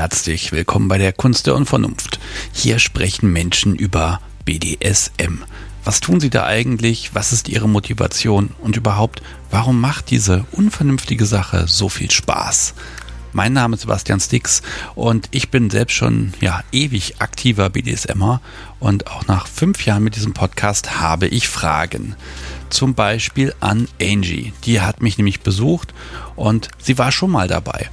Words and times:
Herzlich 0.00 0.50
willkommen 0.50 0.88
bei 0.88 0.96
der 0.96 1.12
Kunst 1.12 1.46
der 1.46 1.54
Unvernunft. 1.54 2.20
Hier 2.54 2.78
sprechen 2.78 3.30
Menschen 3.34 3.76
über 3.76 4.22
BDSM. 4.46 5.42
Was 5.84 6.00
tun 6.00 6.20
sie 6.20 6.30
da 6.30 6.46
eigentlich? 6.46 7.10
Was 7.12 7.34
ist 7.34 7.50
ihre 7.50 7.68
Motivation? 7.68 8.48
Und 8.62 8.78
überhaupt, 8.78 9.20
warum 9.50 9.78
macht 9.78 10.10
diese 10.10 10.46
unvernünftige 10.52 11.26
Sache 11.26 11.68
so 11.68 11.90
viel 11.90 12.10
Spaß? 12.10 12.72
Mein 13.34 13.52
Name 13.52 13.74
ist 13.74 13.82
Sebastian 13.82 14.20
Stix 14.20 14.62
und 14.94 15.28
ich 15.32 15.50
bin 15.50 15.68
selbst 15.68 15.96
schon 15.96 16.32
ja 16.40 16.64
ewig 16.72 17.20
aktiver 17.20 17.68
BDSMer 17.68 18.40
und 18.78 19.06
auch 19.06 19.26
nach 19.26 19.46
fünf 19.46 19.84
Jahren 19.84 20.02
mit 20.02 20.16
diesem 20.16 20.32
Podcast 20.32 20.98
habe 20.98 21.28
ich 21.28 21.46
Fragen. 21.46 22.16
Zum 22.70 22.94
Beispiel 22.94 23.54
an 23.60 23.86
Angie. 24.00 24.54
Die 24.64 24.80
hat 24.80 25.02
mich 25.02 25.18
nämlich 25.18 25.40
besucht 25.40 25.92
und 26.36 26.68
sie 26.78 26.96
war 26.96 27.12
schon 27.12 27.30
mal 27.30 27.48
dabei. 27.48 27.90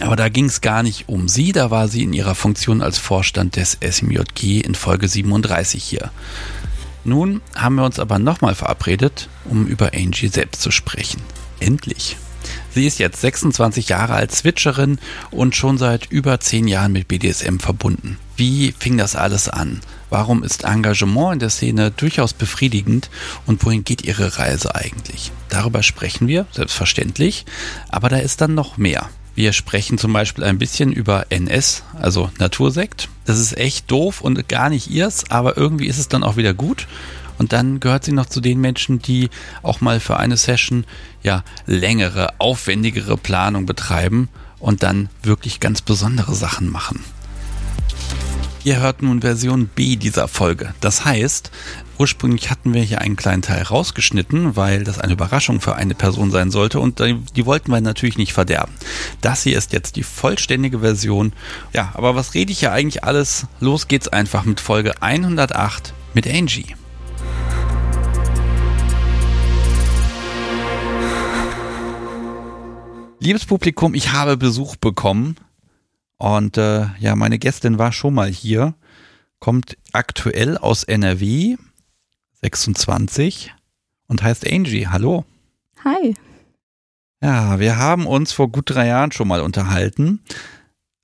Aber 0.00 0.16
da 0.16 0.28
ging 0.28 0.44
es 0.44 0.60
gar 0.60 0.82
nicht 0.82 1.08
um 1.08 1.28
sie, 1.28 1.52
da 1.52 1.70
war 1.70 1.88
sie 1.88 2.02
in 2.02 2.12
ihrer 2.12 2.34
Funktion 2.34 2.82
als 2.82 2.98
Vorstand 2.98 3.56
des 3.56 3.78
SMJG 3.80 4.60
in 4.60 4.74
Folge 4.74 5.08
37 5.08 5.82
hier. 5.82 6.10
Nun 7.04 7.40
haben 7.54 7.76
wir 7.76 7.84
uns 7.84 7.98
aber 7.98 8.18
nochmal 8.18 8.54
verabredet, 8.54 9.28
um 9.44 9.66
über 9.66 9.92
Angie 9.94 10.28
selbst 10.28 10.62
zu 10.62 10.70
sprechen. 10.70 11.22
Endlich. 11.58 12.16
Sie 12.74 12.86
ist 12.86 12.98
jetzt 12.98 13.20
26 13.20 13.88
Jahre 13.88 14.14
alt, 14.14 14.32
Switcherin 14.32 14.98
und 15.30 15.56
schon 15.56 15.78
seit 15.78 16.06
über 16.10 16.38
10 16.38 16.68
Jahren 16.68 16.92
mit 16.92 17.08
BDSM 17.08 17.58
verbunden. 17.58 18.18
Wie 18.36 18.72
fing 18.78 18.96
das 18.96 19.16
alles 19.16 19.48
an? 19.48 19.80
Warum 20.10 20.42
ist 20.44 20.64
Engagement 20.64 21.34
in 21.34 21.38
der 21.40 21.50
Szene 21.50 21.90
durchaus 21.90 22.32
befriedigend 22.32 23.10
und 23.46 23.64
wohin 23.64 23.84
geht 23.84 24.02
ihre 24.02 24.38
Reise 24.38 24.74
eigentlich? 24.74 25.32
Darüber 25.48 25.82
sprechen 25.82 26.28
wir, 26.28 26.46
selbstverständlich, 26.52 27.46
aber 27.88 28.08
da 28.08 28.18
ist 28.18 28.40
dann 28.40 28.54
noch 28.54 28.76
mehr. 28.76 29.08
Wir 29.38 29.52
sprechen 29.52 29.98
zum 29.98 30.12
Beispiel 30.12 30.42
ein 30.42 30.58
bisschen 30.58 30.90
über 30.92 31.26
NS, 31.30 31.84
also 31.94 32.28
Natursekt. 32.40 33.08
Das 33.24 33.38
ist 33.38 33.56
echt 33.56 33.88
doof 33.88 34.20
und 34.20 34.48
gar 34.48 34.68
nicht 34.68 34.90
ihrs, 34.90 35.30
aber 35.30 35.56
irgendwie 35.56 35.86
ist 35.86 36.00
es 36.00 36.08
dann 36.08 36.24
auch 36.24 36.36
wieder 36.36 36.54
gut. 36.54 36.88
Und 37.38 37.52
dann 37.52 37.78
gehört 37.78 38.04
sie 38.04 38.10
noch 38.10 38.26
zu 38.26 38.40
den 38.40 38.60
Menschen, 38.60 38.98
die 38.98 39.30
auch 39.62 39.80
mal 39.80 40.00
für 40.00 40.16
eine 40.16 40.36
Session 40.36 40.86
ja 41.22 41.44
längere, 41.66 42.34
aufwendigere 42.40 43.16
Planung 43.16 43.64
betreiben 43.64 44.28
und 44.58 44.82
dann 44.82 45.08
wirklich 45.22 45.60
ganz 45.60 45.82
besondere 45.82 46.34
Sachen 46.34 46.68
machen. 46.68 47.04
Ihr 48.64 48.80
hört 48.80 49.02
nun 49.02 49.20
Version 49.20 49.68
B 49.68 49.94
dieser 49.94 50.26
Folge. 50.26 50.74
Das 50.80 51.04
heißt, 51.04 51.52
ursprünglich 51.98 52.50
hatten 52.50 52.74
wir 52.74 52.82
hier 52.82 53.00
einen 53.00 53.16
kleinen 53.16 53.42
Teil 53.42 53.62
rausgeschnitten, 53.62 54.56
weil 54.56 54.84
das 54.84 54.98
eine 54.98 55.12
Überraschung 55.12 55.60
für 55.60 55.74
eine 55.74 55.94
Person 55.94 56.30
sein 56.30 56.50
sollte 56.50 56.80
und 56.80 57.00
die 57.00 57.46
wollten 57.46 57.70
wir 57.70 57.80
natürlich 57.80 58.18
nicht 58.18 58.32
verderben. 58.32 58.72
Das 59.20 59.42
hier 59.42 59.58
ist 59.58 59.72
jetzt 59.72 59.96
die 59.96 60.02
vollständige 60.02 60.80
Version. 60.80 61.32
Ja, 61.72 61.92
aber 61.94 62.14
was 62.14 62.34
rede 62.34 62.52
ich 62.52 62.60
hier 62.60 62.72
eigentlich 62.72 63.04
alles? 63.04 63.46
Los 63.60 63.88
geht's 63.88 64.08
einfach 64.08 64.44
mit 64.44 64.60
Folge 64.60 65.02
108 65.02 65.92
mit 66.14 66.26
Angie. 66.26 66.74
Liebes 73.20 73.44
Publikum, 73.46 73.94
ich 73.94 74.12
habe 74.12 74.36
Besuch 74.36 74.76
bekommen 74.76 75.36
und 76.18 76.56
äh, 76.56 76.86
ja, 77.00 77.16
meine 77.16 77.38
Gästin 77.38 77.78
war 77.78 77.90
schon 77.90 78.14
mal 78.14 78.30
hier, 78.30 78.74
kommt 79.40 79.76
aktuell 79.92 80.56
aus 80.56 80.84
NRW, 80.84 81.56
26 82.40 83.54
und 84.06 84.22
heißt 84.22 84.50
Angie. 84.50 84.86
Hallo. 84.88 85.24
Hi. 85.84 86.14
Ja, 87.22 87.58
wir 87.58 87.78
haben 87.78 88.06
uns 88.06 88.32
vor 88.32 88.50
gut 88.50 88.70
drei 88.70 88.86
Jahren 88.86 89.10
schon 89.10 89.26
mal 89.26 89.40
unterhalten, 89.40 90.20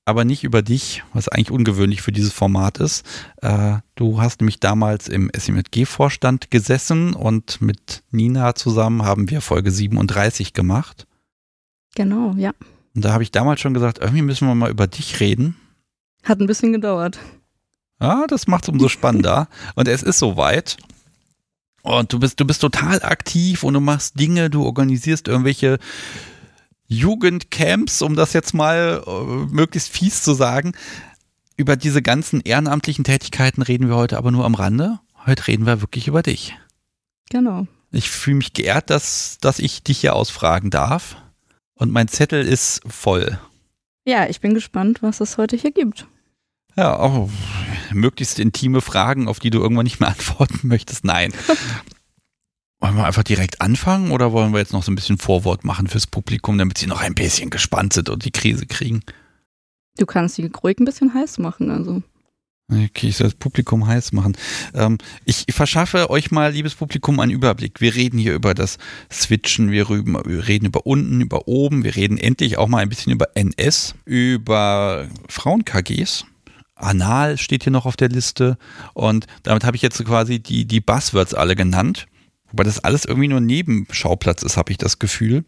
aber 0.05 0.25
nicht 0.25 0.45
über 0.45 0.63
dich, 0.63 1.03
was 1.13 1.29
eigentlich 1.29 1.51
ungewöhnlich 1.51 2.03
für 2.03 2.13
dieses 2.13 2.33
Format 2.33 2.79
ist. 2.79 3.05
Äh, 3.43 3.79
du 3.97 4.21
hast 4.21 4.41
nämlich 4.41 4.61
damals 4.61 5.09
im 5.09 5.31
SMG-Vorstand 5.33 6.51
gesessen 6.51 7.15
und 7.15 7.61
mit 7.61 8.05
Nina 8.11 8.55
zusammen 8.55 9.03
haben 9.03 9.29
wir 9.29 9.41
Folge 9.41 9.73
37 9.73 10.53
gemacht. 10.53 11.07
Genau, 11.97 12.35
ja. 12.37 12.53
Und 12.95 13.05
da 13.05 13.13
habe 13.13 13.25
ich 13.25 13.33
damals 13.33 13.61
schon 13.61 13.75
gesagt, 13.75 13.99
irgendwie 13.99 14.23
müssen 14.23 14.47
wir 14.47 14.55
mal 14.55 14.71
über 14.71 14.87
dich 14.87 15.19
reden. 15.19 15.57
Hat 16.23 16.41
ein 16.41 16.47
bisschen 16.47 16.73
gedauert. 16.73 17.19
Ja, 18.01 18.27
das 18.29 18.47
macht 18.47 18.65
es 18.65 18.69
umso 18.69 18.89
spannender. 18.89 19.49
und 19.75 19.89
es 19.89 20.03
ist 20.03 20.19
soweit. 20.19 20.77
Und 21.85 22.15
du 22.15 22.19
bist, 22.19 22.41
du 22.41 22.47
bist 22.47 22.63
total 22.63 23.03
aktiv 23.03 23.63
und 23.63 23.75
du 23.75 23.81
machst 23.81 24.19
Dinge, 24.19 24.49
du 24.49 24.65
organisierst 24.65 25.29
irgendwelche 25.29 25.79
Jugendcamps, 26.87 28.01
um 28.01 28.17
das 28.17 28.33
jetzt 28.33 28.55
mal 28.55 29.05
äh, 29.07 29.55
möglichst 29.55 29.91
fies 29.91 30.23
zu 30.23 30.33
sagen. 30.33 30.73
Über 31.59 31.77
diese 31.77 32.01
ganzen 32.01 32.41
ehrenamtlichen 32.41 33.05
Tätigkeiten 33.05 33.61
reden 33.61 33.87
wir 33.89 33.97
heute 33.97 34.17
aber 34.17 34.31
nur 34.31 34.47
am 34.47 34.55
Rande. 34.55 34.99
Heute 35.27 35.47
reden 35.47 35.67
wir 35.67 35.83
wirklich 35.83 36.09
über 36.09 36.23
dich. 36.23 36.57
Genau. 37.29 37.67
Ich 37.93 38.09
fühle 38.09 38.37
mich 38.37 38.55
geehrt, 38.55 38.89
dass, 38.89 39.37
dass 39.43 39.59
ich 39.59 39.83
dich 39.83 39.99
hier 39.99 40.17
ausfragen 40.17 40.71
darf. 40.71 41.17
Und 41.75 41.93
mein 41.93 42.09
Zettel 42.09 42.47
ist 42.47 42.81
voll. 42.87 43.39
Ja, 44.07 44.27
ich 44.27 44.41
bin 44.41 44.55
gespannt, 44.55 45.03
was 45.03 45.21
es 45.21 45.37
heute 45.37 45.57
hier 45.57 45.73
gibt. 45.73 46.07
Ja, 46.77 46.97
auch 46.99 47.31
möglichst 47.93 48.39
intime 48.39 48.81
Fragen, 48.81 49.29
auf 49.29 49.39
die 49.39 49.51
du 49.51 49.61
irgendwann 49.61 49.85
nicht 49.85 50.01
mehr 50.01 50.09
antworten 50.11 50.67
möchtest. 50.67 51.05
Nein. 51.05 51.33
wollen 52.81 52.97
wir 52.97 53.07
einfach 53.07 53.23
direkt 53.23 53.61
anfangen 53.61 54.11
oder 54.11 54.33
wollen 54.33 54.53
wir 54.53 54.59
jetzt 54.59 54.73
noch 54.73 54.83
so 54.83 54.93
ein 54.93 54.97
bisschen 54.97 55.19
Vorwort 55.19 55.65
machen 55.65 55.87
fürs 55.87 56.07
Publikum, 56.07 56.59
damit 56.59 56.79
sie 56.79 56.87
noch 56.87 57.01
ein 57.01 57.15
bisschen 57.15 57.51
gespannt 57.51 57.93
sind 57.93 58.09
und 58.09 58.25
die 58.25 58.33
Krise 58.33 58.67
kriegen? 58.67 59.03
Du 59.97 60.07
kannst 60.07 60.35
sie 60.35 60.51
ruhig 60.63 60.79
ein 60.81 60.85
bisschen 60.85 61.15
heiß 61.15 61.39
machen, 61.39 61.71
also. 61.71 62.03
Okay, 62.71 63.09
ich 63.09 63.17
soll 63.19 63.27
das 63.27 63.35
Publikum 63.35 63.87
heiß 63.87 64.13
machen. 64.13 64.37
Ähm, 64.73 64.99
ich 65.27 65.45
verschaffe 65.51 66.09
euch 66.09 66.31
mal, 66.31 66.53
liebes 66.53 66.75
Publikum, 66.75 67.21
einen 67.21 67.31
Überblick. 67.31 67.81
Wir 67.81 67.95
reden 67.95 68.19
hier 68.19 68.35
über 68.35 68.55
das 68.55 68.79
Switchen, 69.13 69.71
wir, 69.71 69.91
rüben, 69.91 70.15
wir 70.25 70.49
reden 70.49 70.67
über 70.67 70.87
unten, 70.87 71.21
über 71.21 71.47
oben, 71.47 71.85
wir 71.85 71.95
reden 71.95 72.17
endlich 72.17 72.57
auch 72.57 72.67
mal 72.67 72.79
ein 72.79 72.89
bisschen 72.89 73.13
über 73.13 73.29
NS, 73.37 73.95
über 74.07 75.09
Frauen-KGs. 75.29 76.25
Anal 76.75 77.39
steht 77.39 77.63
hier 77.63 77.73
noch 77.73 77.87
auf 77.87 77.97
der 77.97 78.09
Liste 78.09 78.59
und 78.95 79.27
damit 79.43 79.65
habe 79.65 79.77
ich 79.77 79.83
jetzt 79.83 80.05
quasi 80.05 80.41
die, 80.41 80.65
die 80.65 80.81
Buzzwords 80.81 81.35
alle 81.35 81.57
genannt. 81.57 82.07
Wobei 82.51 82.65
das 82.65 82.81
alles 82.81 83.05
irgendwie 83.05 83.29
nur 83.29 83.41
Nebenschauplatz 83.41 84.43
ist, 84.43 84.57
habe 84.57 84.73
ich 84.73 84.79
das 84.79 84.99
Gefühl. 84.99 85.45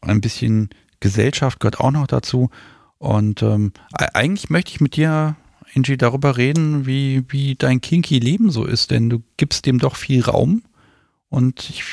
Ein 0.00 0.20
bisschen 0.20 0.70
Gesellschaft 1.00 1.60
gehört 1.60 1.80
auch 1.80 1.90
noch 1.90 2.06
dazu. 2.06 2.50
Und 2.98 3.42
ähm, 3.42 3.72
eigentlich 3.92 4.50
möchte 4.50 4.72
ich 4.72 4.80
mit 4.80 4.96
dir 4.96 5.36
Angie, 5.74 5.96
darüber 5.96 6.36
reden, 6.36 6.86
wie, 6.86 7.24
wie 7.28 7.54
dein 7.54 7.80
kinky 7.80 8.18
Leben 8.18 8.50
so 8.50 8.64
ist, 8.64 8.90
denn 8.90 9.08
du 9.08 9.22
gibst 9.36 9.66
dem 9.66 9.78
doch 9.78 9.96
viel 9.96 10.22
Raum 10.22 10.62
und 11.28 11.70
ich 11.70 11.84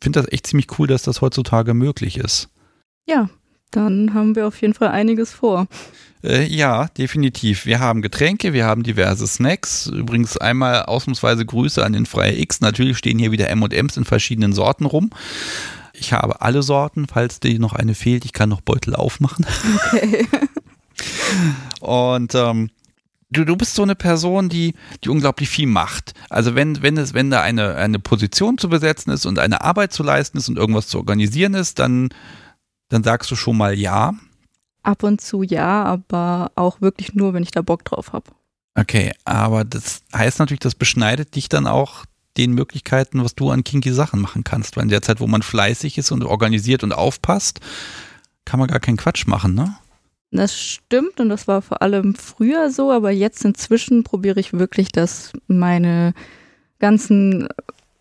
finde 0.00 0.20
das 0.20 0.32
echt 0.32 0.46
ziemlich 0.46 0.78
cool, 0.78 0.86
dass 0.86 1.02
das 1.02 1.20
heutzutage 1.20 1.74
möglich 1.74 2.18
ist. 2.18 2.48
Ja, 3.06 3.28
dann 3.70 4.14
haben 4.14 4.34
wir 4.36 4.46
auf 4.46 4.60
jeden 4.60 4.74
Fall 4.74 4.88
einiges 4.88 5.32
vor. 5.32 5.66
Äh, 6.22 6.44
ja, 6.46 6.88
definitiv. 6.88 7.66
Wir 7.66 7.80
haben 7.80 8.02
Getränke, 8.02 8.52
wir 8.52 8.64
haben 8.64 8.82
diverse 8.82 9.26
Snacks. 9.26 9.86
Übrigens 9.86 10.36
einmal 10.36 10.82
ausnahmsweise 10.84 11.46
Grüße 11.46 11.84
an 11.84 11.92
den 11.92 12.06
Freie 12.06 12.38
X. 12.40 12.60
Natürlich 12.60 12.98
stehen 12.98 13.18
hier 13.18 13.30
wieder 13.30 13.48
M&M's 13.50 13.96
in 13.96 14.04
verschiedenen 14.04 14.52
Sorten 14.52 14.84
rum. 14.84 15.10
Ich 15.92 16.12
habe 16.12 16.40
alle 16.40 16.62
Sorten, 16.62 17.06
falls 17.06 17.40
dir 17.40 17.58
noch 17.58 17.72
eine 17.72 17.94
fehlt. 17.94 18.24
Ich 18.24 18.32
kann 18.32 18.48
noch 18.48 18.60
Beutel 18.60 18.94
aufmachen. 18.94 19.46
Okay. 19.92 20.26
Und 21.80 22.34
ähm, 22.34 22.70
du, 23.30 23.44
du 23.44 23.56
bist 23.56 23.74
so 23.74 23.82
eine 23.82 23.94
Person, 23.94 24.48
die, 24.48 24.74
die 25.04 25.08
unglaublich 25.08 25.48
viel 25.48 25.66
macht. 25.66 26.14
Also 26.30 26.54
wenn, 26.54 26.82
wenn 26.82 26.96
es, 26.96 27.14
wenn 27.14 27.30
da 27.30 27.42
eine, 27.42 27.76
eine 27.76 27.98
Position 27.98 28.58
zu 28.58 28.68
besetzen 28.68 29.12
ist 29.12 29.26
und 29.26 29.38
eine 29.38 29.60
Arbeit 29.60 29.92
zu 29.92 30.02
leisten 30.02 30.38
ist 30.38 30.48
und 30.48 30.58
irgendwas 30.58 30.88
zu 30.88 30.98
organisieren 30.98 31.54
ist, 31.54 31.78
dann, 31.78 32.10
dann 32.88 33.04
sagst 33.04 33.30
du 33.30 33.36
schon 33.36 33.56
mal 33.56 33.78
ja. 33.78 34.14
Ab 34.82 35.02
und 35.02 35.20
zu 35.20 35.42
ja, 35.42 35.84
aber 35.84 36.52
auch 36.54 36.80
wirklich 36.80 37.14
nur, 37.14 37.34
wenn 37.34 37.42
ich 37.42 37.50
da 37.50 37.62
Bock 37.62 37.84
drauf 37.84 38.12
habe. 38.12 38.30
Okay, 38.74 39.12
aber 39.24 39.64
das 39.64 40.02
heißt 40.14 40.38
natürlich, 40.38 40.60
das 40.60 40.74
beschneidet 40.74 41.34
dich 41.34 41.48
dann 41.48 41.66
auch 41.66 42.04
den 42.36 42.52
Möglichkeiten, 42.52 43.24
was 43.24 43.34
du 43.34 43.50
an 43.50 43.64
kinky 43.64 43.92
Sachen 43.92 44.20
machen 44.20 44.44
kannst. 44.44 44.76
Weil 44.76 44.84
in 44.84 44.90
der 44.90 45.02
Zeit, 45.02 45.20
wo 45.20 45.26
man 45.26 45.42
fleißig 45.42 45.98
ist 45.98 46.12
und 46.12 46.22
organisiert 46.24 46.84
und 46.84 46.92
aufpasst, 46.92 47.60
kann 48.44 48.60
man 48.60 48.68
gar 48.68 48.80
keinen 48.80 48.96
Quatsch 48.96 49.26
machen, 49.26 49.54
ne? 49.54 49.76
Das 50.30 50.58
stimmt 50.58 51.20
und 51.20 51.30
das 51.30 51.48
war 51.48 51.62
vor 51.62 51.80
allem 51.80 52.14
früher 52.14 52.70
so, 52.70 52.92
aber 52.92 53.10
jetzt 53.10 53.44
inzwischen 53.44 54.04
probiere 54.04 54.38
ich 54.38 54.52
wirklich, 54.52 54.92
dass 54.92 55.32
meine 55.46 56.12
ganzen 56.78 57.48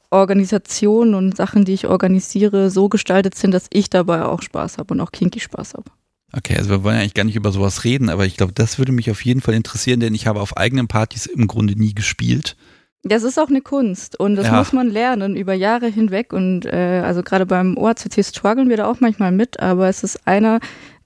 Organisationen 0.09 1.13
und 1.15 1.35
Sachen, 1.35 1.65
die 1.65 1.73
ich 1.73 1.87
organisiere, 1.87 2.69
so 2.69 2.89
gestaltet 2.89 3.35
sind, 3.35 3.51
dass 3.51 3.67
ich 3.71 3.89
dabei 3.89 4.25
auch 4.25 4.41
Spaß 4.41 4.77
habe 4.77 4.93
und 4.93 5.01
auch 5.01 5.11
kinky 5.11 5.39
Spaß 5.39 5.73
habe. 5.73 5.89
Okay, 6.33 6.57
also 6.57 6.69
wir 6.69 6.83
wollen 6.83 6.97
eigentlich 6.97 7.13
gar 7.13 7.23
nicht 7.23 7.35
über 7.35 7.51
sowas 7.51 7.83
reden, 7.83 8.09
aber 8.09 8.25
ich 8.25 8.35
glaube, 8.35 8.53
das 8.53 8.77
würde 8.77 8.91
mich 8.91 9.09
auf 9.09 9.23
jeden 9.23 9.41
Fall 9.41 9.53
interessieren, 9.53 9.99
denn 9.99 10.13
ich 10.13 10.27
habe 10.27 10.41
auf 10.41 10.57
eigenen 10.57 10.87
Partys 10.87 11.25
im 11.25 11.47
Grunde 11.47 11.77
nie 11.77 11.93
gespielt. 11.93 12.57
Das 13.03 13.23
ist 13.23 13.39
auch 13.39 13.47
eine 13.47 13.61
Kunst 13.61 14.19
und 14.19 14.35
das 14.35 14.47
ja. 14.47 14.57
muss 14.57 14.73
man 14.73 14.89
lernen 14.89 15.37
über 15.37 15.53
Jahre 15.53 15.87
hinweg 15.87 16.33
und 16.33 16.65
äh, 16.65 17.01
also 17.05 17.23
gerade 17.23 17.45
beim 17.45 17.77
OACT 17.77 18.25
strugglen 18.25 18.69
wir 18.69 18.77
da 18.77 18.85
auch 18.85 18.99
manchmal 18.99 19.31
mit, 19.31 19.59
aber 19.61 19.87
es 19.87 20.03
ist 20.03 20.27
einer 20.27 20.59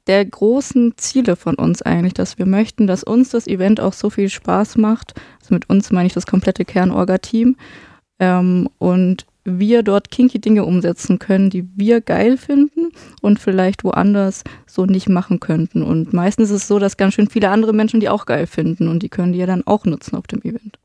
der 0.07 0.25
großen 0.25 0.94
Ziele 0.98 1.36
von 1.36 1.56
uns 1.56 1.83
eigentlich, 1.83 2.13
dass 2.13 2.39
wir 2.39 2.48
möchten, 2.48 2.88
dass 2.88 3.03
uns 3.03 3.30
das 3.30 3.45
Event 3.45 3.80
auch 3.80 3.94
so 3.94 4.09
viel 4.09 4.30
Spaß 4.30 4.77
macht. 4.77 5.13
Also 5.42 5.53
mit 5.53 5.69
uns 5.69 5.92
meine 5.92 6.07
ich 6.07 6.13
das 6.13 6.25
komplette 6.25 6.65
Kernorga-Team. 6.65 7.56
Ähm, 8.22 8.70
und 8.78 9.26
wir 9.44 9.82
dort 9.82 10.12
kinky 10.12 10.40
Dinge 10.40 10.64
umsetzen 10.64 11.18
können, 11.18 11.50
die 11.50 11.68
wir 11.76 12.02
geil 12.02 12.38
finden 12.38 12.92
und 13.22 13.40
vielleicht 13.40 13.84
woanders 13.84 14.44
so 14.68 14.86
nicht 14.86 15.10
machen 15.10 15.40
könnten. 15.40 15.82
Und 15.82 16.14
meistens 16.14 16.52
ist 16.52 16.62
es 16.62 16.68
so, 16.68 16.78
dass 16.78 16.98
ganz 16.98 17.16
schön 17.16 17.28
viele 17.28 17.50
andere 17.50 17.74
Menschen 17.74 18.00
die 18.00 18.10
auch 18.10 18.28
geil 18.28 18.46
finden 18.46 18.88
und 18.88 19.02
die 19.02 19.10
können 19.10 19.34
die 19.34 19.40
ja 19.40 19.48
dann 19.48 19.66
auch 19.66 19.86
nutzen 19.86 20.16
auf 20.16 20.28
dem 20.28 20.42
Event. 20.44 20.78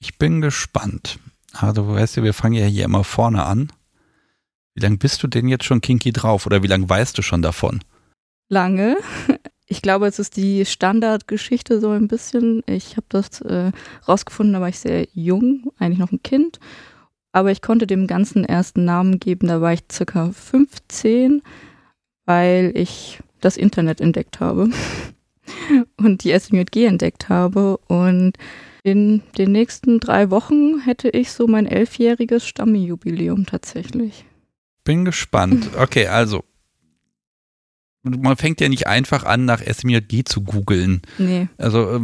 Ich 0.00 0.18
bin 0.18 0.40
gespannt. 0.40 1.20
Also, 1.52 1.86
weißt 1.88 2.16
du, 2.16 2.22
wir 2.24 2.34
fangen 2.34 2.54
ja 2.54 2.66
hier 2.66 2.84
immer 2.84 3.04
vorne 3.04 3.44
an. 3.44 3.70
Wie 4.74 4.80
lange 4.80 4.96
bist 4.96 5.22
du 5.22 5.28
denn 5.28 5.48
jetzt 5.48 5.64
schon 5.64 5.80
kinky 5.80 6.12
drauf 6.12 6.46
oder 6.46 6.62
wie 6.62 6.68
lange 6.68 6.88
weißt 6.88 7.16
du 7.16 7.22
schon 7.22 7.42
davon? 7.42 7.80
Lange. 8.48 8.96
Ich 9.72 9.82
glaube, 9.82 10.06
es 10.06 10.18
ist 10.18 10.36
die 10.36 10.66
Standardgeschichte 10.66 11.80
so 11.80 11.90
ein 11.90 12.08
bisschen. 12.08 12.62
Ich 12.66 12.96
habe 12.96 13.06
das 13.08 13.40
äh, 13.40 13.70
rausgefunden, 14.06 14.52
da 14.52 14.60
war 14.60 14.68
ich 14.68 14.80
sehr 14.80 15.06
jung, 15.14 15.72
eigentlich 15.78 15.98
noch 15.98 16.12
ein 16.12 16.22
Kind 16.22 16.58
aber 17.32 17.50
ich 17.50 17.62
konnte 17.62 17.86
dem 17.86 18.06
Ganzen 18.06 18.44
ersten 18.44 18.84
Namen 18.84 19.20
geben, 19.20 19.46
da 19.46 19.60
war 19.60 19.72
ich 19.72 19.80
circa 19.90 20.30
15, 20.32 21.42
weil 22.24 22.72
ich 22.74 23.20
das 23.40 23.56
Internet 23.56 24.00
entdeckt 24.00 24.40
habe 24.40 24.70
und 25.96 26.24
die 26.24 26.38
SMJG 26.38 26.86
entdeckt 26.86 27.28
habe. 27.28 27.78
Und 27.86 28.32
in 28.82 29.22
den 29.38 29.52
nächsten 29.52 30.00
drei 30.00 30.30
Wochen 30.30 30.80
hätte 30.80 31.08
ich 31.08 31.32
so 31.32 31.46
mein 31.46 31.66
elfjähriges 31.66 32.46
Stammjubiläum 32.46 33.46
tatsächlich. 33.46 34.24
Bin 34.84 35.04
gespannt. 35.04 35.70
Okay, 35.78 36.06
also 36.08 36.42
man 38.02 38.36
fängt 38.36 38.60
ja 38.60 38.68
nicht 38.68 38.86
einfach 38.86 39.24
an, 39.24 39.44
nach 39.44 39.60
SMJG 39.60 40.24
zu 40.24 40.42
googeln. 40.42 41.02
Nee. 41.18 41.48
Also 41.58 41.96
äh, 41.96 42.00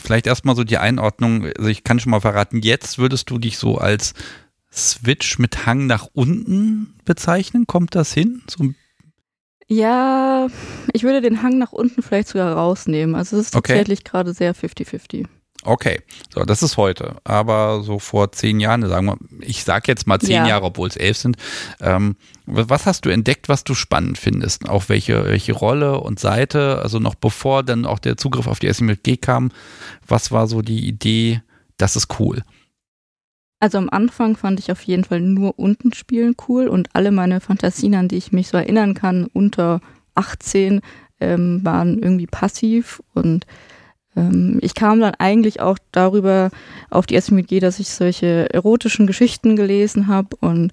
vielleicht 0.00 0.26
erstmal 0.26 0.56
so 0.56 0.64
die 0.64 0.78
Einordnung. 0.78 1.46
Also 1.56 1.68
ich 1.68 1.84
kann 1.84 1.98
schon 1.98 2.10
mal 2.10 2.20
verraten, 2.20 2.60
jetzt 2.62 2.98
würdest 2.98 3.30
du 3.30 3.38
dich 3.38 3.58
so 3.58 3.78
als 3.78 4.14
Switch 4.72 5.38
mit 5.38 5.66
Hang 5.66 5.86
nach 5.86 6.08
unten 6.12 6.94
bezeichnen? 7.04 7.66
Kommt 7.66 7.94
das 7.94 8.12
hin? 8.12 8.42
So 8.48 8.70
ja, 9.72 10.48
ich 10.92 11.04
würde 11.04 11.20
den 11.20 11.42
Hang 11.42 11.56
nach 11.56 11.70
unten 11.70 12.02
vielleicht 12.02 12.26
sogar 12.26 12.52
rausnehmen. 12.54 13.14
Also 13.14 13.36
es 13.36 13.46
ist 13.46 13.56
okay. 13.56 13.74
tatsächlich 13.74 14.02
gerade 14.02 14.34
sehr 14.34 14.52
50-50. 14.52 15.26
Okay, 15.62 16.00
so, 16.32 16.44
das 16.44 16.62
ist 16.62 16.76
heute. 16.78 17.16
Aber 17.24 17.82
so 17.82 17.98
vor 17.98 18.32
zehn 18.32 18.60
Jahren, 18.60 18.86
sagen 18.88 19.06
wir, 19.06 19.18
ich 19.40 19.64
sag 19.64 19.88
jetzt 19.88 20.06
mal 20.06 20.18
zehn 20.18 20.36
ja. 20.36 20.46
Jahre, 20.46 20.64
obwohl 20.64 20.88
es 20.88 20.96
elf 20.96 21.18
sind. 21.18 21.36
Ähm, 21.80 22.16
was 22.46 22.86
hast 22.86 23.04
du 23.04 23.10
entdeckt, 23.10 23.48
was 23.48 23.64
du 23.64 23.74
spannend 23.74 24.16
findest? 24.16 24.68
Auch 24.68 24.88
welche, 24.88 25.26
welche 25.26 25.52
Rolle 25.52 26.00
und 26.00 26.18
Seite? 26.18 26.80
Also 26.82 26.98
noch 26.98 27.14
bevor 27.14 27.62
dann 27.62 27.84
auch 27.84 27.98
der 27.98 28.16
Zugriff 28.16 28.46
auf 28.46 28.58
die 28.58 28.72
SMLG 28.72 29.20
kam, 29.20 29.50
was 30.06 30.32
war 30.32 30.46
so 30.46 30.62
die 30.62 30.88
Idee, 30.88 31.42
das 31.76 31.94
ist 31.94 32.18
cool? 32.18 32.42
Also 33.60 33.76
am 33.76 33.90
Anfang 33.90 34.36
fand 34.36 34.58
ich 34.58 34.72
auf 34.72 34.80
jeden 34.82 35.04
Fall 35.04 35.20
nur 35.20 35.58
unten 35.58 35.92
spielen 35.92 36.34
cool 36.48 36.66
und 36.68 36.88
alle 36.94 37.10
meine 37.10 37.40
Fantasien, 37.40 37.94
an 37.94 38.08
die 38.08 38.16
ich 38.16 38.32
mich 38.32 38.48
so 38.48 38.56
erinnern 38.56 38.94
kann, 38.94 39.26
unter 39.34 39.82
18, 40.14 40.80
ähm, 41.20 41.60
waren 41.62 41.98
irgendwie 42.02 42.26
passiv 42.26 43.02
und 43.12 43.44
ich 44.60 44.74
kam 44.74 45.00
dann 45.00 45.14
eigentlich 45.14 45.60
auch 45.60 45.78
darüber 45.92 46.50
auf 46.90 47.06
die 47.06 47.14
SMG, 47.14 47.60
dass 47.60 47.78
ich 47.78 47.90
solche 47.90 48.52
erotischen 48.52 49.06
Geschichten 49.06 49.54
gelesen 49.54 50.08
habe 50.08 50.36
und 50.40 50.72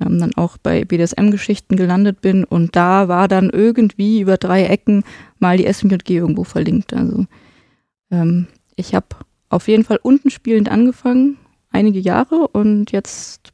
ähm, 0.00 0.18
dann 0.18 0.34
auch 0.34 0.58
bei 0.58 0.84
BDSM-Geschichten 0.84 1.76
gelandet 1.76 2.20
bin 2.20 2.44
und 2.44 2.76
da 2.76 3.08
war 3.08 3.26
dann 3.26 3.48
irgendwie 3.50 4.20
über 4.20 4.36
drei 4.36 4.64
Ecken 4.64 5.02
mal 5.38 5.56
die 5.56 5.66
SMG 5.66 6.10
irgendwo 6.10 6.44
verlinkt. 6.44 6.92
Also 6.92 7.26
ähm, 8.10 8.48
ich 8.76 8.94
habe 8.94 9.06
auf 9.48 9.68
jeden 9.68 9.84
Fall 9.84 9.98
unten 10.02 10.30
spielend 10.30 10.70
angefangen 10.70 11.38
einige 11.70 12.00
Jahre 12.00 12.48
und 12.48 12.92
jetzt 12.92 13.52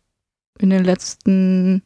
in 0.59 0.71
den 0.71 0.85
letzten, 0.85 1.83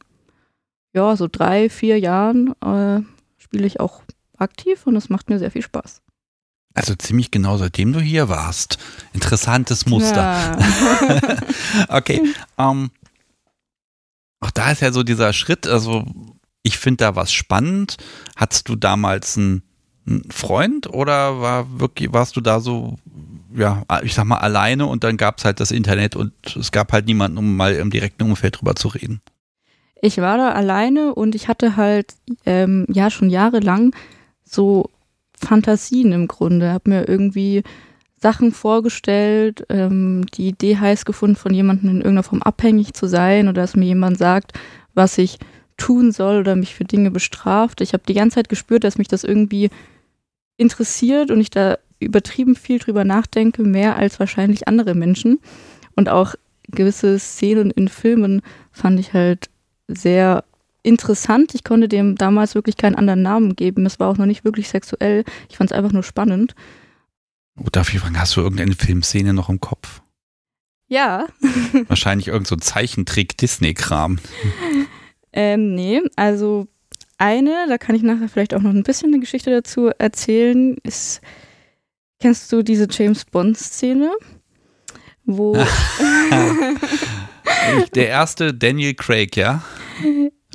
ja, 0.93 1.15
so 1.17 1.29
drei, 1.31 1.69
vier 1.69 1.99
Jahren 1.99 2.55
äh, 2.61 3.03
spiele 3.37 3.67
ich 3.67 3.81
auch 3.81 4.03
aktiv 4.37 4.87
und 4.87 4.97
es 4.97 5.11
macht 5.11 5.31
mir 5.31 5.39
sehr 5.39 5.51
viel 5.51 5.63
Spaß. 5.63 6.03
Also 6.75 6.95
ziemlich 6.97 7.31
genau 7.31 7.57
seitdem 7.57 7.93
du 7.93 8.01
hier 8.01 8.29
warst. 8.29 8.79
Interessantes 9.13 9.87
Muster. 9.87 10.17
Ja. 10.17 11.39
okay. 11.97 12.21
Ähm, 12.59 12.91
auch 14.41 14.51
da 14.51 14.73
ist 14.73 14.83
ja 14.83 14.93
so 14.93 15.05
dieser 15.05 15.33
Schritt, 15.33 15.67
also 15.69 16.05
ich 16.63 16.77
finde 16.77 17.05
da 17.05 17.17
was 17.17 17.33
spannend. 17.33 17.97
Hattest 18.37 18.69
du 18.69 18.75
damals 18.75 19.39
einen, 19.39 19.63
einen 20.07 20.29
Freund 20.31 20.89
oder 20.89 21.41
war 21.41 21.79
wirklich, 21.79 22.13
warst 22.13 22.37
du 22.37 22.41
da 22.41 22.61
so 22.61 22.99
ja, 23.57 23.85
ich 24.03 24.15
sag 24.15 24.25
mal, 24.25 24.39
alleine 24.39 24.87
und 24.87 25.05
dann 25.05 25.17
gab 25.17 25.39
es 25.39 25.45
halt 25.45 25.61
das 25.61 25.71
Internet 25.71 26.17
und 26.17 26.33
es 26.57 26.73
gab 26.73 26.93
halt 26.93 27.07
niemanden, 27.07 27.39
um 27.39 27.57
mal 27.57 27.75
im 27.75 27.91
direkten 27.91 28.25
Umfeld 28.25 28.61
drüber 28.61 28.75
zu 28.75 28.89
reden. 28.89 29.21
Ich 30.03 30.19
war 30.19 30.37
da 30.37 30.53
alleine 30.53 31.15
und 31.15 31.35
ich 31.35 31.49
hatte 31.49 31.77
halt 31.77 32.15
ähm, 32.45 32.85
ja 32.91 33.11
schon 33.11 33.31
jahrelang 33.31 33.95
so 34.45 34.91
Fantasien 35.39 36.13
im 36.13 36.29
Grunde. 36.29 36.73
Hab 36.73 36.87
mir 36.87 37.09
irgendwie 37.09 37.63
Sachen 38.21 38.53
vorgestellt, 38.53 39.67
ähm, 39.69 40.25
die 40.35 40.49
Idee 40.49 40.79
heiß 40.79 41.05
gefunden, 41.05 41.37
von 41.37 41.53
jemandem 41.53 41.91
in 41.91 41.97
irgendeiner 41.97 42.23
Form 42.23 42.43
abhängig 42.43 42.95
zu 42.95 43.07
sein 43.07 43.49
oder 43.49 43.63
dass 43.63 43.77
mir 43.77 43.85
jemand 43.85 44.17
sagt, 44.17 44.53
was 44.95 45.19
ich 45.19 45.39
tun 45.77 46.13
soll 46.13 46.41
oder 46.41 46.57
mich 46.57 46.75
für 46.75 46.85
Dinge 46.85 47.11
bestraft. 47.11 47.81
Ich 47.81 47.93
habe 47.93 48.05
die 48.09 48.15
ganze 48.15 48.37
Zeit 48.37 48.49
gespürt, 48.49 48.85
dass 48.85 48.97
mich 48.97 49.09
das 49.09 49.25
irgendwie 49.25 49.71
interessiert 50.57 51.31
und 51.31 51.41
ich 51.41 51.51
da 51.51 51.79
übertrieben 51.99 52.55
viel 52.55 52.79
drüber 52.79 53.05
nachdenke, 53.05 53.63
mehr 53.63 53.97
als 53.97 54.21
wahrscheinlich 54.21 54.69
andere 54.69 54.95
Menschen. 54.95 55.41
Und 55.97 56.09
auch 56.09 56.35
gewisse 56.69 57.19
Szenen 57.19 57.71
in 57.71 57.89
Filmen 57.89 58.43
fand 58.73 58.99
ich 59.01 59.13
halt 59.13 59.51
sehr 59.89 60.45
interessant. 60.85 61.55
Ich 61.55 61.65
konnte 61.65 61.89
dem 61.89 62.15
damals 62.15 62.55
wirklich 62.55 62.77
keinen 62.77 62.95
anderen 62.95 63.23
Namen 63.23 63.57
geben. 63.57 63.87
Es 63.87 63.99
war 63.99 64.09
auch 64.09 64.17
noch 64.17 64.27
nicht 64.27 64.45
wirklich 64.45 64.69
sexuell. 64.69 65.25
Ich 65.49 65.57
fand 65.57 65.71
es 65.71 65.77
einfach 65.77 65.93
nur 65.93 66.05
spannend. 66.05 66.55
Oh, 67.59 67.69
darf 67.71 67.93
ich 67.93 68.01
fragen, 68.01 68.19
hast 68.19 68.37
du 68.37 68.41
irgendeine 68.41 68.75
Filmszene 68.75 69.33
noch 69.33 69.49
im 69.49 69.61
Kopf? 69.61 70.03
Ja. 70.87 71.27
Wahrscheinlich 71.89 72.29
irgend 72.29 72.47
so 72.47 72.57
Zeichentrick-Disney-Kram. 72.57 74.19
Ähm, 75.33 75.75
nee, 75.75 76.03
also 76.17 76.69
eine, 77.19 77.67
da 77.69 77.79
kann 77.79 77.97
ich 77.97 78.03
nachher 78.03 78.29
vielleicht 78.29 78.55
auch 78.55 78.61
noch 78.61 78.71
ein 78.71 78.83
bisschen 78.83 79.09
eine 79.13 79.21
Geschichte 79.21 79.51
dazu 79.51 79.91
erzählen, 79.99 80.77
ist 80.83 81.21
Kennst 82.21 82.51
du 82.53 82.63
diese 82.63 82.89
James 82.91 83.25
Bond-Szene? 83.27 84.11
Wo. 85.25 85.55
Der 87.95 88.09
erste 88.09 88.55
Daniel 88.55 88.95
Craig, 88.95 89.37
ja? 89.37 89.63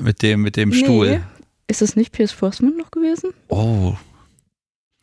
Mit 0.01 0.21
dem, 0.21 0.41
mit 0.41 0.55
dem 0.55 0.73
Stuhl. 0.73 1.17
Nee. 1.17 1.21
Ist 1.67 1.81
es 1.81 1.95
nicht 1.95 2.11
Pierce 2.11 2.33
Brosnan 2.33 2.75
noch 2.77 2.91
gewesen? 2.91 3.31
Oh. 3.47 3.95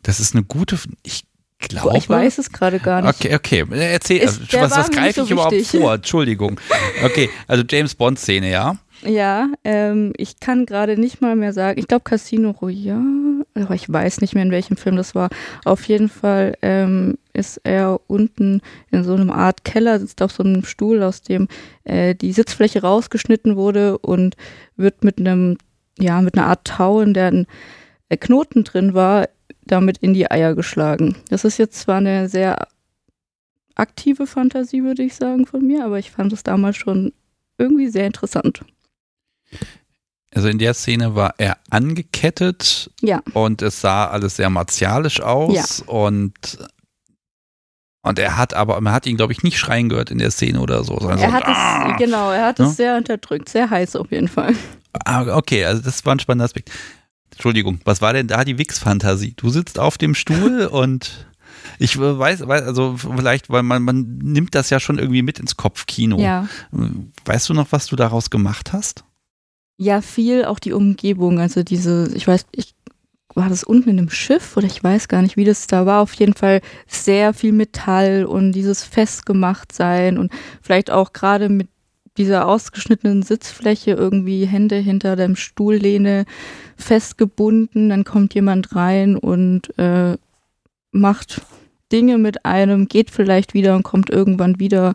Das 0.02 0.20
ist 0.20 0.34
eine 0.34 0.44
gute. 0.44 0.78
Ich 1.04 1.24
glaube. 1.58 1.98
Ich 1.98 2.08
weiß 2.08 2.38
es 2.38 2.50
gerade 2.50 2.80
gar 2.80 3.02
nicht. 3.02 3.14
Okay, 3.14 3.34
okay. 3.34 3.64
Erzähl, 3.70 4.18
ist, 4.18 4.52
was, 4.52 4.70
was 4.72 4.90
greife 4.90 5.20
ich 5.22 5.28
so 5.28 5.32
überhaupt 5.32 5.66
vor? 5.66 5.94
Entschuldigung. 5.94 6.60
Okay, 7.04 7.30
also 7.46 7.64
James 7.68 7.94
Bond-Szene, 7.94 8.50
ja? 8.50 8.76
Ja, 9.02 9.50
ähm, 9.64 10.12
ich 10.16 10.40
kann 10.40 10.66
gerade 10.66 10.98
nicht 10.98 11.20
mal 11.20 11.36
mehr 11.36 11.52
sagen. 11.52 11.78
Ich 11.78 11.86
glaube 11.86 12.04
Casino 12.04 12.50
Royale, 12.50 13.46
aber 13.54 13.74
ich 13.74 13.90
weiß 13.92 14.20
nicht 14.20 14.34
mehr, 14.34 14.42
in 14.42 14.50
welchem 14.50 14.76
Film 14.76 14.96
das 14.96 15.14
war. 15.14 15.28
Auf 15.64 15.86
jeden 15.86 16.08
Fall 16.08 16.56
ähm, 16.62 17.18
ist 17.32 17.60
er 17.64 18.00
unten 18.06 18.62
in 18.90 19.04
so 19.04 19.14
einem 19.14 19.30
Art 19.30 19.64
Keller, 19.64 20.00
sitzt 20.00 20.22
auf 20.22 20.32
so 20.32 20.42
einem 20.42 20.64
Stuhl, 20.64 21.02
aus 21.02 21.22
dem 21.22 21.48
äh, 21.84 22.14
die 22.14 22.32
Sitzfläche 22.32 22.82
rausgeschnitten 22.82 23.56
wurde 23.56 23.98
und 23.98 24.36
wird 24.76 25.04
mit 25.04 25.18
einem, 25.18 25.58
ja, 25.98 26.20
mit 26.22 26.36
einer 26.36 26.46
Art 26.46 26.66
Tau, 26.66 27.00
in 27.00 27.14
der 27.14 27.28
ein 27.28 27.46
äh, 28.08 28.16
Knoten 28.16 28.64
drin 28.64 28.94
war, 28.94 29.28
damit 29.64 29.98
in 29.98 30.14
die 30.14 30.30
Eier 30.30 30.54
geschlagen. 30.54 31.16
Das 31.28 31.44
ist 31.44 31.58
jetzt 31.58 31.78
zwar 31.80 31.96
eine 31.96 32.28
sehr 32.28 32.68
aktive 33.74 34.26
Fantasie, 34.26 34.82
würde 34.82 35.02
ich 35.02 35.14
sagen, 35.14 35.46
von 35.46 35.66
mir, 35.66 35.84
aber 35.84 35.98
ich 35.98 36.10
fand 36.10 36.32
es 36.32 36.42
damals 36.42 36.76
schon 36.76 37.12
irgendwie 37.58 37.88
sehr 37.88 38.06
interessant. 38.06 38.62
Also 40.34 40.48
in 40.48 40.58
der 40.58 40.74
Szene 40.74 41.14
war 41.14 41.34
er 41.38 41.56
angekettet 41.70 42.90
ja. 43.00 43.22
und 43.32 43.62
es 43.62 43.80
sah 43.80 44.06
alles 44.08 44.36
sehr 44.36 44.50
martialisch 44.50 45.20
aus 45.20 45.78
ja. 45.78 45.92
und 45.92 46.58
und 48.02 48.20
er 48.20 48.36
hat 48.36 48.54
aber, 48.54 48.80
man 48.80 48.92
hat 48.92 49.04
ihn, 49.06 49.16
glaube 49.16 49.32
ich, 49.32 49.42
nicht 49.42 49.58
schreien 49.58 49.88
gehört 49.88 50.12
in 50.12 50.18
der 50.18 50.30
Szene 50.30 50.60
oder 50.60 50.84
so. 50.84 50.94
Er 50.94 51.18
so, 51.18 51.32
hat 51.32 51.42
ah! 51.44 51.90
es, 51.90 51.98
genau, 51.98 52.30
er 52.30 52.46
hat 52.46 52.58
ja? 52.60 52.66
es 52.66 52.76
sehr 52.76 52.96
unterdrückt, 52.96 53.48
sehr 53.48 53.68
heiß 53.68 53.96
auf 53.96 54.12
jeden 54.12 54.28
Fall. 54.28 54.54
Ah, 55.04 55.36
okay, 55.36 55.64
also 55.64 55.82
das 55.82 56.06
war 56.06 56.14
ein 56.14 56.20
spannender 56.20 56.44
Aspekt. 56.44 56.70
Entschuldigung, 57.32 57.80
was 57.84 58.00
war 58.02 58.12
denn 58.12 58.28
da 58.28 58.44
die 58.44 58.58
Wix-Fantasie? 58.58 59.34
Du 59.36 59.50
sitzt 59.50 59.80
auf 59.80 59.98
dem 59.98 60.14
Stuhl 60.14 60.66
und 60.70 61.26
ich 61.80 61.98
weiß, 61.98 62.42
also 62.42 62.96
vielleicht, 62.96 63.50
weil 63.50 63.64
man, 63.64 63.82
man 63.82 64.18
nimmt 64.18 64.54
das 64.54 64.70
ja 64.70 64.78
schon 64.78 64.98
irgendwie 64.98 65.22
mit 65.22 65.40
ins 65.40 65.56
Kopfkino. 65.56 66.18
Ja. 66.18 66.46
Weißt 67.24 67.48
du 67.48 67.54
noch, 67.54 67.72
was 67.72 67.86
du 67.86 67.96
daraus 67.96 68.30
gemacht 68.30 68.72
hast? 68.72 69.04
Ja, 69.78 70.00
viel 70.00 70.44
auch 70.46 70.58
die 70.58 70.72
Umgebung, 70.72 71.38
also 71.38 71.62
diese, 71.62 72.10
ich 72.14 72.26
weiß, 72.26 72.46
ich 72.52 72.74
war 73.36 73.50
das 73.50 73.62
unten 73.62 73.90
in 73.90 73.98
einem 73.98 74.10
Schiff 74.10 74.56
oder 74.56 74.66
ich 74.66 74.82
weiß 74.82 75.08
gar 75.08 75.20
nicht, 75.20 75.36
wie 75.36 75.44
das 75.44 75.66
da 75.66 75.84
war. 75.84 76.00
Auf 76.00 76.14
jeden 76.14 76.32
Fall 76.32 76.62
sehr 76.86 77.34
viel 77.34 77.52
Metall 77.52 78.24
und 78.24 78.52
dieses 78.52 78.82
festgemacht 78.82 79.72
sein 79.72 80.16
und 80.16 80.32
vielleicht 80.62 80.90
auch 80.90 81.12
gerade 81.12 81.50
mit 81.50 81.68
dieser 82.16 82.48
ausgeschnittenen 82.48 83.22
Sitzfläche 83.22 83.90
irgendwie 83.90 84.46
Hände 84.46 84.76
hinter 84.76 85.16
dem 85.16 85.36
Stuhllehne 85.36 86.24
festgebunden. 86.76 87.90
Dann 87.90 88.04
kommt 88.04 88.34
jemand 88.34 88.74
rein 88.74 89.16
und 89.16 89.78
äh, 89.78 90.16
macht 90.92 91.42
Dinge 91.92 92.16
mit 92.16 92.46
einem, 92.46 92.88
geht 92.88 93.10
vielleicht 93.10 93.52
wieder 93.52 93.76
und 93.76 93.82
kommt 93.82 94.08
irgendwann 94.08 94.58
wieder. 94.58 94.94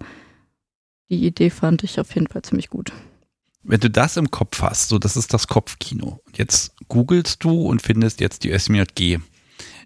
Die 1.12 1.28
Idee 1.28 1.52
fand 1.52 1.84
ich 1.84 2.00
auf 2.00 2.16
jeden 2.16 2.28
Fall 2.28 2.42
ziemlich 2.42 2.72
gut. 2.72 2.92
Wenn 3.64 3.80
du 3.80 3.90
das 3.90 4.18
im 4.18 4.32
Kopf 4.32 4.62
hast, 4.62 4.90
so 4.90 4.98
das 4.98 5.16
ist 5.16 5.34
das 5.34 5.48
Kopfkino. 5.48 6.22
Jetzt 6.36 6.74
googelst 6.88 7.44
du 7.44 7.68
und 7.68 7.82
findest 7.82 8.20
jetzt 8.20 8.44
die 8.44 8.58
SMJG. 8.58 9.20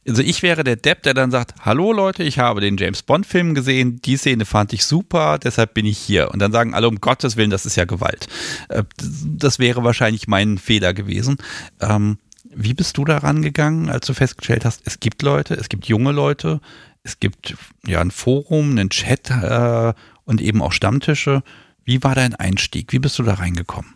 Also 0.07 0.21
ich 0.21 0.43
wäre 0.43 0.63
der 0.63 0.75
Depp, 0.75 1.01
der 1.03 1.15
dann 1.15 1.31
sagt, 1.31 1.55
hallo 1.61 1.91
Leute, 1.91 2.23
ich 2.23 2.37
habe 2.37 2.61
den 2.61 2.77
James 2.77 3.01
Bond 3.01 3.25
Film 3.25 3.55
gesehen, 3.55 3.99
die 4.01 4.17
Szene 4.17 4.45
fand 4.45 4.71
ich 4.71 4.85
super, 4.85 5.39
deshalb 5.39 5.73
bin 5.73 5.85
ich 5.85 5.97
hier. 5.97 6.31
Und 6.31 6.39
dann 6.39 6.51
sagen 6.51 6.75
alle, 6.75 6.87
um 6.87 7.01
Gottes 7.01 7.37
Willen, 7.37 7.49
das 7.49 7.65
ist 7.65 7.75
ja 7.75 7.85
Gewalt. 7.85 8.27
Äh, 8.69 8.83
das 8.97 9.57
wäre 9.57 9.83
wahrscheinlich 9.83 10.27
mein 10.27 10.59
Fehler 10.59 10.93
gewesen. 10.93 11.37
Ähm, 11.81 12.19
wie 12.53 12.75
bist 12.75 12.97
du 12.97 13.03
da 13.03 13.17
rangegangen, 13.17 13.89
als 13.89 14.05
du 14.05 14.13
festgestellt 14.13 14.63
hast, 14.63 14.81
es 14.85 14.99
gibt 14.99 15.23
Leute, 15.23 15.55
es 15.55 15.69
gibt 15.69 15.87
junge 15.87 16.11
Leute, 16.11 16.61
es 17.03 17.19
gibt 17.19 17.55
ja 17.85 17.99
ein 17.99 18.11
Forum, 18.11 18.71
einen 18.71 18.89
Chat 18.89 19.31
äh, 19.31 19.93
und 20.23 20.39
eben 20.39 20.61
auch 20.61 20.71
Stammtische. 20.71 21.43
Wie 21.85 22.03
war 22.03 22.15
dein 22.15 22.35
Einstieg? 22.35 22.91
Wie 22.91 22.99
bist 22.99 23.17
du 23.19 23.23
da 23.23 23.35
reingekommen? 23.35 23.93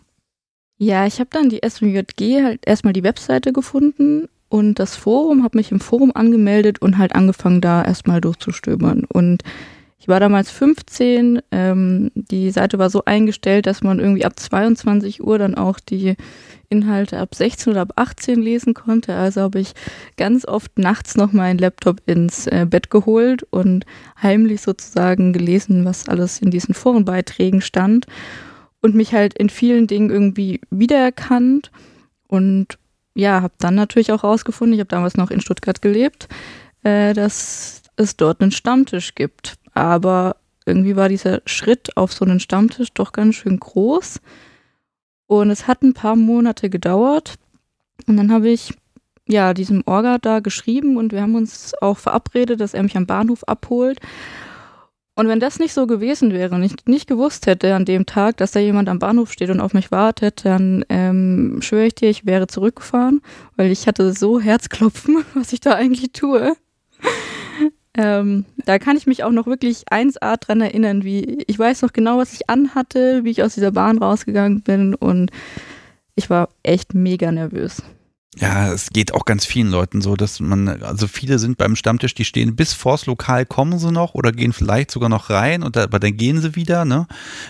Ja, 0.78 1.06
ich 1.06 1.20
habe 1.20 1.28
dann 1.30 1.50
die 1.50 1.60
SMJG 1.68 2.42
halt 2.42 2.66
erstmal 2.66 2.94
die 2.94 3.02
Webseite 3.02 3.52
gefunden 3.52 4.28
und 4.48 4.78
das 4.78 4.96
Forum, 4.96 5.44
habe 5.44 5.58
mich 5.58 5.70
im 5.72 5.80
Forum 5.80 6.12
angemeldet 6.14 6.80
und 6.80 6.98
halt 6.98 7.14
angefangen, 7.14 7.60
da 7.60 7.84
erstmal 7.84 8.20
durchzustöbern. 8.20 9.04
Und 9.04 9.42
ich 10.00 10.08
war 10.08 10.18
damals 10.18 10.50
15, 10.50 11.42
ähm, 11.50 12.10
die 12.14 12.50
Seite 12.50 12.78
war 12.78 12.88
so 12.88 13.04
eingestellt, 13.04 13.66
dass 13.66 13.82
man 13.82 14.00
irgendwie 14.00 14.24
ab 14.24 14.40
22 14.40 15.22
Uhr 15.22 15.38
dann 15.38 15.54
auch 15.54 15.78
die 15.78 16.16
Inhalte 16.70 17.18
ab 17.18 17.34
16 17.34 17.72
oder 17.72 17.82
ab 17.82 17.92
18 17.96 18.40
lesen 18.40 18.72
konnte. 18.72 19.14
Also 19.14 19.42
habe 19.42 19.60
ich 19.60 19.74
ganz 20.16 20.46
oft 20.46 20.78
nachts 20.78 21.16
noch 21.16 21.32
meinen 21.32 21.58
Laptop 21.58 22.00
ins 22.06 22.46
äh, 22.46 22.66
Bett 22.68 22.88
geholt 22.88 23.42
und 23.50 23.84
heimlich 24.22 24.62
sozusagen 24.62 25.34
gelesen, 25.34 25.84
was 25.84 26.08
alles 26.08 26.40
in 26.40 26.50
diesen 26.50 26.74
Forenbeiträgen 26.74 27.60
stand 27.60 28.06
und 28.80 28.94
mich 28.94 29.12
halt 29.12 29.34
in 29.34 29.50
vielen 29.50 29.86
Dingen 29.86 30.08
irgendwie 30.08 30.62
wiedererkannt 30.70 31.70
und 32.26 32.78
ja, 33.14 33.42
habe 33.42 33.54
dann 33.58 33.74
natürlich 33.74 34.12
auch 34.12 34.24
rausgefunden, 34.24 34.72
ich 34.72 34.80
habe 34.80 34.88
damals 34.88 35.18
noch 35.18 35.30
in 35.30 35.42
Stuttgart 35.42 35.82
gelebt, 35.82 36.28
äh, 36.84 37.12
dass 37.12 37.82
es 37.96 38.16
dort 38.16 38.40
einen 38.40 38.52
Stammtisch 38.52 39.14
gibt. 39.14 39.58
Aber 39.72 40.36
irgendwie 40.66 40.96
war 40.96 41.08
dieser 41.08 41.42
Schritt 41.46 41.96
auf 41.96 42.12
so 42.12 42.24
einen 42.24 42.40
Stammtisch 42.40 42.92
doch 42.92 43.12
ganz 43.12 43.36
schön 43.36 43.58
groß. 43.58 44.20
Und 45.26 45.50
es 45.50 45.66
hat 45.66 45.82
ein 45.82 45.94
paar 45.94 46.16
Monate 46.16 46.70
gedauert. 46.70 47.34
Und 48.06 48.16
dann 48.16 48.32
habe 48.32 48.48
ich 48.48 48.74
ja 49.28 49.54
diesem 49.54 49.82
Orga 49.86 50.18
da 50.18 50.40
geschrieben 50.40 50.96
und 50.96 51.12
wir 51.12 51.22
haben 51.22 51.36
uns 51.36 51.72
auch 51.80 51.98
verabredet, 51.98 52.60
dass 52.60 52.74
er 52.74 52.82
mich 52.82 52.96
am 52.96 53.06
Bahnhof 53.06 53.44
abholt. 53.44 54.00
Und 55.14 55.28
wenn 55.28 55.40
das 55.40 55.58
nicht 55.58 55.74
so 55.74 55.86
gewesen 55.86 56.32
wäre 56.32 56.54
und 56.54 56.62
ich 56.62 56.74
nicht 56.86 57.06
gewusst 57.06 57.46
hätte 57.46 57.74
an 57.74 57.84
dem 57.84 58.06
Tag, 58.06 58.38
dass 58.38 58.52
da 58.52 58.60
jemand 58.60 58.88
am 58.88 58.98
Bahnhof 58.98 59.32
steht 59.32 59.50
und 59.50 59.60
auf 59.60 59.74
mich 59.74 59.90
wartet, 59.90 60.44
dann 60.44 60.84
ähm, 60.88 61.58
schwöre 61.60 61.86
ich 61.86 61.94
dir, 61.94 62.08
ich 62.08 62.24
wäre 62.24 62.46
zurückgefahren, 62.46 63.20
weil 63.56 63.70
ich 63.70 63.86
hatte 63.86 64.12
so 64.14 64.40
Herzklopfen, 64.40 65.24
was 65.34 65.52
ich 65.52 65.60
da 65.60 65.74
eigentlich 65.74 66.12
tue. 66.12 66.54
Ähm, 67.96 68.44
da 68.64 68.78
kann 68.78 68.96
ich 68.96 69.06
mich 69.06 69.24
auch 69.24 69.32
noch 69.32 69.46
wirklich 69.46 69.84
1A 69.90 70.36
dran 70.38 70.60
erinnern, 70.60 71.02
wie 71.02 71.42
ich 71.46 71.58
weiß 71.58 71.82
noch 71.82 71.92
genau, 71.92 72.18
was 72.18 72.32
ich 72.32 72.48
anhatte, 72.48 73.24
wie 73.24 73.30
ich 73.30 73.42
aus 73.42 73.54
dieser 73.54 73.72
Bahn 73.72 73.98
rausgegangen 73.98 74.62
bin 74.62 74.94
und 74.94 75.30
ich 76.14 76.30
war 76.30 76.50
echt 76.62 76.94
mega 76.94 77.32
nervös. 77.32 77.82
Ja, 78.36 78.72
es 78.72 78.90
geht 78.90 79.12
auch 79.12 79.24
ganz 79.24 79.44
vielen 79.44 79.70
Leuten 79.70 80.00
so, 80.00 80.14
dass 80.14 80.38
man, 80.38 80.68
also 80.68 81.08
viele 81.08 81.40
sind 81.40 81.58
beim 81.58 81.74
Stammtisch, 81.74 82.14
die 82.14 82.24
stehen 82.24 82.54
bis 82.54 82.72
vors 82.72 83.06
Lokal 83.06 83.44
kommen 83.44 83.78
sie 83.78 83.90
noch 83.90 84.14
oder 84.14 84.30
gehen 84.30 84.52
vielleicht 84.52 84.92
sogar 84.92 85.08
noch 85.08 85.30
rein 85.30 85.64
und 85.64 85.74
da, 85.74 85.82
aber 85.82 85.98
dann 85.98 86.16
gehen 86.16 86.40
sie 86.40 86.54
wieder, 86.54 86.84
ne? 86.84 87.08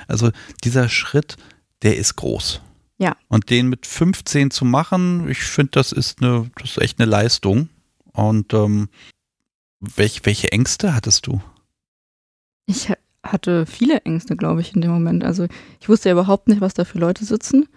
Also 0.09 0.31
dieser 0.65 0.89
Schritt, 0.89 1.37
der 1.83 1.99
ist 1.99 2.17
groß. 2.17 2.63
Ja. 2.99 3.17
Und 3.29 3.51
den 3.51 3.69
mit 3.69 3.87
15 3.87 4.51
zu 4.51 4.65
machen, 4.65 5.29
ich 5.29 5.43
finde, 5.43 5.73
das 5.73 5.93
ist 5.93 6.23
eine, 6.23 6.51
das 6.59 6.73
ist 6.73 6.79
echt 6.83 6.99
eine 6.99 7.11
Leistung. 7.11 7.69
Und 8.13 8.53
ähm, 8.55 8.89
welch, 9.81 10.21
welche 10.25 10.53
Ängste 10.53 10.95
hattest 10.95 11.27
du? 11.27 11.41
Ich 12.67 12.93
hatte 13.23 13.67
viele 13.67 13.99
Ängste, 14.03 14.37
glaube 14.37 14.61
ich, 14.61 14.75
in 14.75 14.81
dem 14.81 14.91
Moment. 14.91 15.25
Also 15.25 15.47
ich 15.81 15.89
wusste 15.89 16.09
ja 16.09 16.15
überhaupt 16.15 16.49
nicht, 16.49 16.61
was 16.61 16.75
da 16.75 16.85
für 16.85 16.99
Leute 16.99 17.25
sitzen. 17.25 17.69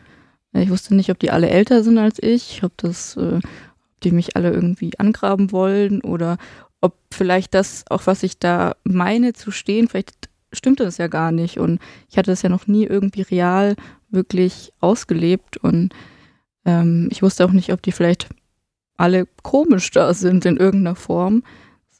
Ich 0.54 0.70
wusste 0.70 0.94
nicht, 0.94 1.10
ob 1.10 1.20
die 1.20 1.32
alle 1.32 1.50
älter 1.50 1.84
sind 1.84 1.98
als 1.98 2.22
ich, 2.22 2.64
ob 2.64 2.78
das, 2.78 3.18
äh, 3.18 3.38
ob 3.38 4.02
die 4.04 4.12
mich 4.12 4.36
alle 4.36 4.52
irgendwie 4.52 4.92
angraben 5.00 5.52
wollen 5.52 6.02
oder 6.02 6.38
ob 6.80 6.96
vielleicht 7.12 7.54
das, 7.56 7.86
auch 7.90 8.06
was 8.06 8.24
ich 8.24 8.38
da 8.38 8.76
meine 8.84 9.34
zu 9.34 9.52
stehen, 9.52 9.88
vielleicht 9.88 10.30
stimmte 10.52 10.84
das 10.84 10.98
ja 10.98 11.08
gar 11.08 11.32
nicht. 11.32 11.58
Und 11.58 11.80
ich 12.10 12.18
hatte 12.18 12.32
das 12.32 12.44
ja 12.44 12.50
noch 12.50 12.68
nie 12.68 12.86
irgendwie 12.86 13.24
real 13.24 13.76
wirklich 14.10 14.72
ausgelebt. 14.80 15.58
Und 15.58 15.94
ähm, 16.66 17.08
ich 17.12 17.24
wusste 17.24 17.46
auch 17.46 17.52
nicht, 17.52 17.74
ob 17.74 17.82
die 17.82 17.92
vielleicht 17.92 18.30
alle 18.96 19.28
komisch 19.42 19.90
da 19.92 20.14
sind 20.14 20.46
in 20.46 20.58
irgendeiner 20.58 20.96
Form. 20.96 21.44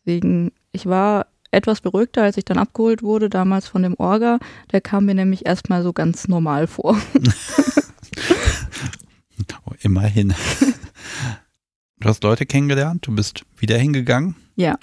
Deswegen, 0.06 0.52
ich 0.72 0.86
war 0.86 1.28
etwas 1.52 1.82
beruhigter, 1.82 2.24
als 2.24 2.38
ich 2.38 2.46
dann 2.46 2.58
abgeholt 2.58 3.04
wurde, 3.04 3.30
damals 3.30 3.68
von 3.68 3.84
dem 3.84 3.96
Orga. 3.98 4.40
Der 4.72 4.82
kam 4.82 5.06
mir 5.06 5.16
nämlich 5.16 5.46
erstmal 5.46 5.84
so 5.84 5.94
ganz 5.94 6.28
normal 6.28 6.68
vor. 6.68 6.98
Oh, 9.66 9.72
immerhin. 9.82 10.34
Du 12.00 12.10
hast 12.10 12.24
Leute 12.24 12.46
kennengelernt, 12.46 13.08
du 13.08 13.16
bist 13.16 13.46
wieder 13.58 13.78
hingegangen. 13.78 14.36
Ja. 14.56 14.78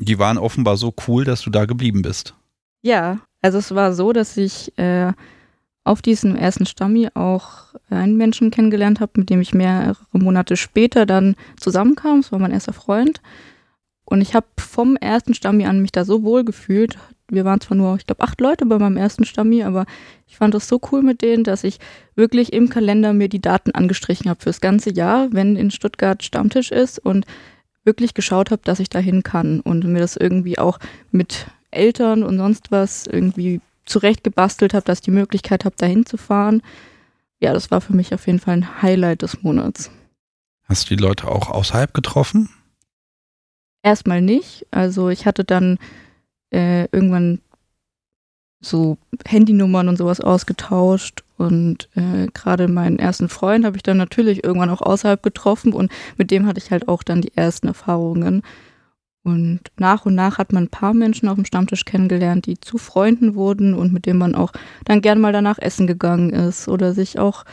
Die 0.00 0.18
waren 0.18 0.38
offenbar 0.38 0.76
so 0.76 0.92
cool, 1.06 1.24
dass 1.24 1.42
du 1.42 1.50
da 1.50 1.64
geblieben 1.64 2.02
bist. 2.02 2.34
Ja, 2.82 3.20
also 3.42 3.58
es 3.58 3.74
war 3.74 3.92
so, 3.92 4.12
dass 4.12 4.36
ich 4.36 4.76
äh, 4.78 5.12
auf 5.84 6.02
diesem 6.02 6.36
ersten 6.36 6.66
Stammi 6.66 7.08
auch 7.14 7.74
einen 7.90 8.16
Menschen 8.16 8.50
kennengelernt 8.50 9.00
habe, 9.00 9.12
mit 9.16 9.30
dem 9.30 9.40
ich 9.40 9.54
mehrere 9.54 9.96
Monate 10.12 10.56
später 10.56 11.06
dann 11.06 11.36
zusammenkam. 11.58 12.20
Es 12.20 12.32
war 12.32 12.38
mein 12.38 12.52
erster 12.52 12.72
Freund. 12.72 13.20
Und 14.08 14.22
ich 14.22 14.34
habe 14.34 14.46
vom 14.56 14.96
ersten 14.96 15.34
Stammi 15.34 15.66
an 15.66 15.82
mich 15.82 15.92
da 15.92 16.06
so 16.06 16.22
wohl 16.22 16.42
gefühlt. 16.42 16.96
Wir 17.30 17.44
waren 17.44 17.60
zwar 17.60 17.76
nur, 17.76 17.94
ich 17.96 18.06
glaube, 18.06 18.22
acht 18.22 18.40
Leute 18.40 18.64
bei 18.64 18.78
meinem 18.78 18.96
ersten 18.96 19.26
Stammi, 19.26 19.62
aber 19.64 19.84
ich 20.26 20.38
fand 20.38 20.54
das 20.54 20.66
so 20.66 20.80
cool 20.90 21.02
mit 21.02 21.20
denen, 21.20 21.44
dass 21.44 21.62
ich 21.62 21.78
wirklich 22.14 22.54
im 22.54 22.70
Kalender 22.70 23.12
mir 23.12 23.28
die 23.28 23.42
Daten 23.42 23.72
angestrichen 23.72 24.30
habe 24.30 24.40
fürs 24.40 24.62
ganze 24.62 24.90
Jahr, 24.90 25.28
wenn 25.32 25.56
in 25.56 25.70
Stuttgart 25.70 26.22
Stammtisch 26.22 26.70
ist 26.70 26.98
und 26.98 27.26
wirklich 27.84 28.14
geschaut 28.14 28.50
habe, 28.50 28.62
dass 28.64 28.80
ich 28.80 28.88
dahin 28.88 29.22
kann 29.22 29.60
und 29.60 29.84
mir 29.84 30.00
das 30.00 30.16
irgendwie 30.16 30.58
auch 30.58 30.78
mit 31.10 31.46
Eltern 31.70 32.22
und 32.22 32.38
sonst 32.38 32.70
was 32.70 33.06
irgendwie 33.06 33.60
zurechtgebastelt 33.84 34.72
habe, 34.72 34.86
dass 34.86 35.00
ich 35.00 35.04
die 35.04 35.10
Möglichkeit 35.10 35.66
habe, 35.66 35.76
dahin 35.76 36.06
zu 36.06 36.16
fahren. 36.16 36.62
Ja, 37.40 37.52
das 37.52 37.70
war 37.70 37.82
für 37.82 37.94
mich 37.94 38.14
auf 38.14 38.26
jeden 38.26 38.40
Fall 38.40 38.54
ein 38.54 38.82
Highlight 38.82 39.20
des 39.20 39.42
Monats. 39.42 39.90
Hast 40.64 40.88
du 40.88 40.96
die 40.96 41.02
Leute 41.02 41.28
auch 41.28 41.50
außerhalb 41.50 41.92
getroffen? 41.92 42.48
Erstmal 43.88 44.20
nicht. 44.20 44.66
Also 44.70 45.08
ich 45.08 45.24
hatte 45.24 45.44
dann 45.44 45.78
äh, 46.50 46.84
irgendwann 46.92 47.40
so 48.60 48.98
Handynummern 49.26 49.88
und 49.88 49.96
sowas 49.96 50.20
ausgetauscht 50.20 51.24
und 51.38 51.88
äh, 51.94 52.26
gerade 52.34 52.68
meinen 52.68 52.98
ersten 52.98 53.30
Freund 53.30 53.64
habe 53.64 53.78
ich 53.78 53.82
dann 53.82 53.96
natürlich 53.96 54.44
irgendwann 54.44 54.68
auch 54.68 54.82
außerhalb 54.82 55.22
getroffen 55.22 55.72
und 55.72 55.90
mit 56.18 56.30
dem 56.30 56.44
hatte 56.44 56.58
ich 56.58 56.70
halt 56.70 56.86
auch 56.86 57.02
dann 57.02 57.22
die 57.22 57.34
ersten 57.34 57.66
Erfahrungen. 57.66 58.42
Und 59.22 59.60
nach 59.78 60.04
und 60.04 60.14
nach 60.14 60.36
hat 60.36 60.52
man 60.52 60.64
ein 60.64 60.70
paar 60.70 60.92
Menschen 60.92 61.26
auf 61.26 61.36
dem 61.36 61.46
Stammtisch 61.46 61.86
kennengelernt, 61.86 62.44
die 62.44 62.60
zu 62.60 62.76
Freunden 62.76 63.36
wurden 63.36 63.72
und 63.72 63.90
mit 63.94 64.04
denen 64.04 64.18
man 64.18 64.34
auch 64.34 64.52
dann 64.84 65.00
gern 65.00 65.18
mal 65.18 65.32
danach 65.32 65.58
essen 65.58 65.86
gegangen 65.86 66.28
ist 66.28 66.68
oder 66.68 66.92
sich 66.92 67.18
auch 67.18 67.44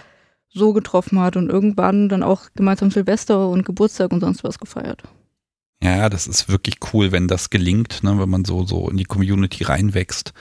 so 0.49 0.73
getroffen 0.73 1.17
hat 1.17 1.37
und 1.37 1.49
irgendwann 1.49 2.09
dann 2.09 2.23
auch 2.23 2.49
gemeinsam 2.55 2.91
Silvester 2.91 3.47
und 3.47 3.65
Geburtstag 3.65 4.11
und 4.11 4.19
sonst 4.19 4.43
was 4.43 4.59
gefeiert. 4.59 5.01
Ja, 5.83 6.09
das 6.09 6.27
ist 6.27 6.49
wirklich 6.49 6.77
cool, 6.93 7.11
wenn 7.11 7.27
das 7.27 7.49
gelingt, 7.49 8.03
ne, 8.03 8.17
wenn 8.19 8.29
man 8.29 8.45
so, 8.45 8.65
so 8.65 8.89
in 8.89 8.97
die 8.97 9.03
Community 9.03 9.63
reinwächst. 9.63 10.33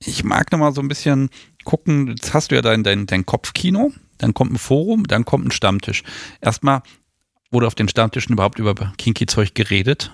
Ich 0.00 0.24
mag 0.24 0.50
nochmal 0.52 0.74
so 0.74 0.80
ein 0.80 0.88
bisschen 0.88 1.30
gucken, 1.64 2.08
jetzt 2.08 2.34
hast 2.34 2.50
du 2.50 2.56
ja 2.56 2.62
dein, 2.62 2.82
dein, 2.82 3.06
dein 3.06 3.24
Kopfkino, 3.24 3.92
dann 4.18 4.34
kommt 4.34 4.52
ein 4.52 4.58
Forum, 4.58 5.06
dann 5.06 5.24
kommt 5.24 5.46
ein 5.46 5.50
Stammtisch. 5.50 6.02
Erstmal, 6.40 6.82
wurde 7.50 7.66
auf 7.66 7.74
den 7.74 7.88
Stammtischen 7.88 8.32
überhaupt 8.32 8.58
über 8.58 8.74
Kinky-Zeug 8.98 9.54
geredet? 9.54 10.12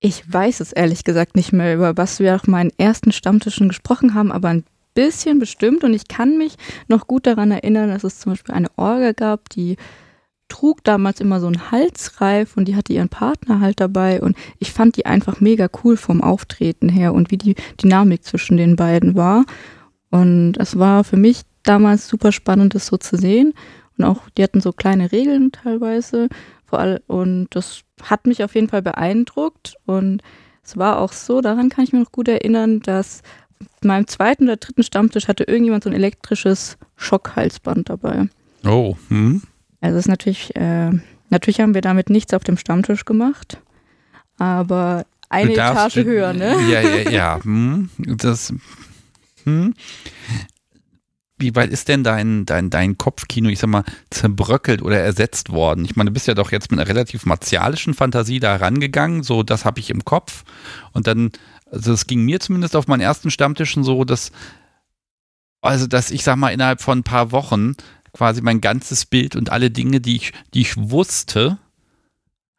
Ich 0.00 0.32
weiß 0.32 0.60
es 0.60 0.72
ehrlich 0.72 1.02
gesagt 1.02 1.34
nicht 1.34 1.52
mehr, 1.52 1.74
über 1.74 1.96
was 1.96 2.20
wir 2.20 2.36
auf 2.36 2.46
meinen 2.46 2.70
ersten 2.78 3.10
Stammtischen 3.10 3.68
gesprochen 3.68 4.14
haben, 4.14 4.30
aber 4.30 4.48
ein 4.48 4.64
bisschen 4.94 5.38
bestimmt 5.38 5.84
und 5.84 5.92
ich 5.92 6.08
kann 6.08 6.38
mich 6.38 6.54
noch 6.86 7.06
gut 7.06 7.26
daran 7.26 7.50
erinnern, 7.50 7.90
dass 7.90 8.04
es 8.04 8.20
zum 8.20 8.32
Beispiel 8.32 8.54
eine 8.54 8.70
Orga 8.76 9.12
gab, 9.12 9.48
die 9.50 9.76
trug 10.48 10.82
damals 10.84 11.20
immer 11.20 11.40
so 11.40 11.46
einen 11.46 11.70
Halsreif 11.70 12.56
und 12.56 12.66
die 12.66 12.76
hatte 12.76 12.92
ihren 12.92 13.08
Partner 13.08 13.60
halt 13.60 13.80
dabei 13.80 14.20
und 14.20 14.36
ich 14.58 14.72
fand 14.72 14.96
die 14.96 15.06
einfach 15.06 15.40
mega 15.40 15.68
cool 15.84 15.96
vom 15.96 16.22
Auftreten 16.22 16.88
her 16.88 17.14
und 17.14 17.30
wie 17.30 17.38
die 17.38 17.54
Dynamik 17.82 18.24
zwischen 18.24 18.56
den 18.56 18.76
beiden 18.76 19.14
war. 19.14 19.44
Und 20.10 20.54
es 20.58 20.78
war 20.78 21.04
für 21.04 21.16
mich 21.16 21.42
damals 21.62 22.08
super 22.08 22.32
spannend, 22.32 22.74
das 22.74 22.86
so 22.86 22.96
zu 22.96 23.16
sehen. 23.16 23.52
Und 23.96 24.04
auch, 24.04 24.28
die 24.30 24.42
hatten 24.42 24.60
so 24.60 24.72
kleine 24.72 25.12
Regeln 25.12 25.52
teilweise. 25.52 26.28
Vor 26.64 26.78
allem, 26.78 27.00
und 27.06 27.48
das 27.50 27.82
hat 28.02 28.26
mich 28.26 28.42
auf 28.42 28.54
jeden 28.54 28.68
Fall 28.68 28.82
beeindruckt. 28.82 29.74
Und 29.84 30.22
es 30.64 30.76
war 30.76 30.98
auch 30.98 31.12
so, 31.12 31.40
daran 31.40 31.68
kann 31.68 31.84
ich 31.84 31.92
mich 31.92 32.02
noch 32.02 32.12
gut 32.12 32.28
erinnern, 32.28 32.80
dass 32.80 33.22
meinem 33.82 34.06
zweiten 34.06 34.44
oder 34.44 34.56
dritten 34.56 34.82
Stammtisch 34.82 35.28
hatte 35.28 35.44
irgendjemand 35.44 35.84
so 35.84 35.90
ein 35.90 35.96
elektrisches 35.96 36.78
Schockhalsband 36.96 37.90
dabei. 37.90 38.28
Oh, 38.64 38.96
hm. 39.08 39.42
Also 39.80 39.96
es 39.96 40.04
ist 40.04 40.08
natürlich, 40.08 40.56
äh, 40.56 40.90
natürlich 41.30 41.60
haben 41.60 41.74
wir 41.74 41.80
damit 41.80 42.10
nichts 42.10 42.34
auf 42.34 42.44
dem 42.44 42.56
Stammtisch 42.56 43.04
gemacht, 43.04 43.58
aber 44.38 45.06
eine 45.28 45.52
Etage 45.52 45.96
höher, 45.96 46.32
ne? 46.32 46.56
Ja, 46.70 46.80
ja, 46.80 47.10
ja. 47.10 47.40
Hm, 47.42 47.90
das, 47.98 48.52
hm. 49.44 49.74
Wie 51.40 51.54
weit 51.54 51.70
ist 51.70 51.86
denn 51.86 52.02
dein, 52.02 52.46
dein, 52.46 52.68
dein 52.68 52.98
Kopfkino, 52.98 53.48
ich 53.48 53.60
sag 53.60 53.70
mal, 53.70 53.84
zerbröckelt 54.10 54.82
oder 54.82 54.98
ersetzt 54.98 55.50
worden? 55.50 55.84
Ich 55.84 55.94
meine, 55.94 56.10
du 56.10 56.14
bist 56.14 56.26
ja 56.26 56.34
doch 56.34 56.50
jetzt 56.50 56.72
mit 56.72 56.80
einer 56.80 56.88
relativ 56.88 57.26
martialischen 57.26 57.94
Fantasie 57.94 58.40
da 58.40 58.56
rangegangen, 58.56 59.22
so 59.22 59.44
das 59.44 59.64
habe 59.64 59.78
ich 59.78 59.90
im 59.90 60.04
Kopf. 60.04 60.42
Und 60.92 61.06
dann, 61.06 61.30
also 61.70 61.92
es 61.92 62.08
ging 62.08 62.24
mir 62.24 62.40
zumindest 62.40 62.74
auf 62.74 62.88
meinen 62.88 63.02
ersten 63.02 63.30
Stammtischen 63.30 63.84
so, 63.84 64.02
dass, 64.04 64.32
also 65.60 65.86
dass 65.86 66.10
ich 66.10 66.24
sag 66.24 66.36
mal, 66.36 66.50
innerhalb 66.50 66.80
von 66.80 66.98
ein 66.98 67.04
paar 67.04 67.30
Wochen 67.30 67.76
quasi 68.12 68.40
mein 68.42 68.60
ganzes 68.60 69.06
Bild 69.06 69.36
und 69.36 69.50
alle 69.50 69.70
Dinge, 69.70 70.00
die 70.00 70.16
ich, 70.16 70.32
die 70.54 70.62
ich 70.62 70.76
wusste, 70.76 71.58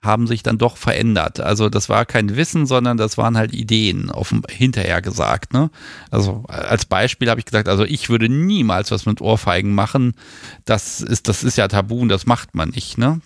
haben 0.02 0.28
sich 0.28 0.44
dann 0.44 0.58
doch 0.58 0.78
verändert. 0.78 1.42
Also 1.42 1.70
das 1.70 1.90
war 1.90 2.06
kein 2.06 2.38
Wissen, 2.38 2.66
sondern 2.66 2.96
das 2.98 3.18
waren 3.18 3.36
halt 3.36 3.54
Ideen, 3.54 4.10
auf 4.10 4.34
hinterher 4.50 5.02
gesagt. 5.02 5.54
Ne? 5.54 5.70
Also 6.10 6.44
als 6.48 6.86
Beispiel 6.86 7.30
habe 7.30 7.40
ich 7.40 7.46
gesagt, 7.46 7.68
also 7.68 7.84
ich 7.84 8.10
würde 8.10 8.30
niemals 8.30 8.92
was 8.92 9.06
mit 9.06 9.20
Ohrfeigen 9.20 9.76
machen. 9.76 10.14
Das 10.64 11.02
ist, 11.02 11.28
das 11.28 11.44
ist 11.44 11.58
ja 11.58 11.68
tabu 11.68 12.00
und 12.00 12.10
das 12.10 12.26
macht 12.26 12.56
man 12.56 12.70
nicht. 12.70 12.98
Ne? 12.98 13.20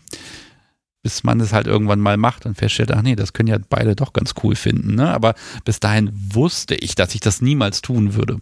Bis 1.03 1.23
man 1.23 1.39
es 1.41 1.53
halt 1.53 1.67
irgendwann 1.67 1.99
mal 1.99 2.17
macht 2.17 2.47
und 2.47 2.55
feststellt, 2.55 2.91
ach 2.91 3.03
nee, 3.03 3.15
das 3.15 3.33
können 3.33 3.49
ja 3.49 3.57
beide 3.69 3.95
doch 3.95 4.13
ganz 4.13 4.33
cool 4.41 4.55
finden. 4.55 4.95
Ne? 4.95 5.13
Aber 5.13 5.35
bis 5.65 5.79
dahin 5.79 6.09
wusste 6.13 6.73
ich, 6.73 6.95
dass 6.95 7.13
ich 7.13 7.21
das 7.21 7.39
niemals 7.39 7.83
tun 7.83 8.15
würde. 8.15 8.39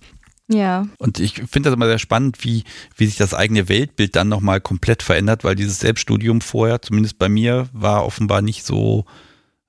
Ja. 0.53 0.87
Und 0.97 1.19
ich 1.19 1.35
finde 1.35 1.69
das 1.69 1.73
immer 1.75 1.87
sehr 1.87 1.99
spannend, 1.99 2.43
wie, 2.43 2.63
wie 2.97 3.05
sich 3.05 3.17
das 3.17 3.33
eigene 3.33 3.69
Weltbild 3.69 4.15
dann 4.15 4.27
nochmal 4.27 4.59
komplett 4.59 5.01
verändert, 5.01 5.43
weil 5.43 5.55
dieses 5.55 5.79
Selbststudium 5.79 6.41
vorher, 6.41 6.81
zumindest 6.81 7.17
bei 7.17 7.29
mir, 7.29 7.69
war 7.71 8.05
offenbar 8.05 8.41
nicht 8.41 8.65
so 8.65 9.05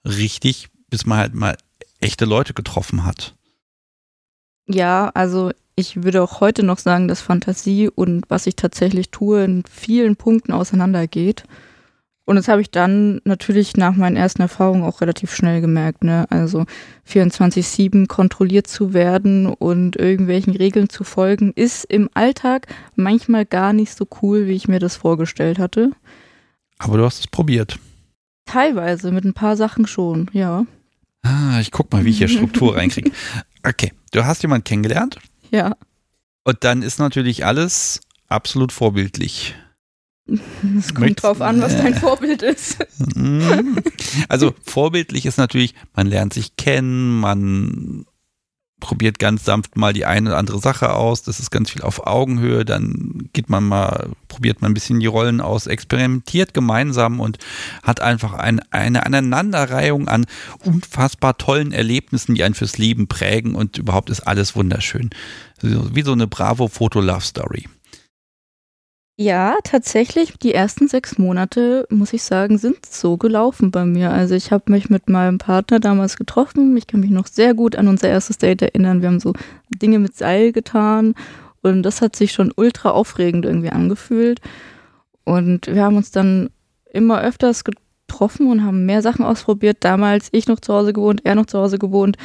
richtig, 0.05 0.69
bis 0.91 1.07
man 1.07 1.19
halt 1.19 1.35
mal 1.35 1.57
echte 2.01 2.25
Leute 2.25 2.53
getroffen 2.53 3.05
hat. 3.05 3.35
Ja, 4.67 5.11
also 5.15 5.53
ich 5.77 6.03
würde 6.03 6.23
auch 6.23 6.41
heute 6.41 6.63
noch 6.63 6.79
sagen, 6.79 7.09
dass 7.09 7.21
Fantasie 7.21 7.89
und 7.89 8.29
was 8.29 8.47
ich 8.47 8.57
tatsächlich 8.57 9.11
tue 9.11 9.45
in 9.45 9.65
vielen 9.71 10.17
Punkten 10.17 10.53
auseinandergeht. 10.53 11.45
Und 12.25 12.37
das 12.37 12.47
habe 12.47 12.61
ich 12.61 12.71
dann 12.71 13.21
natürlich 13.25 13.77
nach 13.77 13.97
meinen 13.97 14.17
ersten 14.17 14.43
Erfahrungen 14.43 14.85
auch 14.85 15.01
relativ 15.01 15.35
schnell 15.35 15.61
gemerkt. 15.61 16.05
Ne? 16.05 16.27
Also 16.31 16.67
24-7 17.09 18.07
kontrolliert 18.07 18.69
zu 18.69 18.95
werden 18.95 19.47
und 19.47 19.97
irgendwelchen 19.97 20.55
Regeln 20.55 20.89
zu 20.89 21.03
folgen, 21.03 21.53
ist 21.55 21.85
im 21.85 22.09
Alltag 22.15 22.69
manchmal 22.95 23.45
gar 23.45 23.73
nicht 23.73 23.97
so 23.97 24.07
cool, 24.23 24.47
wie 24.47 24.55
ich 24.55 24.69
mir 24.69 24.79
das 24.79 24.97
vorgestellt 24.97 25.59
hatte. 25.59 25.91
Aber 26.79 26.97
du 26.97 27.05
hast 27.05 27.21
es 27.21 27.27
probiert. 27.27 27.79
Teilweise, 28.47 29.11
mit 29.11 29.25
ein 29.25 29.35
paar 29.35 29.57
Sachen 29.57 29.87
schon, 29.87 30.31
ja. 30.33 30.65
Ah, 31.23 31.61
ich 31.61 31.71
guck 31.71 31.93
mal, 31.93 32.05
wie 32.05 32.11
ich 32.11 32.19
hier 32.19 32.29
Struktur 32.29 32.77
reinkriege. 32.77 33.11
Okay, 33.67 33.93
du 34.13 34.25
hast 34.25 34.43
jemanden 34.43 34.65
kennengelernt. 34.65 35.19
Ja. 35.51 35.77
Und 36.45 36.65
dann 36.65 36.83
ist 36.83 36.99
natürlich 36.99 37.45
alles 37.45 38.01
absolut 38.29 38.73
vorbildlich. 38.73 39.55
Es 40.79 40.95
kommt 40.95 41.23
drauf 41.23 41.41
an, 41.41 41.61
was 41.61 41.77
dein 41.77 41.95
Vorbild 42.01 42.43
ist. 42.43 42.79
Mhm. 43.17 43.79
Also 44.29 44.55
vorbildlich 44.63 45.27
ist 45.27 45.39
natürlich, 45.39 45.75
man 45.95 46.07
lernt 46.07 46.33
sich 46.33 46.57
kennen, 46.57 47.21
man 47.21 48.07
probiert 48.83 49.21
ganz 49.21 49.45
sanft 49.45 49.77
mal 49.77 49.93
die 49.93 50.05
eine 50.05 50.31
oder 50.31 50.39
andere 50.39 50.59
Sache 50.59 50.93
aus, 50.93 51.23
das 51.23 51.39
ist 51.39 51.53
ganz 51.53 51.71
viel 51.71 51.83
auf 51.83 52.05
Augenhöhe, 52.05 52.65
dann 52.65 53.29
geht 53.33 53.49
man 53.49 53.63
mal, 53.63 54.11
probiert 54.27 54.61
man 54.61 54.73
ein 54.73 54.75
bisschen 54.75 54.99
die 54.99 55.07
Rollen 55.07 55.41
aus, 55.41 55.69
experimentiert 55.69 56.53
gemeinsam 56.53 57.21
und 57.21 57.39
hat 57.85 58.01
einfach 58.01 58.33
ein, 58.33 58.61
eine 58.73 59.07
Aneinanderreihung 59.07 60.09
an 60.09 60.27
unfassbar 60.65 61.39
tollen 61.39 61.71
Erlebnissen, 61.71 62.35
die 62.35 62.43
einen 62.43 62.57
fürs 62.57 62.77
Leben 62.77 63.07
prägen 63.07 63.55
und 63.55 63.79
überhaupt 63.79 64.11
ist 64.11 64.23
alles 64.23 64.57
wunderschön. 64.57 65.11
Wie 65.61 66.03
so 66.03 66.13
eine 66.13 66.27
Bravo-Foto-Love-Story. 66.27 67.69
Ja, 69.19 69.57
tatsächlich, 69.63 70.39
die 70.39 70.55
ersten 70.55 70.89
sechs 70.89 71.19
Monate, 71.19 71.87
muss 71.91 72.15
ich 72.15 72.23
sagen, 72.23 72.57
sind 72.57 72.87
so 72.87 73.19
gelaufen 73.19 73.71
bei 73.71 73.85
mir. 73.85 74.11
Also 74.11 74.35
ich 74.35 74.51
habe 74.51 74.73
mich 74.73 74.89
mit 74.89 75.09
meinem 75.11 75.39
Partner 75.39 75.81
damals 75.81 76.17
getroffen. 76.17 76.77
Ich 76.77 76.87
kann 76.87 77.01
mich 77.01 77.11
noch 77.11 77.27
sehr 77.27 77.53
gut 77.55 77.77
an 77.77 77.89
unser 77.89 78.09
erstes 78.09 78.39
Date 78.39 78.63
erinnern. 78.63 79.03
Wir 79.03 79.09
haben 79.09 79.21
so 79.21 79.35
Dinge 79.69 79.99
mit 79.99 80.17
Seil 80.17 80.51
getan 80.53 81.15
und 81.61 81.83
das 81.83 82.01
hat 82.01 82.17
sich 82.17 82.33
schon 82.33 82.53
ultra 82.57 82.91
aufregend 82.91 83.45
irgendwie 83.45 83.71
angefühlt. 83.71 84.41
Und 85.25 85.67
wir 85.67 85.83
haben 85.85 85.97
uns 85.97 86.11
dann 86.11 86.51
immer 86.91 87.21
öfters 87.21 87.65
getroffen 87.65 88.51
und 88.51 88.65
haben 88.65 88.87
mehr 88.87 89.03
Sachen 89.03 89.25
ausprobiert. 89.25 89.79
Damals 89.81 90.31
ich 90.33 90.49
noch 90.49 90.59
zu 90.59 90.73
Hause 90.73 90.95
gewohnt, 90.95 91.21
er 91.25 91.35
noch 91.35 91.47
zu 91.47 91.59
Hause 91.59 91.79
gewohnt. 91.79 92.17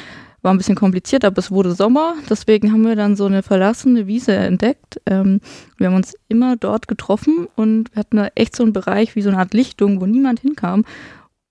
War 0.42 0.54
ein 0.54 0.58
bisschen 0.58 0.76
kompliziert, 0.76 1.26
aber 1.26 1.40
es 1.40 1.52
wurde 1.52 1.74
Sommer. 1.74 2.16
Deswegen 2.30 2.72
haben 2.72 2.86
wir 2.86 2.96
dann 2.96 3.16
so 3.16 3.26
eine 3.26 3.44
verlassene 3.44 4.08
Wiese 4.08 4.34
entdeckt. 4.34 5.02
Ähm, 5.06 5.42
wir 5.78 5.88
haben 5.88 5.96
uns 5.96 6.14
immer 6.28 6.56
dort 6.56 6.88
getroffen 6.88 7.48
und 7.56 7.94
wir 7.94 8.00
hatten 8.00 8.18
da 8.18 8.30
echt 8.36 8.56
so 8.56 8.64
einen 8.64 8.74
Bereich 8.74 9.16
wie 9.16 9.22
so 9.22 9.30
eine 9.30 9.40
Art 9.40 9.54
Lichtung, 9.54 10.00
wo 10.00 10.06
niemand 10.06 10.40
hinkam. 10.40 10.86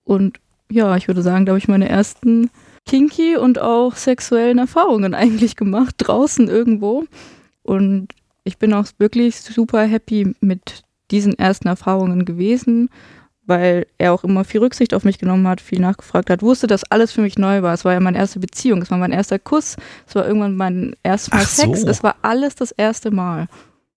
Und 0.05 0.39
ja, 0.71 0.97
ich 0.97 1.09
würde 1.09 1.23
sagen, 1.23 1.47
da 1.47 1.51
habe 1.51 1.59
ich 1.59 1.69
meine 1.69 1.89
ersten 1.89 2.51
kinky 2.87 3.37
und 3.37 3.59
auch 3.59 3.97
sexuellen 3.97 4.59
Erfahrungen 4.59 5.15
eigentlich 5.15 5.57
gemacht, 5.57 5.97
draußen 5.99 6.49
irgendwo. 6.49 7.05
Und 7.63 8.09
ich 8.45 8.59
bin 8.59 8.73
auch 8.73 8.87
wirklich 8.99 9.41
super 9.41 9.83
happy 9.83 10.35
mit 10.41 10.85
diesen 11.11 11.39
ersten 11.39 11.69
Erfahrungen 11.69 12.25
gewesen 12.25 12.89
weil 13.47 13.87
er 13.99 14.13
auch 14.13 14.25
immer 14.25 14.45
viel 14.45 14.61
Rücksicht 14.61 14.93
auf 14.93 15.05
mich 15.05 15.19
genommen 15.19 15.47
hat, 15.49 15.61
viel 15.61 15.81
nachgefragt 15.81 16.31
hat, 16.31 16.43
wusste, 16.43 16.67
dass 16.67 16.85
alles 16.85 17.13
für 17.13 17.23
mich 17.23 17.39
neu 17.39 17.63
war. 17.63 17.75
Es 17.75 17.85
war 17.85 17.93
ja 17.93 18.01
meine 18.01 18.19
erste 18.19 18.41
Beziehung, 18.41 18.83
es 18.83 18.91
war 18.91 18.99
mein 18.99 19.13
erster 19.13 19.39
Kuss, 19.39 19.77
es 20.07 20.15
war 20.15 20.27
irgendwann 20.27 20.57
mein 20.57 20.95
erstes 21.03 21.33
Mal 21.33 21.43
Ach 21.43 21.49
Sex, 21.49 21.81
so. 21.83 21.89
es 21.89 22.03
war 22.03 22.17
alles 22.23 22.55
das 22.55 22.73
erste 22.73 23.11
Mal. 23.11 23.47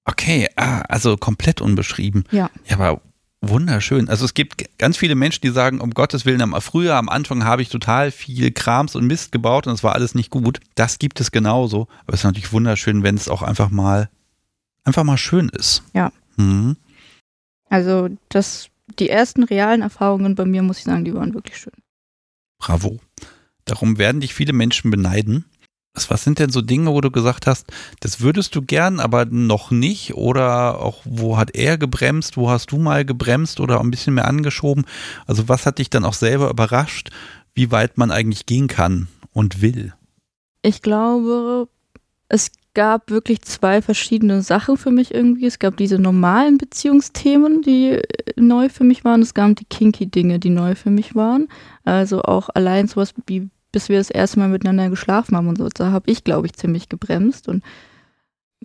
Okay, 0.05 0.47
ah, 0.55 0.81
also 0.87 1.17
komplett 1.17 1.61
unbeschrieben. 1.61 2.23
Ja. 2.31 2.49
Ja, 2.65 2.79
aber 2.79 3.01
wunderschön. 3.41 4.09
Also 4.09 4.25
es 4.25 4.33
gibt 4.33 4.77
ganz 4.77 4.97
viele 4.97 5.15
Menschen, 5.15 5.41
die 5.41 5.49
sagen, 5.49 5.81
um 5.81 5.91
Gottes 5.91 6.25
Willen, 6.25 6.41
am, 6.41 6.59
früher 6.61 6.95
am 6.95 7.09
Anfang 7.09 7.43
habe 7.43 7.61
ich 7.61 7.69
total 7.69 8.11
viel 8.11 8.51
Krams 8.51 8.95
und 8.95 9.05
Mist 9.05 9.31
gebaut 9.31 9.67
und 9.67 9.73
es 9.73 9.83
war 9.83 9.93
alles 9.93 10.15
nicht 10.15 10.29
gut. 10.29 10.59
Das 10.75 10.99
gibt 10.99 11.19
es 11.19 11.31
genauso. 11.31 11.87
Aber 12.05 12.13
es 12.13 12.21
ist 12.21 12.25
natürlich 12.25 12.51
wunderschön, 12.51 13.03
wenn 13.03 13.15
es 13.15 13.29
auch 13.29 13.41
einfach 13.41 13.69
mal, 13.69 14.09
einfach 14.83 15.03
mal 15.03 15.17
schön 15.17 15.49
ist. 15.49 15.83
Ja. 15.93 16.11
Mhm. 16.37 16.75
Also 17.69 18.09
das 18.29 18.69
die 18.97 19.09
ersten 19.09 19.43
realen 19.43 19.81
Erfahrungen 19.81 20.35
bei 20.35 20.45
mir, 20.45 20.63
muss 20.63 20.79
ich 20.79 20.83
sagen, 20.85 21.05
die 21.05 21.13
waren 21.13 21.33
wirklich 21.33 21.57
schön. 21.57 21.73
Bravo. 22.57 22.99
Darum 23.65 23.97
werden 23.97 24.21
dich 24.21 24.33
viele 24.33 24.53
Menschen 24.53 24.91
beneiden. 24.91 25.45
Was 26.07 26.23
sind 26.23 26.39
denn 26.39 26.49
so 26.49 26.61
Dinge, 26.61 26.91
wo 26.91 27.01
du 27.01 27.11
gesagt 27.11 27.45
hast, 27.45 27.67
das 27.99 28.21
würdest 28.21 28.55
du 28.55 28.61
gern, 28.61 28.99
aber 28.99 29.25
noch 29.25 29.69
nicht? 29.71 30.13
Oder 30.13 30.79
auch, 30.79 31.01
wo 31.03 31.37
hat 31.37 31.55
er 31.55 31.77
gebremst? 31.77 32.37
Wo 32.37 32.49
hast 32.49 32.71
du 32.71 32.77
mal 32.77 33.05
gebremst 33.05 33.59
oder 33.59 33.79
ein 33.81 33.91
bisschen 33.91 34.13
mehr 34.13 34.27
angeschoben? 34.27 34.85
Also, 35.25 35.49
was 35.49 35.65
hat 35.65 35.79
dich 35.79 35.89
dann 35.89 36.05
auch 36.05 36.13
selber 36.13 36.49
überrascht, 36.49 37.09
wie 37.53 37.71
weit 37.71 37.97
man 37.97 38.11
eigentlich 38.11 38.45
gehen 38.45 38.67
kann 38.67 39.07
und 39.33 39.61
will? 39.61 39.93
Ich 40.61 40.81
glaube, 40.81 41.67
es 42.29 42.51
gab 42.73 43.09
wirklich 43.09 43.41
zwei 43.41 43.81
verschiedene 43.81 44.41
Sachen 44.41 44.77
für 44.77 44.91
mich 44.91 45.13
irgendwie. 45.13 45.45
Es 45.45 45.59
gab 45.59 45.77
diese 45.77 45.99
normalen 45.99 46.57
Beziehungsthemen, 46.57 47.61
die 47.61 47.91
äh, 47.91 48.03
neu 48.35 48.69
für 48.69 48.83
mich 48.83 49.03
waren. 49.03 49.21
Es 49.21 49.33
gab 49.33 49.55
die 49.55 49.65
kinky 49.65 50.07
Dinge, 50.07 50.39
die 50.39 50.49
neu 50.49 50.75
für 50.75 50.89
mich 50.89 51.15
waren. 51.15 51.47
Also 51.83 52.21
auch 52.21 52.49
allein 52.53 52.87
sowas 52.87 53.13
wie, 53.27 53.49
bis 53.71 53.89
wir 53.89 53.97
das 53.97 54.09
erste 54.09 54.39
Mal 54.39 54.49
miteinander 54.49 54.89
geschlafen 54.89 55.35
haben 55.35 55.47
und 55.47 55.57
so. 55.57 55.67
Da 55.69 55.91
habe 55.91 56.09
ich, 56.11 56.23
glaube 56.23 56.47
ich, 56.47 56.53
ziemlich 56.53 56.89
gebremst. 56.89 57.47
Und 57.47 57.63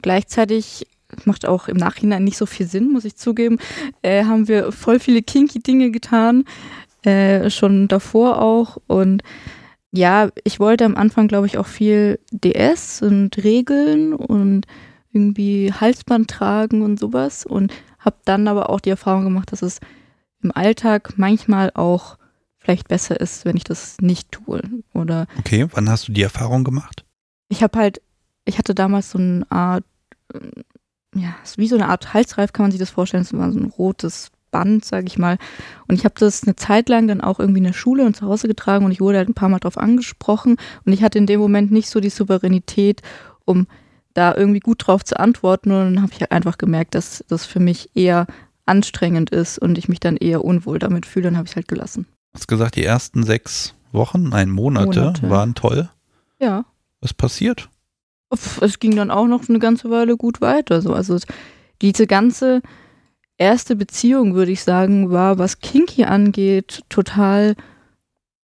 gleichzeitig 0.01 0.87
macht 1.25 1.47
auch 1.47 1.69
im 1.69 1.77
Nachhinein 1.77 2.25
nicht 2.25 2.37
so 2.37 2.47
viel 2.47 2.67
Sinn, 2.67 2.91
muss 2.91 3.05
ich 3.05 3.17
zugeben, 3.17 3.59
äh, 4.03 4.25
haben 4.25 4.49
wir 4.49 4.73
voll 4.73 4.99
viele 4.99 5.23
kinky 5.23 5.61
Dinge 5.61 5.91
getan. 5.91 6.45
Äh, 7.03 7.51
schon 7.51 7.89
davor 7.89 8.41
auch. 8.41 8.79
Und 8.87 9.23
ja, 9.97 10.31
ich 10.43 10.59
wollte 10.59 10.85
am 10.85 10.97
Anfang, 10.97 11.29
glaube 11.29 11.47
ich, 11.47 11.57
auch 11.57 11.67
viel 11.67 12.19
DS 12.33 13.01
und 13.01 13.43
Regeln 13.45 14.13
und 14.13 14.67
irgendwie 15.13 15.73
Halsband 15.73 16.29
tragen 16.29 16.83
und 16.83 16.99
sowas 16.99 17.47
und 17.47 17.73
habe 18.01 18.17
dann 18.25 18.49
aber 18.49 18.71
auch 18.71 18.81
die 18.81 18.91
Erfahrung 18.91 19.23
gemacht, 19.23 19.53
dass 19.53 19.63
es 19.63 19.79
im 20.43 20.51
Alltag 20.51 21.15
manchmal 21.17 21.71
auch 21.75 22.19
vielleicht 22.59 22.89
besser 22.89 23.21
ist, 23.21 23.45
wenn 23.45 23.57
ich 23.57 23.63
das 23.63 23.99
nicht 24.01 24.33
tue. 24.33 24.63
Oder 24.95 25.29
okay, 25.39 25.67
wann 25.71 25.89
hast 25.89 26.09
du 26.09 26.13
die 26.13 26.23
Erfahrung 26.23 26.65
gemacht? 26.65 27.05
Ich 27.49 27.63
habe 27.63 27.79
halt, 27.79 28.03
ich 28.45 28.59
hatte 28.59 28.75
damals 28.75 29.13
so 29.13 29.19
eine 29.19 29.47
Art, 29.49 29.85
ja, 31.15 31.37
wie 31.57 31.69
so 31.69 31.77
eine 31.77 31.89
Art 31.89 32.13
Halsreif, 32.13 32.53
kann 32.53 32.65
man 32.65 32.73
sich 32.73 32.81
das 32.81 32.91
vorstellen. 32.91 33.23
Es 33.23 33.33
war 33.33 33.53
so 33.53 33.61
ein 33.61 33.67
rotes 33.67 34.33
Band, 34.55 34.85
sage 34.85 35.09
ich 35.09 35.19
mal. 35.19 35.37
Und 35.89 35.97
ich 35.97 36.05
habe 36.05 36.15
das 36.17 36.45
eine 36.45 36.55
Zeit 36.55 36.89
lang 36.89 37.09
dann 37.09 37.21
auch 37.21 37.41
irgendwie 37.41 37.59
in 37.59 37.65
der 37.65 37.73
Schule 37.73 38.07
und 38.07 38.15
zu 38.15 38.27
Hause 38.27 38.47
getragen 38.47 38.85
und 38.85 38.93
ich 38.93 39.01
wurde 39.01 39.19
halt 39.19 39.29
ein 39.29 39.35
paar 39.35 39.49
Mal 39.49 39.59
drauf 39.59 39.77
angesprochen 39.77 40.57
und 40.87 40.93
ich 40.93 41.03
hatte 41.03 41.19
in 41.19 41.27
dem 41.27 41.41
Moment 41.41 41.73
nicht 41.73 41.91
so 41.91 41.99
die 41.99 42.09
Souveränität, 42.11 43.03
um 43.45 43.67
da 44.15 44.33
irgendwie 44.33 44.61
gut 44.61 44.87
drauf 44.87 45.05
zu 45.05 45.19
antworten. 45.19 45.73
Und 45.73 45.97
dann 45.97 46.03
habe 46.03 46.13
ich 46.13 46.21
halt 46.21 46.31
einfach 46.31 46.57
gemerkt, 46.57 46.95
dass 46.95 47.25
das 47.29 47.45
für 47.45 47.59
mich 47.59 47.91
eher 47.95 48.29
anstrengend 48.65 49.31
ist 49.31 49.59
und 49.59 49.77
ich 49.77 49.89
mich 49.89 50.01
dann 50.01 50.17
eher 50.17 50.45
unwohl 50.45 50.79
damit 50.79 51.05
fühle, 51.05 51.25
dann 51.25 51.37
habe 51.37 51.47
ich 51.47 51.53
es 51.53 51.57
halt 51.57 51.69
gelassen. 51.69 52.07
Du 52.33 52.39
hast 52.39 52.49
gesagt, 52.49 52.77
die 52.77 52.85
ersten 52.85 53.25
sechs 53.25 53.75
Wochen, 53.93 54.31
nein, 54.31 54.51
Monate, 54.51 55.01
Monate. 55.01 55.31
waren 55.31 55.55
toll. 55.55 55.91
Ja. 56.41 56.65
Was 57.01 57.13
passiert? 57.13 57.69
Es 58.61 58.79
ging 58.79 58.97
dann 58.97 59.11
auch 59.11 59.27
noch 59.27 59.49
eine 59.49 59.59
ganze 59.59 59.91
Weile 59.91 60.17
gut 60.17 60.41
weiter. 60.41 60.81
So. 60.81 60.95
Also 60.95 61.19
diese 61.83 62.07
ganze 62.07 62.63
erste 63.39 63.77
Beziehung, 63.77 64.35
würde 64.35 64.53
ich 64.53 64.63
sagen, 64.63 65.11
war, 65.11 65.39
was 65.39 65.61
Kinky 65.61 66.05
angeht, 66.05 66.83
total, 66.89 67.55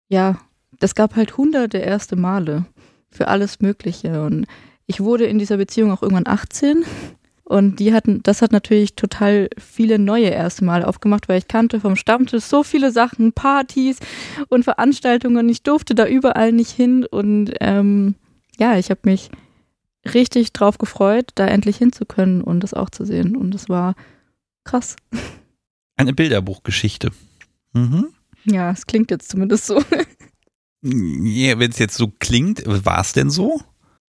ja, 0.08 0.38
das 0.78 0.94
gab 0.94 1.16
halt 1.16 1.36
hunderte 1.36 1.78
erste 1.78 2.16
Male 2.16 2.66
für 3.10 3.28
alles 3.28 3.60
Mögliche. 3.60 4.22
Und 4.22 4.46
ich 4.86 5.00
wurde 5.00 5.26
in 5.26 5.38
dieser 5.38 5.56
Beziehung 5.56 5.90
auch 5.90 6.02
irgendwann 6.02 6.32
18 6.32 6.84
und 7.48 7.80
die 7.80 7.94
hatten, 7.94 8.22
das 8.22 8.42
hat 8.42 8.52
natürlich 8.52 8.94
total 8.94 9.48
viele 9.56 9.98
neue 9.98 10.26
erste 10.26 10.66
Male 10.66 10.86
aufgemacht, 10.86 11.30
weil 11.30 11.38
ich 11.38 11.48
kannte 11.48 11.80
vom 11.80 11.96
Stammtisch 11.96 12.44
so 12.44 12.62
viele 12.62 12.92
Sachen, 12.92 13.32
Partys 13.32 14.00
und 14.50 14.64
Veranstaltungen. 14.64 15.48
Ich 15.48 15.62
durfte 15.62 15.94
da 15.94 16.06
überall 16.06 16.52
nicht 16.52 16.70
hin 16.70 17.06
und 17.06 17.54
ähm, 17.60 18.16
ja, 18.58 18.76
ich 18.76 18.90
habe 18.90 19.00
mich 19.04 19.30
richtig 20.12 20.52
drauf 20.52 20.76
gefreut, 20.76 21.30
da 21.36 21.46
endlich 21.46 21.78
hinzukönnen 21.78 22.42
und 22.42 22.60
das 22.60 22.74
auch 22.74 22.90
zu 22.90 23.06
sehen. 23.06 23.34
Und 23.34 23.54
es 23.54 23.70
war 23.70 23.94
krass. 24.68 24.96
Eine 25.96 26.12
Bilderbuchgeschichte. 26.12 27.10
Mhm. 27.72 28.08
Ja, 28.44 28.70
es 28.70 28.86
klingt 28.86 29.10
jetzt 29.10 29.30
zumindest 29.30 29.66
so. 29.66 29.82
Ja, 30.80 31.58
wenn 31.58 31.70
es 31.70 31.78
jetzt 31.78 31.96
so 31.96 32.12
klingt, 32.20 32.62
war 32.66 33.00
es 33.00 33.12
denn 33.12 33.30
so? 33.30 33.60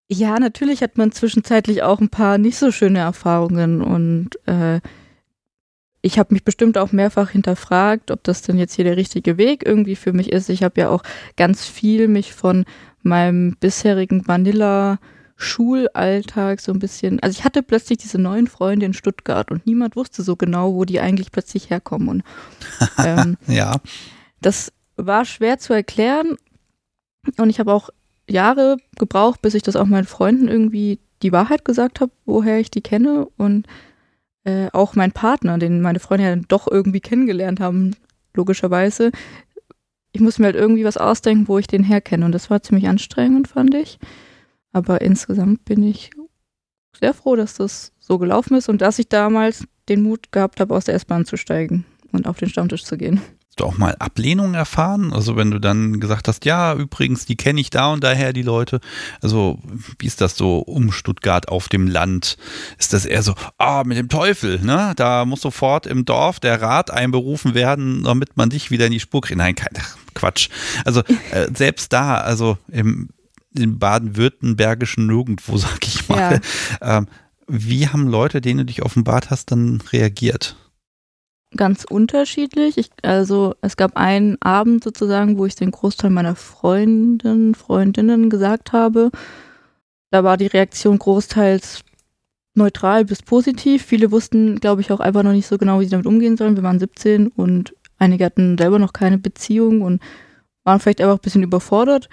Ja, 0.08 0.40
natürlich 0.40 0.84
hat 0.84 0.98
man 0.98 1.12
zwischenzeitlich 1.12 1.82
auch 1.82 2.00
ein 2.00 2.10
paar 2.10 2.38
nicht 2.38 2.58
so 2.58 2.72
schöne 2.72 3.00
Erfahrungen 3.00 3.82
und 3.82 4.38
äh, 4.48 4.80
ich 6.02 6.20
habe 6.20 6.34
mich 6.34 6.44
bestimmt 6.44 6.78
auch 6.78 6.92
mehrfach 6.92 7.32
hinterfragt, 7.32 8.12
ob 8.12 8.24
das 8.24 8.42
denn 8.42 8.58
jetzt 8.58 8.76
hier 8.76 8.86
der 8.86 8.98
richtige 8.98 9.38
Weg 9.38 9.66
irgendwie 9.66 9.96
für 9.96 10.14
mich 10.14 10.32
ist. 10.32 10.50
Ich 10.50 10.64
habe 10.64 10.80
ja 10.82 10.90
auch 10.90 11.04
ganz 11.38 11.66
viel 11.66 12.08
mich 12.08 12.34
von 12.34 12.66
meinem 13.02 13.56
bisherigen 13.60 14.28
Vanilla 14.28 15.00
Schulalltag 15.42 16.60
so 16.60 16.74
ein 16.74 16.80
bisschen, 16.80 17.22
also 17.22 17.38
ich 17.38 17.46
hatte 17.46 17.64
plötzlich 17.64 17.98
diese 17.98 18.20
neuen 18.20 18.48
Freunde 18.48 18.86
in 18.86 18.94
Stuttgart 18.94 19.52
und 19.52 19.66
niemand 19.66 19.96
wusste 19.96 20.22
so 20.22 20.36
genau, 20.36 20.74
wo 20.74 20.84
die 20.84 21.00
eigentlich 21.00 21.32
plötzlich 21.32 21.70
herkommen. 21.70 22.10
Und, 22.10 22.24
ähm, 23.06 23.38
ja. 23.48 23.78
Das 24.42 24.74
war 24.98 25.24
schwer 25.24 25.58
zu 25.58 25.72
erklären 25.72 26.36
und 27.38 27.50
ich 27.50 27.62
habe 27.62 27.74
auch 27.74 27.90
Jahre 28.30 28.78
gebraucht, 28.98 29.42
bis 29.42 29.54
ich 29.54 29.64
das 29.64 29.78
auch 29.78 29.86
meinen 29.86 30.06
Freunden 30.06 30.50
irgendwie 30.50 31.00
die 31.24 31.32
Wahrheit 31.32 31.64
gesagt 31.64 32.02
habe, 32.02 32.12
woher 32.26 32.60
ich 32.60 32.70
die 32.70 32.82
kenne 32.82 33.26
und 33.38 33.66
äh, 34.44 34.68
auch 34.74 34.96
mein 34.96 35.14
Partner, 35.14 35.58
den 35.58 35.82
meine 35.82 36.00
Freunde 36.00 36.26
ja 36.26 36.30
dann 36.32 36.46
doch 36.50 36.68
irgendwie 36.70 37.02
kennengelernt 37.02 37.62
haben, 37.62 37.96
logischerweise. 38.34 39.12
Ich 40.12 40.20
muss 40.20 40.38
mir 40.38 40.48
halt 40.48 40.56
irgendwie 40.58 40.84
was 40.84 40.98
ausdenken, 40.98 41.48
wo 41.48 41.58
ich 41.60 41.68
den 41.68 41.84
herkenne 41.84 42.26
und 42.26 42.34
das 42.34 42.50
war 42.50 42.62
ziemlich 42.62 42.90
anstrengend, 42.90 43.48
fand 43.48 43.74
ich. 43.74 44.00
Aber 44.72 45.02
insgesamt 45.02 45.66
bin 45.66 45.84
ich 45.84 46.12
sehr 47.00 47.14
froh, 47.14 47.36
dass 47.36 47.56
das 47.56 47.92
so 48.00 48.18
gelaufen 48.18 48.56
ist 48.56 48.70
und 48.70 48.82
dass 48.82 49.00
ich 49.00 49.10
damals 49.10 49.66
den 49.88 50.04
Mut 50.04 50.32
gehabt 50.32 50.60
habe, 50.60 50.76
aus 50.76 50.86
der 50.86 50.96
S-Bahn 50.96 51.26
zu 51.26 51.38
steigen 51.38 51.86
und 52.12 52.28
auf 52.28 52.38
den 52.38 52.50
Stammtisch 52.50 52.84
zu 52.84 52.98
gehen. 52.98 53.22
Hast 53.48 53.60
du 53.60 53.66
auch 53.66 53.78
mal 53.78 53.96
Ablehnung 53.98 54.54
erfahren? 54.54 55.12
Also 55.12 55.36
wenn 55.36 55.52
du 55.52 55.60
dann 55.60 56.00
gesagt 56.00 56.28
hast, 56.28 56.46
ja, 56.46 56.74
übrigens, 56.76 57.26
die 57.26 57.36
kenne 57.36 57.60
ich 57.60 57.72
da 57.72 57.92
und 57.92 58.04
daher, 58.04 58.32
die 58.32 58.44
Leute. 58.44 58.80
Also 59.22 59.60
wie 59.98 60.06
ist 60.06 60.22
das 60.22 60.38
so 60.38 60.60
um 60.60 60.92
Stuttgart 60.92 61.50
auf 61.50 61.68
dem 61.68 61.88
Land? 61.88 62.38
Ist 62.78 62.94
das 62.94 63.06
eher 63.06 63.24
so, 63.24 63.34
ah, 63.58 63.84
mit 63.86 63.98
dem 63.98 64.08
Teufel, 64.08 64.60
ne? 64.62 64.94
Da 64.96 65.26
muss 65.26 65.42
sofort 65.42 65.88
im 65.88 66.06
Dorf 66.06 66.40
der 66.40 66.62
Rat 66.62 66.92
einberufen 66.92 67.54
werden, 67.54 68.04
damit 68.04 68.38
man 68.38 68.50
dich 68.50 68.72
wieder 68.72 68.86
in 68.86 68.92
die 68.92 69.00
Spur 69.00 69.22
kriegt. 69.22 69.38
Nein, 69.38 69.56
kein 69.56 69.74
Quatsch. 70.14 70.50
Also 70.86 71.02
äh, 71.32 71.48
selbst 71.54 71.92
da, 71.92 72.16
also 72.16 72.58
im 72.72 73.10
im 73.58 73.80
baden-württembergischen 73.80 75.08
Nirgendwo, 75.08 75.58
sag 75.58 75.86
ich 75.86 76.08
mal. 76.10 76.42
Ja. 76.82 76.98
Ähm, 76.98 77.08
wie 77.48 77.88
haben 77.88 78.08
Leute, 78.08 78.42
denen 78.42 78.60
du 78.60 78.66
dich 78.66 78.84
offenbart 78.84 79.32
hast, 79.32 79.52
dann 79.52 79.82
reagiert? 79.92 80.56
Ganz 81.56 81.84
unterschiedlich. 81.84 82.78
Ich, 82.78 82.92
also 83.02 83.56
es 83.62 83.76
gab 83.76 83.98
einen 83.98 84.40
Abend 84.40 84.84
sozusagen, 84.84 85.40
wo 85.40 85.48
ich 85.48 85.56
den 85.56 85.72
Großteil 85.72 86.12
meiner 86.12 86.36
Freundinnen, 86.36 87.56
Freundinnen 87.56 88.30
gesagt 88.30 88.72
habe. 88.72 89.10
Da 90.12 90.24
war 90.24 90.38
die 90.38 90.46
Reaktion 90.46 91.00
großteils 91.00 91.82
neutral 92.54 93.06
bis 93.06 93.24
positiv. 93.24 93.84
Viele 93.84 94.12
wussten, 94.12 94.60
glaube 94.60 94.82
ich, 94.82 94.92
auch 94.92 95.00
einfach 95.00 95.24
noch 95.24 95.32
nicht 95.32 95.48
so 95.48 95.58
genau, 95.58 95.80
wie 95.80 95.86
sie 95.86 95.92
damit 95.92 96.06
umgehen 96.06 96.38
sollen. 96.38 96.56
Wir 96.56 96.64
waren 96.64 96.80
17 96.80 97.30
und 97.30 97.74
einige 97.98 98.26
hatten 98.26 98.58
selber 98.60 98.78
noch 98.78 98.94
keine 98.94 99.18
Beziehung 99.18 99.82
und 99.82 100.02
waren 100.64 100.80
vielleicht 100.80 101.02
einfach 101.02 101.18
ein 101.18 101.22
bisschen 101.22 101.44
überfordert 101.44 102.10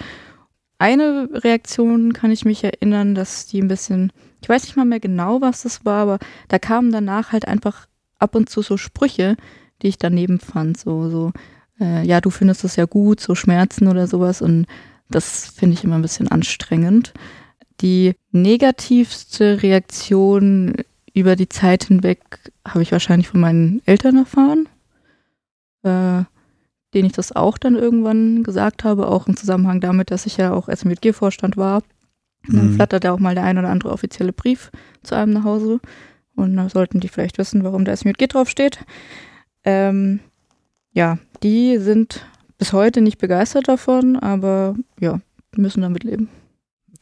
eine 0.78 1.28
Reaktion 1.32 2.12
kann 2.12 2.30
ich 2.30 2.44
mich 2.44 2.64
erinnern, 2.64 3.14
dass 3.14 3.46
die 3.46 3.60
ein 3.60 3.68
bisschen, 3.68 4.12
ich 4.42 4.48
weiß 4.48 4.64
nicht 4.64 4.76
mal 4.76 4.84
mehr 4.84 5.00
genau, 5.00 5.40
was 5.40 5.62
das 5.62 5.84
war, 5.84 6.02
aber 6.02 6.18
da 6.48 6.58
kamen 6.58 6.92
danach 6.92 7.32
halt 7.32 7.48
einfach 7.48 7.86
ab 8.18 8.34
und 8.34 8.50
zu 8.50 8.62
so 8.62 8.76
Sprüche, 8.76 9.36
die 9.82 9.88
ich 9.88 9.98
daneben 9.98 10.40
fand, 10.40 10.78
so, 10.78 11.08
so, 11.10 11.32
äh, 11.80 12.06
ja, 12.06 12.20
du 12.20 12.30
findest 12.30 12.64
das 12.64 12.76
ja 12.76 12.84
gut, 12.84 13.20
so 13.20 13.34
Schmerzen 13.34 13.88
oder 13.88 14.06
sowas 14.06 14.42
und 14.42 14.66
das 15.08 15.46
finde 15.46 15.74
ich 15.74 15.84
immer 15.84 15.96
ein 15.96 16.02
bisschen 16.02 16.28
anstrengend. 16.28 17.12
Die 17.80 18.14
negativste 18.32 19.62
Reaktion 19.62 20.74
über 21.14 21.36
die 21.36 21.48
Zeit 21.48 21.84
hinweg 21.84 22.20
habe 22.66 22.82
ich 22.82 22.92
wahrscheinlich 22.92 23.28
von 23.28 23.40
meinen 23.40 23.82
Eltern 23.86 24.16
erfahren. 24.16 24.68
Äh, 25.82 26.24
denen 26.96 27.06
ich 27.06 27.12
das 27.12 27.36
auch 27.36 27.58
dann 27.58 27.76
irgendwann 27.76 28.42
gesagt 28.42 28.82
habe, 28.82 29.06
auch 29.06 29.28
im 29.28 29.36
Zusammenhang 29.36 29.80
damit, 29.82 30.10
dass 30.10 30.24
ich 30.24 30.38
ja 30.38 30.52
auch 30.52 30.68
SMJG-Vorstand 30.68 31.58
war. 31.58 31.82
Mhm. 32.46 32.56
Dann 32.56 32.74
flatterte 32.74 33.12
auch 33.12 33.18
mal 33.18 33.34
der 33.34 33.44
ein 33.44 33.58
oder 33.58 33.68
andere 33.68 33.90
offizielle 33.90 34.32
Brief 34.32 34.70
zu 35.02 35.14
einem 35.14 35.34
nach 35.34 35.44
Hause. 35.44 35.80
Und 36.34 36.56
da 36.56 36.70
sollten 36.70 37.00
die 37.00 37.08
vielleicht 37.08 37.36
wissen, 37.36 37.64
warum 37.64 37.84
der 37.84 37.96
SMJG 37.96 38.28
draufsteht. 38.28 38.80
Ähm, 39.64 40.20
ja, 40.92 41.18
die 41.42 41.76
sind 41.78 42.26
bis 42.56 42.72
heute 42.72 43.02
nicht 43.02 43.18
begeistert 43.18 43.68
davon, 43.68 44.16
aber 44.16 44.74
ja, 44.98 45.20
müssen 45.54 45.82
damit 45.82 46.02
leben. 46.02 46.30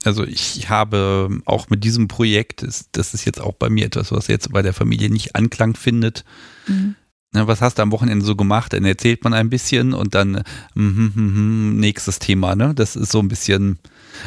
Also 0.03 0.25
ich 0.25 0.69
habe 0.69 1.31
auch 1.45 1.71
mit 1.71 1.85
diesem 1.85 2.09
Projekt, 2.09 2.63
das 2.93 3.15
ist 3.15 3.25
jetzt 3.25 3.41
auch 3.41 3.55
bei 3.55 3.71
mir 3.71 3.87
etwas, 3.87 4.11
was 4.11 4.27
jetzt 4.27 4.53
bei 4.53 4.61
der 4.61 4.75
Familie 4.75 5.09
nicht 5.09 5.37
Anklang 5.37 5.77
findet. 5.77 6.25
Mhm. 6.67 6.97
Ne, 7.35 7.47
was 7.49 7.61
hast 7.61 7.79
du 7.79 7.83
am 7.83 7.93
Wochenende 7.93 8.25
so 8.25 8.37
gemacht? 8.37 8.73
Dann 8.73 8.85
erzählt 8.85 9.25
man 9.25 9.35
ein 9.35 9.51
bisschen 9.51 9.93
und 9.93 10.15
dann 10.15 10.45
mm, 10.75 10.83
mm, 10.83 11.13
mm, 11.15 11.81
nächstes 11.81 12.21
Thema. 12.21 12.55
Ne? 12.55 12.75
Das 12.75 12.95
ist 12.95 13.11
so 13.11 13.19
ein 13.19 13.29
bisschen, 13.29 13.79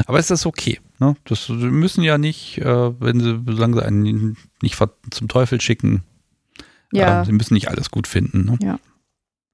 aber 0.06 0.20
es 0.20 0.30
ist 0.30 0.46
okay. 0.46 0.80
Ne? 1.00 1.16
Das 1.24 1.48
müssen 1.48 2.04
ja 2.04 2.18
nicht, 2.18 2.58
äh, 2.58 3.02
wenn 3.02 3.22
sie, 3.22 3.42
solange 3.48 3.78
sie 3.78 3.86
einen 3.86 4.38
nicht 4.62 4.78
zum 5.10 5.28
Teufel 5.30 5.62
schicken, 5.62 6.04
ja. 6.92 7.22
Äh, 7.22 7.26
sie 7.26 7.32
müssen 7.32 7.54
nicht 7.54 7.70
alles 7.70 7.92
gut 7.92 8.08
finden. 8.08 8.46
Ne? 8.46 8.58
Ja, 8.62 8.80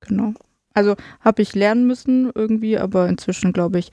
genau. 0.02 0.34
Also 0.74 0.96
habe 1.20 1.42
ich 1.42 1.54
lernen 1.54 1.88
müssen 1.88 2.32
irgendwie, 2.34 2.78
aber 2.78 3.08
inzwischen 3.08 3.54
glaube 3.54 3.80
ich, 3.80 3.92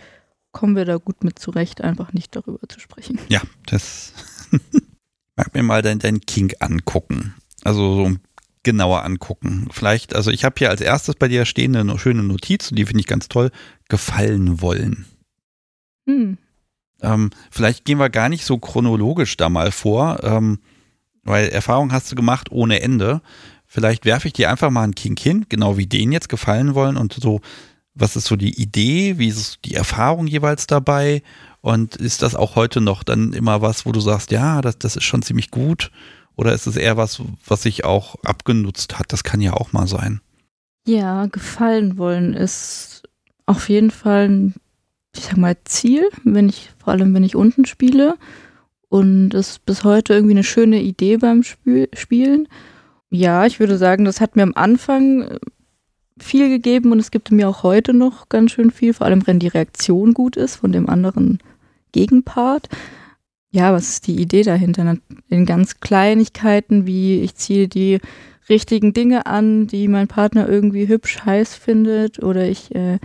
kommen 0.53 0.77
wir 0.77 0.85
da 0.85 0.97
gut 0.97 1.23
mit 1.25 1.39
zurecht, 1.39 1.81
einfach 1.83 2.13
nicht 2.13 2.35
darüber 2.35 2.67
zu 2.69 2.81
sprechen. 2.81 3.19
Ja, 3.29 3.43
das 3.67 4.15
mag 5.37 5.55
mir 5.55 5.63
mal 5.63 5.83
dein, 5.83 5.99
dein 5.99 6.21
King 6.21 6.53
angucken. 6.61 7.35
Also 7.63 7.95
so 7.95 8.05
ein 8.07 8.21
genauer 8.63 9.05
angucken. 9.05 9.69
Vielleicht, 9.71 10.15
also 10.15 10.31
ich 10.31 10.45
habe 10.45 10.57
hier 10.59 10.71
als 10.71 10.81
erstes 10.81 11.15
bei 11.15 11.29
dir 11.29 11.45
stehen 11.45 11.75
eine 11.77 11.99
schöne 11.99 12.23
Notiz, 12.23 12.71
die 12.71 12.85
finde 12.85 13.01
ich 13.01 13.07
ganz 13.07 13.29
toll, 13.29 13.51
gefallen 13.89 14.61
wollen. 14.61 15.07
Hm. 16.07 16.39
Ähm, 17.03 17.31
vielleicht 17.51 17.85
gehen 17.85 17.99
wir 17.99 18.11
gar 18.11 18.29
nicht 18.29 18.45
so 18.45 18.59
chronologisch 18.59 19.37
da 19.37 19.49
mal 19.49 19.73
vor, 19.73 20.23
ähm, 20.23 20.59
weil 21.23 21.49
Erfahrung 21.49 21.93
hast 21.93 22.13
du 22.13 22.17
gemacht 22.17 22.51
ohne 22.51 22.83
Ende. 22.83 23.23
Vielleicht 23.67 24.05
werfe 24.05 24.29
ich 24.29 24.35
dir 24.35 24.51
einfach 24.51 24.71
mal 24.71 24.83
einen 24.83 24.95
King 24.95 25.17
hin, 25.19 25.47
genau 25.49 25.77
wie 25.77 25.87
den 25.87 26.13
jetzt 26.13 26.29
gefallen 26.29 26.75
wollen 26.75 26.97
und 26.97 27.15
so, 27.15 27.41
was 27.95 28.17
ist 28.17 28.27
so 28.27 28.37
die 28.37 28.61
Idee, 28.61 29.19
wie 29.19 29.29
ist 29.29 29.61
die 29.65 29.75
Erfahrung 29.75 30.27
jeweils 30.27 30.67
dabei 30.67 31.23
und 31.61 31.97
ist 31.97 32.23
das 32.23 32.35
auch 32.35 32.57
heute 32.57 32.81
noch 32.81 33.03
dann 33.03 33.33
immer 33.33 33.63
was, 33.63 33.87
wo 33.87 33.93
du 33.93 34.01
sagst, 34.01 34.31
ja, 34.31 34.61
das, 34.61 34.79
das 34.79 34.97
ist 34.97 35.05
schon 35.05 35.23
ziemlich 35.23 35.51
gut 35.51 35.91
oder 36.41 36.55
ist 36.55 36.67
es 36.67 36.77
eher 36.77 36.97
was, 36.97 37.21
was 37.47 37.65
sich 37.65 37.85
auch 37.85 38.17
abgenutzt 38.25 38.99
hat? 38.99 39.13
Das 39.13 39.25
kann 39.25 39.43
ja 39.43 39.53
auch 39.53 39.75
mal 39.75 39.87
sein. 39.87 40.23
Ja, 40.87 41.27
gefallen 41.27 41.99
wollen 41.99 42.33
ist 42.33 43.03
auf 43.45 43.69
jeden 43.69 43.91
Fall 43.91 44.31
ein, 44.31 44.55
ich 45.15 45.25
sag 45.25 45.37
mal, 45.37 45.55
Ziel, 45.65 46.09
wenn 46.25 46.49
ich, 46.49 46.71
vor 46.83 46.95
allem 46.95 47.13
wenn 47.13 47.25
ich 47.25 47.37
unten 47.37 47.67
spiele. 47.67 48.17
Und 48.89 49.31
das 49.31 49.51
ist 49.51 49.67
bis 49.67 49.85
heute 49.85 50.15
irgendwie 50.15 50.33
eine 50.33 50.43
schöne 50.43 50.81
Idee 50.81 51.19
beim 51.19 51.43
Spiel 51.43 51.91
Spielen. 51.93 52.49
Ja, 53.11 53.45
ich 53.45 53.61
würde 53.61 53.77
sagen, 53.77 54.07
das 54.07 54.23
hat 54.23 54.35
mir 54.35 54.43
am 54.43 54.55
Anfang 54.55 55.21
äh, 55.21 55.39
viel 56.19 56.49
gegeben 56.49 56.91
und 56.91 57.01
es 57.01 57.11
gibt 57.11 57.31
mir 57.31 57.51
auch 57.51 57.65
heute 57.65 57.93
noch 57.93 58.31
ganz 58.31 58.53
schön 58.53 58.71
viel, 58.71 58.95
vor 58.95 59.07
allem 59.07 59.27
wenn 59.27 59.41
die 59.41 59.49
Reaktion 59.49 60.15
gut 60.15 60.39
ist 60.39 60.57
von 60.57 60.73
dem 60.73 60.89
anderen 60.89 61.39
Gegenpart. 61.93 62.71
Ja, 63.53 63.73
was 63.73 63.89
ist 63.89 64.07
die 64.07 64.21
Idee 64.21 64.43
dahinter? 64.43 64.97
In 65.29 65.47
ganz 65.47 65.81
Kleinigkeiten 65.81 66.87
wie 66.87 67.21
ich 67.21 67.35
ziehe 67.35 67.67
die 67.67 68.01
richtigen 68.49 68.93
Dinge 68.93 69.27
an, 69.27 69.67
die 69.67 69.89
mein 69.89 70.09
Partner 70.09 70.49
irgendwie 70.49 70.89
hübsch 70.89 71.25
heiß 71.25 71.55
findet 71.55 72.23
oder 72.23 72.49
ich 72.49 72.75
äh, 72.75 72.99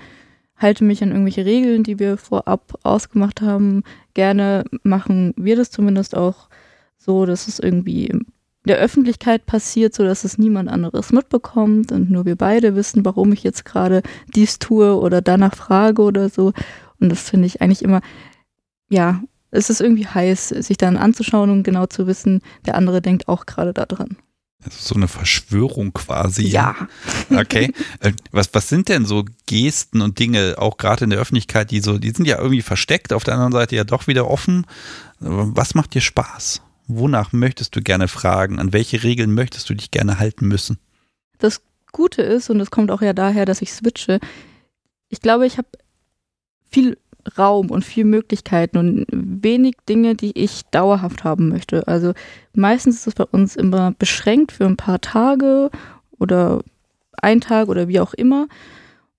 halte 0.57 0.83
mich 0.83 1.01
an 1.03 1.09
irgendwelche 1.09 1.45
Regeln, 1.45 1.83
die 1.83 1.99
wir 1.99 2.17
vorab 2.17 2.77
ausgemacht 2.83 3.41
haben. 3.41 3.83
Gerne 4.13 4.65
machen 4.83 5.33
wir 5.35 5.55
das 5.55 5.71
zumindest 5.71 6.15
auch 6.15 6.49
so, 6.97 7.25
dass 7.25 7.47
es 7.47 7.59
irgendwie 7.59 8.07
in 8.07 8.25
der 8.65 8.77
Öffentlichkeit 8.77 9.45
passiert, 9.45 9.93
so 9.93 10.03
dass 10.03 10.23
es 10.23 10.37
niemand 10.37 10.69
anderes 10.69 11.11
mitbekommt 11.11 11.91
und 11.91 12.09
nur 12.09 12.25
wir 12.25 12.35
beide 12.35 12.75
wissen, 12.75 13.05
warum 13.05 13.31
ich 13.31 13.43
jetzt 13.43 13.65
gerade 13.65 14.01
dies 14.35 14.59
tue 14.59 14.95
oder 14.99 15.21
danach 15.21 15.55
frage 15.55 16.01
oder 16.01 16.29
so. 16.29 16.53
Und 16.99 17.09
das 17.09 17.29
finde 17.29 17.47
ich 17.47 17.61
eigentlich 17.61 17.83
immer, 17.83 18.01
ja, 18.89 19.21
es 19.55 19.69
ist 19.69 19.81
irgendwie 19.81 20.07
heiß, 20.07 20.49
sich 20.49 20.77
dann 20.77 20.97
anzuschauen 20.97 21.49
und 21.49 21.63
genau 21.63 21.85
zu 21.85 22.07
wissen, 22.07 22.41
der 22.65 22.75
andere 22.75 23.01
denkt 23.01 23.27
auch 23.27 23.45
gerade 23.45 23.73
daran. 23.73 24.17
Also 24.63 24.77
so 24.79 24.95
eine 24.95 25.07
Verschwörung 25.07 25.93
quasi. 25.93 26.47
Ja. 26.47 26.75
Okay. 27.35 27.73
Äh, 27.99 28.13
was, 28.31 28.53
was 28.53 28.69
sind 28.69 28.87
denn 28.87 29.05
so 29.05 29.25
Gesten 29.47 30.01
und 30.01 30.19
Dinge, 30.19 30.55
auch 30.57 30.77
gerade 30.77 31.03
in 31.03 31.09
der 31.09 31.19
Öffentlichkeit, 31.19 31.71
die 31.71 31.79
so, 31.79 31.97
die 31.97 32.11
sind 32.11 32.25
ja 32.25 32.37
irgendwie 32.37 32.61
versteckt, 32.61 33.13
auf 33.13 33.23
der 33.23 33.33
anderen 33.33 33.51
Seite 33.51 33.75
ja 33.75 33.83
doch 33.83 34.07
wieder 34.07 34.29
offen. 34.29 34.65
Was 35.19 35.73
macht 35.73 35.95
dir 35.95 36.01
Spaß? 36.01 36.61
Wonach 36.87 37.33
möchtest 37.33 37.75
du 37.75 37.81
gerne 37.81 38.07
fragen? 38.07 38.59
An 38.59 38.73
welche 38.73 39.03
Regeln 39.03 39.33
möchtest 39.33 39.69
du 39.69 39.73
dich 39.73 39.89
gerne 39.91 40.19
halten 40.19 40.47
müssen? 40.47 40.77
Das 41.39 41.61
Gute 41.91 42.21
ist, 42.21 42.49
und 42.49 42.59
das 42.59 42.69
kommt 42.69 42.91
auch 42.91 43.01
ja 43.01 43.13
daher, 43.13 43.45
dass 43.45 43.61
ich 43.61 43.73
switche, 43.73 44.19
ich 45.09 45.19
glaube, 45.19 45.47
ich 45.47 45.57
habe 45.57 45.67
viel 46.69 46.97
Raum 47.37 47.71
und 47.71 47.83
viel 47.83 48.05
Möglichkeiten 48.05 48.77
und 48.77 49.05
wenig 49.11 49.75
Dinge, 49.89 50.15
die 50.15 50.37
ich 50.37 50.63
dauerhaft 50.71 51.23
haben 51.23 51.49
möchte. 51.49 51.87
Also 51.87 52.13
meistens 52.53 52.97
ist 52.97 53.07
es 53.07 53.13
bei 53.15 53.25
uns 53.25 53.55
immer 53.55 53.93
beschränkt 53.97 54.51
für 54.51 54.65
ein 54.65 54.77
paar 54.77 55.01
Tage 55.01 55.69
oder 56.19 56.61
ein 57.17 57.41
Tag 57.41 57.67
oder 57.67 57.87
wie 57.87 57.99
auch 57.99 58.13
immer. 58.13 58.47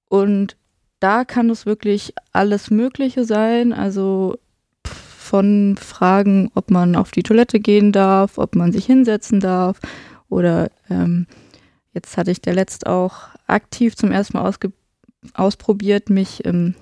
Und 0.09 0.57
da 1.01 1.25
kann 1.25 1.51
es 1.51 1.67
wirklich 1.67 2.15
alles 2.33 2.71
Mögliche 2.71 3.25
sein. 3.25 3.73
Also 3.73 4.39
von 5.27 5.77
Fragen, 5.77 6.51
ob 6.55 6.71
man 6.71 6.95
auf 6.95 7.11
die 7.11 7.25
Toilette 7.25 7.59
gehen 7.59 7.91
darf, 7.91 8.39
ob 8.39 8.55
man 8.55 8.71
sich 8.71 8.87
hinsetzen 8.87 9.41
darf 9.41 9.81
oder 10.29 10.71
ähm, 10.89 11.27
jetzt 11.93 12.17
hatte 12.17 12.31
ich 12.31 12.41
der 12.41 12.55
letzt 12.55 12.87
auch 12.87 13.29
aktiv 13.47 13.97
zum 13.97 14.13
ersten 14.13 14.39
Mal 14.39 14.53
ausprobiert, 15.35 16.11
mich 16.11 16.45
ähm, 16.45 16.75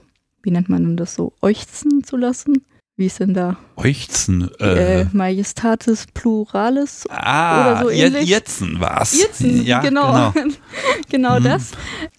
wie 0.44 0.50
nennt 0.50 0.68
man 0.68 0.85
denn 0.85 0.96
das 0.96 1.14
so, 1.14 1.33
euchzen 1.40 2.04
zu 2.04 2.16
lassen? 2.16 2.64
Wie 2.96 3.07
ist 3.07 3.18
denn 3.18 3.35
da? 3.35 3.57
Euchzen. 3.74 4.50
Äh, 4.61 5.00
äh, 5.00 5.07
Majestatis 5.12 6.07
Pluralis 6.14 7.04
ah, 7.11 7.61
oder 7.61 7.83
so 7.83 7.90
ähnlich. 7.90 8.28
Jetzen 8.28 8.78
war's. 8.78 9.18
Jetzen, 9.18 9.64
ja, 9.64 9.80
genau. 9.80 10.30
Genau, 10.30 10.54
genau 11.11 11.37
hm. 11.37 11.42
das 11.42 11.72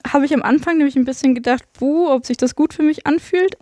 habe 0.06 0.26
ich 0.26 0.34
am 0.34 0.42
Anfang 0.42 0.78
nämlich 0.78 0.98
ein 0.98 1.06
bisschen 1.06 1.34
gedacht, 1.34 1.64
buh, 1.80 2.10
ob 2.10 2.26
sich 2.26 2.36
das 2.36 2.56
gut 2.56 2.74
für 2.74 2.84
mich 2.84 3.08
anfühlt. 3.08 3.56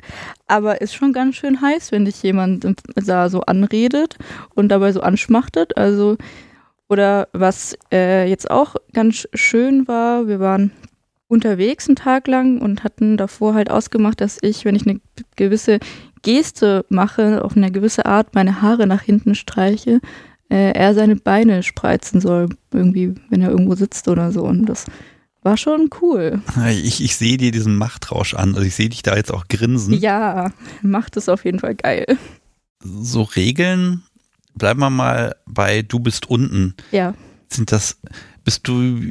Aber 0.47 0.81
ist 0.81 0.95
schon 0.95 1.13
ganz 1.13 1.35
schön 1.35 1.61
heiß, 1.61 1.91
wenn 1.91 2.05
dich 2.05 2.23
jemand 2.23 2.65
da 2.95 3.29
so 3.29 3.41
anredet 3.41 4.17
und 4.55 4.69
dabei 4.69 4.91
so 4.91 5.01
anschmachtet. 5.01 5.77
Also, 5.77 6.17
oder 6.89 7.27
was 7.31 7.77
äh, 7.91 8.27
jetzt 8.27 8.49
auch 8.49 8.75
ganz 8.91 9.27
schön 9.35 9.87
war, 9.87 10.27
wir 10.27 10.39
waren 10.39 10.71
unterwegs 11.33 11.87
einen 11.87 11.95
Tag 11.95 12.27
lang 12.27 12.61
und 12.61 12.83
hatten 12.83 13.17
davor 13.17 13.53
halt 13.53 13.69
ausgemacht, 13.69 14.21
dass 14.21 14.37
ich, 14.41 14.63
wenn 14.63 14.75
ich 14.75 14.87
eine 14.87 15.01
gewisse 15.35 15.79
Geste 16.21 16.85
mache, 16.89 17.43
auf 17.43 17.57
eine 17.57 17.71
gewisse 17.71 18.05
Art 18.05 18.33
meine 18.33 18.61
Haare 18.61 18.87
nach 18.87 19.01
hinten 19.01 19.35
streiche, 19.35 19.99
äh, 20.49 20.71
er 20.71 20.93
seine 20.93 21.15
Beine 21.15 21.63
spreizen 21.63 22.21
soll, 22.21 22.49
irgendwie, 22.71 23.15
wenn 23.29 23.41
er 23.41 23.49
irgendwo 23.49 23.75
sitzt 23.75 24.07
oder 24.07 24.31
so. 24.31 24.43
Und 24.43 24.65
das 24.67 24.85
war 25.41 25.57
schon 25.57 25.89
cool. 26.01 26.41
Ich, 26.69 27.03
ich 27.03 27.15
sehe 27.17 27.37
dir 27.37 27.51
diesen 27.51 27.75
Machtrausch 27.75 28.33
an. 28.33 28.55
Also 28.55 28.65
ich 28.65 28.75
sehe 28.75 28.89
dich 28.89 29.03
da 29.03 29.15
jetzt 29.15 29.33
auch 29.33 29.47
grinsen. 29.47 29.93
Ja, 29.93 30.51
macht 30.81 31.17
es 31.17 31.27
auf 31.27 31.43
jeden 31.43 31.59
Fall 31.59 31.75
geil. 31.75 32.05
So 32.79 33.23
Regeln, 33.23 34.03
bleiben 34.55 34.79
wir 34.79 34.89
mal 34.89 35.35
bei 35.45 35.81
du 35.81 35.99
bist 35.99 36.29
unten. 36.29 36.75
Ja. 36.91 37.13
Sind 37.49 37.71
das, 37.71 37.99
bist 38.43 38.67
du 38.67 39.01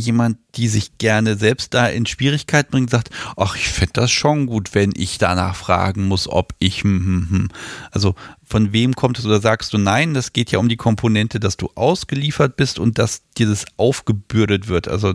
jemand, 0.00 0.38
die 0.56 0.68
sich 0.68 0.98
gerne 0.98 1.36
selbst 1.36 1.74
da 1.74 1.86
in 1.86 2.06
Schwierigkeiten 2.06 2.72
bringt, 2.72 2.90
sagt, 2.90 3.10
ach, 3.36 3.54
ich 3.54 3.68
fände 3.68 3.92
das 3.94 4.10
schon 4.10 4.46
gut, 4.46 4.74
wenn 4.74 4.92
ich 4.96 5.18
danach 5.18 5.54
fragen 5.54 6.08
muss, 6.08 6.28
ob 6.28 6.54
ich, 6.58 6.82
hm, 6.82 6.98
hm, 7.04 7.28
hm. 7.30 7.48
also 7.92 8.14
von 8.44 8.72
wem 8.72 8.96
kommt 8.96 9.18
es 9.18 9.26
oder 9.26 9.40
sagst 9.40 9.72
du 9.72 9.78
nein, 9.78 10.12
das 10.12 10.32
geht 10.32 10.50
ja 10.50 10.58
um 10.58 10.68
die 10.68 10.76
Komponente, 10.76 11.38
dass 11.38 11.56
du 11.56 11.70
ausgeliefert 11.76 12.56
bist 12.56 12.80
und 12.80 12.98
dass 12.98 13.22
dir 13.38 13.46
das 13.46 13.64
aufgebürdet 13.76 14.66
wird. 14.66 14.88
Also, 14.88 15.14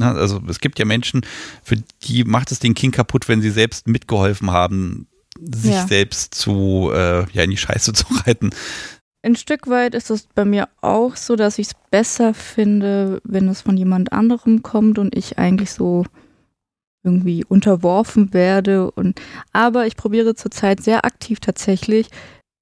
also 0.00 0.42
es 0.48 0.60
gibt 0.60 0.78
ja 0.78 0.86
Menschen, 0.86 1.20
für 1.62 1.76
die 2.04 2.24
macht 2.24 2.50
es 2.50 2.60
den 2.60 2.74
King 2.74 2.90
kaputt, 2.90 3.28
wenn 3.28 3.42
sie 3.42 3.50
selbst 3.50 3.86
mitgeholfen 3.88 4.50
haben, 4.50 5.06
sich 5.38 5.72
ja. 5.72 5.86
selbst 5.86 6.34
zu, 6.34 6.90
äh, 6.94 7.26
ja, 7.32 7.42
in 7.42 7.50
die 7.50 7.56
Scheiße 7.56 7.92
zu 7.92 8.06
reiten. 8.26 8.50
Ein 9.24 9.36
Stück 9.36 9.68
weit 9.68 9.94
ist 9.94 10.10
es 10.10 10.26
bei 10.26 10.44
mir 10.44 10.68
auch 10.80 11.14
so, 11.14 11.36
dass 11.36 11.58
ich 11.58 11.68
es 11.68 11.74
besser 11.90 12.34
finde, 12.34 13.20
wenn 13.22 13.48
es 13.48 13.62
von 13.62 13.76
jemand 13.76 14.12
anderem 14.12 14.64
kommt 14.64 14.98
und 14.98 15.16
ich 15.16 15.38
eigentlich 15.38 15.70
so 15.70 16.04
irgendwie 17.04 17.44
unterworfen 17.44 18.34
werde. 18.34 18.90
Und 18.90 19.20
aber 19.52 19.86
ich 19.86 19.96
probiere 19.96 20.34
zurzeit 20.34 20.82
sehr 20.82 21.04
aktiv 21.04 21.38
tatsächlich 21.38 22.08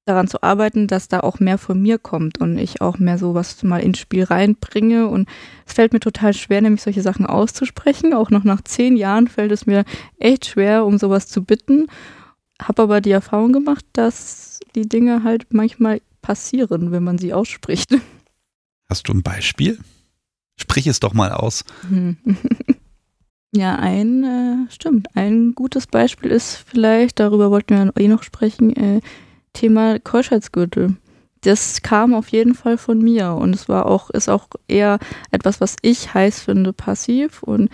daran 0.04 0.28
zu 0.28 0.42
arbeiten, 0.42 0.86
dass 0.86 1.08
da 1.08 1.20
auch 1.20 1.40
mehr 1.40 1.56
von 1.56 1.80
mir 1.80 1.98
kommt 1.98 2.42
und 2.42 2.58
ich 2.58 2.82
auch 2.82 2.98
mehr 2.98 3.16
sowas 3.16 3.62
mal 3.62 3.80
ins 3.80 3.98
Spiel 3.98 4.24
reinbringe. 4.24 5.08
Und 5.08 5.30
es 5.66 5.72
fällt 5.72 5.94
mir 5.94 6.00
total 6.00 6.34
schwer, 6.34 6.60
nämlich 6.60 6.82
solche 6.82 7.02
Sachen 7.02 7.24
auszusprechen. 7.24 8.12
Auch 8.12 8.28
noch 8.28 8.44
nach 8.44 8.60
zehn 8.60 8.98
Jahren 8.98 9.28
fällt 9.28 9.52
es 9.52 9.64
mir 9.64 9.84
echt 10.18 10.44
schwer, 10.44 10.84
um 10.84 10.98
sowas 10.98 11.26
zu 11.26 11.42
bitten. 11.42 11.86
Habe 12.60 12.82
aber 12.82 13.00
die 13.00 13.12
Erfahrung 13.12 13.54
gemacht, 13.54 13.86
dass 13.94 14.60
die 14.74 14.86
Dinge 14.86 15.24
halt 15.24 15.46
manchmal 15.54 16.02
passieren, 16.22 16.92
wenn 16.92 17.04
man 17.04 17.18
sie 17.18 17.32
ausspricht. 17.32 17.96
Hast 18.88 19.08
du 19.08 19.12
ein 19.12 19.22
Beispiel? 19.22 19.78
Sprich 20.56 20.86
es 20.86 21.00
doch 21.00 21.14
mal 21.14 21.32
aus. 21.32 21.64
Ja, 23.52 23.74
ein, 23.74 24.22
äh, 24.22 24.70
stimmt, 24.72 25.08
ein 25.16 25.56
gutes 25.56 25.88
Beispiel 25.88 26.30
ist 26.30 26.54
vielleicht, 26.54 27.18
darüber 27.18 27.50
wollten 27.50 27.74
wir 27.74 27.96
eh 28.00 28.06
noch 28.06 28.22
sprechen, 28.22 28.76
äh, 28.76 29.00
Thema 29.52 29.98
Keuschheitsgürtel. 29.98 30.96
Das 31.40 31.82
kam 31.82 32.14
auf 32.14 32.28
jeden 32.28 32.54
Fall 32.54 32.78
von 32.78 32.98
mir 33.00 33.32
und 33.32 33.52
es 33.54 33.68
war 33.68 33.86
auch, 33.86 34.10
ist 34.10 34.28
auch 34.28 34.48
eher 34.68 35.00
etwas, 35.32 35.60
was 35.60 35.74
ich 35.82 36.14
heiß 36.14 36.38
finde, 36.40 36.72
passiv 36.72 37.42
und 37.42 37.70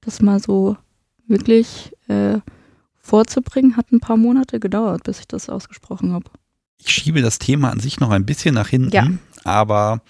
das 0.00 0.22
mal 0.22 0.40
so 0.40 0.78
wirklich 1.26 1.92
äh, 2.08 2.38
vorzubringen, 2.96 3.76
hat 3.76 3.92
ein 3.92 4.00
paar 4.00 4.16
Monate 4.16 4.58
gedauert, 4.58 5.04
bis 5.04 5.20
ich 5.20 5.28
das 5.28 5.50
ausgesprochen 5.50 6.14
habe 6.14 6.30
ich 6.82 6.90
schiebe 6.90 7.22
das 7.22 7.38
Thema 7.38 7.70
an 7.70 7.80
sich 7.80 8.00
noch 8.00 8.10
ein 8.10 8.26
bisschen 8.26 8.54
nach 8.54 8.68
hinten, 8.68 8.94
ja. 8.94 9.06
aber 9.44 10.02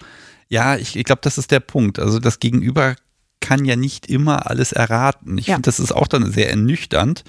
ja, 0.49 0.75
ich, 0.75 0.95
ich 0.95 1.05
glaube, 1.05 1.21
das 1.23 1.37
ist 1.37 1.51
der 1.51 1.61
Punkt. 1.61 1.97
Also 1.99 2.19
das 2.19 2.39
Gegenüber 2.39 2.95
kann 3.39 3.65
ja 3.65 3.75
nicht 3.75 4.07
immer 4.07 4.49
alles 4.49 4.71
erraten. 4.71 5.37
Ich 5.37 5.47
ja. 5.47 5.55
finde, 5.55 5.67
das 5.67 5.79
ist 5.79 5.91
auch 5.91 6.07
dann 6.07 6.31
sehr 6.31 6.49
ernüchternd, 6.49 7.23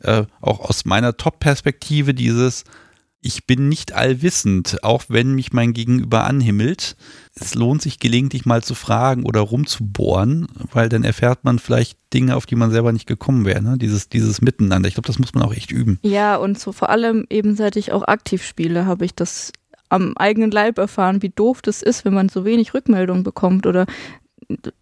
äh, 0.00 0.24
auch 0.40 0.60
aus 0.60 0.84
meiner 0.84 1.16
Top-Perspektive 1.16 2.14
dieses, 2.14 2.64
ich 3.24 3.46
bin 3.46 3.70
nicht 3.70 3.94
allwissend, 3.94 4.84
auch 4.84 5.04
wenn 5.08 5.34
mich 5.34 5.54
mein 5.54 5.72
Gegenüber 5.72 6.24
anhimmelt. 6.24 6.94
Es 7.34 7.54
lohnt 7.54 7.80
sich 7.80 7.98
gelegentlich 7.98 8.44
mal 8.44 8.62
zu 8.62 8.74
fragen 8.74 9.24
oder 9.24 9.40
rumzubohren, 9.40 10.46
weil 10.72 10.90
dann 10.90 11.04
erfährt 11.04 11.42
man 11.42 11.58
vielleicht 11.58 11.98
Dinge, 12.12 12.36
auf 12.36 12.44
die 12.44 12.54
man 12.54 12.70
selber 12.70 12.92
nicht 12.92 13.06
gekommen 13.06 13.46
wäre. 13.46 13.62
Ne? 13.62 13.78
Dieses, 13.78 14.10
dieses 14.10 14.42
Miteinander. 14.42 14.88
Ich 14.88 14.94
glaube, 14.94 15.06
das 15.06 15.18
muss 15.18 15.32
man 15.32 15.42
auch 15.42 15.54
echt 15.54 15.72
üben. 15.72 15.98
Ja, 16.02 16.36
und 16.36 16.58
so 16.58 16.72
vor 16.72 16.90
allem 16.90 17.26
eben 17.30 17.56
seit 17.56 17.76
ich 17.76 17.92
auch 17.92 18.06
aktiv 18.06 18.44
spiele, 18.44 18.84
habe 18.84 19.06
ich 19.06 19.14
das 19.14 19.52
am 19.88 20.14
eigenen 20.18 20.50
Leib 20.50 20.76
erfahren, 20.76 21.22
wie 21.22 21.30
doof 21.30 21.62
das 21.62 21.80
ist, 21.80 22.04
wenn 22.04 22.14
man 22.14 22.28
so 22.28 22.44
wenig 22.44 22.74
Rückmeldung 22.74 23.22
bekommt 23.22 23.66
oder 23.66 23.86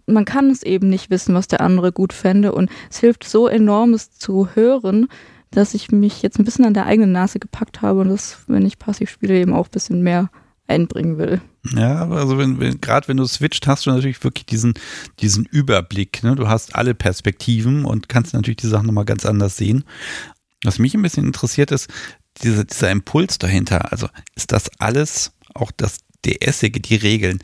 man 0.07 0.25
kann 0.25 0.51
es 0.51 0.65
eben 0.65 0.89
nicht 0.89 1.11
wissen, 1.11 1.37
was 1.37 1.47
der 1.47 1.61
andere 1.61 1.93
gut 1.93 2.13
fände 2.13 2.51
und 2.51 2.71
es 2.91 2.99
hilft 2.99 3.23
so 3.23 3.47
enorm, 3.47 3.95
es 3.95 4.11
zu 4.11 4.49
hören, 4.55 5.07
dass 5.53 5.75
ich 5.75 5.93
mich 5.93 6.23
jetzt 6.23 6.39
ein 6.39 6.45
bisschen 6.45 6.65
an 6.65 6.75
der 6.75 6.87
eigenen 6.87 7.13
Nase 7.13 7.39
gepackt 7.39 7.83
habe 7.83 8.01
und 8.01 8.09
das, 8.09 8.39
wenn 8.49 8.67
ich 8.67 8.79
passiv 8.79 9.11
spiele, 9.11 9.39
eben 9.39 9.55
auch 9.55 9.67
ein 9.67 9.73
bisschen 9.73 10.03
mehr 10.03 10.31
einbringen 10.67 11.19
will. 11.19 11.41
Ja, 11.77 12.09
also 12.09 12.39
wenn, 12.39 12.59
wenn 12.59 12.81
gerade 12.81 13.07
wenn 13.09 13.19
du 13.19 13.27
switcht, 13.27 13.67
hast 13.67 13.87
du 13.87 13.91
natürlich 13.91 14.23
wirklich 14.25 14.47
diesen, 14.47 14.75
diesen 15.21 15.45
Überblick. 15.45 16.23
Ne? 16.23 16.35
Du 16.35 16.49
hast 16.49 16.75
alle 16.75 16.95
Perspektiven 16.95 17.85
und 17.85 18.09
kannst 18.09 18.35
natürlich 18.35 18.57
die 18.57 18.67
Sachen 18.67 18.87
nochmal 18.87 19.05
ganz 19.05 19.25
anders 19.27 19.57
sehen. 19.57 19.85
Was 20.65 20.79
mich 20.79 20.95
ein 20.95 21.03
bisschen 21.03 21.27
interessiert 21.27 21.71
ist, 21.71 21.89
dieser, 22.43 22.65
dieser 22.65 22.91
Impuls 22.91 23.39
dahinter. 23.39 23.93
Also 23.93 24.09
ist 24.35 24.53
das 24.53 24.71
alles, 24.79 25.33
auch 25.55 25.71
das 25.77 25.99
DS-ige, 26.25 26.81
die 26.81 26.97
Regeln, 26.97 27.39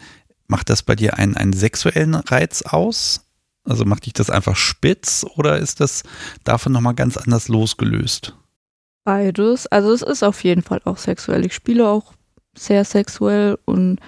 macht 0.46 0.70
das 0.70 0.82
bei 0.82 0.96
dir 0.96 1.18
einen, 1.18 1.36
einen 1.36 1.52
sexuellen 1.52 2.14
Reiz 2.14 2.62
aus? 2.62 3.27
Also 3.68 3.84
macht 3.84 4.06
dich 4.06 4.14
das 4.14 4.30
einfach 4.30 4.56
spitz 4.56 5.26
oder 5.36 5.58
ist 5.58 5.80
das 5.80 6.02
davon 6.44 6.72
nochmal 6.72 6.94
ganz 6.94 7.16
anders 7.16 7.48
losgelöst? 7.48 8.34
Beides. 9.04 9.66
Also 9.66 9.92
es 9.92 10.02
ist 10.02 10.22
auf 10.22 10.42
jeden 10.44 10.62
Fall 10.62 10.80
auch 10.84 10.96
sexuell. 10.96 11.44
Ich 11.44 11.54
spiele 11.54 11.88
auch 11.88 12.14
sehr 12.56 12.84
sexuell 12.84 13.58
und 13.64 14.00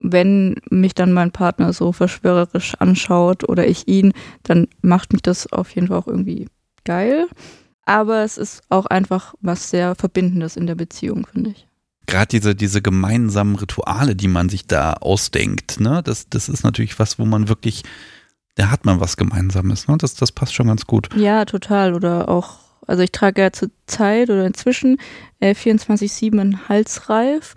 wenn 0.00 0.56
mich 0.70 0.94
dann 0.94 1.12
mein 1.12 1.30
Partner 1.30 1.72
so 1.72 1.92
verschwörerisch 1.92 2.74
anschaut 2.76 3.48
oder 3.48 3.66
ich 3.66 3.86
ihn, 3.86 4.12
dann 4.42 4.66
macht 4.80 5.12
mich 5.12 5.22
das 5.22 5.52
auf 5.52 5.70
jeden 5.74 5.88
Fall 5.88 5.98
auch 5.98 6.08
irgendwie 6.08 6.48
geil. 6.84 7.28
Aber 7.84 8.22
es 8.22 8.38
ist 8.38 8.62
auch 8.68 8.86
einfach 8.86 9.34
was 9.40 9.70
sehr 9.70 9.94
Verbindendes 9.94 10.56
in 10.56 10.66
der 10.66 10.74
Beziehung, 10.74 11.26
finde 11.30 11.50
ich. 11.50 11.66
Gerade 12.06 12.26
diese, 12.26 12.54
diese 12.54 12.82
gemeinsamen 12.82 13.54
Rituale, 13.54 14.16
die 14.16 14.28
man 14.28 14.48
sich 14.48 14.66
da 14.66 14.94
ausdenkt, 14.94 15.78
ne, 15.80 16.02
das, 16.04 16.28
das 16.28 16.48
ist 16.48 16.64
natürlich 16.64 16.98
was, 16.98 17.18
wo 17.18 17.24
man 17.24 17.48
wirklich, 17.48 17.84
da 18.54 18.70
hat 18.70 18.84
man 18.84 19.00
was 19.00 19.16
Gemeinsames, 19.16 19.88
ne? 19.88 19.96
Das, 19.98 20.14
das 20.14 20.32
passt 20.32 20.54
schon 20.54 20.66
ganz 20.66 20.86
gut. 20.86 21.08
Ja, 21.16 21.44
total. 21.44 21.94
Oder 21.94 22.28
auch, 22.28 22.58
also 22.86 23.02
ich 23.02 23.12
trage 23.12 23.40
ja 23.40 23.52
zur 23.52 23.70
Zeit 23.86 24.30
oder 24.30 24.46
inzwischen 24.46 24.98
äh, 25.40 25.54
24-7 25.54 26.40
einen 26.40 26.68
Halsreif. 26.68 27.54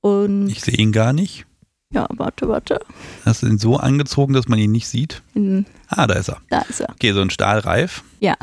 Und 0.00 0.48
ich 0.48 0.60
sehe 0.60 0.76
ihn 0.76 0.92
gar 0.92 1.12
nicht. 1.12 1.46
Ja, 1.90 2.06
warte, 2.10 2.48
warte. 2.48 2.80
Hast 3.24 3.42
du 3.42 3.46
ihn 3.46 3.58
so 3.58 3.76
angezogen, 3.76 4.34
dass 4.34 4.48
man 4.48 4.58
ihn 4.58 4.72
nicht 4.72 4.88
sieht? 4.88 5.22
In, 5.34 5.66
ah, 5.88 6.06
da 6.06 6.14
ist 6.14 6.28
er. 6.28 6.38
Da 6.50 6.60
ist 6.62 6.80
er. 6.80 6.90
Okay, 6.90 7.12
so 7.12 7.20
ein 7.20 7.30
Stahlreif. 7.30 8.02
Ja, 8.20 8.34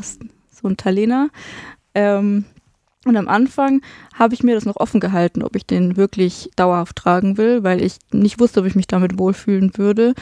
so 0.50 0.68
ein 0.68 0.78
Talena. 0.78 1.30
Ähm, 1.94 2.46
und 3.06 3.18
am 3.18 3.28
Anfang 3.28 3.82
habe 4.14 4.34
ich 4.34 4.44
mir 4.44 4.56
das 4.56 4.66
noch 4.66 4.78
offen 4.78 5.02
gehalten, 5.02 5.44
ob 5.44 5.56
ich 5.58 5.66
den 5.66 5.98
wirklich 5.98 6.50
dauerhaft 6.56 6.96
tragen 6.96 7.38
will, 7.38 7.64
weil 7.64 7.82
ich 7.82 7.98
nicht 8.12 8.40
wusste, 8.40 8.62
ob 8.62 8.66
ich 8.66 8.76
mich 8.76 8.88
damit 8.88 9.20
wohlfühlen 9.20 9.78
würde. 9.78 10.14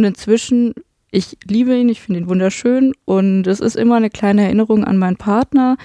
Und 0.00 0.04
inzwischen, 0.04 0.72
ich 1.10 1.36
liebe 1.44 1.76
ihn, 1.76 1.90
ich 1.90 2.00
finde 2.00 2.20
ihn 2.20 2.28
wunderschön 2.30 2.94
und 3.04 3.46
es 3.46 3.60
ist 3.60 3.76
immer 3.76 3.96
eine 3.96 4.08
kleine 4.08 4.44
Erinnerung 4.44 4.82
an 4.82 4.96
meinen 4.96 5.18
Partner. 5.18 5.76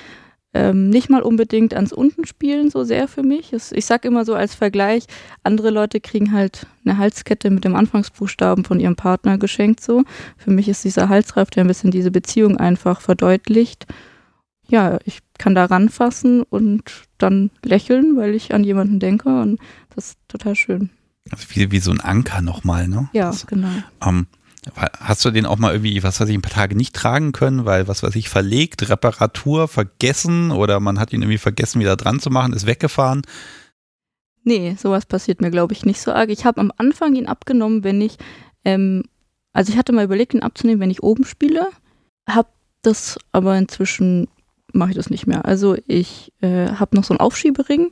Ähm, 0.53 0.89
nicht 0.89 1.09
mal 1.09 1.21
unbedingt 1.21 1.73
ans 1.73 1.91
Untenspielen 1.91 2.69
so 2.69 2.85
sehr 2.85 3.09
für 3.09 3.23
mich. 3.23 3.51
Es, 3.51 3.73
ich 3.73 3.85
sage 3.85 4.07
immer 4.07 4.23
so 4.23 4.33
als 4.33 4.55
Vergleich, 4.55 5.07
andere 5.43 5.69
Leute 5.69 5.99
kriegen 5.99 6.31
halt 6.31 6.65
eine 6.85 6.97
Halskette 6.97 7.49
mit 7.49 7.65
dem 7.65 7.75
Anfangsbuchstaben 7.75 8.63
von 8.63 8.79
ihrem 8.79 8.95
Partner 8.95 9.37
geschenkt 9.37 9.81
so. 9.81 10.03
Für 10.37 10.51
mich 10.51 10.69
ist 10.69 10.85
dieser 10.85 11.09
Halsreif, 11.09 11.49
der 11.49 11.65
ein 11.65 11.67
bisschen 11.67 11.91
diese 11.91 12.11
Beziehung 12.11 12.55
einfach 12.55 13.01
verdeutlicht 13.01 13.85
ja, 14.67 14.97
ich 15.05 15.19
kann 15.37 15.53
da 15.53 15.65
ranfassen 15.65 16.41
und 16.41 17.03
dann 17.17 17.51
lächeln, 17.63 18.15
weil 18.15 18.33
ich 18.33 18.53
an 18.53 18.63
jemanden 18.63 18.99
denke 18.99 19.29
und 19.41 19.59
das 19.93 20.11
ist 20.11 20.19
total 20.27 20.55
schön. 20.55 20.89
Also 21.31 21.45
wie, 21.49 21.71
wie 21.71 21.79
so 21.79 21.91
ein 21.91 22.01
Anker 22.01 22.41
nochmal, 22.41 22.87
ne? 22.87 23.09
Ja, 23.13 23.27
das, 23.27 23.47
genau. 23.47 23.69
Ähm, 24.05 24.27
hast 24.99 25.23
du 25.25 25.31
den 25.31 25.45
auch 25.45 25.57
mal 25.57 25.73
irgendwie, 25.73 26.03
was 26.03 26.19
weiß 26.19 26.29
ich, 26.29 26.35
ein 26.35 26.41
paar 26.41 26.51
Tage 26.51 26.75
nicht 26.75 26.95
tragen 26.95 27.31
können, 27.31 27.65
weil, 27.65 27.87
was 27.87 28.03
weiß 28.03 28.15
ich, 28.15 28.29
verlegt, 28.29 28.89
Reparatur, 28.89 29.67
vergessen 29.67 30.51
oder 30.51 30.79
man 30.79 30.99
hat 30.99 31.13
ihn 31.13 31.21
irgendwie 31.21 31.37
vergessen, 31.37 31.79
wieder 31.79 31.95
dran 31.95 32.19
zu 32.19 32.29
machen, 32.29 32.53
ist 32.53 32.65
weggefahren? 32.65 33.23
Nee, 34.43 34.75
sowas 34.79 35.05
passiert 35.05 35.41
mir, 35.41 35.51
glaube 35.51 35.73
ich, 35.73 35.85
nicht 35.85 36.01
so 36.01 36.11
arg. 36.11 36.29
Ich 36.29 36.45
habe 36.45 36.61
am 36.61 36.71
Anfang 36.77 37.15
ihn 37.15 37.27
abgenommen, 37.27 37.83
wenn 37.83 38.01
ich, 38.01 38.17
ähm, 38.63 39.03
also 39.53 39.71
ich 39.71 39.77
hatte 39.77 39.93
mal 39.93 40.05
überlegt, 40.05 40.33
ihn 40.33 40.43
abzunehmen, 40.43 40.81
wenn 40.81 40.91
ich 40.91 41.03
oben 41.03 41.25
spiele, 41.25 41.67
habe 42.29 42.49
das 42.83 43.17
aber 43.31 43.57
inzwischen 43.57 44.27
mache 44.73 44.91
ich 44.91 44.95
das 44.95 45.09
nicht 45.09 45.25
mehr. 45.25 45.45
Also 45.45 45.77
ich 45.87 46.31
äh, 46.41 46.67
habe 46.67 46.95
noch 46.95 47.03
so 47.03 47.13
einen 47.13 47.21
Aufschiebering. 47.21 47.91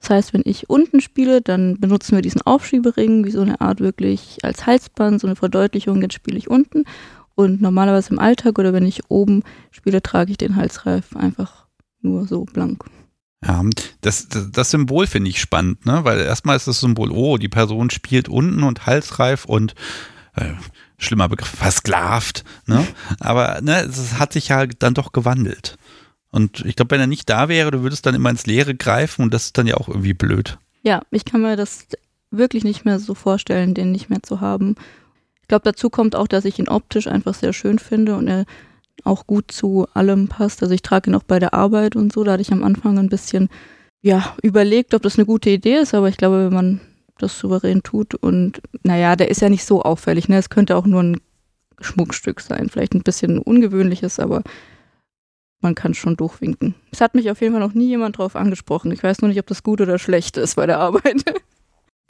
Das 0.00 0.10
heißt, 0.10 0.32
wenn 0.32 0.42
ich 0.44 0.70
unten 0.70 1.00
spiele, 1.00 1.40
dann 1.40 1.80
benutzen 1.80 2.14
wir 2.14 2.22
diesen 2.22 2.42
Aufschiebering 2.42 3.24
wie 3.24 3.30
so 3.30 3.40
eine 3.40 3.60
Art 3.60 3.80
wirklich 3.80 4.38
als 4.42 4.66
Halsband, 4.66 5.20
so 5.20 5.26
eine 5.26 5.36
Verdeutlichung, 5.36 6.00
jetzt 6.02 6.14
spiele 6.14 6.38
ich 6.38 6.48
unten. 6.48 6.84
Und 7.34 7.60
normalerweise 7.60 8.10
im 8.10 8.18
Alltag 8.18 8.58
oder 8.58 8.72
wenn 8.72 8.86
ich 8.86 9.10
oben 9.10 9.42
spiele, 9.70 10.02
trage 10.02 10.30
ich 10.30 10.38
den 10.38 10.56
Halsreif 10.56 11.16
einfach 11.16 11.66
nur 12.00 12.26
so 12.26 12.44
blank. 12.44 12.84
Ja, 13.44 13.62
das, 14.00 14.28
das, 14.28 14.50
das 14.50 14.70
Symbol 14.70 15.06
finde 15.06 15.30
ich 15.30 15.40
spannend, 15.40 15.86
ne? 15.86 16.00
Weil 16.02 16.20
erstmal 16.20 16.56
ist 16.56 16.66
das 16.66 16.80
Symbol, 16.80 17.12
oh, 17.12 17.36
die 17.36 17.48
Person 17.48 17.90
spielt 17.90 18.28
unten 18.28 18.64
und 18.64 18.86
halsreif 18.86 19.44
und 19.44 19.74
äh, 20.34 20.54
schlimmer 20.96 21.28
Begriff, 21.28 21.48
versklavt, 21.48 22.44
ne? 22.66 22.84
Aber 23.20 23.60
ne, 23.62 23.82
es 23.82 24.18
hat 24.18 24.32
sich 24.32 24.48
ja 24.48 24.66
dann 24.66 24.94
doch 24.94 25.12
gewandelt. 25.12 25.78
Und 26.30 26.64
ich 26.66 26.76
glaube, 26.76 26.90
wenn 26.92 27.00
er 27.00 27.06
nicht 27.06 27.28
da 27.30 27.48
wäre, 27.48 27.70
du 27.70 27.82
würdest 27.82 28.04
dann 28.06 28.14
immer 28.14 28.30
ins 28.30 28.46
Leere 28.46 28.74
greifen 28.74 29.22
und 29.22 29.32
das 29.32 29.46
ist 29.46 29.58
dann 29.58 29.66
ja 29.66 29.76
auch 29.76 29.88
irgendwie 29.88 30.14
blöd. 30.14 30.58
Ja, 30.82 31.02
ich 31.10 31.24
kann 31.24 31.42
mir 31.42 31.56
das 31.56 31.86
wirklich 32.30 32.64
nicht 32.64 32.84
mehr 32.84 32.98
so 32.98 33.14
vorstellen, 33.14 33.74
den 33.74 33.92
nicht 33.92 34.10
mehr 34.10 34.22
zu 34.22 34.40
haben. 34.40 34.76
Ich 35.42 35.48
glaube, 35.48 35.64
dazu 35.64 35.88
kommt 35.88 36.14
auch, 36.14 36.28
dass 36.28 36.44
ich 36.44 36.58
ihn 36.58 36.68
optisch 36.68 37.06
einfach 37.06 37.34
sehr 37.34 37.54
schön 37.54 37.78
finde 37.78 38.16
und 38.16 38.28
er 38.28 38.44
auch 39.04 39.26
gut 39.26 39.50
zu 39.50 39.86
allem 39.94 40.28
passt. 40.28 40.62
Also 40.62 40.74
ich 40.74 40.82
trage 40.82 41.10
ihn 41.10 41.14
auch 41.14 41.22
bei 41.22 41.38
der 41.38 41.54
Arbeit 41.54 41.96
und 41.96 42.12
so. 42.12 42.24
Da 42.24 42.32
hatte 42.32 42.42
ich 42.42 42.52
am 42.52 42.64
Anfang 42.64 42.98
ein 42.98 43.08
bisschen 43.08 43.48
ja, 44.02 44.36
überlegt, 44.42 44.94
ob 44.94 45.02
das 45.02 45.16
eine 45.16 45.26
gute 45.26 45.50
Idee 45.50 45.76
ist, 45.76 45.94
aber 45.94 46.08
ich 46.08 46.16
glaube, 46.16 46.44
wenn 46.44 46.54
man 46.54 46.80
das 47.18 47.38
souverän 47.38 47.82
tut 47.82 48.14
und 48.14 48.60
naja, 48.84 49.16
der 49.16 49.28
ist 49.28 49.40
ja 49.40 49.48
nicht 49.48 49.64
so 49.64 49.82
auffällig. 49.82 50.28
Ne? 50.28 50.36
Es 50.36 50.50
könnte 50.50 50.76
auch 50.76 50.86
nur 50.86 51.02
ein 51.02 51.20
Schmuckstück 51.80 52.40
sein, 52.40 52.68
vielleicht 52.68 52.94
ein 52.94 53.02
bisschen 53.02 53.38
ungewöhnliches, 53.38 54.20
aber 54.20 54.42
man 55.60 55.74
kann 55.74 55.94
schon 55.94 56.16
durchwinken. 56.16 56.74
Es 56.90 57.00
hat 57.00 57.14
mich 57.14 57.30
auf 57.30 57.40
jeden 57.40 57.52
Fall 57.52 57.62
noch 57.62 57.74
nie 57.74 57.88
jemand 57.88 58.18
drauf 58.18 58.36
angesprochen. 58.36 58.92
Ich 58.92 59.02
weiß 59.02 59.20
nur 59.20 59.28
nicht, 59.28 59.40
ob 59.40 59.46
das 59.46 59.62
gut 59.62 59.80
oder 59.80 59.98
schlecht 59.98 60.36
ist 60.36 60.56
bei 60.56 60.66
der 60.66 60.78
Arbeit. 60.78 61.24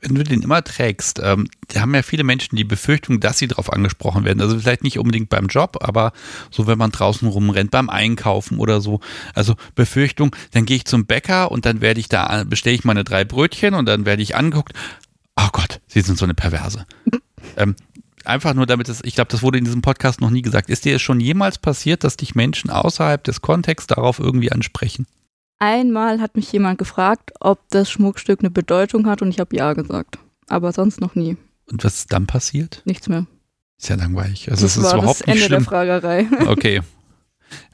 Wenn 0.00 0.14
du 0.14 0.22
den 0.22 0.42
immer 0.42 0.62
trägst, 0.62 1.20
ähm, 1.24 1.48
da 1.66 1.80
haben 1.80 1.92
ja 1.92 2.02
viele 2.02 2.22
Menschen 2.22 2.54
die 2.54 2.62
Befürchtung, 2.62 3.18
dass 3.18 3.38
sie 3.38 3.48
darauf 3.48 3.72
angesprochen 3.72 4.24
werden. 4.24 4.40
Also 4.40 4.56
vielleicht 4.56 4.84
nicht 4.84 4.96
unbedingt 4.96 5.28
beim 5.28 5.48
Job, 5.48 5.78
aber 5.80 6.12
so, 6.52 6.68
wenn 6.68 6.78
man 6.78 6.92
draußen 6.92 7.26
rumrennt, 7.26 7.72
beim 7.72 7.90
Einkaufen 7.90 8.60
oder 8.60 8.80
so. 8.80 9.00
Also 9.34 9.56
Befürchtung, 9.74 10.36
dann 10.52 10.66
gehe 10.66 10.76
ich 10.76 10.84
zum 10.84 11.06
Bäcker 11.06 11.50
und 11.50 11.66
dann 11.66 11.80
werde 11.80 11.98
ich 11.98 12.08
da, 12.08 12.44
bestelle 12.44 12.76
ich 12.76 12.84
meine 12.84 13.02
drei 13.02 13.24
Brötchen 13.24 13.74
und 13.74 13.86
dann 13.86 14.06
werde 14.06 14.22
ich 14.22 14.36
angeguckt. 14.36 14.72
Oh 15.34 15.48
Gott, 15.52 15.80
sie 15.88 16.00
sind 16.00 16.16
so 16.16 16.24
eine 16.24 16.34
Perverse. 16.34 16.86
ähm, 17.56 17.74
einfach 18.26 18.54
nur 18.54 18.66
damit 18.66 18.88
es, 18.88 19.02
ich 19.04 19.14
glaube, 19.14 19.30
das 19.30 19.42
wurde 19.42 19.58
in 19.58 19.64
diesem 19.64 19.82
Podcast 19.82 20.20
noch 20.20 20.30
nie 20.30 20.42
gesagt. 20.42 20.70
Ist 20.70 20.84
dir 20.84 20.96
es 20.96 21.02
schon 21.02 21.20
jemals 21.20 21.58
passiert, 21.58 22.04
dass 22.04 22.16
dich 22.16 22.34
Menschen 22.34 22.70
außerhalb 22.70 23.22
des 23.24 23.40
Kontexts 23.40 23.86
darauf 23.86 24.18
irgendwie 24.18 24.52
ansprechen? 24.52 25.06
Einmal 25.58 26.20
hat 26.20 26.36
mich 26.36 26.52
jemand 26.52 26.78
gefragt, 26.78 27.32
ob 27.40 27.60
das 27.70 27.90
Schmuckstück 27.90 28.40
eine 28.40 28.50
Bedeutung 28.50 29.06
hat 29.06 29.22
und 29.22 29.30
ich 29.30 29.40
habe 29.40 29.56
ja 29.56 29.72
gesagt. 29.72 30.18
Aber 30.46 30.72
sonst 30.72 31.00
noch 31.00 31.14
nie. 31.14 31.36
Und 31.70 31.84
was 31.84 31.96
ist 31.96 32.12
dann 32.12 32.26
passiert? 32.26 32.82
Nichts 32.84 33.08
mehr. 33.08 33.26
Ist 33.78 33.88
ja 33.88 33.96
langweilig. 33.96 34.50
Also 34.50 34.64
das 34.66 34.76
es 34.76 34.82
ist 34.82 34.84
war 34.84 34.98
überhaupt 34.98 35.20
das 35.20 35.26
nicht 35.26 35.36
Ende 35.36 35.46
schlimm. 35.46 35.58
der 35.60 35.68
Fragerei. 35.68 36.26
Okay. 36.46 36.80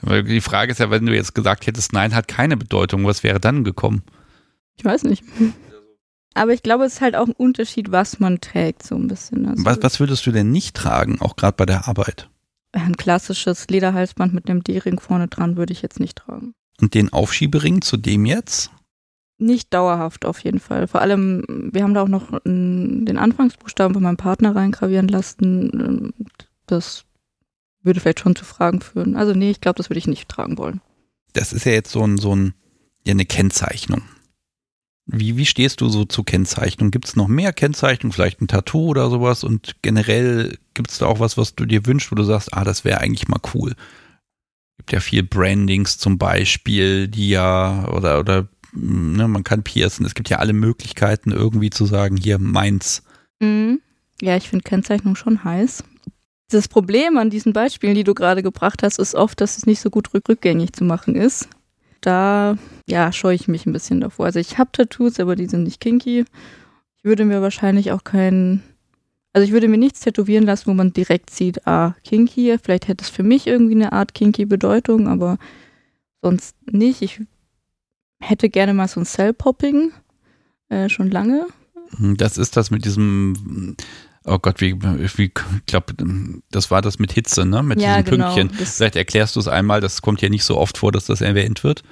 Die 0.03 0.41
Frage 0.41 0.71
ist 0.73 0.79
ja, 0.79 0.91
wenn 0.91 1.05
du 1.05 1.15
jetzt 1.15 1.35
gesagt 1.35 1.67
hättest, 1.67 1.93
nein, 1.93 2.15
hat 2.15 2.29
keine 2.29 2.57
Bedeutung, 2.57 3.05
was 3.07 3.23
wäre 3.23 3.41
dann 3.41 3.65
gekommen? 3.65 4.03
Ich 4.77 4.85
weiß 4.85 5.05
nicht. 5.05 5.25
Aber 6.35 6.53
ich 6.53 6.63
glaube, 6.63 6.85
es 6.85 6.95
ist 6.95 7.01
halt 7.01 7.17
auch 7.17 7.27
ein 7.27 7.33
Unterschied, 7.33 7.93
was 7.93 8.19
man 8.21 8.41
trägt, 8.41 8.83
so 8.85 8.97
ein 8.97 9.09
bisschen. 9.09 9.47
Also 9.47 9.65
Was, 9.65 9.79
was 9.83 10.01
würdest 10.01 10.27
du 10.27 10.33
denn 10.33 10.51
nicht 10.51 10.77
tragen, 10.77 11.21
auch 11.21 11.37
gerade 11.37 11.57
bei 11.57 11.67
der 11.67 11.89
Arbeit? 11.89 12.29
ein 12.75 12.97
klassisches 12.97 13.69
Lederhalsband 13.69 14.35
mit 14.35 14.51
einem 14.51 14.65
D-Ring 14.65 15.01
vorne 15.01 15.29
dran 15.29 15.57
würde 15.57 15.73
ich 15.73 15.83
jetzt 15.83 16.01
nicht 16.01 16.19
tragen. 16.19 16.55
Und 16.81 16.95
den 16.95 17.13
Aufschiebering 17.13 17.83
zu 17.83 17.97
dem 17.97 18.27
jetzt? 18.27 18.71
Nicht 19.39 19.73
dauerhaft 19.73 20.25
auf 20.25 20.41
jeden 20.41 20.61
Fall. 20.61 20.87
Vor 20.87 21.01
allem, 21.01 21.71
wir 21.73 21.83
haben 21.83 21.95
da 21.95 22.03
auch 22.03 22.09
noch 22.09 22.41
den 22.45 23.19
Anfangsbuchstaben 23.19 23.95
von 23.95 24.03
meinem 24.03 24.17
Partner 24.17 24.55
reingravieren 24.55 25.09
lassen. 25.09 26.13
Das 26.67 27.05
würde 27.83 28.01
vielleicht 28.01 28.21
schon 28.21 28.37
zu 28.37 28.45
Fragen 28.45 28.81
führen. 28.81 29.17
Also 29.17 29.35
nee, 29.35 29.51
ich 29.51 29.61
glaube, 29.61 29.77
das 29.77 29.91
würde 29.91 29.99
ich 29.99 30.07
nicht 30.07 30.29
tragen 30.29 30.59
wollen. 30.59 30.81
Das 31.33 31.53
ist 31.53 31.67
ja 31.67 31.73
jetzt 31.73 31.91
so 31.91 32.05
ein, 32.05 32.17
so 32.19 32.35
ein, 32.35 32.55
ja, 33.05 33.13
eine 33.13 33.27
Kennzeichnung. 33.27 34.03
Wie, 35.07 35.37
wie 35.37 35.45
stehst 35.45 35.81
du 35.81 35.89
so 35.89 36.05
zu 36.05 36.23
Kennzeichnung? 36.23 36.91
Gibt 36.91 37.07
es 37.07 37.17
noch 37.17 37.29
mehr 37.29 37.53
Kennzeichnung, 37.53 38.13
vielleicht 38.13 38.41
ein 38.41 38.49
Tattoo 38.49 38.87
oder 38.87 39.11
sowas? 39.11 39.45
Und 39.45 39.77
generell 39.83 40.57
gibt 40.73 40.91
es 40.91 40.99
da 40.99 41.07
auch 41.07 41.21
was, 41.21 41.37
was 41.37 41.55
du 41.55 41.67
dir 41.67 41.85
wünschst, 41.85 42.11
wo 42.11 42.15
du 42.15 42.23
sagst, 42.23 42.55
ah, 42.55 42.65
das 42.65 42.85
wäre 42.85 43.01
eigentlich 43.01 43.29
mal 43.29 43.41
cool. 43.53 43.75
Gibt 44.79 44.93
ja 44.93 45.01
viel 45.01 45.23
Brandings 45.23 45.99
zum 45.99 46.17
Beispiel, 46.17 47.09
die 47.09 47.29
ja, 47.29 47.87
oder, 47.89 48.19
oder, 48.19 48.49
ne, 48.73 49.29
man 49.29 49.45
kann 49.45 49.63
piercen. 49.63 50.07
Es 50.07 50.15
gibt 50.15 50.31
ja 50.31 50.39
alle 50.39 50.55
Möglichkeiten, 50.55 51.33
irgendwie 51.33 51.71
zu 51.71 51.85
sagen, 51.85 52.17
hier 52.17 52.39
meins. 52.39 53.03
Mhm. 53.41 53.81
Ja, 54.23 54.37
ich 54.37 54.49
finde 54.49 54.63
Kennzeichnung 54.63 55.17
schon 55.17 55.45
heiß. 55.45 55.85
Das 56.51 56.69
Problem 56.69 57.19
an 57.19 57.31
diesen 57.31 57.53
Beispielen, 57.53 57.95
die 57.95 58.05
du 58.05 58.15
gerade 58.15 58.43
gebracht 58.43 58.83
hast, 58.83 58.99
ist 58.99 59.15
oft, 59.15 59.41
dass 59.41 59.59
es 59.59 59.67
nicht 59.67 59.81
so 59.81 59.91
gut 59.91 60.15
rück 60.15 60.29
rückgängig 60.29 60.73
zu 60.73 60.85
machen 60.85 61.15
ist. 61.15 61.49
Da, 62.05 62.59
ja, 62.87 63.13
scheue 63.13 63.35
ich 63.35 63.49
mich 63.49 63.65
ein 63.65 63.73
bisschen 63.73 64.03
davor. 64.03 64.27
Also 64.27 64.39
ich 64.39 64.59
habe 64.59 64.71
Tattoos, 64.73 65.19
aber 65.21 65.37
die 65.37 65.47
sind 65.47 65.63
nicht 65.63 65.81
kinky. 65.81 66.27
Ich 66.99 67.05
würde 67.05 67.25
mir 67.25 67.41
wahrscheinlich 67.41 67.93
auch 67.93 68.05
keinen, 68.05 68.63
also 69.33 69.47
ich 69.47 69.53
würde 69.53 69.69
mir 69.69 69.79
nichts 69.79 70.01
tätowieren 70.01 70.45
lassen, 70.45 70.67
wo 70.67 70.75
man 70.75 70.93
direkt 70.93 71.31
sieht, 71.31 71.67
ah, 71.67 71.95
kinky, 72.05 72.59
vielleicht 72.63 72.89
hätte 72.89 73.05
es 73.05 73.09
für 73.09 73.23
mich 73.23 73.47
irgendwie 73.47 73.75
eine 73.75 73.95
Art 73.95 74.13
kinky 74.13 74.45
Bedeutung, 74.45 75.09
aber 75.09 75.39
sonst 76.21 76.55
nicht. 76.71 77.01
Ich 77.01 77.23
hätte 78.21 78.51
gerne 78.51 78.75
mal 78.75 78.87
so 78.89 79.01
ein 79.01 79.07
Cell-Popping, 79.07 79.93
äh, 80.69 80.91
schon 80.91 81.11
lange. 81.11 81.47
Hm, 81.97 82.19
das 82.19 82.37
ist 82.37 82.59
das 82.59 82.71
mit 82.71 82.85
diesem, 82.85 83.77
oh 84.25 84.39
Gott, 84.39 84.61
wie, 84.61 84.81
wie 84.83 85.25
ich 85.25 85.33
glaube, 85.67 85.95
das 86.51 86.71
war 86.71 86.83
das 86.83 86.99
mit 86.99 87.13
Hitze, 87.13 87.45
ne? 87.45 87.63
Mit 87.63 87.81
Ja, 87.81 88.03
diesen 88.03 88.19
genau, 88.19 88.35
Pünktchen. 88.35 88.67
Vielleicht 88.67 88.97
erklärst 88.97 89.37
du 89.37 89.41
es 89.41 89.49
einmal, 89.49 89.81
das 89.81 90.03
kommt 90.03 90.23
ja 90.23 90.29
nicht 90.29 90.45
so 90.45 90.57
oft 90.59 90.79
vor, 90.79 90.93
dass 90.93 91.07
das 91.07 91.21
erwähnt 91.21 91.65
wird. 91.65 91.83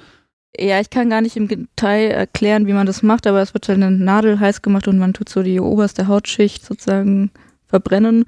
Ja, 0.57 0.79
ich 0.79 0.89
kann 0.91 1.09
gar 1.09 1.21
nicht 1.21 1.35
im 1.35 1.47
Detail 1.47 2.11
erklären, 2.11 2.67
wie 2.67 2.73
man 2.73 2.85
das 2.85 3.01
macht, 3.01 3.25
aber 3.25 3.41
es 3.41 3.53
wird 3.53 3.67
dann 3.69 3.81
eine 3.81 3.97
Nadel 3.97 4.39
heiß 4.39 4.61
gemacht 4.61 4.87
und 4.87 4.99
man 4.99 5.13
tut 5.13 5.29
so 5.29 5.41
die 5.41 5.59
oberste 5.59 6.07
Hautschicht 6.07 6.63
sozusagen 6.63 7.31
verbrennen. 7.67 8.25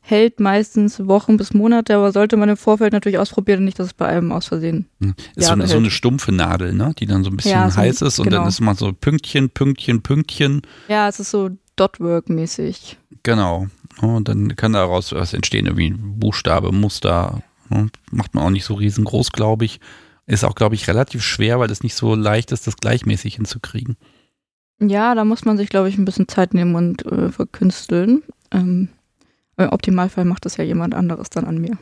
Hält 0.00 0.38
meistens 0.38 1.06
Wochen 1.06 1.36
bis 1.36 1.52
Monate, 1.52 1.96
aber 1.96 2.12
sollte 2.12 2.36
man 2.36 2.48
im 2.48 2.56
Vorfeld 2.56 2.92
natürlich 2.92 3.18
ausprobieren, 3.18 3.64
nicht, 3.64 3.78
dass 3.78 3.88
es 3.88 3.94
bei 3.94 4.06
einem 4.06 4.30
aus 4.30 4.46
Versehen. 4.46 4.88
Hm. 5.02 5.14
Ist 5.34 5.48
so, 5.48 5.52
eine, 5.52 5.66
so 5.66 5.76
eine 5.76 5.90
stumpfe 5.90 6.32
Nadel, 6.32 6.72
ne? 6.72 6.94
Die 6.96 7.06
dann 7.06 7.24
so 7.24 7.30
ein 7.30 7.36
bisschen 7.36 7.50
Ja, 7.52 7.68
so 7.68 7.76
heiß 7.76 8.02
ist 8.02 8.20
und 8.20 8.26
dann 8.26 8.34
genau. 8.34 8.48
ist 8.48 8.60
man 8.60 8.76
so 8.76 8.92
Pünktchen, 8.92 9.50
Pünktchen, 9.50 10.02
Pünktchen. 10.02 10.62
Ja, 10.88 11.08
es 11.08 11.18
ist 11.18 11.32
so 11.32 11.50
Dotwork-mäßig. 11.76 12.96
Genau. 13.22 13.66
Und 14.00 14.28
dann 14.28 14.56
kann 14.56 14.72
daraus 14.72 15.12
was 15.12 15.32
entstehen, 15.32 15.66
irgendwie 15.66 15.90
ein 15.90 16.18
Buchstabe, 16.18 16.72
Muster. 16.72 17.42
Macht 18.10 18.34
man 18.34 18.44
auch 18.44 18.50
nicht 18.50 18.64
so 18.64 18.74
riesengroß, 18.74 19.32
glaube 19.32 19.64
ich. 19.64 19.80
Ist 20.26 20.44
auch, 20.44 20.54
glaube 20.54 20.74
ich, 20.74 20.88
relativ 20.88 21.22
schwer, 21.22 21.58
weil 21.60 21.70
es 21.70 21.82
nicht 21.82 21.94
so 21.94 22.14
leicht 22.14 22.52
ist, 22.52 22.66
das 22.66 22.76
gleichmäßig 22.76 23.36
hinzukriegen. 23.36 23.96
Ja, 24.80 25.14
da 25.14 25.24
muss 25.24 25.44
man 25.44 25.56
sich, 25.56 25.68
glaube 25.68 25.88
ich, 25.88 25.96
ein 25.96 26.04
bisschen 26.04 26.28
Zeit 26.28 26.52
nehmen 26.52 26.74
und 26.74 27.06
äh, 27.06 27.30
verkünsteln. 27.30 28.22
Ähm, 28.50 28.88
Im 29.56 29.68
Optimalfall 29.70 30.24
macht 30.24 30.44
das 30.44 30.56
ja 30.56 30.64
jemand 30.64 30.94
anderes 30.94 31.30
dann 31.30 31.46
an 31.46 31.58
mir. 31.58 31.78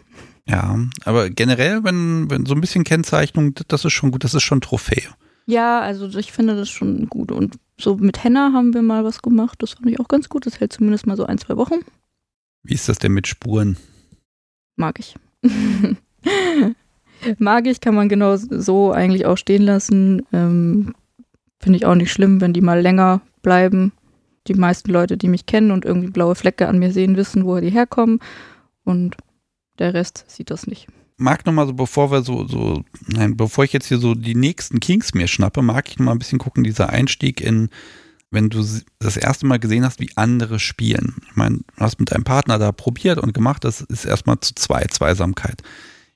Ja, 0.47 0.79
aber 1.05 1.31
generell, 1.31 1.83
wenn, 1.85 2.31
wenn 2.31 2.47
so 2.47 2.55
ein 2.55 2.61
bisschen 2.61 2.85
Kennzeichnung, 2.85 3.55
das 3.69 3.85
ist 3.85 3.93
schon 3.93 4.11
gut, 4.11 4.25
das 4.25 4.35
ist 4.35 4.43
schon 4.43 4.61
Trophäe. 4.61 5.09
Ja, 5.47 5.81
also 5.81 6.07
ich 6.19 6.33
finde 6.33 6.57
das 6.57 6.71
schon 6.71 7.09
gut. 7.09 7.31
Und 7.31 7.57
so 7.79 7.97
mit 7.97 8.23
Henna 8.25 8.53
haben 8.53 8.73
wir 8.75 8.83
mal 8.83 9.05
was 9.05 9.23
gemacht. 9.23 9.63
Das 9.63 9.73
fand 9.73 9.91
ich 9.91 10.01
auch 10.01 10.09
ganz 10.09 10.29
gut. 10.29 10.47
Das 10.47 10.61
hält 10.61 10.73
zumindest 10.73 11.07
mal 11.07 11.17
so 11.17 11.27
ein, 11.27 11.39
zwei 11.39 11.57
Wochen. 11.57 11.81
Wie 12.63 12.75
ist 12.75 12.89
das 12.89 12.99
denn 12.99 13.13
mit 13.13 13.27
Spuren? 13.27 13.77
Mag 14.77 14.99
ich. 14.99 15.15
Mag 17.39 17.67
ich, 17.67 17.81
kann 17.81 17.95
man 17.95 18.09
genau 18.09 18.37
so 18.37 18.93
eigentlich 18.93 19.27
auch 19.27 19.37
stehen 19.37 19.63
lassen. 19.63 20.27
Ähm, 20.33 20.95
Finde 21.61 21.77
ich 21.77 21.87
auch 21.87 21.95
nicht 21.95 22.13
schlimm, 22.13 22.41
wenn 22.41 22.53
die 22.53 22.61
mal 22.61 22.81
länger 22.81 23.21
bleiben. 23.43 23.93
Die 24.47 24.55
meisten 24.55 24.91
Leute, 24.91 25.17
die 25.17 25.29
mich 25.29 25.47
kennen 25.47 25.71
und 25.71 25.85
irgendwie 25.85 26.11
blaue 26.11 26.35
Flecke 26.35 26.69
an 26.69 26.79
mir 26.79 26.93
sehen, 26.93 27.17
wissen, 27.17 27.45
woher 27.45 27.63
die 27.63 27.71
herkommen. 27.71 28.21
Und 28.85 29.17
der 29.79 29.95
Rest 29.95 30.25
sieht 30.29 30.51
das 30.51 30.67
nicht. 30.67 30.89
Mag 31.17 31.47
noch 31.47 31.53
mal 31.53 31.67
so, 31.67 31.73
bevor 31.73 32.11
wir 32.11 32.23
so, 32.23 32.47
so, 32.49 32.85
nein, 33.07 33.37
bevor 33.37 33.65
ich 33.65 33.73
jetzt 33.73 33.87
hier 33.87 33.99
so 33.99 34.15
die 34.15 34.35
nächsten 34.35 34.81
Kings 34.81 35.15
mir 35.15 35.29
schnappe, 35.29 35.63
mag 35.63 35.89
ich 35.89 35.99
noch 35.99 36.07
mal 36.07 36.13
ein 36.13 36.19
bisschen 36.19 36.41
gucken, 36.41 36.65
dieser 36.65 36.91
Einstieg 36.91 37.41
in, 37.41 37.71
wenn 38.31 38.51
du 38.51 38.67
das 38.99 39.17
erste 39.17 39.47
Mal 39.47 39.61
gesehen 39.61 39.85
hast, 39.85 40.01
wie 40.01 40.11
andere 40.17 40.59
spielen. 40.59 41.15
Ich 41.29 41.37
meine, 41.37 41.59
du 41.59 41.81
hast 41.81 42.01
mit 42.01 42.11
deinem 42.11 42.25
Partner 42.25 42.59
da 42.59 42.73
probiert 42.73 43.19
und 43.19 43.33
gemacht, 43.33 43.63
das 43.63 43.81
ist 43.81 44.05
erstmal 44.05 44.41
zu 44.41 44.55
zweit, 44.57 44.93
Zweisamkeit. 44.93 45.63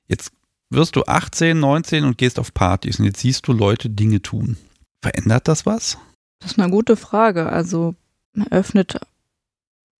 Jetzt 0.07 0.33
wirst 0.69 0.95
du 0.97 1.03
18, 1.05 1.59
19 1.59 2.03
und 2.03 2.17
gehst 2.17 2.37
auf 2.37 2.53
Partys 2.53 2.99
und 2.99 3.05
jetzt 3.05 3.21
siehst 3.21 3.47
du 3.47 3.53
Leute 3.53 3.89
Dinge 3.89 4.21
tun. 4.21 4.57
Verändert 5.01 5.47
das 5.47 5.65
was? 5.65 5.97
Das 6.39 6.51
ist 6.51 6.59
eine 6.59 6.71
gute 6.71 6.97
Frage. 6.97 7.47
Also 7.47 7.95
man 8.33 8.47
öffnet 8.47 8.99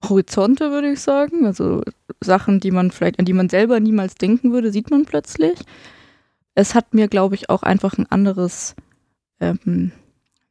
Horizonte, 0.03 0.71
würde 0.71 0.91
ich 0.91 0.99
sagen. 0.99 1.45
Also 1.45 1.83
Sachen, 2.21 2.59
die 2.59 2.71
man 2.71 2.91
vielleicht, 2.91 3.19
an 3.19 3.25
die 3.25 3.33
man 3.33 3.49
selber 3.49 3.79
niemals 3.79 4.15
denken 4.15 4.51
würde, 4.51 4.71
sieht 4.71 4.91
man 4.91 5.05
plötzlich. 5.05 5.59
Es 6.55 6.75
hat 6.75 6.93
mir, 6.93 7.07
glaube 7.07 7.35
ich, 7.35 7.49
auch 7.49 7.63
einfach 7.63 7.97
ein 7.97 8.07
anderes, 8.11 8.75
ähm, 9.39 9.91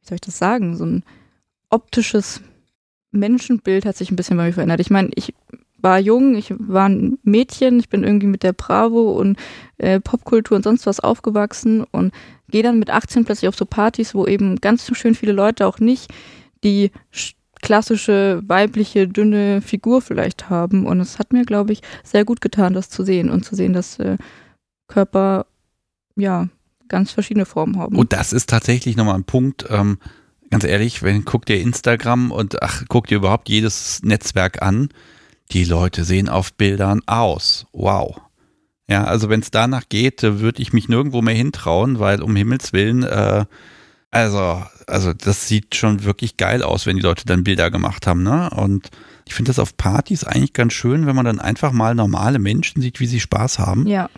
wie 0.01 0.07
soll 0.07 0.15
ich 0.15 0.21
das 0.21 0.39
sagen, 0.39 0.75
so 0.75 0.85
ein 0.85 1.03
optisches 1.69 2.41
Menschenbild 3.11 3.85
hat 3.85 3.97
sich 3.97 4.11
ein 4.11 4.15
bisschen 4.15 4.37
bei 4.37 4.45
mir 4.45 4.53
verändert. 4.53 4.79
Ich 4.79 4.89
meine, 4.89 5.09
ich 5.15 5.33
war 5.81 5.99
jung, 5.99 6.35
ich 6.35 6.53
war 6.57 6.89
ein 6.89 7.19
Mädchen, 7.23 7.79
ich 7.79 7.89
bin 7.89 8.03
irgendwie 8.03 8.27
mit 8.27 8.43
der 8.43 8.53
Bravo 8.53 9.11
und 9.11 9.37
äh, 9.77 9.99
Popkultur 9.99 10.57
und 10.57 10.63
sonst 10.63 10.85
was 10.85 10.99
aufgewachsen 10.99 11.85
und 11.91 12.13
gehe 12.49 12.63
dann 12.63 12.79
mit 12.79 12.89
18 12.89 13.25
plötzlich 13.25 13.47
auf 13.47 13.55
so 13.55 13.65
Partys, 13.65 14.13
wo 14.13 14.25
eben 14.25 14.57
ganz 14.57 14.89
schön 14.97 15.15
viele 15.15 15.31
Leute 15.31 15.67
auch 15.67 15.79
nicht 15.79 16.11
die 16.63 16.91
klassische 17.61 18.41
weibliche 18.45 19.07
dünne 19.07 19.61
Figur 19.61 20.01
vielleicht 20.01 20.49
haben 20.49 20.85
und 20.85 20.99
es 20.99 21.19
hat 21.19 21.33
mir 21.33 21.45
glaube 21.45 21.73
ich 21.73 21.81
sehr 22.03 22.25
gut 22.25 22.41
getan 22.41 22.73
das 22.73 22.89
zu 22.89 23.03
sehen 23.03 23.29
und 23.29 23.43
zu 23.43 23.55
sehen 23.55 23.73
dass 23.73 23.99
äh, 23.99 24.17
Körper 24.87 25.45
ja 26.15 26.47
ganz 26.87 27.11
verschiedene 27.11 27.45
Formen 27.45 27.77
haben 27.77 27.95
Und 27.95 28.13
das 28.13 28.33
ist 28.33 28.49
tatsächlich 28.49 28.97
nochmal 28.97 29.15
ein 29.15 29.23
Punkt, 29.23 29.65
ähm, 29.69 29.99
ganz 30.49 30.63
ehrlich, 30.63 31.03
wenn 31.03 31.23
guck 31.23 31.45
dir 31.45 31.61
Instagram 31.61 32.31
und 32.31 32.61
ach, 32.61 32.83
guck 32.89 33.07
dir 33.07 33.17
überhaupt 33.17 33.47
jedes 33.47 34.01
Netzwerk 34.03 34.61
an, 34.61 34.89
die 35.51 35.63
Leute 35.63 36.03
sehen 36.03 36.27
auf 36.27 36.53
Bildern 36.53 37.01
aus. 37.05 37.65
Wow. 37.71 38.19
Ja, 38.87 39.03
also 39.03 39.29
wenn 39.29 39.41
es 39.41 39.51
danach 39.51 39.87
geht, 39.87 40.23
äh, 40.23 40.39
würde 40.39 40.61
ich 40.61 40.73
mich 40.73 40.89
nirgendwo 40.89 41.21
mehr 41.21 41.35
hintrauen, 41.35 41.99
weil 41.99 42.21
um 42.21 42.35
Himmels 42.35 42.73
Willen, 42.73 43.03
äh, 43.03 43.45
also, 44.11 44.63
also 44.89 45.13
das 45.13 45.47
sieht 45.47 45.75
schon 45.75 46.03
wirklich 46.03 46.37
geil 46.37 46.63
aus, 46.63 46.85
wenn 46.85 46.95
die 46.95 47.01
Leute 47.01 47.25
dann 47.25 47.43
Bilder 47.43 47.71
gemacht 47.71 48.07
haben, 48.07 48.23
ne? 48.23 48.49
Und 48.49 48.89
ich 49.25 49.33
finde 49.33 49.49
das 49.49 49.59
auf 49.59 49.77
Partys 49.77 50.23
eigentlich 50.23 50.53
ganz 50.53 50.73
schön, 50.73 51.05
wenn 51.05 51.15
man 51.15 51.25
dann 51.25 51.39
einfach 51.39 51.71
mal 51.71 51.95
normale 51.95 52.39
Menschen 52.39 52.81
sieht, 52.81 52.99
wie 52.99 53.05
sie 53.05 53.19
Spaß 53.19 53.59
haben 53.59 53.87
ja 53.87 54.09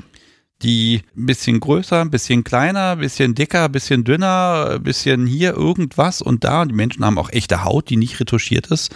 die 0.63 1.01
ein 1.15 1.25
bisschen 1.25 1.59
größer, 1.59 2.01
ein 2.01 2.11
bisschen 2.11 2.43
kleiner, 2.43 2.91
ein 2.91 2.99
bisschen 2.99 3.35
dicker, 3.35 3.65
ein 3.65 3.71
bisschen 3.71 4.03
dünner, 4.03 4.73
ein 4.73 4.83
bisschen 4.83 5.25
hier 5.25 5.53
irgendwas 5.53 6.21
und 6.21 6.43
da. 6.43 6.61
Und 6.61 6.69
die 6.69 6.75
Menschen 6.75 7.03
haben 7.03 7.17
auch 7.17 7.29
echte 7.29 7.63
Haut, 7.63 7.89
die 7.89 7.97
nicht 7.97 8.19
retuschiert 8.19 8.67
ist. 8.67 8.93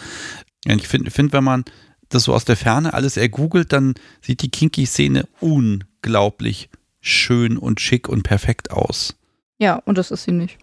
Und 0.68 0.76
ich 0.76 0.88
finde, 0.88 1.12
find, 1.12 1.34
wenn 1.34 1.44
man 1.44 1.66
das 2.10 2.24
so 2.24 2.34
aus 2.34 2.46
der 2.46 2.56
Ferne 2.56 2.94
alles 2.94 3.18
ergoogelt, 3.18 3.74
dann 3.74 3.96
sieht 4.22 4.42
die 4.42 4.52
Kinky-Szene 4.52 5.28
unglaublich 5.40 6.70
schön 7.02 7.58
und 7.58 7.82
schick 7.82 8.08
und 8.08 8.24
perfekt 8.24 8.72
aus. 8.72 9.16
ja 9.60 9.76
und 9.76 9.98
das 9.98 10.12
ist 10.12 10.24
sie 10.24 10.32
nicht 10.32 10.58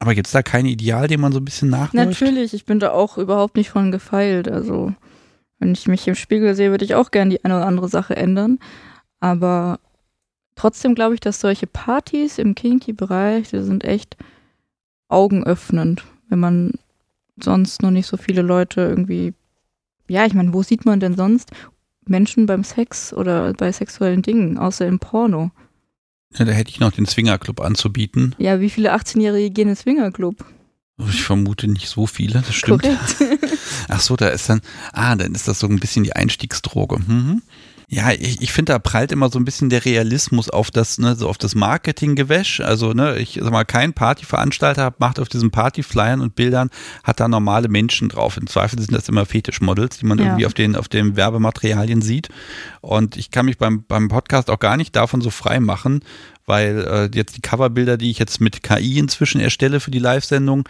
Aber 0.00 0.14
gibt 0.14 0.26
es 0.26 0.32
da 0.32 0.42
kein 0.42 0.66
Ideal, 0.66 1.08
dem 1.08 1.20
man 1.20 1.32
so 1.32 1.38
ein 1.38 1.44
bisschen 1.44 1.70
nachläuft? 1.70 2.20
Natürlich, 2.20 2.52
ich 2.52 2.64
bin 2.64 2.78
da 2.78 2.90
auch 2.90 3.16
überhaupt 3.16 3.56
nicht 3.56 3.70
von 3.70 3.92
gefeilt. 3.92 4.48
Also, 4.48 4.92
wenn 5.58 5.72
ich 5.72 5.86
mich 5.86 6.06
im 6.08 6.14
Spiegel 6.14 6.54
sehe, 6.54 6.70
würde 6.70 6.84
ich 6.84 6.94
auch 6.94 7.10
gerne 7.10 7.30
die 7.30 7.44
eine 7.44 7.56
oder 7.56 7.66
andere 7.66 7.88
Sache 7.88 8.16
ändern. 8.16 8.58
Aber 9.20 9.80
trotzdem 10.56 10.94
glaube 10.94 11.14
ich, 11.14 11.20
dass 11.20 11.40
solche 11.40 11.66
Partys 11.66 12.38
im 12.38 12.54
Kinky-Bereich, 12.54 13.50
die 13.50 13.62
sind 13.62 13.84
echt 13.84 14.16
augenöffnend, 15.08 16.04
wenn 16.28 16.40
man 16.40 16.72
sonst 17.40 17.82
noch 17.82 17.90
nicht 17.90 18.06
so 18.06 18.16
viele 18.16 18.42
Leute 18.42 18.82
irgendwie. 18.82 19.34
Ja, 20.08 20.26
ich 20.26 20.34
meine, 20.34 20.52
wo 20.52 20.62
sieht 20.62 20.84
man 20.84 21.00
denn 21.00 21.16
sonst 21.16 21.50
Menschen 22.06 22.46
beim 22.46 22.64
Sex 22.64 23.14
oder 23.14 23.52
bei 23.54 23.72
sexuellen 23.72 24.22
Dingen, 24.22 24.58
außer 24.58 24.86
im 24.86 24.98
Porno? 24.98 25.50
Ja, 26.36 26.44
da 26.44 26.52
hätte 26.52 26.70
ich 26.70 26.80
noch 26.80 26.92
den 26.92 27.06
Swingerclub 27.06 27.60
anzubieten. 27.60 28.34
Ja, 28.38 28.60
wie 28.60 28.70
viele 28.70 28.94
18-Jährige 28.94 29.50
gehen 29.50 29.68
ins 29.68 29.80
Swingerclub? 29.80 30.44
Ich 31.08 31.22
vermute 31.22 31.66
nicht 31.66 31.88
so 31.88 32.06
viele, 32.06 32.42
das 32.46 32.54
stimmt. 32.54 32.82
Korrekt. 32.82 33.16
Ach 33.88 34.00
so, 34.00 34.16
da 34.16 34.28
ist 34.28 34.48
dann, 34.48 34.60
ah, 34.92 35.16
dann 35.16 35.34
ist 35.34 35.48
das 35.48 35.58
so 35.58 35.66
ein 35.66 35.80
bisschen 35.80 36.04
die 36.04 36.14
Einstiegsdroge. 36.14 36.98
Mhm. 36.98 37.42
Ja, 37.94 38.10
ich, 38.10 38.42
ich 38.42 38.52
finde, 38.52 38.72
da 38.72 38.80
prallt 38.80 39.12
immer 39.12 39.28
so 39.30 39.38
ein 39.38 39.44
bisschen 39.44 39.70
der 39.70 39.84
Realismus 39.84 40.50
auf 40.50 40.72
das, 40.72 40.98
ne, 40.98 41.14
so 41.14 41.28
auf 41.28 41.38
das 41.38 41.54
Marketinggewäsch. 41.54 42.60
Also, 42.60 42.92
ne, 42.92 43.18
ich 43.18 43.38
sag 43.40 43.52
mal, 43.52 43.62
kein 43.64 43.92
Partyveranstalter 43.92 44.94
macht 44.98 45.20
auf 45.20 45.28
diesen 45.28 45.52
Partyflyern 45.52 46.20
und 46.20 46.34
Bildern, 46.34 46.70
hat 47.04 47.20
da 47.20 47.28
normale 47.28 47.68
Menschen 47.68 48.08
drauf. 48.08 48.36
Im 48.36 48.48
Zweifel 48.48 48.80
sind 48.80 48.92
das 48.92 49.08
immer 49.08 49.26
Fetischmodels, 49.26 49.98
die 49.98 50.06
man 50.06 50.18
Ja. 50.18 50.24
irgendwie 50.24 50.46
auf 50.46 50.54
den, 50.54 50.74
auf 50.74 50.88
den 50.88 51.14
Werbematerialien 51.14 52.02
sieht. 52.02 52.30
Und 52.80 53.16
ich 53.16 53.30
kann 53.30 53.46
mich 53.46 53.58
beim, 53.58 53.84
beim 53.86 54.08
Podcast 54.08 54.50
auch 54.50 54.58
gar 54.58 54.76
nicht 54.76 54.96
davon 54.96 55.20
so 55.20 55.30
frei 55.30 55.60
machen, 55.60 56.00
weil 56.46 56.84
äh, 57.14 57.16
jetzt 57.16 57.36
die 57.36 57.42
Coverbilder, 57.42 57.96
die 57.96 58.10
ich 58.10 58.18
jetzt 58.18 58.40
mit 58.40 58.64
KI 58.64 58.98
inzwischen 58.98 59.40
erstelle 59.40 59.78
für 59.78 59.92
die 59.92 60.00
Live-Sendung, 60.00 60.68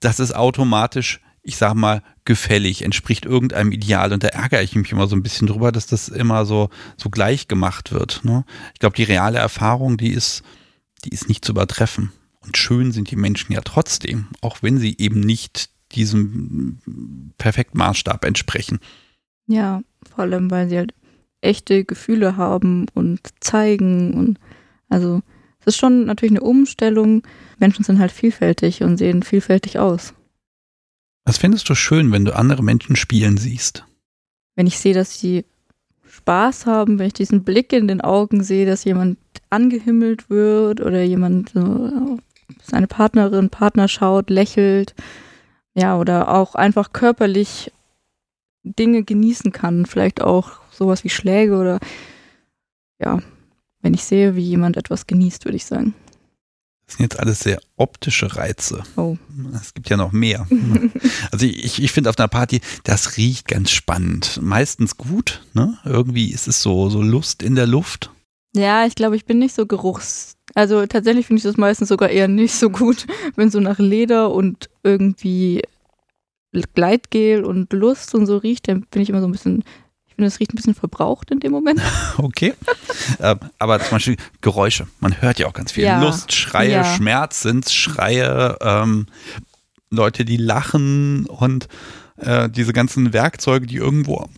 das 0.00 0.18
ist 0.18 0.34
automatisch, 0.34 1.20
ich 1.46 1.58
sag 1.58 1.74
mal, 1.74 2.02
gefällig, 2.24 2.82
entspricht 2.82 3.24
irgendeinem 3.24 3.70
Ideal. 3.70 4.12
Und 4.12 4.24
da 4.24 4.28
ärgere 4.28 4.62
ich 4.62 4.74
mich 4.74 4.90
immer 4.90 5.06
so 5.06 5.14
ein 5.14 5.22
bisschen 5.22 5.46
drüber, 5.46 5.70
dass 5.70 5.86
das 5.86 6.08
immer 6.08 6.44
so, 6.44 6.70
so 6.96 7.08
gleich 7.08 7.46
gemacht 7.46 7.92
wird. 7.92 8.24
Ne? 8.24 8.44
Ich 8.74 8.80
glaube, 8.80 8.96
die 8.96 9.04
reale 9.04 9.38
Erfahrung, 9.38 9.96
die 9.96 10.10
ist, 10.10 10.42
die 11.04 11.10
ist 11.10 11.28
nicht 11.28 11.44
zu 11.44 11.52
übertreffen. 11.52 12.10
Und 12.40 12.56
schön 12.56 12.90
sind 12.90 13.12
die 13.12 13.16
Menschen 13.16 13.52
ja 13.52 13.60
trotzdem, 13.60 14.26
auch 14.40 14.58
wenn 14.62 14.78
sie 14.78 14.96
eben 14.98 15.20
nicht 15.20 15.70
diesem 15.92 16.80
perfekten 17.38 17.78
Maßstab 17.78 18.24
entsprechen. 18.24 18.80
Ja, 19.46 19.82
vor 20.10 20.24
allem, 20.24 20.50
weil 20.50 20.68
sie 20.68 20.78
halt 20.78 20.94
echte 21.42 21.84
Gefühle 21.84 22.36
haben 22.36 22.86
und 22.92 23.20
zeigen 23.38 24.14
und 24.14 24.40
also 24.88 25.22
es 25.60 25.68
ist 25.68 25.76
schon 25.76 26.06
natürlich 26.06 26.32
eine 26.32 26.40
Umstellung. 26.40 27.22
Menschen 27.58 27.84
sind 27.84 28.00
halt 28.00 28.10
vielfältig 28.10 28.82
und 28.82 28.96
sehen 28.96 29.22
vielfältig 29.22 29.78
aus. 29.78 30.12
Was 31.26 31.38
findest 31.38 31.68
du 31.68 31.74
schön, 31.74 32.12
wenn 32.12 32.24
du 32.24 32.34
andere 32.34 32.62
Menschen 32.62 32.94
spielen 32.94 33.36
siehst? 33.36 33.84
Wenn 34.54 34.68
ich 34.68 34.78
sehe, 34.78 34.94
dass 34.94 35.18
sie 35.18 35.44
Spaß 36.08 36.66
haben, 36.66 36.98
wenn 36.98 37.08
ich 37.08 37.14
diesen 37.14 37.42
Blick 37.42 37.72
in 37.72 37.88
den 37.88 38.00
Augen 38.00 38.44
sehe, 38.44 38.64
dass 38.64 38.84
jemand 38.84 39.18
angehimmelt 39.50 40.30
wird 40.30 40.80
oder 40.80 41.02
jemand 41.02 41.52
seine 42.62 42.86
Partnerin, 42.86 43.50
Partner 43.50 43.88
schaut, 43.88 44.30
lächelt, 44.30 44.94
ja, 45.74 45.98
oder 45.98 46.32
auch 46.32 46.54
einfach 46.54 46.92
körperlich 46.92 47.72
Dinge 48.62 49.02
genießen 49.02 49.52
kann, 49.52 49.84
vielleicht 49.84 50.22
auch 50.22 50.60
sowas 50.70 51.02
wie 51.04 51.10
Schläge 51.10 51.56
oder 51.56 51.80
ja, 53.00 53.20
wenn 53.82 53.94
ich 53.94 54.04
sehe, 54.04 54.36
wie 54.36 54.42
jemand 54.42 54.76
etwas 54.76 55.06
genießt, 55.06 55.44
würde 55.44 55.56
ich 55.56 55.66
sagen. 55.66 55.94
Das 56.86 56.96
sind 56.96 57.02
jetzt 57.02 57.18
alles 57.18 57.40
sehr 57.40 57.58
optische 57.76 58.36
Reize. 58.36 58.84
Oh. 58.96 59.16
Es 59.60 59.74
gibt 59.74 59.88
ja 59.88 59.96
noch 59.96 60.12
mehr. 60.12 60.46
also 61.32 61.44
ich, 61.44 61.82
ich 61.82 61.90
finde 61.90 62.10
auf 62.10 62.18
einer 62.18 62.28
Party, 62.28 62.60
das 62.84 63.16
riecht 63.16 63.48
ganz 63.48 63.72
spannend. 63.72 64.38
Meistens 64.40 64.96
gut. 64.96 65.42
Ne? 65.52 65.78
Irgendwie 65.84 66.30
ist 66.30 66.46
es 66.46 66.62
so, 66.62 66.88
so 66.88 67.02
Lust 67.02 67.42
in 67.42 67.56
der 67.56 67.66
Luft. 67.66 68.10
Ja, 68.54 68.86
ich 68.86 68.94
glaube, 68.94 69.16
ich 69.16 69.24
bin 69.24 69.38
nicht 69.38 69.54
so 69.54 69.66
geruchs. 69.66 70.36
Also 70.54 70.86
tatsächlich 70.86 71.26
finde 71.26 71.38
ich 71.38 71.44
das 71.44 71.56
meistens 71.56 71.88
sogar 71.88 72.08
eher 72.08 72.28
nicht 72.28 72.54
so 72.54 72.70
gut, 72.70 73.06
wenn 73.36 73.50
so 73.50 73.60
nach 73.60 73.78
Leder 73.78 74.30
und 74.30 74.70
irgendwie 74.82 75.62
Gleitgel 76.74 77.44
und 77.44 77.72
Lust 77.72 78.14
und 78.14 78.26
so 78.26 78.38
riecht, 78.38 78.68
dann 78.68 78.82
bin 78.90 79.02
ich 79.02 79.10
immer 79.10 79.20
so 79.20 79.26
ein 79.26 79.32
bisschen 79.32 79.64
finde, 80.16 80.28
es 80.28 80.40
riecht 80.40 80.52
ein 80.52 80.56
bisschen 80.56 80.74
verbraucht 80.74 81.30
in 81.30 81.40
dem 81.40 81.52
Moment. 81.52 81.80
Okay. 82.18 82.54
ähm, 83.20 83.38
aber 83.58 83.78
zum 83.80 83.90
Beispiel 83.90 84.16
Geräusche. 84.40 84.86
Man 85.00 85.20
hört 85.20 85.38
ja 85.38 85.46
auch 85.46 85.52
ganz 85.52 85.72
viel. 85.72 85.84
Ja. 85.84 86.00
Lust, 86.00 86.32
Schreie, 86.32 86.72
ja. 86.72 86.84
Schmerzensschreie, 86.84 88.56
ähm, 88.60 89.06
Leute, 89.90 90.24
die 90.24 90.38
lachen 90.38 91.26
und 91.26 91.68
äh, 92.16 92.48
diese 92.48 92.72
ganzen 92.72 93.12
Werkzeuge, 93.12 93.66
die 93.66 93.76
irgendwo 93.76 94.28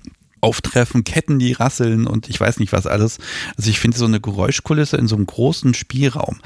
auftreffen, 0.41 1.05
Ketten, 1.05 1.39
die 1.39 1.53
rasseln 1.53 2.07
und 2.07 2.29
ich 2.29 2.39
weiß 2.41 2.59
nicht 2.59 2.73
was 2.73 2.87
alles. 2.87 3.19
Also 3.57 3.71
ich 3.71 3.81
finde 3.81 3.97
so 3.97 4.05
eine 4.05 4.21
Geräuschkulisse 4.21 4.97
in 4.97 5.09
so 5.09 5.17
einem 5.17 5.27
großen 5.27 5.75
Spielraum 5.75 6.41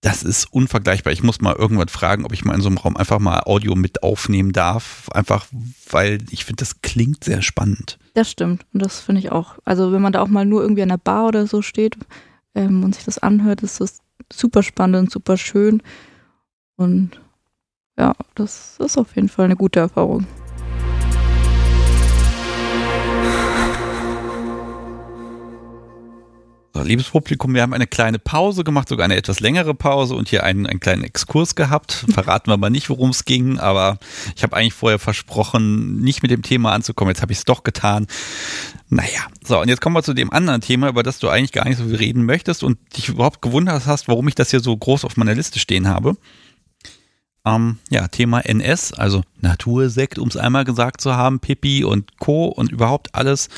das 0.00 0.22
ist 0.22 0.50
unvergleichbar. 0.52 1.12
Ich 1.12 1.22
muss 1.22 1.40
mal 1.40 1.54
irgendwann 1.54 1.88
fragen, 1.88 2.24
ob 2.24 2.32
ich 2.32 2.44
mal 2.44 2.54
in 2.54 2.62
so 2.62 2.68
einem 2.68 2.78
Raum 2.78 2.96
einfach 2.96 3.18
mal 3.18 3.42
Audio 3.44 3.74
mit 3.74 4.02
aufnehmen 4.02 4.52
darf. 4.52 5.10
Einfach, 5.10 5.46
weil 5.90 6.18
ich 6.30 6.44
finde, 6.44 6.60
das 6.60 6.80
klingt 6.80 7.24
sehr 7.24 7.42
spannend. 7.42 7.98
Das 8.14 8.30
stimmt. 8.30 8.64
Und 8.72 8.82
das 8.82 9.00
finde 9.00 9.20
ich 9.20 9.30
auch. 9.30 9.58
Also, 9.64 9.92
wenn 9.92 10.00
man 10.00 10.12
da 10.12 10.22
auch 10.22 10.28
mal 10.28 10.46
nur 10.46 10.62
irgendwie 10.62 10.82
an 10.82 10.88
der 10.88 10.96
Bar 10.96 11.26
oder 11.26 11.46
so 11.46 11.60
steht 11.60 11.96
ähm, 12.54 12.82
und 12.82 12.94
sich 12.94 13.04
das 13.04 13.18
anhört, 13.18 13.62
ist 13.62 13.80
das 13.80 13.98
super 14.32 14.62
spannend 14.62 14.96
und 14.96 15.10
super 15.10 15.36
schön. 15.36 15.82
Und 16.76 17.20
ja, 17.98 18.14
das 18.34 18.76
ist 18.78 18.96
auf 18.96 19.14
jeden 19.16 19.28
Fall 19.28 19.44
eine 19.44 19.56
gute 19.56 19.80
Erfahrung. 19.80 20.26
So, 26.72 26.82
liebes 26.82 27.08
Publikum, 27.10 27.52
wir 27.52 27.62
haben 27.62 27.74
eine 27.74 27.88
kleine 27.88 28.20
Pause 28.20 28.62
gemacht, 28.62 28.88
sogar 28.88 29.04
eine 29.04 29.16
etwas 29.16 29.40
längere 29.40 29.74
Pause 29.74 30.14
und 30.14 30.28
hier 30.28 30.44
einen, 30.44 30.68
einen 30.68 30.78
kleinen 30.78 31.02
Exkurs 31.02 31.56
gehabt. 31.56 32.04
Verraten 32.12 32.48
wir 32.48 32.56
mal 32.58 32.70
nicht, 32.70 32.88
worum 32.90 33.10
es 33.10 33.24
ging, 33.24 33.58
aber 33.58 33.98
ich 34.36 34.44
habe 34.44 34.56
eigentlich 34.56 34.74
vorher 34.74 35.00
versprochen, 35.00 36.00
nicht 36.00 36.22
mit 36.22 36.30
dem 36.30 36.42
Thema 36.42 36.70
anzukommen. 36.70 37.10
Jetzt 37.10 37.22
habe 37.22 37.32
ich 37.32 37.38
es 37.38 37.44
doch 37.44 37.64
getan. 37.64 38.06
Naja, 38.88 39.26
so, 39.42 39.60
und 39.60 39.68
jetzt 39.68 39.80
kommen 39.80 39.96
wir 39.96 40.04
zu 40.04 40.14
dem 40.14 40.32
anderen 40.32 40.60
Thema, 40.60 40.88
über 40.88 41.02
das 41.02 41.18
du 41.18 41.28
eigentlich 41.28 41.50
gar 41.50 41.64
nicht 41.64 41.78
so 41.78 41.84
viel 41.84 41.96
reden 41.96 42.24
möchtest 42.24 42.62
und 42.62 42.78
dich 42.96 43.08
überhaupt 43.08 43.42
gewundert 43.42 43.86
hast, 43.86 44.06
warum 44.06 44.28
ich 44.28 44.36
das 44.36 44.50
hier 44.50 44.60
so 44.60 44.76
groß 44.76 45.04
auf 45.04 45.16
meiner 45.16 45.34
Liste 45.34 45.58
stehen 45.58 45.88
habe. 45.88 46.16
Ähm, 47.44 47.78
ja, 47.90 48.06
Thema 48.06 48.40
NS, 48.40 48.92
also 48.92 49.22
Natursekt, 49.40 50.20
um 50.20 50.28
es 50.28 50.36
einmal 50.36 50.64
gesagt 50.64 51.00
zu 51.00 51.16
haben, 51.16 51.40
Pipi 51.40 51.82
und 51.82 52.18
Co. 52.18 52.46
und 52.46 52.70
überhaupt 52.70 53.12
alles. 53.14 53.48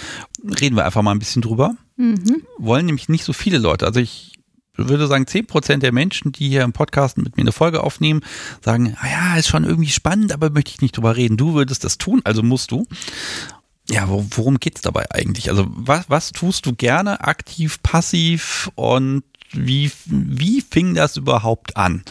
Reden 0.42 0.76
wir 0.76 0.86
einfach 0.86 1.02
mal 1.02 1.10
ein 1.10 1.18
bisschen 1.18 1.42
drüber. 1.42 1.76
Mhm. 2.02 2.42
Wollen 2.58 2.86
nämlich 2.86 3.08
nicht 3.08 3.22
so 3.22 3.32
viele 3.32 3.58
Leute. 3.58 3.86
Also 3.86 4.00
ich 4.00 4.32
würde 4.74 5.06
sagen, 5.06 5.24
10% 5.24 5.78
der 5.78 5.92
Menschen, 5.92 6.32
die 6.32 6.48
hier 6.48 6.64
im 6.64 6.72
Podcast 6.72 7.16
mit 7.16 7.36
mir 7.36 7.42
eine 7.42 7.52
Folge 7.52 7.84
aufnehmen, 7.84 8.22
sagen, 8.60 8.96
ah 9.00 9.06
ja, 9.08 9.36
ist 9.36 9.46
schon 9.46 9.62
irgendwie 9.62 9.90
spannend, 9.90 10.32
aber 10.32 10.50
möchte 10.50 10.72
ich 10.72 10.80
nicht 10.80 10.96
drüber 10.96 11.14
reden. 11.14 11.36
Du 11.36 11.54
würdest 11.54 11.84
das 11.84 11.98
tun, 11.98 12.20
also 12.24 12.42
musst 12.42 12.72
du. 12.72 12.86
Ja, 13.88 14.08
worum 14.08 14.58
geht 14.58 14.76
es 14.76 14.82
dabei 14.82 15.12
eigentlich? 15.12 15.48
Also 15.48 15.66
was, 15.68 16.10
was 16.10 16.32
tust 16.32 16.66
du 16.66 16.74
gerne, 16.74 17.20
aktiv, 17.20 17.80
passiv 17.84 18.68
und 18.74 19.22
wie, 19.52 19.92
wie 20.06 20.60
fing 20.60 20.94
das 20.94 21.16
überhaupt 21.16 21.76
an? 21.76 22.02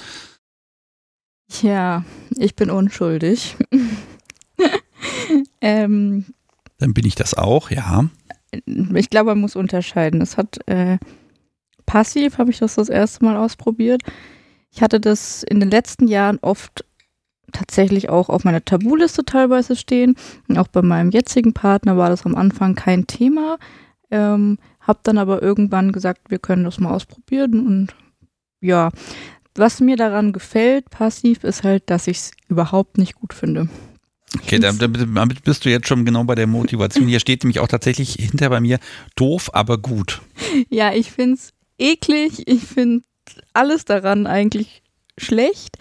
Ja, 1.61 2.05
ich 2.37 2.55
bin 2.55 2.69
unschuldig. 2.69 3.57
ähm, 5.61 6.27
Dann 6.77 6.93
bin 6.93 7.05
ich 7.05 7.15
das 7.15 7.33
auch, 7.33 7.71
ja 7.71 8.09
ich 8.51 9.09
glaube, 9.09 9.31
man 9.31 9.41
muss 9.41 9.55
unterscheiden. 9.55 10.21
Es 10.21 10.37
hat 10.37 10.59
äh, 10.67 10.97
passiv, 11.85 12.37
habe 12.37 12.51
ich 12.51 12.59
das 12.59 12.75
das 12.75 12.89
erste 12.89 13.25
Mal 13.25 13.37
ausprobiert. 13.37 14.01
Ich 14.71 14.81
hatte 14.81 14.99
das 14.99 15.43
in 15.43 15.59
den 15.59 15.69
letzten 15.69 16.07
Jahren 16.07 16.39
oft 16.41 16.85
tatsächlich 17.51 18.09
auch 18.09 18.29
auf 18.29 18.43
meiner 18.43 18.63
Tabuliste 18.63 19.25
teilweise 19.25 19.75
stehen. 19.75 20.15
Auch 20.55 20.67
bei 20.67 20.81
meinem 20.81 21.11
jetzigen 21.11 21.53
Partner 21.53 21.97
war 21.97 22.09
das 22.09 22.25
am 22.25 22.35
Anfang 22.35 22.75
kein 22.75 23.07
Thema. 23.07 23.57
Ähm, 24.09 24.57
hab 24.79 25.03
dann 25.03 25.17
aber 25.17 25.41
irgendwann 25.41 25.91
gesagt, 25.91 26.29
wir 26.29 26.39
können 26.39 26.63
das 26.63 26.79
mal 26.79 26.93
ausprobieren. 26.93 27.65
Und 27.65 27.95
ja, 28.61 28.89
was 29.55 29.79
mir 29.81 29.97
daran 29.97 30.31
gefällt, 30.31 30.89
passiv, 30.89 31.43
ist 31.43 31.63
halt, 31.63 31.89
dass 31.89 32.07
ich 32.07 32.17
es 32.17 32.31
überhaupt 32.47 32.97
nicht 32.97 33.15
gut 33.15 33.33
finde. 33.33 33.67
Okay, 34.37 34.59
damit 34.59 35.43
bist 35.43 35.65
du 35.65 35.69
jetzt 35.69 35.87
schon 35.87 36.05
genau 36.05 36.23
bei 36.23 36.35
der 36.35 36.47
Motivation. 36.47 37.07
Hier 37.07 37.19
steht 37.19 37.43
nämlich 37.43 37.59
auch 37.59 37.67
tatsächlich 37.67 38.13
hinter 38.13 38.49
bei 38.49 38.61
mir 38.61 38.79
doof, 39.15 39.49
aber 39.53 39.77
gut. 39.77 40.21
Ja, 40.69 40.93
ich 40.93 41.11
finde 41.11 41.35
es 41.35 41.53
eklig. 41.77 42.47
Ich 42.47 42.63
finde 42.63 43.03
alles 43.53 43.83
daran 43.85 44.27
eigentlich 44.27 44.83
schlecht. 45.17 45.77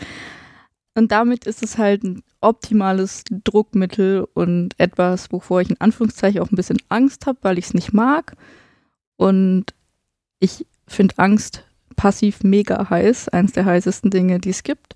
Und 0.94 1.12
damit 1.12 1.46
ist 1.46 1.62
es 1.62 1.78
halt 1.78 2.02
ein 2.02 2.22
optimales 2.40 3.22
Druckmittel 3.30 4.26
und 4.34 4.74
etwas, 4.78 5.30
wovor 5.30 5.60
ich 5.60 5.70
in 5.70 5.80
Anführungszeichen 5.80 6.40
auch 6.40 6.50
ein 6.50 6.56
bisschen 6.56 6.82
Angst 6.88 7.26
habe, 7.26 7.38
weil 7.42 7.58
ich 7.58 7.66
es 7.66 7.74
nicht 7.74 7.92
mag. 7.92 8.36
Und 9.16 9.66
ich 10.40 10.66
finde 10.88 11.18
Angst 11.18 11.64
passiv 11.94 12.42
mega 12.42 12.90
heiß, 12.90 13.28
eines 13.28 13.52
der 13.52 13.66
heißesten 13.66 14.10
Dinge, 14.10 14.40
die 14.40 14.50
es 14.50 14.64
gibt. 14.64 14.94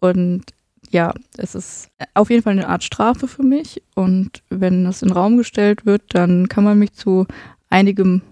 Und 0.00 0.44
ja, 0.90 1.14
es 1.36 1.54
ist 1.54 1.88
auf 2.14 2.30
jeden 2.30 2.42
Fall 2.42 2.52
eine 2.52 2.68
Art 2.68 2.84
Strafe 2.84 3.28
für 3.28 3.44
mich. 3.44 3.82
Und 3.94 4.42
wenn 4.50 4.84
das 4.84 5.02
in 5.02 5.08
den 5.08 5.16
Raum 5.16 5.36
gestellt 5.36 5.86
wird, 5.86 6.02
dann 6.08 6.48
kann 6.48 6.64
man 6.64 6.78
mich 6.78 6.92
zu 6.92 7.26
einigem 7.68 8.22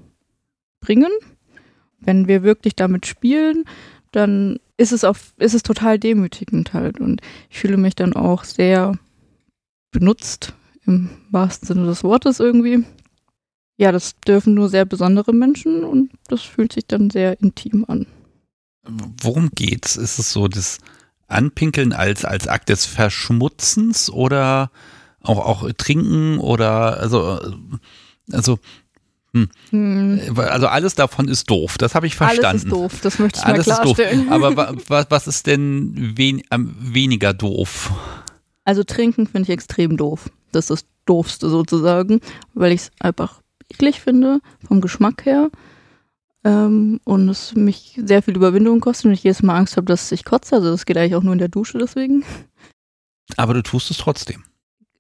bringen. 0.81 1.11
Wenn 2.01 2.29
wir 2.29 2.43
wirklich 2.43 2.75
damit 2.75 3.07
spielen, 3.07 3.65
dann 4.13 4.59
ist 4.77 4.93
es 4.93 5.05
auf, 5.05 5.33
ist 5.39 5.55
es 5.55 5.63
total 5.63 5.99
demütigend 5.99 6.73
halt. 6.73 7.01
Und 7.01 7.21
ich 7.49 7.59
fühle 7.59 7.77
mich 7.77 7.95
dann 7.95 8.13
auch 8.13 8.45
sehr 8.45 8.99
benutzt, 9.93 10.55
im 10.85 11.11
wahrsten 11.31 11.67
Sinne 11.67 11.87
des 11.87 12.03
Wortes 12.03 12.41
irgendwie. 12.41 12.85
Ja, 13.77 13.93
das 13.93 14.17
dürfen 14.27 14.55
nur 14.55 14.69
sehr 14.69 14.85
besondere 14.85 15.33
Menschen 15.33 15.85
und 15.85 16.11
das 16.27 16.43
fühlt 16.43 16.73
sich 16.73 16.87
dann 16.87 17.11
sehr 17.11 17.41
intim 17.41 17.85
an. 17.87 18.07
Worum 19.23 19.51
geht's? 19.55 19.97
Ist 19.97 20.19
es 20.19 20.33
so, 20.33 20.49
dass 20.49 20.79
Anpinkeln 21.29 21.93
als, 21.93 22.25
als 22.25 22.49
Akt 22.49 22.69
des 22.69 22.87
Verschmutzens 22.87 24.11
oder 24.11 24.71
auch, 25.23 25.39
auch 25.39 25.71
Trinken 25.77 26.39
oder 26.39 26.99
also, 26.99 27.39
also 28.33 28.59
hm. 29.35 29.49
hm. 29.71 30.21
Also 30.37 30.69
alles 30.69 30.95
davon 30.95 31.29
ist 31.29 31.51
doof, 31.51 31.77
das 31.79 31.95
habe 31.95 32.07
ich 32.07 32.17
verstanden. 32.17 32.47
Alles 32.47 32.65
ist 32.65 32.73
doof, 32.73 33.01
das 33.03 33.19
möchte 33.19 33.41
ich 33.41 33.47
alles 33.47 33.67
mal 33.67 33.83
klarstellen. 33.83 34.29
Aber 34.31 34.77
was, 34.89 35.07
was 35.11 35.27
ist 35.27 35.47
denn 35.47 36.13
wen, 36.17 36.43
ähm, 36.51 36.75
weniger 36.81 37.35
doof? 37.35 37.93
Also 38.65 38.85
trinken 38.85 39.27
finde 39.27 39.43
ich 39.43 39.51
extrem 39.51 39.97
doof. 39.97 40.31
Das 40.53 40.65
ist 40.65 40.71
das 40.71 40.85
Doofste 41.05 41.51
sozusagen, 41.51 42.21
weil 42.55 42.73
ich 42.73 42.83
es 42.83 42.91
einfach 43.01 43.41
eklig 43.71 44.01
finde, 44.01 44.41
vom 44.67 44.81
Geschmack 44.81 45.27
her. 45.27 45.51
Ähm, 46.45 47.01
und 47.05 47.29
es 47.29 47.55
mich 47.55 48.01
sehr 48.05 48.23
viel 48.23 48.37
Überwindung 48.37 48.81
kostet 48.81 49.07
und 49.07 49.13
ich 49.13 49.25
jedes 49.25 49.43
Mal 49.43 49.57
Angst 49.57 49.77
habe, 49.77 49.87
dass 49.87 50.13
ich 50.13 50.25
kotze. 50.25 50.57
Also 50.57 50.71
das 50.71 50.87
geht 50.87 50.97
eigentlich 50.97 51.17
auch 51.17 51.23
nur 51.23 51.33
in 51.33 51.39
der 51.39 51.49
Dusche 51.49 51.79
deswegen. 51.79 52.25
Aber 53.37 53.55
du 53.55 53.63
tust 53.63 53.91
es 53.91 53.99
trotzdem. 53.99 54.45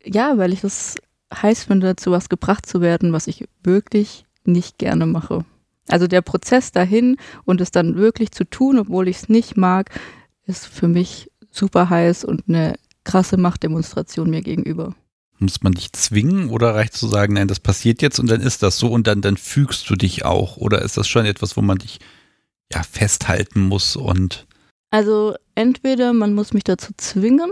Ja, 0.05 0.39
weil 0.39 0.53
ich 0.53 0.65
es 0.65 0.97
heiß 1.35 1.65
finde, 1.65 1.97
zu 1.97 2.11
was 2.11 2.29
gebracht 2.29 2.67
zu 2.67 2.81
werden, 2.81 3.13
was 3.13 3.27
ich 3.27 3.49
wirklich 3.63 4.25
nicht 4.45 4.79
gerne 4.79 5.07
mache. 5.07 5.45
Also 5.89 6.07
der 6.07 6.23
Prozess 6.23 6.73
dahin 6.73 7.17
und 7.45 7.61
es 7.61 7.71
dann 7.71 7.97
wirklich 7.97 8.33
zu 8.33 8.45
tun, 8.45 8.79
obwohl 8.79 9.09
ich 9.09 9.17
es 9.17 9.29
nicht 9.29 9.57
mag, 9.57 9.91
ist 10.45 10.67
für 10.67 10.89
mich 10.89 11.31
super 11.51 11.91
heiß 11.91 12.25
und 12.25 12.45
eine 12.49 12.75
krasse 13.05 13.37
Machtdemonstration 13.37 14.29
mir 14.29 14.43
gegenüber. 14.43 14.95
Muss 15.39 15.63
man 15.63 15.73
dich 15.73 15.93
zwingen 15.93 16.51
oder 16.51 16.75
reicht 16.75 16.95
zu 16.95 17.07
sagen, 17.07 17.35
nein, 17.35 17.49
das 17.49 17.61
passiert 17.61 18.03
jetzt 18.03 18.19
und 18.19 18.29
dann 18.29 18.41
ist 18.41 18.63
das 18.63 18.79
so 18.79 18.89
und 18.89 19.07
dann, 19.07 19.21
dann 19.21 19.37
fügst 19.37 19.89
du 19.89 19.95
dich 19.95 20.25
auch? 20.25 20.57
Oder 20.57 20.83
ist 20.83 20.97
das 20.97 21.07
schon 21.07 21.27
etwas, 21.27 21.57
wo 21.57 21.63
man 21.63 21.79
dich 21.79 22.01
ja 22.73 22.83
festhalten 22.83 23.61
muss 23.61 23.97
und. 23.97 24.47
Also 24.91 25.35
entweder 25.55 26.13
man 26.13 26.35
muss 26.35 26.55
mich 26.55 26.65
dazu 26.65 26.93
zwingen 26.97 27.51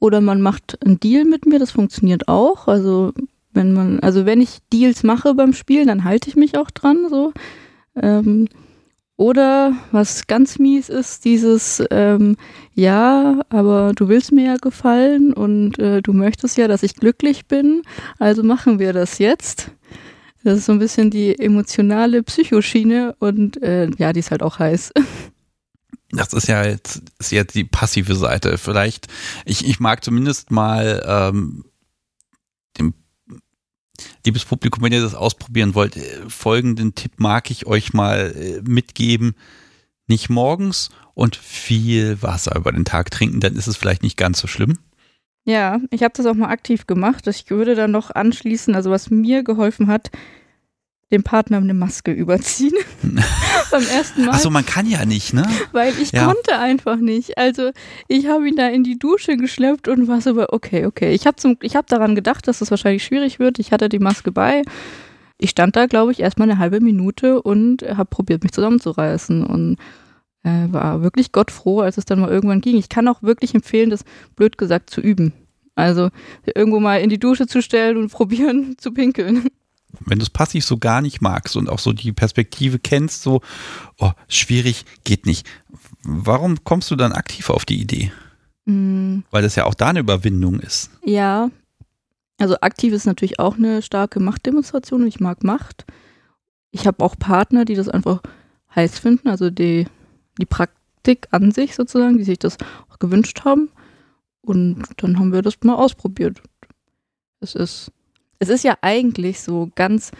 Oder 0.00 0.20
man 0.20 0.40
macht 0.40 0.84
einen 0.84 0.98
Deal 0.98 1.24
mit 1.24 1.46
mir, 1.46 1.60
das 1.60 1.70
funktioniert 1.70 2.26
auch. 2.26 2.66
Also 2.66 3.12
wenn 3.52 3.72
man, 3.72 4.00
also 4.00 4.26
wenn 4.26 4.40
ich 4.40 4.58
Deals 4.72 5.02
mache 5.04 5.34
beim 5.34 5.52
Spielen, 5.52 5.86
dann 5.86 6.04
halte 6.04 6.28
ich 6.28 6.36
mich 6.36 6.58
auch 6.58 6.70
dran. 6.70 7.06
So. 7.08 7.32
Ähm, 7.94 8.48
oder 9.22 9.72
was 9.92 10.26
ganz 10.26 10.58
mies 10.58 10.88
ist, 10.88 11.24
dieses 11.24 11.80
ähm, 11.92 12.36
Ja, 12.74 13.42
aber 13.50 13.92
du 13.94 14.08
willst 14.08 14.32
mir 14.32 14.44
ja 14.44 14.56
gefallen 14.56 15.32
und 15.32 15.78
äh, 15.78 16.02
du 16.02 16.12
möchtest 16.12 16.58
ja, 16.58 16.66
dass 16.66 16.82
ich 16.82 16.96
glücklich 16.96 17.46
bin, 17.46 17.82
also 18.18 18.42
machen 18.42 18.80
wir 18.80 18.92
das 18.92 19.18
jetzt. 19.18 19.70
Das 20.42 20.58
ist 20.58 20.66
so 20.66 20.72
ein 20.72 20.80
bisschen 20.80 21.10
die 21.10 21.38
emotionale 21.38 22.24
Psychoschiene 22.24 23.14
und 23.20 23.62
äh, 23.62 23.90
ja, 23.96 24.12
die 24.12 24.18
ist 24.18 24.32
halt 24.32 24.42
auch 24.42 24.58
heiß. 24.58 24.92
Das 26.14 26.34
ist 26.34 26.46
ja 26.46 26.62
jetzt, 26.62 27.00
ist 27.18 27.32
jetzt 27.32 27.54
die 27.54 27.64
passive 27.64 28.14
Seite. 28.14 28.58
Vielleicht, 28.58 29.06
ich, 29.46 29.66
ich 29.66 29.80
mag 29.80 30.04
zumindest 30.04 30.50
mal 30.50 31.02
ähm, 31.06 31.64
liebes 34.24 34.44
Publikum, 34.44 34.82
wenn 34.82 34.92
ihr 34.92 35.02
das 35.02 35.14
ausprobieren 35.14 35.74
wollt, 35.74 35.96
äh, 35.96 36.28
folgenden 36.28 36.94
Tipp 36.94 37.12
mag 37.18 37.50
ich 37.50 37.66
euch 37.66 37.92
mal 37.92 38.34
äh, 38.36 38.60
mitgeben. 38.68 39.34
Nicht 40.06 40.28
morgens 40.28 40.90
und 41.14 41.36
viel 41.36 42.20
Wasser 42.22 42.56
über 42.56 42.72
den 42.72 42.84
Tag 42.84 43.10
trinken, 43.10 43.40
dann 43.40 43.56
ist 43.56 43.66
es 43.66 43.76
vielleicht 43.76 44.02
nicht 44.02 44.16
ganz 44.16 44.40
so 44.40 44.46
schlimm. 44.46 44.78
Ja, 45.44 45.80
ich 45.90 46.02
habe 46.02 46.14
das 46.16 46.26
auch 46.26 46.34
mal 46.34 46.50
aktiv 46.50 46.86
gemacht. 46.86 47.26
Ich 47.26 47.50
würde 47.50 47.74
dann 47.74 47.90
noch 47.90 48.10
anschließen, 48.10 48.74
also 48.74 48.90
was 48.90 49.10
mir 49.10 49.42
geholfen 49.42 49.88
hat, 49.88 50.10
dem 51.12 51.22
Partner 51.22 51.58
eine 51.58 51.74
Maske 51.74 52.10
überziehen. 52.10 52.74
Beim 53.70 53.86
ersten 53.86 54.24
Mal. 54.24 54.32
Achso, 54.32 54.50
man 54.50 54.66
kann 54.66 54.86
ja 54.86 55.04
nicht, 55.04 55.34
ne? 55.34 55.46
Weil 55.72 55.94
ich 56.00 56.12
ja. 56.12 56.26
konnte 56.26 56.58
einfach 56.58 56.96
nicht. 56.96 57.38
Also 57.38 57.70
ich 58.08 58.26
habe 58.26 58.48
ihn 58.48 58.56
da 58.56 58.68
in 58.68 58.82
die 58.82 58.98
Dusche 58.98 59.36
geschleppt 59.36 59.88
und 59.88 60.08
war 60.08 60.20
so, 60.20 60.34
okay, 60.48 60.86
okay. 60.86 61.12
Ich 61.12 61.26
habe 61.26 61.36
hab 61.40 61.86
daran 61.86 62.14
gedacht, 62.14 62.48
dass 62.48 62.58
das 62.58 62.70
wahrscheinlich 62.70 63.04
schwierig 63.04 63.38
wird. 63.38 63.58
Ich 63.58 63.72
hatte 63.72 63.88
die 63.88 63.98
Maske 63.98 64.32
bei. 64.32 64.62
Ich 65.38 65.50
stand 65.50 65.76
da, 65.76 65.86
glaube 65.86 66.12
ich, 66.12 66.20
erstmal 66.20 66.50
eine 66.50 66.58
halbe 66.58 66.80
Minute 66.80 67.42
und 67.42 67.82
habe 67.82 68.06
probiert, 68.06 68.42
mich 68.42 68.52
zusammenzureißen 68.52 69.44
und 69.44 69.76
äh, 70.44 70.72
war 70.72 71.02
wirklich 71.02 71.32
gottfroh, 71.32 71.80
als 71.80 71.98
es 71.98 72.04
dann 72.04 72.20
mal 72.20 72.30
irgendwann 72.30 72.60
ging. 72.60 72.76
Ich 72.76 72.88
kann 72.88 73.08
auch 73.08 73.22
wirklich 73.22 73.54
empfehlen, 73.54 73.90
das 73.90 74.04
blöd 74.34 74.56
gesagt 74.56 74.90
zu 74.90 75.00
üben. 75.00 75.32
Also 75.74 76.10
irgendwo 76.54 76.80
mal 76.80 77.00
in 77.00 77.10
die 77.10 77.18
Dusche 77.18 77.46
zu 77.46 77.60
stellen 77.60 77.96
und 77.96 78.10
probieren 78.12 78.76
zu 78.78 78.92
pinkeln 78.92 79.48
wenn 80.00 80.18
du 80.18 80.22
es 80.22 80.30
passiv 80.30 80.64
so 80.64 80.78
gar 80.78 81.00
nicht 81.00 81.20
magst 81.20 81.56
und 81.56 81.68
auch 81.68 81.78
so 81.78 81.92
die 81.92 82.12
Perspektive 82.12 82.78
kennst, 82.78 83.22
so, 83.22 83.40
oh, 83.98 84.12
schwierig, 84.28 84.84
geht 85.04 85.26
nicht. 85.26 85.46
Warum 86.02 86.64
kommst 86.64 86.90
du 86.90 86.96
dann 86.96 87.12
aktiv 87.12 87.50
auf 87.50 87.64
die 87.64 87.80
Idee? 87.80 88.12
Mhm. 88.64 89.24
Weil 89.30 89.42
das 89.42 89.56
ja 89.56 89.64
auch 89.64 89.74
da 89.74 89.88
eine 89.88 90.00
Überwindung 90.00 90.60
ist. 90.60 90.90
Ja. 91.04 91.50
Also 92.38 92.56
aktiv 92.60 92.92
ist 92.92 93.06
natürlich 93.06 93.38
auch 93.38 93.56
eine 93.56 93.82
starke 93.82 94.18
Machtdemonstration 94.18 95.02
und 95.02 95.08
ich 95.08 95.20
mag 95.20 95.44
Macht. 95.44 95.84
Ich 96.70 96.86
habe 96.86 97.04
auch 97.04 97.16
Partner, 97.18 97.64
die 97.64 97.74
das 97.74 97.88
einfach 97.88 98.20
heiß 98.74 98.98
finden, 98.98 99.28
also 99.28 99.50
die, 99.50 99.86
die 100.40 100.46
Praktik 100.46 101.28
an 101.30 101.52
sich 101.52 101.74
sozusagen, 101.74 102.16
die 102.16 102.24
sich 102.24 102.38
das 102.38 102.56
auch 102.90 102.98
gewünscht 102.98 103.44
haben. 103.44 103.70
Und 104.40 104.82
dann 104.96 105.18
haben 105.18 105.32
wir 105.32 105.42
das 105.42 105.58
mal 105.62 105.76
ausprobiert. 105.76 106.42
Es 107.40 107.54
ist 107.54 107.92
es 108.42 108.48
ist 108.48 108.64
ja 108.64 108.76
eigentlich 108.82 109.40
so 109.40 109.70
ganz 109.76 110.10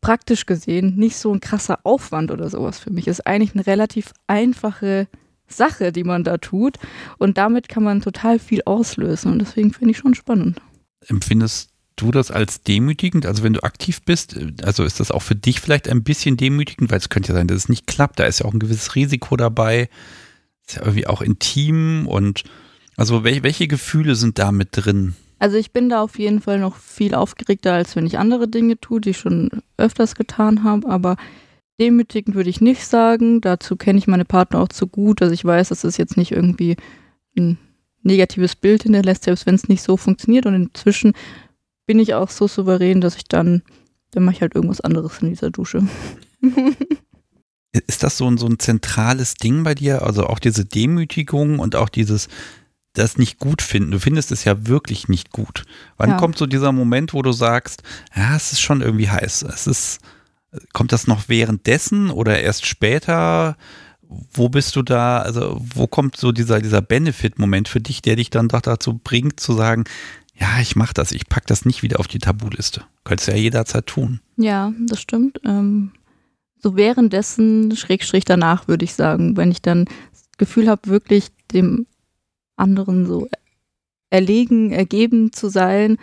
praktisch 0.00 0.46
gesehen 0.46 0.94
nicht 0.94 1.16
so 1.16 1.34
ein 1.34 1.40
krasser 1.40 1.80
Aufwand 1.82 2.30
oder 2.30 2.48
sowas 2.48 2.78
für 2.78 2.90
mich. 2.90 3.08
Es 3.08 3.18
ist 3.18 3.26
eigentlich 3.26 3.54
eine 3.54 3.66
relativ 3.66 4.12
einfache 4.28 5.08
Sache, 5.48 5.90
die 5.90 6.04
man 6.04 6.22
da 6.22 6.38
tut. 6.38 6.78
Und 7.18 7.38
damit 7.38 7.68
kann 7.68 7.82
man 7.82 8.00
total 8.00 8.38
viel 8.38 8.62
auslösen. 8.66 9.32
Und 9.32 9.40
deswegen 9.40 9.72
finde 9.72 9.90
ich 9.90 9.98
schon 9.98 10.14
spannend. 10.14 10.60
Empfindest 11.08 11.70
du 11.96 12.12
das 12.12 12.30
als 12.30 12.62
demütigend? 12.62 13.26
Also 13.26 13.42
wenn 13.42 13.52
du 13.52 13.64
aktiv 13.64 14.00
bist, 14.02 14.38
also 14.62 14.84
ist 14.84 15.00
das 15.00 15.10
auch 15.10 15.22
für 15.22 15.34
dich 15.34 15.60
vielleicht 15.60 15.88
ein 15.88 16.04
bisschen 16.04 16.36
demütigend, 16.36 16.92
weil 16.92 16.98
es 16.98 17.08
könnte 17.08 17.30
ja 17.30 17.34
sein, 17.34 17.48
dass 17.48 17.56
es 17.56 17.68
nicht 17.68 17.88
klappt. 17.88 18.20
Da 18.20 18.26
ist 18.26 18.38
ja 18.38 18.46
auch 18.46 18.54
ein 18.54 18.60
gewisses 18.60 18.94
Risiko 18.94 19.36
dabei. 19.36 19.88
Ist 20.68 20.76
ja 20.76 20.82
irgendwie 20.82 21.08
auch 21.08 21.20
intim 21.20 22.06
und 22.06 22.44
also 22.96 23.24
welche, 23.24 23.42
welche 23.42 23.66
Gefühle 23.66 24.14
sind 24.14 24.38
da 24.38 24.52
mit 24.52 24.68
drin? 24.70 25.16
Also 25.42 25.56
ich 25.56 25.72
bin 25.72 25.88
da 25.88 26.00
auf 26.00 26.20
jeden 26.20 26.40
Fall 26.40 26.60
noch 26.60 26.76
viel 26.76 27.16
aufgeregter, 27.16 27.72
als 27.72 27.96
wenn 27.96 28.06
ich 28.06 28.16
andere 28.16 28.46
Dinge 28.46 28.78
tue, 28.78 29.00
die 29.00 29.10
ich 29.10 29.18
schon 29.18 29.50
öfters 29.76 30.14
getan 30.14 30.62
habe. 30.62 30.88
Aber 30.88 31.16
demütigend 31.80 32.36
würde 32.36 32.48
ich 32.48 32.60
nicht 32.60 32.86
sagen. 32.86 33.40
Dazu 33.40 33.74
kenne 33.74 33.98
ich 33.98 34.06
meine 34.06 34.24
Partner 34.24 34.60
auch 34.60 34.68
zu 34.68 34.86
gut. 34.86 35.20
Also 35.20 35.34
ich 35.34 35.44
weiß, 35.44 35.70
dass 35.70 35.82
es 35.82 35.96
jetzt 35.96 36.16
nicht 36.16 36.30
irgendwie 36.30 36.76
ein 37.36 37.58
negatives 38.04 38.54
Bild 38.54 38.84
hinterlässt, 38.84 39.24
selbst 39.24 39.44
wenn 39.44 39.56
es 39.56 39.66
nicht 39.66 39.82
so 39.82 39.96
funktioniert. 39.96 40.46
Und 40.46 40.54
inzwischen 40.54 41.12
bin 41.86 41.98
ich 41.98 42.14
auch 42.14 42.30
so 42.30 42.46
souverän, 42.46 43.00
dass 43.00 43.16
ich 43.16 43.24
dann, 43.24 43.62
dann 44.12 44.22
mache 44.22 44.36
ich 44.36 44.42
halt 44.42 44.54
irgendwas 44.54 44.80
anderes 44.80 45.22
in 45.22 45.30
dieser 45.30 45.50
Dusche. 45.50 45.84
Ist 47.88 48.04
das 48.04 48.16
so 48.16 48.30
ein, 48.30 48.38
so 48.38 48.46
ein 48.46 48.60
zentrales 48.60 49.34
Ding 49.34 49.64
bei 49.64 49.74
dir? 49.74 50.02
Also 50.02 50.24
auch 50.24 50.38
diese 50.38 50.64
Demütigung 50.64 51.58
und 51.58 51.74
auch 51.74 51.88
dieses, 51.88 52.28
das 52.92 53.16
nicht 53.16 53.38
gut 53.38 53.62
finden. 53.62 53.90
Du 53.90 53.98
findest 53.98 54.32
es 54.32 54.44
ja 54.44 54.66
wirklich 54.66 55.08
nicht 55.08 55.30
gut. 55.30 55.64
Wann 55.96 56.10
ja. 56.10 56.16
kommt 56.16 56.36
so 56.36 56.46
dieser 56.46 56.72
Moment, 56.72 57.14
wo 57.14 57.22
du 57.22 57.32
sagst, 57.32 57.82
ja, 58.14 58.36
es 58.36 58.52
ist 58.52 58.60
schon 58.60 58.82
irgendwie 58.82 59.08
heiß. 59.08 59.42
Es 59.42 59.66
ist, 59.66 60.00
kommt 60.72 60.92
das 60.92 61.06
noch 61.06 61.28
währenddessen 61.28 62.10
oder 62.10 62.40
erst 62.40 62.66
später? 62.66 63.56
Wo 64.32 64.50
bist 64.50 64.76
du 64.76 64.82
da? 64.82 65.20
Also, 65.20 65.58
wo 65.74 65.86
kommt 65.86 66.16
so 66.16 66.32
dieser, 66.32 66.60
dieser 66.60 66.82
Benefit-Moment 66.82 67.68
für 67.68 67.80
dich, 67.80 68.02
der 68.02 68.16
dich 68.16 68.28
dann 68.28 68.48
doch 68.48 68.60
dazu 68.60 69.00
bringt, 69.02 69.40
zu 69.40 69.54
sagen, 69.54 69.84
ja, 70.34 70.60
ich 70.60 70.76
mach 70.76 70.92
das, 70.92 71.12
ich 71.12 71.28
pack 71.28 71.46
das 71.46 71.64
nicht 71.64 71.82
wieder 71.82 72.00
auf 72.00 72.08
die 72.08 72.18
Tabuliste. 72.18 72.82
Könntest 73.04 73.28
du 73.28 73.32
ja 73.32 73.38
jederzeit 73.38 73.86
tun. 73.86 74.20
Ja, 74.36 74.72
das 74.86 75.00
stimmt. 75.00 75.40
Ähm, 75.46 75.92
so 76.58 76.76
währenddessen, 76.76 77.74
Schrägstrich 77.76 78.24
danach, 78.24 78.68
würde 78.68 78.84
ich 78.84 78.94
sagen, 78.94 79.36
wenn 79.36 79.50
ich 79.50 79.62
dann 79.62 79.84
das 79.84 80.24
Gefühl 80.38 80.68
habe, 80.68 80.88
wirklich 80.88 81.28
dem 81.52 81.86
anderen 82.62 83.06
so 83.06 83.28
erlegen, 84.10 84.72
ergeben 84.72 85.32
zu 85.32 85.48
sein 85.48 85.98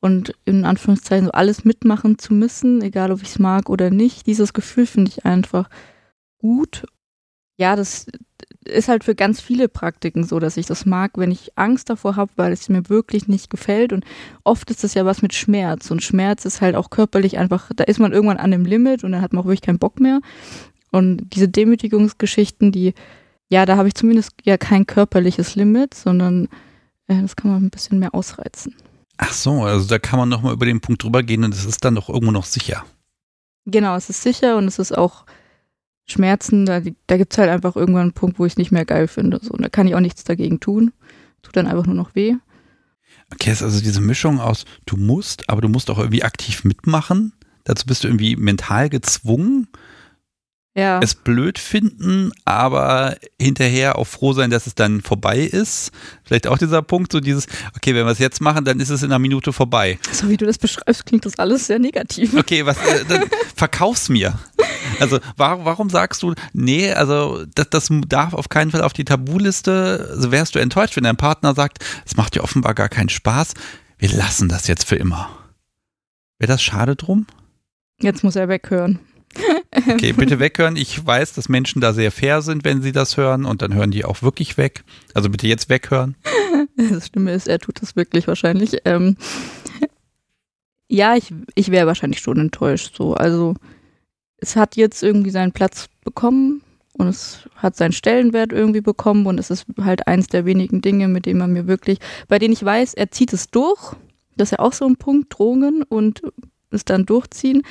und 0.00 0.34
in 0.44 0.64
Anführungszeichen 0.64 1.26
so 1.26 1.32
alles 1.32 1.64
mitmachen 1.64 2.18
zu 2.18 2.34
müssen, 2.34 2.82
egal 2.82 3.10
ob 3.10 3.22
ich 3.22 3.28
es 3.28 3.38
mag 3.38 3.70
oder 3.70 3.90
nicht. 3.90 4.26
Dieses 4.26 4.52
Gefühl 4.52 4.86
finde 4.86 5.10
ich 5.10 5.24
einfach 5.24 5.68
gut. 6.38 6.86
Ja, 7.56 7.74
das 7.74 8.06
ist 8.66 8.88
halt 8.88 9.04
für 9.04 9.14
ganz 9.14 9.40
viele 9.40 9.68
Praktiken 9.68 10.24
so, 10.24 10.38
dass 10.38 10.56
ich 10.56 10.66
das 10.66 10.84
mag, 10.86 11.12
wenn 11.16 11.30
ich 11.30 11.56
Angst 11.56 11.88
davor 11.88 12.16
habe, 12.16 12.32
weil 12.36 12.52
es 12.52 12.68
mir 12.68 12.88
wirklich 12.88 13.28
nicht 13.28 13.50
gefällt. 13.50 13.92
Und 13.92 14.04
oft 14.42 14.70
ist 14.70 14.84
das 14.84 14.94
ja 14.94 15.04
was 15.04 15.22
mit 15.22 15.34
Schmerz. 15.34 15.90
Und 15.90 16.02
Schmerz 16.02 16.44
ist 16.44 16.60
halt 16.60 16.74
auch 16.74 16.90
körperlich 16.90 17.38
einfach, 17.38 17.70
da 17.74 17.84
ist 17.84 18.00
man 18.00 18.12
irgendwann 18.12 18.36
an 18.38 18.50
dem 18.50 18.64
Limit 18.64 19.04
und 19.04 19.12
dann 19.12 19.22
hat 19.22 19.32
man 19.32 19.42
auch 19.42 19.46
wirklich 19.46 19.62
keinen 19.62 19.78
Bock 19.78 20.00
mehr. 20.00 20.20
Und 20.90 21.34
diese 21.34 21.48
Demütigungsgeschichten, 21.48 22.72
die 22.72 22.94
ja, 23.54 23.66
da 23.66 23.76
habe 23.76 23.86
ich 23.86 23.94
zumindest 23.94 24.32
ja 24.42 24.58
kein 24.58 24.84
körperliches 24.84 25.54
Limit, 25.54 25.94
sondern 25.94 26.48
äh, 27.06 27.22
das 27.22 27.36
kann 27.36 27.52
man 27.52 27.62
ein 27.62 27.70
bisschen 27.70 28.00
mehr 28.00 28.12
ausreizen. 28.12 28.74
Ach 29.16 29.32
so, 29.32 29.62
also 29.62 29.86
da 29.86 30.00
kann 30.00 30.18
man 30.18 30.28
nochmal 30.28 30.54
über 30.54 30.66
den 30.66 30.80
Punkt 30.80 31.04
drüber 31.04 31.22
gehen 31.22 31.44
und 31.44 31.54
es 31.54 31.64
ist 31.64 31.84
dann 31.84 31.94
doch 31.94 32.08
irgendwo 32.08 32.32
noch 32.32 32.46
sicher. 32.46 32.84
Genau, 33.64 33.94
es 33.94 34.10
ist 34.10 34.22
sicher 34.22 34.56
und 34.56 34.66
es 34.66 34.80
ist 34.80 34.90
auch 34.90 35.24
Schmerzen, 36.04 36.66
da, 36.66 36.80
da 37.06 37.16
gibt 37.16 37.32
es 37.32 37.38
halt 37.38 37.48
einfach 37.48 37.76
irgendwann 37.76 38.02
einen 38.02 38.12
Punkt, 38.12 38.40
wo 38.40 38.44
ich 38.44 38.54
es 38.54 38.58
nicht 38.58 38.72
mehr 38.72 38.84
geil 38.84 39.06
finde. 39.06 39.38
So. 39.40 39.52
Und 39.52 39.62
da 39.62 39.68
kann 39.68 39.86
ich 39.86 39.94
auch 39.94 40.00
nichts 40.00 40.24
dagegen 40.24 40.58
tun. 40.58 40.92
Tut 41.42 41.56
dann 41.56 41.68
einfach 41.68 41.86
nur 41.86 41.94
noch 41.94 42.16
weh. 42.16 42.34
Okay, 43.32 43.50
es 43.50 43.58
ist 43.58 43.62
also 43.62 43.80
diese 43.80 44.00
Mischung 44.00 44.40
aus, 44.40 44.64
du 44.84 44.96
musst, 44.96 45.48
aber 45.48 45.60
du 45.60 45.68
musst 45.68 45.90
auch 45.90 45.98
irgendwie 45.98 46.24
aktiv 46.24 46.64
mitmachen. 46.64 47.32
Dazu 47.62 47.86
bist 47.86 48.02
du 48.02 48.08
irgendwie 48.08 48.34
mental 48.34 48.88
gezwungen 48.88 49.68
ja. 50.74 51.00
es 51.02 51.14
blöd 51.14 51.58
finden, 51.58 52.32
aber 52.44 53.16
hinterher 53.40 53.96
auch 53.98 54.06
froh 54.06 54.32
sein, 54.32 54.50
dass 54.50 54.66
es 54.66 54.74
dann 54.74 55.00
vorbei 55.02 55.38
ist. 55.38 55.92
Vielleicht 56.24 56.46
auch 56.46 56.58
dieser 56.58 56.82
Punkt, 56.82 57.12
so 57.12 57.20
dieses, 57.20 57.46
okay, 57.76 57.94
wenn 57.94 58.04
wir 58.04 58.12
es 58.12 58.18
jetzt 58.18 58.40
machen, 58.40 58.64
dann 58.64 58.80
ist 58.80 58.90
es 58.90 59.02
in 59.02 59.10
einer 59.10 59.18
Minute 59.18 59.52
vorbei. 59.52 59.98
So 60.12 60.28
wie 60.28 60.36
du 60.36 60.46
das 60.46 60.58
beschreibst, 60.58 61.06
klingt 61.06 61.26
das 61.26 61.38
alles 61.38 61.66
sehr 61.66 61.78
negativ. 61.78 62.34
Okay, 62.34 62.66
was, 62.66 62.76
äh, 62.78 63.04
dann 63.08 63.24
verkauf's 63.54 64.08
mir. 64.08 64.38
Also 65.00 65.18
warum, 65.36 65.64
warum 65.64 65.90
sagst 65.90 66.22
du, 66.22 66.34
nee, 66.52 66.92
also 66.92 67.44
das, 67.54 67.70
das 67.70 67.88
darf 68.08 68.34
auf 68.34 68.48
keinen 68.48 68.70
Fall 68.70 68.82
auf 68.82 68.92
die 68.92 69.04
Tabuliste. 69.04 70.08
Also 70.10 70.30
wärst 70.32 70.54
du 70.54 70.58
enttäuscht, 70.58 70.96
wenn 70.96 71.04
dein 71.04 71.16
Partner 71.16 71.54
sagt, 71.54 71.84
es 72.04 72.16
macht 72.16 72.34
dir 72.34 72.42
offenbar 72.42 72.74
gar 72.74 72.88
keinen 72.88 73.08
Spaß, 73.08 73.54
wir 73.98 74.10
lassen 74.10 74.48
das 74.48 74.66
jetzt 74.66 74.86
für 74.86 74.96
immer. 74.96 75.30
Wäre 76.38 76.52
das 76.52 76.62
schade 76.62 76.96
drum? 76.96 77.26
Jetzt 78.00 78.24
muss 78.24 78.36
er 78.36 78.48
weghören. 78.48 78.98
Okay, 79.76 80.12
bitte 80.12 80.38
weghören. 80.38 80.76
Ich 80.76 81.04
weiß, 81.04 81.32
dass 81.32 81.48
Menschen 81.48 81.80
da 81.80 81.92
sehr 81.92 82.12
fair 82.12 82.42
sind, 82.42 82.64
wenn 82.64 82.82
sie 82.82 82.92
das 82.92 83.16
hören 83.16 83.44
und 83.44 83.62
dann 83.62 83.74
hören 83.74 83.90
die 83.90 84.04
auch 84.04 84.22
wirklich 84.22 84.56
weg. 84.56 84.84
Also 85.14 85.30
bitte 85.30 85.46
jetzt 85.46 85.68
weghören. 85.68 86.16
Das 86.76 87.06
Stimme 87.06 87.32
ist, 87.32 87.48
er 87.48 87.58
tut 87.58 87.82
das 87.82 87.96
wirklich 87.96 88.26
wahrscheinlich. 88.26 88.78
Ähm, 88.84 89.16
ja, 90.88 91.16
ich, 91.16 91.32
ich 91.54 91.70
wäre 91.70 91.86
wahrscheinlich 91.86 92.20
schon 92.20 92.38
enttäuscht. 92.38 92.96
So. 92.96 93.14
Also 93.14 93.54
es 94.38 94.56
hat 94.56 94.76
jetzt 94.76 95.02
irgendwie 95.02 95.30
seinen 95.30 95.52
Platz 95.52 95.88
bekommen, 96.04 96.62
und 96.96 97.08
es 97.08 97.48
hat 97.56 97.76
seinen 97.76 97.92
Stellenwert 97.92 98.52
irgendwie 98.52 98.80
bekommen 98.80 99.26
und 99.26 99.38
es 99.38 99.50
ist 99.50 99.66
halt 99.80 100.06
eins 100.06 100.28
der 100.28 100.44
wenigen 100.44 100.80
Dinge, 100.80 101.08
mit 101.08 101.26
denen 101.26 101.40
man 101.40 101.52
mir 101.52 101.66
wirklich, 101.66 101.98
bei 102.28 102.38
denen 102.38 102.52
ich 102.52 102.64
weiß, 102.64 102.94
er 102.94 103.10
zieht 103.10 103.32
es 103.32 103.50
durch. 103.50 103.94
Das 104.36 104.48
ist 104.48 104.52
ja 104.52 104.58
auch 104.60 104.72
so 104.72 104.86
ein 104.86 104.96
Punkt, 104.96 105.36
Drohungen 105.36 105.82
und 105.82 106.22
es 106.70 106.84
dann 106.84 107.04
durchziehen. 107.04 107.62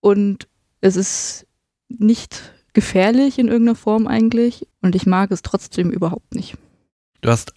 Und 0.00 0.48
es 0.82 0.96
ist 0.96 1.46
nicht 1.88 2.52
gefährlich 2.74 3.38
in 3.38 3.48
irgendeiner 3.48 3.76
Form 3.76 4.06
eigentlich 4.06 4.66
und 4.82 4.94
ich 4.94 5.06
mag 5.06 5.30
es 5.30 5.42
trotzdem 5.42 5.90
überhaupt 5.90 6.34
nicht. 6.34 6.56
Du 7.22 7.30
hast 7.30 7.54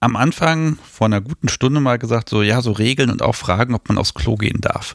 am 0.00 0.14
Anfang 0.14 0.76
vor 0.76 1.06
einer 1.06 1.20
guten 1.20 1.48
Stunde 1.48 1.80
mal 1.80 1.98
gesagt, 1.98 2.28
so 2.28 2.42
ja, 2.42 2.62
so 2.62 2.70
Regeln 2.70 3.10
und 3.10 3.22
auch 3.22 3.34
Fragen, 3.34 3.74
ob 3.74 3.88
man 3.88 3.98
aufs 3.98 4.14
Klo 4.14 4.36
gehen 4.36 4.60
darf. 4.60 4.94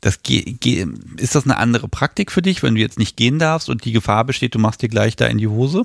Das 0.00 0.18
ist 0.26 1.34
das 1.34 1.44
eine 1.44 1.58
andere 1.58 1.88
Praktik 1.88 2.32
für 2.32 2.42
dich, 2.42 2.62
wenn 2.62 2.74
du 2.74 2.80
jetzt 2.80 2.98
nicht 2.98 3.16
gehen 3.16 3.38
darfst 3.38 3.68
und 3.68 3.84
die 3.84 3.92
Gefahr 3.92 4.24
besteht, 4.24 4.54
du 4.54 4.58
machst 4.58 4.82
dir 4.82 4.88
gleich 4.88 5.14
da 5.14 5.26
in 5.26 5.38
die 5.38 5.48
Hose? 5.48 5.84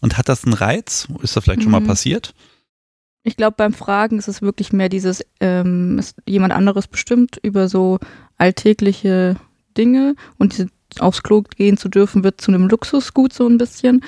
Und 0.00 0.16
hat 0.16 0.30
das 0.30 0.44
einen 0.44 0.54
Reiz? 0.54 1.08
Ist 1.22 1.36
das 1.36 1.44
vielleicht 1.44 1.62
schon 1.62 1.72
mal 1.72 1.80
mhm. 1.80 1.86
passiert? 1.86 2.34
Ich 3.22 3.36
glaube, 3.36 3.54
beim 3.58 3.74
Fragen 3.74 4.18
ist 4.18 4.28
es 4.28 4.40
wirklich 4.40 4.72
mehr 4.72 4.88
dieses, 4.88 5.22
ähm, 5.40 5.98
ist 5.98 6.16
jemand 6.26 6.54
anderes 6.54 6.88
bestimmt 6.88 7.38
über 7.42 7.68
so 7.68 7.98
alltägliche 8.38 9.36
Dinge 9.76 10.14
und 10.38 10.52
diese, 10.52 10.68
aufs 10.98 11.22
Klo 11.22 11.42
gehen 11.42 11.76
zu 11.76 11.88
dürfen, 11.88 12.24
wird 12.24 12.40
zu 12.40 12.50
einem 12.50 12.68
Luxusgut 12.68 13.32
so 13.32 13.46
ein 13.46 13.58
bisschen. 13.58 14.02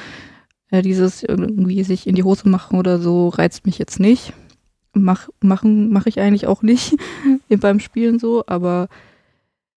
Äh, 0.71 0.83
dieses 0.83 1.23
irgendwie 1.23 1.85
sich 1.85 2.07
in 2.07 2.15
die 2.15 2.23
Hose 2.25 2.49
machen 2.49 2.79
oder 2.79 2.99
so 2.99 3.29
reizt 3.29 3.67
mich 3.67 3.79
jetzt 3.79 4.01
nicht. 4.01 4.33
Mach, 4.95 5.29
machen 5.41 5.93
mache 5.93 6.09
ich 6.09 6.21
eigentlich 6.21 6.47
auch 6.47 6.63
nicht 6.63 6.97
beim 7.49 7.79
Spielen 7.79 8.19
so, 8.19 8.45
aber 8.47 8.89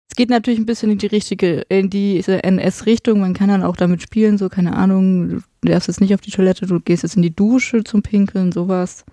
es 0.10 0.16
geht 0.16 0.30
natürlich 0.30 0.60
ein 0.60 0.68
bisschen 0.68 0.92
in 0.92 1.00
die 1.00 1.08
richtige, 1.08 1.62
in 1.70 1.90
diese 1.90 2.44
NS-Richtung. 2.44 3.20
Man 3.20 3.34
kann 3.34 3.50
dann 3.50 3.64
auch 3.64 3.76
damit 3.76 4.04
spielen, 4.04 4.38
so, 4.38 4.48
keine 4.48 4.76
Ahnung, 4.76 5.44
du 5.62 5.68
darfst 5.68 5.88
jetzt 5.88 6.02
nicht 6.02 6.14
auf 6.14 6.22
die 6.22 6.30
Toilette, 6.30 6.68
du 6.68 6.80
gehst 6.80 7.02
jetzt 7.02 7.16
in 7.16 7.24
die 7.24 7.36
Dusche 7.36 7.84
zum 7.84 8.04
Pinkeln, 8.04 8.52
sowas. 8.52 9.06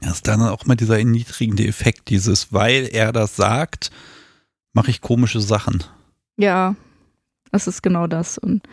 Ja, 0.00 0.12
ist 0.12 0.28
dann 0.28 0.42
auch 0.42 0.64
mal 0.66 0.76
dieser 0.76 0.98
erniedrigende 0.98 1.66
Effekt, 1.66 2.08
dieses, 2.10 2.52
weil 2.52 2.88
er 2.92 3.10
das 3.10 3.34
sagt, 3.34 3.90
mache 4.72 4.90
ich 4.90 5.00
komische 5.00 5.40
Sachen. 5.40 5.82
Ja, 6.36 6.76
das 7.50 7.66
ist 7.66 7.82
genau 7.82 8.06
das. 8.06 8.38
Und 8.38 8.66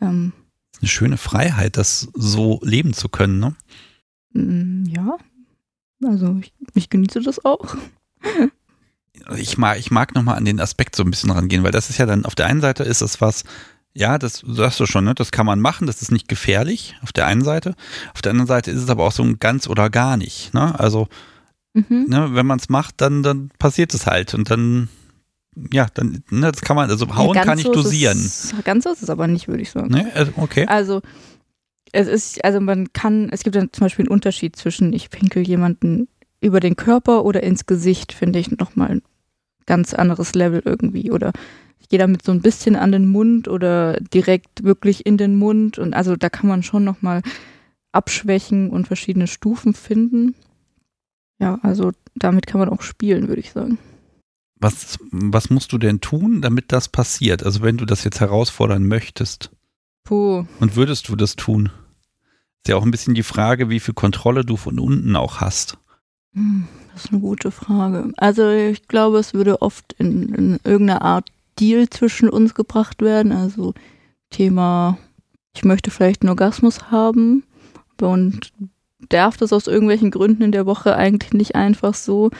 ähm, 0.00 0.32
eine 0.80 0.88
schöne 0.88 1.16
Freiheit, 1.16 1.76
das 1.76 2.08
so 2.14 2.60
leben 2.62 2.92
zu 2.92 3.08
können, 3.08 3.38
ne? 3.38 3.56
Mm, 4.32 4.84
ja. 4.86 5.16
Also 6.04 6.38
ich, 6.40 6.52
ich 6.74 6.90
genieße 6.90 7.20
das 7.20 7.44
auch. 7.44 7.76
ich 9.36 9.58
mag, 9.58 9.78
ich 9.78 9.90
mag 9.90 10.14
nochmal 10.14 10.36
an 10.36 10.44
den 10.44 10.60
Aspekt 10.60 10.94
so 10.94 11.02
ein 11.02 11.10
bisschen 11.10 11.30
rangehen, 11.30 11.64
weil 11.64 11.72
das 11.72 11.90
ist 11.90 11.98
ja 11.98 12.06
dann, 12.06 12.24
auf 12.24 12.34
der 12.34 12.46
einen 12.46 12.60
Seite 12.60 12.84
ist 12.84 13.00
es 13.00 13.20
was, 13.20 13.44
ja, 13.94 14.18
das 14.18 14.44
sagst 14.46 14.78
du 14.78 14.86
schon, 14.86 15.04
ne? 15.04 15.14
das 15.14 15.32
kann 15.32 15.46
man 15.46 15.60
machen, 15.60 15.86
das 15.86 16.02
ist 16.02 16.12
nicht 16.12 16.28
gefährlich 16.28 16.96
auf 17.02 17.12
der 17.12 17.26
einen 17.26 17.42
Seite. 17.42 17.74
Auf 18.14 18.22
der 18.22 18.30
anderen 18.30 18.46
Seite 18.46 18.70
ist 18.70 18.82
es 18.82 18.90
aber 18.90 19.04
auch 19.04 19.12
so 19.12 19.24
ein 19.24 19.40
ganz 19.40 19.66
oder 19.66 19.90
gar 19.90 20.16
nicht. 20.16 20.54
Ne? 20.54 20.78
Also, 20.78 21.08
mhm. 21.74 22.06
ne, 22.08 22.28
wenn 22.32 22.46
man 22.46 22.60
es 22.60 22.68
macht, 22.68 23.00
dann, 23.00 23.24
dann 23.24 23.50
passiert 23.58 23.92
es 23.94 24.06
halt 24.06 24.34
und 24.34 24.50
dann, 24.50 24.88
ja, 25.72 25.86
dann, 25.94 26.22
ne, 26.30 26.52
das 26.52 26.60
kann 26.60 26.76
man, 26.76 26.90
also 26.90 27.14
hauen 27.14 27.34
ja, 27.34 27.44
kann 27.44 27.58
ich 27.58 27.64
dosieren. 27.64 28.18
Es, 28.18 28.54
ganz 28.64 28.84
so 28.84 28.90
ist 28.90 29.02
es 29.02 29.10
aber 29.10 29.26
nicht, 29.26 29.48
würde 29.48 29.62
ich 29.62 29.70
sagen. 29.70 29.88
Ne? 29.88 30.10
Also, 30.14 30.32
okay. 30.36 30.66
Also, 30.66 31.00
es 31.92 32.06
ist, 32.06 32.44
also 32.44 32.60
man 32.60 32.92
kann, 32.92 33.28
es 33.30 33.42
gibt 33.42 33.56
dann 33.56 33.72
zum 33.72 33.84
Beispiel 33.84 34.04
einen 34.04 34.12
Unterschied 34.12 34.56
zwischen, 34.56 34.92
ich 34.92 35.10
pinkel 35.10 35.46
jemanden 35.46 36.08
über 36.40 36.60
den 36.60 36.76
Körper 36.76 37.24
oder 37.24 37.42
ins 37.42 37.66
Gesicht, 37.66 38.12
finde 38.12 38.38
ich 38.38 38.50
nochmal 38.50 38.90
ein 38.90 39.02
ganz 39.66 39.94
anderes 39.94 40.34
Level 40.34 40.62
irgendwie. 40.64 41.10
Oder 41.10 41.32
ich 41.78 41.88
gehe 41.88 41.98
damit 41.98 42.24
so 42.24 42.32
ein 42.32 42.42
bisschen 42.42 42.76
an 42.76 42.92
den 42.92 43.06
Mund 43.06 43.48
oder 43.48 43.98
direkt 44.00 44.64
wirklich 44.64 45.06
in 45.06 45.16
den 45.16 45.36
Mund. 45.36 45.78
Und 45.78 45.94
also 45.94 46.16
da 46.16 46.28
kann 46.28 46.48
man 46.48 46.62
schon 46.62 46.84
nochmal 46.84 47.22
abschwächen 47.92 48.70
und 48.70 48.86
verschiedene 48.86 49.26
Stufen 49.26 49.74
finden. 49.74 50.34
Ja, 51.40 51.58
also 51.62 51.92
damit 52.14 52.46
kann 52.46 52.60
man 52.60 52.68
auch 52.68 52.82
spielen, 52.82 53.28
würde 53.28 53.40
ich 53.40 53.52
sagen. 53.52 53.78
Was, 54.60 54.98
was 55.10 55.50
musst 55.50 55.72
du 55.72 55.78
denn 55.78 56.00
tun, 56.00 56.42
damit 56.42 56.72
das 56.72 56.88
passiert? 56.88 57.44
Also 57.44 57.62
wenn 57.62 57.76
du 57.76 57.84
das 57.84 58.04
jetzt 58.04 58.20
herausfordern 58.20 58.86
möchtest. 58.86 59.50
Puh. 60.04 60.46
Und 60.58 60.74
würdest 60.74 61.08
du 61.08 61.16
das 61.16 61.36
tun? 61.36 61.70
Ist 62.58 62.68
ja 62.68 62.76
auch 62.76 62.82
ein 62.82 62.90
bisschen 62.90 63.14
die 63.14 63.22
Frage, 63.22 63.70
wie 63.70 63.80
viel 63.80 63.94
Kontrolle 63.94 64.44
du 64.44 64.56
von 64.56 64.78
unten 64.78 65.14
auch 65.16 65.40
hast. 65.40 65.78
Hm, 66.34 66.66
das 66.92 67.04
ist 67.04 67.12
eine 67.12 67.20
gute 67.20 67.50
Frage. 67.50 68.12
Also 68.16 68.50
ich 68.50 68.88
glaube, 68.88 69.18
es 69.18 69.34
würde 69.34 69.62
oft 69.62 69.94
in, 69.98 70.34
in 70.34 70.60
irgendeiner 70.64 71.02
Art 71.02 71.28
Deal 71.58 71.88
zwischen 71.88 72.28
uns 72.28 72.54
gebracht 72.54 73.00
werden. 73.00 73.32
Also 73.32 73.74
Thema, 74.30 74.98
ich 75.54 75.64
möchte 75.64 75.90
vielleicht 75.90 76.22
einen 76.22 76.30
Orgasmus 76.30 76.90
haben 76.90 77.44
und 78.00 78.52
darf 79.08 79.36
das 79.36 79.52
aus 79.52 79.66
irgendwelchen 79.66 80.10
Gründen 80.10 80.42
in 80.42 80.52
der 80.52 80.66
Woche 80.66 80.96
eigentlich 80.96 81.32
nicht 81.32 81.54
einfach 81.54 81.94
so, 81.94 82.30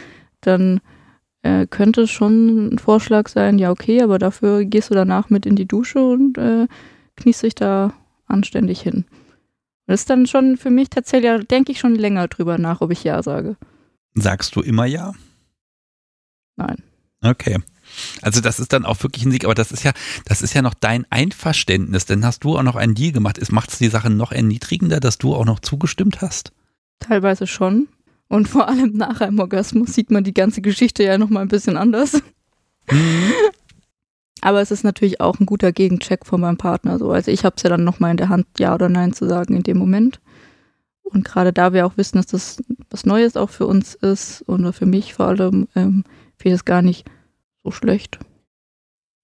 dann 0.41 0.81
äh, 1.43 1.67
könnte 1.67 2.07
schon 2.07 2.75
ein 2.75 2.79
Vorschlag 2.79 3.29
sein, 3.29 3.59
ja 3.59 3.71
okay, 3.71 4.03
aber 4.03 4.19
dafür 4.19 4.65
gehst 4.65 4.91
du 4.91 4.95
danach 4.95 5.31
mit 5.31 5.47
in 5.47 5.57
die 5.57 5.67
Dusche 5.67 6.03
und 6.03 6.39
äh, 6.39 6.67
kniest 7.17 7.43
dich 7.43 7.55
da 7.55 7.93
anständig 8.27 8.81
hin. 8.81 9.05
Das 9.87 10.01
ist 10.01 10.11
dann 10.11 10.27
schon 10.27 10.57
für 10.57 10.71
mich 10.71 10.91
tatsächlich, 10.91 11.47
denke 11.47 11.73
ich 11.73 11.81
schon 11.81 11.95
länger 11.95 12.29
drüber 12.29 12.59
nach, 12.59 12.81
ob 12.81 12.91
ich 12.91 13.05
ja 13.05 13.23
sage. 13.23 13.57
Sagst 14.15 14.55
du 14.55 14.61
immer 14.61 14.85
ja? 14.85 15.15
Nein. 16.57 16.83
Okay. 17.23 17.59
Also 18.21 18.41
das 18.41 18.61
ist 18.61 18.73
dann 18.73 18.85
auch 18.85 19.03
wirklich 19.03 19.25
ein 19.25 19.31
Sieg, 19.31 19.45
aber 19.45 19.55
das 19.55 19.73
ist 19.73 19.83
ja, 19.83 19.93
das 20.27 20.43
ist 20.43 20.53
ja 20.53 20.61
noch 20.61 20.75
dein 20.75 21.07
Einverständnis, 21.11 22.05
denn 22.05 22.25
hast 22.25 22.45
du 22.45 22.59
auch 22.59 22.63
noch 22.63 22.77
einen 22.77 22.95
Deal 22.95 23.13
gemacht. 23.13 23.41
Macht 23.51 23.73
es 23.73 23.79
die 23.79 23.89
Sache 23.89 24.11
noch 24.11 24.31
erniedrigender, 24.33 25.01
dass 25.01 25.17
du 25.19 25.35
auch 25.35 25.47
noch 25.47 25.61
zugestimmt 25.61 26.21
hast? 26.21 26.53
Teilweise 27.01 27.47
schon. 27.47 27.89
Und 28.29 28.49
vor 28.49 28.69
allem 28.69 28.93
nach 28.93 29.21
einem 29.21 29.39
Orgasmus 29.39 29.95
sieht 29.95 30.11
man 30.11 30.25
die 30.25 30.35
ganze 30.35 30.61
Geschichte 30.61 31.03
ja 31.03 31.19
nochmal 31.19 31.43
ein 31.43 31.49
bisschen 31.49 31.77
anders. 31.77 32.23
Mhm. 32.91 33.33
Aber 34.41 34.61
es 34.61 34.71
ist 34.71 34.85
natürlich 34.85 35.21
auch 35.21 35.41
ein 35.41 35.47
guter 35.47 35.73
Gegencheck 35.73 36.25
von 36.25 36.41
meinem 36.41 36.59
Partner. 36.59 36.99
So. 36.99 37.11
Also 37.11 37.31
ich 37.31 37.45
habe 37.45 37.57
es 37.57 37.63
ja 37.63 37.71
dann 37.71 37.85
nochmal 37.85 38.13
in 38.13 38.17
der 38.19 38.29
Hand, 38.29 38.47
ja 38.59 38.75
oder 38.75 38.89
nein 38.89 39.13
zu 39.13 39.27
sagen 39.29 39.57
in 39.57 39.63
dem 39.63 39.79
Moment. 39.79 40.21
Und 41.03 41.25
gerade 41.25 41.53
da 41.53 41.73
wir 41.73 41.87
auch 41.87 41.97
wissen, 41.97 42.19
dass 42.19 42.27
das 42.27 42.63
was 42.91 43.07
Neues 43.07 43.37
auch 43.37 43.51
für 43.51 43.67
uns 43.67 43.95
ist 43.95 44.43
und 44.43 44.71
für 44.75 44.87
mich 44.87 45.15
vor 45.15 45.27
allem, 45.27 45.69
ähm, 45.75 46.05
finde 46.37 46.55
ich 46.55 46.61
es 46.61 46.65
gar 46.65 46.83
nicht 46.83 47.07
so 47.65 47.71
schlecht. 47.71 48.19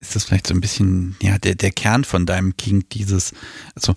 Ist 0.00 0.16
das 0.16 0.24
vielleicht 0.24 0.46
so 0.46 0.54
ein 0.54 0.60
bisschen, 0.60 1.16
ja, 1.22 1.38
der, 1.38 1.54
der 1.54 1.70
Kern 1.70 2.04
von 2.04 2.26
deinem 2.26 2.56
King, 2.56 2.84
dieses, 2.90 3.32
also 3.74 3.94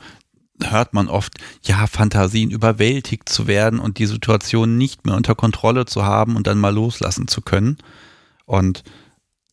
hört 0.64 0.94
man 0.94 1.08
oft, 1.08 1.34
ja, 1.64 1.88
Fantasien 1.88 2.50
überwältigt 2.50 3.30
zu 3.30 3.48
werden 3.48 3.80
und 3.80 4.00
die 4.00 4.06
Situation 4.06 4.78
nicht 4.78 5.06
mehr 5.06 5.16
unter 5.16 5.36
Kontrolle 5.36 5.86
zu 5.86 6.04
haben 6.04 6.36
und 6.36 6.48
dann 6.48 6.60
mal 6.60 6.74
loslassen 6.74 7.28
zu 7.28 7.42
können. 7.42 7.78
Und 8.46 8.84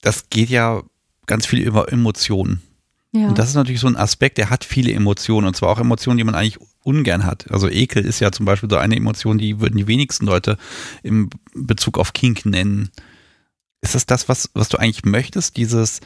das 0.00 0.30
geht 0.30 0.50
ja 0.50 0.82
ganz 1.26 1.46
viel 1.46 1.60
über 1.60 1.92
Emotionen. 1.92 2.62
Ja. 3.12 3.28
Und 3.28 3.38
das 3.38 3.48
ist 3.48 3.54
natürlich 3.54 3.80
so 3.80 3.86
ein 3.86 3.96
Aspekt, 3.96 4.38
der 4.38 4.50
hat 4.50 4.64
viele 4.64 4.92
Emotionen 4.92 5.46
und 5.46 5.56
zwar 5.56 5.68
auch 5.68 5.78
Emotionen, 5.78 6.18
die 6.18 6.24
man 6.24 6.34
eigentlich 6.34 6.58
ungern 6.82 7.24
hat. 7.24 7.50
Also 7.50 7.68
Ekel 7.68 8.04
ist 8.04 8.20
ja 8.20 8.32
zum 8.32 8.44
Beispiel 8.44 8.68
so 8.68 8.76
eine 8.76 8.96
Emotion, 8.96 9.38
die 9.38 9.60
würden 9.60 9.76
die 9.76 9.86
wenigsten 9.86 10.26
Leute 10.26 10.58
im 11.02 11.30
Bezug 11.54 11.98
auf 11.98 12.12
Kink 12.12 12.44
nennen. 12.44 12.90
Ist 13.82 13.94
das 13.94 14.06
das, 14.06 14.28
was, 14.28 14.50
was 14.54 14.68
du 14.68 14.78
eigentlich 14.78 15.04
möchtest? 15.04 15.56
Dieses, 15.56 16.00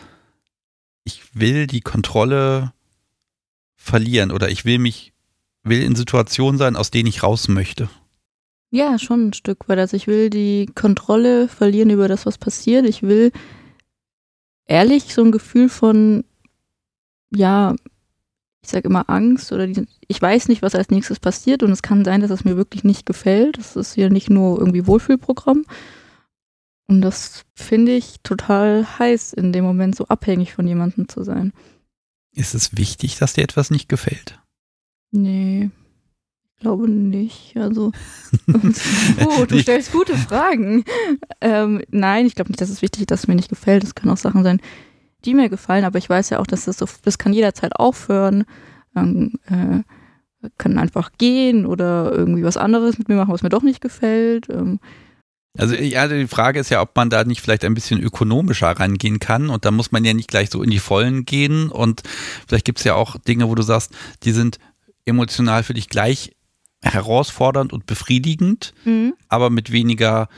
ich 1.04 1.22
will 1.32 1.66
die 1.66 1.80
Kontrolle 1.80 2.72
verlieren 3.88 4.30
oder 4.30 4.48
ich 4.48 4.64
will 4.64 4.78
mich, 4.78 5.12
will 5.64 5.82
in 5.82 5.96
Situationen 5.96 6.58
sein, 6.58 6.76
aus 6.76 6.90
denen 6.90 7.08
ich 7.08 7.22
raus 7.22 7.48
möchte. 7.48 7.88
Ja, 8.70 8.98
schon 8.98 9.28
ein 9.28 9.32
Stück 9.32 9.68
weit. 9.68 9.78
Also 9.78 9.96
ich 9.96 10.06
will 10.06 10.30
die 10.30 10.66
Kontrolle 10.74 11.48
verlieren 11.48 11.90
über 11.90 12.06
das, 12.06 12.26
was 12.26 12.38
passiert. 12.38 12.86
Ich 12.86 13.02
will 13.02 13.32
ehrlich 14.66 15.14
so 15.14 15.24
ein 15.24 15.32
Gefühl 15.32 15.68
von, 15.68 16.24
ja, 17.34 17.74
ich 18.62 18.68
sage 18.68 18.88
immer 18.88 19.08
Angst 19.08 19.52
oder 19.52 19.66
die, 19.66 19.86
ich 20.06 20.20
weiß 20.20 20.48
nicht, 20.48 20.60
was 20.60 20.74
als 20.74 20.90
nächstes 20.90 21.20
passiert 21.20 21.62
und 21.62 21.70
es 21.70 21.82
kann 21.82 22.04
sein, 22.04 22.20
dass 22.20 22.30
es 22.30 22.44
mir 22.44 22.56
wirklich 22.56 22.84
nicht 22.84 23.06
gefällt. 23.06 23.56
Das 23.56 23.76
ist 23.76 23.96
ja 23.96 24.10
nicht 24.10 24.28
nur 24.28 24.58
irgendwie 24.58 24.86
Wohlfühlprogramm. 24.86 25.64
Und 26.86 27.02
das 27.02 27.44
finde 27.54 27.92
ich 27.92 28.16
total 28.22 28.86
heiß, 28.98 29.32
in 29.34 29.52
dem 29.52 29.64
Moment 29.64 29.94
so 29.94 30.06
abhängig 30.08 30.54
von 30.54 30.66
jemandem 30.66 31.08
zu 31.08 31.22
sein. 31.22 31.52
Ist 32.38 32.54
es 32.54 32.76
wichtig, 32.76 33.18
dass 33.18 33.32
dir 33.32 33.42
etwas 33.42 33.72
nicht 33.72 33.88
gefällt? 33.88 34.38
Nee, 35.10 35.70
ich 36.44 36.60
glaube 36.60 36.88
nicht. 36.88 37.56
Also, 37.56 37.90
oh, 39.26 39.44
du 39.44 39.58
stellst 39.58 39.90
gute 39.90 40.16
Fragen. 40.16 40.84
Ähm, 41.40 41.82
nein, 41.90 42.26
ich 42.26 42.36
glaube 42.36 42.52
nicht, 42.52 42.60
dass 42.60 42.70
es 42.70 42.80
wichtig 42.80 43.00
ist, 43.00 43.10
dass 43.10 43.20
es 43.20 43.26
mir 43.26 43.34
nicht 43.34 43.48
gefällt. 43.48 43.82
Es 43.82 43.96
können 43.96 44.12
auch 44.12 44.18
Sachen 44.18 44.44
sein, 44.44 44.60
die 45.24 45.34
mir 45.34 45.48
gefallen, 45.48 45.84
aber 45.84 45.98
ich 45.98 46.08
weiß 46.08 46.30
ja 46.30 46.38
auch, 46.38 46.46
dass 46.46 46.66
das 46.66 46.78
so, 46.78 46.86
das 47.02 47.18
kann 47.18 47.32
jederzeit 47.32 47.74
aufhören. 47.74 48.44
Ähm, 48.94 49.32
äh, 49.46 49.82
kann 50.58 50.78
einfach 50.78 51.10
gehen 51.18 51.66
oder 51.66 52.12
irgendwie 52.12 52.44
was 52.44 52.56
anderes 52.56 52.98
mit 52.98 53.08
mir 53.08 53.16
machen, 53.16 53.32
was 53.32 53.42
mir 53.42 53.48
doch 53.48 53.64
nicht 53.64 53.80
gefällt. 53.80 54.48
Ähm, 54.48 54.78
Also 55.58 55.74
ja, 55.74 56.06
die 56.08 56.28
Frage 56.28 56.60
ist 56.60 56.70
ja, 56.70 56.80
ob 56.80 56.96
man 56.96 57.10
da 57.10 57.24
nicht 57.24 57.42
vielleicht 57.42 57.64
ein 57.64 57.74
bisschen 57.74 58.00
ökonomischer 58.00 58.68
rangehen 58.68 59.18
kann 59.18 59.50
und 59.50 59.64
da 59.64 59.70
muss 59.70 59.92
man 59.92 60.04
ja 60.04 60.14
nicht 60.14 60.30
gleich 60.30 60.50
so 60.50 60.62
in 60.62 60.70
die 60.70 60.78
Vollen 60.78 61.24
gehen 61.24 61.68
und 61.68 62.02
vielleicht 62.46 62.64
gibt 62.64 62.78
es 62.78 62.84
ja 62.84 62.94
auch 62.94 63.18
Dinge, 63.18 63.48
wo 63.48 63.54
du 63.54 63.62
sagst, 63.62 63.92
die 64.22 64.32
sind 64.32 64.58
emotional 65.04 65.64
für 65.64 65.74
dich 65.74 65.88
gleich 65.88 66.32
herausfordernd 66.82 67.72
und 67.72 67.86
befriedigend, 67.86 68.72
mhm. 68.84 69.14
aber 69.28 69.50
mit 69.50 69.72
weniger 69.72 70.28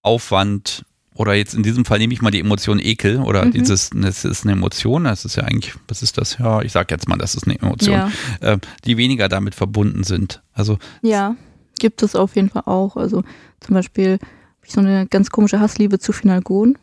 Aufwand 0.00 0.84
oder 1.14 1.34
jetzt 1.34 1.54
in 1.54 1.62
diesem 1.62 1.84
Fall 1.84 1.98
nehme 1.98 2.14
ich 2.14 2.22
mal 2.22 2.30
die 2.30 2.40
Emotion 2.40 2.78
Ekel 2.78 3.18
oder 3.18 3.44
mhm. 3.44 3.52
dieses, 3.52 3.90
das 3.94 4.24
ist 4.24 4.44
eine 4.44 4.52
Emotion, 4.52 5.04
das 5.04 5.24
ist 5.26 5.36
ja 5.36 5.44
eigentlich, 5.44 5.74
was 5.88 6.02
ist 6.02 6.16
das? 6.16 6.38
Ja, 6.38 6.62
ich 6.62 6.72
sag 6.72 6.90
jetzt 6.90 7.06
mal, 7.06 7.18
das 7.18 7.34
ist 7.34 7.44
eine 7.44 7.60
Emotion, 7.60 7.94
ja. 7.94 8.10
äh, 8.40 8.58
die 8.86 8.96
weniger 8.96 9.28
damit 9.28 9.54
verbunden 9.54 10.04
sind. 10.04 10.42
Also 10.54 10.78
ja, 11.02 11.36
gibt 11.82 12.04
es 12.04 12.14
auf 12.14 12.36
jeden 12.36 12.48
Fall 12.48 12.62
auch. 12.66 12.96
Also 12.96 13.24
zum 13.58 13.74
Beispiel 13.74 14.12
habe 14.12 14.64
ich 14.64 14.72
so 14.72 14.80
eine 14.80 15.08
ganz 15.08 15.30
komische 15.30 15.58
Hassliebe 15.58 15.98
zu 15.98 16.12
Finalgon 16.12 16.78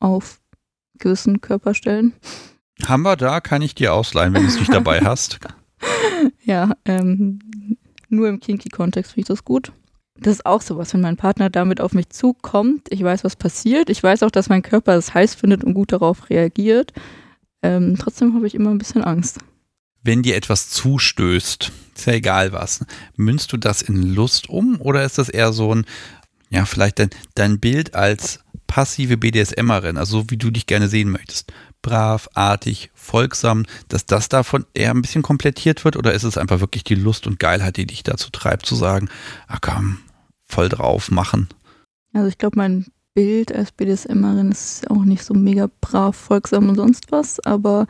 auf 0.00 0.40
gewissen 0.98 1.40
Körperstellen. 1.40 2.12
Haben 2.84 3.04
wir 3.04 3.14
da, 3.14 3.40
kann 3.40 3.62
ich 3.62 3.76
dir 3.76 3.94
ausleihen, 3.94 4.34
wenn 4.34 4.42
du 4.42 4.48
es 4.48 4.58
nicht 4.58 4.74
dabei 4.74 5.00
hast. 5.04 5.38
Ja, 6.44 6.72
ähm, 6.84 7.78
nur 8.08 8.28
im 8.28 8.40
Kinky-Kontext 8.40 9.12
finde 9.12 9.20
ich 9.22 9.28
das 9.28 9.44
gut. 9.44 9.72
Das 10.18 10.34
ist 10.34 10.46
auch 10.46 10.60
sowas, 10.60 10.92
wenn 10.92 11.00
mein 11.00 11.16
Partner 11.16 11.48
damit 11.48 11.80
auf 11.80 11.92
mich 11.92 12.10
zukommt. 12.10 12.88
Ich 12.90 13.02
weiß, 13.02 13.22
was 13.22 13.36
passiert. 13.36 13.90
Ich 13.90 14.02
weiß 14.02 14.24
auch, 14.24 14.30
dass 14.32 14.48
mein 14.48 14.62
Körper 14.62 14.94
es 14.96 15.14
heiß 15.14 15.36
findet 15.36 15.62
und 15.62 15.74
gut 15.74 15.92
darauf 15.92 16.30
reagiert. 16.30 16.92
Ähm, 17.62 17.96
trotzdem 17.96 18.34
habe 18.34 18.48
ich 18.48 18.56
immer 18.56 18.70
ein 18.70 18.78
bisschen 18.78 19.04
Angst. 19.04 19.38
Wenn 20.02 20.22
dir 20.22 20.36
etwas 20.36 20.70
zustößt, 20.70 21.72
ist 21.94 22.06
ja 22.06 22.12
egal 22.14 22.52
was, 22.52 22.84
münzt 23.16 23.52
du 23.52 23.56
das 23.56 23.82
in 23.82 24.14
Lust 24.14 24.48
um 24.48 24.80
oder 24.80 25.04
ist 25.04 25.18
das 25.18 25.28
eher 25.28 25.52
so 25.52 25.74
ein, 25.74 25.86
ja, 26.50 26.64
vielleicht 26.64 26.98
dein, 26.98 27.10
dein 27.34 27.60
Bild 27.60 27.94
als 27.94 28.40
passive 28.66 29.16
BDSMerin, 29.16 29.96
also 29.96 30.20
so 30.20 30.30
wie 30.30 30.36
du 30.36 30.50
dich 30.50 30.66
gerne 30.66 30.88
sehen 30.88 31.10
möchtest? 31.10 31.52
brav, 31.82 32.28
artig, 32.34 32.90
folgsam, 32.94 33.66
dass 33.88 34.06
das 34.06 34.28
davon 34.28 34.64
eher 34.72 34.92
ein 34.92 35.02
bisschen 35.02 35.22
komplettiert 35.22 35.84
wird? 35.84 35.96
Oder 35.96 36.14
ist 36.14 36.22
es 36.22 36.38
einfach 36.38 36.60
wirklich 36.60 36.84
die 36.84 36.94
Lust 36.94 37.26
und 37.26 37.38
Geilheit, 37.38 37.76
die 37.76 37.86
dich 37.86 38.04
dazu 38.04 38.30
treibt, 38.30 38.64
zu 38.64 38.76
sagen, 38.76 39.10
ah 39.48 39.58
komm, 39.60 39.98
voll 40.46 40.68
drauf 40.68 41.10
machen? 41.10 41.48
Also 42.14 42.28
ich 42.28 42.38
glaube, 42.38 42.56
mein 42.56 42.86
Bild 43.14 43.54
als 43.54 43.72
BDSMerin 43.72 44.52
ist 44.52 44.88
auch 44.90 45.04
nicht 45.04 45.24
so 45.24 45.34
mega 45.34 45.68
brav, 45.80 46.16
folgsam 46.16 46.70
und 46.70 46.76
sonst 46.76 47.10
was, 47.12 47.40
aber 47.40 47.86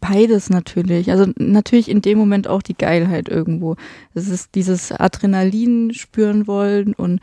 beides 0.00 0.50
natürlich. 0.50 1.10
Also 1.10 1.32
natürlich 1.36 1.88
in 1.88 2.02
dem 2.02 2.18
Moment 2.18 2.48
auch 2.48 2.62
die 2.62 2.76
Geilheit 2.76 3.28
irgendwo. 3.28 3.76
Es 4.14 4.28
ist 4.28 4.54
dieses 4.54 4.92
Adrenalin 4.92 5.92
spüren 5.94 6.46
wollen 6.46 6.94
und 6.94 7.20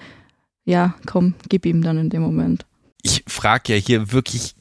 ja, 0.66 0.96
komm, 1.06 1.36
gib 1.50 1.66
ihm 1.66 1.82
dann 1.82 1.98
in 1.98 2.10
dem 2.10 2.22
Moment. 2.22 2.66
Ich 3.04 3.24
frage 3.28 3.74
ja 3.74 3.80
hier 3.80 4.12
wirklich 4.12 4.56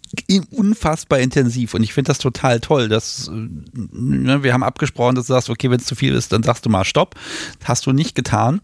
unfassbar 0.50 1.18
intensiv 1.18 1.74
und 1.74 1.82
ich 1.82 1.92
finde 1.92 2.08
das 2.08 2.18
total 2.18 2.60
toll, 2.60 2.88
dass 2.88 3.28
äh, 3.28 3.48
ne, 3.72 4.42
wir 4.42 4.52
haben 4.52 4.62
abgesprochen, 4.62 5.16
dass 5.16 5.26
du 5.26 5.32
sagst, 5.32 5.50
okay, 5.50 5.70
wenn 5.70 5.80
es 5.80 5.86
zu 5.86 5.94
viel 5.94 6.14
ist, 6.14 6.32
dann 6.32 6.42
sagst 6.42 6.64
du 6.64 6.70
mal 6.70 6.84
Stopp. 6.84 7.16
Hast 7.64 7.86
du 7.86 7.92
nicht 7.92 8.14
getan. 8.14 8.60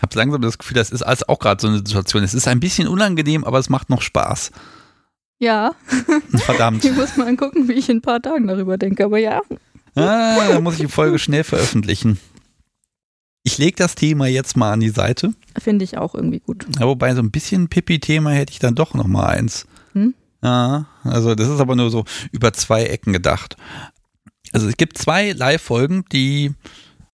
Hab 0.00 0.14
langsam 0.14 0.42
das 0.42 0.58
Gefühl, 0.58 0.74
das 0.74 0.90
ist 0.90 1.02
alles 1.02 1.28
auch 1.28 1.38
gerade 1.38 1.60
so 1.60 1.68
eine 1.68 1.76
Situation. 1.78 2.24
Es 2.24 2.34
ist 2.34 2.48
ein 2.48 2.58
bisschen 2.58 2.88
unangenehm, 2.88 3.44
aber 3.44 3.58
es 3.60 3.68
macht 3.68 3.88
noch 3.88 4.02
Spaß. 4.02 4.50
Ja. 5.42 5.74
Verdammt. 6.44 6.84
Ich 6.84 6.92
muss 6.92 7.16
mal 7.16 7.36
gucken, 7.36 7.66
wie 7.66 7.72
ich 7.72 7.88
in 7.88 7.96
ein 7.96 8.00
paar 8.00 8.22
Tagen 8.22 8.46
darüber 8.46 8.78
denke, 8.78 9.04
aber 9.04 9.18
ja. 9.18 9.40
Ah, 9.96 10.36
da 10.48 10.60
muss 10.60 10.74
ich 10.74 10.82
die 10.82 10.88
Folge 10.88 11.18
schnell 11.18 11.42
veröffentlichen. 11.42 12.20
Ich 13.42 13.58
lege 13.58 13.74
das 13.76 13.96
Thema 13.96 14.28
jetzt 14.28 14.56
mal 14.56 14.72
an 14.72 14.78
die 14.78 14.90
Seite. 14.90 15.34
Finde 15.58 15.84
ich 15.84 15.98
auch 15.98 16.14
irgendwie 16.14 16.38
gut. 16.38 16.66
Ja, 16.78 16.86
wobei 16.86 17.12
so 17.16 17.20
ein 17.20 17.32
bisschen 17.32 17.66
Pipi-Thema 17.68 18.30
hätte 18.30 18.52
ich 18.52 18.60
dann 18.60 18.76
doch 18.76 18.94
noch 18.94 19.08
mal 19.08 19.26
eins. 19.26 19.66
Hm? 19.94 20.14
Ja, 20.44 20.86
also 21.02 21.34
das 21.34 21.48
ist 21.48 21.58
aber 21.58 21.74
nur 21.74 21.90
so 21.90 22.04
über 22.30 22.52
zwei 22.52 22.84
Ecken 22.84 23.12
gedacht. 23.12 23.56
Also 24.52 24.68
es 24.68 24.76
gibt 24.76 24.96
zwei 24.96 25.32
Live-Folgen, 25.32 26.04
die 26.12 26.52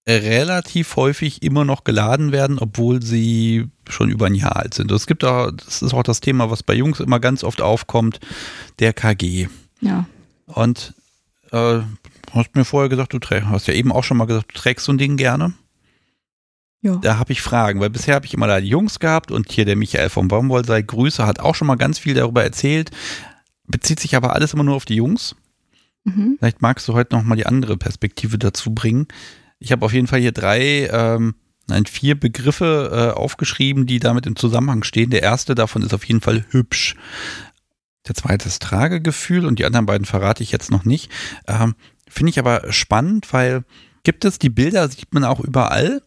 relativ 0.09 0.97
häufig 0.97 1.43
immer 1.43 1.65
noch 1.65 1.85
geladen 1.85 2.33
werden, 2.33 2.59
obwohl 2.59 3.03
sie 3.03 3.67
schon 3.89 4.11
über 4.11 4.27
ein 4.27 4.35
Jahr 4.35 4.57
alt 4.57 4.75
sind. 4.75 4.91
Es 4.91 5.07
gibt 5.07 5.25
auch, 5.25 5.51
das 5.51 5.83
ist 5.83 5.93
auch 5.93 6.03
das 6.03 6.21
Thema, 6.21 6.51
was 6.51 6.63
bei 6.63 6.75
Jungs 6.75 7.01
immer 7.01 7.21
ganz 7.21 7.45
oft 7.45 7.61
aufkommt, 7.61 8.19
der 8.79 8.93
KG. 8.93 9.49
Ja. 9.81 10.07
Und 10.47 10.95
äh, 11.53 11.81
hast 12.33 12.55
mir 12.55 12.65
vorher 12.65 12.89
gesagt, 12.89 13.13
du 13.13 13.19
trägst, 13.19 13.49
hast 13.49 13.67
ja 13.67 13.75
eben 13.75 13.93
auch 13.93 14.05
schon 14.05 14.17
mal 14.17 14.27
gesagt, 14.27 14.55
du 14.55 14.59
trägst 14.59 14.87
so 14.87 14.93
ein 14.93 14.99
Ding 14.99 15.17
gerne. 15.17 15.53
Ja. 16.81 16.97
Da 16.97 17.19
habe 17.19 17.33
ich 17.33 17.43
Fragen, 17.43 17.81
weil 17.81 17.91
bisher 17.91 18.15
habe 18.15 18.27
ich 18.27 18.35
immer 18.35 18.47
da 18.47 18.61
die 18.61 18.69
Jungs 18.69 19.01
gehabt 19.01 19.31
und 19.31 19.51
hier 19.51 19.65
der 19.65 19.77
Michael 19.77 20.11
vom 20.11 20.29
Baumwoll 20.29 20.65
sei 20.65 20.81
Grüße 20.81 21.27
hat 21.27 21.41
auch 21.41 21.55
schon 21.55 21.67
mal 21.67 21.77
ganz 21.77 21.99
viel 21.99 22.15
darüber 22.15 22.45
erzählt, 22.45 22.91
bezieht 23.67 24.01
sich 24.01 24.15
aber 24.17 24.33
alles 24.33 24.55
immer 24.55 24.65
nur 24.65 24.77
auf 24.77 24.85
die 24.85 24.95
Jungs. 24.95 25.35
Mhm. 26.05 26.37
Vielleicht 26.39 26.63
magst 26.63 26.87
du 26.87 26.95
heute 26.95 27.17
noch 27.17 27.25
mal 27.25 27.37
die 27.37 27.47
andere 27.47 27.77
Perspektive 27.77 28.39
dazu 28.39 28.73
bringen. 28.73 29.09
Ich 29.59 29.73
habe 29.73 29.85
auf 29.85 29.93
jeden 29.93 30.07
Fall 30.07 30.21
hier 30.21 30.33
drei, 30.33 30.89
ähm, 30.93 31.35
nein, 31.67 31.87
vier 31.87 32.19
Begriffe 32.19 33.13
äh, 33.15 33.19
aufgeschrieben, 33.19 33.87
die 33.87 33.99
damit 33.99 34.27
im 34.27 34.37
Zusammenhang 34.37 34.85
stehen. 34.85 35.11
Der 35.11 35.23
erste 35.23 35.55
davon 35.55 35.83
ist 35.83 35.95
auf 35.95 36.05
jeden 36.05 36.21
Fall 36.21 36.45
hübsch. 36.51 36.97
Der 38.07 38.15
zweite 38.15 38.49
ist 38.49 38.63
Tragegefühl 38.63 39.45
und 39.45 39.59
die 39.59 39.65
anderen 39.65 39.87
beiden 39.87 40.07
verrate 40.07 40.43
ich 40.43 40.53
jetzt 40.53 40.71
noch 40.71 40.85
nicht. 40.85 41.11
Ähm, 41.47 41.75
Finde 42.09 42.31
ich 42.31 42.39
aber 42.39 42.73
spannend, 42.73 43.33
weil 43.33 43.65
gibt 44.03 44.25
es 44.25 44.39
die 44.39 44.49
Bilder, 44.49 44.89
sieht 44.89 45.13
man 45.13 45.25
auch 45.25 45.41
überall. 45.41 46.03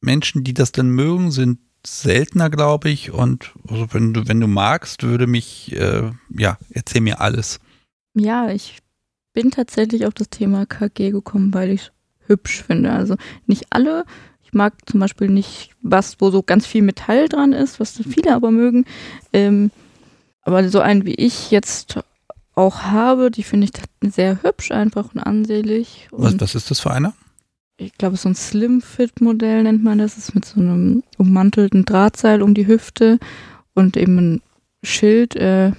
Menschen, 0.00 0.44
die 0.44 0.54
das 0.54 0.72
denn 0.72 0.88
mögen, 0.88 1.30
sind 1.30 1.58
seltener, 1.86 2.48
glaube 2.48 2.88
ich. 2.88 3.10
Und 3.10 3.52
also 3.68 3.88
wenn 3.92 4.14
du, 4.14 4.26
wenn 4.26 4.40
du 4.40 4.46
magst, 4.46 5.02
würde 5.02 5.26
mich, 5.26 5.72
äh, 5.72 6.10
ja, 6.30 6.58
erzähl 6.70 7.02
mir 7.02 7.20
alles. 7.20 7.60
Ja, 8.14 8.50
ich 8.50 8.78
bin 9.34 9.50
tatsächlich 9.50 10.06
auf 10.06 10.14
das 10.14 10.30
Thema 10.30 10.64
KG 10.66 11.10
gekommen, 11.10 11.52
weil 11.52 11.70
ich 11.70 11.90
hübsch 12.26 12.62
finde. 12.62 12.92
Also 12.92 13.16
nicht 13.46 13.66
alle. 13.70 14.04
Ich 14.44 14.52
mag 14.52 14.74
zum 14.86 15.00
Beispiel 15.00 15.28
nicht 15.28 15.70
was, 15.82 16.20
wo 16.20 16.30
so 16.30 16.42
ganz 16.42 16.66
viel 16.66 16.82
Metall 16.82 17.28
dran 17.28 17.52
ist, 17.52 17.80
was 17.80 18.00
viele 18.08 18.34
aber 18.34 18.50
mögen. 18.50 18.84
Ähm, 19.32 19.70
aber 20.42 20.68
so 20.68 20.80
einen 20.80 21.06
wie 21.06 21.14
ich 21.14 21.50
jetzt 21.50 22.00
auch 22.54 22.82
habe, 22.82 23.30
die 23.30 23.42
finde 23.42 23.66
ich 23.66 24.12
sehr 24.12 24.42
hübsch 24.42 24.70
einfach 24.70 25.12
und 25.12 25.20
ansehlich. 25.20 26.08
Und 26.10 26.22
was, 26.22 26.40
was 26.40 26.54
ist 26.54 26.70
das 26.70 26.80
für 26.80 26.92
einer? 26.92 27.14
ich 27.76 27.96
glaube, 27.98 28.16
so 28.16 28.28
ein 28.28 28.34
Slim-Fit-Modell 28.34 29.64
nennt 29.64 29.82
man 29.82 29.98
das. 29.98 30.14
das 30.14 30.28
ist 30.28 30.34
mit 30.34 30.44
so 30.44 30.60
einem 30.60 31.02
ummantelten 31.18 31.84
Drahtseil 31.84 32.42
um 32.42 32.54
die 32.54 32.66
Hüfte 32.66 33.18
und 33.74 33.96
eben 33.96 34.18
ein 34.18 34.42
Schild 34.82 35.34
äh, 35.36 35.72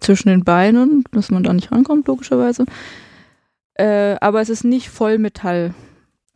zwischen 0.00 0.28
den 0.28 0.44
Beinen, 0.44 1.04
dass 1.12 1.30
man 1.30 1.44
da 1.44 1.52
nicht 1.52 1.70
rankommt, 1.70 2.08
logischerweise. 2.08 2.64
Äh, 3.80 4.18
aber 4.20 4.42
es 4.42 4.50
ist 4.50 4.62
nicht 4.62 4.90
voll 4.90 5.16
Metall. 5.16 5.72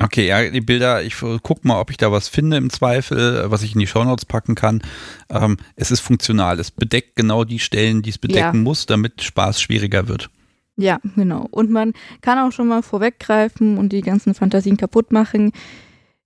Okay, 0.02 0.26
ja, 0.26 0.48
die 0.48 0.62
Bilder, 0.62 1.02
ich 1.02 1.16
guck 1.42 1.64
mal, 1.64 1.78
ob 1.78 1.90
ich 1.90 1.98
da 1.98 2.10
was 2.10 2.28
finde 2.28 2.56
im 2.56 2.70
Zweifel, 2.70 3.50
was 3.50 3.62
ich 3.62 3.74
in 3.74 3.80
die 3.80 3.86
Shownotes 3.86 4.24
packen 4.24 4.54
kann. 4.54 4.82
Ähm, 5.28 5.58
es 5.76 5.90
ist 5.90 6.00
funktional, 6.00 6.58
es 6.58 6.70
bedeckt 6.70 7.16
genau 7.16 7.44
die 7.44 7.58
Stellen, 7.58 8.00
die 8.00 8.10
es 8.10 8.18
bedecken 8.18 8.56
ja. 8.56 8.62
muss, 8.62 8.86
damit 8.86 9.22
Spaß 9.22 9.60
schwieriger 9.60 10.08
wird. 10.08 10.30
Ja, 10.76 10.98
genau. 11.16 11.46
Und 11.50 11.70
man 11.70 11.92
kann 12.22 12.38
auch 12.38 12.50
schon 12.50 12.66
mal 12.66 12.82
vorweggreifen 12.82 13.76
und 13.76 13.92
die 13.92 14.00
ganzen 14.00 14.34
Fantasien 14.34 14.78
kaputt 14.78 15.12
machen. 15.12 15.52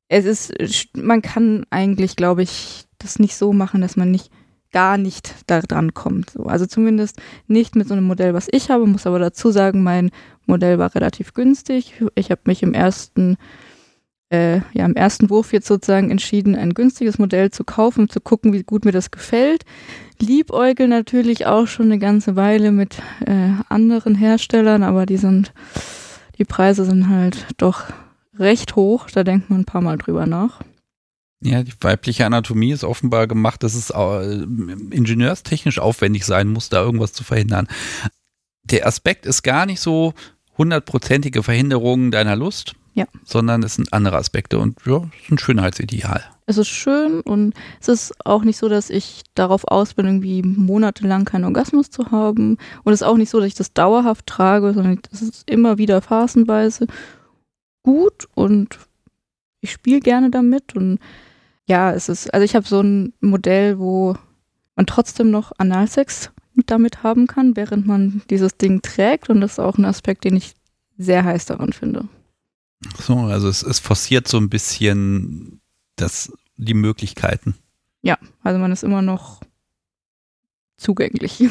Es 0.09 0.25
ist, 0.25 0.55
man 0.97 1.21
kann 1.21 1.67
eigentlich, 1.71 2.15
glaube 2.15 2.45
ich, 2.45 2.87
das 2.99 3.19
nicht 3.19 3.35
so 3.35 3.53
machen, 3.53 3.81
dass 3.81 3.97
man 3.97 4.13
nicht 4.13 4.31
gar 4.73 4.99
nicht 4.99 5.35
da 5.47 5.61
dran 5.61 5.95
kommt. 5.95 6.31
So. 6.31 6.45
Also 6.45 6.67
zumindest 6.67 7.21
nicht 7.47 7.75
mit 7.75 7.89
so 7.89 7.95
einem 7.95 8.05
Modell, 8.05 8.35
was 8.35 8.49
ich 8.51 8.71
habe, 8.71 8.87
muss 8.87 9.07
aber 9.07 9.19
dazu 9.19 9.51
sagen, 9.51 9.83
mein 9.83 10.11
Modell 10.49 10.79
war 10.79 10.95
relativ 10.95 11.35
günstig. 11.35 11.95
Ich 12.15 12.31
habe 12.31 12.43
mich 12.45 12.63
im 12.63 12.75
ersten 12.75 13.37
äh, 14.31 14.57
ja, 14.75 14.85
im 14.85 14.95
ersten 14.95 15.31
Wurf 15.31 15.53
jetzt 15.53 15.67
sozusagen 15.67 16.11
entschieden, 16.11 16.55
ein 16.55 16.75
günstiges 16.75 17.19
Modell 17.19 17.51
zu 17.51 17.65
kaufen, 17.65 18.03
um 18.03 18.09
zu 18.09 18.21
gucken, 18.21 18.53
wie 18.53 18.63
gut 18.63 18.85
mir 18.85 18.93
das 18.93 19.11
gefällt. 19.11 19.65
Liebäugel 20.21 20.89
natürlich 20.89 21.47
auch 21.47 21.67
schon 21.67 21.87
eine 21.87 21.99
ganze 21.99 22.37
Weile 22.37 22.71
mit 22.71 22.99
äh, 23.25 23.53
anderen 23.69 24.15
Herstellern, 24.15 24.83
aber 24.83 25.07
die 25.07 25.17
sind, 25.17 25.53
die 26.37 26.45
Preise 26.45 26.85
sind 26.85 27.09
halt 27.09 27.47
doch 27.57 27.85
recht 28.39 28.77
hoch. 28.77 29.09
Da 29.11 29.25
denkt 29.25 29.49
man 29.49 29.61
ein 29.61 29.65
paar 29.65 29.81
Mal 29.81 29.97
drüber 29.97 30.27
nach. 30.27 30.61
Ja, 31.41 31.63
die 31.63 31.73
weibliche 31.81 32.27
Anatomie 32.27 32.73
ist 32.73 32.83
offenbar 32.83 33.29
gemacht, 33.29 33.63
dass 33.63 33.75
es 33.75 33.91
äh, 33.91 34.43
ingenieurstechnisch 34.91 35.79
aufwendig 35.79 36.27
sein 36.27 36.49
muss, 36.49 36.69
da 36.69 36.83
irgendwas 36.83 37.13
zu 37.13 37.23
verhindern. 37.23 37.69
Der 38.65 38.87
Aspekt 38.87 39.25
ist 39.25 39.43
gar 39.43 39.65
nicht 39.65 39.81
so 39.81 40.15
hundertprozentige 40.59 41.43
Verhinderung 41.43 42.11
deiner 42.11 42.37
Lust, 42.37 42.75
ja. 42.95 43.07
Sondern 43.25 43.63
es 43.63 43.77
sind 43.77 43.93
andere 43.93 44.17
Aspekte 44.17 44.59
und 44.59 44.77
ja, 44.85 44.97
es 44.97 45.25
ist 45.25 45.31
ein 45.31 45.39
Schönheitsideal. 45.39 46.25
Es 46.47 46.59
ist 46.59 46.67
schön 46.67 47.21
und 47.21 47.55
es 47.81 47.87
ist 47.87 48.27
auch 48.27 48.43
nicht 48.43 48.57
so, 48.57 48.69
dass 48.69 48.91
ich 48.91 49.23
darauf 49.37 49.69
aus 49.69 49.95
bin, 49.95 50.07
irgendwie 50.07 50.43
monatelang 50.43 51.25
keinen 51.25 51.45
Orgasmus 51.45 51.91
zu 51.91 52.11
haben. 52.11 52.59
Und 52.83 52.93
es 52.93 53.03
ist 53.03 53.07
auch 53.07 53.17
nicht 53.17 53.31
so, 53.31 53.39
dass 53.39 53.47
ich 53.47 53.55
das 53.55 53.73
dauerhaft 53.73 54.27
trage, 54.27 54.75
sondern 54.75 55.01
es 55.13 55.23
ist 55.23 55.49
immer 55.49 55.79
wieder 55.79 56.03
phasenweise 56.03 56.89
gut 57.85 58.27
und 58.35 58.81
ich 59.61 59.71
spiele 59.71 60.01
gerne 60.01 60.31
damit 60.31 60.75
und 60.75 60.99
Ja, 61.69 61.93
es 61.93 62.09
ist, 62.09 62.33
also 62.33 62.45
ich 62.45 62.57
habe 62.57 62.67
so 62.67 62.81
ein 62.81 63.13
Modell, 63.21 63.79
wo 63.79 64.17
man 64.75 64.87
trotzdem 64.87 65.31
noch 65.31 65.53
Analsex 65.59 66.31
damit 66.67 67.03
haben 67.03 67.27
kann, 67.27 67.57
während 67.57 67.87
man 67.87 68.23
dieses 68.31 68.57
Ding 68.57 68.83
trägt. 68.83 69.29
Und 69.29 69.41
das 69.41 69.53
ist 69.53 69.59
auch 69.59 69.79
ein 69.79 69.85
Aspekt, 69.85 70.25
den 70.25 70.37
ich 70.37 70.55
sehr 70.97 71.25
heiß 71.25 71.47
daran 71.47 71.73
finde. 71.73 72.09
So, 72.99 73.17
also 73.19 73.49
es, 73.49 73.63
es 73.63 73.79
forciert 73.79 74.29
so 74.29 74.39
ein 74.39 74.49
bisschen 74.49 75.61
das, 75.97 76.33
die 76.57 76.75
Möglichkeiten. 76.75 77.55
Ja, 78.03 78.19
also 78.43 78.59
man 78.59 78.73
ist 78.73 78.85
immer 78.85 79.03
noch 79.03 79.41
zugänglich. 80.77 81.45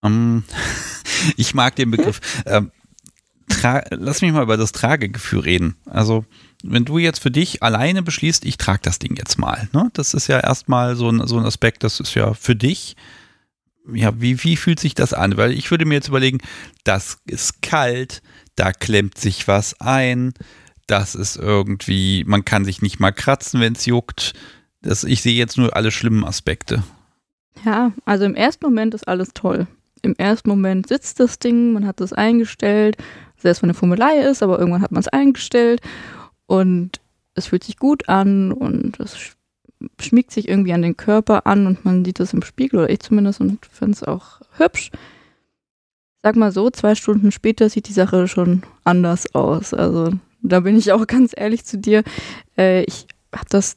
Um, 0.00 0.44
ich 1.36 1.54
mag 1.54 1.76
den 1.76 1.90
Begriff. 1.90 2.20
Ähm, 2.46 2.70
lass 3.90 4.22
mich 4.22 4.32
mal 4.32 4.42
über 4.42 4.56
das 4.56 4.72
Tragegefühl 4.72 5.40
reden. 5.40 5.76
Also, 5.86 6.24
wenn 6.62 6.84
du 6.84 6.98
jetzt 6.98 7.20
für 7.20 7.30
dich 7.30 7.62
alleine 7.62 8.02
beschließt, 8.02 8.44
ich 8.44 8.56
trage 8.56 8.80
das 8.82 8.98
Ding 8.98 9.16
jetzt 9.16 9.38
mal, 9.38 9.68
ne? 9.72 9.90
Das 9.94 10.14
ist 10.14 10.28
ja 10.28 10.40
erstmal 10.40 10.96
so 10.96 11.08
ein, 11.08 11.26
so 11.26 11.38
ein 11.38 11.44
Aspekt, 11.44 11.82
das 11.82 12.00
ist 12.00 12.14
ja 12.14 12.34
für 12.34 12.56
dich. 12.56 12.96
Ja, 13.92 14.12
wie, 14.20 14.42
wie 14.44 14.56
fühlt 14.56 14.78
sich 14.78 14.94
das 14.94 15.12
an? 15.12 15.36
Weil 15.36 15.52
ich 15.52 15.70
würde 15.70 15.84
mir 15.84 15.94
jetzt 15.94 16.08
überlegen, 16.08 16.38
das 16.84 17.18
ist 17.26 17.62
kalt, 17.62 18.22
da 18.54 18.72
klemmt 18.72 19.18
sich 19.18 19.48
was 19.48 19.80
ein, 19.80 20.34
das 20.86 21.14
ist 21.14 21.36
irgendwie, 21.36 22.24
man 22.26 22.44
kann 22.44 22.64
sich 22.64 22.82
nicht 22.82 23.00
mal 23.00 23.12
kratzen, 23.12 23.60
wenn 23.60 23.72
es 23.72 23.86
juckt. 23.86 24.34
Das, 24.82 25.04
ich 25.04 25.22
sehe 25.22 25.34
jetzt 25.34 25.56
nur 25.56 25.74
alle 25.74 25.90
schlimmen 25.90 26.24
Aspekte. 26.24 26.82
Ja, 27.64 27.92
also 28.04 28.24
im 28.24 28.34
ersten 28.34 28.64
Moment 28.64 28.94
ist 28.94 29.06
alles 29.06 29.30
toll. 29.34 29.66
Im 30.02 30.14
ersten 30.16 30.48
Moment 30.48 30.88
sitzt 30.88 31.20
das 31.20 31.38
Ding, 31.38 31.72
man 31.72 31.86
hat 31.86 32.00
es 32.00 32.12
eingestellt, 32.12 32.96
selbst 33.36 33.62
wenn 33.62 33.70
eine 33.70 33.74
Fummelei 33.74 34.18
ist, 34.18 34.42
aber 34.42 34.58
irgendwann 34.58 34.82
hat 34.82 34.92
man 34.92 35.00
es 35.00 35.08
eingestellt 35.08 35.80
und 36.46 37.00
es 37.34 37.46
fühlt 37.46 37.64
sich 37.64 37.76
gut 37.76 38.08
an 38.08 38.52
und 38.52 38.98
es 39.00 39.36
schmiegt 40.00 40.30
sich 40.30 40.48
irgendwie 40.48 40.72
an 40.72 40.82
den 40.82 40.96
Körper 40.96 41.46
an 41.46 41.66
und 41.66 41.84
man 41.84 42.04
sieht 42.04 42.20
das 42.20 42.32
im 42.32 42.42
Spiegel, 42.42 42.80
oder 42.80 42.90
ich 42.90 43.00
zumindest, 43.00 43.40
und 43.40 43.64
finde 43.66 43.92
es 43.92 44.02
auch 44.02 44.40
hübsch. 44.56 44.90
Sag 46.22 46.36
mal 46.36 46.52
so, 46.52 46.70
zwei 46.70 46.94
Stunden 46.94 47.32
später 47.32 47.68
sieht 47.68 47.88
die 47.88 47.92
Sache 47.92 48.28
schon 48.28 48.62
anders 48.84 49.34
aus. 49.34 49.74
Also 49.74 50.10
da 50.42 50.60
bin 50.60 50.76
ich 50.76 50.92
auch 50.92 51.06
ganz 51.08 51.32
ehrlich 51.36 51.64
zu 51.64 51.78
dir. 51.78 52.04
Äh, 52.56 52.84
ich 52.84 53.06
habe 53.32 53.48
das 53.48 53.76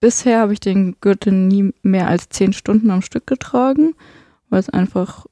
bisher 0.00 0.40
habe 0.40 0.52
ich 0.52 0.60
den 0.60 0.96
Gürtel 1.00 1.32
nie 1.32 1.72
mehr 1.82 2.08
als 2.08 2.28
zehn 2.28 2.52
Stunden 2.52 2.90
am 2.90 3.02
Stück 3.02 3.26
getragen, 3.26 3.94
weil 4.48 4.60
es 4.60 4.70
einfach 4.70 5.26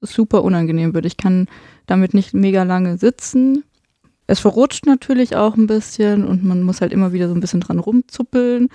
super 0.00 0.44
unangenehm 0.44 0.94
wird. 0.94 1.06
Ich 1.06 1.16
kann 1.16 1.48
damit 1.86 2.14
nicht 2.14 2.34
mega 2.34 2.62
lange 2.62 2.98
sitzen. 2.98 3.64
Es 4.26 4.40
verrutscht 4.40 4.86
natürlich 4.86 5.36
auch 5.36 5.56
ein 5.56 5.66
bisschen 5.66 6.24
und 6.24 6.44
man 6.44 6.62
muss 6.62 6.80
halt 6.80 6.92
immer 6.92 7.12
wieder 7.12 7.28
so 7.28 7.34
ein 7.34 7.40
bisschen 7.40 7.60
dran 7.60 7.78
rumzuppeln. 7.78 8.68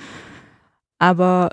Aber 1.00 1.50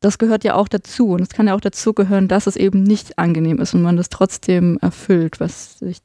das 0.00 0.18
gehört 0.18 0.44
ja 0.44 0.54
auch 0.54 0.68
dazu. 0.68 1.10
Und 1.10 1.22
es 1.22 1.30
kann 1.30 1.46
ja 1.46 1.54
auch 1.54 1.60
dazu 1.60 1.92
gehören, 1.92 2.28
dass 2.28 2.46
es 2.46 2.56
eben 2.56 2.82
nicht 2.82 3.18
angenehm 3.18 3.58
ist 3.58 3.74
und 3.74 3.82
man 3.82 3.96
das 3.96 4.08
trotzdem 4.08 4.78
erfüllt, 4.80 5.40
was 5.40 5.78
sich 5.78 5.98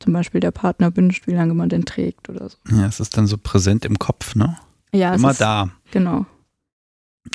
zum 0.00 0.12
Beispiel 0.12 0.40
der 0.40 0.50
Partner 0.50 0.96
wünscht, 0.96 1.26
wie 1.26 1.34
lange 1.34 1.54
man 1.54 1.68
den 1.68 1.84
trägt 1.84 2.28
oder 2.28 2.48
so. 2.48 2.56
Ja, 2.70 2.86
es 2.86 3.00
ist 3.00 3.16
dann 3.16 3.26
so 3.26 3.38
präsent 3.38 3.84
im 3.84 3.98
Kopf, 3.98 4.34
ne? 4.34 4.58
Ja, 4.92 5.14
immer 5.14 5.30
ist, 5.30 5.40
da. 5.40 5.70
Genau. 5.90 6.26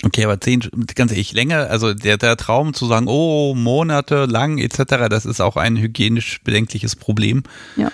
Okay, 0.03 0.23
aber 0.23 0.39
zehn, 0.39 0.61
ganz 0.93 1.11
ehrlich, 1.11 1.33
länger, 1.33 1.69
also 1.69 1.93
der, 1.93 2.17
der 2.17 2.37
Traum 2.37 2.73
zu 2.73 2.85
sagen, 2.85 3.07
oh, 3.07 3.55
Monate 3.55 4.25
lang 4.25 4.59
etc., 4.59 5.09
das 5.09 5.25
ist 5.25 5.41
auch 5.41 5.57
ein 5.57 5.77
hygienisch 5.77 6.41
bedenkliches 6.43 6.95
Problem. 6.95 7.43
Ja. 7.75 7.91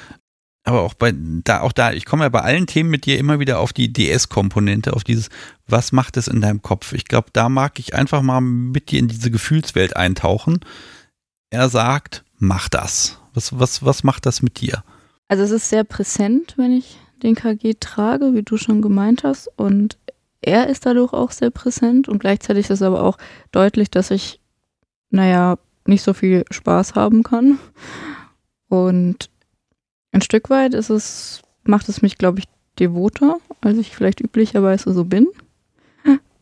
Aber 0.67 0.81
auch 0.81 0.95
bei, 0.95 1.13
da, 1.15 1.61
auch 1.61 1.71
da, 1.71 1.93
ich 1.93 2.05
komme 2.05 2.23
ja 2.23 2.29
bei 2.29 2.41
allen 2.41 2.65
Themen 2.65 2.89
mit 2.89 3.05
dir 3.05 3.19
immer 3.19 3.39
wieder 3.39 3.59
auf 3.59 3.71
die 3.71 3.93
DS-Komponente, 3.93 4.93
auf 4.93 5.03
dieses, 5.03 5.29
was 5.67 5.91
macht 5.91 6.17
es 6.17 6.27
in 6.27 6.41
deinem 6.41 6.63
Kopf? 6.63 6.93
Ich 6.93 7.05
glaube, 7.05 7.27
da 7.33 7.49
mag 7.49 7.77
ich 7.77 7.93
einfach 7.93 8.23
mal 8.23 8.41
mit 8.41 8.89
dir 8.89 8.97
in 8.97 9.07
diese 9.07 9.29
Gefühlswelt 9.29 9.95
eintauchen. 9.95 10.61
Er 11.51 11.69
sagt, 11.69 12.25
mach 12.39 12.67
das. 12.67 13.19
Was, 13.35 13.59
was, 13.59 13.85
was 13.85 14.03
macht 14.03 14.25
das 14.25 14.41
mit 14.41 14.59
dir? 14.59 14.83
Also 15.27 15.43
es 15.43 15.51
ist 15.51 15.69
sehr 15.69 15.83
präsent, 15.83 16.55
wenn 16.57 16.71
ich 16.71 16.97
den 17.21 17.35
KG 17.35 17.75
trage, 17.79 18.33
wie 18.33 18.43
du 18.43 18.57
schon 18.57 18.81
gemeint 18.81 19.23
hast. 19.23 19.47
Und 19.57 19.99
er 20.41 20.67
ist 20.67 20.87
dadurch 20.87 21.13
auch 21.13 21.29
sehr 21.29 21.51
präsent. 21.51 22.09
Und 22.09 22.17
gleichzeitig 22.17 22.65
ist 22.65 22.71
es 22.71 22.81
aber 22.81 23.03
auch 23.03 23.19
deutlich, 23.51 23.91
dass 23.91 24.09
ich, 24.09 24.39
naja, 25.11 25.59
nicht 25.85 26.01
so 26.01 26.15
viel 26.15 26.43
Spaß 26.49 26.95
haben 26.95 27.21
kann. 27.21 27.59
Und 28.67 29.29
ein 30.15 30.21
Stück 30.21 30.49
weit 30.49 30.73
ist 30.73 30.89
es, 30.89 31.41
macht 31.65 31.89
es 31.89 32.01
mich, 32.01 32.17
glaube 32.17 32.39
ich, 32.39 32.45
devoter, 32.79 33.37
als 33.59 33.77
ich 33.77 33.93
vielleicht 33.93 34.21
üblicherweise 34.21 34.93
so 34.93 35.03
bin. 35.03 35.27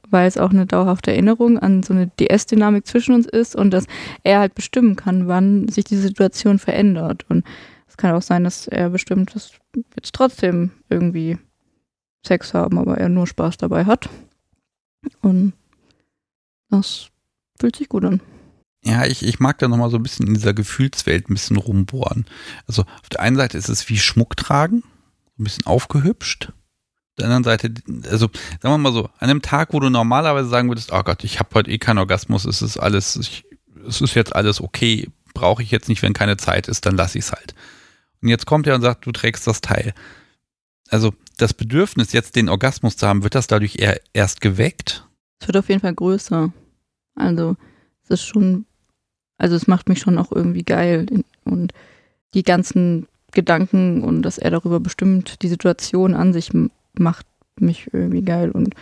Weil 0.09 0.27
es 0.27 0.37
auch 0.37 0.51
eine 0.51 0.67
dauerhafte 0.67 1.09
Erinnerung 1.09 1.57
an 1.57 1.81
so 1.81 1.91
eine 1.91 2.05
DS-Dynamik 2.05 2.85
zwischen 2.85 3.15
uns 3.15 3.25
ist 3.25 3.55
und 3.55 3.71
dass 3.71 3.87
er 4.23 4.39
halt 4.39 4.53
bestimmen 4.53 4.95
kann, 4.95 5.27
wann 5.27 5.67
sich 5.69 5.85
die 5.85 5.97
Situation 5.97 6.59
verändert. 6.59 7.25
Und 7.29 7.43
es 7.87 7.97
kann 7.97 8.13
auch 8.13 8.21
sein, 8.21 8.43
dass 8.43 8.67
er 8.67 8.91
bestimmt, 8.91 9.35
dass 9.35 9.53
jetzt 9.95 10.13
trotzdem 10.13 10.69
irgendwie 10.89 11.39
Sex 12.23 12.53
haben, 12.53 12.77
aber 12.77 12.99
er 12.99 13.09
nur 13.09 13.25
Spaß 13.25 13.57
dabei 13.57 13.85
hat. 13.85 14.07
Und 15.23 15.53
das 16.69 17.09
fühlt 17.59 17.75
sich 17.75 17.89
gut 17.89 18.05
an. 18.05 18.21
Ja, 18.85 19.05
ich, 19.05 19.25
ich 19.25 19.39
mag 19.39 19.57
da 19.59 19.67
nochmal 19.67 19.89
so 19.89 19.97
ein 19.97 20.03
bisschen 20.03 20.27
in 20.27 20.33
dieser 20.33 20.53
Gefühlswelt 20.53 21.29
ein 21.29 21.33
bisschen 21.33 21.57
rumbohren. 21.57 22.25
Also 22.67 22.81
auf 22.81 23.09
der 23.09 23.21
einen 23.21 23.37
Seite 23.37 23.57
ist 23.57 23.69
es 23.69 23.87
wie 23.87 23.97
Schmuck 23.97 24.35
tragen, 24.35 24.83
ein 25.39 25.45
bisschen 25.45 25.65
aufgehübscht. 25.65 26.49
Auf 26.49 27.15
der 27.17 27.25
anderen 27.25 27.43
Seite, 27.43 27.73
also 28.09 28.29
sagen 28.61 28.73
wir 28.73 28.77
mal 28.77 28.91
so, 28.91 29.05
an 29.05 29.29
einem 29.29 29.41
Tag, 29.41 29.73
wo 29.73 29.79
du 29.79 29.89
normalerweise 29.89 30.49
sagen 30.49 30.67
würdest, 30.69 30.91
oh 30.91 31.03
Gott, 31.03 31.23
ich 31.23 31.39
habe 31.39 31.49
heute 31.53 31.71
eh 31.71 31.77
keinen 31.77 31.99
Orgasmus, 31.99 32.45
es 32.45 32.61
ist 32.61 32.77
alles, 32.77 33.15
ich, 33.15 33.45
es 33.87 34.01
ist 34.01 34.15
jetzt 34.15 34.35
alles 34.35 34.59
okay, 34.59 35.09
brauche 35.33 35.63
ich 35.63 35.71
jetzt 35.71 35.87
nicht, 35.87 36.01
wenn 36.01 36.13
keine 36.13 36.37
Zeit 36.37 36.67
ist, 36.67 36.85
dann 36.85 36.97
lasse 36.97 37.17
ich 37.17 37.25
es 37.25 37.31
halt. 37.31 37.55
Und 38.21 38.29
jetzt 38.29 38.45
kommt 38.45 38.67
er 38.67 38.75
und 38.75 38.81
sagt, 38.81 39.05
du 39.05 39.11
trägst 39.11 39.47
das 39.47 39.61
Teil. 39.61 39.93
Also 40.89 41.13
das 41.37 41.53
Bedürfnis, 41.53 42.11
jetzt 42.11 42.35
den 42.35 42.49
Orgasmus 42.49 42.97
zu 42.97 43.07
haben, 43.07 43.23
wird 43.23 43.35
das 43.35 43.47
dadurch 43.47 43.77
eher 43.79 43.99
erst 44.13 44.41
geweckt? 44.41 45.07
Es 45.39 45.47
wird 45.47 45.57
auf 45.57 45.69
jeden 45.69 45.81
Fall 45.81 45.93
größer. 45.93 46.51
Also 47.15 47.55
es 48.03 48.09
ist 48.09 48.23
schon 48.23 48.65
also 49.43 49.57
es 49.57 49.67
macht 49.67 49.89
mich 49.89 49.99
schon 49.99 50.17
auch 50.17 50.31
irgendwie 50.31 50.63
geil. 50.63 51.05
Und 51.43 51.73
die 52.33 52.43
ganzen 52.43 53.07
Gedanken 53.33 54.01
und 54.01 54.21
dass 54.21 54.37
er 54.37 54.51
darüber 54.51 54.79
bestimmt, 54.79 55.41
die 55.41 55.49
Situation 55.49 56.13
an 56.13 56.31
sich 56.31 56.51
macht 56.97 57.25
mich 57.59 57.89
irgendwie 57.91 58.21
geil. 58.21 58.51
Und 58.51 58.73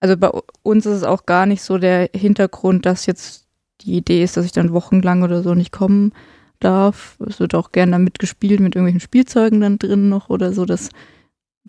also 0.00 0.16
bei 0.16 0.30
uns 0.62 0.86
ist 0.86 0.96
es 0.96 1.02
auch 1.02 1.26
gar 1.26 1.44
nicht 1.44 1.60
so 1.60 1.76
der 1.76 2.08
Hintergrund, 2.14 2.86
dass 2.86 3.04
jetzt 3.04 3.44
die 3.82 3.98
Idee 3.98 4.24
ist, 4.24 4.38
dass 4.38 4.46
ich 4.46 4.52
dann 4.52 4.72
wochenlang 4.72 5.22
oder 5.22 5.42
so 5.42 5.54
nicht 5.54 5.72
kommen 5.72 6.14
darf. 6.58 7.18
Es 7.28 7.38
wird 7.38 7.54
auch 7.54 7.70
gerne 7.70 7.92
damit 7.92 8.18
gespielt, 8.18 8.60
mit 8.60 8.76
irgendwelchen 8.76 9.00
Spielzeugen 9.00 9.60
dann 9.60 9.78
drin 9.78 10.08
noch 10.08 10.30
oder 10.30 10.54
so, 10.54 10.64
dass, 10.64 10.88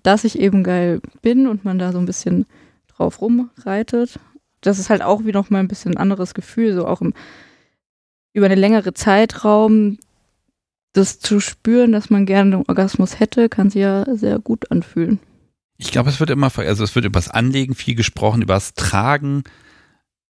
dass 0.02 0.24
ich 0.24 0.40
eben 0.40 0.64
geil 0.64 1.02
bin 1.22 1.46
und 1.46 1.66
man 1.66 1.78
da 1.78 1.92
so 1.92 2.00
ein 2.00 2.06
bisschen 2.06 2.46
drauf 2.96 3.20
rumreitet. 3.20 4.18
Das 4.62 4.80
ist 4.80 4.90
halt 4.90 5.02
auch 5.02 5.26
wie 5.26 5.34
noch 5.34 5.50
mal 5.50 5.60
ein 5.60 5.68
bisschen 5.68 5.98
anderes 5.98 6.34
Gefühl, 6.34 6.74
so 6.74 6.88
auch 6.88 7.02
im 7.02 7.14
über 8.34 8.46
eine 8.46 8.56
längere 8.56 8.94
Zeitraum 8.94 9.98
das 10.94 11.20
zu 11.20 11.40
spüren, 11.40 11.92
dass 11.92 12.10
man 12.10 12.26
gerne 12.26 12.56
einen 12.58 12.66
Orgasmus 12.68 13.20
hätte, 13.20 13.50
kann 13.50 13.70
sich 13.70 13.82
ja 13.82 14.06
sehr 14.16 14.40
gut 14.40 14.72
anfühlen. 14.72 15.20
Ich 15.78 15.92
glaube, 15.92 16.10
es 16.10 16.20
wird 16.20 16.30
immer, 16.30 16.52
also 16.58 16.84
es 16.84 16.96
wird 16.96 17.06
über 17.06 17.20
das 17.20 17.30
Anlegen 17.30 17.76
viel 17.76 17.96
gesprochen, 17.96 18.42
über 18.42 18.56
das 18.56 18.74
Tragen. 18.74 19.44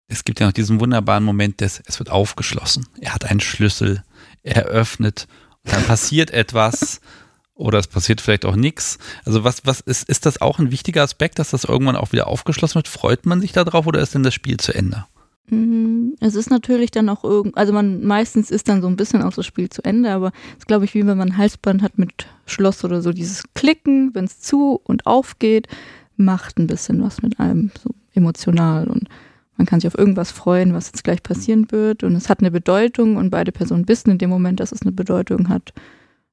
Es 0.09 0.25
gibt 0.25 0.41
ja 0.41 0.47
noch 0.47 0.53
diesen 0.53 0.81
wunderbaren 0.81 1.25
Moment 1.25 1.61
des, 1.61 1.83
es 1.87 1.99
wird 1.99 2.11
aufgeschlossen. 2.11 2.87
Er 3.01 3.15
hat 3.15 3.25
einen 3.25 3.41
Schlüssel, 3.41 4.03
er 4.43 4.65
öffnet, 4.65 5.29
und 5.63 5.73
dann 5.73 5.85
passiert 5.85 6.31
etwas 6.31 7.01
oder 7.55 7.79
es 7.79 7.87
passiert 7.87 8.21
vielleicht 8.21 8.45
auch 8.45 8.57
nichts. 8.57 8.99
Also 9.25 9.45
was, 9.45 9.65
was 9.65 9.81
ist, 9.81 10.09
ist 10.09 10.27
das 10.27 10.41
auch 10.41 10.59
ein 10.59 10.71
wichtiger 10.71 11.03
Aspekt, 11.03 11.39
dass 11.39 11.51
das 11.51 11.65
irgendwann 11.65 11.97
auch 11.97 12.13
wieder 12.13 12.27
aufgeschlossen 12.27 12.77
wird? 12.77 12.89
Freut 12.89 13.27
man 13.27 13.41
sich 13.41 13.53
darauf 13.53 13.87
oder 13.87 14.01
ist 14.01 14.15
denn 14.15 14.23
das 14.23 14.35
Spiel 14.35 14.57
zu 14.59 14.75
Ende? 14.75 15.07
Mhm. 15.49 16.17
Es 16.21 16.35
ist 16.35 16.51
natürlich 16.51 16.91
dann 16.91 17.09
auch 17.09 17.23
irgend, 17.23 17.57
also 17.57 17.73
man 17.73 18.05
meistens 18.05 18.51
ist 18.51 18.69
dann 18.69 18.83
so 18.83 18.89
ein 18.89 18.97
bisschen 18.97 19.23
auch 19.23 19.33
das 19.33 19.47
Spiel 19.47 19.69
zu 19.71 19.85
Ende, 19.85 20.11
aber 20.11 20.33
es 20.53 20.59
ist 20.59 20.67
glaube 20.67 20.85
ich 20.85 20.95
wie 20.95 21.07
wenn 21.07 21.19
man 21.19 21.31
ein 21.31 21.37
Halsband 21.37 21.83
hat 21.83 21.99
mit 21.99 22.27
Schloss 22.47 22.85
oder 22.85 23.01
so, 23.03 23.13
dieses 23.13 23.45
Klicken, 23.55 24.15
wenn 24.15 24.25
es 24.25 24.41
zu 24.41 24.81
und 24.83 25.07
aufgeht, 25.07 25.69
macht 26.17 26.59
ein 26.59 26.67
bisschen 26.67 27.03
was 27.03 27.23
mit 27.23 27.39
einem 27.39 27.71
so 27.81 27.91
emotional 28.15 28.89
und 28.89 29.09
man 29.57 29.67
kann 29.67 29.81
sich 29.81 29.89
auf 29.89 29.99
irgendwas 29.99 30.33
freuen, 30.33 30.75
was 30.75 30.89
jetzt 30.89 31.05
gleich 31.05 31.23
passieren 31.23 31.71
wird 31.71 32.03
und 32.03 32.15
es 32.17 32.29
hat 32.29 32.41
eine 32.41 32.51
Bedeutung 32.51 33.17
und 33.17 33.31
beide 33.31 33.53
Personen 33.53 33.89
wissen 33.89 34.11
in 34.11 34.19
dem 34.19 34.31
Moment, 34.31 34.61
dass 34.61 34.73
es 34.73 34.83
eine 34.83 34.93
Bedeutung 34.93 35.49
hat. 35.49 35.73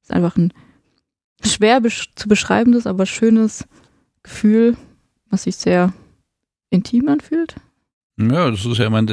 Es 0.02 0.10
ist 0.10 0.12
einfach 0.12 0.36
ein 0.38 0.54
schwer 1.46 1.82
zu 2.16 2.28
beschreibendes, 2.28 2.88
aber 2.88 3.06
schönes 3.06 3.66
Gefühl, 4.24 4.76
was 5.30 5.44
sich 5.44 5.56
sehr 5.56 5.94
intim 6.70 7.08
anfühlt. 7.08 7.56
Ja, 8.32 8.50
das 8.52 8.66
ist 8.66 8.78
ja 8.78 8.88
immer, 8.88 9.04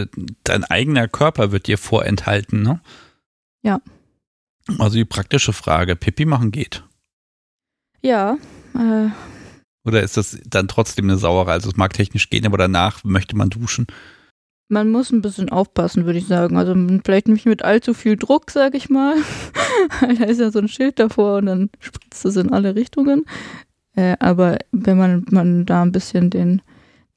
dein 0.44 0.64
eigener 0.64 1.08
Körper 1.08 1.52
wird 1.52 1.66
dir 1.66 1.78
vorenthalten, 1.78 2.62
ne? 2.62 2.80
Ja. 3.62 3.80
Also 4.78 4.96
die 4.96 5.04
praktische 5.04 5.52
Frage, 5.52 5.96
Pipi 5.96 6.24
machen 6.24 6.50
geht. 6.50 6.84
Ja, 8.02 8.38
äh, 8.74 9.08
Oder 9.84 10.02
ist 10.02 10.16
das 10.16 10.38
dann 10.46 10.68
trotzdem 10.68 11.06
eine 11.06 11.18
saure? 11.18 11.50
Also 11.50 11.70
es 11.70 11.76
mag 11.76 11.92
technisch 11.92 12.30
gehen, 12.30 12.46
aber 12.46 12.58
danach 12.58 13.04
möchte 13.04 13.36
man 13.36 13.50
duschen. 13.50 13.86
Man 14.68 14.90
muss 14.90 15.10
ein 15.10 15.22
bisschen 15.22 15.50
aufpassen, 15.50 16.06
würde 16.06 16.18
ich 16.20 16.26
sagen. 16.26 16.56
Also 16.56 16.74
vielleicht 17.04 17.26
nicht 17.26 17.46
mit 17.46 17.64
allzu 17.64 17.92
viel 17.92 18.16
Druck, 18.16 18.50
sage 18.50 18.76
ich 18.76 18.88
mal. 18.88 19.16
da 20.00 20.24
ist 20.24 20.40
ja 20.40 20.50
so 20.50 20.60
ein 20.60 20.68
Schild 20.68 20.98
davor 20.98 21.38
und 21.38 21.46
dann 21.46 21.70
spritzt 21.80 22.24
es 22.24 22.36
in 22.36 22.52
alle 22.52 22.76
Richtungen. 22.76 23.24
Äh, 23.96 24.16
aber 24.20 24.58
wenn 24.70 24.96
man, 24.96 25.26
man 25.30 25.66
da 25.66 25.82
ein 25.82 25.92
bisschen 25.92 26.30
den 26.30 26.62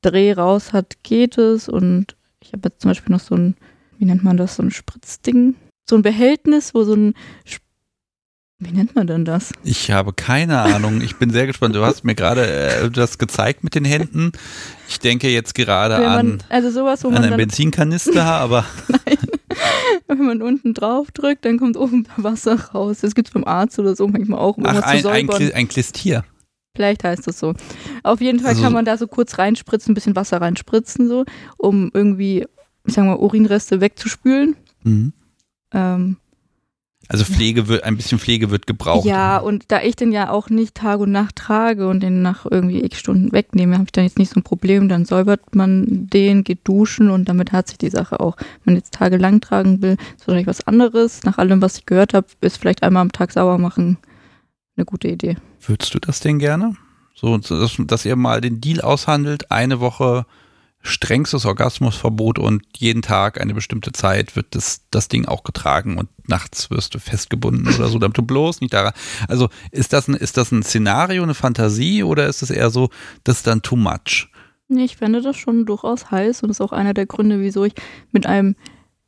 Dreh 0.03 0.33
raus 0.33 0.73
hat, 0.73 1.03
geht 1.03 1.37
es. 1.37 1.67
Und 1.69 2.15
ich 2.41 2.53
habe 2.53 2.69
jetzt 2.69 2.81
zum 2.81 2.91
Beispiel 2.91 3.13
noch 3.13 3.21
so 3.21 3.35
ein, 3.35 3.55
wie 3.97 4.05
nennt 4.05 4.23
man 4.23 4.37
das, 4.37 4.55
so 4.55 4.63
ein 4.63 4.71
Spritzding. 4.71 5.55
So 5.89 5.95
ein 5.95 6.01
Behältnis, 6.01 6.73
wo 6.73 6.83
so 6.83 6.93
ein 6.93 7.13
wie 8.65 8.71
nennt 8.71 8.95
man 8.95 9.07
denn 9.07 9.25
das? 9.25 9.51
Ich 9.63 9.91
habe 9.91 10.13
keine 10.13 10.59
Ahnung. 10.59 11.01
Ich 11.01 11.17
bin 11.17 11.31
sehr 11.31 11.47
gespannt. 11.47 11.75
Du 11.75 11.83
hast 11.83 12.03
mir 12.03 12.15
gerade 12.15 12.47
äh, 12.47 12.89
das 12.89 13.17
gezeigt 13.17 13.63
mit 13.63 13.75
den 13.75 13.83
Händen. 13.83 14.31
Ich 14.87 14.99
denke 14.99 15.27
jetzt 15.27 15.53
gerade 15.53 15.97
man, 15.97 16.07
an, 16.07 16.43
also 16.49 16.69
sowas, 16.69 17.03
wo 17.03 17.09
an 17.09 17.17
einen 17.17 17.35
Benzinkanister, 17.35 18.23
aber. 18.25 18.65
Nein. 18.87 19.17
Wenn 20.07 20.25
man 20.25 20.41
unten 20.41 20.73
drauf 20.73 21.11
drückt, 21.11 21.45
dann 21.45 21.57
kommt 21.57 21.75
oben 21.77 22.07
Wasser 22.17 22.57
raus. 22.73 22.99
Das 23.01 23.15
gibt 23.15 23.27
es 23.27 23.33
beim 23.33 23.43
Arzt 23.43 23.79
oder 23.79 23.95
so 23.95 24.07
manchmal 24.07 24.39
auch, 24.39 24.57
um 24.57 24.65
Ach, 24.65 24.81
ein, 24.81 24.97
zu 24.97 25.03
säubern. 25.03 25.41
Ein, 25.41 25.53
ein 25.53 25.67
Klistier. 25.67 26.23
Vielleicht 26.75 27.03
heißt 27.03 27.27
das 27.27 27.39
so. 27.39 27.53
Auf 28.01 28.19
jeden 28.19 28.39
Fall 28.39 28.49
also, 28.49 28.63
kann 28.63 28.73
man 28.73 28.85
da 28.85 28.97
so 28.97 29.07
kurz 29.07 29.37
reinspritzen, 29.37 29.91
ein 29.91 29.93
bisschen 29.93 30.15
Wasser 30.15 30.41
reinspritzen, 30.41 31.07
so, 31.07 31.23
um 31.57 31.91
irgendwie, 31.93 32.47
ich 32.85 32.93
sag 32.95 33.05
mal, 33.05 33.17
Urinreste 33.17 33.79
wegzuspülen. 33.79 34.55
Mhm. 34.83 35.13
Ähm, 35.71 36.17
also 37.09 37.25
Pflege 37.25 37.67
wird, 37.67 37.83
ein 37.83 37.97
bisschen 37.97 38.17
Pflege 38.17 38.49
wird 38.49 38.65
gebraucht. 38.65 39.05
Ja, 39.05 39.37
und 39.37 39.65
da 39.67 39.81
ich 39.81 39.95
den 39.95 40.11
ja 40.11 40.31
auch 40.31 40.49
nicht 40.49 40.73
Tag 40.73 40.99
und 40.99 41.11
Nacht 41.11 41.35
trage 41.35 41.87
und 41.87 42.01
den 42.01 42.23
nach 42.23 42.47
irgendwie 42.49 42.83
x 42.83 42.97
Stunden 42.97 43.31
wegnehme, 43.33 43.75
habe 43.75 43.83
ich 43.85 43.91
dann 43.91 44.05
jetzt 44.05 44.17
nicht 44.17 44.31
so 44.31 44.39
ein 44.39 44.43
Problem. 44.43 44.89
Dann 44.89 45.05
säubert 45.05 45.53
man 45.53 46.07
den, 46.07 46.43
geht 46.43 46.61
duschen 46.63 47.11
und 47.11 47.29
damit 47.29 47.51
hat 47.51 47.67
sich 47.67 47.77
die 47.77 47.89
Sache 47.89 48.19
auch. 48.19 48.37
Wenn 48.37 48.73
man 48.73 48.75
jetzt 48.77 48.93
tagelang 48.93 49.41
tragen 49.41 49.81
will, 49.83 49.97
ist 50.15 50.27
wahrscheinlich 50.27 50.47
was 50.47 50.65
anderes. 50.65 51.21
Nach 51.23 51.37
allem, 51.37 51.61
was 51.61 51.77
ich 51.77 51.85
gehört 51.85 52.15
habe, 52.15 52.25
ist 52.41 52.57
vielleicht 52.57 52.81
einmal 52.81 53.01
am 53.01 53.11
Tag 53.11 53.31
sauber 53.31 53.59
machen 53.59 53.97
eine 54.75 54.85
gute 54.85 55.07
Idee. 55.07 55.37
Würdest 55.61 55.93
du 55.93 55.99
das 55.99 56.19
denn 56.19 56.39
gerne? 56.39 56.75
So, 57.15 57.37
dass, 57.37 57.77
dass 57.77 58.05
ihr 58.05 58.15
mal 58.15 58.41
den 58.41 58.59
Deal 58.59 58.81
aushandelt, 58.81 59.51
eine 59.51 59.79
Woche 59.79 60.25
strengstes 60.83 61.45
Orgasmusverbot 61.45 62.37
und 62.37 62.63
jeden 62.77 63.01
Tag 63.01 63.39
eine 63.39 63.53
bestimmte 63.53 63.93
Zeit 63.93 64.35
wird 64.35 64.47
das, 64.53 64.81
das 64.91 65.07
Ding 65.07 65.25
auch 65.25 65.43
getragen 65.43 65.97
und 65.97 66.09
nachts 66.27 66.69
wirst 66.69 66.93
du 66.93 66.99
festgebunden 66.99 67.73
oder 67.73 67.87
so, 67.87 67.99
damit 67.99 68.17
du 68.17 68.21
bloß 68.21 68.59
nicht 68.59 68.73
daran. 68.73 68.93
Also 69.29 69.49
ist 69.71 69.93
das 69.93 70.09
ein, 70.09 70.15
ist 70.15 70.35
das 70.35 70.51
ein 70.51 70.61
Szenario, 70.61 71.23
eine 71.23 71.33
Fantasie 71.33 72.03
oder 72.03 72.27
ist 72.27 72.41
es 72.41 72.49
eher 72.49 72.69
so, 72.69 72.89
das 73.23 73.37
ist 73.37 73.47
dann 73.47 73.61
too 73.61 73.77
much? 73.77 74.29
Nee, 74.67 74.83
ich 74.83 74.97
fände 74.97 75.21
das 75.21 75.37
schon 75.37 75.65
durchaus 75.65 76.11
heiß 76.11 76.43
und 76.43 76.49
ist 76.49 76.61
auch 76.61 76.73
einer 76.73 76.93
der 76.93 77.05
Gründe, 77.05 77.39
wieso 77.39 77.63
ich 77.63 77.73
mit 78.11 78.25
einem 78.25 78.55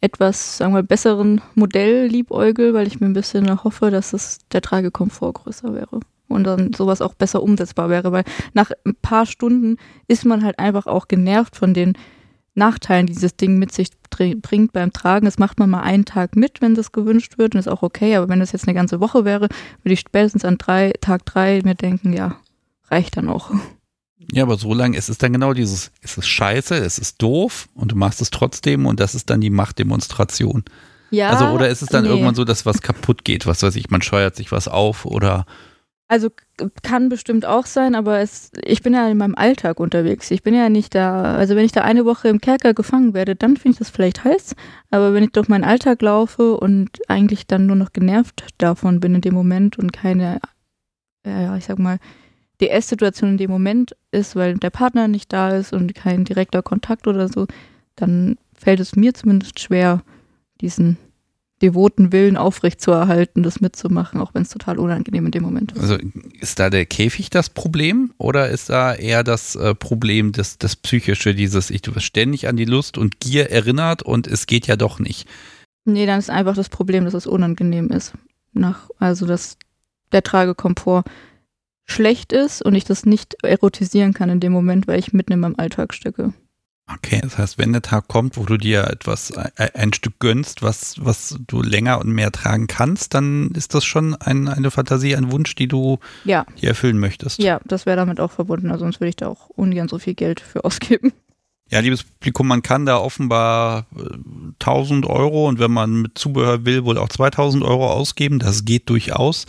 etwas, 0.02 0.58
sagen 0.58 0.74
wir, 0.74 0.84
besseren 0.84 1.42
Modell 1.56 2.08
liebäugel, 2.08 2.74
weil 2.74 2.88
ich 2.88 3.00
mir 3.00 3.08
ein 3.08 3.14
bisschen 3.14 3.64
hoffe, 3.64 3.92
dass 3.92 4.14
es 4.14 4.40
der 4.52 4.62
Tragekomfort 4.62 5.34
größer 5.34 5.74
wäre 5.74 6.00
und 6.28 6.44
dann 6.44 6.74
sowas 6.74 7.02
auch 7.02 7.14
besser 7.14 7.42
umsetzbar 7.44 7.90
wäre, 7.90 8.12
weil 8.12 8.24
nach 8.54 8.72
ein 8.86 8.96
paar 9.02 9.26
Stunden 9.26 9.78
ist 10.08 10.26
man 10.26 10.44
halt 10.44 10.60
einfach 10.60 10.86
auch 10.86 11.08
genervt 11.08 11.56
von 11.56 11.74
den 11.74 11.94
Nachteilen, 12.56 13.06
die 13.06 13.14
dieses 13.14 13.36
Ding 13.36 13.58
mit 13.58 13.74
sich 13.74 13.90
bringt 14.10 14.72
beim 14.72 14.94
Tragen. 14.94 15.26
Das 15.26 15.38
macht 15.38 15.60
man 15.60 15.70
mal 15.70 15.82
einen 15.82 16.06
Tag 16.06 16.36
mit, 16.38 16.62
wenn 16.62 16.74
das 16.74 16.94
gewünscht 16.94 17.38
wird 17.38 17.54
und 17.54 17.60
ist 17.60 17.68
auch 17.68 17.84
okay, 17.84 18.16
aber 18.16 18.30
wenn 18.30 18.40
das 18.40 18.54
jetzt 18.54 18.68
eine 18.68 18.76
ganze 18.76 19.02
Woche 19.02 19.26
wäre, 19.26 19.50
würde 19.84 19.94
ich 19.94 20.00
spätestens 20.00 20.46
an 20.46 20.58
drei, 20.58 20.94
Tag 21.02 21.26
drei 21.26 21.62
mir 21.64 21.76
denken, 21.76 22.14
ja, 22.14 22.38
reicht 22.90 23.18
dann 23.18 23.30
auch. 23.30 23.52
Ja, 24.32 24.44
aber 24.44 24.58
so 24.58 24.74
lange 24.74 24.98
ist 24.98 25.10
es 25.10 25.18
dann 25.18 25.34
genau 25.34 25.54
dieses, 25.54 25.92
es 26.02 26.18
ist 26.18 26.28
scheiße, 26.28 26.76
es 26.76 26.98
ist 26.98 27.22
doof 27.22 27.68
und 27.76 27.92
du 27.92 27.96
machst 27.96 28.22
es 28.22 28.30
trotzdem 28.30 28.86
und 28.86 29.00
das 29.00 29.14
ist 29.14 29.30
dann 29.30 29.42
die 29.42 29.50
Machtdemonstration. 29.50 30.64
Ja. 31.12 31.30
Also, 31.30 31.48
oder 31.48 31.70
ist 31.70 31.82
es 31.82 31.90
dann 31.90 32.04
nee. 32.04 32.10
irgendwann 32.10 32.36
so, 32.36 32.46
dass 32.46 32.66
was 32.66 32.82
kaputt 32.82 33.26
geht, 33.26 33.46
was 33.46 33.62
weiß 33.62 33.76
ich, 33.76 33.90
man 33.90 34.02
scheuert 34.02 34.36
sich 34.36 34.52
was 34.52 34.68
auf 34.68 35.06
oder 35.06 35.46
also 36.08 36.30
kann 36.84 37.10
bestimmt 37.10 37.46
auch 37.46 37.66
sein, 37.66 37.96
aber 37.96 38.20
es, 38.20 38.52
ich 38.64 38.84
bin 38.84 38.94
ja 38.94 39.08
in 39.10 39.18
meinem 39.18 39.34
Alltag 39.34 39.80
unterwegs. 39.80 40.30
Ich 40.30 40.44
bin 40.44 40.54
ja 40.54 40.70
nicht 40.70 40.94
da, 40.94 41.36
also 41.36 41.56
wenn 41.56 41.66
ich 41.66 41.72
da 41.72 41.82
eine 41.82 42.06
Woche 42.06 42.28
im 42.28 42.40
Kerker 42.40 42.76
gefangen 42.76 43.16
werde, 43.16 43.36
dann 43.36 43.58
finde 43.58 43.74
ich 43.74 43.80
das 43.80 43.90
vielleicht 43.90 44.24
heiß. 44.24 44.56
Aber 44.92 45.16
wenn 45.16 45.24
ich 45.24 45.32
durch 45.32 45.48
meinen 45.48 45.64
Alltag 45.64 46.04
laufe 46.04 46.58
und 46.58 46.90
eigentlich 47.08 47.48
dann 47.48 47.66
nur 47.66 47.76
noch 47.76 47.92
genervt 47.92 48.46
davon 48.60 49.00
bin 49.00 49.16
in 49.16 49.22
dem 49.22 49.34
Moment 49.34 49.80
und 49.80 49.94
keine, 49.94 50.40
äh, 51.26 51.58
ich 51.58 51.66
sag 51.66 51.80
mal, 51.80 51.98
DS-Situation 52.62 53.32
in 53.32 53.38
dem 53.38 53.52
Moment 53.52 53.96
ist, 54.12 54.36
weil 54.36 54.56
der 54.56 54.70
Partner 54.70 55.08
nicht 55.08 55.32
da 55.34 55.50
ist 55.50 55.74
und 55.74 55.94
kein 55.96 56.26
direkter 56.26 56.62
Kontakt 56.62 57.08
oder 57.08 57.28
so, 57.28 57.48
dann 57.96 58.38
fällt 58.54 58.80
es 58.80 58.96
mir 58.96 59.14
zumindest 59.14 59.60
schwer, 59.60 60.02
diesen 60.62 60.98
devoten 61.62 62.12
Willen 62.12 62.36
aufrechtzuerhalten, 62.36 63.42
das 63.42 63.62
mitzumachen, 63.62 64.20
auch 64.20 64.34
wenn 64.34 64.42
es 64.42 64.50
total 64.50 64.78
unangenehm 64.78 65.26
in 65.26 65.32
dem 65.32 65.44
Moment 65.44 65.72
ist. 65.72 65.82
Also 65.82 65.98
ist 66.40 66.60
da 66.60 66.70
der 66.70 66.86
Käfig 66.86 67.30
das 67.30 67.50
Problem 67.50 68.14
oder 68.18 68.50
ist 68.50 68.70
da 68.70 68.94
eher 68.94 69.24
das 69.24 69.56
äh, 69.56 69.74
Problem 69.74 70.34
das, 70.34 70.58
das 70.58 70.76
Psychische, 70.76 71.34
dieses, 71.34 71.70
ich 71.70 71.82
du 71.82 71.98
ständig 72.00 72.48
an 72.48 72.58
die 72.58 72.66
Lust 72.66 72.98
und 72.98 73.20
Gier 73.22 73.52
erinnert 73.52 74.04
und 74.04 74.28
es 74.28 74.48
geht 74.48 74.68
ja 74.68 74.76
doch 74.76 75.00
nicht? 75.00 75.28
Nee, 75.86 76.06
dann 76.06 76.20
ist 76.20 76.30
einfach 76.30 76.56
das 76.56 76.70
Problem, 76.70 77.06
dass 77.06 77.14
es 77.14 77.28
unangenehm 77.28 77.90
ist. 77.90 78.14
Nach, 78.52 78.90
also 79.00 79.26
dass 79.26 79.58
der 80.12 80.24
Tragekomfort 80.24 81.06
schlecht 81.86 82.34
ist 82.34 82.62
und 82.62 82.76
ich 82.76 82.84
das 82.84 83.06
nicht 83.06 83.36
erotisieren 83.44 84.14
kann 84.14 84.30
in 84.30 84.40
dem 84.40 84.52
Moment, 84.52 84.88
weil 84.88 85.00
ich 85.00 85.14
mitten 85.14 85.34
in 85.34 85.40
meinem 85.40 85.56
Alltag 85.58 85.94
stecke. 85.94 86.34
Okay, 86.88 87.20
das 87.24 87.40
heißt, 87.40 87.58
wenn 87.58 87.74
der 87.74 87.82
Tag 87.82 88.08
kommt, 88.08 88.38
wo 88.38 88.44
du 88.44 88.58
dir 88.58 88.84
etwas, 88.84 89.34
ein 89.58 89.92
Stück 89.92 90.20
gönnst, 90.20 90.62
was, 90.62 91.04
was 91.04 91.40
du 91.48 91.64
länger 91.64 92.00
und 92.00 92.12
mehr 92.12 92.32
tragen 92.32 92.68
kannst, 92.68 93.16
dann 93.16 93.50
ist 93.56 93.74
das 93.74 93.84
schon 93.86 94.14
ein, 94.14 94.48
eine 94.48 94.70
Fantasie, 94.70 95.16
ein 95.16 95.32
Wunsch, 95.32 95.56
die 95.56 95.68
du 95.68 95.98
ja. 96.26 96.46
hier 96.54 96.70
erfüllen 96.70 97.00
möchtest. 97.00 97.40
Ja, 97.40 97.60
das 97.66 97.88
wäre 97.88 97.98
damit 97.98 98.20
auch 98.20 98.32
verbunden, 98.32 98.70
also 98.70 98.86
sonst 98.86 99.00
würde 99.00 99.10
ich 99.10 99.16
da 99.16 99.28
auch 99.28 99.50
ungern 99.50 99.88
so 99.88 99.98
viel 99.98 100.14
Geld 100.14 100.40
für 100.40 100.64
ausgeben. 100.66 101.12
Ja, 101.72 101.80
liebes 101.80 102.04
Publikum, 102.04 102.48
man 102.48 102.62
kann 102.62 102.86
da 102.86 102.98
offenbar 102.98 103.88
1000 104.60 105.04
äh, 105.04 105.10
Euro 105.10 105.48
und 105.48 105.58
wenn 105.58 105.72
man 105.72 106.04
mit 106.04 106.18
Zubehör 106.18 106.64
will, 106.64 106.86
wohl 106.86 107.00
auch 107.00 107.10
2000 107.10 107.64
Euro 107.64 107.92
ausgeben. 107.92 108.38
Das 108.38 108.66
geht 108.66 108.88
durchaus. 108.88 109.48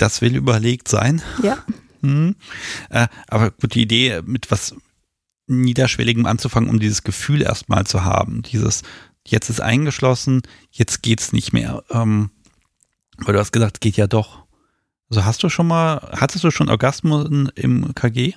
Das 0.00 0.22
will 0.22 0.34
überlegt 0.34 0.88
sein. 0.88 1.20
Ja. 1.42 1.58
Hm. 2.00 2.34
Äh, 2.88 3.08
aber 3.28 3.50
gut, 3.50 3.74
die 3.74 3.82
Idee, 3.82 4.22
mit 4.24 4.50
was 4.50 4.74
Niederschwelligem 5.46 6.24
anzufangen, 6.24 6.70
um 6.70 6.80
dieses 6.80 7.02
Gefühl 7.02 7.42
erstmal 7.42 7.86
zu 7.86 8.02
haben. 8.02 8.40
Dieses, 8.40 8.82
jetzt 9.26 9.50
ist 9.50 9.60
eingeschlossen, 9.60 10.40
jetzt 10.70 11.02
geht's 11.02 11.34
nicht 11.34 11.52
mehr. 11.52 11.84
Ähm, 11.90 12.30
weil 13.18 13.34
du 13.34 13.40
hast 13.40 13.52
gesagt, 13.52 13.82
geht 13.82 13.98
ja 13.98 14.06
doch. 14.06 14.46
Also 15.10 15.26
hast 15.26 15.42
du 15.42 15.50
schon 15.50 15.66
mal, 15.66 16.08
hattest 16.12 16.44
du 16.44 16.50
schon 16.50 16.70
Orgasmen 16.70 17.52
im 17.54 17.94
KG? 17.94 18.32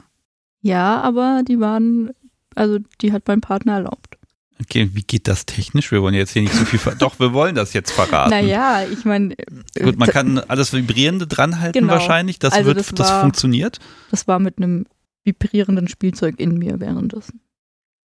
Ja, 0.60 1.00
aber 1.00 1.44
die 1.48 1.62
waren, 1.62 2.12
also 2.56 2.80
die 3.00 3.14
hat 3.14 3.24
mein 3.26 3.40
Partner 3.40 3.76
erlaubt. 3.76 4.13
Okay, 4.62 4.90
wie 4.94 5.02
geht 5.02 5.28
das 5.28 5.46
technisch? 5.46 5.92
Wir 5.92 6.02
wollen 6.02 6.14
jetzt 6.14 6.32
hier 6.32 6.42
nicht 6.42 6.54
so 6.54 6.66
viel, 6.66 6.80
doch, 7.00 7.20
wir 7.20 7.34
wollen 7.34 7.56
das 7.56 7.74
jetzt 7.74 7.92
verraten. 7.92 8.30
Naja, 8.30 8.84
ich 8.92 9.04
meine. 9.04 9.36
Gut, 9.82 9.98
man 9.98 10.10
kann 10.10 10.38
alles 10.40 10.74
Vibrierende 10.74 11.28
dranhalten 11.28 11.82
genau. 11.82 11.94
wahrscheinlich, 11.94 12.40
das 12.40 12.54
also 12.54 12.68
wird, 12.68 12.78
das, 12.78 12.94
das 12.94 13.12
funktioniert. 13.22 13.80
Das 14.12 14.28
war 14.28 14.40
mit 14.40 14.58
einem 14.58 14.86
vibrierenden 15.24 15.88
Spielzeug 15.88 16.40
in 16.40 16.58
mir 16.58 16.80
währenddessen. 16.80 17.42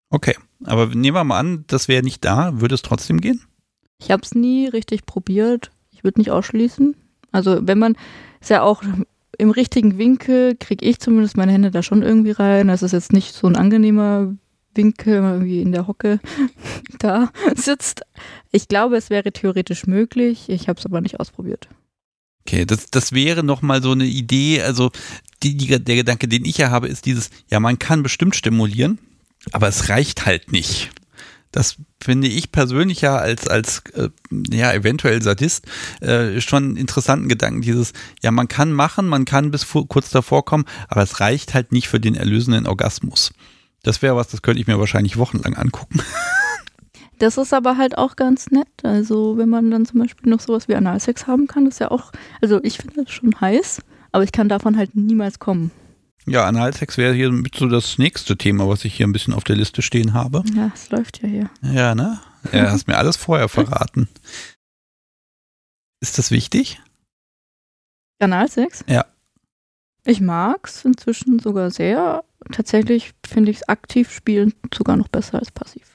Okay, 0.10 0.36
aber 0.64 0.88
nehmen 0.88 1.15
wir 1.15 1.24
mal 1.24 1.40
an, 1.40 1.65
das 1.68 1.88
wäre 1.88 2.03
nicht 2.03 2.24
da, 2.24 2.61
würde 2.61 2.76
es 2.76 2.82
trotzdem 2.82 3.19
gehen? 3.19 3.41
Ich 3.99 4.11
habe 4.11 4.22
es 4.24 4.34
nie 4.34 4.68
richtig 4.68 5.06
probiert. 5.06 5.72
Ich 5.91 6.03
würde 6.03 6.19
nicht 6.19 6.32
ausschließen. 6.32 6.95
Also 7.32 7.60
wenn 7.61 7.80
man, 7.80 7.95
ist 8.40 8.49
ja 8.49 8.61
auch 8.61 8.84
im 9.38 9.49
richtigen 9.52 9.98
Winkel, 9.98 10.56
kriege 10.56 10.86
ich 10.86 10.99
zumindest 10.99 11.38
meine 11.38 11.52
Hände 11.52 11.72
da 11.72 11.84
schon 11.84 12.03
irgendwie 12.03 12.32
rein. 12.32 12.68
Das 12.68 12.84
ist 12.84 12.94
jetzt 12.94 13.14
nicht 13.14 13.34
so 13.34 13.48
ein 13.48 13.57
angenehmer 13.57 14.34
Winkel, 14.78 15.16
irgendwie 15.16 15.62
in 15.62 15.72
der 15.72 15.88
Hocke 15.88 16.20
da 16.99 17.32
sitzt. 17.56 18.04
Ich 18.52 18.68
glaube, 18.68 18.95
es 18.98 19.10
wäre 19.10 19.32
theoretisch 19.32 19.88
möglich. 19.88 20.49
Ich 20.49 20.70
habe 20.70 20.80
es 20.80 20.86
aber 20.86 21.02
nicht 21.02 21.20
ausprobiert. 21.20 21.68
Okay, 22.48 22.66
das, 22.66 22.86
das 22.86 23.12
wäre 23.12 23.44
nochmal 23.44 23.82
so 23.84 23.91
eine 23.91 24.06
Idee. 24.06 24.62
Also 24.62 24.91
die, 25.44 25.58
die, 25.58 25.84
der 25.84 25.95
Gedanke, 25.95 26.28
den 26.30 26.45
ich 26.45 26.58
ja 26.58 26.70
habe, 26.70 26.88
ist 26.88 27.06
dieses, 27.06 27.30
ja, 27.49 27.60
man 27.60 27.78
kann 27.78 28.04
bestimmt 28.04 28.36
stimulieren, 28.36 28.99
aber 29.52 29.68
es 29.68 29.90
reicht 29.90 30.26
halt 30.26 30.52
nicht. 30.52 30.91
Das 31.52 31.78
finde 32.02 32.28
ich 32.28 32.52
persönlich 32.52 33.02
ja 33.02 33.18
als, 33.18 33.48
als 33.48 33.82
äh, 33.95 34.10
ja, 34.52 34.72
eventuell 34.74 35.22
Sadist 35.22 35.66
äh, 36.02 36.40
schon 36.41 36.64
einen 36.64 36.78
interessanten 36.78 37.30
Gedanken. 37.30 37.62
Dieses, 37.62 37.94
ja, 38.22 38.32
man 38.32 38.48
kann 38.48 38.72
machen, 38.72 39.08
man 39.08 39.26
kann 39.26 39.52
bis 39.52 39.64
vor, 39.64 39.88
kurz 39.88 40.10
davor 40.10 40.45
kommen, 40.45 40.66
aber 40.88 41.02
es 41.02 41.20
reicht 41.20 41.54
halt 41.54 41.72
nicht 41.72 41.88
für 41.88 41.99
den 41.99 42.16
erlösenden 42.16 42.68
Orgasmus. 42.68 43.34
Das 43.88 44.02
wäre 44.02 44.18
was, 44.18 44.28
das 44.28 44.42
könnte 44.42 44.60
ich 44.60 44.68
mir 44.68 44.78
wahrscheinlich 44.78 45.16
wochenlang 45.18 45.56
angucken. 45.56 46.02
Das 47.20 47.36
ist 47.40 47.52
aber 47.52 47.78
halt 47.78 47.98
auch 47.98 48.16
ganz 48.16 48.52
nett. 48.52 48.68
Also, 48.84 49.40
wenn 49.40 49.50
man 49.50 49.72
dann 49.72 49.88
zum 49.88 50.00
Beispiel 50.02 50.30
noch 50.30 50.40
sowas 50.40 50.68
wie 50.68 50.76
Analsex 50.76 51.26
haben 51.26 51.48
kann, 51.48 51.66
ist 51.66 51.80
ja 51.80 51.90
auch, 51.90 52.12
also 52.44 52.64
ich 52.64 52.78
finde 52.78 53.06
das 53.06 53.12
schon 53.12 53.42
heiß, 53.42 53.82
aber 54.12 54.24
ich 54.24 54.32
kann 54.32 54.50
davon 54.50 54.78
halt 54.78 54.96
niemals 54.96 55.40
kommen. 55.40 55.72
Ja, 56.28 56.46
Analsex 56.46 56.96
wäre 57.00 57.16
hier 57.16 57.32
mit 57.32 57.56
so 57.56 57.68
das 57.68 57.98
nächste 57.98 58.38
Thema, 58.38 58.70
was 58.70 58.86
ich 58.86 58.94
hier 58.94 59.08
ein 59.08 59.14
bisschen 59.14 59.34
auf 59.34 59.44
der 59.44 59.56
Liste 59.56 59.82
stehen 59.82 60.14
habe. 60.14 60.44
Ja, 60.54 60.70
es 60.76 60.92
läuft 60.92 61.24
ja 61.24 61.28
hier. 61.28 61.50
Ja, 61.64 61.96
ne? 61.96 62.20
Ja, 62.52 62.70
hast 62.70 62.88
mir 62.88 63.00
alles 63.00 63.18
vorher 63.18 63.50
verraten. 63.50 64.08
Ist 66.02 66.20
das 66.20 66.30
wichtig? 66.30 66.80
Analsex? 68.20 68.86
Ja. 68.88 69.08
Ich 70.06 70.22
mag's 70.22 70.86
inzwischen 70.86 71.40
sogar 71.40 71.72
sehr. 71.72 72.24
Tatsächlich 72.52 73.14
finde 73.26 73.52
ich 73.52 73.57
es 73.57 73.69
aktiv 73.69 74.11
spielen 74.11 74.53
sogar 74.74 74.98
noch 74.98 75.07
besser 75.07 75.40
als 75.40 75.52
passiv. 75.52 75.94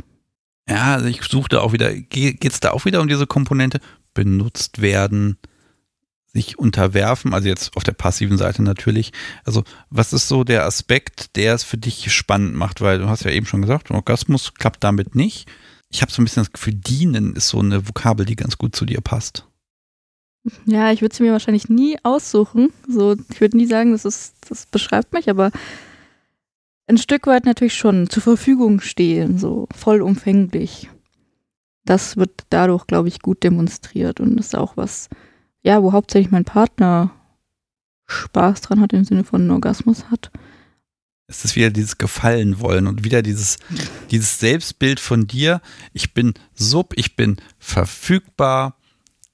Ja, 0.69 0.95
also 0.95 1.07
ich 1.07 1.23
suche 1.23 1.49
da 1.49 1.61
auch 1.61 1.73
wieder, 1.73 1.93
geht 1.93 2.45
es 2.45 2.61
da 2.61 2.71
auch 2.71 2.85
wieder 2.85 3.01
um 3.01 3.09
diese 3.09 3.27
Komponente, 3.27 3.81
benutzt 4.15 4.81
werden, 4.81 5.39
sich 6.33 6.59
unterwerfen, 6.59 7.35
also 7.35 7.49
jetzt 7.49 7.77
auf 7.77 7.85
der 7.85 7.93
passiven 7.93 8.39
Seite 8.39 8.63
natürlich. 8.63 9.13
Also 9.45 9.65
was 9.91 10.13
ist 10.13 10.29
so 10.29 10.45
der 10.45 10.65
Aspekt, 10.65 11.37
der 11.37 11.55
es 11.55 11.65
für 11.65 11.77
dich 11.77 12.13
spannend 12.13 12.55
macht? 12.55 12.81
Weil 12.81 12.99
du 12.99 13.09
hast 13.09 13.25
ja 13.25 13.31
eben 13.31 13.47
schon 13.47 13.63
gesagt, 13.63 13.91
Orgasmus 13.91 14.55
klappt 14.55 14.83
damit 14.83 15.15
nicht. 15.15 15.49
Ich 15.91 16.01
habe 16.01 16.11
so 16.11 16.23
ein 16.23 16.25
bisschen 16.25 16.43
das 16.43 16.53
Gefühl, 16.53 16.75
dienen 16.75 17.37
ist 17.37 17.49
so 17.49 17.59
eine 17.59 17.87
Vokabel, 17.87 18.25
die 18.25 18.37
ganz 18.37 18.57
gut 18.57 18.75
zu 18.75 18.87
dir 18.87 19.03
passt. 19.03 19.47
Ja, 20.65 20.91
ich 20.91 21.03
würde 21.03 21.15
sie 21.15 21.23
mir 21.23 21.33
wahrscheinlich 21.33 21.69
nie 21.69 21.99
aussuchen. 22.03 22.73
So, 22.89 23.15
ich 23.31 23.41
würde 23.41 23.57
nie 23.57 23.67
sagen, 23.67 23.93
das 23.93 24.05
ist, 24.05 24.35
das 24.49 24.67
beschreibt 24.67 25.13
mich, 25.13 25.29
aber 25.29 25.53
ein 26.93 26.99
Stück 26.99 27.27
weit 27.27 27.47
natürlich 27.47 27.75
schon 27.75 28.09
zur 28.11 28.23
Verfügung 28.23 28.81
stehen, 28.81 29.39
so 29.39 29.67
vollumfänglich. 29.75 30.91
Das 31.85 32.17
wird 32.17 32.43
dadurch, 32.51 32.87
glaube 32.87 33.09
ich, 33.09 33.21
gut 33.21 33.43
demonstriert 33.43 34.21
und 34.21 34.39
ist 34.39 34.55
auch 34.55 34.77
was, 34.77 35.09
ja, 35.63 35.83
wo 35.83 35.93
hauptsächlich 35.93 36.31
mein 36.31 36.45
Partner 36.45 37.11
Spaß 38.07 38.61
dran 38.61 38.81
hat, 38.81 38.93
im 38.93 39.05
Sinne 39.05 39.25
von 39.25 39.51
Orgasmus 39.51 40.11
hat. 40.11 40.31
Es 41.27 41.45
ist 41.47 41.57
wieder 41.57 41.71
dieses 41.71 41.97
Gefallen 41.97 42.61
wollen 42.61 42.87
und 42.87 43.05
wieder 43.05 43.23
dieses, 43.23 43.59
dieses 44.11 44.39
Selbstbild 44.39 45.01
von 45.01 45.27
dir. 45.27 45.63
Ich 45.95 46.13
bin 46.13 46.35
sub, 46.53 46.93
ich 46.97 47.17
bin 47.17 47.37
verfügbar, 47.59 48.77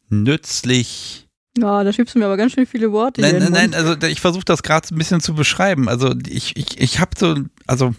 nützlich. 0.09 1.28
Ja, 1.61 1.85
da 1.85 1.93
schiebst 1.93 2.15
du 2.15 2.19
mir 2.19 2.27
aber 2.27 2.37
ganz 2.37 2.53
schön 2.53 2.67
viele 2.67 2.93
Worte. 2.93 3.21
Nein, 3.21 3.39
nein, 3.39 3.53
nein, 3.53 3.75
also 3.75 3.95
ich 4.07 4.21
versuche 4.21 4.45
das 4.45 4.63
gerade 4.63 4.89
ein 4.95 4.99
bisschen 4.99 5.21
zu 5.21 5.35
beschreiben. 5.35 5.89
Also 5.89 6.15
ich, 6.29 6.57
ich, 6.57 6.81
ich 6.81 7.01
habe 7.01 7.11
so, 7.17 7.37
also 7.67 7.95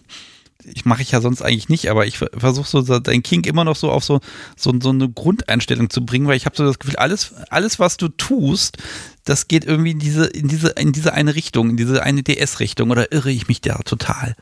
ich 0.66 0.86
mache 0.86 1.02
ich 1.02 1.12
ja 1.12 1.22
sonst 1.22 1.42
eigentlich 1.42 1.70
nicht, 1.70 1.90
aber 1.90 2.06
ich 2.06 2.18
versuche 2.18 2.68
so 2.68 3.00
dein 3.00 3.24
King 3.24 3.44
immer 3.46 3.64
noch 3.64 3.76
so 3.76 3.92
auf 3.92 4.04
so, 4.04 4.20
so, 4.56 4.74
so 4.82 4.90
eine 4.90 5.10
Grundeinstellung 5.10 5.90
zu 5.90 6.06
bringen, 6.06 6.28
weil 6.28 6.38
ich 6.38 6.46
habe 6.46 6.56
so 6.56 6.66
das 6.66 6.80
Gefühl, 6.80 6.98
alles, 6.98 7.34
alles, 7.50 7.80
was 7.80 7.98
du 7.98 8.10
tust, 8.10 8.78
das 9.24 9.48
geht 9.48 9.66
irgendwie 9.66 9.92
in 9.92 10.00
diese, 10.00 10.26
in 10.26 10.48
diese, 10.48 10.70
in 10.70 10.92
diese 10.92 11.14
eine 11.14 11.36
Richtung, 11.36 11.70
in 11.70 11.78
diese 11.78 12.04
eine 12.04 12.24
DS-Richtung 12.24 12.92
oder 12.92 13.12
irre 13.12 13.32
ich 13.32 13.48
mich 13.48 13.62
da 13.62 13.78
total? 13.80 14.36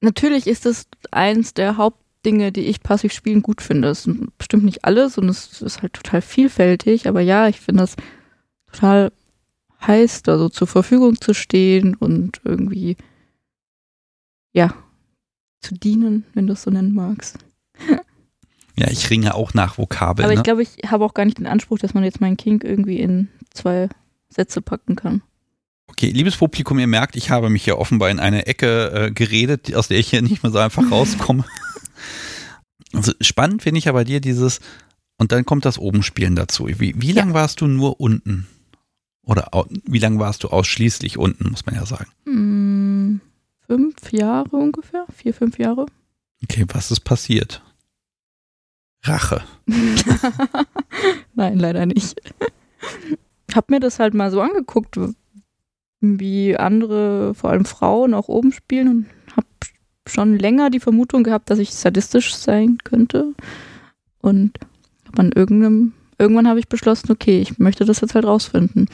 Natürlich 0.00 0.46
ist 0.46 0.66
das 0.66 0.86
eins 1.10 1.54
der 1.54 1.78
Hauptdinge, 1.78 2.52
die 2.52 2.66
ich 2.66 2.82
passiv 2.82 3.12
spielen 3.12 3.42
gut 3.42 3.62
finde. 3.62 3.88
Es 3.88 4.06
ist 4.06 4.18
bestimmt 4.36 4.64
nicht 4.64 4.84
alles 4.84 5.16
und 5.16 5.28
es 5.28 5.62
ist 5.62 5.82
halt 5.82 5.94
total 5.94 6.20
vielfältig, 6.20 7.08
aber 7.08 7.20
ja, 7.22 7.48
ich 7.48 7.60
finde 7.60 7.82
das 7.82 7.96
total 8.76 9.12
heiß, 9.84 10.22
da 10.22 10.38
so 10.38 10.48
zur 10.48 10.66
Verfügung 10.66 11.20
zu 11.20 11.34
stehen 11.34 11.94
und 11.94 12.40
irgendwie, 12.44 12.96
ja, 14.52 14.74
zu 15.60 15.74
dienen, 15.74 16.24
wenn 16.34 16.46
du 16.46 16.52
es 16.52 16.62
so 16.62 16.70
nennen 16.70 16.94
magst. 16.94 17.38
Ja, 18.78 18.90
ich 18.90 19.08
ringe 19.08 19.34
auch 19.34 19.54
nach 19.54 19.78
Vokabeln. 19.78 20.26
Aber 20.26 20.34
ich 20.34 20.40
ne? 20.40 20.42
glaube, 20.42 20.60
ich 20.60 20.76
habe 20.86 21.02
auch 21.06 21.14
gar 21.14 21.24
nicht 21.24 21.38
den 21.38 21.46
Anspruch, 21.46 21.78
dass 21.78 21.94
man 21.94 22.04
jetzt 22.04 22.20
meinen 22.20 22.36
Kink 22.36 22.62
irgendwie 22.62 23.00
in 23.00 23.28
zwei 23.54 23.88
Sätze 24.28 24.60
packen 24.60 24.96
kann. 24.96 25.22
Okay, 25.86 26.10
liebes 26.10 26.36
Publikum, 26.36 26.78
ihr 26.78 26.86
merkt, 26.86 27.16
ich 27.16 27.30
habe 27.30 27.48
mich 27.48 27.64
hier 27.64 27.78
offenbar 27.78 28.10
in 28.10 28.20
eine 28.20 28.46
Ecke 28.46 28.90
äh, 28.92 29.10
geredet, 29.12 29.74
aus 29.74 29.88
der 29.88 29.98
ich 29.98 30.10
hier 30.10 30.20
nicht 30.20 30.42
mehr 30.42 30.52
so 30.52 30.58
einfach 30.58 30.90
rauskomme. 30.90 31.46
also 32.92 33.14
spannend 33.22 33.62
finde 33.62 33.78
ich 33.78 33.86
ja 33.86 33.92
bei 33.92 34.04
dir 34.04 34.20
dieses, 34.20 34.60
und 35.16 35.32
dann 35.32 35.46
kommt 35.46 35.64
das 35.64 35.78
Obenspielen 35.78 36.36
dazu. 36.36 36.68
Wie, 36.68 37.00
wie 37.00 37.12
lange 37.12 37.32
warst 37.32 37.62
du 37.62 37.68
nur 37.68 37.98
unten? 37.98 38.46
Oder 39.26 39.50
wie 39.84 39.98
lange 39.98 40.20
warst 40.20 40.44
du 40.44 40.48
ausschließlich 40.48 41.18
unten, 41.18 41.50
muss 41.50 41.66
man 41.66 41.74
ja 41.74 41.84
sagen. 41.84 42.06
Hm, 42.24 43.20
fünf 43.66 44.12
Jahre 44.12 44.56
ungefähr? 44.56 45.04
Vier, 45.12 45.34
fünf 45.34 45.58
Jahre? 45.58 45.86
Okay, 46.44 46.64
was 46.72 46.92
ist 46.92 47.00
passiert? 47.00 47.60
Rache. 49.02 49.42
Nein, 51.34 51.58
leider 51.58 51.86
nicht. 51.86 52.20
Ich 53.48 53.56
habe 53.56 53.66
mir 53.72 53.80
das 53.80 53.98
halt 53.98 54.14
mal 54.14 54.30
so 54.30 54.40
angeguckt, 54.40 54.96
wie 56.00 56.56
andere, 56.56 57.34
vor 57.34 57.50
allem 57.50 57.64
Frauen, 57.64 58.14
auch 58.14 58.28
oben 58.28 58.52
spielen 58.52 58.88
und 58.88 59.36
habe 59.36 59.46
schon 60.06 60.38
länger 60.38 60.70
die 60.70 60.80
Vermutung 60.80 61.24
gehabt, 61.24 61.50
dass 61.50 61.58
ich 61.58 61.74
sadistisch 61.74 62.34
sein 62.34 62.78
könnte. 62.84 63.34
Und 64.20 64.58
hab 65.06 65.18
an 65.18 65.32
irgendeinem, 65.32 65.94
irgendwann 66.18 66.48
habe 66.48 66.60
ich 66.60 66.68
beschlossen, 66.68 67.10
okay, 67.10 67.40
ich 67.40 67.58
möchte 67.58 67.84
das 67.84 68.00
jetzt 68.00 68.14
halt 68.14 68.24
rausfinden. 68.24 68.88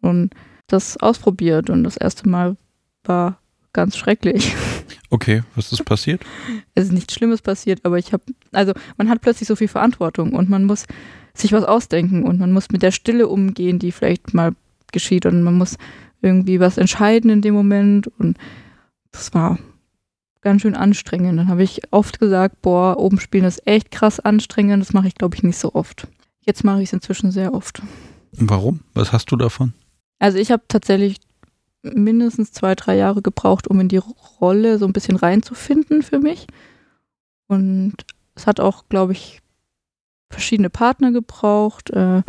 Und 0.00 0.34
das 0.66 0.96
ausprobiert 0.98 1.70
und 1.70 1.84
das 1.84 1.96
erste 1.96 2.28
Mal 2.28 2.56
war 3.04 3.38
ganz 3.72 3.96
schrecklich. 3.96 4.54
Okay, 5.10 5.42
was 5.54 5.72
ist 5.72 5.86
passiert? 5.86 6.20
es 6.74 6.84
ist 6.84 6.92
nichts 6.92 7.14
Schlimmes 7.14 7.40
passiert, 7.40 7.80
aber 7.84 7.96
ich 7.96 8.12
habe, 8.12 8.22
also 8.52 8.74
man 8.98 9.08
hat 9.08 9.22
plötzlich 9.22 9.48
so 9.48 9.56
viel 9.56 9.68
Verantwortung 9.68 10.34
und 10.34 10.50
man 10.50 10.64
muss 10.64 10.84
sich 11.32 11.52
was 11.52 11.64
ausdenken 11.64 12.24
und 12.24 12.38
man 12.38 12.52
muss 12.52 12.68
mit 12.70 12.82
der 12.82 12.90
Stille 12.90 13.26
umgehen, 13.26 13.78
die 13.78 13.90
vielleicht 13.90 14.34
mal 14.34 14.52
geschieht 14.92 15.24
und 15.24 15.42
man 15.42 15.56
muss 15.56 15.78
irgendwie 16.20 16.60
was 16.60 16.76
entscheiden 16.76 17.30
in 17.30 17.40
dem 17.40 17.54
Moment 17.54 18.08
und 18.18 18.36
das 19.10 19.32
war 19.32 19.58
ganz 20.42 20.60
schön 20.60 20.74
anstrengend. 20.74 21.38
Dann 21.38 21.48
habe 21.48 21.62
ich 21.62 21.80
oft 21.90 22.20
gesagt, 22.20 22.60
boah, 22.60 22.98
oben 22.98 23.18
spielen 23.18 23.44
ist 23.44 23.66
echt 23.66 23.90
krass 23.90 24.20
anstrengend, 24.20 24.82
das 24.82 24.92
mache 24.92 25.08
ich 25.08 25.14
glaube 25.14 25.36
ich 25.36 25.42
nicht 25.42 25.58
so 25.58 25.74
oft. 25.74 26.06
Jetzt 26.42 26.64
mache 26.64 26.82
ich 26.82 26.90
es 26.90 26.92
inzwischen 26.92 27.30
sehr 27.30 27.54
oft. 27.54 27.80
Warum? 28.32 28.80
Was 28.92 29.12
hast 29.12 29.30
du 29.32 29.36
davon? 29.36 29.72
Also 30.18 30.38
ich 30.38 30.50
habe 30.50 30.62
tatsächlich 30.68 31.18
mindestens 31.82 32.52
zwei, 32.52 32.74
drei 32.74 32.96
Jahre 32.96 33.22
gebraucht, 33.22 33.68
um 33.68 33.80
in 33.80 33.88
die 33.88 34.00
Rolle 34.40 34.78
so 34.78 34.86
ein 34.86 34.92
bisschen 34.92 35.16
reinzufinden 35.16 36.02
für 36.02 36.18
mich. 36.18 36.46
Und 37.46 37.94
es 38.34 38.46
hat 38.46 38.60
auch, 38.60 38.88
glaube 38.88 39.12
ich, 39.12 39.40
verschiedene 40.30 40.70
Partner 40.70 41.12
gebraucht. 41.12 41.90
Äh, 41.90 42.22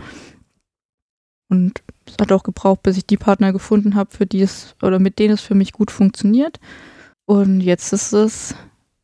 und 1.49 1.81
es 2.05 2.15
hat 2.19 2.31
auch 2.31 2.43
gebraucht, 2.43 2.83
bis 2.83 2.97
ich 2.97 3.05
die 3.05 3.17
Partner 3.17 3.51
gefunden 3.51 3.95
habe, 3.95 4.11
für 4.11 4.25
die 4.25 4.41
es 4.41 4.75
oder 4.81 4.99
mit 4.99 5.19
denen 5.19 5.33
es 5.33 5.41
für 5.41 5.55
mich 5.55 5.73
gut 5.73 5.91
funktioniert. 5.91 6.59
Und 7.25 7.61
jetzt 7.61 7.91
ist 7.91 8.13
es, 8.13 8.55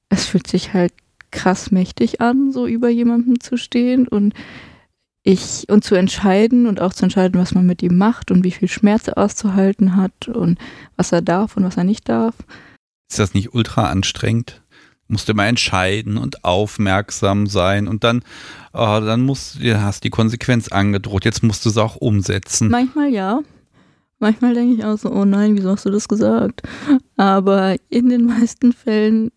es 0.09 0.25
fühlt 0.25 0.47
sich 0.47 0.73
halt 0.73 0.93
krass 1.31 1.71
mächtig 1.71 2.21
an, 2.21 2.51
so 2.51 2.65
über 2.65 2.89
jemandem 2.89 3.39
zu 3.39 3.57
stehen 3.57 4.07
und 4.07 4.33
ich 5.25 5.65
und 5.69 5.83
zu 5.83 5.95
entscheiden 5.95 6.67
und 6.67 6.79
auch 6.79 6.93
zu 6.93 7.03
entscheiden, 7.03 7.41
was 7.41 7.55
man 7.55 7.65
mit 7.65 7.81
ihm 7.81 7.97
macht 7.97 8.29
und 8.29 8.43
wie 8.43 8.51
viel 8.51 8.69
Schmerz 8.69 9.07
er 9.07 9.17
auszuhalten 9.17 9.95
hat 9.95 10.27
und 10.27 10.59
was 10.95 11.11
er 11.11 11.23
darf 11.23 11.57
und 11.57 11.63
was 11.63 11.77
er 11.77 11.83
nicht 11.83 12.07
darf. 12.07 12.35
Ist 13.09 13.19
das 13.19 13.33
nicht 13.33 13.53
ultra 13.53 13.89
anstrengend? 13.89 14.61
Musst 15.07 15.27
du 15.27 15.33
immer 15.33 15.47
entscheiden 15.47 16.17
und 16.17 16.43
aufmerksam 16.43 17.47
sein 17.47 17.87
und 17.87 18.03
dann, 18.03 18.23
oh, 18.73 18.99
dann 19.01 19.21
musst 19.21 19.61
du, 19.61 19.81
hast 19.81 20.03
die 20.03 20.09
Konsequenz 20.09 20.67
angedroht, 20.67 21.25
jetzt 21.25 21.43
musst 21.43 21.65
du 21.65 21.69
es 21.69 21.77
auch 21.77 21.95
umsetzen. 21.95 22.69
Manchmal 22.69 23.09
ja. 23.09 23.41
Manchmal 24.19 24.53
denke 24.53 24.75
ich 24.75 24.85
auch 24.85 24.97
so, 24.97 25.11
oh 25.11 25.25
nein, 25.25 25.57
wieso 25.57 25.71
hast 25.71 25.85
du 25.85 25.89
das 25.89 26.07
gesagt? 26.07 26.61
Aber 27.17 27.75
in 27.89 28.09
den 28.09 28.25
meisten 28.25 28.73
Fällen, 28.73 29.31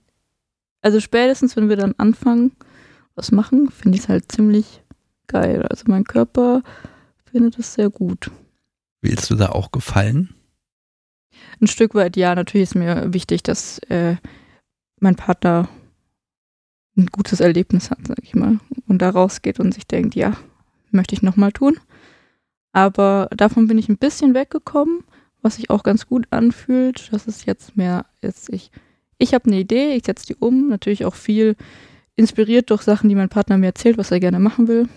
also 0.82 1.00
spätestens, 1.00 1.56
wenn 1.56 1.68
wir 1.70 1.76
dann 1.76 1.94
anfangen, 1.96 2.52
was 3.14 3.32
machen, 3.32 3.70
finde 3.70 3.96
ich 3.96 4.04
es 4.04 4.08
halt 4.08 4.30
ziemlich 4.30 4.82
geil. 5.28 5.62
Also 5.62 5.84
mein 5.86 6.04
Körper 6.04 6.62
findet 7.30 7.58
es 7.58 7.74
sehr 7.74 7.90
gut. 7.90 8.30
Willst 9.00 9.30
du 9.30 9.36
da 9.36 9.50
auch 9.50 9.70
gefallen? 9.70 10.34
Ein 11.60 11.68
Stück 11.68 11.94
weit 11.94 12.16
ja, 12.16 12.34
natürlich 12.34 12.70
ist 12.70 12.74
mir 12.74 13.12
wichtig, 13.12 13.42
dass 13.42 13.78
äh, 13.90 14.16
mein 15.00 15.14
Partner 15.14 15.68
ein 16.96 17.06
gutes 17.06 17.40
Erlebnis 17.40 17.90
hat, 17.90 17.98
sag 18.06 18.18
ich 18.22 18.34
mal. 18.34 18.58
Und 18.88 19.02
da 19.02 19.10
rausgeht 19.10 19.60
und 19.60 19.72
sich 19.72 19.86
denkt, 19.86 20.14
ja, 20.14 20.36
möchte 20.90 21.14
ich 21.14 21.22
nochmal 21.22 21.52
tun. 21.52 21.78
Aber 22.72 23.28
davon 23.36 23.66
bin 23.66 23.78
ich 23.78 23.88
ein 23.88 23.98
bisschen 23.98 24.34
weggekommen, 24.34 25.04
was 25.42 25.56
sich 25.56 25.70
auch 25.70 25.82
ganz 25.82 26.06
gut 26.06 26.26
anfühlt. 26.30 27.12
Das 27.12 27.26
ist 27.26 27.46
jetzt 27.46 27.76
mehr, 27.76 28.06
jetzt 28.22 28.52
ich, 28.52 28.70
ich 29.18 29.34
habe 29.34 29.46
eine 29.46 29.60
Idee, 29.60 29.94
ich 29.94 30.04
setze 30.04 30.26
die 30.26 30.34
um, 30.34 30.68
natürlich 30.68 31.04
auch 31.04 31.14
viel 31.14 31.56
inspiriert 32.16 32.70
durch 32.70 32.82
Sachen, 32.82 33.08
die 33.08 33.14
mein 33.14 33.28
Partner 33.28 33.58
mir 33.58 33.66
erzählt, 33.66 33.96
was 33.96 34.10
er 34.10 34.20
gerne 34.20 34.40
machen 34.40 34.66
will. 34.66 34.88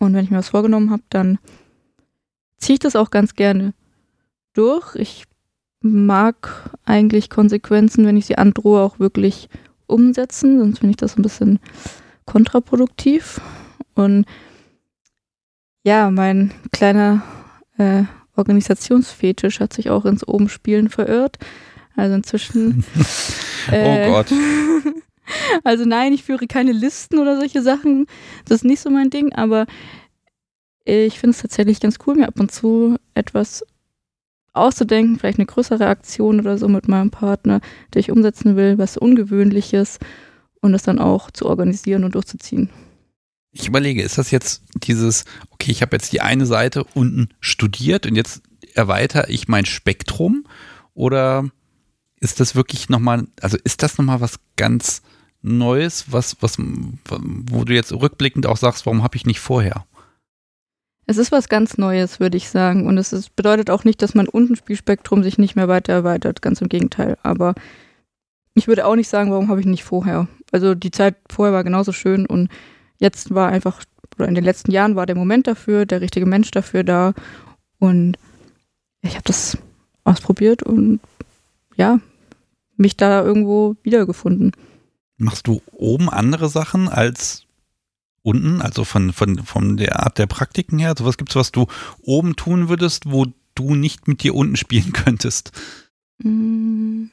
Und 0.00 0.14
wenn 0.14 0.24
ich 0.24 0.30
mir 0.30 0.38
was 0.38 0.48
vorgenommen 0.48 0.90
habe, 0.90 1.02
dann 1.10 1.38
ziehe 2.56 2.74
ich 2.74 2.80
das 2.80 2.96
auch 2.96 3.10
ganz 3.10 3.34
gerne 3.34 3.74
durch. 4.54 4.96
Ich 4.96 5.24
mag 5.82 6.76
eigentlich 6.84 7.30
Konsequenzen, 7.30 8.04
wenn 8.04 8.16
ich 8.16 8.26
sie 8.26 8.38
androhe, 8.38 8.80
auch 8.80 8.98
wirklich 8.98 9.48
umsetzen, 9.86 10.58
sonst 10.58 10.80
finde 10.80 10.90
ich 10.90 10.96
das 10.96 11.16
ein 11.16 11.22
bisschen 11.22 11.60
kontraproduktiv. 12.24 13.40
Und 13.94 14.24
ja, 15.84 16.10
mein 16.10 16.52
kleiner 16.72 17.22
äh, 17.78 18.04
Organisationsfetisch 18.36 19.60
hat 19.60 19.72
sich 19.72 19.90
auch 19.90 20.06
ins 20.06 20.26
Obenspielen 20.26 20.88
verirrt. 20.88 21.38
Also 21.94 22.14
inzwischen. 22.14 22.84
oh 23.70 23.74
äh, 23.74 24.08
Gott. 24.08 24.32
also 25.64 25.84
nein, 25.84 26.12
ich 26.12 26.24
führe 26.24 26.46
keine 26.46 26.72
Listen 26.72 27.18
oder 27.18 27.38
solche 27.38 27.62
Sachen. 27.62 28.06
Das 28.46 28.56
ist 28.56 28.64
nicht 28.64 28.80
so 28.80 28.90
mein 28.90 29.10
Ding, 29.10 29.32
aber 29.32 29.66
ich 30.84 31.18
finde 31.18 31.34
es 31.34 31.42
tatsächlich 31.42 31.80
ganz 31.80 31.98
cool, 32.06 32.16
mir 32.16 32.28
ab 32.28 32.40
und 32.40 32.50
zu 32.50 32.96
etwas 33.14 33.64
auszudenken, 34.52 35.18
vielleicht 35.18 35.38
eine 35.38 35.46
größere 35.46 35.86
Aktion 35.86 36.40
oder 36.40 36.58
so 36.58 36.68
mit 36.68 36.88
meinem 36.88 37.10
Partner, 37.10 37.60
die 37.94 38.00
ich 38.00 38.10
umsetzen 38.10 38.56
will, 38.56 38.78
was 38.78 38.96
Ungewöhnliches 38.96 39.98
und 40.60 40.72
das 40.72 40.82
dann 40.82 40.98
auch 40.98 41.30
zu 41.30 41.46
organisieren 41.46 42.04
und 42.04 42.14
durchzuziehen. 42.14 42.70
Ich 43.52 43.66
überlege, 43.66 44.02
ist 44.02 44.18
das 44.18 44.30
jetzt 44.30 44.62
dieses, 44.74 45.24
okay, 45.50 45.70
ich 45.70 45.82
habe 45.82 45.96
jetzt 45.96 46.12
die 46.12 46.20
eine 46.20 46.46
Seite 46.46 46.84
unten 46.94 47.28
studiert 47.40 48.06
und 48.06 48.16
jetzt 48.16 48.42
erweitere 48.74 49.28
ich 49.28 49.48
mein 49.48 49.66
Spektrum 49.66 50.46
oder 50.94 51.48
ist 52.20 52.38
das 52.38 52.54
wirklich 52.54 52.88
nochmal, 52.88 53.26
also 53.40 53.56
ist 53.64 53.82
das 53.82 53.98
nochmal 53.98 54.20
was 54.20 54.38
ganz 54.56 55.02
Neues, 55.42 56.12
was, 56.12 56.36
was, 56.40 56.58
wo 56.58 57.64
du 57.64 57.72
jetzt 57.72 57.92
rückblickend 57.92 58.46
auch 58.46 58.56
sagst, 58.56 58.86
warum 58.86 59.02
habe 59.02 59.16
ich 59.16 59.26
nicht 59.26 59.40
vorher? 59.40 59.86
Es 61.06 61.16
ist 61.16 61.32
was 61.32 61.48
ganz 61.48 61.78
Neues, 61.78 62.20
würde 62.20 62.36
ich 62.36 62.50
sagen. 62.50 62.86
Und 62.86 62.98
es 62.98 63.12
ist, 63.12 63.34
bedeutet 63.34 63.70
auch 63.70 63.84
nicht, 63.84 64.00
dass 64.02 64.14
mein 64.14 64.28
Untenspielspektrum 64.28 65.22
sich 65.22 65.38
nicht 65.38 65.56
mehr 65.56 65.66
weiter 65.66 65.92
erweitert. 65.92 66.42
Ganz 66.42 66.60
im 66.60 66.68
Gegenteil. 66.68 67.18
Aber 67.22 67.54
ich 68.54 68.68
würde 68.68 68.86
auch 68.86 68.94
nicht 68.94 69.08
sagen, 69.08 69.30
warum 69.30 69.48
habe 69.48 69.60
ich 69.60 69.66
nicht 69.66 69.82
vorher. 69.82 70.28
Also 70.52 70.74
die 70.74 70.90
Zeit 70.90 71.16
vorher 71.30 71.52
war 71.52 71.64
genauso 71.64 71.92
schön 71.92 72.26
und 72.26 72.48
jetzt 72.98 73.34
war 73.34 73.48
einfach, 73.48 73.82
oder 74.16 74.28
in 74.28 74.34
den 74.34 74.44
letzten 74.44 74.70
Jahren 74.70 74.96
war 74.96 75.06
der 75.06 75.16
Moment 75.16 75.46
dafür, 75.46 75.86
der 75.86 76.00
richtige 76.00 76.26
Mensch 76.26 76.50
dafür 76.50 76.84
da. 76.84 77.14
Und 77.78 78.16
ich 79.02 79.14
habe 79.14 79.24
das 79.24 79.56
ausprobiert 80.04 80.62
und 80.62 81.00
ja, 81.76 81.98
mich 82.76 82.96
da 82.96 83.24
irgendwo 83.24 83.76
wiedergefunden. 83.82 84.52
Machst 85.20 85.46
du 85.46 85.60
oben 85.72 86.08
andere 86.08 86.48
Sachen 86.48 86.88
als 86.88 87.44
unten, 88.22 88.62
also 88.62 88.84
von, 88.84 89.12
von, 89.12 89.38
von 89.44 89.76
der 89.76 90.00
Art 90.00 90.18
der 90.18 90.26
Praktiken 90.26 90.78
her? 90.78 90.90
Also 90.90 91.04
was 91.04 91.18
gibt 91.18 91.30
es, 91.30 91.36
was 91.36 91.52
du 91.52 91.66
oben 92.02 92.36
tun 92.36 92.68
würdest, 92.68 93.10
wo 93.10 93.26
du 93.54 93.74
nicht 93.74 94.08
mit 94.08 94.22
dir 94.22 94.34
unten 94.34 94.56
spielen 94.56 94.92
könntest? 94.94 95.52
Mm. 96.22 97.06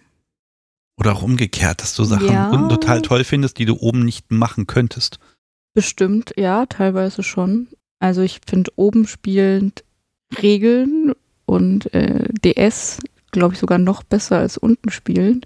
Oder 0.99 1.13
auch 1.13 1.21
umgekehrt, 1.21 1.81
dass 1.81 1.95
du 1.95 2.05
Sachen 2.05 2.31
ja. 2.31 2.49
unten 2.49 2.69
total 2.69 3.01
toll 3.01 3.23
findest, 3.23 3.59
die 3.59 3.65
du 3.65 3.75
oben 3.75 4.03
nicht 4.03 4.31
machen 4.31 4.65
könntest. 4.65 5.19
Bestimmt, 5.73 6.33
ja, 6.37 6.65
teilweise 6.65 7.21
schon. 7.21 7.67
Also 7.99 8.21
ich 8.21 8.39
finde 8.47 8.71
oben 8.77 9.05
spielend 9.05 9.83
Regeln 10.41 11.13
und 11.45 11.93
äh, 11.93 12.27
DS, 12.43 12.99
glaube 13.31 13.53
ich, 13.53 13.59
sogar 13.59 13.77
noch 13.77 14.03
besser 14.03 14.37
als 14.37 14.57
unten 14.57 14.89
spielend, 14.89 15.45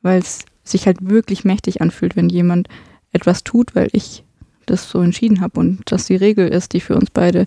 weil 0.00 0.20
es 0.20 0.44
sich 0.70 0.86
halt 0.86 1.08
wirklich 1.08 1.44
mächtig 1.44 1.80
anfühlt, 1.80 2.16
wenn 2.16 2.28
jemand 2.28 2.68
etwas 3.12 3.44
tut, 3.44 3.74
weil 3.74 3.88
ich 3.92 4.24
das 4.66 4.88
so 4.90 5.00
entschieden 5.00 5.40
habe 5.40 5.58
und 5.60 5.90
das 5.90 6.06
die 6.06 6.16
Regel 6.16 6.48
ist, 6.48 6.72
die 6.72 6.80
für 6.80 6.94
uns 6.94 7.10
beide 7.10 7.46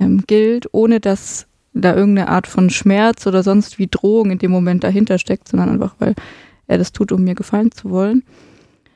ähm, 0.00 0.24
gilt, 0.26 0.66
ohne 0.72 1.00
dass 1.00 1.46
da 1.72 1.94
irgendeine 1.94 2.28
Art 2.28 2.46
von 2.46 2.68
Schmerz 2.70 3.26
oder 3.26 3.42
sonst 3.42 3.78
wie 3.78 3.86
Drohung 3.86 4.30
in 4.30 4.38
dem 4.38 4.50
Moment 4.50 4.84
dahinter 4.84 5.18
steckt, 5.18 5.48
sondern 5.48 5.70
einfach, 5.70 5.94
weil 5.98 6.14
er 6.66 6.78
das 6.78 6.92
tut, 6.92 7.12
um 7.12 7.22
mir 7.22 7.34
gefallen 7.34 7.72
zu 7.72 7.90
wollen. 7.90 8.24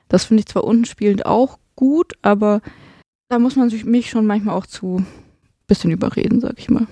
Das 0.09 0.25
finde 0.25 0.41
ich 0.41 0.47
zwar 0.47 0.65
unten 0.65 0.85
spielend 0.85 1.25
auch 1.25 1.59
gut, 1.75 2.15
aber 2.23 2.61
da 3.29 3.39
muss 3.39 3.57
man 3.57 3.71
sich 3.71 3.85
mich 3.85 4.11
schon 4.11 4.27
manchmal 4.27 4.55
auch 4.55 4.67
zu 4.67 5.05
bisschen 5.67 5.91
überreden, 5.91 6.41
sag 6.41 6.59
ich 6.59 6.69
mal. 6.69 6.87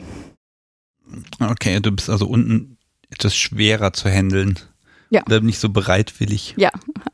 Okay, 1.38 1.78
du 1.80 1.92
bist 1.92 2.10
also 2.10 2.26
unten 2.26 2.76
etwas 3.10 3.36
schwerer 3.36 3.92
zu 3.92 4.08
handeln. 4.08 4.58
Ja. 5.14 5.22
Oder 5.26 5.40
nicht 5.40 5.60
so 5.60 5.68
bereitwillig. 5.68 6.54
Ja, 6.56 6.72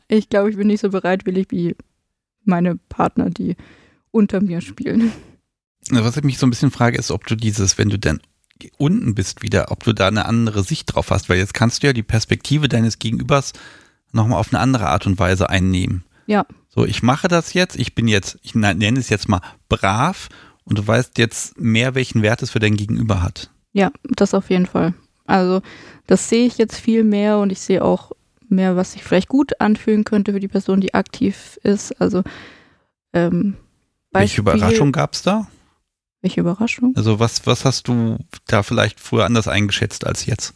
ich 0.09 0.31
glaube, 0.31 0.48
ich 0.48 0.56
bin 0.56 0.68
nicht 0.68 0.81
so 0.81 0.89
bereitwillig 0.89 1.48
wie 1.51 1.77
meine 2.44 2.77
Partner, 2.77 3.28
die 3.28 3.56
unter 4.10 4.40
mir 4.40 4.62
spielen. 4.62 5.12
Was 5.90 6.16
ich 6.16 6.24
mich 6.24 6.39
so 6.39 6.47
ein 6.47 6.51
bisschen 6.51 6.70
frage, 6.70 6.97
ist, 6.97 7.10
ob 7.10 7.27
du 7.27 7.36
dieses, 7.36 7.77
wenn 7.77 7.90
du 7.90 7.98
dann 7.98 8.20
unten 8.78 9.14
bist 9.14 9.43
wieder, 9.43 9.70
ob 9.70 9.85
du 9.85 9.93
da 9.93 10.09
eine 10.09 10.24
andere 10.24 10.64
Sicht 10.64 10.94
drauf 10.94 11.10
hast, 11.10 11.28
weil 11.28 11.36
jetzt 11.36 11.52
kannst 11.52 11.82
du 11.82 11.89
ja 11.89 11.93
die 11.93 12.02
Perspektive 12.02 12.70
deines 12.70 12.98
Gegenübers 12.98 13.52
nochmal 14.12 14.40
auf 14.40 14.51
eine 14.51 14.60
andere 14.60 14.89
Art 14.89 15.06
und 15.06 15.18
Weise 15.18 15.51
einnehmen. 15.51 16.05
Ja. 16.27 16.47
So, 16.70 16.86
ich 16.86 17.02
mache 17.02 17.28
das 17.28 17.52
jetzt, 17.52 17.77
ich 17.77 17.94
bin 17.94 18.09
jetzt, 18.09 18.39
ich 18.40 18.55
nenne 18.55 18.98
es 18.98 19.10
jetzt 19.10 19.28
mal 19.28 19.43
brav 19.68 20.31
und 20.64 20.78
du 20.78 20.86
weißt 20.86 21.18
jetzt 21.18 21.60
mehr, 21.60 21.94
welchen 21.94 22.22
Wert 22.22 22.40
es 22.40 22.51
für 22.51 22.60
dein 22.60 22.77
Gegenüber 22.77 23.22
hat. 23.22 23.51
Ja, 23.74 23.90
das 24.05 24.32
auf 24.32 24.48
jeden 24.48 24.66
Fall. 24.66 24.94
Also, 25.31 25.62
das 26.07 26.28
sehe 26.28 26.47
ich 26.47 26.59
jetzt 26.59 26.77
viel 26.77 27.05
mehr 27.05 27.39
und 27.39 27.52
ich 27.52 27.61
sehe 27.61 27.85
auch 27.85 28.12
mehr, 28.51 28.77
was 28.77 28.93
sich 28.93 29.05
vielleicht 29.05 29.28
gut 29.28 29.61
anfühlen 29.61 30.05
könnte 30.05 30.32
für 30.32 30.40
die 30.40 30.48
Person, 30.48 30.81
die 30.81 30.94
aktiv 30.94 31.59
ist. 31.62 31.93
Also 32.01 32.23
ähm, 33.12 33.57
Welche 34.11 34.40
Überraschung 34.40 34.93
gab 34.93 35.15
es 35.15 35.23
da? 35.23 35.47
Welche 36.20 36.40
Überraschung? 36.40 36.93
Also 36.97 37.19
was, 37.19 37.47
was 37.47 37.65
hast 37.65 37.89
du 37.89 38.19
da 38.47 38.62
vielleicht 38.62 39.01
früher 39.01 39.24
anders 39.24 39.48
eingeschätzt 39.48 40.07
als 40.07 40.27
jetzt? 40.27 40.55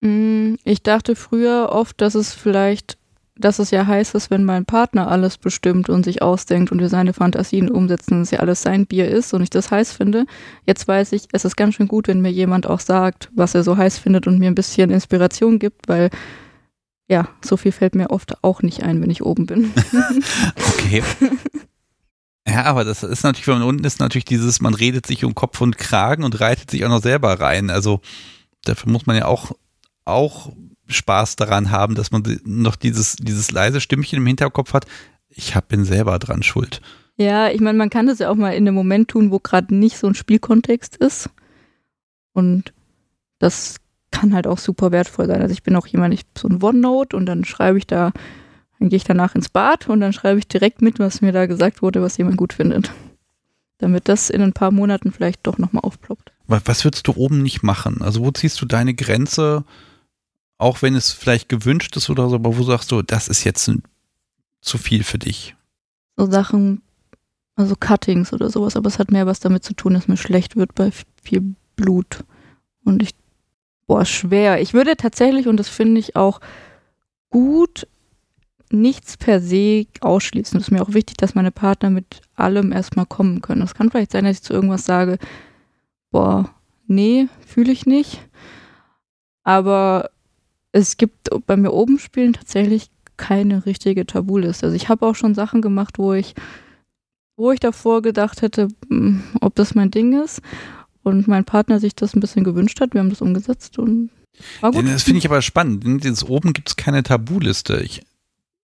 Mm, 0.00 0.54
ich 0.64 0.82
dachte 0.82 1.16
früher 1.16 1.70
oft, 1.72 2.00
dass 2.00 2.14
es 2.14 2.34
vielleicht, 2.34 2.98
dass 3.44 3.58
es 3.58 3.70
ja 3.70 3.86
heißt, 3.86 4.14
dass 4.14 4.30
wenn 4.30 4.44
mein 4.44 4.64
Partner 4.64 5.08
alles 5.08 5.36
bestimmt 5.36 5.88
und 5.88 6.04
sich 6.04 6.22
ausdenkt 6.22 6.72
und 6.72 6.80
wir 6.80 6.88
seine 6.88 7.12
Fantasien 7.12 7.70
umsetzen, 7.70 8.20
dass 8.20 8.30
ja 8.30 8.38
alles 8.40 8.62
sein 8.62 8.86
Bier 8.86 9.08
ist 9.08 9.34
und 9.34 9.42
ich 9.42 9.50
das 9.50 9.70
heiß 9.70 9.92
finde. 9.92 10.26
Jetzt 10.66 10.88
weiß 10.88 11.12
ich, 11.12 11.26
es 11.32 11.44
ist 11.44 11.56
ganz 11.56 11.74
schön 11.74 11.88
gut, 11.88 12.08
wenn 12.08 12.20
mir 12.20 12.32
jemand 12.32 12.66
auch 12.66 12.80
sagt, 12.80 13.30
was 13.34 13.54
er 13.54 13.62
so 13.62 13.76
heiß 13.76 13.98
findet 13.98 14.26
und 14.26 14.38
mir 14.38 14.50
ein 14.50 14.54
bisschen 14.54 14.90
Inspiration 14.90 15.58
gibt, 15.58 15.88
weil 15.88 16.10
ja, 17.08 17.28
so 17.44 17.56
viel 17.56 17.72
fällt 17.72 17.94
mir 17.94 18.10
oft 18.10 18.42
auch 18.42 18.62
nicht 18.62 18.82
ein, 18.82 19.02
wenn 19.02 19.10
ich 19.10 19.22
oben 19.22 19.46
bin. 19.46 19.72
okay. 20.72 21.02
Ja, 22.46 22.64
aber 22.64 22.84
das 22.84 23.02
ist 23.02 23.22
natürlich, 23.22 23.46
wenn 23.46 23.58
man 23.58 23.68
unten 23.68 23.84
ist, 23.84 24.00
natürlich 24.00 24.24
dieses, 24.24 24.60
man 24.60 24.74
redet 24.74 25.06
sich 25.06 25.24
um 25.24 25.34
Kopf 25.34 25.60
und 25.60 25.78
Kragen 25.78 26.24
und 26.24 26.40
reitet 26.40 26.70
sich 26.70 26.84
auch 26.84 26.88
noch 26.88 27.02
selber 27.02 27.38
rein. 27.40 27.70
Also 27.70 28.00
dafür 28.64 28.90
muss 28.90 29.06
man 29.06 29.16
ja 29.16 29.26
auch, 29.26 29.52
auch 30.04 30.52
Spaß 30.88 31.36
daran 31.36 31.70
haben, 31.70 31.94
dass 31.94 32.10
man 32.10 32.22
noch 32.44 32.76
dieses, 32.76 33.16
dieses 33.16 33.50
leise 33.50 33.80
Stimmchen 33.80 34.18
im 34.18 34.26
Hinterkopf 34.26 34.72
hat. 34.72 34.86
Ich 35.28 35.54
hab, 35.54 35.68
bin 35.68 35.84
selber 35.84 36.18
dran 36.18 36.42
schuld. 36.42 36.80
Ja, 37.16 37.50
ich 37.50 37.60
meine, 37.60 37.78
man 37.78 37.90
kann 37.90 38.06
das 38.06 38.18
ja 38.18 38.30
auch 38.30 38.34
mal 38.34 38.50
in 38.50 38.66
einem 38.66 38.74
Moment 38.74 39.08
tun, 39.08 39.30
wo 39.30 39.38
gerade 39.38 39.74
nicht 39.74 39.98
so 39.98 40.06
ein 40.06 40.14
Spielkontext 40.14 40.96
ist. 40.96 41.30
Und 42.32 42.72
das 43.38 43.76
kann 44.10 44.34
halt 44.34 44.46
auch 44.46 44.58
super 44.58 44.92
wertvoll 44.92 45.26
sein. 45.26 45.42
Also 45.42 45.52
ich 45.52 45.62
bin 45.62 45.76
auch 45.76 45.86
jemand, 45.86 46.14
ich 46.14 46.22
so 46.36 46.48
ein 46.48 46.62
OneNote 46.62 47.16
und 47.16 47.26
dann 47.26 47.44
schreibe 47.44 47.78
ich 47.78 47.86
da, 47.86 48.12
dann 48.78 48.88
gehe 48.88 48.96
ich 48.96 49.04
danach 49.04 49.34
ins 49.34 49.48
Bad 49.48 49.88
und 49.88 50.00
dann 50.00 50.12
schreibe 50.12 50.38
ich 50.38 50.48
direkt 50.48 50.82
mit, 50.82 50.98
was 50.98 51.20
mir 51.20 51.32
da 51.32 51.46
gesagt 51.46 51.82
wurde, 51.82 52.02
was 52.02 52.16
jemand 52.16 52.36
gut 52.36 52.52
findet. 52.52 52.92
Damit 53.78 54.08
das 54.08 54.30
in 54.30 54.42
ein 54.42 54.52
paar 54.52 54.70
Monaten 54.70 55.12
vielleicht 55.12 55.46
doch 55.46 55.58
nochmal 55.58 55.82
aufploppt. 55.82 56.32
Was 56.46 56.84
würdest 56.84 57.06
du 57.08 57.12
oben 57.16 57.42
nicht 57.42 57.62
machen? 57.62 58.00
Also 58.00 58.24
wo 58.24 58.30
ziehst 58.30 58.60
du 58.60 58.66
deine 58.66 58.94
Grenze, 58.94 59.64
auch 60.62 60.82
wenn 60.82 60.94
es 60.94 61.12
vielleicht 61.12 61.48
gewünscht 61.48 61.96
ist 61.96 62.10
oder 62.10 62.28
so, 62.28 62.36
aber 62.36 62.56
wo 62.56 62.62
sagst 62.62 62.90
du, 62.92 63.02
das 63.02 63.28
ist 63.28 63.44
jetzt 63.44 63.70
zu 64.60 64.78
viel 64.78 65.04
für 65.04 65.18
dich? 65.18 65.54
So 66.16 66.30
Sachen, 66.30 66.82
also 67.56 67.74
Cuttings 67.78 68.32
oder 68.32 68.50
sowas, 68.50 68.76
aber 68.76 68.88
es 68.88 68.98
hat 68.98 69.10
mehr 69.10 69.26
was 69.26 69.40
damit 69.40 69.64
zu 69.64 69.74
tun, 69.74 69.94
dass 69.94 70.08
mir 70.08 70.16
schlecht 70.16 70.56
wird 70.56 70.74
bei 70.74 70.90
viel 71.22 71.54
Blut. 71.76 72.24
Und 72.84 73.02
ich 73.02 73.14
Boah, 73.92 74.06
schwer. 74.06 74.60
Ich 74.62 74.72
würde 74.72 74.96
tatsächlich, 74.96 75.48
und 75.48 75.58
das 75.58 75.68
finde 75.68 76.00
ich 76.00 76.16
auch 76.16 76.40
gut, 77.28 77.86
nichts 78.70 79.18
per 79.18 79.38
se 79.38 79.86
ausschließen. 80.00 80.58
Es 80.58 80.68
ist 80.68 80.70
mir 80.70 80.80
auch 80.80 80.94
wichtig, 80.94 81.18
dass 81.18 81.34
meine 81.34 81.50
Partner 81.50 81.90
mit 81.90 82.22
allem 82.34 82.72
erstmal 82.72 83.04
kommen 83.04 83.42
können. 83.42 83.60
Es 83.60 83.74
kann 83.74 83.90
vielleicht 83.90 84.12
sein, 84.12 84.24
dass 84.24 84.38
ich 84.38 84.42
zu 84.42 84.54
irgendwas 84.54 84.86
sage, 84.86 85.18
boah, 86.10 86.48
nee, 86.86 87.28
fühle 87.46 87.70
ich 87.70 87.84
nicht. 87.84 88.18
Aber 89.44 90.10
es 90.72 90.96
gibt 90.96 91.30
bei 91.46 91.56
mir 91.56 91.72
oben 91.72 91.98
spielen 91.98 92.32
tatsächlich 92.32 92.90
keine 93.16 93.66
richtige 93.66 94.06
Tabuliste. 94.06 94.66
Also 94.66 94.76
ich 94.76 94.88
habe 94.88 95.06
auch 95.06 95.14
schon 95.14 95.34
Sachen 95.34 95.62
gemacht, 95.62 95.98
wo 95.98 96.14
ich, 96.14 96.34
wo 97.36 97.52
ich 97.52 97.60
davor 97.60 98.02
gedacht 98.02 98.42
hätte, 98.42 98.68
hm, 98.88 99.22
ob 99.40 99.54
das 99.54 99.74
mein 99.74 99.90
Ding 99.90 100.20
ist 100.20 100.40
und 101.02 101.28
mein 101.28 101.44
Partner 101.44 101.78
sich 101.78 101.94
das 101.94 102.14
ein 102.14 102.20
bisschen 102.20 102.42
gewünscht 102.42 102.80
hat. 102.80 102.94
Wir 102.94 103.00
haben 103.00 103.10
das 103.10 103.20
umgesetzt 103.20 103.78
und 103.78 104.10
war 104.60 104.72
gut. 104.72 104.86
Das 104.88 105.02
finde 105.02 105.18
ich 105.18 105.26
aber 105.26 105.42
spannend. 105.42 105.84
Dieses 106.02 106.24
oben 106.24 106.52
gibt 106.52 106.70
es 106.70 106.76
keine 106.76 107.02
Tabuliste. 107.02 107.80
Ich, 107.82 108.02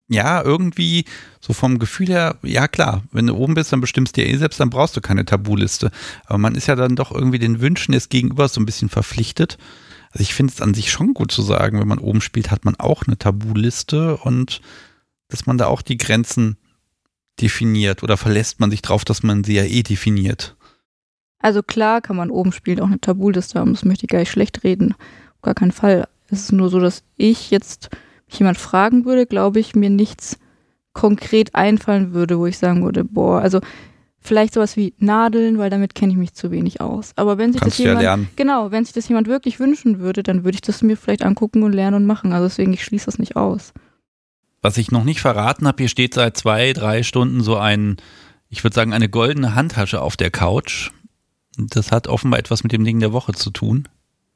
ja, 0.09 0.43
irgendwie 0.43 1.05
so 1.41 1.53
vom 1.53 1.79
Gefühl 1.79 2.09
her, 2.09 2.37
ja 2.43 2.67
klar, 2.67 3.05
wenn 3.13 3.27
du 3.27 3.35
oben 3.35 3.55
bist, 3.55 3.73
dann 3.73 3.81
bestimmst 3.81 4.17
du 4.17 4.23
dir 4.23 4.29
eh 4.29 4.37
selbst, 4.37 4.59
dann 4.59 4.71
brauchst 4.71 4.97
du 4.97 5.01
keine 5.01 5.25
Tabuliste. 5.25 5.91
Aber 6.25 6.39
man 6.39 6.55
ist 6.55 6.67
ja 6.67 6.77
dann 6.77 6.97
doch 6.97 7.13
irgendwie 7.13 7.39
den 7.39 7.61
Wünschen 7.61 7.93
des 7.93 8.09
Gegenübers 8.09 8.55
so 8.55 8.61
ein 8.61 8.67
bisschen 8.67 8.89
verpflichtet. 8.89 9.59
Also 10.11 10.23
ich 10.23 10.35
finde 10.35 10.53
es 10.53 10.61
an 10.61 10.75
sich 10.75 10.91
schon 10.91 11.15
gut 11.15 11.31
zu 11.31 11.43
sagen, 11.43 11.79
wenn 11.79 11.89
man 11.89 11.99
oben 11.99 12.21
spielt, 12.21 12.51
hat 12.51 12.65
man 12.65 12.77
auch 12.77 13.05
eine 13.07 13.17
Tabuliste 13.17 14.17
und 14.17 14.61
dass 15.29 15.47
man 15.47 15.59
da 15.59 15.67
auch 15.67 15.83
die 15.83 15.99
Grenzen 15.99 16.57
definiert 17.41 18.03
oder 18.03 18.17
verlässt 18.17 18.61
man 18.61 18.71
sich 18.71 18.83
drauf, 18.83 19.05
dass 19.05 19.23
man 19.23 19.45
sie 19.45 19.55
ja 19.55 19.65
eh 19.65 19.83
definiert. 19.83 20.57
Also 21.39 21.63
klar 21.63 22.01
kann 22.01 22.17
man 22.17 22.31
oben 22.31 22.53
spielen, 22.53 22.81
auch 22.81 22.87
eine 22.87 23.01
Tabuliste 23.01 23.59
haben, 23.59 23.73
das 23.73 23.85
möchte 23.85 24.05
ich 24.05 24.11
gar 24.11 24.19
nicht 24.19 24.31
schlecht 24.31 24.65
reden. 24.65 24.95
Auf 25.37 25.43
gar 25.43 25.55
keinen 25.55 25.73
Fall. 25.73 26.07
Es 26.29 26.41
ist 26.41 26.53
nur 26.53 26.69
so, 26.69 26.81
dass 26.81 27.03
ich 27.17 27.51
jetzt 27.51 27.91
mich 28.27 28.39
jemand 28.39 28.59
fragen 28.59 29.05
würde, 29.05 29.27
glaube 29.27 29.59
ich, 29.61 29.75
mir 29.75 29.91
nichts 29.91 30.39
konkret 30.93 31.55
einfallen 31.55 32.13
würde, 32.13 32.39
wo 32.39 32.47
ich 32.47 32.59
sagen 32.59 32.85
würde, 32.85 33.05
boah, 33.05 33.41
also 33.41 33.61
vielleicht 34.21 34.55
sowas 34.55 34.77
wie 34.77 34.95
Nadeln, 34.99 35.59
weil 35.59 35.71
damit 35.71 35.95
kenne 35.95 36.13
ich 36.13 36.19
mich 36.19 36.35
zu 36.35 36.51
wenig 36.51 36.81
aus. 36.81 37.13
Aber 37.17 37.39
wenn 37.39 37.53
sich 37.53 37.61
Kannst 37.61 37.79
das 37.79 37.85
ja 37.85 37.91
jemand, 37.91 38.03
lernen. 38.03 38.29
genau, 38.37 38.71
wenn 38.71 38.85
sich 38.85 38.95
das 38.95 39.09
jemand 39.09 39.27
wirklich 39.29 39.59
wünschen 39.59 39.99
würde, 39.99 40.23
dann 40.23 40.45
würde 40.45 40.57
ich 40.57 40.63
das 40.63 40.83
mir 40.83 40.97
vielleicht 40.97 41.25
angucken 41.25 41.63
und 41.63 41.73
lernen 41.73 41.97
und 41.97 42.07
machen. 42.07 42.33
Also 42.33 42.47
deswegen, 42.47 42.73
ich 42.73 42.85
schließe 42.85 43.07
das 43.07 43.19
nicht 43.19 43.37
aus. 43.37 43.73
Was 44.63 44.77
ich 44.77 44.91
noch 44.91 45.05
nicht 45.05 45.21
verraten 45.21 45.67
habe, 45.67 45.79
hier 45.83 45.89
steht 45.89 46.15
seit 46.15 46.37
zwei, 46.37 46.73
drei 46.75 47.03
Stunden 47.03 47.41
so 47.41 47.57
ein, 47.57 47.97
ich 48.51 48.63
würde 48.63 48.75
sagen, 48.75 48.93
eine 48.93 49.09
goldene 49.09 49.55
Handtasche 49.55 50.03
auf 50.03 50.17
der 50.17 50.31
Couch. 50.31 50.91
Das 51.57 51.91
hat 51.91 52.09
offenbar 52.09 52.39
etwas 52.39 52.63
mit 52.63 52.73
dem 52.73 52.85
Ding 52.85 53.01
der 53.01 53.13
Woche 53.13 53.33
zu 53.33 53.51
tun. 53.51 53.89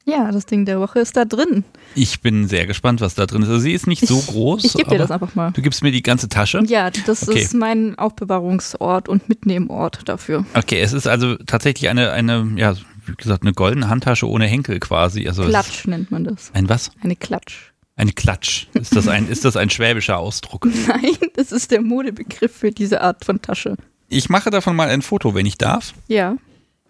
Ja, 0.06 0.31
das 0.31 0.44
Ding 0.44 0.66
der 0.66 0.81
Woche 0.81 0.98
ist 1.01 1.16
da 1.16 1.24
drin. 1.24 1.64
Ich 1.94 2.20
bin 2.20 2.47
sehr 2.47 2.66
gespannt, 2.66 3.01
was 3.01 3.14
da 3.14 3.24
drin 3.24 3.43
ist. 3.43 3.48
Also 3.48 3.60
sie 3.60 3.72
ist 3.72 3.86
nicht 3.86 4.06
so 4.06 4.18
groß. 4.18 4.64
Ich 4.64 4.74
gebe 4.74 4.90
dir 4.90 4.98
das 4.98 5.10
einfach 5.10 5.35
mal. 5.35 5.51
Du 5.52 5.62
gibst 5.62 5.82
mir 5.82 5.93
die 5.93 6.02
ganze 6.02 6.28
Tasche? 6.28 6.62
Ja, 6.66 6.90
das 6.90 7.26
Okay. 7.26 7.40
ist 7.40 7.55
mein 7.55 7.98
Aufbewahrungsort 7.98 9.09
und 9.09 9.28
Mitnehmort 9.31 10.01
dafür. 10.09 10.44
Okay, 10.55 10.81
es 10.81 10.93
ist 10.93 11.06
also 11.06 11.36
tatsächlich 11.36 11.89
eine, 11.89 12.12
eine, 12.12 12.52
ja, 12.56 12.74
wie 13.06 13.14
gesagt, 13.16 13.43
eine 13.44 13.52
goldene 13.55 13.89
Handtasche 13.89 14.28
ohne 14.28 14.47
Henkel 14.47 14.78
quasi. 14.78 15.26
Also 15.26 15.44
Klatsch 15.44 15.86
nennt 15.86 16.10
man 16.10 16.24
das. 16.24 16.51
Ein 16.52 16.68
was? 16.68 16.90
Eine 17.02 17.16
Klatsch. 17.16 17.72
Eine 17.97 18.12
Klatsch. 18.12 18.66
Ist 18.74 18.94
das 18.97 19.09
ein, 19.09 19.28
ist 19.28 19.44
das 19.44 19.56
ein 19.56 19.70
schwäbischer 19.70 20.18
Ausdruck? 20.18 20.66
Nein, 20.89 21.16
das 21.36 21.51
ist 21.52 21.70
der 21.70 21.81
Modebegriff 21.81 22.55
für 22.55 22.72
diese 22.72 23.01
Art 23.01 23.24
von 23.24 23.40
Tasche. 23.40 23.76
Ich 24.09 24.28
mache 24.28 24.51
davon 24.51 24.76
mal 24.76 24.89
ein 24.90 25.01
Foto, 25.01 25.35
wenn 25.35 25.47
ich 25.47 25.56
darf. 25.59 25.94
Ja. 26.09 26.36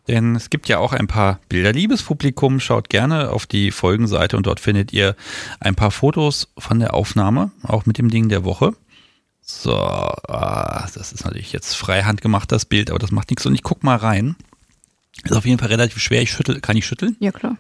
Denn 0.09 0.36
es 0.36 0.51
gibt 0.51 0.68
ja 0.68 0.78
auch 0.78 0.93
ein 0.93 1.06
paar 1.06 1.40
Bilder. 1.48 1.72
Liebes 1.72 2.02
Publikum, 2.02 2.60
schaut 2.60 2.90
gerne 2.90 3.31
auf 3.31 3.47
die 3.47 3.70
Folgenseite 3.70 4.36
und 4.36 4.47
dort 4.47 4.60
findet 4.60 4.93
ihr 4.93 5.16
ein 5.60 5.74
paar 5.74 5.90
Fotos 5.90 6.48
von 6.59 6.78
der 6.78 6.93
Aufnahme, 6.94 7.51
auch 7.62 7.86
mit 7.86 7.97
dem 7.98 8.10
Ding 8.10 8.28
der 8.28 8.44
Woche. 8.44 8.74
So, 9.40 9.74
ah, 9.76 10.86
das 10.94 11.12
ist 11.12 11.24
natürlich 11.24 11.52
jetzt 11.52 11.74
freihand 11.76 12.20
gemacht, 12.22 12.52
das 12.52 12.64
Bild, 12.66 12.90
aber 12.90 12.98
das 12.98 13.12
macht 13.12 13.31
nichts. 13.31 13.44
Und 13.47 13.55
ich 13.55 13.62
guck 13.62 13.82
mal 13.82 13.97
rein. 13.97 14.36
Ist 15.22 15.32
auf 15.35 15.47
jeden 15.47 15.59
Fall 15.59 15.68
relativ 15.68 16.02
schwer. 16.02 16.22
Ich 16.22 16.32
schüttel, 16.32 16.60
kann 16.60 16.76
ich 16.76 16.86
schütteln? 16.86 17.16
Ja, 17.20 17.31
klar. 17.32 17.56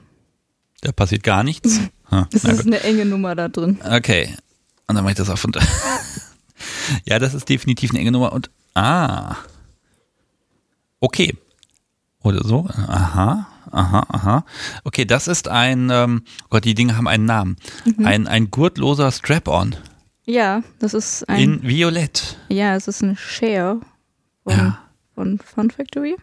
Da 0.80 0.92
passiert 0.92 1.22
gar 1.22 1.42
nichts. 1.44 1.80
Ha, 2.10 2.28
Das 2.30 2.44
ist 2.44 2.58
gut. 2.58 2.66
eine 2.66 2.80
enge 2.82 3.06
Nummer 3.06 3.34
da 3.34 3.48
drin. 3.48 3.80
Okay. 3.82 4.36
Und 4.86 4.94
dann 4.94 5.04
mache 5.04 5.12
ich 5.12 5.16
das 5.16 5.30
auch 5.30 5.38
von. 5.38 5.52
ja, 7.06 7.18
das 7.18 7.32
ist 7.32 7.48
definitiv 7.48 7.90
eine 7.92 8.00
enge 8.00 8.12
Nummer. 8.12 8.30
Und 8.34 8.50
ah. 8.74 9.36
Okay. 11.00 11.34
Oder 12.24 12.42
so. 12.44 12.66
Aha. 12.88 13.46
Aha, 13.70 14.06
aha. 14.08 14.44
Okay, 14.84 15.04
das 15.04 15.26
ist 15.28 15.46
ein, 15.48 15.90
ähm, 15.90 16.22
oh 16.44 16.46
Gott, 16.50 16.64
die 16.64 16.74
Dinge 16.74 16.96
haben 16.96 17.08
einen 17.08 17.24
Namen. 17.26 17.56
Ein, 18.02 18.26
ein 18.28 18.50
gurtloser 18.50 19.10
Strap-on 19.10 19.74
Ja, 20.26 20.62
das 20.78 20.94
ist 20.94 21.28
ein. 21.28 21.40
in 21.40 21.62
Violett. 21.62 22.36
ja, 22.48 22.74
es 22.76 22.88
ist 22.88 23.02
ein 23.02 23.16
Share 23.16 23.80
von, 24.44 24.52
Ja. 24.56 24.78
von 25.14 25.38
Fun 25.38 25.70
Factory. 25.70 26.16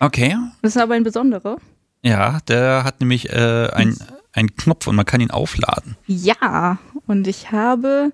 Okay. 0.00 0.36
Das 0.62 0.76
ist 0.76 0.82
aber 0.82 0.94
ein 0.94 1.02
besonderer. 1.04 1.56
Ja, 2.02 2.38
der 2.48 2.84
hat 2.84 3.00
nämlich 3.00 3.30
äh, 3.30 3.68
ein- 3.72 3.96
einen 4.32 4.54
Knopf 4.56 4.86
und 4.86 4.96
man 4.96 5.04
kann 5.06 5.20
ihn 5.20 5.30
aufladen. 5.30 5.96
Ja, 6.06 6.78
und 7.06 7.26
ich 7.28 7.52
habe, 7.52 8.12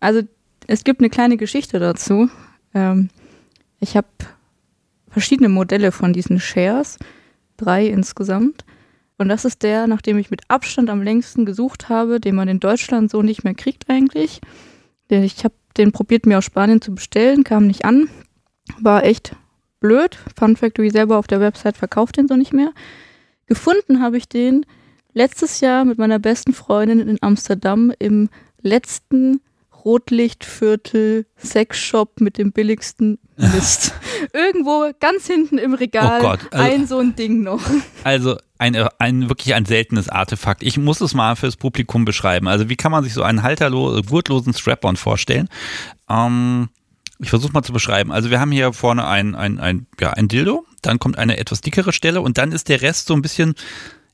also 0.00 0.22
es 0.66 0.84
gibt 0.84 1.00
eine 1.00 1.10
kleine 1.10 1.36
Geschichte 1.36 1.78
dazu. 1.78 2.28
Ähm, 2.74 3.08
ich 3.80 3.96
habe 3.96 4.06
verschiedene 5.14 5.48
Modelle 5.48 5.90
von 5.92 6.12
diesen 6.12 6.38
Shares, 6.38 6.98
drei 7.56 7.86
insgesamt. 7.86 8.64
Und 9.16 9.28
das 9.28 9.44
ist 9.44 9.62
der, 9.62 9.86
nach 9.86 10.02
dem 10.02 10.18
ich 10.18 10.30
mit 10.30 10.42
Abstand 10.48 10.90
am 10.90 11.00
längsten 11.00 11.46
gesucht 11.46 11.88
habe, 11.88 12.20
den 12.20 12.34
man 12.34 12.48
in 12.48 12.60
Deutschland 12.60 13.10
so 13.10 13.22
nicht 13.22 13.44
mehr 13.44 13.54
kriegt 13.54 13.88
eigentlich. 13.88 14.40
Den- 15.10 15.22
Ich 15.24 15.44
habe 15.44 15.54
den 15.76 15.92
probiert 15.92 16.26
mir 16.26 16.38
aus 16.38 16.44
Spanien 16.44 16.80
zu 16.80 16.94
bestellen, 16.94 17.42
kam 17.44 17.66
nicht 17.66 17.84
an. 17.84 18.08
War 18.80 19.04
echt 19.04 19.34
blöd. 19.80 20.18
Fun 20.36 20.56
Factory 20.56 20.90
selber 20.90 21.16
auf 21.16 21.26
der 21.26 21.40
Website 21.40 21.76
verkauft 21.76 22.16
den 22.16 22.28
so 22.28 22.36
nicht 22.36 22.52
mehr. 22.52 22.72
Gefunden 23.46 24.00
habe 24.00 24.16
ich 24.16 24.28
den 24.28 24.66
letztes 25.12 25.60
Jahr 25.60 25.84
mit 25.84 25.98
meiner 25.98 26.18
besten 26.18 26.52
Freundin 26.54 27.00
in 27.00 27.18
Amsterdam 27.22 27.92
im 27.98 28.28
letzten 28.62 29.40
Rotlichtviertel 29.84 31.26
Sexshop 31.36 32.20
mit 32.20 32.38
dem 32.38 32.52
billigsten 32.52 33.18
Mist. 33.36 33.92
Irgendwo 34.32 34.90
ganz 35.00 35.26
hinten 35.26 35.58
im 35.58 35.74
Regal 35.74 36.20
Oh 36.20 36.22
Gott, 36.22 36.40
also- 36.50 36.64
ein 36.64 36.86
so 36.86 36.98
ein 36.98 37.14
Ding 37.16 37.42
noch. 37.42 37.60
Also 38.04 38.36
ein, 38.58 38.76
ein 38.98 39.28
wirklich 39.28 39.54
ein 39.54 39.64
seltenes 39.64 40.08
Artefakt. 40.08 40.62
Ich 40.62 40.76
muss 40.78 41.00
es 41.00 41.14
mal 41.14 41.36
fürs 41.36 41.56
Publikum 41.56 42.04
beschreiben. 42.04 42.48
Also 42.48 42.68
wie 42.68 42.76
kann 42.76 42.92
man 42.92 43.02
sich 43.02 43.14
so 43.14 43.22
einen 43.22 43.42
halterlo 43.42 44.00
gurtlosen 44.02 44.52
Strap-on 44.54 44.96
vorstellen? 44.96 45.48
Ähm, 46.08 46.68
ich 47.18 47.30
versuche 47.30 47.52
mal 47.52 47.62
zu 47.62 47.72
beschreiben. 47.72 48.12
Also 48.12 48.30
wir 48.30 48.40
haben 48.40 48.52
hier 48.52 48.72
vorne 48.72 49.06
ein, 49.06 49.34
ein, 49.34 49.58
ein, 49.58 49.86
ja, 50.00 50.10
ein 50.10 50.28
Dildo, 50.28 50.66
dann 50.82 50.98
kommt 50.98 51.18
eine 51.18 51.38
etwas 51.38 51.60
dickere 51.62 51.92
Stelle 51.92 52.20
und 52.20 52.38
dann 52.38 52.52
ist 52.52 52.68
der 52.68 52.82
Rest 52.82 53.06
so 53.06 53.14
ein 53.14 53.22
bisschen, 53.22 53.54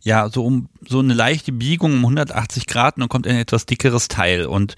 ja, 0.03 0.29
so 0.29 0.45
um 0.45 0.69
so 0.87 1.01
eine 1.01 1.15
leichte 1.15 1.53
Biegung 1.53 1.93
um 1.95 2.01
180 2.05 2.67
Grad 2.67 2.97
und 2.97 3.01
dann 3.01 3.09
kommt 3.09 3.27
ein 3.27 3.37
etwas 3.37 3.67
dickeres 3.67 4.09
Teil. 4.09 4.47
Und 4.47 4.77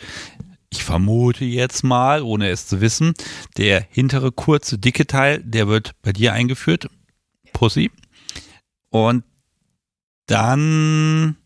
ich 0.72 0.84
vermute 0.84 1.44
jetzt 1.44 1.84
mal, 1.84 2.22
ohne 2.22 2.48
es 2.48 2.66
zu 2.66 2.80
wissen, 2.80 3.12
der 3.58 3.86
hintere 3.90 4.32
kurze, 4.32 4.78
dicke 4.78 5.06
Teil, 5.06 5.42
der 5.44 5.68
wird 5.68 5.92
bei 6.00 6.12
dir 6.12 6.32
eingeführt. 6.32 6.88
Pussy. 7.52 7.90
Und 8.88 9.22
dann, 10.26 11.36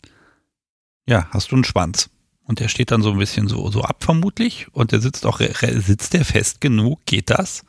ja, 1.08 1.26
hast 1.30 1.50
du 1.50 1.56
einen 1.56 1.64
Schwanz. 1.64 2.08
Und 2.44 2.60
der 2.60 2.68
steht 2.68 2.92
dann 2.92 3.02
so 3.02 3.10
ein 3.10 3.18
bisschen 3.18 3.48
so, 3.48 3.68
so 3.72 3.82
ab, 3.82 4.04
vermutlich. 4.04 4.68
Und 4.70 4.92
der 4.92 5.00
sitzt 5.00 5.26
auch, 5.26 5.40
sitzt 5.40 6.14
der 6.14 6.24
fest 6.24 6.60
genug? 6.60 7.00
Geht 7.04 7.30
das? 7.30 7.64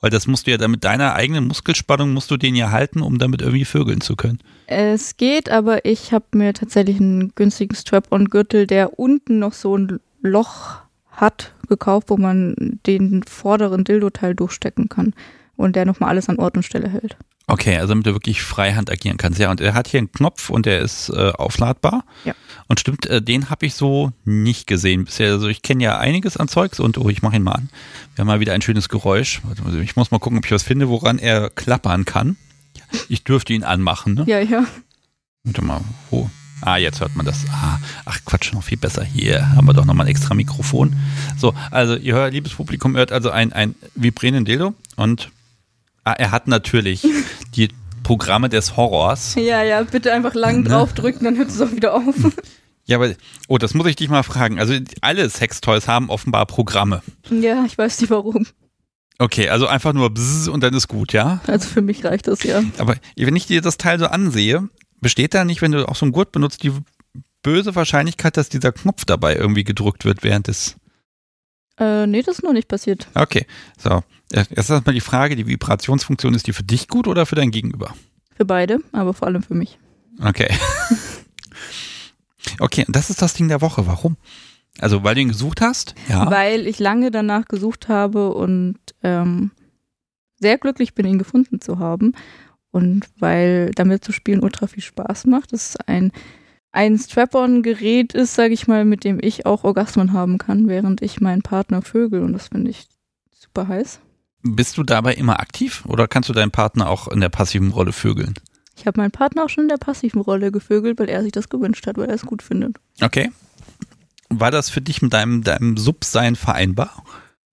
Weil 0.00 0.08
das 0.08 0.26
musst 0.26 0.46
du 0.46 0.52
ja 0.52 0.56
dann 0.56 0.70
mit 0.70 0.84
deiner 0.84 1.14
eigenen 1.14 1.46
Muskelspannung 1.46 2.14
musst 2.14 2.30
du 2.30 2.38
den 2.38 2.54
ja 2.54 2.70
halten, 2.70 3.02
um 3.02 3.18
damit 3.18 3.42
irgendwie 3.42 3.66
vögeln 3.66 4.00
zu 4.00 4.16
können. 4.16 4.38
Es 4.66 5.18
geht, 5.18 5.50
aber 5.50 5.84
ich 5.84 6.14
habe 6.14 6.24
mir 6.32 6.54
tatsächlich 6.54 6.98
einen 6.98 7.34
günstigen 7.34 7.74
Strap-on-Gürtel, 7.74 8.66
der 8.66 8.98
unten 8.98 9.38
noch 9.38 9.52
so 9.52 9.76
ein 9.76 10.00
Loch 10.22 10.83
hat, 11.16 11.52
gekauft, 11.68 12.10
wo 12.10 12.16
man 12.16 12.78
den 12.86 13.22
vorderen 13.24 13.84
Dildo-Teil 13.84 14.34
durchstecken 14.34 14.88
kann 14.88 15.14
und 15.56 15.76
der 15.76 15.86
nochmal 15.86 16.10
alles 16.10 16.28
an 16.28 16.38
Ort 16.38 16.56
und 16.56 16.62
Stelle 16.62 16.88
hält. 16.88 17.16
Okay, 17.46 17.76
also 17.76 17.88
damit 17.88 18.06
du 18.06 18.14
wirklich 18.14 18.42
freihand 18.42 18.90
agieren 18.90 19.18
kannst. 19.18 19.38
Ja, 19.38 19.50
und 19.50 19.60
er 19.60 19.74
hat 19.74 19.88
hier 19.88 19.98
einen 19.98 20.10
Knopf 20.10 20.48
und 20.48 20.64
der 20.64 20.80
ist 20.80 21.10
äh, 21.10 21.30
aufladbar. 21.32 22.04
Ja. 22.24 22.34
Und 22.68 22.80
stimmt, 22.80 23.04
äh, 23.06 23.20
den 23.20 23.50
habe 23.50 23.66
ich 23.66 23.74
so 23.74 24.12
nicht 24.24 24.66
gesehen 24.66 25.04
bisher. 25.04 25.32
Also 25.32 25.48
ich 25.48 25.60
kenne 25.60 25.84
ja 25.84 25.98
einiges 25.98 26.38
an 26.38 26.48
Zeugs 26.48 26.80
und 26.80 26.96
oh, 26.96 27.10
ich 27.10 27.20
mache 27.20 27.36
ihn 27.36 27.42
mal 27.42 27.52
an. 27.52 27.68
Wir 28.14 28.22
haben 28.22 28.28
mal 28.28 28.40
wieder 28.40 28.54
ein 28.54 28.62
schönes 28.62 28.88
Geräusch. 28.88 29.42
Ich 29.82 29.94
muss 29.94 30.10
mal 30.10 30.20
gucken, 30.20 30.38
ob 30.38 30.46
ich 30.46 30.52
was 30.52 30.62
finde, 30.62 30.88
woran 30.88 31.18
er 31.18 31.50
klappern 31.50 32.06
kann. 32.06 32.36
Ich 33.08 33.24
dürfte 33.24 33.52
ihn 33.52 33.62
anmachen, 33.62 34.14
ne? 34.14 34.24
Ja, 34.26 34.40
ja. 34.40 34.64
Warte 35.42 35.62
mal, 35.62 35.80
wo? 36.10 36.30
Ah, 36.64 36.76
jetzt 36.78 37.00
hört 37.00 37.14
man 37.14 37.26
das. 37.26 37.44
Ah, 37.52 37.78
ach 38.06 38.18
Quatsch, 38.24 38.52
noch 38.54 38.62
viel 38.62 38.78
besser. 38.78 39.04
Hier 39.04 39.54
haben 39.54 39.66
wir 39.66 39.74
doch 39.74 39.84
nochmal 39.84 40.06
ein 40.06 40.10
extra 40.10 40.34
Mikrofon. 40.34 40.96
So, 41.36 41.52
also 41.70 41.94
ihr 41.96 42.14
hört, 42.14 42.32
liebes 42.32 42.54
Publikum, 42.54 42.96
hört 42.96 43.12
also 43.12 43.30
ein, 43.30 43.52
ein 43.52 43.74
vibrierenden 43.94 44.44
Dildo 44.46 44.74
und 44.96 45.30
ah, 46.04 46.12
er 46.12 46.30
hat 46.30 46.48
natürlich 46.48 47.06
die 47.54 47.68
Programme 48.02 48.48
des 48.48 48.76
Horrors. 48.76 49.34
Ja, 49.34 49.62
ja, 49.62 49.82
bitte 49.82 50.12
einfach 50.12 50.34
lang 50.34 50.62
Ne? 50.62 50.68
draufdrücken, 50.70 51.24
dann 51.24 51.36
hört 51.36 51.50
es 51.50 51.60
auch 51.60 51.72
wieder 51.72 51.94
auf. 51.94 52.14
Ja, 52.86 52.98
aber, 52.98 53.14
oh, 53.48 53.56
das 53.56 53.72
muss 53.72 53.86
ich 53.86 53.96
dich 53.96 54.10
mal 54.10 54.22
fragen. 54.22 54.58
Also 54.60 54.74
alle 55.00 55.30
Sextoys 55.30 55.88
haben 55.88 56.10
offenbar 56.10 56.44
Programme. 56.44 57.00
ja, 57.30 57.64
ich 57.64 57.78
weiß 57.78 58.02
nicht 58.02 58.10
warum. 58.10 58.46
Okay, 59.18 59.48
also 59.48 59.66
einfach 59.66 59.94
nur 59.94 60.12
bzzz 60.12 60.48
und 60.48 60.60
dann 60.62 60.74
ist 60.74 60.88
gut, 60.88 61.14
ja? 61.14 61.40
Also 61.46 61.66
für 61.66 61.80
mich 61.80 62.04
reicht 62.04 62.26
das 62.28 62.42
ja. 62.42 62.62
Aber 62.76 62.96
wenn 63.16 63.36
ich 63.36 63.46
dir 63.46 63.62
das 63.62 63.78
Teil 63.78 63.98
so 63.98 64.04
ansehe, 64.08 64.68
besteht 65.04 65.34
da 65.34 65.44
nicht, 65.44 65.60
wenn 65.60 65.70
du 65.70 65.86
auch 65.86 65.96
so 65.96 66.06
einen 66.06 66.12
Gurt 66.12 66.32
benutzt, 66.32 66.62
die 66.62 66.72
böse 67.42 67.74
Wahrscheinlichkeit, 67.76 68.38
dass 68.38 68.48
dieser 68.48 68.72
Knopf 68.72 69.04
dabei 69.04 69.36
irgendwie 69.36 69.62
gedrückt 69.62 70.06
wird 70.06 70.24
während 70.24 70.48
des. 70.48 70.76
Äh, 71.78 72.06
nee, 72.06 72.22
das 72.22 72.38
ist 72.38 72.42
noch 72.42 72.54
nicht 72.54 72.68
passiert. 72.68 73.06
Okay, 73.14 73.46
so. 73.78 74.02
Erst 74.32 74.50
erstmal 74.50 74.94
die 74.94 75.02
Frage, 75.02 75.36
die 75.36 75.46
Vibrationsfunktion, 75.46 76.34
ist 76.34 76.46
die 76.46 76.54
für 76.54 76.62
dich 76.62 76.88
gut 76.88 77.06
oder 77.06 77.26
für 77.26 77.34
dein 77.34 77.50
Gegenüber? 77.50 77.94
Für 78.34 78.46
beide, 78.46 78.78
aber 78.92 79.12
vor 79.12 79.28
allem 79.28 79.42
für 79.42 79.54
mich. 79.54 79.78
Okay. 80.20 80.48
Okay, 82.60 82.84
und 82.86 82.94
das 82.94 83.08
ist 83.08 83.22
das 83.22 83.32
Ding 83.32 83.48
der 83.48 83.62
Woche. 83.62 83.86
Warum? 83.86 84.16
Also, 84.78 85.02
weil 85.02 85.14
du 85.14 85.22
ihn 85.22 85.28
gesucht 85.28 85.62
hast? 85.62 85.94
Ja. 86.10 86.30
Weil 86.30 86.66
ich 86.66 86.78
lange 86.78 87.10
danach 87.10 87.46
gesucht 87.46 87.88
habe 87.88 88.34
und 88.34 88.76
ähm, 89.02 89.50
sehr 90.40 90.58
glücklich 90.58 90.94
bin, 90.94 91.06
ihn 91.06 91.18
gefunden 91.18 91.60
zu 91.62 91.78
haben. 91.78 92.12
Und 92.74 93.06
weil 93.20 93.70
damit 93.76 94.02
zu 94.02 94.10
spielen 94.10 94.42
ultra 94.42 94.66
viel 94.66 94.82
Spaß 94.82 95.26
macht. 95.26 95.52
Das 95.52 95.68
ist 95.68 95.88
ein, 95.88 96.10
ein 96.72 96.98
Strap-on-Gerät 96.98 98.14
ist, 98.14 98.34
sage 98.34 98.52
ich 98.52 98.66
mal, 98.66 98.84
mit 98.84 99.04
dem 99.04 99.20
ich 99.22 99.46
auch 99.46 99.62
Orgasmen 99.62 100.12
haben 100.12 100.38
kann, 100.38 100.66
während 100.66 101.00
ich 101.00 101.20
meinen 101.20 101.42
Partner 101.42 101.82
vögel. 101.82 102.24
Und 102.24 102.32
das 102.32 102.48
finde 102.48 102.72
ich 102.72 102.88
super 103.32 103.68
heiß. 103.68 104.00
Bist 104.42 104.76
du 104.76 104.82
dabei 104.82 105.14
immer 105.14 105.38
aktiv 105.38 105.84
oder 105.86 106.08
kannst 106.08 106.28
du 106.28 106.32
deinen 106.32 106.50
Partner 106.50 106.90
auch 106.90 107.06
in 107.06 107.20
der 107.20 107.28
passiven 107.28 107.70
Rolle 107.70 107.92
vögeln? 107.92 108.34
Ich 108.76 108.88
habe 108.88 109.00
meinen 109.00 109.12
Partner 109.12 109.44
auch 109.44 109.48
schon 109.50 109.64
in 109.64 109.68
der 109.68 109.76
passiven 109.76 110.20
Rolle 110.20 110.50
gevögelt, 110.50 110.98
weil 110.98 111.08
er 111.08 111.22
sich 111.22 111.30
das 111.30 111.48
gewünscht 111.48 111.86
hat, 111.86 111.96
weil 111.96 112.08
er 112.08 112.16
es 112.16 112.26
gut 112.26 112.42
findet. 112.42 112.78
Okay. 113.00 113.30
War 114.30 114.50
das 114.50 114.68
für 114.68 114.80
dich 114.80 115.00
mit 115.00 115.12
deinem, 115.12 115.44
deinem 115.44 115.76
Subsein 115.76 116.34
vereinbar? 116.34 117.04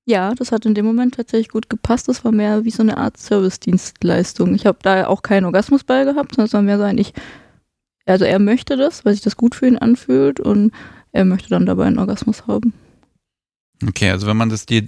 Ja, 0.05 0.33
das 0.33 0.51
hat 0.51 0.65
in 0.65 0.73
dem 0.73 0.85
Moment 0.85 1.15
tatsächlich 1.15 1.49
gut 1.49 1.69
gepasst. 1.69 2.07
Das 2.07 2.25
war 2.25 2.31
mehr 2.31 2.65
wie 2.65 2.71
so 2.71 2.81
eine 2.81 2.97
Art 2.97 3.17
Service-Dienstleistung. 3.17 4.55
Ich 4.55 4.65
habe 4.65 4.79
da 4.81 5.07
auch 5.07 5.21
keinen 5.21 5.45
Orgasmus 5.45 5.83
bei 5.83 6.03
gehabt, 6.03 6.35
sondern 6.35 6.47
es 6.47 6.53
war 6.53 6.61
mehr 6.61 6.77
so 6.77 6.83
ein, 6.83 6.97
ich, 6.97 7.13
also 8.05 8.25
er 8.25 8.39
möchte 8.39 8.77
das, 8.77 9.05
weil 9.05 9.13
sich 9.13 9.21
das 9.21 9.37
gut 9.37 9.53
für 9.53 9.67
ihn 9.67 9.77
anfühlt 9.77 10.39
und 10.39 10.71
er 11.11 11.25
möchte 11.25 11.49
dann 11.49 11.65
dabei 11.65 11.85
einen 11.85 11.99
Orgasmus 11.99 12.47
haben. 12.47 12.73
Okay, 13.87 14.09
also 14.11 14.27
wenn 14.27 14.37
man 14.37 14.49
das 14.49 14.65
dir, 14.65 14.83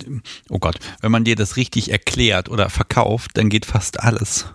oh 0.49 0.60
Gott, 0.60 0.77
wenn 1.02 1.11
man 1.11 1.23
dir 1.23 1.35
das 1.35 1.57
richtig 1.57 1.91
erklärt 1.91 2.49
oder 2.49 2.69
verkauft, 2.69 3.31
dann 3.35 3.49
geht 3.49 3.65
fast 3.65 3.99
alles. 3.99 4.53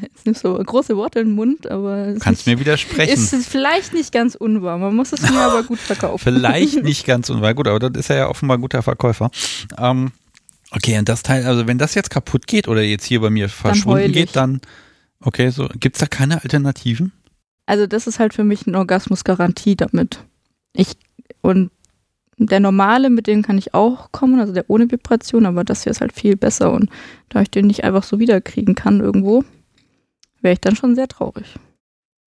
Jetzt 0.00 0.26
nimmst 0.26 0.42
so 0.42 0.54
große 0.54 0.96
Worte 0.96 1.20
in 1.20 1.28
den 1.28 1.34
Mund, 1.34 1.66
aber. 1.70 2.12
Du 2.12 2.18
kannst 2.18 2.46
mir 2.46 2.60
widersprechen. 2.60 3.14
Ist 3.14 3.34
vielleicht 3.46 3.94
nicht 3.94 4.12
ganz 4.12 4.34
unwahr. 4.34 4.76
Man 4.76 4.94
muss 4.94 5.12
es 5.12 5.22
mir 5.22 5.40
aber 5.40 5.62
gut 5.62 5.78
verkaufen. 5.78 6.22
vielleicht 6.22 6.82
nicht 6.82 7.06
ganz 7.06 7.30
unwahr. 7.30 7.54
Gut, 7.54 7.66
aber 7.66 7.78
das 7.78 8.00
ist 8.00 8.10
er 8.10 8.16
ja 8.16 8.28
offenbar 8.28 8.58
ein 8.58 8.60
guter 8.60 8.82
Verkäufer. 8.82 9.30
Ähm, 9.78 10.12
okay, 10.70 10.98
und 10.98 11.08
das 11.08 11.22
Teil, 11.22 11.46
also 11.46 11.66
wenn 11.66 11.78
das 11.78 11.94
jetzt 11.94 12.10
kaputt 12.10 12.46
geht 12.46 12.68
oder 12.68 12.82
jetzt 12.82 13.04
hier 13.04 13.20
bei 13.20 13.30
mir 13.30 13.48
verschwunden 13.48 14.02
dann 14.02 14.12
geht, 14.12 14.36
dann. 14.36 14.60
Okay, 15.20 15.48
so. 15.48 15.68
Gibt 15.80 15.96
es 15.96 16.00
da 16.00 16.06
keine 16.06 16.42
Alternativen? 16.42 17.12
Also, 17.64 17.86
das 17.86 18.06
ist 18.06 18.18
halt 18.18 18.34
für 18.34 18.44
mich 18.44 18.66
eine 18.66 18.76
Orgasmusgarantie 18.78 19.76
damit. 19.76 20.20
Ich, 20.74 20.92
und 21.40 21.70
der 22.38 22.60
normale, 22.60 23.08
mit 23.08 23.26
dem 23.26 23.42
kann 23.42 23.56
ich 23.56 23.72
auch 23.72 24.12
kommen, 24.12 24.38
also 24.40 24.52
der 24.52 24.68
ohne 24.68 24.90
Vibration, 24.90 25.46
aber 25.46 25.64
das 25.64 25.84
hier 25.84 25.90
ist 25.90 26.02
halt 26.02 26.12
viel 26.12 26.36
besser 26.36 26.70
und 26.70 26.90
da 27.30 27.40
ich 27.40 27.50
den 27.50 27.66
nicht 27.66 27.82
einfach 27.82 28.02
so 28.02 28.18
wiederkriegen 28.18 28.74
kann 28.74 29.00
irgendwo, 29.00 29.42
wäre 30.46 30.54
ich 30.54 30.60
dann 30.60 30.76
schon 30.76 30.94
sehr 30.94 31.08
traurig. 31.08 31.44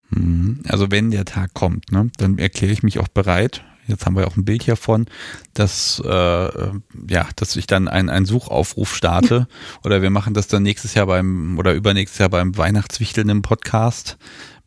Mhm. 0.10 0.60
Also 0.68 0.92
wenn 0.92 1.10
der 1.10 1.24
Tag 1.24 1.54
kommt, 1.54 1.90
ne, 1.92 2.12
dann 2.18 2.38
erkläre 2.38 2.74
ich 2.74 2.84
mich 2.84 3.00
auch 3.00 3.08
bereit. 3.08 3.64
Jetzt 3.88 4.06
haben 4.06 4.18
wir 4.18 4.28
auch 4.28 4.36
ein 4.36 4.46
Bild 4.46 4.62
hiervon, 4.62 5.08
dass 5.54 6.00
äh, 6.06 6.10
ja, 6.10 7.28
dass 7.38 7.56
ich 7.56 7.66
dann 7.66 7.88
einen 7.88 8.26
Suchaufruf 8.26 8.94
starte 8.94 9.48
oder 9.86 10.02
wir 10.02 10.10
machen 10.10 10.34
das 10.34 10.48
dann 10.48 10.64
nächstes 10.64 10.96
Jahr 10.96 11.08
beim 11.08 11.58
oder 11.58 11.74
übernächstes 11.74 12.20
Jahr 12.20 12.30
beim 12.30 12.56
Weihnachtswichteln 12.58 13.30
im 13.30 13.42
Podcast 13.42 14.18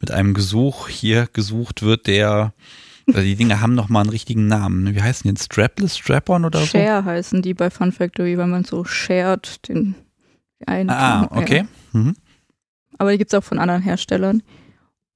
mit 0.00 0.10
einem 0.10 0.32
Gesuch. 0.32 0.88
Hier 0.88 1.28
gesucht 1.30 1.82
wird 1.82 2.06
der 2.06 2.54
also 3.08 3.20
die 3.20 3.36
Dinge 3.36 3.60
haben 3.60 3.74
nochmal 3.74 4.02
einen 4.02 4.10
richtigen 4.10 4.46
Namen. 4.46 4.94
Wie 4.94 5.02
heißen 5.02 5.30
die? 5.30 5.40
Strapless, 5.40 5.98
Strap-on 5.98 6.46
oder 6.46 6.60
Share 6.60 6.66
so? 6.66 6.78
Share 6.78 7.04
heißen 7.04 7.42
die 7.42 7.52
bei 7.52 7.68
Fun 7.68 7.92
Factory, 7.92 8.38
weil 8.38 8.46
man 8.46 8.64
so 8.64 8.84
shared 8.84 9.68
den 9.68 9.96
einen. 10.66 10.88
Ah, 10.88 11.28
okay. 11.32 11.64
Ja. 11.92 12.00
Mhm 12.00 12.14
aber 12.98 13.12
die 13.12 13.18
gibt 13.18 13.32
es 13.32 13.38
auch 13.38 13.44
von 13.44 13.58
anderen 13.58 13.82
Herstellern. 13.82 14.42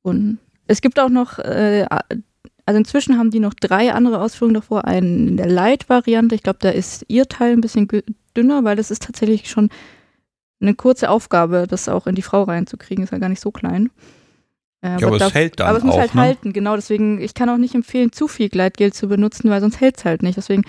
Und 0.02 0.38
es 0.66 0.80
gibt 0.80 0.98
auch 0.98 1.08
noch, 1.08 1.38
äh, 1.38 1.86
also 2.64 2.78
inzwischen 2.78 3.18
haben 3.18 3.30
die 3.30 3.40
noch 3.40 3.54
drei 3.54 3.92
andere 3.92 4.20
Ausführungen 4.20 4.54
davor. 4.54 4.84
Einen 4.84 5.28
in 5.28 5.36
der 5.36 5.46
Light-Variante, 5.46 6.34
ich 6.34 6.42
glaube, 6.42 6.58
da 6.60 6.70
ist 6.70 7.04
ihr 7.08 7.26
Teil 7.26 7.52
ein 7.52 7.60
bisschen 7.60 7.88
dünner, 8.36 8.64
weil 8.64 8.76
das 8.76 8.90
ist 8.90 9.02
tatsächlich 9.02 9.48
schon 9.48 9.70
eine 10.60 10.74
kurze 10.74 11.10
Aufgabe, 11.10 11.66
das 11.68 11.88
auch 11.88 12.06
in 12.06 12.14
die 12.14 12.22
Frau 12.22 12.42
reinzukriegen. 12.42 13.04
Ist 13.04 13.12
ja 13.12 13.18
gar 13.18 13.28
nicht 13.28 13.42
so 13.42 13.50
klein. 13.50 13.90
Äh, 14.80 14.88
aber, 14.88 15.00
ja, 15.00 15.06
aber 15.08 15.16
es 15.16 15.34
hält 15.34 15.60
dann 15.60 15.68
Aber 15.68 15.78
es 15.78 15.84
muss 15.84 15.94
auch, 15.94 16.00
halt 16.00 16.14
ne? 16.14 16.20
halten, 16.20 16.52
genau. 16.52 16.76
Deswegen, 16.76 17.20
ich 17.20 17.34
kann 17.34 17.48
auch 17.48 17.56
nicht 17.56 17.74
empfehlen, 17.74 18.12
zu 18.12 18.28
viel 18.28 18.48
Gleitgel 18.48 18.92
zu 18.92 19.08
benutzen, 19.08 19.50
weil 19.50 19.60
sonst 19.60 19.80
hält 19.80 19.98
es 19.98 20.04
halt 20.04 20.22
nicht. 20.22 20.36
Deswegen 20.36 20.64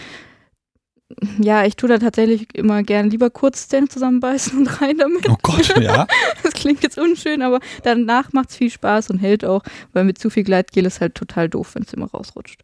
ja, 1.40 1.66
ich 1.66 1.76
tue 1.76 1.90
da 1.90 2.00
tatsächlich 2.00 2.54
immer 2.54 2.84
gerne 2.84 3.10
lieber 3.10 3.30
Kurzzähne 3.30 3.88
zusammenbeißen 3.88 4.58
und 4.58 4.82
rein 4.82 4.98
damit. 4.98 5.28
Oh 5.30 5.38
Gott, 5.42 5.74
ja. 5.82 6.06
das 6.44 6.54
klingt 6.54 6.84
jetzt 6.84 6.98
unschön, 6.98 7.42
aber 7.42 7.60
danach 7.84 8.34
macht 8.34 8.50
es 8.50 8.58
viel 8.58 8.70
Spaß 8.70 9.10
und 9.12 9.20
hält 9.20 9.46
auch, 9.46 9.64
weil 9.94 10.04
mit 10.04 10.18
zu 10.18 10.30
viel 10.30 10.44
Gleitgel 10.44 10.86
ist 10.86 11.00
halt 11.00 11.16
total 11.16 11.50
doof, 11.50 11.76
wenn 11.76 11.84
es 11.84 11.94
immer 11.94 12.08
rausrutscht. 12.08 12.64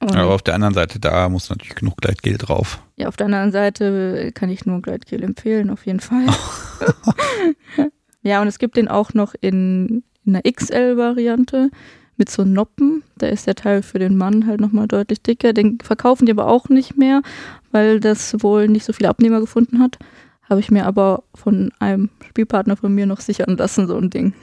Und 0.00 0.16
aber 0.16 0.34
auf 0.34 0.42
der 0.42 0.54
anderen 0.54 0.74
Seite, 0.74 0.98
da 0.98 1.28
muss 1.28 1.48
natürlich 1.48 1.76
genug 1.76 1.98
Gleitgel 1.98 2.36
drauf. 2.36 2.82
Ja, 2.96 3.08
auf 3.08 3.16
der 3.16 3.26
anderen 3.26 3.52
Seite 3.52 4.32
kann 4.34 4.50
ich 4.50 4.66
nur 4.66 4.82
Gleitgel 4.82 5.22
empfehlen, 5.22 5.70
auf 5.70 5.86
jeden 5.86 6.00
Fall. 6.00 6.26
ja, 8.22 8.42
und 8.42 8.48
es 8.48 8.58
gibt 8.58 8.76
den 8.76 8.88
auch 8.88 9.14
noch 9.14 9.34
in, 9.40 10.04
in 10.24 10.36
einer 10.36 10.42
XL-Variante 10.42 11.70
mit 12.16 12.30
so 12.30 12.44
Noppen. 12.44 13.02
Da 13.16 13.28
ist 13.28 13.46
der 13.46 13.54
Teil 13.54 13.82
für 13.82 13.98
den 13.98 14.16
Mann 14.16 14.46
halt 14.46 14.60
nochmal 14.60 14.88
deutlich 14.88 15.22
dicker. 15.22 15.52
Den 15.52 15.78
verkaufen 15.82 16.26
die 16.26 16.32
aber 16.32 16.46
auch 16.46 16.68
nicht 16.68 16.96
mehr, 16.96 17.22
weil 17.72 18.00
das 18.00 18.42
wohl 18.42 18.68
nicht 18.68 18.84
so 18.84 18.92
viele 18.92 19.08
Abnehmer 19.08 19.40
gefunden 19.40 19.80
hat. 19.80 19.98
Habe 20.48 20.60
ich 20.60 20.70
mir 20.70 20.86
aber 20.86 21.24
von 21.34 21.72
einem 21.78 22.10
Spielpartner 22.28 22.76
von 22.76 22.94
mir 22.94 23.06
noch 23.06 23.20
sichern 23.20 23.56
lassen, 23.56 23.86
so 23.86 23.96
ein 23.96 24.10
Ding. 24.10 24.34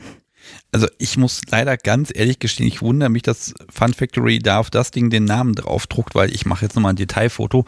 Also 0.71 0.87
ich 0.97 1.17
muss 1.17 1.41
leider 1.49 1.77
ganz 1.77 2.11
ehrlich 2.13 2.39
gestehen, 2.39 2.67
ich 2.67 2.81
wundere 2.81 3.09
mich, 3.09 3.21
dass 3.21 3.53
Fun 3.69 3.93
Factory 3.93 4.39
da 4.39 4.57
auf 4.59 4.69
das 4.69 4.91
Ding 4.91 5.09
den 5.09 5.25
Namen 5.25 5.53
draufdruckt, 5.53 6.15
weil 6.15 6.33
ich 6.33 6.45
mache 6.45 6.65
jetzt 6.65 6.75
nochmal 6.75 6.93
ein 6.93 6.97
Detailfoto, 6.97 7.65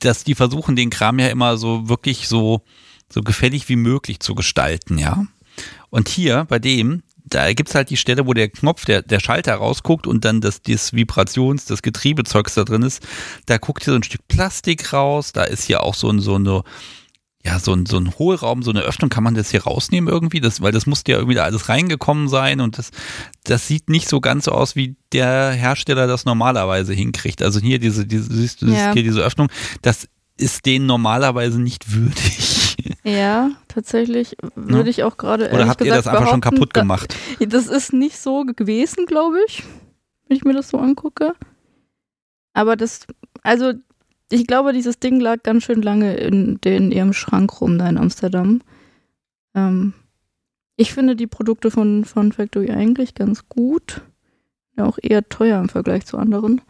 dass 0.00 0.24
die 0.24 0.34
versuchen, 0.34 0.76
den 0.76 0.90
Kram 0.90 1.18
ja 1.18 1.28
immer 1.28 1.56
so 1.56 1.88
wirklich 1.88 2.28
so, 2.28 2.62
so 3.08 3.22
gefällig 3.22 3.68
wie 3.68 3.76
möglich 3.76 4.20
zu 4.20 4.34
gestalten, 4.34 4.98
ja. 4.98 5.26
Und 5.90 6.08
hier 6.08 6.46
bei 6.48 6.58
dem, 6.58 7.02
da 7.24 7.52
gibt 7.52 7.68
es 7.68 7.74
halt 7.74 7.90
die 7.90 7.96
Stelle, 7.96 8.26
wo 8.26 8.34
der 8.34 8.48
Knopf, 8.48 8.84
der, 8.84 9.02
der 9.02 9.20
Schalter 9.20 9.54
rausguckt 9.54 10.06
und 10.06 10.24
dann 10.24 10.40
das, 10.40 10.62
das 10.62 10.92
Vibrations-, 10.92 11.66
das 11.66 11.82
Getriebezeugs 11.82 12.54
da 12.54 12.64
drin 12.64 12.82
ist. 12.82 13.06
Da 13.46 13.58
guckt 13.58 13.84
hier 13.84 13.92
so 13.92 13.98
ein 13.98 14.02
Stück 14.02 14.26
Plastik 14.28 14.92
raus. 14.92 15.32
Da 15.32 15.44
ist 15.44 15.64
hier 15.64 15.82
auch 15.82 15.94
so 15.94 16.10
ein, 16.10 16.20
so 16.20 16.34
eine, 16.34 16.62
ja, 17.44 17.58
so 17.58 17.72
ein, 17.72 17.86
so 17.86 17.98
ein 17.98 18.18
Hohlraum, 18.18 18.62
so 18.62 18.70
eine 18.70 18.82
Öffnung. 18.82 19.10
Kann 19.10 19.24
man 19.24 19.34
das 19.34 19.50
hier 19.50 19.64
rausnehmen 19.64 20.12
irgendwie? 20.12 20.40
Das, 20.40 20.60
weil 20.60 20.72
das 20.72 20.86
musste 20.86 21.12
ja 21.12 21.18
irgendwie 21.18 21.36
da 21.36 21.44
alles 21.44 21.68
reingekommen 21.68 22.28
sein 22.28 22.60
und 22.60 22.78
das, 22.78 22.90
das 23.44 23.66
sieht 23.66 23.88
nicht 23.88 24.08
so 24.08 24.20
ganz 24.20 24.44
so 24.44 24.52
aus, 24.52 24.76
wie 24.76 24.96
der 25.12 25.52
Hersteller 25.52 26.06
das 26.06 26.24
normalerweise 26.24 26.92
hinkriegt. 26.92 27.42
Also 27.42 27.60
hier 27.60 27.78
diese, 27.78 28.06
diese, 28.06 28.32
siehst 28.32 28.62
du, 28.62 28.66
ja. 28.66 28.92
hier 28.92 29.02
diese 29.02 29.20
Öffnung. 29.20 29.48
Das 29.82 30.08
ist 30.36 30.66
denen 30.66 30.86
normalerweise 30.86 31.60
nicht 31.60 31.92
würdig. 31.92 32.61
Ja, 33.04 33.50
tatsächlich 33.66 34.36
würde 34.54 34.90
ich 34.90 35.02
auch 35.02 35.16
gerade. 35.16 35.50
Oder 35.50 35.66
habt 35.66 35.80
ihr 35.80 35.92
das 35.92 36.06
einfach 36.06 36.28
schon 36.28 36.40
kaputt 36.40 36.72
gemacht? 36.72 37.16
Das 37.40 37.66
ist 37.66 37.92
nicht 37.92 38.18
so 38.18 38.44
gewesen, 38.44 39.06
glaube 39.06 39.38
ich, 39.46 39.64
wenn 40.28 40.36
ich 40.36 40.44
mir 40.44 40.52
das 40.52 40.68
so 40.68 40.78
angucke. 40.78 41.34
Aber 42.52 42.76
das, 42.76 43.06
also 43.42 43.72
ich 44.30 44.46
glaube, 44.46 44.72
dieses 44.72 45.00
Ding 45.00 45.18
lag 45.18 45.42
ganz 45.42 45.64
schön 45.64 45.82
lange 45.82 46.14
in, 46.14 46.58
in 46.64 46.92
ihrem 46.92 47.12
Schrank 47.12 47.60
rum 47.60 47.76
da 47.76 47.88
in 47.88 47.98
Amsterdam. 47.98 48.62
Ähm, 49.54 49.94
ich 50.76 50.94
finde 50.94 51.16
die 51.16 51.26
Produkte 51.26 51.70
von, 51.70 52.04
von 52.04 52.30
Factory 52.30 52.70
eigentlich 52.70 53.14
ganz 53.14 53.48
gut. 53.48 54.02
Ja, 54.76 54.84
auch 54.84 54.98
eher 55.02 55.28
teuer 55.28 55.60
im 55.60 55.68
Vergleich 55.68 56.06
zu 56.06 56.18
anderen. 56.18 56.60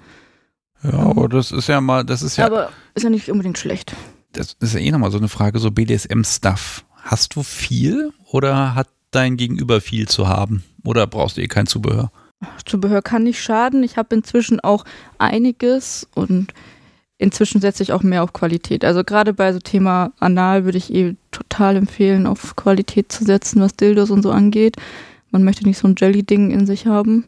Ja, 0.83 0.95
aber 0.95 1.29
das 1.29 1.53
ist 1.53 1.69
ja 1.69 1.81
mal, 1.81 2.05
das 2.05 2.23
ist 2.23 2.39
ja. 2.39 2.47
Aber 2.47 2.71
ist 2.95 3.03
ja 3.03 3.11
nicht 3.11 3.31
unbedingt 3.31 3.59
schlecht 3.59 3.95
das 4.33 4.57
ist 4.61 4.75
ja 4.75 4.81
eh 4.81 4.91
nochmal 4.91 5.11
so 5.11 5.19
eine 5.19 5.29
Frage, 5.29 5.59
so 5.59 5.71
BDSM-Stuff. 5.71 6.85
Hast 6.97 7.35
du 7.35 7.43
viel 7.43 8.13
oder 8.27 8.75
hat 8.75 8.89
dein 9.11 9.37
Gegenüber 9.37 9.81
viel 9.81 10.09
zu 10.09 10.29
haben? 10.29 10.65
Oder 10.85 11.07
brauchst 11.07 11.37
du 11.37 11.43
eh 11.43 11.49
kein 11.49 11.67
Zubehör? 11.67 12.11
Zubehör 12.65 13.03
kann 13.03 13.25
nicht 13.25 13.41
schaden. 13.41 13.83
Ich 13.83 13.97
habe 13.97 14.15
inzwischen 14.15 14.61
auch 14.61 14.85
einiges 15.19 16.09
und 16.15 16.55
inzwischen 17.19 17.61
setze 17.61 17.83
ich 17.83 17.93
auch 17.93 18.03
mehr 18.03 18.23
auf 18.25 18.33
Qualität. 18.33 18.85
Also 18.85 19.05
gerade 19.05 19.33
bei 19.33 19.53
so 19.53 19.61
Thema 19.61 20.13
Anal 20.19 20.65
würde 20.65 20.79
ich 20.79 20.93
eh 20.93 21.15
total 21.31 21.77
empfehlen, 21.77 22.27
auf 22.27 22.57
Qualität 22.57 23.13
zu 23.13 23.25
setzen, 23.25 23.61
was 23.61 23.77
Dildos 23.77 24.11
und 24.11 24.23
so 24.23 24.33
angeht. 24.33 24.77
Man 25.31 25.45
möchte 25.45 25.65
nicht 25.65 25.79
so 25.79 25.87
ein 25.87 25.95
Jelly-Ding 25.97 26.51
in 26.51 26.67
sich 26.67 26.87
haben. 26.87 27.27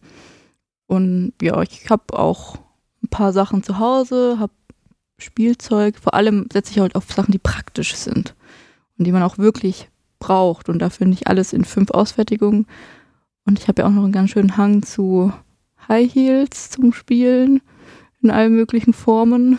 Und 0.86 1.32
ja, 1.40 1.62
ich 1.62 1.88
habe 1.90 2.18
auch 2.18 2.56
ein 3.02 3.08
paar 3.08 3.32
Sachen 3.32 3.62
zu 3.62 3.78
Hause, 3.78 4.36
habe 4.38 4.52
Spielzeug. 5.18 5.96
Vor 6.00 6.14
allem 6.14 6.46
setze 6.52 6.72
ich 6.72 6.78
halt 6.78 6.96
auf 6.96 7.12
Sachen, 7.12 7.32
die 7.32 7.38
praktisch 7.38 7.94
sind 7.94 8.34
und 8.98 9.06
die 9.06 9.12
man 9.12 9.22
auch 9.22 9.38
wirklich 9.38 9.88
braucht. 10.18 10.68
Und 10.68 10.80
dafür 10.80 11.06
nicht 11.06 11.26
alles 11.26 11.52
in 11.52 11.64
fünf 11.64 11.90
Ausfertigungen. 11.90 12.66
Und 13.44 13.58
ich 13.58 13.68
habe 13.68 13.82
ja 13.82 13.88
auch 13.88 13.92
noch 13.92 14.04
einen 14.04 14.12
ganz 14.12 14.30
schönen 14.30 14.56
Hang 14.56 14.82
zu 14.82 15.32
High 15.88 16.12
Heels 16.12 16.70
zum 16.70 16.92
Spielen 16.92 17.60
in 18.22 18.30
allen 18.30 18.54
möglichen 18.54 18.94
Formen. 18.94 19.58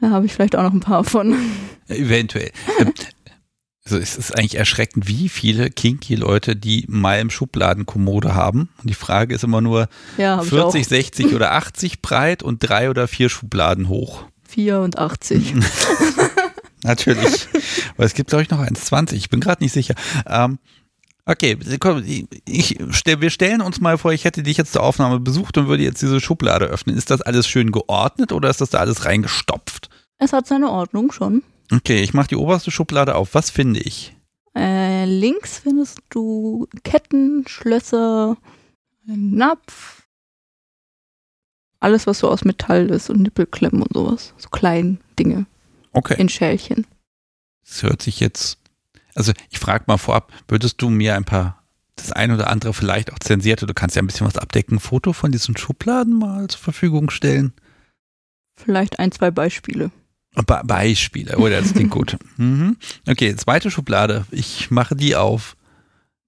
Da 0.00 0.10
habe 0.10 0.26
ich 0.26 0.34
vielleicht 0.34 0.56
auch 0.56 0.62
noch 0.62 0.72
ein 0.72 0.80
paar 0.80 1.04
von. 1.04 1.34
Eventuell. 1.88 2.50
Also 3.86 3.98
es 3.98 4.16
ist 4.16 4.36
eigentlich 4.36 4.56
erschreckend, 4.56 5.06
wie 5.06 5.28
viele 5.28 5.70
kinky 5.70 6.16
Leute 6.16 6.56
die 6.56 6.86
Malm 6.88 7.30
Schubladenkommode 7.30 8.34
haben. 8.34 8.68
Und 8.82 8.90
die 8.90 8.94
Frage 8.94 9.32
ist 9.32 9.44
immer 9.44 9.60
nur 9.60 9.88
ja, 10.18 10.42
40, 10.42 10.88
60 10.88 11.34
oder 11.36 11.52
80 11.52 12.02
breit 12.02 12.42
und 12.42 12.58
drei 12.58 12.90
oder 12.90 13.06
vier 13.06 13.28
Schubladen 13.28 13.88
hoch. 13.88 14.24
84. 14.48 15.54
Natürlich. 16.82 17.46
Weil 17.96 18.06
es 18.06 18.14
gibt, 18.14 18.30
glaube 18.30 18.42
ich, 18.42 18.50
noch 18.50 18.58
1,20. 18.58 19.12
Ich 19.12 19.30
bin 19.30 19.38
gerade 19.38 19.62
nicht 19.62 19.72
sicher. 19.72 19.94
Ähm, 20.26 20.58
okay, 21.24 21.56
komm, 21.78 22.02
ich, 22.04 22.78
wir 23.04 23.30
stellen 23.30 23.60
uns 23.60 23.80
mal 23.80 23.98
vor, 23.98 24.12
ich 24.12 24.24
hätte 24.24 24.42
dich 24.42 24.56
jetzt 24.56 24.72
zur 24.72 24.82
Aufnahme 24.82 25.20
besucht 25.20 25.58
und 25.58 25.68
würde 25.68 25.84
jetzt 25.84 26.02
diese 26.02 26.20
Schublade 26.20 26.64
öffnen. 26.64 26.96
Ist 26.96 27.10
das 27.10 27.22
alles 27.22 27.46
schön 27.46 27.70
geordnet 27.70 28.32
oder 28.32 28.50
ist 28.50 28.60
das 28.60 28.70
da 28.70 28.78
alles 28.78 29.04
reingestopft? 29.04 29.90
Es 30.18 30.32
hat 30.32 30.48
seine 30.48 30.70
Ordnung 30.70 31.12
schon. 31.12 31.44
Okay, 31.72 32.02
ich 32.02 32.14
mache 32.14 32.28
die 32.28 32.36
oberste 32.36 32.70
Schublade 32.70 33.14
auf. 33.14 33.34
Was 33.34 33.50
finde 33.50 33.80
ich? 33.80 34.14
Äh, 34.54 35.04
links 35.04 35.58
findest 35.58 36.00
du 36.10 36.66
Ketten, 36.84 37.44
Schlösser, 37.46 38.36
Napf. 39.04 40.06
Alles, 41.80 42.06
was 42.06 42.20
so 42.20 42.30
aus 42.30 42.44
Metall 42.44 42.88
ist 42.90 43.10
und 43.10 43.20
Nippelklemmen 43.20 43.82
und 43.82 43.92
sowas. 43.92 44.32
So 44.38 44.48
kleine 44.48 44.96
Dinge 45.18 45.46
Okay. 45.92 46.16
in 46.18 46.28
Schälchen. 46.28 46.86
Das 47.66 47.82
hört 47.82 48.00
sich 48.02 48.20
jetzt. 48.20 48.58
Also 49.14 49.32
ich 49.50 49.58
frage 49.58 49.84
mal 49.86 49.98
vorab, 49.98 50.32
würdest 50.48 50.80
du 50.80 50.88
mir 50.88 51.14
ein 51.16 51.24
paar, 51.24 51.62
das 51.96 52.12
ein 52.12 52.30
oder 52.32 52.48
andere 52.48 52.72
vielleicht 52.74 53.12
auch 53.12 53.18
zensierte, 53.18 53.66
du 53.66 53.74
kannst 53.74 53.96
ja 53.96 54.02
ein 54.02 54.06
bisschen 54.06 54.26
was 54.26 54.36
abdecken, 54.38 54.78
Foto 54.80 55.12
von 55.12 55.32
diesen 55.32 55.56
Schubladen 55.56 56.18
mal 56.18 56.48
zur 56.48 56.60
Verfügung 56.60 57.10
stellen? 57.10 57.52
Vielleicht 58.58 58.98
ein, 58.98 59.12
zwei 59.12 59.30
Beispiele. 59.30 59.90
Be 60.44 60.60
Beispiele, 60.64 61.38
oder 61.38 61.60
das 61.60 61.72
klingt 61.72 61.90
gut. 61.90 62.16
Mhm. 62.36 62.76
Okay, 63.08 63.34
zweite 63.36 63.70
Schublade. 63.70 64.26
Ich 64.30 64.70
mache 64.70 64.94
die 64.94 65.16
auf. 65.16 65.56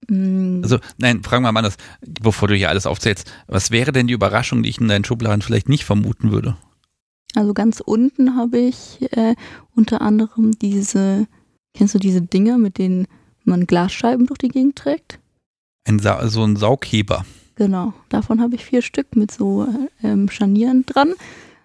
Mm, 0.07 0.61
Also, 0.63 0.79
nein, 0.97 1.21
fragen 1.23 1.43
wir 1.43 1.51
mal 1.51 1.59
anders, 1.59 1.77
bevor 2.01 2.47
du 2.47 2.55
hier 2.55 2.69
alles 2.69 2.87
aufzählst. 2.87 3.31
Was 3.47 3.69
wäre 3.69 3.91
denn 3.91 4.07
die 4.07 4.13
Überraschung, 4.13 4.63
die 4.63 4.69
ich 4.69 4.79
in 4.79 4.87
deinen 4.87 5.05
Schubladen 5.05 5.41
vielleicht 5.43 5.69
nicht 5.69 5.85
vermuten 5.85 6.31
würde? 6.31 6.57
Also 7.35 7.53
ganz 7.53 7.79
unten 7.79 8.35
habe 8.35 8.57
ich 8.57 8.99
äh, 9.15 9.35
unter 9.75 10.01
anderem 10.01 10.57
diese, 10.57 11.27
kennst 11.75 11.93
du 11.93 11.99
diese 11.99 12.23
Dinger, 12.23 12.57
mit 12.57 12.79
denen 12.79 13.07
man 13.43 13.67
Glasscheiben 13.67 14.25
durch 14.25 14.39
die 14.39 14.47
Gegend 14.49 14.75
trägt? 14.77 15.19
Ein 15.87 15.99
Sa 15.99 16.27
so 16.27 16.43
ein 16.43 16.55
Saugheber. 16.55 17.25
Genau, 17.55 17.93
davon 18.09 18.41
habe 18.41 18.55
ich 18.55 18.65
vier 18.65 18.81
Stück 18.81 19.15
mit 19.15 19.31
so 19.31 19.67
äh, 20.01 20.07
ähm, 20.07 20.29
Scharnieren 20.29 20.85
dran. 20.87 21.13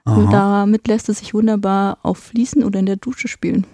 Und 0.06 0.26
Aha. 0.28 0.64
damit 0.66 0.86
lässt 0.86 1.08
es 1.08 1.18
sich 1.20 1.32
wunderbar 1.34 1.98
auf 2.02 2.18
Fließen 2.18 2.62
oder 2.62 2.78
in 2.80 2.86
der 2.86 2.96
Dusche 2.96 3.26
spielen. 3.28 3.66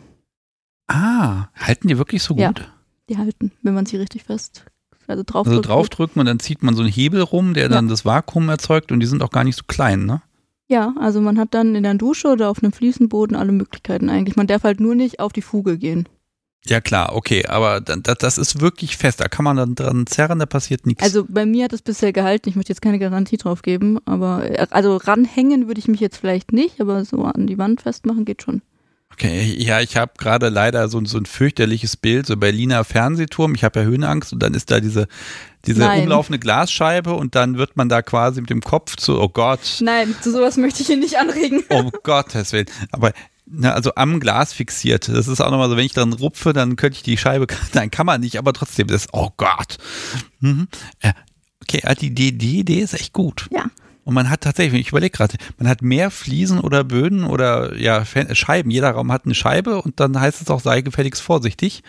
Ah, 0.86 1.48
halten 1.56 1.88
die 1.88 1.98
wirklich 1.98 2.22
so 2.22 2.34
Ja. 2.36 2.48
gut? 2.48 2.70
Die 3.08 3.18
halten, 3.18 3.52
wenn 3.62 3.74
man 3.74 3.86
sie 3.86 3.96
richtig 3.96 4.22
fest, 4.24 4.64
also 5.08 5.24
drauf 5.26 5.46
Also 5.46 5.56
drückt. 5.58 5.68
draufdrücken 5.68 6.20
und 6.20 6.26
dann 6.26 6.38
zieht 6.38 6.62
man 6.62 6.74
so 6.76 6.82
einen 6.82 6.92
Hebel 6.92 7.22
rum, 7.22 7.54
der 7.54 7.68
dann 7.68 7.88
das 7.88 8.04
Vakuum 8.04 8.48
erzeugt 8.48 8.92
und 8.92 9.00
die 9.00 9.06
sind 9.06 9.22
auch 9.22 9.30
gar 9.30 9.42
nicht 9.44 9.56
so 9.56 9.64
klein, 9.66 10.06
ne? 10.06 10.22
Ja, 10.68 10.94
also 11.00 11.20
man 11.20 11.36
hat 11.36 11.52
dann 11.54 11.74
in 11.74 11.82
der 11.82 11.94
Dusche 11.94 12.28
oder 12.28 12.48
auf 12.48 12.62
einem 12.62 12.72
Fliesenboden 12.72 13.36
alle 13.36 13.50
Möglichkeiten 13.50 14.08
eigentlich. 14.08 14.36
Man 14.36 14.46
darf 14.46 14.62
halt 14.62 14.78
nur 14.78 14.94
nicht 14.94 15.18
auf 15.18 15.32
die 15.32 15.42
Fuge 15.42 15.76
gehen. 15.78 16.08
Ja 16.66 16.80
klar, 16.80 17.16
okay, 17.16 17.46
aber 17.46 17.80
das, 17.80 18.36
ist 18.36 18.60
wirklich 18.60 18.98
fest, 18.98 19.20
da 19.20 19.28
kann 19.28 19.44
man 19.44 19.56
dann 19.56 19.74
dran 19.74 20.06
zerren, 20.06 20.38
da 20.38 20.46
passiert 20.46 20.86
nichts. 20.86 21.02
Also 21.02 21.24
bei 21.26 21.46
mir 21.46 21.64
hat 21.64 21.72
es 21.72 21.80
bisher 21.80 22.12
gehalten. 22.12 22.50
Ich 22.50 22.56
möchte 22.56 22.70
jetzt 22.70 22.82
keine 22.82 22.98
Garantie 22.98 23.38
drauf 23.38 23.62
geben, 23.62 23.98
aber 24.04 24.48
äh, 24.50 24.66
also 24.70 24.96
ranhängen 24.96 25.68
würde 25.68 25.78
ich 25.80 25.88
mich 25.88 26.00
jetzt 26.00 26.18
vielleicht 26.18 26.52
nicht, 26.52 26.80
aber 26.80 27.04
so 27.04 27.24
an 27.24 27.46
die 27.46 27.56
Wand 27.56 27.82
festmachen 27.82 28.26
geht 28.26 28.42
schon. 28.42 28.60
Okay, 29.12 29.54
ja, 29.58 29.80
ich 29.80 29.96
habe 29.96 30.12
gerade 30.18 30.48
leider 30.48 30.88
so, 30.88 31.04
so 31.04 31.18
ein 31.18 31.26
fürchterliches 31.26 31.96
Bild, 31.96 32.26
so 32.26 32.36
Berliner 32.36 32.84
Fernsehturm. 32.84 33.54
Ich 33.54 33.64
habe 33.64 33.80
ja 33.80 33.86
Höhenangst 33.86 34.32
und 34.32 34.42
dann 34.42 34.54
ist 34.54 34.70
da 34.70 34.80
diese, 34.80 35.08
diese 35.66 35.80
Nein. 35.80 36.02
umlaufende 36.02 36.38
Glasscheibe 36.38 37.12
und 37.14 37.34
dann 37.34 37.58
wird 37.58 37.76
man 37.76 37.88
da 37.88 38.02
quasi 38.02 38.40
mit 38.40 38.50
dem 38.50 38.60
Kopf 38.60 38.96
zu, 38.96 39.20
oh 39.20 39.28
Gott, 39.28 39.60
Nein, 39.80 40.14
zu 40.20 40.30
sowas 40.30 40.56
möchte 40.56 40.82
ich 40.82 40.86
hier 40.86 40.96
nicht 40.96 41.18
anregen. 41.18 41.64
oh 41.70 41.90
Gottes 42.02 42.52
Willen. 42.52 42.66
Aber 42.92 43.12
na, 43.50 43.72
also 43.72 43.94
am 43.96 44.20
Glas 44.20 44.52
fixiert. 44.52 45.08
Das 45.08 45.28
ist 45.28 45.40
auch 45.40 45.50
nochmal 45.50 45.68
so, 45.68 45.76
wenn 45.76 45.84
ich 45.86 45.92
dran 45.92 46.12
rupfe, 46.12 46.52
dann 46.52 46.76
könnte 46.76 46.96
ich 46.96 47.02
die 47.02 47.16
Scheibe, 47.16 47.46
nein, 47.74 47.90
kann 47.90 48.06
man 48.06 48.20
nicht, 48.20 48.38
aber 48.38 48.52
trotzdem, 48.52 48.86
das 48.86 49.02
ist, 49.02 49.10
oh 49.12 49.30
Gott. 49.36 49.78
Mhm. 50.40 50.68
Ja, 51.02 51.12
okay, 51.62 51.82
also 51.84 52.00
die, 52.00 52.14
die, 52.14 52.36
die 52.36 52.60
Idee 52.60 52.80
ist 52.80 52.94
echt 52.94 53.12
gut. 53.12 53.48
Ja. 53.50 53.66
Und 54.04 54.14
man 54.14 54.30
hat 54.30 54.40
tatsächlich, 54.40 54.80
ich 54.80 54.88
überlege 54.88 55.16
gerade, 55.16 55.36
man 55.58 55.68
hat 55.68 55.82
mehr 55.82 56.10
Fliesen 56.10 56.58
oder 56.60 56.84
Böden 56.84 57.24
oder 57.24 57.76
ja, 57.76 58.04
Scheiben. 58.04 58.70
Jeder 58.70 58.90
Raum 58.92 59.12
hat 59.12 59.24
eine 59.24 59.34
Scheibe 59.34 59.82
und 59.82 60.00
dann 60.00 60.18
heißt 60.18 60.40
es 60.40 60.48
auch, 60.50 60.60
sei 60.60 60.80
gefälligst 60.80 61.20
vorsichtig. 61.22 61.82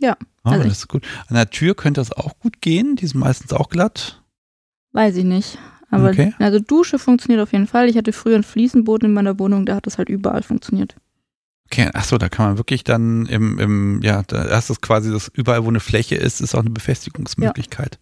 Ja, 0.00 0.16
Oh, 0.44 0.50
Also 0.50 0.64
das 0.64 0.78
ist 0.78 0.88
gut. 0.88 1.04
An 1.26 1.34
der 1.34 1.50
Tür 1.50 1.74
könnte 1.74 2.00
das 2.00 2.12
auch 2.12 2.38
gut 2.38 2.60
gehen. 2.62 2.96
Die 2.96 3.06
sind 3.06 3.20
meistens 3.20 3.52
auch 3.52 3.68
glatt. 3.68 4.22
weiß 4.92 5.16
ich 5.16 5.24
nicht. 5.24 5.58
Aber 5.90 6.10
Okay. 6.10 6.34
also 6.38 6.58
Dusche 6.58 6.98
funktioniert 6.98 7.42
auf 7.42 7.52
jeden 7.52 7.66
Fall. 7.66 7.88
Ich 7.88 7.96
hatte 7.96 8.12
früher 8.12 8.34
einen 8.34 8.44
Fliesenboden 8.44 9.08
in 9.08 9.14
meiner 9.14 9.38
Wohnung, 9.38 9.64
da 9.66 9.76
hat 9.76 9.86
das 9.86 9.98
halt 9.98 10.08
überall 10.08 10.42
funktioniert. 10.42 10.96
Okay, 11.70 11.90
ach 11.92 12.04
so, 12.04 12.16
da 12.16 12.28
kann 12.28 12.46
man 12.46 12.58
wirklich 12.58 12.82
dann 12.84 13.26
im, 13.26 13.58
im 13.58 14.00
ja, 14.02 14.22
da 14.26 14.42
ist 14.58 14.70
es 14.70 14.80
quasi 14.80 15.10
das 15.10 15.28
überall, 15.28 15.64
wo 15.64 15.68
eine 15.68 15.80
Fläche 15.80 16.14
ist, 16.14 16.40
ist 16.40 16.54
auch 16.54 16.60
eine 16.60 16.70
Befestigungsmöglichkeit. 16.70 17.98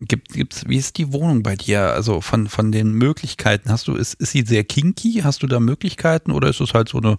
Gibt, 0.00 0.32
gibt's, 0.32 0.68
wie 0.68 0.76
ist 0.76 0.98
die 0.98 1.12
Wohnung 1.12 1.44
bei 1.44 1.54
dir? 1.54 1.92
Also 1.92 2.20
von, 2.20 2.48
von 2.48 2.72
den 2.72 2.92
Möglichkeiten, 2.92 3.70
hast 3.70 3.86
du, 3.86 3.94
ist, 3.94 4.14
ist 4.14 4.32
sie 4.32 4.42
sehr 4.42 4.64
kinky? 4.64 5.20
Hast 5.22 5.42
du 5.42 5.46
da 5.46 5.60
Möglichkeiten 5.60 6.32
oder 6.32 6.48
ist 6.48 6.60
es 6.60 6.74
halt 6.74 6.88
so 6.88 6.98
eine, 6.98 7.18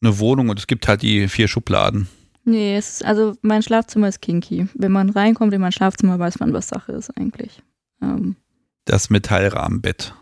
eine 0.00 0.18
Wohnung 0.20 0.48
und 0.48 0.58
es 0.60 0.68
gibt 0.68 0.86
halt 0.86 1.02
die 1.02 1.26
vier 1.28 1.48
Schubladen? 1.48 2.08
Nee, 2.44 2.76
es 2.76 2.88
ist, 2.88 3.04
also 3.04 3.34
mein 3.42 3.62
Schlafzimmer 3.62 4.08
ist 4.08 4.22
kinky. 4.22 4.68
Wenn 4.74 4.92
man 4.92 5.10
reinkommt 5.10 5.52
in 5.52 5.60
mein 5.60 5.72
Schlafzimmer, 5.72 6.18
weiß 6.18 6.38
man, 6.38 6.52
was 6.52 6.68
Sache 6.68 6.92
ist 6.92 7.10
eigentlich. 7.18 7.62
Ähm, 8.00 8.36
Das 8.88 9.10
Metallrahmenbett. 9.10 10.14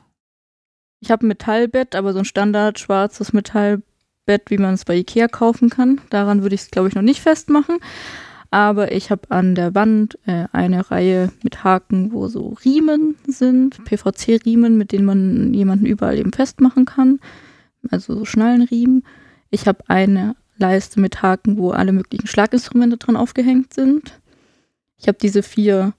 ich 0.98 1.12
habe 1.12 1.24
ein 1.24 1.28
Metallbett, 1.28 1.94
aber 1.94 2.12
so 2.12 2.18
ein 2.18 2.24
Standard 2.24 2.80
schwarzes 2.80 3.32
Metallbett, 3.32 4.50
wie 4.50 4.58
man 4.58 4.74
es 4.74 4.84
bei 4.84 4.96
Ikea 4.96 5.28
kaufen 5.28 5.70
kann. 5.70 6.00
Daran 6.10 6.42
würde 6.42 6.56
ich 6.56 6.62
es, 6.62 6.70
glaube 6.72 6.88
ich, 6.88 6.96
noch 6.96 7.02
nicht 7.02 7.20
festmachen. 7.20 7.78
Aber 8.50 8.90
ich 8.90 9.12
habe 9.12 9.30
an 9.30 9.54
der 9.54 9.76
Wand 9.76 10.18
äh, 10.26 10.46
eine 10.50 10.90
Reihe 10.90 11.30
mit 11.44 11.62
Haken, 11.62 12.12
wo 12.12 12.26
so 12.26 12.56
Riemen 12.64 13.14
sind, 13.28 13.84
PVC-Riemen, 13.84 14.76
mit 14.76 14.90
denen 14.90 15.04
man 15.04 15.54
jemanden 15.54 15.86
überall 15.86 16.18
eben 16.18 16.32
festmachen 16.32 16.86
kann. 16.86 17.20
Also 17.92 18.16
so 18.16 18.24
Schnallenriemen. 18.24 19.04
Ich 19.50 19.68
habe 19.68 19.84
eine 19.86 20.34
Leiste 20.56 20.98
mit 20.98 21.22
Haken, 21.22 21.56
wo 21.56 21.70
alle 21.70 21.92
möglichen 21.92 22.26
Schlaginstrumente 22.26 22.96
dran 22.96 23.14
aufgehängt 23.14 23.72
sind. 23.72 24.20
Ich 24.98 25.06
habe 25.06 25.18
diese 25.22 25.44
vier 25.44 25.94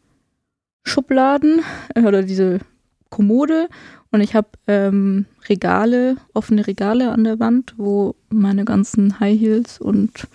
Schubladen 0.88 1.62
äh, 1.96 2.02
oder 2.02 2.24
diese 2.24 2.60
Kommode 3.10 3.70
und 4.12 4.22
ich 4.22 4.36
habe 4.36 4.48
ähm, 4.68 5.26
Regale, 5.50 6.18
offene 6.34 6.66
Regale 6.66 7.12
an 7.12 7.24
der 7.24 7.40
Wand, 7.40 7.74
wo 7.78 8.16
meine 8.30 8.66
ganzen 8.66 9.20
High 9.20 9.40
Heels 9.40 9.80
und 9.80 10.28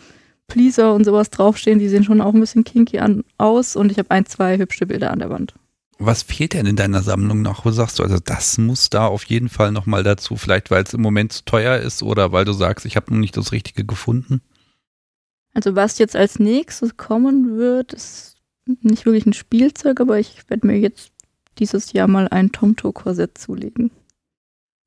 Pleaser 0.46 0.94
und 0.94 1.04
sowas 1.04 1.30
draufstehen. 1.30 1.78
Die 1.78 1.88
sehen 1.88 2.04
schon 2.04 2.20
auch 2.20 2.34
ein 2.34 2.40
bisschen 2.40 2.64
kinky 2.64 2.98
an, 2.98 3.24
aus 3.38 3.76
und 3.76 3.90
ich 3.90 3.98
habe 3.98 4.10
ein, 4.10 4.26
zwei 4.26 4.58
hübsche 4.58 4.86
Bilder 4.86 5.10
an 5.10 5.20
der 5.20 5.30
Wand. 5.30 5.54
Was 5.98 6.22
fehlt 6.22 6.52
denn 6.52 6.66
in 6.66 6.76
deiner 6.76 7.02
Sammlung 7.02 7.42
noch? 7.42 7.64
Wo 7.64 7.70
sagst 7.70 7.98
du, 7.98 8.02
also 8.02 8.18
das 8.18 8.58
muss 8.58 8.90
da 8.90 9.06
auf 9.06 9.24
jeden 9.24 9.48
Fall 9.48 9.72
nochmal 9.72 10.02
dazu? 10.02 10.36
Vielleicht, 10.36 10.70
weil 10.70 10.82
es 10.82 10.94
im 10.94 11.00
Moment 11.00 11.32
zu 11.32 11.44
teuer 11.44 11.78
ist 11.78 12.02
oder 12.02 12.32
weil 12.32 12.44
du 12.44 12.52
sagst, 12.52 12.84
ich 12.86 12.96
habe 12.96 13.12
noch 13.12 13.20
nicht 13.20 13.36
das 13.36 13.52
Richtige 13.52 13.84
gefunden? 13.84 14.42
Also 15.54 15.76
was 15.76 15.98
jetzt 15.98 16.16
als 16.16 16.38
nächstes 16.38 16.96
kommen 16.96 17.56
wird, 17.56 17.92
ist 17.92 18.31
nicht 18.66 19.06
wirklich 19.06 19.26
ein 19.26 19.32
Spielzeug, 19.32 20.00
aber 20.00 20.18
ich 20.18 20.48
werde 20.48 20.66
mir 20.66 20.78
jetzt 20.78 21.12
dieses 21.58 21.92
Jahr 21.92 22.08
mal 22.08 22.28
ein 22.28 22.52
Tomto-Korsett 22.52 23.38
zulegen. 23.38 23.90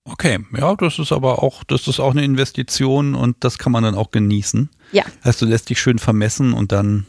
Okay, 0.05 0.39
ja, 0.55 0.75
das 0.75 0.99
ist 0.99 1.11
aber 1.11 1.41
auch, 1.41 1.63
das 1.63 1.87
ist 1.87 1.99
auch 1.99 2.11
eine 2.11 2.23
Investition 2.23 3.15
und 3.15 3.37
das 3.39 3.57
kann 3.57 3.71
man 3.71 3.83
dann 3.83 3.95
auch 3.95 4.11
genießen. 4.11 4.69
Ja. 4.91 5.03
Heißt, 5.23 5.41
du 5.41 5.45
lässt 5.45 5.69
dich 5.69 5.79
schön 5.79 5.97
vermessen 5.97 6.53
und 6.53 6.71
dann, 6.71 7.05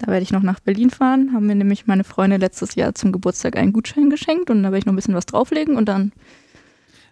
Da 0.00 0.08
werde 0.08 0.24
ich 0.24 0.32
noch 0.32 0.42
nach 0.42 0.58
Berlin 0.58 0.90
fahren, 0.90 1.30
haben 1.32 1.46
mir 1.46 1.54
nämlich 1.54 1.86
meine 1.86 2.02
Freunde 2.02 2.36
letztes 2.36 2.74
Jahr 2.74 2.94
zum 2.96 3.12
Geburtstag 3.12 3.56
einen 3.56 3.72
Gutschein 3.72 4.10
geschenkt 4.10 4.50
und 4.50 4.62
da 4.64 4.70
werde 4.70 4.78
ich 4.78 4.86
noch 4.86 4.92
ein 4.92 4.96
bisschen 4.96 5.14
was 5.14 5.26
drauflegen 5.26 5.76
und 5.76 5.86
dann. 5.88 6.12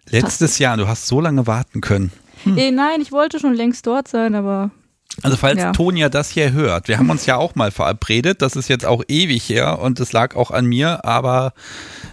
letztes 0.09 0.59
Jahr, 0.59 0.75
du 0.75 0.87
hast 0.87 1.07
so 1.07 1.21
lange 1.21 1.47
warten 1.47 1.79
können. 1.79 2.11
Hm. 2.43 2.57
Eh, 2.57 2.71
nein, 2.71 2.99
ich 2.99 3.13
wollte 3.13 3.39
schon 3.39 3.53
längst 3.53 3.87
dort 3.87 4.09
sein, 4.09 4.35
aber 4.35 4.71
Also 5.21 5.37
falls 5.37 5.59
Ja. 5.59 5.71
Tonia 5.71 6.09
das 6.09 6.29
hier 6.29 6.53
hört, 6.53 6.87
wir 6.87 6.97
haben 6.97 7.09
uns 7.09 7.25
ja 7.27 7.37
auch 7.37 7.53
mal 7.55 7.71
verabredet, 7.71 8.41
das 8.41 8.55
ist 8.55 8.67
jetzt 8.67 8.85
auch 8.85 9.03
ewig 9.07 9.47
her 9.47 9.79
und 9.79 9.99
es 9.99 10.11
lag 10.11 10.35
auch 10.35 10.49
an 10.49 10.65
mir, 10.65 11.05
aber 11.05 11.53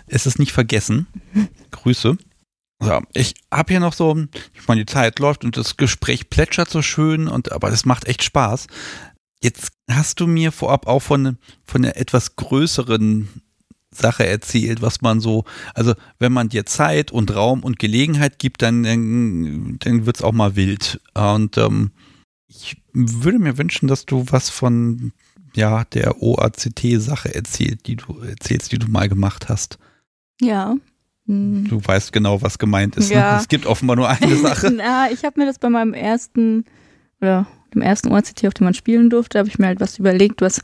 es 0.07 0.27
ist 0.27 0.39
nicht 0.39 0.53
vergessen. 0.53 1.07
Grüße. 1.71 2.19
So, 2.83 3.03
ich 3.13 3.35
habe 3.53 3.73
hier 3.73 3.81
noch 3.81 3.93
so, 3.93 4.17
ich 4.55 4.69
meine, 4.69 4.85
die 4.85 4.93
Zeit 4.93 5.19
läuft 5.19 5.45
und 5.45 5.57
das 5.57 5.77
Gespräch 5.77 6.31
plätschert 6.31 6.71
so 6.71 6.83
schön 6.83 7.29
und 7.29 7.53
aber 7.53 7.71
das 7.71 7.85
macht 7.85 8.07
echt 8.07 8.23
Spaß. 8.23 8.67
Jetzt 9.43 9.73
hast 9.91 10.21
du 10.21 10.27
mir 10.27 10.53
vorab 10.53 10.87
auch 10.87 11.01
von, 11.01 11.39
von 11.65 11.85
einer 11.85 11.97
etwas 11.97 12.37
größeren 12.37 13.29
Sache 13.91 14.27
erzählt, 14.27 14.83
was 14.83 15.01
man 15.01 15.21
so, 15.21 15.45
also 15.75 15.95
wenn 16.19 16.33
man 16.33 16.49
dir 16.49 16.65
Zeit 16.65 17.11
und 17.11 17.35
Raum 17.35 17.65
und 17.65 17.79
Gelegenheit 17.79 18.39
gibt, 18.39 18.63
dann, 18.63 18.83
dann, 18.83 19.79
dann 19.81 20.07
wird 20.07 20.17
es 20.17 20.23
auch 20.23 20.33
mal 20.33 20.57
wild. 20.57 21.01
Und 21.15 21.59
ähm, 21.59 21.91
ich 22.51 22.77
würde 22.93 23.39
mir 23.39 23.57
wünschen, 23.57 23.89
dass 23.89 24.05
du 24.05 24.25
was 24.29 24.51
von 24.51 25.13
ja, 25.55 25.85
der 25.85 26.23
OACT-Sache 26.23 27.35
erzählt, 27.35 27.87
die 27.87 27.97
du 27.97 28.19
erzählst, 28.21 28.73
die 28.73 28.79
du 28.79 28.89
mal 28.89 29.09
gemacht 29.09 29.49
hast. 29.49 29.79
ja. 30.41 30.77
Hm. 31.27 31.69
Du 31.69 31.81
weißt 31.85 32.13
genau, 32.13 32.43
was 32.43 32.59
gemeint 32.59 32.97
ist. 32.97 33.11
Ja. 33.11 33.35
Ne? 33.35 33.41
Es 33.41 33.47
gibt 33.47 33.67
offenbar 33.67 33.95
nur 33.95 34.09
eine 34.09 34.37
Sache. 34.43 34.71
Na, 34.71 35.11
ich 35.13 35.23
habe 35.25 35.39
mir 35.39 35.47
das 35.47 35.59
bei 35.59 35.69
meinem 35.69 35.95
ersten 35.95 36.65
oder 37.21 37.47
dem 37.73 37.83
ersten 37.83 38.11
OCT, 38.11 38.47
auf 38.47 38.55
dem 38.55 38.65
man 38.65 38.75
spielen 38.75 39.11
durfte, 39.11 39.39
habe 39.39 39.49
ich 39.49 39.59
mir 39.59 39.67
halt 39.67 39.81
was 39.81 39.99
überlegt, 39.99 40.41
was 40.41 40.61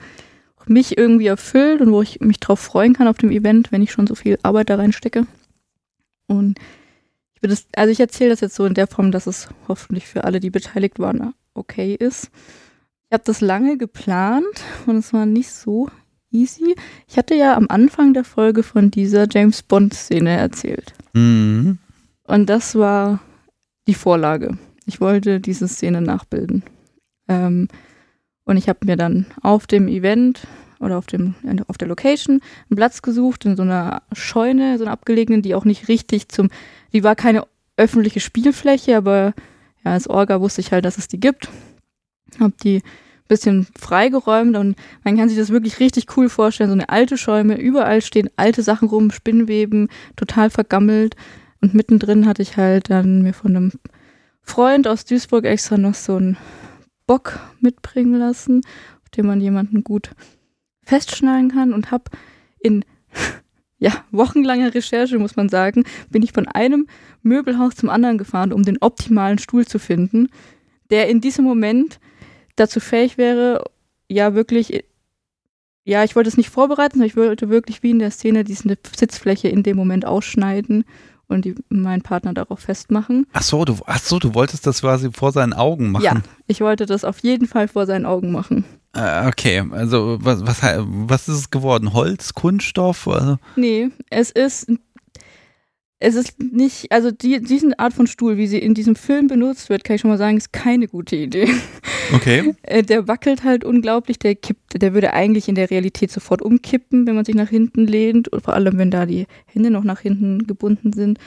mich 0.67 0.99
irgendwie 0.99 1.27
erfüllt 1.27 1.83
und 1.83 1.93
wo 1.93 2.03
ich 2.03 2.21
mich 2.21 2.41
drauf 2.41 2.59
freuen 2.59 2.95
kann 2.95 3.07
auf 3.07 3.19
dem 3.19 3.31
Event, 3.31 3.71
wenn 3.71 3.83
ich 3.83 3.93
schon 3.93 4.09
so 4.09 4.17
viel 4.17 4.39
Arbeit 4.43 4.71
da 4.71 4.77
reinstecke. 4.77 5.27
Und 6.27 6.59
ich 7.35 7.43
würde 7.43 7.55
das, 7.55 7.67
also 7.77 7.93
ich 7.93 8.01
erzähle 8.01 8.31
das 8.31 8.41
jetzt 8.41 8.57
so 8.57 8.65
in 8.65 8.75
der 8.75 8.89
Form, 8.89 9.13
dass 9.13 9.29
es 9.29 9.49
hoffentlich 9.69 10.09
für 10.09 10.25
alle, 10.25 10.41
die 10.41 10.51
beteiligt 10.51 10.99
waren, 10.99 11.35
okay 11.57 11.95
ist. 11.95 12.31
Ich 13.09 13.13
habe 13.13 13.25
das 13.25 13.41
lange 13.41 13.77
geplant 13.79 14.45
und 14.87 14.97
es 14.97 15.13
war 15.13 15.27
nicht 15.27 15.53
so 15.53 15.89
easy. 16.31 16.75
Ich 17.07 17.17
hatte 17.17 17.35
ja 17.35 17.57
am 17.57 17.67
Anfang 17.69 18.15
der 18.15 18.25
Folge 18.25 18.63
von 18.63 18.91
dieser 18.91 19.27
James 19.31 19.63
Bond-Szene 19.63 20.31
erzählt. 20.31 20.93
Mhm. 21.13 21.79
Und 22.25 22.47
das 22.51 22.75
war 22.75 23.21
die 23.87 23.95
Vorlage. 23.95 24.59
Ich 24.87 25.01
wollte 25.01 25.41
diese 25.41 25.69
Szene 25.69 26.01
nachbilden. 26.01 26.65
Ähm, 27.29 27.69
und 28.45 28.57
ich 28.57 28.69
habe 28.69 28.81
mir 28.85 28.97
dann 28.97 29.27
auf 29.43 29.67
dem 29.67 29.89
Event 29.89 30.47
oder 30.79 30.99
auf, 30.99 31.07
dem, 31.07 31.35
auf 31.69 31.79
der 31.79 31.89
Location 31.89 32.41
einen 32.69 32.77
Platz 32.77 33.03
gesucht 33.03 33.45
in 33.45 33.57
so 33.57 33.63
einer 33.63 34.03
Scheune, 34.13 34.79
so 34.79 34.85
einer 34.85 34.93
abgelegenen, 34.93 35.43
die 35.43 35.55
auch 35.55 35.65
nicht 35.65 35.89
richtig 35.89 36.29
zum, 36.29 36.51
die 36.93 37.03
war 37.03 37.17
keine 37.17 37.45
öffentliche 37.77 38.21
Spielfläche, 38.21 38.97
aber 38.97 39.35
als 39.93 40.09
Orga 40.09 40.41
wusste 40.41 40.61
ich 40.61 40.73
halt, 40.73 40.85
dass 40.85 40.99
es 40.99 41.09
die 41.09 41.21
gibt. 41.21 41.49
Hab 42.41 42.57
die 42.59 42.77
ein 42.77 43.29
bisschen 43.29 43.67
freigeräumt 43.79 44.57
und 44.57 44.77
man 45.05 45.17
kann 45.17 45.29
sich 45.29 45.39
das 45.39 45.51
wirklich 45.51 45.81
richtig 45.81 46.17
cool 46.17 46.29
vorstellen. 46.29 46.71
So 46.71 46.75
eine 46.75 46.89
alte 46.89 47.17
Schäume, 47.17 47.59
überall 47.59 48.03
stehen 48.03 48.31
alte 48.37 48.63
Sachen 48.63 48.89
rum, 48.89 49.11
Spinnweben, 49.11 49.89
total 50.17 50.51
vergammelt. 50.51 51.17
Und 51.61 51.75
mittendrin 51.75 52.27
hatte 52.27 52.43
ich 52.43 52.57
halt 52.57 52.91
dann 52.91 53.23
mir 53.23 53.33
von 53.33 53.57
einem 53.57 53.73
Freund 54.43 54.87
aus 54.87 55.05
Duisburg 55.05 55.45
extra 55.45 55.77
noch 55.77 55.95
so 55.95 56.17
einen 56.17 56.37
Bock 57.07 57.39
mitbringen 57.61 58.15
lassen, 58.15 58.63
auf 59.03 59.11
dem 59.11 59.27
man 59.27 59.41
jemanden 59.41 59.83
gut 59.83 60.11
festschnallen 60.83 61.51
kann 61.51 61.73
und 61.73 61.91
habe 61.91 62.05
in 62.61 62.85
ja, 63.79 63.93
wochenlanger 64.11 64.75
Recherche, 64.75 65.19
muss 65.19 65.37
man 65.37 65.49
sagen, 65.49 65.85
bin 66.11 66.23
ich 66.23 66.33
von 66.33 66.49
einem 66.49 66.87
Möbelhaus 67.23 67.75
zum 67.75 67.91
anderen 67.91 68.19
gefahren, 68.19 68.53
um 68.53 68.63
den 68.63 68.79
optimalen 68.81 69.39
Stuhl 69.39 69.67
zu 69.67 69.79
finden, 69.79 70.29
der 70.91 71.09
in 71.09 71.21
diesem 71.21 71.45
Moment 71.45 72.01
dazu 72.57 72.81
fähig 72.81 73.19
wäre, 73.19 73.65
ja 74.09 74.35
wirklich, 74.35 74.85
ja, 75.85 76.05
ich 76.05 76.17
wollte 76.17 76.29
es 76.29 76.37
nicht 76.37 76.51
vorbereiten, 76.51 76.95
sondern 76.95 77.09
ich 77.09 77.17
wollte 77.17 77.51
wirklich 77.51 77.83
wie 77.83 77.91
in 77.91 77.99
der 77.99 78.11
Szene 78.11 78.45
diese 78.45 78.77
Sitzfläche 78.97 79.49
in 79.49 79.63
dem 79.63 79.77
Moment 79.77 80.07
ausschneiden 80.07 80.85
und 81.29 81.45
die, 81.45 81.55
meinen 81.69 82.03
Partner 82.03 82.33
darauf 82.33 82.61
festmachen. 82.61 83.27
Ach 83.33 83.43
so, 83.43 83.65
du, 83.65 83.77
ach 83.87 83.99
so, 83.99 84.19
du 84.19 84.35
wolltest 84.35 84.67
das 84.67 84.81
quasi 84.81 85.11
vor 85.13 85.33
seinen 85.33 85.53
Augen 85.53 85.91
machen. 85.91 86.05
Ja, 86.05 86.23
ich 86.47 86.61
wollte 86.61 86.87
das 86.87 87.05
auf 87.05 87.19
jeden 87.21 87.47
Fall 87.47 87.69
vor 87.69 87.87
seinen 87.87 88.07
Augen 88.07 88.33
machen. 88.33 88.65
Äh, 88.97 89.29
okay, 89.29 89.63
also 89.71 90.19
was, 90.21 90.47
was, 90.47 90.63
was 90.63 91.29
ist 91.29 91.37
es 91.37 91.51
geworden? 91.51 91.93
Holz, 91.93 92.33
Kunststoff? 92.33 93.07
Also? 93.07 93.37
Nee, 93.57 93.91
es 94.11 94.31
ist 94.31 94.67
es 95.99 96.15
ist 96.15 96.39
nicht, 96.41 96.93
also 96.93 97.11
die, 97.11 97.41
diese 97.41 97.79
Art 97.79 97.95
von 97.95 98.07
Stuhl, 98.07 98.37
wie 98.37 98.47
sie 98.47 98.59
in 98.59 98.75
diesem 98.75 98.97
Film 98.97 99.29
benutzt 99.29 99.71
wird, 99.71 99.83
kann 99.83 99.97
ich 99.97 100.03
schon 100.03 100.11
mal 100.11 100.19
sagen, 100.19 100.37
ist 100.37 100.53
keine 100.53 100.89
gute 100.89 101.17
Idee. 101.17 101.49
Okay. 102.15 102.55
Äh, 102.63 102.83
der 102.83 103.09
wackelt 103.09 103.45
halt 103.45 103.65
unglaublich, 103.65 104.19
der 104.19 104.35
kippt, 104.35 104.81
der 104.81 104.93
würde 104.93 105.13
eigentlich 105.13 105.49
in 105.49 105.55
der 105.55 105.71
Realität 105.71 106.11
sofort 106.11 106.43
umkippen, 106.43 107.07
wenn 107.07 107.15
man 107.15 107.25
sich 107.25 107.35
nach 107.35 107.49
hinten 107.49 107.87
lehnt 107.87 108.29
und 108.29 108.43
vor 108.43 108.55
allem, 108.55 108.79
wenn 108.79 108.91
da 108.91 109.07
die 109.07 109.27
Hände 109.47 109.71
noch 109.71 109.85
nach 109.85 110.01
hinten 110.01 110.47
gebunden 110.47 110.93
sind. 110.93 111.19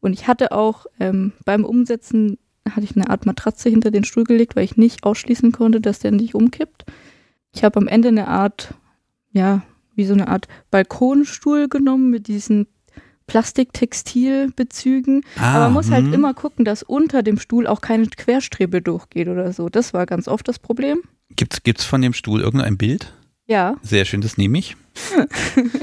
Und 0.00 0.12
ich 0.12 0.26
hatte 0.26 0.52
auch 0.52 0.86
ähm, 1.00 1.32
beim 1.44 1.64
Umsetzen 1.64 2.38
hatte 2.68 2.84
ich 2.84 2.96
eine 2.96 3.10
Art 3.10 3.26
Matratze 3.26 3.68
hinter 3.68 3.90
den 3.90 4.04
Stuhl 4.04 4.24
gelegt, 4.24 4.56
weil 4.56 4.64
ich 4.64 4.76
nicht 4.76 5.04
ausschließen 5.04 5.52
konnte, 5.52 5.80
dass 5.80 6.00
der 6.00 6.10
nicht 6.10 6.34
umkippt. 6.34 6.84
Ich 7.58 7.64
habe 7.64 7.80
am 7.80 7.88
Ende 7.88 8.06
eine 8.06 8.28
Art, 8.28 8.72
ja, 9.32 9.62
wie 9.96 10.04
so 10.04 10.12
eine 10.12 10.28
Art 10.28 10.46
Balkonstuhl 10.70 11.68
genommen 11.68 12.08
mit 12.08 12.28
diesen 12.28 12.68
Plastiktextilbezügen. 13.26 15.24
Ah, 15.36 15.54
aber 15.54 15.64
man 15.64 15.72
muss 15.72 15.90
halt 15.90 16.04
hm. 16.04 16.14
immer 16.14 16.34
gucken, 16.34 16.64
dass 16.64 16.84
unter 16.84 17.24
dem 17.24 17.36
Stuhl 17.40 17.66
auch 17.66 17.80
keine 17.80 18.06
Querstrebe 18.06 18.80
durchgeht 18.80 19.26
oder 19.26 19.52
so. 19.52 19.68
Das 19.68 19.92
war 19.92 20.06
ganz 20.06 20.28
oft 20.28 20.46
das 20.46 20.60
Problem. 20.60 21.00
Gibt 21.34 21.66
es 21.66 21.84
von 21.84 22.00
dem 22.00 22.12
Stuhl 22.12 22.42
irgendein 22.42 22.78
Bild? 22.78 23.12
Ja. 23.48 23.74
Sehr 23.82 24.04
schön, 24.04 24.20
das 24.20 24.36
nehme 24.36 24.58
ich. 24.58 24.76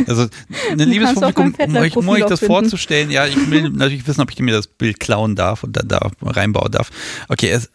Also, 0.08 0.28
ein 0.70 0.80
liebes 0.80 1.14
Publikum, 1.14 1.54
um 1.58 1.76
euch, 1.76 1.98
um 1.98 2.08
euch 2.08 2.26
das 2.26 2.40
finden. 2.40 2.54
vorzustellen, 2.54 3.12
ja, 3.12 3.26
ich 3.26 3.50
will 3.50 3.70
natürlich 3.74 4.08
wissen, 4.08 4.22
ob 4.22 4.32
ich 4.32 4.40
mir 4.40 4.54
das 4.54 4.68
Bild 4.68 5.00
klauen 5.00 5.36
darf 5.36 5.64
und 5.64 5.76
dann 5.76 5.88
da 5.88 6.12
reinbauen 6.22 6.72
darf. 6.72 6.90
Okay, 7.28 7.50
es, 7.50 7.70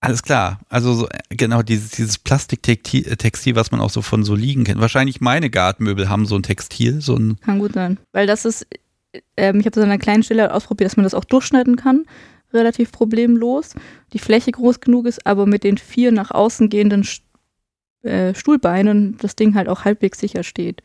alles 0.00 0.22
klar. 0.22 0.60
Also 0.68 0.94
so, 0.94 1.08
genau 1.30 1.62
dieses, 1.62 1.90
dieses 1.90 2.18
Plastiktextil, 2.18 3.56
was 3.56 3.70
man 3.70 3.80
auch 3.80 3.90
so 3.90 4.00
von 4.02 4.24
so 4.24 4.34
liegen 4.34 4.64
kennt. 4.64 4.80
Wahrscheinlich 4.80 5.20
meine 5.20 5.50
Gartenmöbel 5.50 6.08
haben 6.08 6.26
so 6.26 6.36
ein 6.36 6.42
Textil, 6.42 7.00
so 7.00 7.16
ein. 7.16 7.38
Kann 7.40 7.58
gut 7.58 7.72
sein. 7.72 7.98
Weil 8.12 8.26
das 8.26 8.44
ist, 8.44 8.66
ähm, 9.36 9.58
ich 9.58 9.66
habe 9.66 9.74
das 9.74 9.82
an 9.82 9.90
einer 9.90 9.98
kleinen 9.98 10.22
Stelle 10.22 10.54
ausprobiert, 10.54 10.90
dass 10.90 10.96
man 10.96 11.04
das 11.04 11.14
auch 11.14 11.24
durchschneiden 11.24 11.76
kann. 11.76 12.04
Relativ 12.52 12.92
problemlos. 12.92 13.74
Die 14.12 14.18
Fläche 14.18 14.52
groß 14.52 14.80
genug 14.80 15.06
ist, 15.06 15.26
aber 15.26 15.46
mit 15.46 15.64
den 15.64 15.78
vier 15.78 16.12
nach 16.12 16.30
außen 16.30 16.68
gehenden 16.68 17.06
äh, 18.02 18.34
Stuhlbeinen 18.34 19.16
das 19.18 19.34
Ding 19.34 19.54
halt 19.54 19.68
auch 19.68 19.84
halbwegs 19.84 20.20
sicher 20.20 20.44
steht 20.44 20.82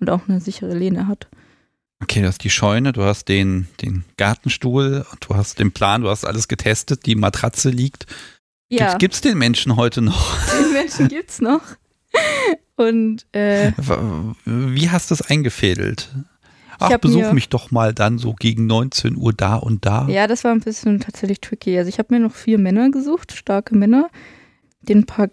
und 0.00 0.10
auch 0.10 0.26
eine 0.26 0.40
sichere 0.40 0.74
Lehne 0.74 1.06
hat. 1.06 1.28
Okay, 2.02 2.20
du 2.20 2.26
hast 2.26 2.42
die 2.44 2.50
Scheune, 2.50 2.92
du 2.92 3.02
hast 3.02 3.28
den, 3.28 3.68
den 3.80 4.04
Gartenstuhl, 4.16 5.06
du 5.20 5.36
hast 5.36 5.58
den 5.58 5.72
Plan, 5.72 6.02
du 6.02 6.10
hast 6.10 6.24
alles 6.24 6.48
getestet, 6.48 7.06
die 7.06 7.14
Matratze 7.14 7.70
liegt. 7.70 8.06
Ja. 8.68 8.96
Gibt 8.96 9.14
es 9.14 9.20
den 9.20 9.38
Menschen 9.38 9.76
heute 9.76 10.02
noch? 10.02 10.36
Den 10.58 10.72
Menschen 10.72 11.08
gibt 11.08 11.30
es 11.30 11.40
noch. 11.40 11.62
Und 12.76 13.26
äh, 13.32 13.72
wie 14.44 14.90
hast 14.90 15.10
du 15.10 15.14
es 15.14 15.22
eingefädelt? 15.22 16.08
Ach, 16.80 16.96
besuch 16.98 17.32
mich 17.32 17.48
doch 17.48 17.70
mal 17.70 17.94
dann 17.94 18.18
so 18.18 18.32
gegen 18.32 18.66
19 18.66 19.16
Uhr 19.16 19.32
da 19.32 19.56
und 19.56 19.86
da. 19.86 20.08
Ja, 20.08 20.26
das 20.26 20.44
war 20.44 20.52
ein 20.52 20.60
bisschen 20.60 21.00
tatsächlich 21.00 21.40
tricky. 21.40 21.78
Also 21.78 21.88
ich 21.88 21.98
habe 21.98 22.12
mir 22.12 22.20
noch 22.20 22.34
vier 22.34 22.58
Männer 22.58 22.90
gesucht, 22.90 23.32
starke 23.32 23.76
Männer, 23.76 24.10
den 24.82 25.06
paar 25.06 25.28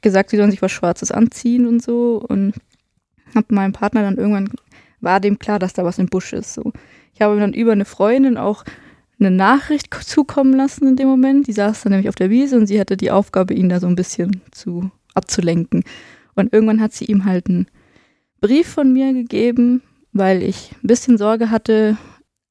gesagt, 0.00 0.30
sie 0.30 0.36
sollen 0.36 0.50
sich 0.50 0.62
was 0.62 0.72
Schwarzes 0.72 1.10
anziehen 1.10 1.66
und 1.66 1.82
so. 1.82 2.24
Und 2.26 2.54
habe 3.34 3.54
meinem 3.54 3.72
Partner 3.72 4.02
dann 4.02 4.16
irgendwann, 4.16 4.50
war 5.00 5.20
dem 5.20 5.38
klar, 5.38 5.58
dass 5.58 5.72
da 5.72 5.84
was 5.84 5.98
im 5.98 6.06
Busch 6.06 6.32
ist. 6.32 6.54
So. 6.54 6.72
Ich 7.14 7.20
habe 7.20 7.38
dann 7.38 7.52
über 7.52 7.72
eine 7.72 7.84
Freundin 7.84 8.36
auch 8.36 8.64
eine 9.18 9.30
Nachricht 9.30 9.92
zukommen 9.92 10.52
lassen 10.52 10.86
in 10.86 10.96
dem 10.96 11.08
Moment. 11.08 11.46
Die 11.46 11.52
saß 11.52 11.82
dann 11.82 11.92
nämlich 11.92 12.08
auf 12.08 12.14
der 12.14 12.30
Wiese 12.30 12.56
und 12.56 12.66
sie 12.66 12.78
hatte 12.78 12.96
die 12.96 13.10
Aufgabe, 13.10 13.54
ihn 13.54 13.68
da 13.68 13.80
so 13.80 13.86
ein 13.86 13.96
bisschen 13.96 14.42
zu 14.52 14.90
abzulenken. 15.14 15.84
Und 16.34 16.52
irgendwann 16.52 16.80
hat 16.80 16.92
sie 16.92 17.06
ihm 17.06 17.24
halt 17.24 17.48
einen 17.48 17.66
Brief 18.40 18.68
von 18.68 18.92
mir 18.92 19.12
gegeben, 19.12 19.82
weil 20.12 20.42
ich 20.42 20.72
ein 20.82 20.86
bisschen 20.86 21.18
Sorge 21.18 21.50
hatte, 21.50 21.96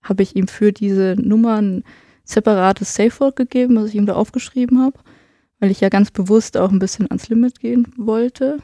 habe 0.03 0.23
ich 0.23 0.35
ihm 0.35 0.47
für 0.47 0.73
diese 0.73 1.15
Nummer 1.17 1.61
ein 1.61 1.83
separates 2.25 2.93
Safe 2.93 3.19
Word 3.19 3.37
gegeben, 3.37 3.77
was 3.77 3.89
ich 3.89 3.95
ihm 3.95 4.05
da 4.05 4.13
aufgeschrieben 4.13 4.81
habe, 4.81 4.99
weil 5.59 5.71
ich 5.71 5.79
ja 5.79 5.89
ganz 5.89 6.11
bewusst 6.11 6.57
auch 6.57 6.71
ein 6.71 6.79
bisschen 6.79 7.07
ans 7.07 7.29
Limit 7.29 7.59
gehen 7.59 7.87
wollte. 7.95 8.57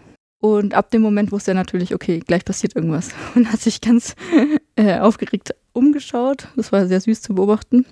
Und 0.44 0.74
ab 0.74 0.92
dem 0.92 1.02
Moment 1.02 1.32
wusste 1.32 1.52
er 1.52 1.56
natürlich, 1.56 1.96
okay, 1.96 2.20
gleich 2.20 2.44
passiert 2.44 2.76
irgendwas. 2.76 3.12
Und 3.36 3.50
hat 3.50 3.62
sich 3.62 3.80
ganz 3.80 4.14
äh, 4.76 5.00
aufgeregt 5.00 5.56
umgeschaut. 5.72 6.50
Das 6.58 6.74
war 6.74 6.86
sehr 6.86 7.00
süß 7.00 7.22
zu 7.22 7.34
beobachten. 7.34 7.86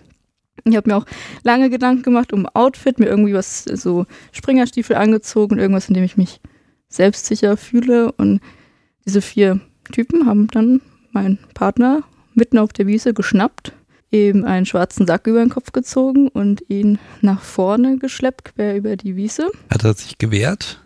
Ich 0.65 0.75
habe 0.75 0.89
mir 0.89 0.97
auch 0.97 1.05
lange 1.43 1.69
Gedanken 1.69 2.03
gemacht 2.03 2.33
um 2.33 2.45
Outfit, 2.47 2.99
mir 2.99 3.05
irgendwie 3.05 3.33
was, 3.33 3.63
so 3.63 4.05
Springerstiefel 4.33 4.97
angezogen, 4.97 5.59
irgendwas, 5.59 5.87
in 5.87 5.93
dem 5.93 6.03
ich 6.03 6.17
mich 6.17 6.41
selbstsicher 6.89 7.55
fühle. 7.55 8.11
Und 8.11 8.41
diese 9.05 9.21
vier 9.21 9.61
Typen 9.93 10.25
haben 10.25 10.47
dann 10.47 10.81
meinen 11.11 11.39
Partner 11.53 12.03
mitten 12.33 12.57
auf 12.57 12.73
der 12.73 12.85
Wiese 12.85 13.13
geschnappt, 13.13 13.71
ihm 14.11 14.43
einen 14.43 14.65
schwarzen 14.65 15.07
Sack 15.07 15.25
über 15.25 15.39
den 15.39 15.51
Kopf 15.51 15.71
gezogen 15.71 16.27
und 16.27 16.65
ihn 16.67 16.99
nach 17.21 17.43
vorne 17.43 17.97
geschleppt, 17.97 18.55
quer 18.55 18.75
über 18.75 18.97
die 18.97 19.15
Wiese. 19.15 19.49
Hat 19.69 19.85
er 19.85 19.93
sich 19.93 20.17
gewehrt? 20.17 20.81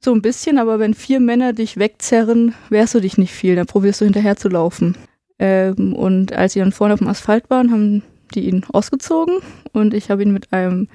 So 0.00 0.12
ein 0.12 0.22
bisschen, 0.22 0.58
aber 0.58 0.78
wenn 0.78 0.94
vier 0.94 1.20
Männer 1.20 1.52
dich 1.52 1.78
wegzerren, 1.78 2.54
wehrst 2.68 2.94
du 2.94 3.00
dich 3.00 3.18
nicht 3.18 3.32
viel, 3.32 3.56
dann 3.56 3.66
probierst 3.66 4.00
du 4.00 4.04
hinterher 4.04 4.36
zu 4.36 4.48
laufen. 4.48 4.96
Ähm, 5.38 5.94
und 5.94 6.32
als 6.32 6.52
sie 6.52 6.60
dann 6.60 6.72
vorne 6.72 6.94
auf 6.94 7.00
dem 7.00 7.08
Asphalt 7.08 7.50
waren, 7.50 7.70
haben 7.70 8.02
die 8.34 8.48
ihn 8.48 8.64
ausgezogen 8.72 9.38
und 9.72 9.94
ich 9.94 10.10
habe 10.10 10.22
ihn 10.22 10.32
mit 10.32 10.52
einem 10.52 10.88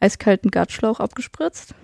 eiskalten 0.00 0.50
Gartschlauch 0.50 1.00
abgespritzt. 1.00 1.74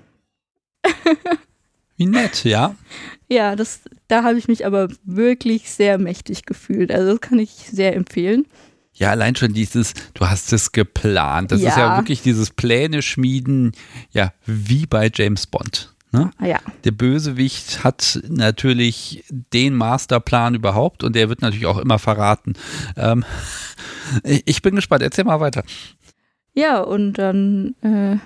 Wie 1.96 2.06
nett, 2.06 2.44
ja. 2.44 2.74
Ja, 3.28 3.56
das, 3.56 3.80
da 4.06 4.22
habe 4.22 4.38
ich 4.38 4.46
mich 4.46 4.64
aber 4.64 4.88
wirklich 5.02 5.68
sehr 5.68 5.98
mächtig 5.98 6.46
gefühlt. 6.46 6.92
Also 6.92 7.10
das 7.10 7.20
kann 7.20 7.40
ich 7.40 7.50
sehr 7.50 7.96
empfehlen. 7.96 8.46
Ja, 8.92 9.10
allein 9.10 9.34
schon 9.34 9.52
dieses, 9.52 9.94
du 10.14 10.28
hast 10.28 10.52
es 10.52 10.70
geplant. 10.70 11.50
Das 11.50 11.60
ja. 11.60 11.70
ist 11.70 11.76
ja 11.76 11.96
wirklich 11.98 12.22
dieses 12.22 12.50
Pläne 12.50 13.02
schmieden, 13.02 13.72
ja, 14.12 14.32
wie 14.44 14.86
bei 14.86 15.10
James 15.12 15.48
Bond. 15.48 15.95
Ne? 16.12 16.30
Ah, 16.38 16.46
ja. 16.46 16.58
Der 16.84 16.92
Bösewicht 16.92 17.84
hat 17.84 18.20
natürlich 18.28 19.24
den 19.30 19.74
Masterplan 19.74 20.54
überhaupt 20.54 21.04
und 21.04 21.14
der 21.16 21.28
wird 21.28 21.42
natürlich 21.42 21.66
auch 21.66 21.78
immer 21.78 21.98
verraten. 21.98 22.54
Ähm, 22.96 23.24
ich 24.22 24.62
bin 24.62 24.76
gespannt, 24.76 25.02
erzähl 25.02 25.24
mal 25.24 25.40
weiter. 25.40 25.62
Ja, 26.54 26.80
und 26.80 27.14
dann 27.14 27.74
äh, 27.82 28.16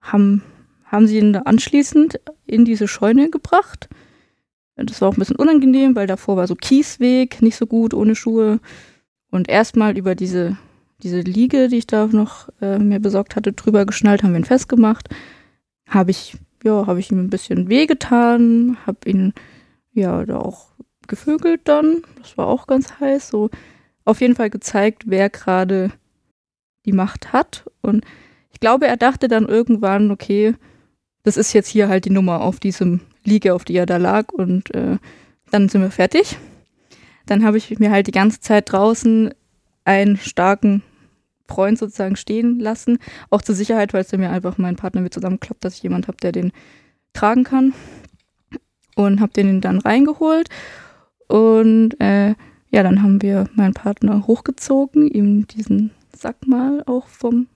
haben, 0.00 0.42
haben 0.84 1.06
sie 1.06 1.18
ihn 1.18 1.36
anschließend 1.36 2.20
in 2.46 2.64
diese 2.64 2.88
Scheune 2.88 3.30
gebracht. 3.30 3.88
Das 4.76 5.00
war 5.00 5.08
auch 5.08 5.14
ein 5.14 5.18
bisschen 5.18 5.36
unangenehm, 5.36 5.94
weil 5.94 6.06
davor 6.06 6.36
war 6.36 6.46
so 6.46 6.54
Kiesweg, 6.54 7.42
nicht 7.42 7.56
so 7.56 7.66
gut, 7.66 7.94
ohne 7.94 8.16
Schuhe. 8.16 8.60
Und 9.30 9.48
erstmal 9.48 9.96
über 9.96 10.14
diese 10.14 10.56
diese 11.02 11.20
Liege, 11.20 11.68
die 11.68 11.78
ich 11.78 11.86
da 11.86 12.06
noch 12.06 12.48
äh, 12.60 12.78
mir 12.78 13.00
besorgt 13.00 13.36
hatte, 13.36 13.52
drüber 13.52 13.86
geschnallt, 13.86 14.22
haben 14.22 14.32
wir 14.32 14.40
ihn 14.40 14.44
festgemacht. 14.44 15.08
Habe 15.88 16.10
ich, 16.10 16.36
ja, 16.62 16.86
habe 16.86 17.00
ich 17.00 17.10
ihm 17.10 17.18
ein 17.18 17.30
bisschen 17.30 17.68
wehgetan, 17.68 18.76
habe 18.86 19.08
ihn 19.08 19.32
ja 19.92 20.24
da 20.24 20.38
auch 20.38 20.68
gevögelt 21.06 21.62
dann. 21.64 22.02
Das 22.18 22.36
war 22.38 22.46
auch 22.46 22.66
ganz 22.66 23.00
heiß. 23.00 23.28
So 23.28 23.50
auf 24.04 24.20
jeden 24.20 24.36
Fall 24.36 24.50
gezeigt, 24.50 25.04
wer 25.06 25.30
gerade 25.30 25.90
die 26.86 26.92
Macht 26.92 27.32
hat. 27.32 27.64
Und 27.82 28.04
ich 28.52 28.60
glaube, 28.60 28.86
er 28.86 28.96
dachte 28.96 29.28
dann 29.28 29.46
irgendwann, 29.46 30.10
okay, 30.10 30.54
das 31.22 31.36
ist 31.36 31.52
jetzt 31.52 31.68
hier 31.68 31.88
halt 31.88 32.06
die 32.06 32.10
Nummer 32.10 32.40
auf 32.40 32.60
diesem 32.60 33.00
Liege, 33.24 33.54
auf 33.54 33.64
die 33.64 33.76
er 33.76 33.86
da 33.86 33.98
lag. 33.98 34.32
Und 34.32 34.74
äh, 34.74 34.98
dann 35.50 35.68
sind 35.68 35.82
wir 35.82 35.90
fertig. 35.90 36.38
Dann 37.26 37.44
habe 37.44 37.58
ich 37.58 37.78
mir 37.78 37.90
halt 37.90 38.06
die 38.06 38.12
ganze 38.12 38.40
Zeit 38.40 38.72
draußen 38.72 39.32
einen 39.84 40.16
starken 40.16 40.82
Freund 41.50 41.78
sozusagen 41.78 42.16
stehen 42.16 42.58
lassen. 42.60 42.98
Auch 43.28 43.42
zur 43.42 43.54
Sicherheit, 43.54 43.92
weil 43.92 44.02
es 44.02 44.12
mir 44.12 44.30
einfach 44.30 44.56
mein 44.56 44.76
Partner 44.76 45.00
mit 45.00 45.12
zusammenklappt, 45.12 45.64
dass 45.64 45.76
ich 45.76 45.82
jemand 45.82 46.08
habe, 46.08 46.18
der 46.22 46.32
den 46.32 46.52
tragen 47.12 47.44
kann. 47.44 47.74
Und 48.96 49.20
habe 49.20 49.32
den 49.32 49.60
dann 49.60 49.78
reingeholt. 49.78 50.48
Und 51.28 52.00
äh, 52.00 52.34
ja, 52.70 52.82
dann 52.82 53.02
haben 53.02 53.20
wir 53.22 53.46
meinen 53.54 53.74
Partner 53.74 54.26
hochgezogen, 54.26 55.08
ihm 55.08 55.46
diesen 55.46 55.90
Sack 56.16 56.46
mal 56.46 56.82
auch 56.86 57.06
vom 57.06 57.46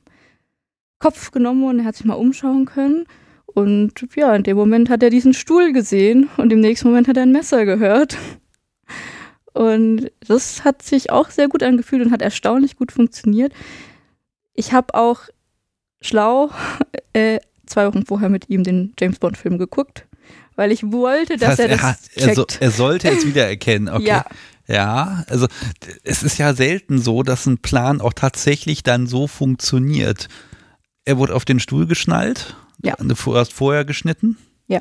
Kopf 0.99 1.31
genommen 1.31 1.65
und 1.65 1.79
er 1.81 1.85
hat 1.85 1.97
sich 1.97 2.07
mal 2.07 2.15
umschauen 2.15 2.65
können. 2.65 3.05
Und 3.47 3.93
ja, 4.17 4.35
in 4.35 4.43
dem 4.43 4.57
Moment 4.57 4.91
hat 4.91 5.03
er 5.03 5.11
diesen 5.11 5.35
Stuhl 5.35 5.73
gesehen 5.73 6.29
und 6.37 6.53
im 6.53 6.61
nächsten 6.61 6.89
Moment 6.89 7.09
hat 7.09 7.17
er 7.17 7.25
ein 7.25 7.33
Messer 7.33 7.65
gehört. 7.65 8.17
Und 9.55 10.11
das 10.27 10.65
hat 10.65 10.83
sich 10.83 11.11
auch 11.11 11.31
sehr 11.31 11.49
gut 11.49 11.63
angefühlt 11.63 12.05
und 12.05 12.13
hat 12.13 12.23
erstaunlich 12.23 12.77
gut 12.77 12.93
funktioniert. 12.93 13.53
Ich 14.53 14.73
habe 14.73 14.95
auch 14.95 15.21
schlau 16.01 16.51
äh, 17.13 17.39
zwei 17.65 17.87
Wochen 17.87 18.05
vorher 18.05 18.29
mit 18.29 18.51
ihm 18.51 18.65
den 18.65 18.93
James 18.99 19.19
Bond-Film 19.19 19.59
geguckt, 19.59 20.07
weil 20.57 20.73
ich 20.73 20.83
wollte, 20.83 21.37
dass 21.37 21.57
das 21.57 21.59
heißt, 21.59 21.61
er 21.61 21.69
das 21.69 21.81
er, 21.81 21.89
hat, 21.89 21.99
er, 22.17 22.35
so, 22.35 22.47
er, 22.61 22.71
sollte 22.71 23.09
es 23.09 23.27
wiedererkennen. 23.27 23.89
Okay. 23.95 24.07
Ja. 24.07 24.27
Ja, 24.67 25.25
also 25.29 25.47
es 26.05 26.23
ist 26.23 26.39
ja 26.39 26.55
selten 26.55 26.99
so, 26.99 27.23
dass 27.23 27.45
ein 27.45 27.59
Plan 27.59 28.01
auch 28.01 28.15
tatsächlich 28.15 28.83
dann 28.83 29.07
so 29.07 29.27
funktioniert. 29.27 30.29
Er 31.05 31.19
wurde 31.19 31.35
auf 31.35 31.45
den 31.45 31.61
Stuhl 31.61 31.87
geschnallt. 31.87 32.57
Ja. 32.83 32.95
Du 32.99 33.15
hast 33.37 33.53
vorher 33.53 33.85
geschnitten. 33.85 34.39
Ja. 34.67 34.81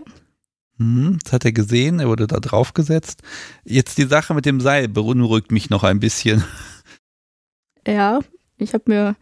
Mhm, 0.83 1.19
das 1.23 1.31
hat 1.31 1.45
er 1.45 1.53
gesehen, 1.53 1.99
er 1.99 2.09
wurde 2.09 2.27
da 2.27 2.39
draufgesetzt. 2.39 3.21
Jetzt 3.63 3.97
die 3.97 4.03
Sache 4.03 4.33
mit 4.33 4.45
dem 4.45 4.59
Seil 4.59 4.89
beunruhigt 4.89 5.51
mich 5.51 5.69
noch 5.69 5.83
ein 5.83 5.99
bisschen. 5.99 6.43
Ja, 7.87 8.19
ich 8.57 8.73
habe 8.73 8.83
mir, 8.87 9.15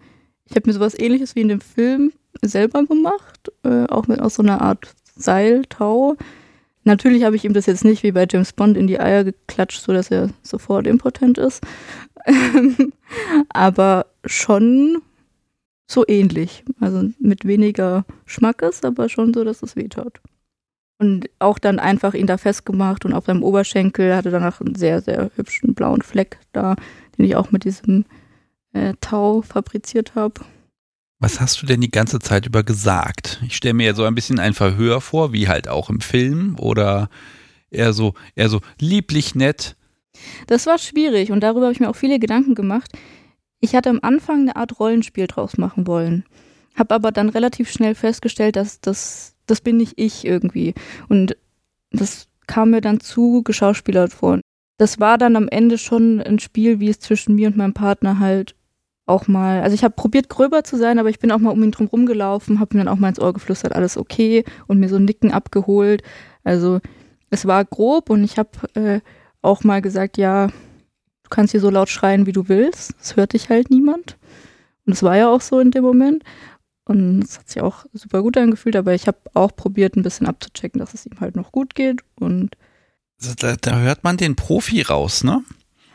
habe 0.51 0.61
mir 0.65 0.73
sowas 0.73 0.97
ähnliches 0.97 1.35
wie 1.35 1.41
in 1.41 1.49
dem 1.49 1.61
Film 1.61 2.11
selber 2.41 2.83
gemacht, 2.85 3.51
äh, 3.63 3.85
auch 3.85 4.07
mit 4.07 4.19
aus 4.19 4.35
so 4.35 4.43
einer 4.43 4.61
Art 4.61 4.93
Seiltau. 5.15 6.15
Natürlich 6.83 7.23
habe 7.23 7.35
ich 7.35 7.45
ihm 7.45 7.53
das 7.53 7.67
jetzt 7.67 7.83
nicht 7.83 8.01
wie 8.01 8.11
bei 8.11 8.25
James 8.29 8.53
Bond 8.53 8.77
in 8.77 8.88
die 8.88 8.99
Eier 8.99 9.23
geklatscht, 9.23 9.81
sodass 9.81 10.09
er 10.09 10.29
sofort 10.41 10.88
impotent 10.88 11.38
ist. 11.38 11.61
aber 13.49 14.07
schon 14.25 15.01
so 15.88 16.05
ähnlich. 16.07 16.63
Also 16.79 17.09
mit 17.19 17.45
weniger 17.45 18.05
Schmackes, 18.25 18.83
aber 18.83 19.09
schon 19.09 19.33
so, 19.33 19.43
dass 19.43 19.61
es 19.61 19.75
weh 19.75 19.89
tat. 19.89 20.21
Und 21.01 21.31
auch 21.39 21.57
dann 21.57 21.79
einfach 21.79 22.13
ihn 22.13 22.27
da 22.27 22.37
festgemacht 22.37 23.05
und 23.05 23.13
auf 23.13 23.25
seinem 23.25 23.41
Oberschenkel 23.41 24.15
hatte 24.15 24.29
danach 24.29 24.61
einen 24.61 24.75
sehr, 24.75 25.01
sehr 25.01 25.31
hübschen 25.35 25.73
blauen 25.73 26.03
Fleck 26.03 26.37
da, 26.53 26.75
den 27.17 27.25
ich 27.25 27.35
auch 27.35 27.49
mit 27.49 27.63
diesem 27.63 28.05
äh, 28.73 28.93
Tau 29.01 29.41
fabriziert 29.41 30.13
habe. 30.13 30.41
Was 31.17 31.41
hast 31.41 31.59
du 31.59 31.65
denn 31.65 31.81
die 31.81 31.89
ganze 31.89 32.19
Zeit 32.19 32.45
über 32.45 32.61
gesagt? 32.61 33.41
Ich 33.43 33.55
stelle 33.55 33.73
mir 33.73 33.87
ja 33.87 33.93
so 33.95 34.03
ein 34.03 34.13
bisschen 34.13 34.37
ein 34.37 34.53
Verhör 34.53 35.01
vor, 35.01 35.33
wie 35.33 35.47
halt 35.47 35.67
auch 35.67 35.89
im 35.89 36.01
Film 36.01 36.55
oder 36.59 37.09
eher 37.71 37.93
so, 37.93 38.13
eher 38.35 38.49
so 38.49 38.61
lieblich 38.79 39.33
nett. 39.33 39.75
Das 40.45 40.67
war 40.67 40.77
schwierig 40.77 41.31
und 41.31 41.39
darüber 41.41 41.63
habe 41.63 41.73
ich 41.73 41.79
mir 41.79 41.89
auch 41.89 41.95
viele 41.95 42.19
Gedanken 42.19 42.53
gemacht. 42.53 42.91
Ich 43.59 43.73
hatte 43.73 43.89
am 43.89 44.01
Anfang 44.03 44.41
eine 44.41 44.55
Art 44.55 44.79
Rollenspiel 44.79 45.25
draus 45.25 45.57
machen 45.57 45.87
wollen, 45.87 46.25
habe 46.75 46.93
aber 46.93 47.11
dann 47.11 47.29
relativ 47.29 47.71
schnell 47.71 47.95
festgestellt, 47.95 48.55
dass 48.55 48.81
das, 48.81 49.30
das 49.47 49.61
bin 49.61 49.77
nicht 49.77 49.93
ich 49.97 50.26
irgendwie. 50.26 50.73
Und 51.09 51.38
das 51.91 52.27
kam 52.47 52.72
mir 52.72 52.81
dann 52.81 52.99
zu 52.99 53.43
geschauspielert 53.43 54.13
vor. 54.13 54.39
Das 54.77 54.99
war 54.99 55.18
dann 55.18 55.35
am 55.35 55.47
Ende 55.47 55.77
schon 55.77 56.22
ein 56.22 56.39
Spiel, 56.39 56.80
wie 56.80 56.89
es 56.89 56.99
zwischen 56.99 57.35
mir 57.35 57.47
und 57.47 57.57
meinem 57.57 57.73
Partner 57.73 58.19
halt 58.19 58.55
auch 59.05 59.27
mal, 59.27 59.61
also 59.61 59.73
ich 59.73 59.84
habe 59.84 59.93
probiert 59.93 60.30
gröber 60.30 60.63
zu 60.63 60.77
sein, 60.77 60.97
aber 60.97 61.09
ich 61.09 61.19
bin 61.19 61.31
auch 61.31 61.39
mal 61.39 61.51
um 61.51 61.63
ihn 61.63 61.72
drum 61.72 61.88
rumgelaufen, 61.88 62.59
habe 62.59 62.76
ihm 62.76 62.80
dann 62.80 62.88
auch 62.88 62.97
mal 62.97 63.09
ins 63.09 63.19
Ohr 63.19 63.34
geflüstert, 63.34 63.76
alles 63.76 63.97
okay 63.97 64.43
und 64.68 64.80
mir 64.80 64.89
so 64.89 64.95
ein 64.95 65.05
Nicken 65.05 65.31
abgeholt. 65.31 66.01
Also 66.43 66.80
es 67.30 67.45
war 67.45 67.63
grob 67.65 68.09
und 68.09 68.23
ich 68.23 68.38
habe 68.38 68.49
äh, 68.76 69.01
auch 69.41 69.63
mal 69.63 69.81
gesagt, 69.81 70.18
ja, 70.18 70.47
du 70.47 71.30
kannst 71.30 71.51
hier 71.51 71.61
so 71.61 71.69
laut 71.69 71.89
schreien, 71.89 72.26
wie 72.26 72.31
du 72.31 72.47
willst. 72.47 72.93
Es 73.01 73.15
hört 73.15 73.34
dich 73.34 73.49
halt 73.49 73.69
niemand. 73.69 74.18
Und 74.85 74.93
es 74.93 75.03
war 75.03 75.18
ja 75.18 75.30
auch 75.30 75.41
so 75.41 75.59
in 75.59 75.72
dem 75.72 75.84
Moment. 75.84 76.23
Und 76.85 77.23
es 77.23 77.37
hat 77.37 77.49
sich 77.49 77.61
auch 77.61 77.85
super 77.93 78.21
gut 78.21 78.37
angefühlt, 78.37 78.75
aber 78.75 78.93
ich 78.93 79.07
habe 79.07 79.17
auch 79.33 79.55
probiert, 79.55 79.95
ein 79.95 80.03
bisschen 80.03 80.27
abzuchecken, 80.27 80.79
dass 80.79 80.93
es 80.93 81.05
ihm 81.05 81.19
halt 81.19 81.35
noch 81.35 81.51
gut 81.51 81.75
geht. 81.75 82.01
Und 82.15 82.55
da, 83.39 83.55
da 83.55 83.79
hört 83.79 84.03
man 84.03 84.17
den 84.17 84.35
Profi 84.35 84.81
raus, 84.81 85.23
ne? 85.23 85.43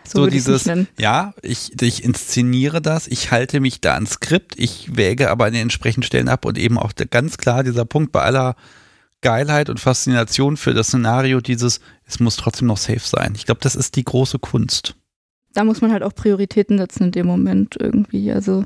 So, 0.05 0.21
so 0.21 0.27
dieses, 0.29 0.71
ja, 0.99 1.35
ich, 1.43 1.83
ich 1.83 2.05
inszeniere 2.05 2.81
das, 2.81 3.09
ich 3.09 3.33
halte 3.33 3.59
mich 3.59 3.81
da 3.81 3.95
ans 3.95 4.13
Skript, 4.13 4.55
ich 4.57 4.97
wäge 4.97 5.31
aber 5.31 5.47
an 5.47 5.53
den 5.53 5.63
entsprechenden 5.63 6.07
Stellen 6.07 6.29
ab 6.29 6.45
und 6.45 6.59
eben 6.59 6.79
auch 6.79 6.93
ganz 7.11 7.39
klar 7.39 7.65
dieser 7.65 7.85
Punkt 7.85 8.13
bei 8.13 8.23
aller 8.23 8.55
Geilheit 9.21 9.69
und 9.69 9.81
Faszination 9.81 10.57
für 10.57 10.75
das 10.75 10.89
Szenario, 10.89 11.41
dieses, 11.41 11.81
es 12.05 12.21
muss 12.21 12.37
trotzdem 12.37 12.69
noch 12.69 12.77
safe 12.77 13.01
sein. 13.01 13.33
Ich 13.35 13.47
glaube, 13.47 13.61
das 13.61 13.75
ist 13.75 13.97
die 13.97 14.05
große 14.05 14.39
Kunst. 14.39 14.95
Da 15.55 15.65
muss 15.65 15.81
man 15.81 15.91
halt 15.91 16.05
auch 16.05 16.15
Prioritäten 16.15 16.79
setzen 16.79 17.05
in 17.05 17.13
dem 17.13 17.27
Moment 17.27 17.77
irgendwie. 17.77 18.31
Also 18.31 18.65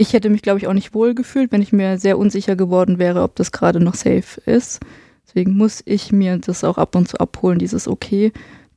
ich 0.00 0.12
hätte 0.12 0.30
mich, 0.30 0.42
glaube 0.42 0.58
ich, 0.58 0.66
auch 0.66 0.72
nicht 0.72 0.94
wohl 0.94 1.14
gefühlt, 1.14 1.52
wenn 1.52 1.62
ich 1.62 1.72
mir 1.72 1.98
sehr 1.98 2.18
unsicher 2.18 2.56
geworden 2.56 2.98
wäre, 2.98 3.22
ob 3.22 3.36
das 3.36 3.52
gerade 3.52 3.80
noch 3.80 3.94
safe 3.94 4.40
ist. 4.46 4.80
Deswegen 5.26 5.56
muss 5.56 5.82
ich 5.84 6.10
mir 6.10 6.38
das 6.38 6.64
auch 6.64 6.78
ab 6.78 6.96
und 6.96 7.08
zu 7.08 7.18
abholen, 7.18 7.58
dieses 7.58 7.86
Okay 7.86 8.32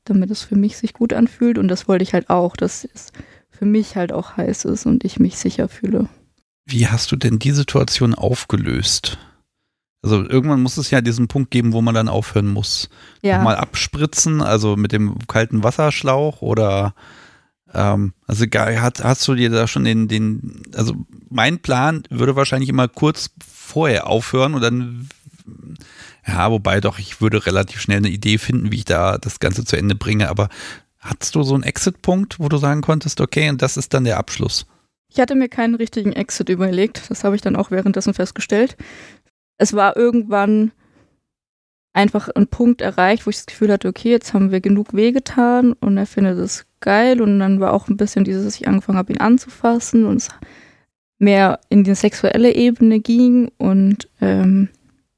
damit 0.06 0.32
es 0.32 0.44
für 0.44 0.56
mich 0.56 0.78
sich 0.78 0.94
gut 0.94 1.14
anfühlt. 1.14 1.58
Und 1.58 1.68
das 1.68 1.88
wollte 1.88 2.04
ich 2.04 2.14
halt 2.14 2.30
auch, 2.30 2.56
dass 2.56 2.88
es 2.94 3.12
für 3.50 3.66
mich 3.66 3.96
halt 3.96 4.12
auch 4.12 4.38
heiß 4.38 4.66
ist 4.66 4.86
und 4.86 5.04
ich 5.04 5.20
mich 5.20 5.38
sicher 5.38 5.70
fühle. 5.70 6.08
Wie 6.66 6.88
hast 6.88 7.12
du 7.12 7.16
denn 7.16 7.40
die 7.40 7.52
Situation 7.52 8.16
aufgelöst? 8.16 9.18
Also 10.02 10.28
irgendwann 10.28 10.62
muss 10.62 10.78
es 10.78 10.92
ja 10.92 11.02
diesen 11.02 11.28
Punkt 11.28 11.52
geben, 11.52 11.72
wo 11.72 11.82
man 11.82 11.96
dann 11.96 12.10
aufhören 12.10 12.48
muss. 12.48 12.90
Ja. 13.22 13.38
Nochmal 13.38 13.56
abspritzen, 13.56 14.42
also 14.42 14.76
mit 14.76 14.92
dem 14.92 15.18
kalten 15.28 15.64
Wasserschlauch 15.64 16.42
oder 16.42 16.94
ähm, 17.74 18.14
also 18.28 18.46
hast, 18.46 19.04
hast 19.04 19.28
du 19.28 19.36
dir 19.36 19.50
da 19.50 19.68
schon 19.68 19.84
den, 19.84 20.08
den, 20.08 20.64
also 20.76 20.96
mein 21.30 21.60
Plan 21.60 22.04
würde 22.10 22.36
wahrscheinlich 22.36 22.70
immer 22.70 22.88
kurz 22.88 23.32
vorher 23.46 24.08
aufhören 24.08 24.54
und 24.54 24.62
dann 24.62 25.10
ja, 26.26 26.52
wobei 26.52 26.80
doch, 26.80 27.00
ich 27.00 27.22
würde 27.22 27.46
relativ 27.46 27.82
schnell 27.82 27.98
eine 27.98 28.10
Idee 28.10 28.38
finden, 28.38 28.72
wie 28.72 28.78
ich 28.78 28.86
da 28.86 29.18
das 29.18 29.40
Ganze 29.40 29.66
zu 29.66 29.76
Ende 29.76 29.96
bringe. 29.96 30.30
Aber 30.30 30.50
hattest 31.00 31.36
du 31.36 31.44
so 31.44 31.54
einen 31.54 31.64
Exit-Punkt, 31.64 32.40
wo 32.40 32.48
du 32.48 32.58
sagen 32.58 32.82
konntest, 32.82 33.20
okay, 33.20 33.50
und 33.50 33.62
das 33.62 33.78
ist 33.78 33.94
dann 33.94 34.06
der 34.06 34.18
Abschluss? 34.18 34.66
Ich 35.10 35.20
hatte 35.20 35.36
mir 35.36 35.50
keinen 35.50 35.76
richtigen 35.76 36.14
Exit 36.14 36.50
überlegt. 36.50 37.10
Das 37.10 37.24
habe 37.24 37.36
ich 37.36 37.42
dann 37.42 37.56
auch 37.56 37.72
währenddessen 37.72 38.14
festgestellt. 38.14 38.78
Es 39.58 39.74
war 39.74 39.96
irgendwann 39.98 40.72
einfach 41.94 42.30
ein 42.30 42.48
Punkt 42.48 42.82
erreicht, 42.82 43.26
wo 43.26 43.30
ich 43.30 43.38
das 43.38 43.46
Gefühl 43.46 43.72
hatte, 43.72 43.88
okay, 43.88 44.10
jetzt 44.10 44.34
haben 44.34 44.52
wir 44.52 44.62
genug 44.62 44.94
wehgetan 44.94 45.74
und 45.74 45.98
er 45.98 46.08
findet 46.08 46.40
es 46.40 46.66
geil. 46.82 47.22
Und 47.22 47.40
dann 47.40 47.60
war 47.60 47.74
auch 47.74 47.88
ein 47.88 47.98
bisschen 47.98 48.24
dieses, 48.24 48.44
dass 48.44 48.56
ich 48.56 48.68
angefangen 48.68 48.98
habe, 48.98 49.14
ihn 49.14 49.20
anzufassen 49.20 50.06
und 50.06 50.18
es 50.18 50.30
mehr 51.20 51.60
in 51.70 51.84
die 51.84 51.96
sexuelle 51.96 52.54
Ebene 52.56 53.00
ging. 53.00 53.52
Und 53.58 54.10
ähm, 54.22 54.70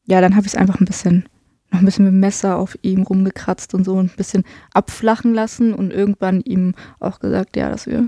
ja, 0.06 0.22
dann 0.22 0.35
habe 0.35 0.45
ich 0.45 0.53
es 0.53 0.60
einfach 0.60 0.80
ein 0.80 0.85
bisschen, 0.85 1.27
noch 1.72 1.80
ein 1.80 1.85
bisschen 1.85 2.06
mit 2.06 2.14
dem 2.14 2.19
Messer 2.19 2.57
auf 2.57 2.77
ihm 2.81 3.03
rumgekratzt 3.03 3.73
und 3.73 3.85
so 3.85 3.97
ein 3.97 4.11
bisschen 4.15 4.43
abflachen 4.73 5.34
lassen 5.34 5.73
und 5.73 5.91
irgendwann 5.91 6.41
ihm 6.41 6.76
auch 6.99 7.19
gesagt, 7.19 7.56
ja, 7.56 7.69
dass 7.69 7.88
wir, 7.88 8.07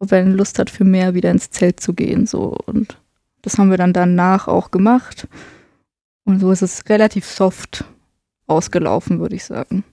ob 0.00 0.10
er 0.10 0.24
Lust 0.24 0.58
hat, 0.58 0.70
für 0.70 0.84
mehr 0.84 1.14
wieder 1.14 1.30
ins 1.30 1.50
Zelt 1.50 1.78
zu 1.78 1.94
gehen, 1.94 2.26
so. 2.26 2.56
Und 2.66 2.98
das 3.42 3.58
haben 3.58 3.70
wir 3.70 3.78
dann 3.78 3.92
danach 3.92 4.48
auch 4.48 4.72
gemacht. 4.72 5.28
Und 6.24 6.40
so 6.40 6.50
ist 6.50 6.62
es 6.62 6.88
relativ 6.88 7.24
soft 7.24 7.84
ausgelaufen, 8.46 9.20
würde 9.20 9.36
ich 9.36 9.44
sagen. 9.44 9.84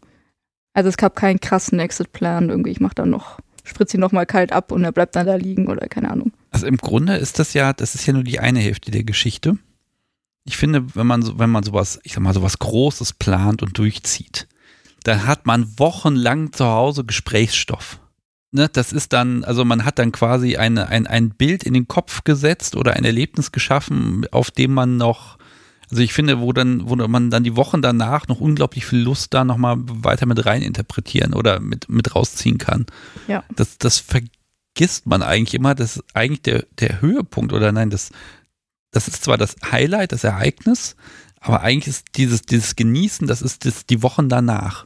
Also 0.74 0.90
es 0.90 0.98
gab 0.98 1.16
keinen 1.16 1.40
krassen 1.40 1.80
Exit-Plan 1.80 2.50
irgendwie. 2.50 2.72
Ich 2.72 2.80
mache 2.80 2.96
dann 2.96 3.10
noch, 3.10 3.40
spritze 3.64 3.98
ihn 3.98 4.02
nochmal 4.02 4.26
kalt 4.26 4.52
ab 4.52 4.72
und 4.72 4.84
er 4.84 4.92
bleibt 4.92 5.16
dann 5.16 5.26
da 5.26 5.36
liegen 5.36 5.68
oder 5.68 5.88
keine 5.88 6.12
Ahnung. 6.12 6.32
Also 6.52 6.68
im 6.68 6.78
Grunde 6.78 7.18
ist 7.18 7.40
das 7.40 7.54
ja, 7.54 7.74
das 7.74 7.96
ist 7.96 8.06
ja 8.06 8.14
nur 8.14 8.24
die 8.24 8.40
eine 8.40 8.60
Hälfte 8.60 8.92
der 8.92 9.04
Geschichte 9.04 9.58
ich 10.48 10.56
finde, 10.56 10.96
wenn 10.96 11.06
man 11.06 11.22
so, 11.22 11.38
wenn 11.38 11.50
man 11.50 11.64
sowas, 11.64 12.00
ich 12.04 12.14
sag 12.14 12.24
mal, 12.24 12.34
sowas 12.34 12.58
Großes 12.58 13.14
plant 13.14 13.62
und 13.62 13.78
durchzieht, 13.78 14.48
dann 15.04 15.28
hat 15.28 15.46
man 15.46 15.78
wochenlang 15.78 16.54
zu 16.54 16.66
Hause 16.66 17.04
Gesprächsstoff. 17.04 18.00
ne, 18.52 18.70
das 18.70 18.94
ist 18.94 19.12
dann, 19.12 19.44
also 19.44 19.66
man 19.66 19.84
hat 19.84 20.00
dann 20.00 20.14
quasi 20.14 20.56
eine, 20.56 20.88
ein, 20.88 21.06
ein 21.06 21.32
Bild 21.32 21.64
in 21.64 21.74
den 21.74 21.90
Kopf 21.90 22.24
gesetzt 22.24 22.78
oder 22.78 22.94
ein 22.94 23.04
Erlebnis 23.04 23.52
geschaffen, 23.52 24.26
auf 24.32 24.50
dem 24.50 24.74
man 24.74 24.96
noch, 24.96 25.37
also 25.90 26.04
ich 26.04 26.14
finde, 26.14 26.40
wo 26.40 26.52
dann, 26.52 26.90
wo 26.90 26.96
man 26.96 27.30
dann 27.30 27.44
die 27.44 27.56
Wochen 27.56 27.82
danach 27.82 28.28
noch 28.28 28.42
unglaublich 28.42 28.86
viel 28.86 29.00
Lust 29.00 29.34
da 29.34 29.44
nochmal 29.44 29.78
weiter 29.80 30.26
mit 30.26 30.46
rein 30.46 30.62
interpretieren 30.62 31.34
oder 31.34 31.60
mit, 31.60 31.88
mit 31.90 32.14
rausziehen 32.14 32.58
kann. 32.58 32.86
Ja. 33.28 33.44
Das, 33.56 33.78
das 33.78 34.00
vergisst 34.00 35.06
man 35.06 35.22
eigentlich 35.24 35.54
immer, 35.54 35.76
das 35.76 35.98
ist 35.98 36.04
eigentlich 36.14 36.42
der, 36.42 36.66
der 36.80 37.02
Höhepunkt 37.02 37.54
oder 37.54 37.72
nein, 37.72 37.90
das, 37.90 38.12
das 38.92 39.08
ist 39.08 39.24
zwar 39.24 39.38
das 39.38 39.56
Highlight, 39.72 40.12
das 40.12 40.26
Ereignis, 40.26 40.96
aber 41.40 41.62
eigentlich 41.62 41.88
ist 41.88 42.06
dieses, 42.16 42.42
dieses 42.42 42.76
Genießen, 42.76 43.28
das 43.28 43.42
ist 43.42 43.66
das, 43.66 43.86
die 43.86 44.04
Wochen 44.04 44.28
danach. 44.28 44.86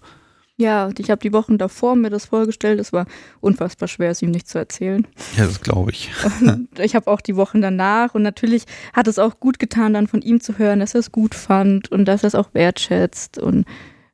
Ja, 0.61 0.91
ich 0.95 1.09
habe 1.09 1.21
die 1.21 1.33
Wochen 1.33 1.57
davor 1.57 1.95
mir 1.95 2.11
das 2.11 2.25
vorgestellt. 2.25 2.79
Es 2.79 2.93
war 2.93 3.07
unfassbar 3.39 3.88
schwer, 3.88 4.11
es 4.11 4.21
ihm 4.21 4.29
nicht 4.29 4.47
zu 4.47 4.59
erzählen. 4.59 5.07
Ja, 5.35 5.47
das 5.47 5.59
glaube 5.61 5.89
ich. 5.89 6.11
Und 6.39 6.67
ich 6.79 6.93
habe 6.93 7.09
auch 7.09 7.19
die 7.19 7.35
Wochen 7.35 7.61
danach 7.63 8.13
und 8.13 8.21
natürlich 8.21 8.65
hat 8.93 9.07
es 9.07 9.17
auch 9.17 9.39
gut 9.39 9.57
getan, 9.57 9.95
dann 9.95 10.05
von 10.05 10.21
ihm 10.21 10.39
zu 10.39 10.59
hören, 10.59 10.79
dass 10.79 10.93
er 10.93 10.99
es 10.99 11.11
gut 11.11 11.33
fand 11.33 11.91
und 11.91 12.05
dass 12.05 12.23
er 12.23 12.27
es 12.27 12.35
auch 12.35 12.53
wertschätzt 12.53 13.39
und 13.39 13.65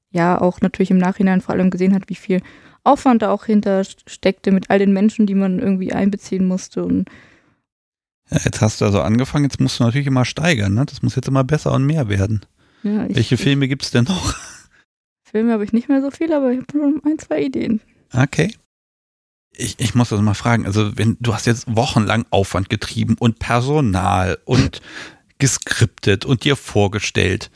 ja, 0.10 0.40
auch 0.40 0.62
natürlich 0.62 0.90
im 0.90 1.00
Nachhinein 1.00 1.42
vor 1.42 1.54
allem 1.54 1.70
gesehen 1.70 1.94
hat, 1.94 2.04
wie 2.08 2.16
viel 2.16 2.42
Aufwand 2.86 3.24
da 3.24 3.32
auch 3.32 3.44
hinter 3.44 3.84
steckte 3.84 4.54
mit 4.54 4.70
all 4.70 4.80
den 4.80 4.94
Menschen, 4.94 5.28
die 5.28 5.36
man 5.36 5.60
irgendwie 5.60 5.92
einbeziehen 5.92 6.48
musste 6.48 6.86
und 6.86 7.10
ja, 8.32 8.40
jetzt 8.46 8.62
hast 8.62 8.80
du 8.80 8.86
also 8.86 9.02
angefangen, 9.02 9.44
jetzt 9.44 9.60
musst 9.60 9.82
du 9.82 9.84
natürlich 9.84 10.08
immer 10.08 10.24
steigern, 10.24 10.74
ne? 10.74 10.86
Das 10.86 11.02
muss 11.02 11.16
jetzt 11.16 11.28
immer 11.28 11.44
besser 11.44 11.74
und 11.74 11.86
mehr 11.86 12.08
werden. 12.08 12.46
ja, 12.84 13.06
ich, 13.06 13.18
Welche 13.18 13.36
Filme 13.36 13.68
gibt 13.68 13.84
es 13.84 13.92
denn 13.92 14.06
noch? 14.06 14.34
Filme 15.32 15.52
habe 15.52 15.66
ich 15.66 15.74
nicht 15.74 15.90
mehr 15.90 16.02
so 16.02 16.10
viel, 16.10 16.32
aber 16.32 16.52
ich 16.52 16.60
habe 16.60 16.72
schon 16.72 17.02
ein, 17.06 17.20
zwei 17.20 17.42
Ideen. 17.42 17.82
Okay. 18.14 18.54
Ich, 19.52 19.80
ich 19.80 19.94
muss 19.94 20.10
das 20.10 20.22
mal 20.22 20.36
fragen, 20.36 20.66
also 20.66 20.98
wenn 20.98 21.18
du 21.20 21.34
hast 21.34 21.48
jetzt 21.48 21.66
wochenlang 21.68 22.26
Aufwand 22.30 22.70
getrieben 22.70 23.16
und 23.20 23.40
Personal 23.40 24.38
und 24.46 24.82
geskriptet 25.38 26.26
und 26.26 26.44
dir 26.44 26.56
vorgestellt. 26.56 27.52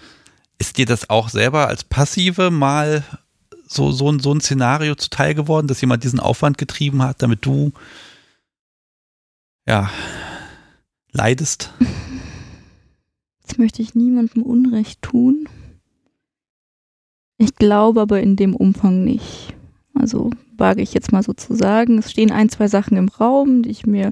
Ist 0.60 0.78
dir 0.78 0.86
das 0.86 1.10
auch 1.10 1.30
selber 1.30 1.68
als 1.68 1.84
Passive 1.84 2.52
mal 2.52 3.04
so, 3.68 3.92
so, 3.92 4.12
ein, 4.12 4.20
so 4.20 4.34
ein 4.34 4.42
Szenario 4.42 4.96
zuteil 4.96 5.34
geworden, 5.34 5.68
dass 5.68 5.82
jemand 5.82 6.04
diesen 6.04 6.20
Aufwand 6.20 6.58
getrieben 6.58 7.02
hat, 7.02 7.22
damit 7.22 7.46
du 7.46 7.72
ja 9.66 9.90
leidest? 11.12 11.74
Jetzt 13.42 13.58
möchte 13.58 13.82
ich 13.82 13.96
niemandem 13.96 14.44
Unrecht 14.44 15.02
tun. 15.02 15.48
Ich 17.42 17.56
glaube 17.56 18.02
aber 18.02 18.22
in 18.22 18.36
dem 18.36 18.56
Umfang 18.56 19.04
nicht. 19.04 19.56
Also 19.96 20.30
wage 20.58 20.82
ich 20.82 20.94
jetzt 20.94 21.12
mal 21.12 21.24
so 21.24 21.34
zu 21.34 21.56
sagen. 21.56 21.98
Es 21.98 22.12
stehen 22.12 22.32
ein, 22.32 22.50
zwei 22.50 22.68
Sachen 22.68 22.98
im 22.98 23.10
Raum, 23.10 23.64
die 23.64 23.72
ich 23.72 23.86
mir 23.86 24.12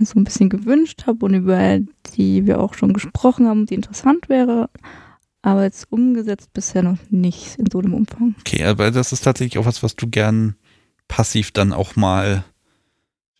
so 0.00 0.18
ein 0.18 0.24
bisschen 0.24 0.48
gewünscht 0.48 1.04
habe 1.06 1.24
und 1.24 1.34
über 1.34 1.78
die 2.16 2.46
wir 2.46 2.60
auch 2.60 2.74
schon 2.74 2.92
gesprochen 2.92 3.46
haben, 3.46 3.66
die 3.66 3.74
interessant 3.74 4.28
wäre. 4.28 4.68
Aber 5.42 5.62
jetzt 5.62 5.86
umgesetzt 5.90 6.52
bisher 6.52 6.82
noch 6.82 6.98
nicht 7.10 7.58
in 7.58 7.66
so 7.72 7.78
einem 7.78 7.94
Umfang. 7.94 8.34
Okay, 8.40 8.64
aber 8.64 8.90
das 8.90 9.12
ist 9.12 9.22
tatsächlich 9.22 9.58
auch 9.58 9.66
was, 9.66 9.82
was 9.82 9.94
du 9.94 10.08
gern 10.08 10.56
passiv 11.06 11.52
dann 11.52 11.72
auch 11.72 11.94
mal 11.96 12.44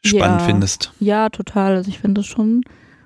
spannend 0.04 0.40
Ja. 0.40 0.46
findest. 0.46 0.92
Ja, 1.00 1.28
total. 1.28 1.76
Also 1.76 1.90
ich 1.90 1.98
finde 1.98 2.20
das 2.20 2.26
schon 2.26 2.62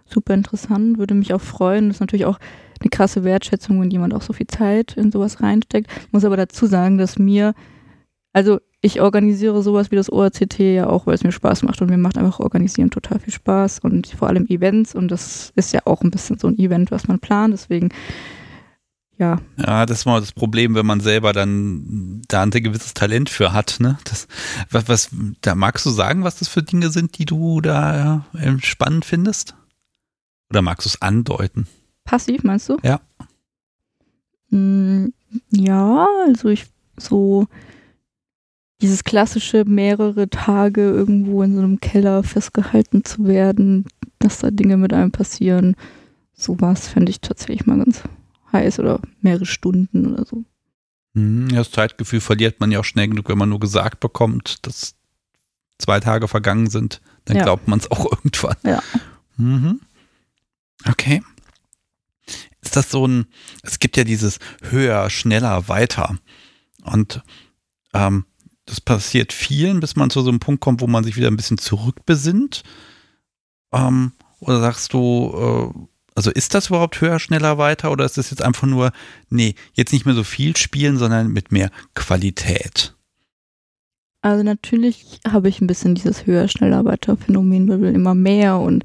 super 0.06 0.34
interessant, 0.34 0.98
würde 0.98 1.14
mich 1.14 1.32
auch 1.32 1.40
freuen. 1.40 1.88
Das 1.88 1.96
ist 1.96 2.00
natürlich 2.00 2.26
auch 2.26 2.38
eine 2.82 2.90
krasse 2.90 3.24
Wertschätzung, 3.24 3.80
wenn 3.80 3.90
jemand 3.90 4.14
auch 4.14 4.22
so 4.22 4.32
viel 4.32 4.46
Zeit 4.46 4.96
in 4.96 5.10
sowas 5.10 5.40
reinsteckt. 5.40 5.90
Muss 6.10 6.24
aber 6.24 6.36
dazu 6.36 6.66
sagen, 6.66 6.98
dass 6.98 7.18
mir, 7.18 7.54
also 8.32 8.60
ich 8.80 9.00
organisiere 9.00 9.62
sowas 9.62 9.90
wie 9.90 9.96
das 9.96 10.10
ORCT 10.10 10.58
ja 10.58 10.88
auch, 10.88 11.06
weil 11.06 11.14
es 11.14 11.22
mir 11.22 11.32
Spaß 11.32 11.62
macht 11.62 11.80
und 11.80 11.88
mir 11.88 11.98
macht 11.98 12.18
einfach 12.18 12.40
Organisieren 12.40 12.90
total 12.90 13.20
viel 13.20 13.32
Spaß 13.32 13.78
und 13.78 14.08
vor 14.08 14.28
allem 14.28 14.46
Events 14.46 14.94
und 14.94 15.08
das 15.08 15.52
ist 15.54 15.72
ja 15.72 15.80
auch 15.84 16.02
ein 16.02 16.10
bisschen 16.10 16.38
so 16.38 16.48
ein 16.48 16.58
Event, 16.58 16.90
was 16.90 17.06
man 17.06 17.20
plant. 17.20 17.54
Deswegen, 17.54 17.90
ja, 19.18 19.38
Ja, 19.56 19.86
das 19.86 20.00
ist 20.00 20.04
mal 20.04 20.18
das 20.20 20.32
Problem, 20.32 20.74
wenn 20.74 20.84
man 20.84 20.98
selber 20.98 21.32
dann 21.32 22.22
da 22.26 22.42
ein 22.42 22.50
gewisses 22.50 22.92
Talent 22.92 23.30
für 23.30 23.52
hat. 23.52 23.76
Ne? 23.78 23.98
Das, 24.04 24.26
was, 24.68 24.88
was, 24.88 25.10
da 25.42 25.54
magst 25.54 25.86
du 25.86 25.90
sagen, 25.90 26.24
was 26.24 26.40
das 26.40 26.48
für 26.48 26.64
Dinge 26.64 26.90
sind, 26.90 27.18
die 27.18 27.24
du 27.24 27.60
da 27.60 28.26
äh, 28.34 28.58
spannend 28.58 29.04
findest? 29.04 29.54
Oder 30.50 30.60
magst 30.60 30.86
du 30.86 30.88
es 30.88 31.00
andeuten? 31.00 31.68
Passiv 32.04 32.42
meinst 32.44 32.68
du? 32.68 32.76
Ja. 32.82 33.00
Mm, 34.50 35.06
Ja, 35.50 36.06
also 36.26 36.48
ich 36.48 36.66
so 36.98 37.46
dieses 38.82 39.04
klassische 39.04 39.64
mehrere 39.64 40.28
Tage 40.28 40.82
irgendwo 40.82 41.42
in 41.42 41.54
so 41.54 41.60
einem 41.62 41.80
Keller 41.80 42.22
festgehalten 42.22 43.04
zu 43.04 43.26
werden, 43.26 43.86
dass 44.18 44.40
da 44.40 44.50
Dinge 44.50 44.76
mit 44.76 44.92
einem 44.92 45.10
passieren, 45.12 45.76
sowas 46.34 46.88
fände 46.88 47.10
ich 47.10 47.20
tatsächlich 47.20 47.64
mal 47.66 47.78
ganz 47.78 48.02
heiß 48.52 48.80
oder 48.80 49.00
mehrere 49.20 49.46
Stunden 49.46 50.12
oder 50.12 50.24
so. 50.26 50.44
Hm, 51.14 51.48
ja, 51.50 51.58
das 51.58 51.70
Zeitgefühl 51.70 52.20
verliert 52.20 52.60
man 52.60 52.72
ja 52.72 52.80
auch 52.80 52.84
schnell 52.84 53.08
genug, 53.08 53.28
wenn 53.28 53.38
man 53.38 53.48
nur 53.48 53.60
gesagt 53.60 54.00
bekommt, 54.00 54.66
dass 54.66 54.94
zwei 55.78 56.00
Tage 56.00 56.26
vergangen 56.28 56.68
sind. 56.68 57.00
Dann 57.24 57.36
Ja. 57.36 57.44
glaubt 57.44 57.68
man 57.68 57.78
es 57.78 57.90
auch 57.90 58.04
irgendwann. 58.10 58.56
Ja. 58.64 58.82
Mhm. 59.36 59.80
Okay. 60.88 61.22
Ist 62.72 62.76
das 62.76 62.90
so 62.90 63.06
ein, 63.06 63.26
es 63.62 63.80
gibt 63.80 63.98
ja 63.98 64.04
dieses 64.04 64.38
höher, 64.62 65.10
schneller, 65.10 65.68
weiter. 65.68 66.16
Und 66.82 67.20
ähm, 67.92 68.24
das 68.64 68.80
passiert 68.80 69.34
vielen, 69.34 69.78
bis 69.78 69.94
man 69.94 70.08
zu 70.08 70.22
so 70.22 70.30
einem 70.30 70.40
Punkt 70.40 70.62
kommt, 70.62 70.80
wo 70.80 70.86
man 70.86 71.04
sich 71.04 71.14
wieder 71.16 71.28
ein 71.28 71.36
bisschen 71.36 71.58
zurückbesinnt. 71.58 72.62
Ähm, 73.74 74.12
oder 74.40 74.60
sagst 74.60 74.94
du, 74.94 75.34
äh, 75.76 75.80
also 76.14 76.30
ist 76.30 76.54
das 76.54 76.68
überhaupt 76.68 76.98
höher, 76.98 77.18
schneller, 77.18 77.58
weiter? 77.58 77.92
Oder 77.92 78.06
ist 78.06 78.16
das 78.16 78.30
jetzt 78.30 78.40
einfach 78.40 78.66
nur, 78.66 78.92
nee, 79.28 79.54
jetzt 79.74 79.92
nicht 79.92 80.06
mehr 80.06 80.14
so 80.14 80.24
viel 80.24 80.56
spielen, 80.56 80.96
sondern 80.96 81.28
mit 81.28 81.52
mehr 81.52 81.70
Qualität? 81.94 82.94
Also 84.22 84.42
natürlich 84.42 85.20
habe 85.28 85.50
ich 85.50 85.60
ein 85.60 85.66
bisschen 85.66 85.94
dieses 85.94 86.24
höher, 86.24 86.48
schneller, 86.48 86.86
weiter 86.86 87.18
Phänomen, 87.18 87.68
weil 87.68 87.94
immer 87.94 88.14
mehr 88.14 88.56
und 88.56 88.82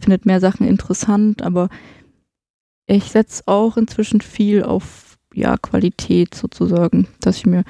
findet 0.00 0.26
mehr 0.26 0.40
Sachen 0.40 0.68
interessant, 0.68 1.40
aber 1.40 1.70
ich 2.92 3.10
setze 3.10 3.44
auch 3.46 3.76
inzwischen 3.76 4.20
viel 4.20 4.62
auf 4.62 5.18
ja, 5.34 5.56
Qualität 5.56 6.34
sozusagen, 6.34 7.08
dass 7.20 7.38
ich 7.38 7.46
mir 7.46 7.64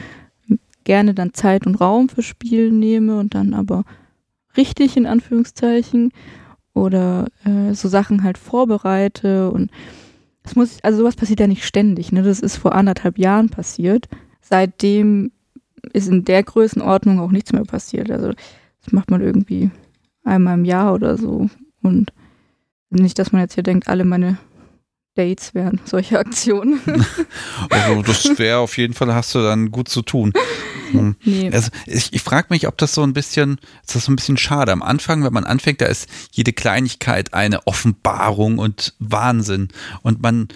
gerne 0.84 1.14
dann 1.14 1.32
Zeit 1.32 1.66
und 1.66 1.76
Raum 1.76 2.08
für 2.08 2.22
Spielen 2.22 2.78
nehme 2.78 3.18
und 3.18 3.34
dann 3.34 3.54
aber 3.54 3.84
richtig 4.56 4.96
in 4.96 5.06
Anführungszeichen 5.06 6.12
oder 6.74 7.28
äh, 7.44 7.74
so 7.74 7.88
Sachen 7.88 8.24
halt 8.24 8.36
vorbereite 8.36 9.50
und 9.50 9.70
es 10.42 10.56
muss, 10.56 10.78
also 10.82 10.98
sowas 10.98 11.14
passiert 11.14 11.38
ja 11.38 11.46
nicht 11.46 11.64
ständig, 11.64 12.10
ne? 12.10 12.22
Das 12.22 12.40
ist 12.40 12.56
vor 12.56 12.74
anderthalb 12.74 13.16
Jahren 13.16 13.48
passiert. 13.48 14.08
Seitdem 14.40 15.30
ist 15.92 16.08
in 16.08 16.24
der 16.24 16.42
Größenordnung 16.42 17.20
auch 17.20 17.30
nichts 17.30 17.52
mehr 17.52 17.62
passiert. 17.62 18.10
Also 18.10 18.32
das 18.82 18.92
macht 18.92 19.12
man 19.12 19.20
irgendwie 19.20 19.70
einmal 20.24 20.54
im 20.54 20.64
Jahr 20.64 20.94
oder 20.94 21.16
so. 21.16 21.48
Und 21.80 22.12
nicht, 22.90 23.20
dass 23.20 23.30
man 23.30 23.42
jetzt 23.42 23.54
hier 23.54 23.62
denkt, 23.62 23.86
alle 23.86 24.04
meine 24.04 24.36
Dates 25.14 25.55
wären 25.55 25.80
solche 25.84 26.18
Aktionen. 26.18 26.80
Also 27.70 28.02
das 28.02 28.39
wäre 28.39 28.59
auf 28.59 28.76
jeden 28.76 28.94
Fall, 28.94 29.14
hast 29.14 29.34
du 29.34 29.40
dann 29.40 29.70
gut 29.70 29.89
zu 29.89 30.02
tun. 30.02 30.32
Hm. 30.93 31.16
nee. 31.24 31.51
Also 31.51 31.70
ich, 31.86 32.12
ich 32.12 32.20
frage 32.20 32.48
mich, 32.51 32.68
ob 32.68 32.76
das 32.76 32.93
so 32.93 33.02
ein 33.02 33.14
bisschen, 33.14 33.59
ist 33.82 33.94
das 33.94 34.05
so 34.05 34.12
ein 34.12 34.16
bisschen 34.16 34.36
schade. 34.36 34.72
Am 34.72 34.82
Anfang, 34.82 35.24
wenn 35.24 35.32
man 35.32 35.44
anfängt, 35.44 35.80
da 35.80 35.86
ist 35.86 36.06
jede 36.32 36.52
Kleinigkeit 36.52 37.32
eine 37.32 37.66
Offenbarung 37.66 38.59
und 38.59 38.94
Wahnsinn. 38.98 39.68
Und 40.02 40.20
man, 40.20 40.48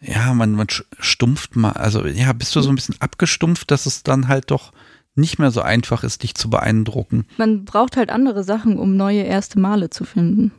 ja, 0.00 0.34
man, 0.34 0.50
man 0.50 0.66
stumpft 0.98 1.54
mal, 1.54 1.74
also 1.74 2.04
ja, 2.06 2.32
bist 2.32 2.56
du 2.56 2.60
so 2.60 2.70
ein 2.70 2.74
bisschen 2.74 3.00
abgestumpft, 3.00 3.70
dass 3.70 3.86
es 3.86 4.02
dann 4.02 4.26
halt 4.26 4.50
doch 4.50 4.72
nicht 5.14 5.38
mehr 5.38 5.52
so 5.52 5.62
einfach 5.62 6.02
ist, 6.02 6.24
dich 6.24 6.34
zu 6.34 6.50
beeindrucken. 6.50 7.26
Man 7.36 7.64
braucht 7.64 7.96
halt 7.96 8.10
andere 8.10 8.42
Sachen, 8.42 8.78
um 8.78 8.96
neue 8.96 9.22
erste 9.22 9.60
Male 9.60 9.90
zu 9.90 10.04
finden. 10.04 10.50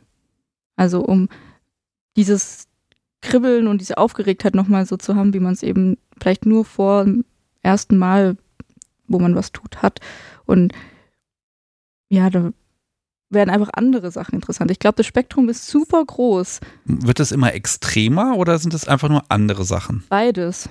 Also 0.76 1.00
um 1.00 1.28
dieses 2.16 2.68
Kribbeln 3.22 3.66
und 3.66 3.80
diese 3.80 3.98
Aufgeregtheit 3.98 4.54
nochmal 4.54 4.86
so 4.86 4.96
zu 4.96 5.16
haben, 5.16 5.34
wie 5.34 5.40
man 5.40 5.52
es 5.52 5.62
eben 5.62 5.96
vielleicht 6.18 6.46
nur 6.46 6.64
vor 6.64 7.04
dem 7.04 7.24
ersten 7.62 7.98
Mal, 7.98 8.36
wo 9.08 9.18
man 9.18 9.34
was 9.34 9.52
tut, 9.52 9.82
hat. 9.82 10.00
Und 10.44 10.72
ja, 12.08 12.30
da 12.30 12.52
werden 13.30 13.50
einfach 13.50 13.70
andere 13.72 14.10
Sachen 14.10 14.34
interessant. 14.34 14.70
Ich 14.70 14.78
glaube, 14.78 14.96
das 14.96 15.06
Spektrum 15.06 15.48
ist 15.48 15.66
super 15.66 16.04
groß. 16.04 16.60
Wird 16.84 17.20
es 17.20 17.32
immer 17.32 17.54
extremer 17.54 18.36
oder 18.36 18.58
sind 18.58 18.74
es 18.74 18.86
einfach 18.86 19.08
nur 19.08 19.24
andere 19.28 19.64
Sachen? 19.64 20.04
Beides. 20.08 20.68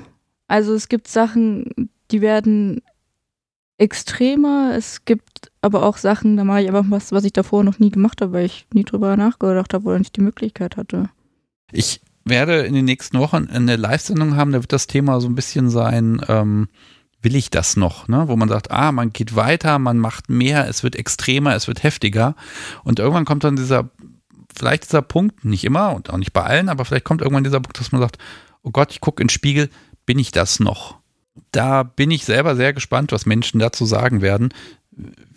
Also 0.47 0.73
es 0.73 0.87
gibt 0.87 1.07
Sachen, 1.07 1.89
die 2.11 2.21
werden 2.21 2.81
extremer. 3.77 4.73
Es 4.75 5.03
gibt 5.05 5.51
aber 5.61 5.83
auch 5.83 5.97
Sachen, 5.97 6.37
da 6.37 6.43
mache 6.43 6.61
ich 6.61 6.67
einfach 6.67 6.85
was, 6.89 7.11
was 7.11 7.25
ich 7.25 7.33
davor 7.33 7.63
noch 7.63 7.79
nie 7.79 7.89
gemacht 7.89 8.21
habe, 8.21 8.33
weil 8.33 8.45
ich 8.45 8.67
nie 8.73 8.83
drüber 8.83 9.17
nachgedacht 9.17 9.73
habe 9.73 9.89
oder 9.89 9.99
nicht 9.99 10.15
die 10.15 10.21
Möglichkeit 10.21 10.77
hatte. 10.77 11.09
Ich 11.71 11.99
werde 12.25 12.61
in 12.61 12.73
den 12.73 12.85
nächsten 12.85 13.19
Wochen 13.19 13.47
eine 13.47 13.75
Live-Sendung 13.75 14.35
haben, 14.35 14.51
da 14.51 14.61
wird 14.61 14.73
das 14.73 14.87
Thema 14.87 15.21
so 15.21 15.27
ein 15.27 15.35
bisschen 15.35 15.69
sein, 15.69 16.21
ähm, 16.27 16.67
will 17.21 17.35
ich 17.35 17.49
das 17.49 17.77
noch, 17.77 18.07
ne? 18.07 18.27
wo 18.27 18.35
man 18.35 18.49
sagt, 18.49 18.71
ah, 18.71 18.91
man 18.91 19.11
geht 19.11 19.35
weiter, 19.35 19.79
man 19.79 19.97
macht 19.97 20.29
mehr, 20.29 20.67
es 20.67 20.83
wird 20.83 20.95
extremer, 20.95 21.55
es 21.55 21.67
wird 21.67 21.83
heftiger 21.83 22.35
und 22.83 22.99
irgendwann 22.99 23.25
kommt 23.25 23.43
dann 23.43 23.55
dieser, 23.55 23.89
vielleicht 24.55 24.85
dieser 24.85 25.01
Punkt, 25.01 25.45
nicht 25.45 25.63
immer 25.63 25.93
und 25.93 26.09
auch 26.09 26.17
nicht 26.17 26.33
bei 26.33 26.43
allen, 26.43 26.69
aber 26.69 26.85
vielleicht 26.85 27.05
kommt 27.05 27.21
irgendwann 27.21 27.43
dieser 27.43 27.59
Punkt, 27.59 27.79
dass 27.79 27.91
man 27.91 28.01
sagt, 28.01 28.17
oh 28.63 28.71
Gott, 28.71 28.91
ich 28.91 29.01
gucke 29.01 29.21
in 29.21 29.27
den 29.27 29.33
Spiegel, 29.33 29.69
bin 30.05 30.19
ich 30.19 30.31
das 30.31 30.59
noch? 30.59 30.97
Da 31.51 31.83
bin 31.83 32.11
ich 32.11 32.25
selber 32.25 32.55
sehr 32.55 32.73
gespannt, 32.73 33.11
was 33.11 33.25
Menschen 33.25 33.59
dazu 33.59 33.85
sagen 33.85 34.21
werden. 34.21 34.49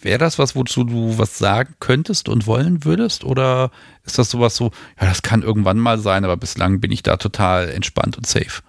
Wäre 0.00 0.18
das 0.18 0.38
was, 0.38 0.54
wozu 0.54 0.84
du 0.84 1.18
was 1.18 1.38
sagen 1.38 1.74
könntest 1.80 2.28
und 2.28 2.46
wollen 2.46 2.84
würdest? 2.84 3.24
Oder 3.24 3.70
ist 4.04 4.18
das 4.18 4.30
sowas 4.30 4.54
so, 4.54 4.70
ja, 5.00 5.06
das 5.08 5.22
kann 5.22 5.42
irgendwann 5.42 5.78
mal 5.78 5.98
sein, 5.98 6.24
aber 6.24 6.36
bislang 6.36 6.80
bin 6.80 6.92
ich 6.92 7.02
da 7.02 7.16
total 7.16 7.68
entspannt 7.68 8.16
und 8.16 8.26
safe? 8.26 8.62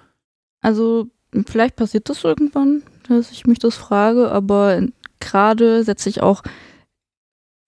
Also, 0.61 1.07
vielleicht 1.47 1.75
passiert 1.75 2.09
das 2.09 2.23
irgendwann, 2.23 2.81
dass 3.07 3.31
ich 3.31 3.45
mich 3.45 3.59
das 3.59 3.75
frage, 3.75 4.31
aber 4.31 4.81
gerade 5.19 5.83
setze 5.83 6.09
ich 6.09 6.21
auch 6.21 6.41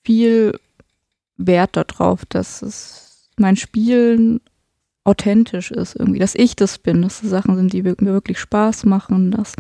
viel 0.04 0.60
Wert 1.38 1.78
darauf, 1.78 2.26
dass 2.26 2.62
es 2.62 3.30
mein 3.38 3.56
Spielen 3.56 4.42
authentisch 5.04 5.72
ist 5.72 5.96
irgendwie, 5.96 6.20
dass 6.20 6.36
ich 6.36 6.56
das 6.56 6.78
bin, 6.78 7.02
dass 7.02 7.22
das 7.22 7.30
Sachen 7.30 7.56
sind, 7.56 7.74
die 7.74 7.82
mir 7.82 7.98
wirklich 8.00 8.40
Spaß 8.40 8.86
machen, 8.86 9.32
dass 9.32 9.54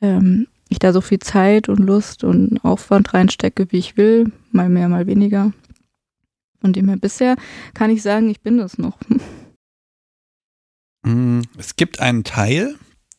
ähm, 0.00 0.48
ich 0.68 0.78
da 0.78 0.92
so 0.92 1.00
viel 1.00 1.18
Zeit 1.18 1.68
und 1.68 1.78
Lust 1.78 2.24
und 2.24 2.64
Aufwand 2.64 3.14
reinstecke, 3.14 3.70
wie 3.70 3.78
ich 3.78 3.96
will, 3.96 4.32
mal 4.52 4.68
mehr, 4.68 4.88
mal 4.88 5.06
weniger. 5.06 5.52
Von 6.60 6.72
dem 6.72 6.88
her 6.88 6.96
bisher 6.96 7.36
kann 7.74 7.90
ich 7.90 8.02
sagen, 8.02 8.28
ich 8.28 8.40
bin 8.40 8.58
das 8.58 8.78
noch. 8.78 8.98
Mm, 11.02 11.42
es 11.56 11.76
gibt 11.76 12.00
einen 12.00 12.24
Teil, 12.24 12.74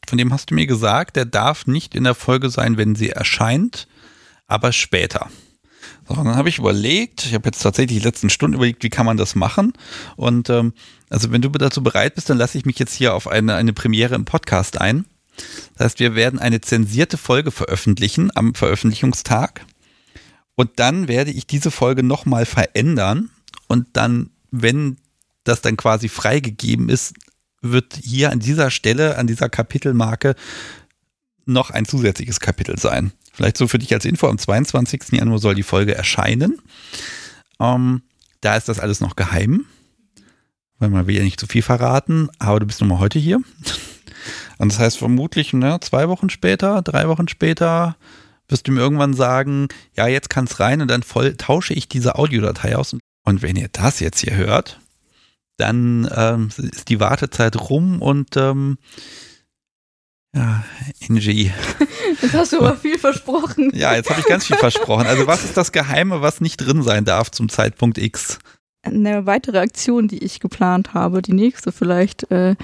von 0.06 0.18
dem 0.18 0.34
hast 0.34 0.52
du 0.52 0.56
mir 0.56 0.68
gesagt, 0.68 1.16
der 1.16 1.24
darf 1.24 1.68
nicht 1.68 1.96
in 1.96 2.04
der 2.04 2.16
Folge 2.16 2.50
sein, 2.50 2.76
wenn 2.76 2.96
sie 2.96 3.12
erscheint, 3.12 3.88
aber 4.46 4.74
später. 4.74 5.30
So, 6.06 6.16
dann 6.16 6.36
habe 6.36 6.50
ich 6.50 6.58
überlegt, 6.58 7.26
ich 7.26 7.34
habe 7.34 7.48
jetzt 7.48 7.62
tatsächlich 7.62 8.00
die 8.00 8.06
letzten 8.06 8.30
Stunden 8.30 8.56
überlegt, 8.56 8.84
wie 8.84 8.90
kann 8.90 9.06
man 9.06 9.16
das 9.16 9.36
machen. 9.36 9.72
Und 10.18 10.50
ähm, 10.50 10.74
also 11.10 11.32
wenn 11.32 11.42
du 11.42 11.48
dazu 11.50 11.82
bereit 11.82 12.16
bist, 12.16 12.30
dann 12.30 12.38
lasse 12.38 12.58
ich 12.58 12.66
mich 12.66 12.78
jetzt 12.78 12.94
hier 12.94 13.14
auf 13.14 13.28
eine, 13.28 13.56
eine 13.56 13.72
Premiere 13.72 14.16
im 14.16 14.26
Podcast 14.26 14.82
ein. 14.82 15.06
Das 15.76 15.86
heißt, 15.86 16.00
wir 16.00 16.16
werden 16.16 16.40
eine 16.40 16.62
zensierte 16.62 17.18
Folge 17.18 17.52
veröffentlichen 17.52 18.32
am 18.36 18.54
Veröffentlichungstag. 18.56 19.66
Und 20.56 20.72
dann 20.78 21.08
werde 21.08 21.32
ich 21.32 21.46
diese 21.46 21.72
Folge 21.72 22.04
nochmal 22.04 22.46
verändern. 22.46 23.30
Und 23.68 23.88
dann, 23.94 24.32
wenn 24.52 24.98
das 25.44 25.62
dann 25.62 25.78
quasi 25.78 26.10
freigegeben 26.10 26.90
ist, 26.90 27.14
wird 27.62 28.00
hier 28.02 28.32
an 28.32 28.40
dieser 28.40 28.72
Stelle, 28.72 29.18
an 29.18 29.28
dieser 29.28 29.50
Kapitelmarke, 29.50 30.36
noch 31.46 31.70
ein 31.70 31.86
zusätzliches 31.86 32.40
Kapitel 32.40 32.78
sein. 32.78 33.12
Vielleicht 33.32 33.58
so 33.58 33.68
für 33.68 33.80
dich 33.80 33.94
als 33.94 34.06
Info, 34.06 34.28
am 34.28 34.38
22. 34.38 35.12
Januar 35.12 35.40
soll 35.40 35.56
die 35.56 35.64
Folge 35.64 35.96
erscheinen. 35.96 36.60
Ähm, 37.60 38.02
da 38.42 38.56
ist 38.56 38.68
das 38.68 38.80
alles 38.80 39.00
noch 39.00 39.16
geheim, 39.16 39.66
weil 40.80 40.90
man 40.90 41.08
will 41.08 41.16
ja 41.16 41.24
nicht 41.24 41.40
zu 41.40 41.48
viel 41.48 41.62
verraten, 41.62 42.30
aber 42.40 42.60
du 42.60 42.66
bist 42.66 42.82
nun 42.82 42.90
mal 42.90 43.00
heute 43.00 43.20
hier. 43.20 43.42
Und 44.58 44.72
das 44.72 44.80
heißt 44.80 44.98
vermutlich 44.98 45.54
ne, 45.54 45.80
zwei 45.82 46.10
Wochen 46.10 46.30
später, 46.30 46.82
drei 46.82 47.08
Wochen 47.08 47.28
später 47.28 47.96
wirst 48.48 48.68
du 48.68 48.72
mir 48.72 48.80
irgendwann 48.80 49.14
sagen, 49.14 49.68
ja, 49.96 50.08
jetzt 50.08 50.30
kann 50.30 50.46
es 50.46 50.60
rein 50.60 50.82
und 50.82 50.90
dann 50.90 51.04
voll 51.04 51.36
tausche 51.36 51.74
ich 51.74 51.90
diese 51.90 52.16
Audiodatei 52.16 52.78
aus. 52.78 52.96
Und 53.26 53.42
wenn 53.42 53.58
ihr 53.58 53.70
das 53.72 54.00
jetzt 54.00 54.22
hier 54.22 54.36
hört, 54.36 54.80
dann 55.58 56.10
ähm, 56.16 56.50
ist 56.58 56.90
die 56.90 57.00
Wartezeit 57.00 57.70
rum 57.70 58.02
und 58.02 58.38
ähm, 58.38 58.78
ja, 60.36 60.64
Angie. 61.10 61.52
Jetzt 62.22 62.34
hast 62.34 62.54
du 62.54 62.60
aber 62.60 62.76
viel 62.76 63.00
versprochen. 63.00 63.72
Ja, 63.74 63.96
jetzt 63.96 64.10
habe 64.10 64.20
ich 64.20 64.26
ganz 64.28 64.46
viel 64.46 64.58
versprochen. 64.58 65.08
Also 65.08 65.26
was 65.26 65.44
ist 65.44 65.58
das 65.58 65.72
Geheime, 65.72 66.22
was 66.22 66.42
nicht 66.42 66.58
drin 66.58 66.84
sein 66.84 67.06
darf 67.06 67.32
zum 67.32 67.50
Zeitpunkt 67.50 67.98
X? 67.98 68.40
Eine 68.84 69.26
weitere 69.26 69.60
Aktion, 69.60 70.08
die 70.08 70.24
ich 70.24 70.40
geplant 70.40 70.94
habe, 70.94 71.22
die 71.22 71.34
nächste 71.34 71.72
vielleicht, 71.72 72.30
äh, 72.32 72.56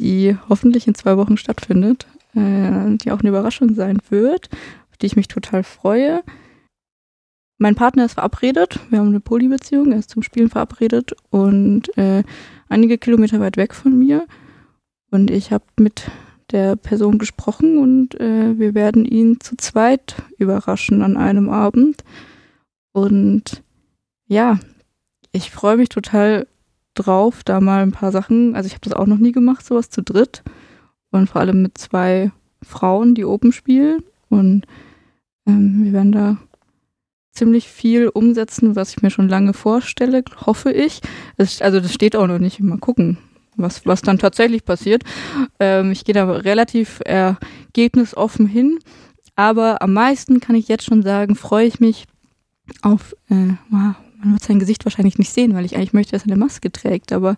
die 0.00 0.36
hoffentlich 0.48 0.88
in 0.88 0.94
zwei 0.94 1.16
Wochen 1.16 1.36
stattfindet, 1.36 2.06
äh, 2.34 2.96
die 2.96 3.12
auch 3.12 3.20
eine 3.20 3.28
Überraschung 3.28 3.74
sein 3.74 3.98
wird, 4.08 4.48
auf 4.90 4.96
die 4.96 5.06
ich 5.06 5.16
mich 5.16 5.28
total 5.28 5.62
freue. 5.62 6.22
Mein 7.58 7.74
Partner 7.74 8.06
ist 8.06 8.14
verabredet, 8.14 8.80
wir 8.88 9.00
haben 9.00 9.08
eine 9.08 9.20
Polybeziehung, 9.20 9.92
er 9.92 9.98
ist 9.98 10.10
zum 10.10 10.22
Spielen 10.22 10.48
verabredet 10.48 11.14
und 11.28 11.96
äh, 11.98 12.24
einige 12.70 12.96
Kilometer 12.96 13.38
weit 13.40 13.58
weg 13.58 13.74
von 13.74 13.98
mir. 13.98 14.26
Und 15.10 15.30
ich 15.30 15.52
habe 15.52 15.64
mit 15.78 16.10
der 16.52 16.76
Person 16.76 17.18
gesprochen 17.18 17.78
und 17.78 18.18
äh, 18.18 18.58
wir 18.58 18.74
werden 18.74 19.04
ihn 19.04 19.40
zu 19.40 19.56
zweit 19.56 20.16
überraschen 20.38 21.02
an 21.02 21.18
einem 21.18 21.50
Abend. 21.50 22.02
Und 22.92 23.62
ja, 24.26 24.58
ich 25.32 25.50
freue 25.50 25.76
mich 25.76 25.90
total 25.90 26.46
drauf, 27.02 27.42
da 27.44 27.60
mal 27.60 27.82
ein 27.82 27.92
paar 27.92 28.12
Sachen, 28.12 28.54
also 28.54 28.66
ich 28.66 28.72
habe 28.72 28.82
das 28.82 28.92
auch 28.92 29.06
noch 29.06 29.18
nie 29.18 29.32
gemacht, 29.32 29.64
sowas 29.64 29.90
zu 29.90 30.02
dritt 30.02 30.42
und 31.10 31.28
vor 31.28 31.40
allem 31.40 31.62
mit 31.62 31.78
zwei 31.78 32.32
Frauen, 32.62 33.14
die 33.14 33.24
oben 33.24 33.52
spielen 33.52 34.02
und 34.28 34.66
ähm, 35.46 35.84
wir 35.84 35.92
werden 35.92 36.12
da 36.12 36.36
ziemlich 37.32 37.68
viel 37.68 38.08
umsetzen, 38.08 38.76
was 38.76 38.90
ich 38.90 39.02
mir 39.02 39.10
schon 39.10 39.28
lange 39.28 39.52
vorstelle, 39.52 40.22
hoffe 40.46 40.72
ich. 40.72 41.00
Es, 41.36 41.62
also 41.62 41.80
das 41.80 41.92
steht 41.92 42.16
auch 42.16 42.26
noch 42.26 42.38
nicht, 42.38 42.60
mal 42.60 42.78
gucken, 42.78 43.18
was, 43.56 43.86
was 43.86 44.02
dann 44.02 44.18
tatsächlich 44.18 44.64
passiert. 44.64 45.04
Ähm, 45.58 45.92
ich 45.92 46.04
gehe 46.04 46.14
da 46.14 46.30
relativ 46.30 47.00
ergebnisoffen 47.04 48.46
hin. 48.46 48.78
Aber 49.36 49.80
am 49.80 49.92
meisten 49.92 50.40
kann 50.40 50.56
ich 50.56 50.68
jetzt 50.68 50.84
schon 50.84 51.02
sagen, 51.02 51.34
freue 51.34 51.66
ich 51.66 51.80
mich 51.80 52.06
auf, 52.82 53.14
äh, 53.30 53.54
man 54.22 54.32
wird 54.34 54.42
sein 54.42 54.58
Gesicht 54.58 54.84
wahrscheinlich 54.84 55.18
nicht 55.18 55.32
sehen, 55.32 55.54
weil 55.54 55.64
ich 55.64 55.76
eigentlich 55.76 55.92
möchte, 55.92 56.12
dass 56.12 56.22
er 56.22 56.32
eine 56.32 56.36
Maske 56.36 56.70
trägt, 56.70 57.12
aber 57.12 57.36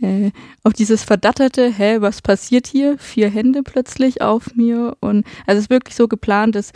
äh, 0.00 0.30
auf 0.62 0.72
dieses 0.72 1.02
verdatterte, 1.02 1.70
hä, 1.70 1.98
was 2.00 2.22
passiert 2.22 2.66
hier? 2.66 2.98
Vier 2.98 3.30
Hände 3.30 3.62
plötzlich 3.62 4.22
auf 4.22 4.54
mir 4.54 4.96
und 5.00 5.26
also 5.46 5.58
es 5.58 5.64
ist 5.64 5.70
wirklich 5.70 5.96
so 5.96 6.08
geplant, 6.08 6.54
dass 6.54 6.72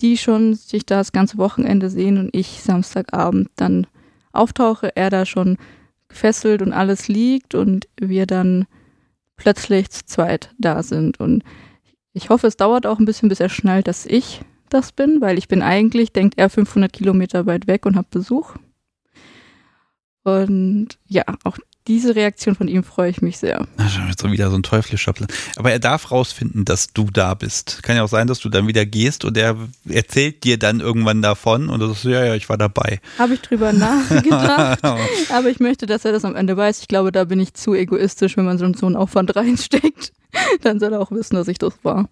die 0.00 0.16
schon 0.16 0.54
sich 0.54 0.86
das 0.86 1.12
ganze 1.12 1.38
Wochenende 1.38 1.90
sehen 1.90 2.18
und 2.18 2.30
ich 2.32 2.60
Samstagabend 2.62 3.48
dann 3.56 3.86
auftauche, 4.32 4.94
er 4.94 5.10
da 5.10 5.26
schon 5.26 5.58
gefesselt 6.08 6.62
und 6.62 6.72
alles 6.72 7.08
liegt 7.08 7.54
und 7.54 7.88
wir 8.00 8.26
dann 8.26 8.66
plötzlich 9.36 9.90
zu 9.90 10.04
zweit 10.06 10.54
da 10.58 10.82
sind. 10.82 11.20
Und 11.20 11.42
ich 12.12 12.30
hoffe, 12.30 12.46
es 12.46 12.56
dauert 12.56 12.86
auch 12.86 12.98
ein 12.98 13.04
bisschen, 13.04 13.28
bis 13.28 13.40
er 13.40 13.48
schnallt, 13.48 13.88
dass 13.88 14.06
ich 14.06 14.40
das 14.68 14.92
bin, 14.92 15.20
weil 15.20 15.38
ich 15.38 15.48
bin 15.48 15.62
eigentlich, 15.62 16.12
denkt 16.12 16.34
er, 16.38 16.50
500 16.50 16.92
Kilometer 16.92 17.46
weit 17.46 17.66
weg 17.66 17.86
und 17.86 17.96
habe 17.96 18.08
Besuch. 18.10 18.54
Und 20.28 20.98
ja, 21.08 21.24
auch 21.44 21.58
diese 21.88 22.14
Reaktion 22.14 22.54
von 22.54 22.68
ihm 22.68 22.84
freue 22.84 23.10
ich 23.10 23.22
mich 23.22 23.38
sehr. 23.38 23.66
So 24.18 24.30
wieder 24.30 24.50
so 24.50 24.56
ein 24.56 24.62
teuflischer 24.62 25.14
Plan. 25.14 25.28
Aber 25.56 25.72
er 25.72 25.78
darf 25.78 26.10
rausfinden, 26.10 26.66
dass 26.66 26.88
du 26.88 27.04
da 27.10 27.32
bist. 27.32 27.82
Kann 27.82 27.96
ja 27.96 28.04
auch 28.04 28.08
sein, 28.08 28.26
dass 28.26 28.40
du 28.40 28.50
dann 28.50 28.66
wieder 28.66 28.84
gehst 28.84 29.24
und 29.24 29.38
er 29.38 29.56
erzählt 29.88 30.44
dir 30.44 30.58
dann 30.58 30.80
irgendwann 30.80 31.22
davon 31.22 31.70
und 31.70 31.80
du 31.80 31.88
sagst, 31.88 32.04
ja, 32.04 32.24
ja, 32.26 32.34
ich 32.34 32.48
war 32.50 32.58
dabei. 32.58 33.00
Habe 33.18 33.34
ich 33.34 33.40
drüber 33.40 33.72
nachgedacht. 33.72 34.80
aber 35.32 35.48
ich 35.48 35.60
möchte, 35.60 35.86
dass 35.86 36.04
er 36.04 36.12
das 36.12 36.26
am 36.26 36.36
Ende 36.36 36.58
weiß. 36.58 36.80
Ich 36.82 36.88
glaube, 36.88 37.10
da 37.10 37.24
bin 37.24 37.40
ich 37.40 37.54
zu 37.54 37.74
egoistisch, 37.74 38.36
wenn 38.36 38.44
man 38.44 38.58
so 38.58 38.66
einen 38.66 38.96
Aufwand 38.96 39.34
reinsteckt. 39.34 40.12
Dann 40.62 40.78
soll 40.80 40.92
er 40.92 41.00
auch 41.00 41.10
wissen, 41.10 41.36
dass 41.36 41.48
ich 41.48 41.58
das 41.58 41.72
war. 41.82 42.08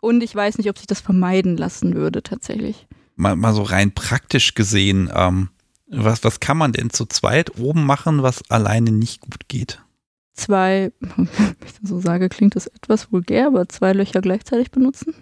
Und 0.00 0.22
ich 0.22 0.34
weiß 0.34 0.58
nicht, 0.58 0.70
ob 0.70 0.78
sich 0.78 0.86
das 0.86 1.00
vermeiden 1.00 1.56
lassen 1.56 1.96
würde, 1.96 2.22
tatsächlich. 2.22 2.86
Mal, 3.16 3.34
mal 3.34 3.54
so 3.54 3.62
rein 3.62 3.92
praktisch 3.92 4.54
gesehen, 4.54 5.10
ähm, 5.12 5.48
was, 5.88 6.24
was 6.24 6.40
kann 6.40 6.56
man 6.56 6.72
denn 6.72 6.90
zu 6.90 7.06
zweit 7.06 7.58
oben 7.58 7.84
machen, 7.84 8.22
was 8.22 8.48
alleine 8.50 8.90
nicht 8.90 9.20
gut 9.20 9.48
geht? 9.48 9.82
Zwei, 10.34 10.92
wenn 11.00 11.56
ich 11.64 11.72
das 11.80 11.88
so 11.88 12.00
sage, 12.00 12.28
klingt 12.28 12.56
das 12.56 12.66
etwas 12.66 13.12
vulgär, 13.12 13.46
aber 13.46 13.68
zwei 13.68 13.92
Löcher 13.92 14.20
gleichzeitig 14.20 14.70
benutzen? 14.70 15.14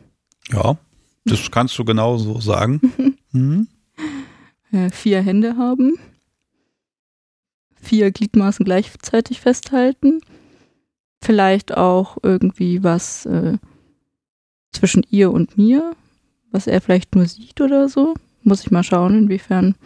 Ja, 0.50 0.76
das 1.24 1.50
kannst 1.50 1.78
du 1.78 1.84
genau 1.84 2.18
so 2.18 2.40
sagen. 2.40 2.80
mhm. 3.32 3.68
Vier 4.90 5.22
Hände 5.22 5.56
haben. 5.56 5.94
Vier 7.76 8.10
Gliedmaßen 8.10 8.64
gleichzeitig 8.64 9.40
festhalten. 9.40 10.20
Vielleicht 11.22 11.76
auch 11.76 12.18
irgendwie 12.22 12.82
was 12.82 13.24
äh, 13.26 13.58
zwischen 14.72 15.06
ihr 15.10 15.30
und 15.30 15.56
mir, 15.56 15.94
was 16.50 16.66
er 16.66 16.80
vielleicht 16.80 17.14
nur 17.14 17.26
sieht 17.26 17.60
oder 17.60 17.88
so. 17.88 18.14
Muss 18.42 18.62
ich 18.62 18.70
mal 18.70 18.82
schauen, 18.82 19.16
inwiefern 19.16 19.76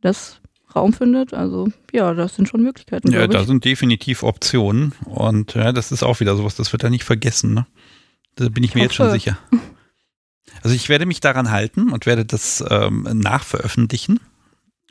das 0.00 0.40
Raum 0.74 0.92
findet. 0.92 1.34
Also 1.34 1.68
ja, 1.92 2.14
das 2.14 2.34
sind 2.34 2.48
schon 2.48 2.62
Möglichkeiten. 2.62 3.10
Ja, 3.10 3.26
da 3.26 3.44
sind 3.44 3.64
definitiv 3.64 4.22
Optionen 4.22 4.92
und 5.04 5.54
ja, 5.54 5.72
das 5.72 5.92
ist 5.92 6.02
auch 6.02 6.20
wieder 6.20 6.36
sowas, 6.36 6.56
das 6.56 6.72
wird 6.72 6.84
er 6.84 6.90
nicht 6.90 7.04
vergessen. 7.04 7.54
Ne? 7.54 7.66
Da 8.36 8.48
bin 8.48 8.62
ich, 8.64 8.74
mir 8.74 8.82
jetzt 8.82 8.94
schon 8.94 9.10
sicher. 9.10 9.38
Also 10.62 10.74
ich 10.74 10.88
werde 10.88 11.06
mich 11.06 11.20
daran 11.20 11.50
halten 11.50 11.92
und 11.92 12.06
werde 12.06 12.24
das 12.24 12.64
ähm, 12.68 13.02
nachveröffentlichen. 13.12 14.18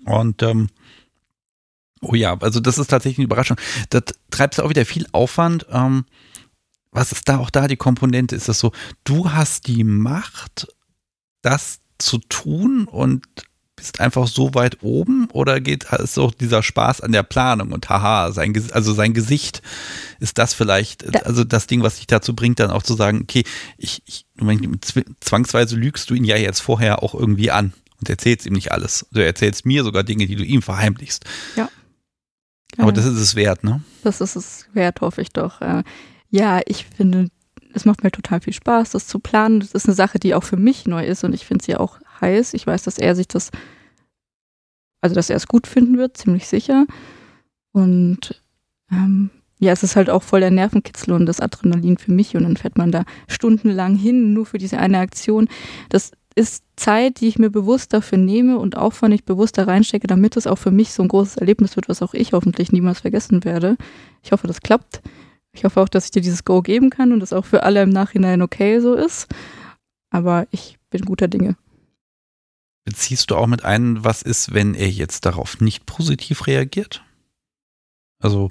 Und 0.05 0.41
ähm, 0.43 0.69
oh 2.01 2.15
ja, 2.15 2.37
also 2.39 2.59
das 2.59 2.77
ist 2.77 2.87
tatsächlich 2.87 3.17
eine 3.17 3.25
Überraschung. 3.25 3.57
Das 3.89 4.03
treibt 4.29 4.59
auch 4.61 4.69
wieder 4.69 4.85
viel 4.85 5.07
Aufwand. 5.11 5.65
Ähm, 5.69 6.05
was 6.91 7.11
ist 7.11 7.27
da 7.27 7.39
auch 7.39 7.49
da 7.49 7.67
die 7.67 7.75
Komponente? 7.75 8.35
Ist 8.35 8.47
das 8.47 8.59
so, 8.59 8.71
du 9.03 9.31
hast 9.31 9.67
die 9.67 9.83
Macht, 9.83 10.67
das 11.41 11.81
zu 11.97 12.19
tun 12.19 12.85
und 12.85 13.25
bist 13.77 14.01
einfach 14.01 14.27
so 14.27 14.53
weit 14.55 14.79
oben 14.81 15.29
oder 15.31 15.61
geht 15.61 15.85
ist 15.91 16.17
auch 16.17 16.33
dieser 16.33 16.63
Spaß 16.63 16.99
an 17.01 17.13
der 17.13 17.23
Planung 17.23 17.71
und 17.71 17.87
haha, 17.87 18.31
sein, 18.33 18.53
also 18.71 18.91
sein 18.91 19.13
Gesicht 19.13 19.61
ist 20.19 20.37
das 20.39 20.53
vielleicht, 20.53 21.03
ja. 21.03 21.21
also 21.21 21.45
das 21.45 21.67
Ding, 21.67 21.83
was 21.83 21.97
dich 21.97 22.07
dazu 22.07 22.35
bringt, 22.35 22.59
dann 22.59 22.71
auch 22.71 22.83
zu 22.83 22.95
sagen, 22.95 23.21
okay, 23.21 23.43
ich, 23.77 24.01
ich 24.05 24.25
zwangsweise 25.21 25.75
lügst 25.75 26.09
du 26.09 26.15
ihn 26.15 26.25
ja 26.25 26.35
jetzt 26.35 26.59
vorher 26.59 27.03
auch 27.03 27.13
irgendwie 27.13 27.51
an 27.51 27.71
und 27.99 28.09
erzählst 28.09 28.45
ihm 28.47 28.53
nicht 28.53 28.71
alles. 28.71 29.05
Du 29.11 29.23
erzählst 29.23 29.65
mir 29.65 29.83
sogar 29.83 30.03
Dinge, 30.03 30.25
die 30.25 30.35
du 30.35 30.43
ihm 30.43 30.63
verheimlichst. 30.63 31.25
Ja. 31.55 31.69
Aber 32.77 32.91
das 32.91 33.05
ist 33.05 33.17
es 33.17 33.35
wert, 33.35 33.63
ne? 33.63 33.81
Das 34.03 34.21
ist 34.21 34.35
es 34.35 34.65
wert, 34.73 35.01
hoffe 35.01 35.21
ich 35.21 35.29
doch. 35.29 35.61
Äh, 35.61 35.83
ja, 36.29 36.61
ich 36.65 36.85
finde, 36.85 37.29
es 37.73 37.85
macht 37.85 38.03
mir 38.03 38.11
total 38.11 38.41
viel 38.41 38.53
Spaß, 38.53 38.91
das 38.91 39.07
zu 39.07 39.19
planen. 39.19 39.59
Das 39.59 39.71
ist 39.71 39.85
eine 39.85 39.95
Sache, 39.95 40.19
die 40.19 40.33
auch 40.33 40.43
für 40.43 40.57
mich 40.57 40.85
neu 40.85 41.05
ist 41.05 41.23
und 41.23 41.33
ich 41.33 41.45
finde 41.45 41.63
sie 41.63 41.75
auch 41.75 41.99
heiß. 42.21 42.53
Ich 42.53 42.65
weiß, 42.67 42.83
dass 42.83 42.97
er 42.97 43.15
sich 43.15 43.27
das, 43.27 43.51
also 45.01 45.15
dass 45.15 45.29
er 45.29 45.35
es 45.35 45.47
gut 45.47 45.67
finden 45.67 45.97
wird, 45.97 46.17
ziemlich 46.17 46.47
sicher. 46.47 46.85
Und 47.71 48.41
ähm, 48.91 49.29
ja, 49.59 49.71
es 49.71 49.83
ist 49.83 49.95
halt 49.95 50.09
auch 50.09 50.23
voll 50.23 50.39
der 50.39 50.51
Nervenkitzel 50.51 51.13
und 51.13 51.25
das 51.25 51.39
Adrenalin 51.39 51.97
für 51.97 52.11
mich 52.11 52.35
und 52.35 52.43
dann 52.43 52.57
fährt 52.57 52.77
man 52.77 52.91
da 52.91 53.05
stundenlang 53.27 53.95
hin, 53.95 54.33
nur 54.33 54.45
für 54.45 54.59
diese 54.59 54.77
eine 54.77 54.99
Aktion. 54.99 55.47
Das 55.89 56.11
ist 56.35 56.63
Zeit, 56.75 57.19
die 57.19 57.27
ich 57.27 57.39
mir 57.39 57.49
bewusst 57.49 57.93
dafür 57.93 58.19
nehme 58.19 58.59
und 58.59 58.77
Aufwand 58.77 59.15
ich 59.15 59.25
bewusst 59.25 59.57
da 59.57 59.63
reinstecke, 59.63 60.05
damit 60.05 60.37
es 60.37 60.45
auch 60.45 60.57
für 60.57 60.69
mich 60.69 60.93
so 60.93 61.01
ein 61.01 61.09
großes 61.09 61.37
Erlebnis 61.37 61.75
wird, 61.75 61.89
was 61.89 62.03
auch 62.03 62.13
ich 62.13 62.33
hoffentlich 62.33 62.71
niemals 62.71 62.99
vergessen 62.99 63.43
werde. 63.43 63.75
Ich 64.21 64.31
hoffe, 64.31 64.45
das 64.45 64.61
klappt. 64.61 65.01
Ich 65.53 65.63
hoffe 65.63 65.81
auch, 65.81 65.89
dass 65.89 66.05
ich 66.05 66.11
dir 66.11 66.21
dieses 66.21 66.45
Go 66.45 66.61
geben 66.61 66.91
kann 66.91 67.11
und 67.11 67.19
das 67.19 67.33
auch 67.33 67.45
für 67.45 67.63
alle 67.63 67.81
im 67.81 67.89
Nachhinein 67.89 68.43
okay 68.43 68.79
so 68.79 68.93
ist. 68.93 69.27
Aber 70.11 70.45
ich 70.51 70.77
bin 70.91 71.01
guter 71.01 71.27
Dinge. 71.27 71.57
Beziehst 72.87 73.31
du 73.31 73.35
auch 73.35 73.47
mit 73.47 73.65
ein, 73.65 74.05
was 74.05 74.21
ist, 74.21 74.53
wenn 74.53 74.73
er 74.73 74.89
jetzt 74.89 75.25
darauf 75.25 75.59
nicht 75.59 75.85
positiv 75.85 76.47
reagiert? 76.47 77.03
Also 78.23 78.49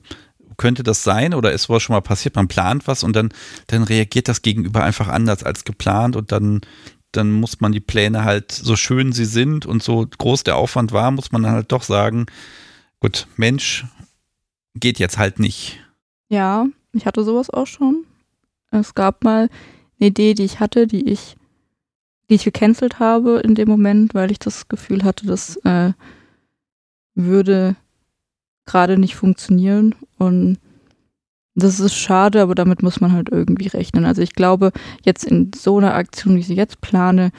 könnte 0.59 0.83
das 0.83 1.03
sein 1.03 1.33
oder 1.33 1.53
ist 1.53 1.71
was 1.71 1.83
schon 1.83 1.95
mal 1.95 2.03
passiert? 2.03 2.37
Man 2.37 2.47
plant 2.47 2.87
was 2.87 3.03
und 3.03 3.17
dann, 3.17 3.31
dann 3.69 3.83
reagiert 3.83 4.29
das 4.29 4.43
Gegenüber 4.43 4.85
einfach 4.85 5.09
anders 5.09 5.43
als 5.43 5.65
geplant 5.65 6.17
und 6.17 6.33
dann, 6.33 6.61
dann 7.13 7.33
muss 7.33 7.63
man 7.63 7.73
die 7.73 7.81
Pläne 7.81 8.25
halt, 8.25 8.53
so 8.53 8.77
schön 8.77 9.13
sie 9.13 9.25
sind 9.25 9.65
und 9.65 9.83
so 9.83 10.07
groß 10.07 10.45
der 10.45 10.57
Aufwand 10.57 10.93
war, 10.93 11.11
muss 11.13 11.33
man 11.33 11.43
dann 11.43 11.53
halt 11.53 11.73
doch 11.73 11.83
sagen, 11.83 12.27
gut, 13.01 13.29
Mensch, 13.37 13.87
geht 14.75 14.99
jetzt 14.99 15.17
halt 15.17 15.39
nicht. 15.39 15.81
Ja, 16.29 16.67
ich 16.93 17.07
hatte 17.07 17.25
sowas 17.25 17.49
auch 17.49 17.67
schon. 17.67 18.05
Es 18.71 18.95
gab 18.95 19.25
mal 19.25 19.49
eine 19.99 20.09
Idee, 20.09 20.35
die 20.35 20.45
ich 20.45 20.61
hatte, 20.61 20.87
die 20.87 21.09
ich, 21.09 21.37
die 22.29 22.35
ich 22.35 22.45
gecancelt 22.45 22.99
habe 22.99 23.41
in 23.41 23.55
dem 23.55 23.69
Moment, 23.69 24.15
weil 24.15 24.31
ich 24.31 24.39
das 24.39 24.69
Gefühl 24.69 25.05
hatte, 25.05 25.27
das 25.27 25.57
äh, 25.65 25.93
würde 27.15 27.77
gerade 28.67 28.99
nicht 28.99 29.15
funktionieren. 29.17 29.95
Und 30.19 30.59
das 31.55 31.81
ist 31.81 31.95
schade, 31.95 32.43
aber 32.43 32.55
damit 32.55 32.83
muss 32.83 33.01
man 33.01 33.13
halt 33.13 33.31
irgendwie 33.31 33.69
rechnen. 33.69 34.05
Also 34.05 34.23
ich 34.23 34.35
glaube, 34.35 34.73
jetzt 35.05 35.25
in 35.25 35.53
so 35.55 35.79
einer 35.79 35.95
Aktion, 35.95 36.35
wie 36.37 36.41
ich 36.41 36.47
sie 36.47 36.55
jetzt 36.55 36.81
plane, 36.81 37.31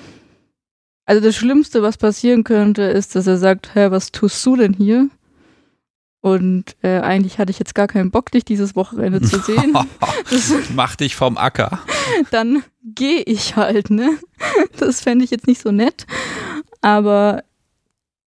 also 1.06 1.22
das 1.24 1.36
Schlimmste, 1.36 1.82
was 1.82 1.98
passieren 1.98 2.44
könnte, 2.44 2.82
ist, 2.84 3.16
dass 3.16 3.28
er 3.28 3.38
sagt, 3.38 3.76
hä, 3.76 3.92
was 3.92 4.12
tust 4.12 4.46
du 4.46 4.58
denn 4.58 4.74
hier? 4.74 5.10
Und 6.28 6.76
äh, 6.82 7.00
eigentlich 7.00 7.40
hatte 7.40 7.52
ich 7.52 7.60
jetzt 7.60 7.74
gar 7.74 7.88
keinen 7.88 8.12
Bock, 8.12 8.32
dich 8.32 8.44
dieses 8.44 8.76
Wochenende 8.76 9.22
zu 9.22 9.40
sehen. 9.40 9.78
Mach 10.76 10.98
dich 10.98 11.16
vom 11.16 11.38
Acker. 11.38 11.80
Dann 12.32 12.64
gehe 12.84 13.22
ich 13.22 13.56
halt, 13.56 13.90
ne? 13.90 14.18
Das 14.78 15.00
fände 15.00 15.24
ich 15.24 15.32
jetzt 15.32 15.48
nicht 15.48 15.62
so 15.62 15.72
nett. 15.72 16.06
Aber 16.82 17.44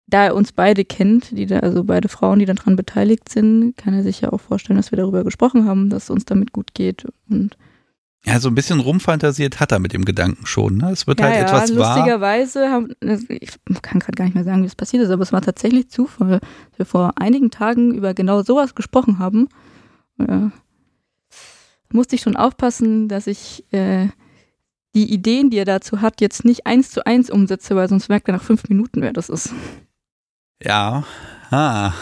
da 0.07 0.25
er 0.25 0.35
uns 0.35 0.53
beide 0.53 0.87
kennt, 0.87 1.37
die 1.37 1.45
da, 1.45 1.59
also 1.59 1.85
beide 1.85 2.09
Frauen, 2.09 2.39
die 2.39 2.47
daran 2.47 2.75
beteiligt 2.75 3.29
sind, 3.29 3.77
kann 3.77 3.93
er 3.93 4.03
sich 4.03 4.23
ja 4.23 4.33
auch 4.33 4.41
vorstellen, 4.41 4.79
dass 4.79 4.93
wir 4.93 4.97
darüber 4.97 5.23
gesprochen 5.23 5.67
haben, 5.67 5.91
dass 5.91 6.05
es 6.05 6.11
uns 6.11 6.25
damit 6.25 6.53
gut 6.53 6.73
geht. 6.73 7.07
Und 7.29 7.59
ja, 8.25 8.39
so 8.39 8.49
ein 8.49 8.55
bisschen 8.55 8.81
rumfantasiert 8.81 9.61
hat 9.61 9.73
er 9.73 9.79
mit 9.79 9.95
dem 9.95 10.05
Gedanken 10.05 10.45
schon. 10.45 10.77
Ne? 10.77 10.91
Es 10.91 11.07
wird 11.07 11.21
ja, 11.21 11.27
halt 11.27 11.37
ja, 11.37 11.43
etwas 11.43 11.77
wahr. 11.77 11.97
Lustigerweise, 11.97 12.71
haben, 12.71 12.93
ich 13.01 13.53
kann 13.81 13.99
gerade 13.99 14.17
gar 14.17 14.25
nicht 14.25 14.35
mehr 14.35 14.45
sagen, 14.45 14.63
wie 14.63 14.67
es 14.67 14.75
passiert 14.75 15.03
ist, 15.03 15.11
aber 15.11 15.23
es 15.23 15.33
war 15.33 15.41
tatsächlich 15.41 15.89
Zufall, 15.89 16.41
dass 16.41 16.79
wir 16.79 16.87
vor 16.87 17.13
einigen 17.17 17.51
Tagen 17.51 17.95
über 17.95 18.13
genau 18.13 18.43
sowas 18.43 18.75
gesprochen 18.75 19.19
haben. 19.19 19.49
Ja. 20.19 20.53
Musste 21.93 22.17
ich 22.17 22.23
schon 22.23 22.37
aufpassen, 22.37 23.09
dass 23.09 23.27
ich 23.27 23.65
äh, 23.73 24.09
die 24.95 25.13
Ideen, 25.13 25.51
die 25.51 25.57
er 25.57 25.65
dazu 25.65 26.03
hat, 26.03 26.21
jetzt 26.21 26.45
nicht 26.45 26.67
eins 26.67 26.91
zu 26.91 27.07
eins 27.07 27.31
umsetze, 27.31 27.75
weil 27.75 27.89
sonst 27.89 28.11
merkt 28.11 28.29
er 28.29 28.35
nach 28.35 28.43
fünf 28.43 28.69
Minuten, 28.69 29.01
wer 29.01 29.15
das 29.15 29.31
ist. 29.31 29.55
Ja, 30.63 31.05
Ah, 31.51 31.93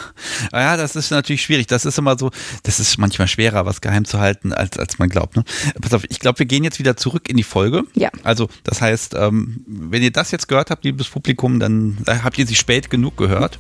ja, 0.53 0.77
das 0.77 0.95
ist 0.95 1.11
natürlich 1.11 1.43
schwierig. 1.43 1.67
Das 1.67 1.87
ist 1.87 1.99
immer 1.99 2.19
so, 2.19 2.31
das 2.65 2.81
ist 2.81 2.99
manchmal 2.99 3.29
schwerer, 3.29 3.65
was 3.65 3.81
geheim 3.81 4.05
zu 4.05 4.19
halten, 4.19 4.53
als, 4.53 4.79
als 4.79 4.99
man 4.99 5.09
glaubt. 5.09 5.37
Ne? 5.37 5.45
Pass 5.81 5.95
auf, 5.95 6.05
ich 6.09 6.21
glaube, 6.21 6.39
wir 6.41 6.47
gehen 6.47 6.65
jetzt 6.65 6.79
wieder 6.79 6.97
zurück 6.97 7.29
in 7.31 7.37
die 7.37 7.43
Folge. 7.43 7.85
Ja. 7.95 8.11
Also, 8.25 8.49
das 8.65 8.83
heißt, 8.83 9.15
ähm, 9.15 9.65
wenn 9.67 10.03
ihr 10.03 10.13
das 10.13 10.31
jetzt 10.33 10.49
gehört 10.49 10.71
habt, 10.71 10.85
liebes 10.85 11.09
Publikum, 11.09 11.61
dann 11.61 11.99
habt 12.07 12.37
ihr 12.39 12.47
sie 12.47 12.55
spät 12.55 12.91
genug 12.91 13.17
gehört. 13.17 13.59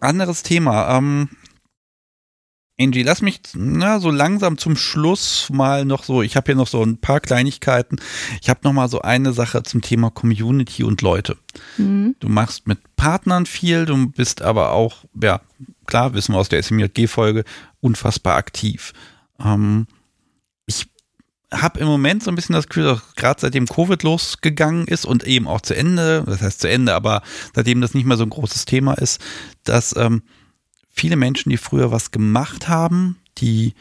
Anderes 0.00 0.42
Thema. 0.42 0.98
Ähm, 0.98 1.30
Angie, 2.78 3.04
lass 3.04 3.22
mich 3.22 3.40
na, 3.54 4.00
so 4.00 4.10
langsam 4.10 4.58
zum 4.58 4.74
Schluss 4.74 5.48
mal 5.50 5.84
noch 5.84 6.02
so, 6.02 6.22
ich 6.22 6.34
habe 6.34 6.46
hier 6.46 6.56
noch 6.56 6.66
so 6.66 6.82
ein 6.82 6.98
paar 6.98 7.20
Kleinigkeiten. 7.20 8.00
Ich 8.42 8.50
habe 8.50 8.60
noch 8.64 8.72
mal 8.72 8.88
so 8.88 9.00
eine 9.00 9.32
Sache 9.32 9.62
zum 9.62 9.80
Thema 9.80 10.10
Community 10.10 10.82
und 10.82 11.00
Leute. 11.00 11.36
Mhm. 11.76 12.16
Du 12.18 12.28
machst 12.28 12.66
mit 12.66 12.78
Partnern 12.96 13.46
viel, 13.46 13.86
du 13.86 14.08
bist 14.08 14.42
aber 14.42 14.72
auch, 14.72 15.04
ja, 15.20 15.40
klar, 15.86 16.14
wissen 16.14 16.34
wir 16.34 16.38
aus 16.40 16.48
der 16.48 16.62
SMJG-Folge, 16.62 17.44
unfassbar 17.80 18.36
aktiv. 18.36 18.92
Ähm, 19.38 19.86
ich 20.66 20.86
habe 21.52 21.78
im 21.78 21.86
Moment 21.86 22.24
so 22.24 22.32
ein 22.32 22.34
bisschen 22.34 22.56
das 22.56 22.66
Gefühl, 22.66 23.00
gerade 23.14 23.40
seitdem 23.40 23.68
Covid 23.68 24.02
losgegangen 24.02 24.88
ist 24.88 25.04
und 25.06 25.22
eben 25.22 25.46
auch 25.46 25.60
zu 25.60 25.76
Ende, 25.76 26.24
das 26.26 26.42
heißt 26.42 26.60
zu 26.60 26.68
Ende, 26.68 26.94
aber 26.94 27.22
seitdem 27.54 27.80
das 27.80 27.94
nicht 27.94 28.04
mehr 28.04 28.16
so 28.16 28.24
ein 28.24 28.30
großes 28.30 28.64
Thema 28.64 28.94
ist, 28.94 29.20
dass 29.62 29.94
ähm, 29.96 30.22
viele 30.94 31.16
Menschen, 31.16 31.50
die 31.50 31.56
früher 31.56 31.90
was 31.90 32.10
gemacht 32.10 32.68
haben, 32.68 33.18
die, 33.38 33.74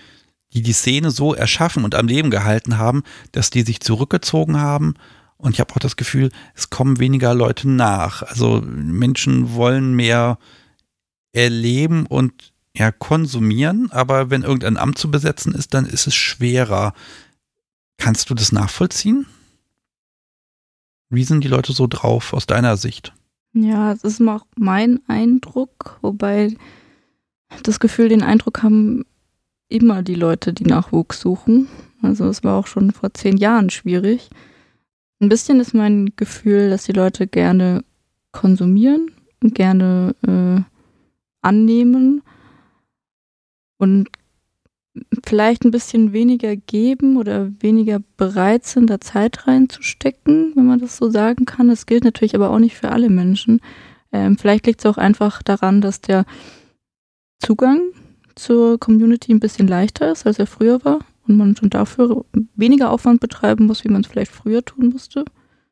die 0.53 0.61
die 0.61 0.73
Szene 0.73 1.11
so 1.11 1.33
erschaffen 1.33 1.83
und 1.83 1.95
am 1.95 2.07
Leben 2.07 2.31
gehalten 2.31 2.77
haben, 2.77 3.03
dass 3.31 3.49
die 3.49 3.61
sich 3.61 3.79
zurückgezogen 3.79 4.59
haben. 4.59 4.95
Und 5.37 5.53
ich 5.53 5.59
habe 5.59 5.73
auch 5.73 5.79
das 5.79 5.95
Gefühl, 5.95 6.31
es 6.55 6.69
kommen 6.69 6.99
weniger 6.99 7.33
Leute 7.33 7.69
nach. 7.69 8.23
Also 8.23 8.61
Menschen 8.65 9.53
wollen 9.53 9.93
mehr 9.95 10.37
erleben 11.33 12.05
und 12.05 12.53
ja, 12.75 12.91
konsumieren, 12.91 13.91
aber 13.91 14.31
wenn 14.31 14.41
irgendein 14.41 14.77
Amt 14.77 14.97
zu 14.97 15.11
besetzen 15.11 15.53
ist, 15.53 15.75
dann 15.75 15.85
ist 15.85 16.07
es 16.07 16.15
schwerer. 16.15 16.93
Kannst 17.97 18.31
du 18.31 18.33
das 18.33 18.51
nachvollziehen? 18.51 19.27
Wie 21.09 21.23
sind 21.23 21.43
die 21.43 21.49
Leute 21.49 21.73
so 21.73 21.85
drauf 21.85 22.33
aus 22.33 22.47
deiner 22.47 22.75
Sicht? 22.75 23.13
Ja, 23.53 23.91
es 23.91 24.03
ist 24.03 24.19
auch 24.27 24.47
mein 24.57 24.99
Eindruck, 25.07 25.99
wobei 26.01 26.55
das 27.61 27.79
Gefühl, 27.79 28.09
den 28.09 28.23
Eindruck 28.23 28.63
haben 28.63 29.05
immer 29.69 30.03
die 30.03 30.15
Leute, 30.15 30.53
die 30.53 30.65
Nachwuchs 30.65 31.19
suchen. 31.19 31.67
Also 32.01 32.25
es 32.25 32.43
war 32.43 32.57
auch 32.57 32.67
schon 32.67 32.91
vor 32.91 33.13
zehn 33.13 33.37
Jahren 33.37 33.69
schwierig. 33.69 34.29
Ein 35.19 35.29
bisschen 35.29 35.59
ist 35.59 35.73
mein 35.73 36.13
Gefühl, 36.15 36.69
dass 36.69 36.83
die 36.83 36.91
Leute 36.91 37.27
gerne 37.27 37.83
konsumieren 38.31 39.11
und 39.41 39.55
gerne 39.55 40.15
äh, 40.27 40.61
annehmen 41.41 42.21
und 43.77 44.09
vielleicht 45.25 45.65
ein 45.65 45.71
bisschen 45.71 46.13
weniger 46.13 46.55
geben 46.55 47.17
oder 47.17 47.51
weniger 47.59 47.99
bereit 48.17 48.65
sind, 48.65 48.89
da 48.89 49.01
Zeit 49.01 49.47
reinzustecken, 49.47 50.53
wenn 50.55 50.65
man 50.65 50.79
das 50.79 50.97
so 50.97 51.09
sagen 51.09 51.45
kann. 51.45 51.67
Das 51.67 51.85
gilt 51.85 52.03
natürlich 52.03 52.35
aber 52.35 52.51
auch 52.51 52.59
nicht 52.59 52.77
für 52.77 52.89
alle 52.89 53.09
Menschen. 53.09 53.59
Ähm, 54.11 54.37
vielleicht 54.37 54.67
liegt 54.67 54.79
es 54.81 54.85
auch 54.85 54.97
einfach 54.97 55.41
daran, 55.41 55.81
dass 55.81 56.01
der 56.01 56.25
Zugang 57.45 57.81
zur 58.35 58.79
Community 58.79 59.33
ein 59.33 59.39
bisschen 59.39 59.67
leichter 59.67 60.11
ist, 60.11 60.25
als 60.25 60.39
er 60.39 60.47
früher 60.47 60.83
war 60.83 60.99
und 61.27 61.37
man 61.37 61.55
schon 61.55 61.69
dafür 61.69 62.25
weniger 62.55 62.91
Aufwand 62.91 63.19
betreiben 63.19 63.65
muss, 63.65 63.83
wie 63.83 63.89
man 63.89 64.01
es 64.01 64.07
vielleicht 64.07 64.31
früher 64.31 64.63
tun 64.63 64.89
musste. 64.89 65.25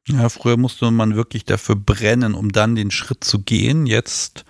Ja, 0.07 0.29
früher 0.29 0.57
musste 0.57 0.89
man 0.91 1.15
wirklich 1.15 1.45
dafür 1.45 1.75
brennen, 1.75 2.33
um 2.33 2.51
dann 2.51 2.75
den 2.75 2.91
Schritt 2.91 3.23
zu 3.23 3.39
gehen. 3.39 3.85
Jetzt 3.85 4.45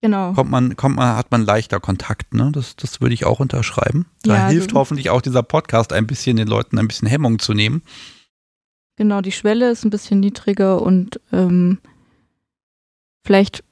genau. 0.00 0.32
kommt 0.32 0.50
man, 0.50 0.76
kommt 0.76 0.96
man, 0.96 1.16
hat 1.16 1.30
man 1.30 1.44
leichter 1.44 1.80
Kontakt, 1.80 2.34
ne? 2.34 2.50
Das, 2.52 2.76
das 2.76 3.00
würde 3.00 3.14
ich 3.14 3.24
auch 3.24 3.40
unterschreiben. 3.40 4.06
Da 4.22 4.36
ja, 4.36 4.48
hilft 4.48 4.70
also, 4.70 4.80
hoffentlich 4.80 5.10
auch 5.10 5.22
dieser 5.22 5.42
Podcast 5.42 5.92
ein 5.92 6.06
bisschen 6.06 6.36
den 6.36 6.48
Leuten 6.48 6.78
ein 6.78 6.88
bisschen 6.88 7.08
Hemmung 7.08 7.38
zu 7.38 7.52
nehmen. 7.52 7.82
Genau, 8.96 9.22
die 9.22 9.32
Schwelle 9.32 9.70
ist 9.70 9.84
ein 9.84 9.90
bisschen 9.90 10.20
niedriger 10.20 10.82
und 10.82 11.20
ähm, 11.32 11.78
vielleicht 13.24 13.64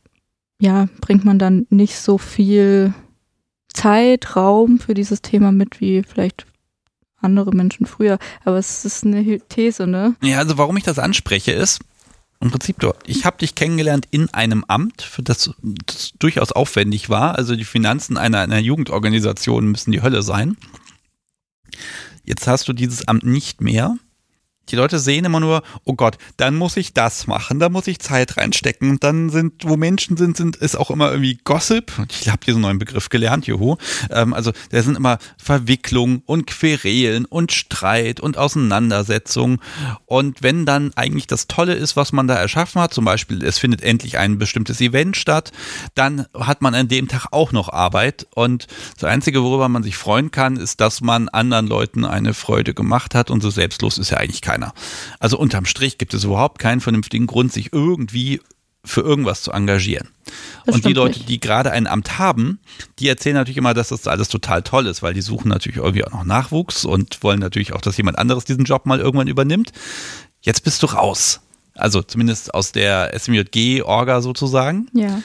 ja, 0.61 0.89
bringt 1.01 1.25
man 1.25 1.39
dann 1.39 1.67
nicht 1.71 1.97
so 1.97 2.19
viel 2.19 2.95
Zeit, 3.73 4.37
Raum 4.37 4.79
für 4.79 4.95
dieses 4.95 5.23
Thema 5.23 5.53
mit 5.53 5.81
wie 5.81 6.03
vielleicht 6.03 6.47
andere 7.21 7.53
Menschen 7.53 7.87
früher. 7.87 8.19
Aber 8.45 8.59
es 8.59 8.85
ist 8.85 9.05
eine 9.05 9.41
These, 9.49 9.87
ne? 9.87 10.17
Ja, 10.23 10.39
also 10.39 10.59
warum 10.59 10.77
ich 10.77 10.85
das 10.85 10.99
anspreche 10.99 11.53
ist, 11.53 11.81
im 12.41 12.51
Prinzip, 12.51 12.77
ich 13.05 13.25
habe 13.25 13.39
dich 13.39 13.57
kennengelernt 13.57 14.07
in 14.13 14.33
einem 14.33 14.65
Amt, 14.69 15.03
für 15.03 15.23
das, 15.23 15.51
das 15.63 16.13
durchaus 16.21 16.53
aufwendig 16.53 17.09
war. 17.09 17.35
Also 17.35 17.57
die 17.57 17.65
Finanzen 17.65 18.17
einer, 18.17 18.39
einer 18.41 18.61
Jugendorganisation 18.61 19.67
müssen 19.67 19.91
die 19.91 20.03
Hölle 20.03 20.23
sein. 20.23 20.57
Jetzt 22.25 22.47
hast 22.47 22.69
du 22.69 22.73
dieses 22.73 23.09
Amt 23.09 23.25
nicht 23.25 23.61
mehr. 23.61 23.97
Die 24.71 24.77
Leute 24.77 24.99
sehen 24.99 25.25
immer 25.25 25.41
nur, 25.41 25.63
oh 25.85 25.95
Gott, 25.95 26.19
dann 26.37 26.57
muss 26.57 26.77
ich 26.77 26.93
das 26.93 27.27
machen, 27.27 27.59
da 27.59 27.69
muss 27.69 27.87
ich 27.87 27.99
Zeit 28.01 28.37
reinstecken. 28.37 28.91
Und 28.91 29.05
dann 29.05 29.31
sind, 29.31 29.65
wo 29.65 29.77
Menschen 29.77 30.17
sind, 30.17 30.37
sind 30.37 30.57
ist 30.57 30.77
auch 30.77 30.91
immer 30.91 31.11
irgendwie 31.11 31.39
Gossip. 31.45 31.93
Ich 32.21 32.29
habe 32.29 32.45
diesen 32.45 32.61
neuen 32.61 32.79
Begriff 32.79 33.09
gelernt, 33.09 33.47
juhu. 33.47 33.77
Ähm, 34.11 34.35
also 34.35 34.53
da 34.71 34.83
sind 34.83 34.97
immer 34.97 35.19
Verwicklung 35.37 36.23
und 36.27 36.47
Querelen 36.47 37.25
und 37.25 37.53
Streit 37.53 38.21
und 38.21 38.37
Auseinandersetzung. 38.37 39.61
Und 40.07 40.43
wenn 40.43 40.67
dann 40.67 40.93
eigentlich 40.95 41.27
das 41.27 41.47
Tolle 41.49 41.75
ist, 41.75 41.97
was 41.97 42.13
man 42.13 42.27
da 42.27 42.35
erschaffen 42.35 42.81
hat, 42.81 42.93
zum 42.93 43.05
Beispiel 43.05 43.45
es 43.45 43.59
findet 43.59 43.83
endlich 43.83 44.19
ein 44.19 44.39
bestimmtes 44.39 44.81
Event 44.81 45.17
statt, 45.17 45.53
dann 45.95 46.27
hat 46.35 46.63
man 46.63 46.75
an 46.75 46.89
dem 46.89 47.09
Tag 47.09 47.27
auch 47.31 47.53
noch 47.53 47.69
Arbeit. 47.69 48.27
Und 48.35 48.67
das 48.95 49.05
Einzige, 49.05 49.43
worüber 49.43 49.69
man 49.69 49.83
sich 49.83 49.97
freuen 49.97 50.31
kann, 50.31 50.57
ist, 50.57 50.81
dass 50.81 51.01
man 51.01 51.29
anderen 51.29 51.67
Leuten 51.67 52.05
eine 52.05 52.35
Freude 52.35 52.75
gemacht 52.75 53.15
hat. 53.15 53.31
Und 53.31 53.43
so 53.43 53.51
selbstlos 53.51 53.99
ist 53.99 54.11
ja 54.11 54.19
eigentlich 54.19 54.43
keiner 54.43 54.58
keiner. 54.59 54.75
Also 55.19 55.39
unterm 55.39 55.65
Strich 55.65 55.99
gibt 55.99 56.15
es 56.15 56.25
überhaupt 56.25 56.59
keinen 56.59 56.81
vernünftigen 56.81 57.27
Grund, 57.27 57.53
sich 57.53 57.73
irgendwie 57.73 58.41
für 58.85 59.01
irgendwas 59.01 59.43
zu 59.43 59.53
engagieren. 59.53 60.09
Das 60.65 60.77
und 60.77 60.85
die 60.85 60.93
Leute, 60.93 61.19
nicht. 61.19 61.29
die 61.29 61.41
gerade 61.41 61.73
ein 61.73 61.87
Amt 61.87 62.19
haben, 62.19 62.61
die 62.99 63.09
erzählen 63.09 63.35
natürlich 63.35 63.57
immer, 63.57 63.75
dass 63.75 63.89
das 63.89 64.07
alles 64.07 64.29
total 64.29 64.63
toll 64.63 64.87
ist, 64.87 65.03
weil 65.03 65.15
die 65.15 65.21
suchen 65.21 65.49
natürlich 65.49 65.79
irgendwie 65.79 66.05
auch 66.05 66.13
noch 66.13 66.25
Nachwuchs 66.25 66.85
und 66.85 67.23
wollen 67.23 67.41
natürlich 67.41 67.73
auch, 67.73 67.81
dass 67.81 67.97
jemand 67.97 68.19
anderes 68.19 68.45
diesen 68.45 68.65
Job 68.65 68.87
mal 68.87 69.01
irgendwann 69.01 69.29
übernimmt. 69.29 69.73
Jetzt 70.41 70.65
bist 70.65 70.83
du 70.83 70.87
raus. 70.87 71.41
Also 71.75 72.03
zumindest 72.03 72.55
aus 72.55 72.73
der 72.73 73.19
SMJG-Orga 73.19 74.21
sozusagen. 74.23 74.89
Ja. 74.95 75.23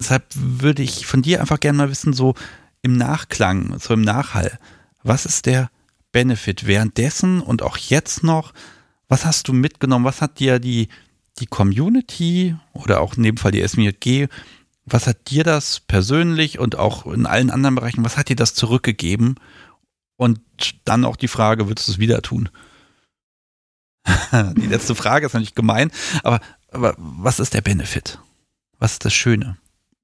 Deshalb 0.00 0.24
würde 0.34 0.82
ich 0.82 1.06
von 1.06 1.22
dir 1.22 1.40
einfach 1.40 1.60
gerne 1.60 1.78
mal 1.78 1.90
wissen, 1.90 2.12
so 2.12 2.34
im 2.82 2.96
Nachklang, 2.96 3.78
so 3.80 3.94
im 3.94 4.02
Nachhall, 4.02 4.58
was 5.02 5.26
ist 5.26 5.46
der 5.46 5.70
Benefit 6.12 6.66
währenddessen 6.66 7.40
und 7.40 7.62
auch 7.62 7.76
jetzt 7.76 8.22
noch? 8.22 8.52
Was 9.08 9.24
hast 9.24 9.48
du 9.48 9.52
mitgenommen? 9.52 10.04
Was 10.04 10.20
hat 10.20 10.38
dir 10.38 10.58
die, 10.58 10.88
die 11.38 11.46
Community 11.46 12.56
oder 12.72 13.00
auch 13.00 13.16
in 13.16 13.22
dem 13.22 13.36
Fall 13.36 13.52
die 13.52 13.66
SMJG, 13.66 14.28
was 14.84 15.06
hat 15.06 15.30
dir 15.30 15.44
das 15.44 15.80
persönlich 15.80 16.58
und 16.58 16.76
auch 16.76 17.06
in 17.06 17.26
allen 17.26 17.50
anderen 17.50 17.74
Bereichen, 17.74 18.04
was 18.04 18.16
hat 18.16 18.28
dir 18.28 18.36
das 18.36 18.54
zurückgegeben? 18.54 19.36
Und 20.16 20.40
dann 20.84 21.04
auch 21.04 21.16
die 21.16 21.28
Frage, 21.28 21.68
würdest 21.68 21.88
du 21.88 21.92
es 21.92 21.98
wieder 21.98 22.22
tun? 22.22 22.48
die 24.32 24.66
letzte 24.66 24.94
Frage 24.94 25.26
ist 25.26 25.34
natürlich 25.34 25.54
gemein, 25.54 25.90
aber, 26.22 26.40
aber 26.70 26.94
was 26.96 27.40
ist 27.40 27.54
der 27.54 27.60
Benefit? 27.60 28.18
Was 28.78 28.92
ist 28.92 29.04
das 29.04 29.14
Schöne? 29.14 29.58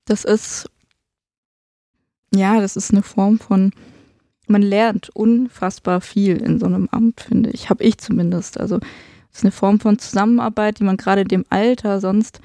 Das 0.04 0.24
ist, 0.24 0.68
ja, 2.34 2.60
das 2.60 2.76
ist 2.76 2.90
eine 2.90 3.02
Form 3.02 3.38
von 3.38 3.72
man 4.46 4.62
lernt 4.62 5.10
unfassbar 5.10 6.00
viel 6.00 6.36
in 6.36 6.58
so 6.58 6.66
einem 6.66 6.88
Amt, 6.90 7.22
finde 7.22 7.50
ich. 7.50 7.70
Habe 7.70 7.84
ich 7.84 7.98
zumindest. 7.98 8.58
Also 8.58 8.76
es 9.32 9.38
ist 9.38 9.44
eine 9.44 9.52
Form 9.52 9.80
von 9.80 9.98
Zusammenarbeit, 9.98 10.78
die 10.78 10.84
man 10.84 10.96
gerade 10.96 11.22
in 11.22 11.28
dem 11.28 11.44
Alter 11.50 12.00
sonst 12.00 12.40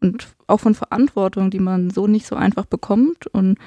und 0.00 0.28
auch 0.46 0.60
von 0.60 0.74
Verantwortung, 0.74 1.50
die 1.50 1.58
man 1.58 1.90
so 1.90 2.06
nicht 2.06 2.26
so 2.26 2.36
einfach 2.36 2.66
bekommt. 2.66 3.26
Und 3.26 3.58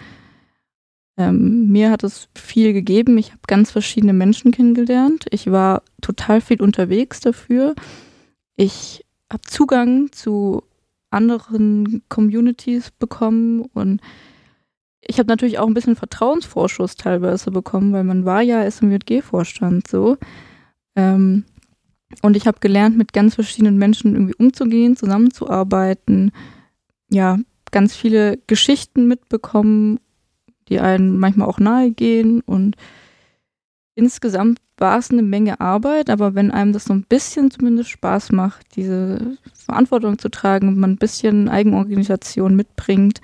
ähm, 1.17 1.67
mir 1.67 1.91
hat 1.91 2.03
es 2.03 2.29
viel 2.35 2.73
gegeben. 2.73 3.17
Ich 3.17 3.31
habe 3.31 3.41
ganz 3.47 3.71
verschiedene 3.71 4.13
Menschen 4.13 4.51
kennengelernt. 4.51 5.25
Ich 5.31 5.51
war 5.51 5.83
total 6.01 6.41
viel 6.41 6.61
unterwegs 6.61 7.19
dafür. 7.19 7.75
Ich 8.55 9.05
habe 9.31 9.43
Zugang 9.43 10.11
zu 10.11 10.63
anderen 11.09 12.01
Communities 12.09 12.91
bekommen 12.91 13.61
und 13.73 14.01
ich 15.05 15.19
habe 15.19 15.27
natürlich 15.27 15.59
auch 15.59 15.67
ein 15.67 15.73
bisschen 15.73 15.95
Vertrauensvorschuss 15.95 16.95
teilweise 16.95 17.51
bekommen, 17.51 17.93
weil 17.93 18.03
man 18.03 18.25
war 18.25 18.41
ja 18.41 18.69
SMJG-Vorstand 18.69 19.87
so. 19.87 20.17
Ähm, 20.95 21.45
und 22.21 22.37
ich 22.37 22.47
habe 22.47 22.59
gelernt, 22.59 22.97
mit 22.97 23.13
ganz 23.13 23.35
verschiedenen 23.35 23.77
Menschen 23.77 24.13
irgendwie 24.13 24.35
umzugehen, 24.35 24.95
zusammenzuarbeiten. 24.95 26.31
Ja, 27.09 27.39
ganz 27.71 27.95
viele 27.95 28.37
Geschichten 28.47 29.07
mitbekommen, 29.07 29.99
die 30.69 30.79
einem 30.79 31.17
manchmal 31.17 31.47
auch 31.47 31.59
nahe 31.59 31.91
gehen. 31.91 32.41
Und 32.41 32.75
insgesamt 33.95 34.59
war 34.77 34.97
es 34.97 35.11
eine 35.11 35.23
Menge 35.23 35.59
Arbeit, 35.59 36.09
aber 36.09 36.35
wenn 36.35 36.51
einem 36.51 36.73
das 36.73 36.85
so 36.85 36.93
ein 36.93 37.03
bisschen 37.03 37.51
zumindest 37.51 37.89
Spaß 37.89 38.31
macht, 38.31 38.75
diese 38.75 39.37
Verantwortung 39.53 40.17
zu 40.17 40.29
tragen, 40.29 40.79
man 40.79 40.91
ein 40.91 40.97
bisschen 40.97 41.49
Eigenorganisation 41.49 42.55
mitbringt, 42.55 43.21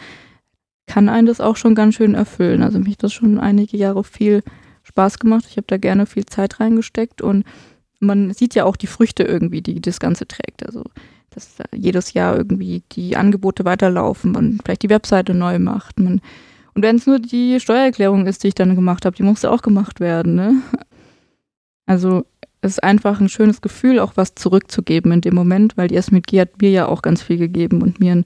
kann 0.89 1.07
einen 1.07 1.27
das 1.27 1.39
auch 1.39 1.55
schon 1.55 1.75
ganz 1.75 1.95
schön 1.95 2.15
erfüllen. 2.15 2.63
Also 2.63 2.79
mich 2.79 2.93
hat 2.93 3.03
das 3.03 3.13
schon 3.13 3.39
einige 3.39 3.77
Jahre 3.77 4.03
viel 4.03 4.41
Spaß 4.81 5.19
gemacht. 5.19 5.45
Ich 5.47 5.57
habe 5.57 5.67
da 5.67 5.77
gerne 5.77 6.07
viel 6.07 6.25
Zeit 6.25 6.59
reingesteckt 6.59 7.21
und 7.21 7.45
man 7.99 8.33
sieht 8.33 8.55
ja 8.55 8.65
auch 8.65 8.75
die 8.75 8.87
Früchte 8.87 9.21
irgendwie, 9.21 9.61
die 9.61 9.79
das 9.81 9.99
Ganze 9.99 10.27
trägt. 10.27 10.65
Also 10.65 10.83
dass 11.29 11.57
jedes 11.75 12.13
Jahr 12.13 12.35
irgendwie 12.35 12.81
die 12.91 13.15
Angebote 13.15 13.65
weiterlaufen, 13.65 14.31
man 14.31 14.57
vielleicht 14.65 14.81
die 14.81 14.89
Webseite 14.89 15.35
neu 15.35 15.59
macht. 15.59 15.99
Man, 15.99 16.21
und 16.73 16.81
wenn 16.81 16.95
es 16.95 17.05
nur 17.05 17.19
die 17.19 17.59
Steuererklärung 17.59 18.25
ist, 18.25 18.43
die 18.43 18.47
ich 18.47 18.55
dann 18.55 18.75
gemacht 18.75 19.05
habe, 19.05 19.15
die 19.15 19.23
musste 19.23 19.51
auch 19.51 19.61
gemacht 19.61 19.99
werden. 19.99 20.33
Ne? 20.33 20.55
Also 21.85 22.25
es 22.61 22.71
ist 22.71 22.83
einfach 22.83 23.21
ein 23.21 23.29
schönes 23.29 23.61
Gefühl, 23.61 23.99
auch 23.99 24.13
was 24.15 24.33
zurückzugeben 24.33 25.11
in 25.11 25.21
dem 25.21 25.35
Moment, 25.35 25.77
weil 25.77 25.87
die 25.87 26.01
SMG 26.01 26.39
hat 26.39 26.61
mir 26.61 26.71
ja 26.71 26.87
auch 26.87 27.03
ganz 27.03 27.21
viel 27.21 27.37
gegeben 27.37 27.83
und 27.83 27.99
mir 27.99 28.11
einen 28.11 28.25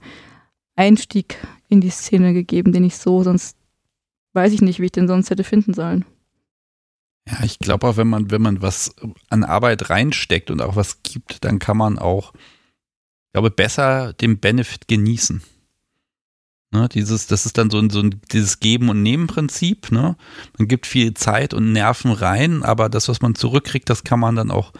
Einstieg 0.78 1.38
in 1.74 1.82
die 1.82 1.90
Szene 1.90 2.34
gegeben, 2.34 2.72
den 2.72 2.86
ich 2.86 2.98
so 2.98 3.24
sonst 3.24 3.58
weiß 4.34 4.54
ich 4.54 4.62
nicht, 4.62 4.80
wie 4.80 4.86
ich 4.86 4.92
den 4.92 5.08
sonst 5.08 5.30
hätte 5.30 5.44
finden 5.44 5.74
sollen. 5.74 6.06
Ja, 7.28 7.44
ich 7.44 7.60
glaube 7.60 7.88
auch, 7.88 7.98
wenn 7.98 8.08
man, 8.08 8.32
wenn 8.32 8.42
man 8.42 8.62
was 8.62 8.96
an 9.30 9.44
Arbeit 9.44 9.90
reinsteckt 9.90 10.52
und 10.52 10.62
auch 10.62 10.76
was 10.76 11.04
gibt, 11.04 11.46
dann 11.46 11.60
kann 11.60 11.78
man 11.78 11.98
auch, 11.98 12.34
ich 12.34 13.34
glaube, 13.34 13.52
besser 13.52 14.14
den 14.14 14.40
Benefit 14.40 14.88
genießen. 14.88 15.42
Ne, 16.72 16.90
dieses, 16.90 17.28
das 17.28 17.46
ist 17.46 17.58
dann 17.58 17.70
so 17.70 17.78
ein, 17.78 17.92
so 17.92 18.00
ein 18.00 18.20
dieses 18.32 18.60
Geben- 18.60 18.90
und 18.90 19.04
Nehmen-Prinzip. 19.04 19.92
Ne? 19.92 20.18
Man 20.58 20.68
gibt 20.68 20.88
viel 20.88 21.14
Zeit 21.14 21.54
und 21.54 21.72
Nerven 21.72 22.12
rein, 22.12 22.64
aber 22.64 22.90
das, 22.90 23.08
was 23.08 23.22
man 23.22 23.36
zurückkriegt, 23.36 23.90
das 23.90 24.04
kann 24.04 24.20
man 24.20 24.36
dann 24.36 24.50
auch 24.50 24.74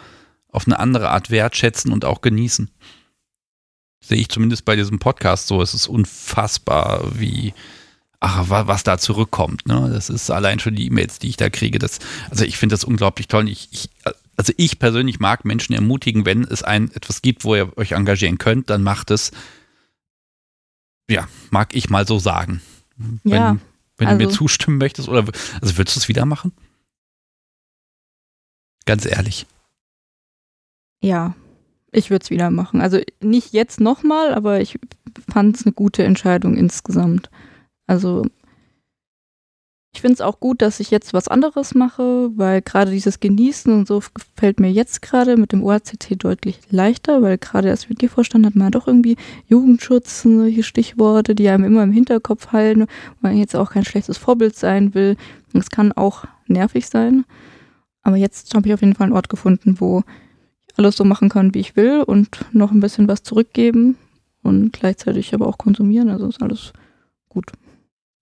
auf 0.48 0.66
eine 0.66 0.78
andere 0.78 1.10
Art 1.10 1.30
wertschätzen 1.30 1.92
und 1.92 2.04
auch 2.04 2.20
genießen 2.20 2.70
sehe 4.06 4.18
ich 4.18 4.28
zumindest 4.28 4.64
bei 4.64 4.76
diesem 4.76 4.98
Podcast 4.98 5.46
so. 5.46 5.62
Es 5.62 5.74
ist 5.74 5.86
unfassbar, 5.86 7.18
wie, 7.18 7.54
ach, 8.20 8.44
was 8.48 8.84
da 8.84 8.98
zurückkommt. 8.98 9.66
Ne? 9.66 9.90
Das 9.92 10.10
ist 10.10 10.30
allein 10.30 10.58
schon 10.58 10.74
die 10.74 10.86
E-Mails, 10.86 11.18
die 11.18 11.28
ich 11.28 11.36
da 11.36 11.50
kriege. 11.50 11.78
Das, 11.78 11.98
also 12.30 12.44
ich 12.44 12.56
finde 12.56 12.74
das 12.74 12.84
unglaublich 12.84 13.28
toll. 13.28 13.48
Ich, 13.48 13.68
ich, 13.72 13.90
also 14.36 14.52
ich 14.56 14.78
persönlich 14.78 15.20
mag 15.20 15.44
Menschen 15.44 15.74
ermutigen, 15.74 16.26
wenn 16.26 16.44
es 16.44 16.62
ein 16.62 16.90
etwas 16.92 17.22
gibt, 17.22 17.44
wo 17.44 17.54
ihr 17.54 17.76
euch 17.78 17.92
engagieren 17.92 18.38
könnt, 18.38 18.70
dann 18.70 18.82
macht 18.82 19.10
es. 19.10 19.30
Ja, 21.08 21.28
mag 21.50 21.74
ich 21.74 21.90
mal 21.90 22.06
so 22.06 22.18
sagen. 22.18 22.62
Ja, 23.24 23.52
wenn, 23.52 23.60
wenn 23.98 24.06
also, 24.08 24.18
du 24.18 24.24
mir 24.24 24.28
also 24.28 24.38
zustimmen 24.38 24.78
möchtest, 24.78 25.08
oder 25.08 25.24
also 25.60 25.76
würdest 25.76 25.96
du 25.96 26.00
es 26.00 26.08
wieder 26.08 26.24
machen? 26.24 26.52
Ganz 28.86 29.06
ehrlich. 29.06 29.46
Ja, 31.02 31.34
ich 31.94 32.10
würde 32.10 32.24
es 32.24 32.30
wieder 32.30 32.50
machen. 32.50 32.80
Also 32.80 33.00
nicht 33.20 33.52
jetzt 33.52 33.80
nochmal, 33.80 34.34
aber 34.34 34.60
ich 34.60 34.78
fand 35.32 35.56
es 35.56 35.64
eine 35.64 35.72
gute 35.72 36.04
Entscheidung 36.04 36.56
insgesamt. 36.56 37.30
Also 37.86 38.24
ich 39.94 40.00
finde 40.00 40.14
es 40.14 40.20
auch 40.20 40.40
gut, 40.40 40.60
dass 40.60 40.80
ich 40.80 40.90
jetzt 40.90 41.14
was 41.14 41.28
anderes 41.28 41.74
mache, 41.74 42.30
weil 42.34 42.62
gerade 42.62 42.90
dieses 42.90 43.20
Genießen 43.20 43.72
und 43.72 43.86
so 43.86 44.02
gefällt 44.12 44.58
mir 44.58 44.70
jetzt 44.72 45.02
gerade 45.02 45.36
mit 45.36 45.52
dem 45.52 45.62
OACT 45.62 46.16
deutlich 46.22 46.58
leichter, 46.68 47.22
weil 47.22 47.38
gerade 47.38 47.70
als 47.70 47.88
WG-Vorstand 47.88 48.44
hat 48.44 48.56
man 48.56 48.72
doch 48.72 48.88
irgendwie 48.88 49.16
Jugendschutz, 49.46 50.22
solche 50.22 50.64
Stichworte, 50.64 51.36
die 51.36 51.48
einem 51.48 51.62
immer 51.62 51.84
im 51.84 51.92
Hinterkopf 51.92 52.48
halten, 52.48 52.86
weil 53.20 53.32
man 53.32 53.38
jetzt 53.38 53.54
auch 53.54 53.70
kein 53.70 53.84
schlechtes 53.84 54.18
Vorbild 54.18 54.56
sein 54.56 54.94
will. 54.94 55.16
Es 55.52 55.70
kann 55.70 55.92
auch 55.92 56.24
nervig 56.48 56.88
sein. 56.88 57.24
Aber 58.02 58.16
jetzt 58.16 58.52
habe 58.54 58.66
ich 58.66 58.74
auf 58.74 58.80
jeden 58.80 58.96
Fall 58.96 59.04
einen 59.04 59.14
Ort 59.14 59.28
gefunden, 59.28 59.76
wo 59.78 60.02
alles 60.76 60.96
so 60.96 61.04
machen 61.04 61.28
kann, 61.28 61.54
wie 61.54 61.60
ich 61.60 61.76
will 61.76 62.02
und 62.02 62.44
noch 62.52 62.72
ein 62.72 62.80
bisschen 62.80 63.08
was 63.08 63.22
zurückgeben 63.22 63.96
und 64.42 64.72
gleichzeitig 64.72 65.34
aber 65.34 65.46
auch 65.46 65.58
konsumieren. 65.58 66.10
Also 66.10 66.28
ist 66.28 66.42
alles 66.42 66.72
gut. 67.28 67.46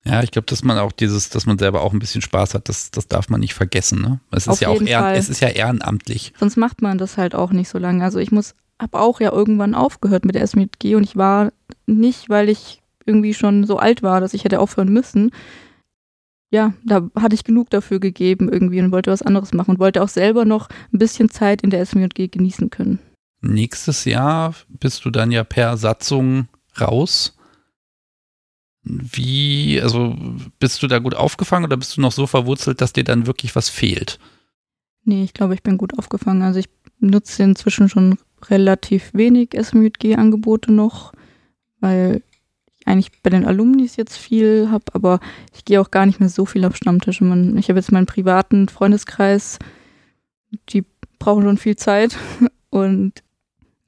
Ja, 0.04 0.22
ich 0.22 0.32
glaube, 0.32 0.46
dass 0.46 0.64
man 0.64 0.78
auch 0.78 0.90
dieses, 0.90 1.28
dass 1.28 1.46
man 1.46 1.58
selber 1.58 1.82
auch 1.82 1.92
ein 1.92 2.00
bisschen 2.00 2.22
Spaß 2.22 2.54
hat, 2.54 2.68
das, 2.68 2.90
das 2.90 3.06
darf 3.06 3.28
man 3.28 3.40
nicht 3.40 3.54
vergessen. 3.54 4.00
Ne? 4.00 4.20
Es 4.32 4.48
ist 4.48 4.60
ja 4.60 4.68
auch 4.68 4.80
ehren, 4.80 5.14
es 5.14 5.28
ist 5.28 5.40
ja 5.40 5.48
ehrenamtlich. 5.48 6.32
Sonst 6.38 6.56
macht 6.56 6.82
man 6.82 6.98
das 6.98 7.18
halt 7.18 7.34
auch 7.34 7.52
nicht 7.52 7.68
so 7.68 7.78
lange. 7.78 8.02
Also 8.02 8.18
ich 8.18 8.32
muss, 8.32 8.54
habe 8.80 8.98
auch 8.98 9.20
ja 9.20 9.30
irgendwann 9.30 9.74
aufgehört 9.74 10.24
mit 10.24 10.34
der 10.34 10.42
SMG 10.42 10.96
und 10.96 11.04
ich 11.04 11.16
war 11.16 11.52
nicht, 11.86 12.28
weil 12.28 12.48
ich 12.48 12.80
irgendwie 13.06 13.34
schon 13.34 13.64
so 13.64 13.78
alt 13.78 14.02
war, 14.02 14.20
dass 14.20 14.34
ich 14.34 14.44
hätte 14.44 14.58
aufhören 14.58 14.92
müssen. 14.92 15.30
Ja, 16.52 16.74
da 16.84 17.08
hatte 17.18 17.34
ich 17.34 17.44
genug 17.44 17.70
dafür 17.70 17.98
gegeben 17.98 18.52
irgendwie 18.52 18.80
und 18.80 18.92
wollte 18.92 19.10
was 19.10 19.22
anderes 19.22 19.54
machen 19.54 19.70
und 19.72 19.78
wollte 19.78 20.02
auch 20.02 20.08
selber 20.08 20.44
noch 20.44 20.68
ein 20.92 20.98
bisschen 20.98 21.30
Zeit 21.30 21.62
in 21.62 21.70
der 21.70 21.84
SMJG 21.84 22.28
genießen 22.28 22.68
können. 22.68 22.98
Nächstes 23.40 24.04
Jahr 24.04 24.54
bist 24.68 25.04
du 25.06 25.10
dann 25.10 25.32
ja 25.32 25.44
per 25.44 25.78
Satzung 25.78 26.48
raus. 26.78 27.36
Wie, 28.84 29.80
also 29.82 30.14
bist 30.58 30.82
du 30.82 30.88
da 30.88 30.98
gut 30.98 31.14
aufgefangen 31.14 31.64
oder 31.64 31.78
bist 31.78 31.96
du 31.96 32.02
noch 32.02 32.12
so 32.12 32.26
verwurzelt, 32.26 32.82
dass 32.82 32.92
dir 32.92 33.04
dann 33.04 33.26
wirklich 33.26 33.56
was 33.56 33.70
fehlt? 33.70 34.18
Nee, 35.04 35.24
ich 35.24 35.32
glaube, 35.32 35.54
ich 35.54 35.62
bin 35.62 35.78
gut 35.78 35.98
aufgefangen. 35.98 36.42
Also 36.42 36.60
ich 36.60 36.68
nutze 37.00 37.42
inzwischen 37.44 37.88
schon 37.88 38.18
relativ 38.50 39.14
wenig 39.14 39.50
SMJG-Angebote 39.54 40.70
noch, 40.70 41.12
weil 41.80 42.22
eigentlich 42.86 43.22
bei 43.22 43.30
den 43.30 43.44
Alumnis 43.44 43.96
jetzt 43.96 44.16
viel 44.16 44.68
habe, 44.70 44.84
aber 44.92 45.20
ich 45.54 45.64
gehe 45.64 45.80
auch 45.80 45.90
gar 45.90 46.06
nicht 46.06 46.20
mehr 46.20 46.28
so 46.28 46.46
viel 46.46 46.64
auf 46.64 46.76
Stammtische. 46.76 47.24
Ich 47.56 47.68
habe 47.68 47.78
jetzt 47.78 47.92
meinen 47.92 48.06
privaten 48.06 48.68
Freundeskreis, 48.68 49.58
die 50.70 50.84
brauchen 51.18 51.44
schon 51.44 51.58
viel 51.58 51.76
Zeit. 51.76 52.16
Und 52.70 53.22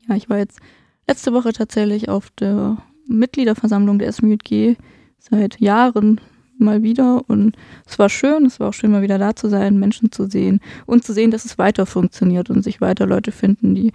ja, 0.09 0.15
ich 0.15 0.29
war 0.29 0.39
jetzt 0.39 0.61
letzte 1.09 1.33
Woche 1.33 1.53
tatsächlich 1.53 2.09
auf 2.09 2.31
der 2.39 2.79
Mitgliederversammlung 3.07 3.99
der 3.99 4.13
SMJG 4.13 4.77
seit 5.19 5.61
Jahren 5.61 6.21
mal 6.59 6.83
wieder 6.83 7.23
und 7.29 7.57
es 7.87 7.99
war 7.99 8.09
schön, 8.09 8.47
es 8.47 8.61
war 8.61 8.69
auch 8.69 8.75
schön 8.75 8.93
mal 8.93 9.03
wieder 9.03 9.19
da 9.19 9.35
zu 9.35 9.49
sein, 9.49 9.79
Menschen 9.79 10.13
zu 10.13 10.29
sehen 10.29 10.61
und 10.87 11.05
zu 11.05 11.13
sehen, 11.13 11.31
dass 11.31 11.45
es 11.45 11.59
weiter 11.59 11.87
funktioniert 11.87 12.51
und 12.51 12.63
sich 12.63 12.81
weiter 12.81 13.07
Leute 13.07 13.33
finden, 13.33 13.75
die 13.75 13.93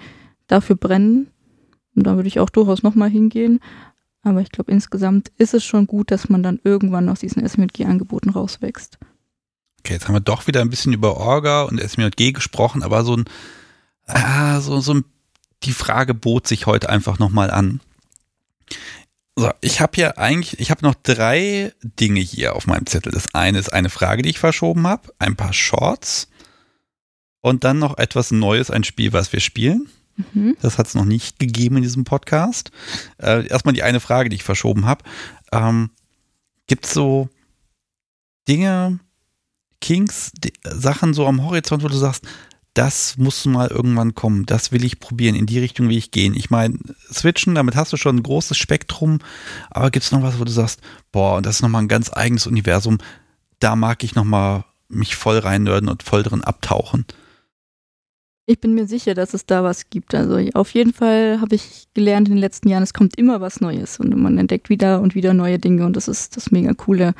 dafür 0.48 0.76
brennen. 0.76 1.28
Und 1.96 2.06
da 2.06 2.16
würde 2.16 2.28
ich 2.28 2.40
auch 2.40 2.50
durchaus 2.50 2.84
nochmal 2.84 3.10
hingehen. 3.10 3.60
Aber 4.30 4.42
ich 4.42 4.52
glaube, 4.52 4.72
insgesamt 4.72 5.32
ist 5.38 5.54
es 5.54 5.66
schon 5.66 5.88
gut, 5.88 6.12
dass 6.12 6.30
man 6.30 6.44
dann 6.44 6.60
irgendwann 6.64 7.10
aus 7.10 7.20
diesen 7.20 7.48
SMJG-Angeboten 7.48 8.30
rauswächst. 8.30 8.98
Okay, 9.80 9.94
jetzt 9.94 10.08
haben 10.08 10.16
wir 10.16 10.20
doch 10.20 10.48
wieder 10.48 10.62
ein 10.62 10.70
bisschen 10.70 10.94
über 10.94 11.18
Orga 11.18 11.64
und 11.64 11.80
SMJG 11.80 12.34
gesprochen, 12.34 12.84
aber 12.84 13.04
so 13.04 13.16
ein, 13.16 13.26
ah, 14.08 14.60
so, 14.62 14.80
so 14.82 14.94
ein, 14.94 15.06
die 15.64 15.74
Frage 15.74 16.14
bot 16.14 16.48
sich 16.48 16.66
heute 16.66 16.90
einfach 16.90 17.18
nochmal 17.18 17.50
an. 17.50 17.82
So, 19.36 19.52
ich 19.62 19.80
habe 19.80 19.94
hier 19.96 20.18
eigentlich, 20.18 20.60
ich 20.60 20.70
habe 20.70 20.86
noch 20.86 20.96
drei 20.96 21.74
Dinge 21.82 22.20
hier 22.20 22.56
auf 22.56 22.68
meinem 22.68 22.86
Zettel. 22.86 23.12
Das 23.12 23.34
eine 23.34 23.58
ist 23.58 23.72
eine 23.72 23.90
Frage, 23.90 24.22
die 24.22 24.30
ich 24.30 24.40
verschoben 24.40 24.86
habe, 24.86 25.14
ein 25.18 25.36
paar 25.36 25.54
Shorts 25.54 26.28
und 27.42 27.64
dann 27.64 27.80
noch 27.80 27.98
etwas 27.98 28.32
Neues, 28.32 28.70
ein 28.70 28.84
Spiel, 28.84 29.14
was 29.14 29.32
wir 29.32 29.40
spielen. 29.40 29.90
Mhm. 30.34 30.58
Das 30.62 30.78
hat 30.78 30.88
es 30.88 30.96
noch 30.96 31.06
nicht 31.06 31.40
gegeben 31.40 31.78
in 31.78 31.84
diesem 31.84 32.04
Podcast. 32.04 32.72
Äh, 33.18 33.48
erstmal 33.48 33.74
die 33.74 33.84
eine 33.84 34.00
Frage, 34.00 34.30
die 34.30 34.36
ich 34.36 34.44
verschoben 34.44 34.86
habe. 34.86 35.04
Ähm, 35.52 35.92
Gibt 36.68 36.86
es 36.86 36.94
so 36.94 37.30
Dinge, 38.48 39.00
Kings, 39.82 40.32
die, 40.34 40.54
Sachen 40.64 41.14
so 41.14 41.26
am 41.26 41.44
Horizont, 41.44 41.84
wo 41.84 41.88
du 41.88 41.98
sagst, 41.98 42.26
das 42.74 43.18
muss 43.18 43.46
mal 43.46 43.68
irgendwann 43.68 44.16
kommen, 44.16 44.46
das 44.46 44.72
will 44.72 44.86
ich 44.86 45.00
probieren, 45.00 45.36
in 45.36 45.48
die 45.48 45.60
Richtung 45.60 45.90
will 45.90 45.98
ich 45.98 46.12
gehen. 46.12 46.36
Ich 46.36 46.50
meine, 46.50 46.78
switchen, 47.12 47.56
damit 47.56 47.76
hast 47.76 47.92
du 47.92 47.98
schon 47.98 48.18
ein 48.18 48.24
großes 48.24 48.58
Spektrum, 48.58 49.20
aber 49.70 49.92
gibt 49.92 50.06
es 50.06 50.12
noch 50.12 50.22
was, 50.22 50.40
wo 50.40 50.44
du 50.44 50.52
sagst, 50.52 50.80
boah, 51.12 51.38
und 51.38 51.46
das 51.46 51.56
ist 51.56 51.62
nochmal 51.62 51.82
ein 51.82 51.88
ganz 51.88 52.12
eigenes 52.14 52.48
Universum, 52.48 53.00
da 53.60 53.76
mag 53.76 54.04
ich 54.04 54.16
nochmal 54.16 54.64
mich 54.88 55.16
voll 55.16 55.40
reinnörden 55.40 55.90
und 55.90 56.04
voll 56.04 56.24
drin 56.24 56.44
abtauchen. 56.44 57.06
Ich 58.50 58.60
bin 58.60 58.74
mir 58.74 58.88
sicher, 58.88 59.14
dass 59.14 59.36
es 59.36 59.46
da 59.46 59.64
was 59.64 59.92
gibt. 59.92 60.16
Also 60.16 60.40
auf 60.56 60.74
jeden 60.74 60.92
Fall 60.92 61.40
habe 61.40 61.54
ich 61.54 61.88
gelernt 61.94 62.30
in 62.30 62.34
den 62.34 62.42
letzten 62.42 62.68
Jahren, 62.68 62.82
es 62.82 62.96
kommt 62.96 63.16
immer 63.16 63.42
was 63.42 63.62
Neues 63.62 64.00
und 64.00 64.18
man 64.18 64.40
entdeckt 64.40 64.70
wieder 64.70 65.02
und 65.02 65.14
wieder 65.14 65.36
neue 65.36 65.60
Dinge 65.60 65.86
und 65.86 65.96
das 65.96 66.08
ist 66.08 66.36
das 66.36 66.50
mega 66.50 66.74
coole 66.74 67.14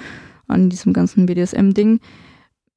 an 0.48 0.72
diesem 0.72 0.92
ganzen 0.92 1.28
BDSM-Ding. 1.28 2.00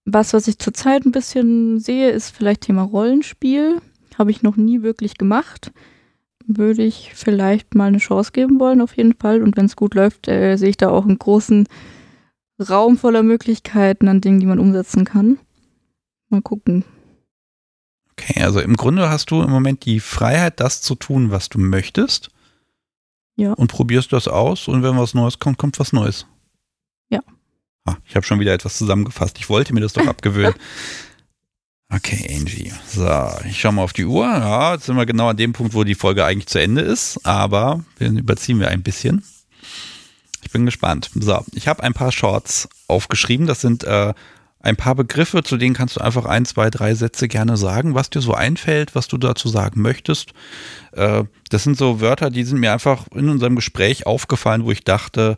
Was, 0.05 0.35
was 0.35 0.49
ich 0.49 0.59
zurzeit 0.59 1.07
ein 1.07 1.12
bisschen 1.12 1.81
sehe, 1.81 2.11
ist 2.11 2.29
vielleicht 2.29 2.61
Thema 2.61 2.83
Rollenspiel. 2.83 3.81
Habe 4.19 4.31
ich 4.31 4.43
noch 4.43 4.57
nie 4.57 4.83
wirklich 4.83 5.16
gemacht. 5.16 5.73
Würde 6.47 6.83
ich 6.83 7.12
vielleicht 7.15 7.74
mal 7.74 7.87
eine 7.87 7.99
Chance 7.99 8.33
geben 8.33 8.61
wollen, 8.61 8.83
auf 8.83 8.99
jeden 8.99 9.15
Fall. 9.15 9.43
Und 9.43 9.57
wenn 9.57 9.65
es 9.65 9.77
gut 9.77 9.95
läuft, 9.95 10.29
äh, 10.29 10.57
sehe 10.57 10.69
ich 10.69 10.77
da 10.77 10.91
auch 10.91 11.07
einen 11.07 11.19
großen 11.19 11.66
Raum 12.61 12.99
voller 12.99 13.23
Möglichkeiten 13.23 14.09
an 14.09 14.20
Dingen, 14.20 14.41
die 14.41 14.47
man 14.47 14.59
umsetzen 14.59 15.07
kann. 15.07 15.39
Mal 16.29 16.43
gucken. 16.43 16.85
Okay, 18.23 18.43
also 18.43 18.61
im 18.61 18.77
Grunde 18.77 19.09
hast 19.09 19.31
du 19.31 19.43
im 19.43 19.51
Moment 19.51 19.85
die 19.85 20.01
Freiheit, 20.01 20.61
das 20.61 20.82
zu 20.82 20.94
tun, 20.94 21.31
was 21.31 21.49
du 21.49 21.59
möchtest. 21.59 22.31
Ja. 23.36 23.53
Und 23.55 23.69
probierst 23.69 24.12
das 24.12 24.28
aus 24.28 24.69
und 24.69 24.82
wenn 24.82 24.97
was 24.97 25.15
Neues 25.15 25.39
kommt, 25.39 25.59
kommt 25.59 25.78
was 25.78 25.93
Neues. 25.93 26.27
Ja. 27.09 27.20
Ah, 27.85 27.97
ich 28.07 28.15
habe 28.15 28.27
schon 28.27 28.40
wieder 28.40 28.53
etwas 28.53 28.77
zusammengefasst. 28.77 29.39
Ich 29.39 29.49
wollte 29.49 29.73
mir 29.74 29.81
das 29.81 29.94
doch 29.94 30.07
abgewöhnen. 30.07 30.55
Okay, 31.89 32.36
Angie. 32.39 32.73
So, 32.86 33.28
ich 33.47 33.61
schaue 33.61 33.73
mal 33.73 33.82
auf 33.82 33.93
die 33.93 34.05
Uhr. 34.05 34.24
Ja, 34.24 34.74
jetzt 34.74 34.86
sind 34.86 34.97
wir 34.97 35.07
genau 35.07 35.28
an 35.28 35.36
dem 35.36 35.53
Punkt, 35.53 35.74
wo 35.74 35.85
die 35.85 35.94
Folge 35.94 36.24
eigentlich 36.24 36.47
zu 36.47 36.61
Ende 36.61 36.82
ist, 36.82 37.24
aber 37.27 37.85
den 38.01 38.19
überziehen 38.19 38.61
wir 38.61 38.69
ein 38.69 38.82
bisschen. 38.82 39.24
Ich 40.43 40.51
bin 40.51 40.65
gespannt. 40.65 41.11
So, 41.15 41.44
ich 41.55 41.69
habe 41.69 41.82
ein 41.82 41.93
paar 41.94 42.12
Shorts 42.12 42.69
aufgeschrieben. 42.86 43.47
Das 43.47 43.61
sind 43.61 43.85
äh, 43.85 44.15
ein 44.62 44.76
paar 44.76 44.94
Begriffe, 44.94 45.43
zu 45.43 45.56
denen 45.56 45.74
kannst 45.74 45.97
du 45.97 46.01
einfach 46.01 46.24
ein, 46.24 46.44
zwei, 46.44 46.70
drei 46.70 46.94
Sätze 46.94 47.28
gerne 47.28 47.56
sagen, 47.56 47.94
was 47.94 48.10
dir 48.10 48.20
so 48.20 48.32
einfällt, 48.32 48.94
was 48.94 49.09
du 49.09 49.18
dazu 49.18 49.48
sagen 49.48 49.82
möchtest. 49.82 50.32
Äh, 50.93 51.24
das 51.51 51.64
sind 51.64 51.76
so 51.76 52.01
Wörter, 52.01 52.30
die 52.30 52.44
sind 52.44 52.60
mir 52.60 52.72
einfach 52.72 53.06
in 53.14 53.28
unserem 53.28 53.56
Gespräch 53.56 54.06
aufgefallen, 54.06 54.64
wo 54.64 54.70
ich 54.70 54.84
dachte, 54.84 55.36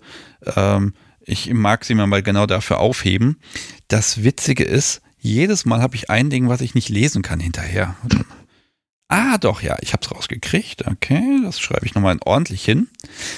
ähm, 0.54 0.92
ich 1.22 1.52
mag 1.52 1.84
sie 1.84 1.94
mir 1.94 2.06
mal 2.06 2.22
genau 2.22 2.44
dafür 2.46 2.78
aufheben. 2.78 3.38
Das 3.88 4.22
Witzige 4.22 4.64
ist, 4.64 5.00
jedes 5.18 5.64
Mal 5.64 5.80
habe 5.80 5.96
ich 5.96 6.10
ein 6.10 6.28
Ding, 6.28 6.50
was 6.50 6.60
ich 6.60 6.74
nicht 6.74 6.90
lesen 6.90 7.22
kann 7.22 7.40
hinterher. 7.40 7.96
Ah, 9.08 9.38
doch, 9.38 9.62
ja, 9.62 9.76
ich 9.80 9.92
habe 9.92 10.02
es 10.04 10.10
rausgekriegt. 10.10 10.86
Okay, 10.86 11.40
das 11.42 11.60
schreibe 11.60 11.86
ich 11.86 11.94
nochmal 11.94 12.18
ordentlich 12.24 12.64
hin. 12.64 12.88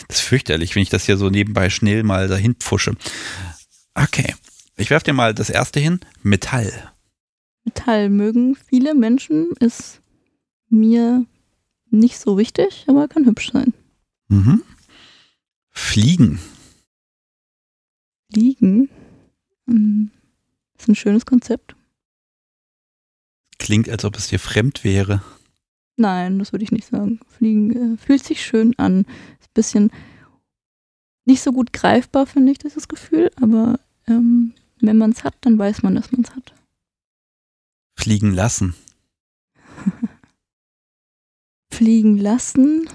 Das 0.08 0.18
ist 0.18 0.26
fürchterlich, 0.26 0.74
wenn 0.74 0.82
ich 0.82 0.90
das 0.90 1.06
hier 1.06 1.16
so 1.16 1.30
nebenbei 1.30 1.70
schnell 1.70 2.02
mal 2.02 2.28
dahin 2.28 2.54
pfusche. 2.54 2.94
Okay, 3.94 4.34
ich 4.76 4.90
werfe 4.90 5.04
dir 5.04 5.12
mal 5.12 5.34
das 5.34 5.50
erste 5.50 5.80
hin. 5.80 6.00
Metall. 6.22 6.92
Metall 7.64 8.08
mögen 8.10 8.54
viele 8.54 8.94
Menschen, 8.94 9.52
ist 9.58 10.00
mir 10.68 11.24
nicht 11.90 12.18
so 12.18 12.38
wichtig, 12.38 12.84
aber 12.86 13.08
kann 13.08 13.26
hübsch 13.26 13.52
sein. 13.52 13.72
Mhm. 14.28 14.62
Fliegen. 15.70 16.38
Fliegen 18.32 18.88
hm, 19.66 20.10
ist 20.78 20.88
ein 20.88 20.94
schönes 20.94 21.26
Konzept. 21.26 21.74
Klingt, 23.58 23.88
als 23.88 24.04
ob 24.04 24.16
es 24.16 24.28
dir 24.28 24.38
fremd 24.38 24.84
wäre. 24.84 25.22
Nein, 25.96 26.38
das 26.38 26.52
würde 26.52 26.64
ich 26.64 26.72
nicht 26.72 26.86
sagen. 26.86 27.20
Fliegen 27.26 27.94
äh, 27.94 27.96
fühlt 27.96 28.22
sich 28.24 28.44
schön 28.44 28.78
an. 28.78 29.06
Ist 29.40 29.48
ein 29.48 29.54
bisschen 29.54 29.92
nicht 31.24 31.42
so 31.42 31.52
gut 31.52 31.72
greifbar, 31.72 32.26
finde 32.26 32.52
ich, 32.52 32.58
dieses 32.58 32.88
Gefühl, 32.88 33.30
aber 33.40 33.80
ähm, 34.06 34.52
wenn 34.80 34.98
man 34.98 35.12
es 35.12 35.24
hat, 35.24 35.34
dann 35.42 35.58
weiß 35.58 35.82
man, 35.82 35.94
dass 35.94 36.12
man 36.12 36.22
es 36.22 36.34
hat. 36.34 36.54
Fliegen 37.98 38.32
lassen. 38.32 38.74
Fliegen 41.72 42.18
lassen 42.18 42.88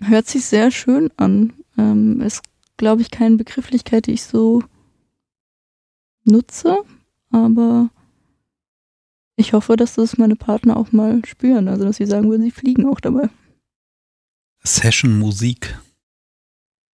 hört 0.00 0.26
sich 0.26 0.44
sehr 0.44 0.70
schön 0.70 1.10
an. 1.16 1.52
Ähm, 1.78 2.20
ist, 2.20 2.42
glaube 2.76 3.02
ich, 3.02 3.10
keine 3.10 3.36
Begrifflichkeit, 3.36 4.06
die 4.06 4.12
ich 4.12 4.24
so 4.24 4.62
nutze, 6.24 6.78
aber 7.30 7.90
ich 9.36 9.52
hoffe, 9.52 9.76
dass 9.76 9.94
das 9.94 10.18
meine 10.18 10.36
Partner 10.36 10.76
auch 10.76 10.92
mal 10.92 11.24
spüren, 11.24 11.68
also 11.68 11.84
dass 11.84 11.96
sie 11.96 12.06
sagen 12.06 12.28
würden, 12.28 12.42
sie 12.42 12.50
fliegen 12.50 12.86
auch 12.86 13.00
dabei. 13.00 13.28
Session 14.62 15.18
Musik. 15.18 15.78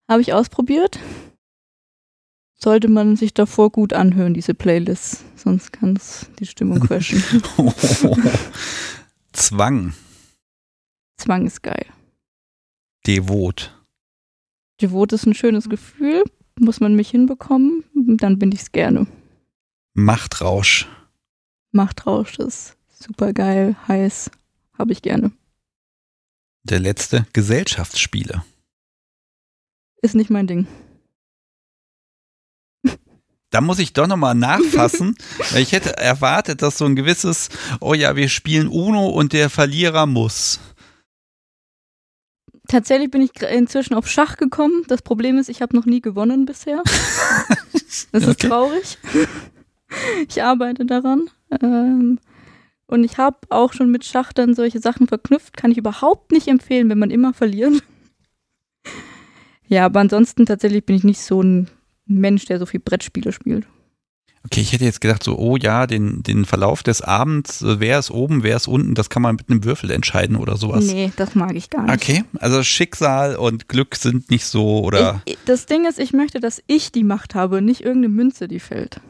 Habe 0.09 0.23
ich 0.23 0.33
ausprobiert 0.33 0.99
sollte 2.63 2.89
man 2.89 3.17
sich 3.17 3.35
davor 3.35 3.71
gut 3.71 3.93
anhören, 3.93 4.35
diese 4.35 4.55
Playlist. 4.55 5.25
Sonst 5.37 5.73
kann 5.73 5.97
es 5.97 6.27
die 6.39 6.47
Stimmung 6.47 6.81
crashen. 6.87 7.23
Zwang. 9.33 9.95
Zwang 11.17 11.47
ist 11.47 11.63
geil. 11.63 11.87
Devot. 13.07 13.77
Devot 14.81 15.13
ist 15.13 15.27
ein 15.27 15.35
schönes 15.35 15.69
Gefühl. 15.69 16.23
Muss 16.59 16.81
man 16.81 16.95
mich 16.95 17.11
hinbekommen, 17.11 17.83
dann 17.95 18.39
bin 18.39 18.53
ich 18.53 18.61
es 18.61 18.73
gerne. 18.73 19.07
Machtrausch. 19.95 20.87
Machtrausch 21.73 22.39
ist 22.39 22.77
super 22.91 23.33
geil, 23.33 23.75
heiß. 23.89 24.31
Habe 24.79 24.93
ich 24.93 25.03
gerne. 25.03 25.33
Der 26.65 26.79
letzte, 26.79 27.27
Gesellschaftsspiele. 27.33 28.45
Ist 30.03 30.15
nicht 30.15 30.31
mein 30.31 30.47
Ding 30.47 30.67
da 33.53 33.61
muss 33.61 33.79
ich 33.79 33.93
doch 33.93 34.07
nochmal 34.07 34.35
nachfassen. 34.35 35.15
ich 35.57 35.73
hätte 35.73 35.97
erwartet, 35.97 36.63
dass 36.63 36.79
so 36.79 36.87
ein 36.87 36.97
gewisses, 36.97 37.51
oh 37.81 37.95
ja, 37.95 38.17
wir 38.17 38.29
spielen 38.29 38.67
Uno 38.67 39.09
und 39.09 39.33
der 39.33 39.51
Verlierer 39.51 40.07
muss. 40.07 40.59
Tatsächlich 42.67 43.11
bin 43.11 43.21
ich 43.21 43.41
inzwischen 43.43 43.95
auf 43.95 44.09
Schach 44.09 44.39
gekommen. 44.39 44.85
Das 44.89 45.03
Problem 45.03 45.37
ist, 45.37 45.51
ich 45.51 45.61
habe 45.61 45.77
noch 45.77 45.85
nie 45.85 46.01
gewonnen 46.01 46.47
bisher. 46.47 46.83
Das 48.11 48.27
ist 48.27 48.41
traurig. 48.41 48.97
ich 50.27 50.43
arbeite 50.43 50.87
daran. 50.87 51.29
Ähm, 51.61 52.19
und 52.87 53.05
ich 53.05 53.19
habe 53.19 53.37
auch 53.51 53.75
schon 53.75 53.91
mit 53.91 54.07
Schach 54.07 54.33
dann 54.33 54.55
solche 54.55 54.81
Sachen 54.81 55.09
verknüpft. 55.09 55.59
Kann 55.59 55.73
ich 55.73 55.77
überhaupt 55.77 56.33
nicht 56.33 56.49
empfehlen, 56.49 56.89
wenn 56.89 56.99
man 56.99 57.11
immer 57.11 57.35
verliert. 57.35 57.83
ja, 59.67 59.85
aber 59.85 60.01
ansonsten 60.01 60.47
tatsächlich 60.47 60.87
bin 60.87 60.97
ich 60.97 61.05
nicht 61.05 61.21
so 61.21 61.43
ein 61.43 61.69
Mensch, 62.21 62.45
der 62.47 62.59
so 62.59 62.67
viel 62.67 62.81
Brettspiele 62.81 63.33
spielt. 63.33 63.67
Okay, 64.45 64.61
ich 64.61 64.73
hätte 64.73 64.85
jetzt 64.85 65.01
gedacht, 65.01 65.23
so, 65.23 65.39
oh 65.39 65.57
ja, 65.57 65.87
den, 65.87 66.25
den 66.25 66.45
Verlauf 66.45 66.83
des 66.83 67.01
Abends, 67.01 67.63
äh, 67.63 67.79
wer 67.79 67.99
ist 68.01 68.11
oben, 68.11 68.43
wer 68.43 68.57
ist 68.57 68.67
unten, 68.67 68.97
das 68.97 69.09
kann 69.09 69.23
man 69.23 69.37
mit 69.37 69.49
einem 69.49 69.63
Würfel 69.63 69.91
entscheiden 69.93 70.37
oder 70.37 70.57
sowas. 70.57 70.85
Nee, 70.85 71.13
das 71.17 71.37
mag 71.37 71.55
ich 71.55 71.71
gar 71.71 71.85
nicht. 71.85 71.95
Okay, 71.95 72.25
also 72.41 72.63
Schicksal 72.65 73.37
und 73.37 73.69
Glück 73.69 73.95
sind 73.95 74.31
nicht 74.31 74.47
so 74.47 74.81
oder. 74.81 75.23
Ich, 75.27 75.39
das 75.45 75.67
Ding 75.67 75.87
ist, 75.87 76.01
ich 76.01 76.13
möchte, 76.13 76.41
dass 76.41 76.61
ich 76.67 76.91
die 76.91 77.05
Macht 77.05 77.37
habe, 77.37 77.63
nicht 77.63 77.83
irgendeine 77.83 78.15
Münze, 78.15 78.49
die 78.49 78.59
fällt. 78.59 79.01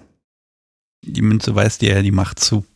Die 1.02 1.22
Münze 1.22 1.54
weist 1.54 1.80
dir 1.80 1.94
ja 1.94 2.02
die 2.02 2.12
Macht 2.12 2.38
zu. 2.38 2.66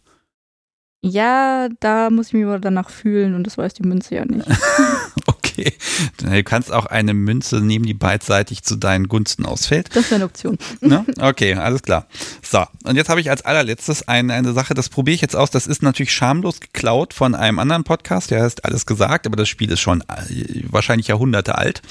Ja, 1.03 1.69
da 1.81 2.09
muss 2.11 2.29
ich 2.29 2.33
mich 2.33 2.45
aber 2.45 2.59
danach 2.59 2.89
fühlen 2.89 3.35
und 3.35 3.47
das 3.47 3.59
weiß 3.59 3.75
die 3.75 3.87
Münze 3.87 4.15
ja 4.15 4.25
nicht. 4.25 4.49
okay. 5.57 5.73
Du 6.19 6.43
kannst 6.45 6.73
auch 6.73 6.87
eine 6.87 7.15
Münze 7.15 7.61
nehmen, 7.61 7.87
die 7.87 7.95
beidseitig 7.95 8.63
zu 8.63 8.77
deinen 8.77 9.09
Gunsten 9.09 9.47
ausfällt. 9.47 9.95
Das 9.95 10.07
wäre 10.07 10.17
eine 10.17 10.25
Option. 10.25 10.59
Ne? 10.81 11.05
Okay, 11.21 11.55
alles 11.55 11.83
klar. 11.83 12.07
So, 12.43 12.65
und 12.85 12.97
jetzt 12.97 13.09
habe 13.09 13.21
ich 13.21 13.31
als 13.31 13.43
allerletztes 13.43 14.07
eine, 14.07 14.35
eine 14.35 14.53
Sache, 14.53 14.75
das 14.75 14.89
probiere 14.89 15.15
ich 15.17 15.21
jetzt 15.21 15.35
aus. 15.35 15.51
Das 15.51 15.67
ist 15.67 15.83
natürlich 15.83 16.13
schamlos 16.13 16.61
geklaut 16.61 17.13
von 17.13 17.35
einem 17.35 17.59
anderen 17.59 17.83
Podcast, 17.83 18.31
der 18.31 18.43
heißt 18.43 18.65
Alles 18.65 18.87
gesagt, 18.87 19.27
aber 19.27 19.37
das 19.37 19.49
Spiel 19.49 19.71
ist 19.73 19.81
schon 19.81 20.03
äh, 20.03 20.63
wahrscheinlich 20.69 21.09
Jahrhunderte 21.09 21.57
alt. 21.57 21.83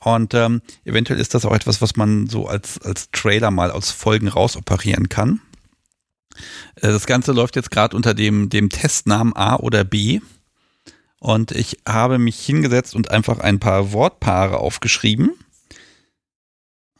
Und 0.00 0.34
ähm, 0.34 0.62
eventuell 0.84 1.20
ist 1.20 1.34
das 1.34 1.44
auch 1.44 1.54
etwas, 1.54 1.80
was 1.80 1.96
man 1.96 2.26
so 2.28 2.48
als, 2.48 2.80
als 2.82 3.10
Trailer 3.12 3.50
mal 3.50 3.70
aus 3.70 3.90
Folgen 3.90 4.28
rausoperieren 4.28 5.08
kann. 5.08 5.40
Äh, 6.76 6.88
das 6.88 7.06
Ganze 7.06 7.32
läuft 7.32 7.56
jetzt 7.56 7.70
gerade 7.70 7.96
unter 7.96 8.14
dem, 8.14 8.48
dem 8.48 8.70
Testnamen 8.70 9.34
A 9.36 9.56
oder 9.56 9.84
B. 9.84 10.20
Und 11.24 11.52
ich 11.52 11.78
habe 11.88 12.18
mich 12.18 12.38
hingesetzt 12.38 12.94
und 12.94 13.10
einfach 13.10 13.38
ein 13.38 13.58
paar 13.58 13.92
Wortpaare 13.92 14.58
aufgeschrieben. 14.58 15.30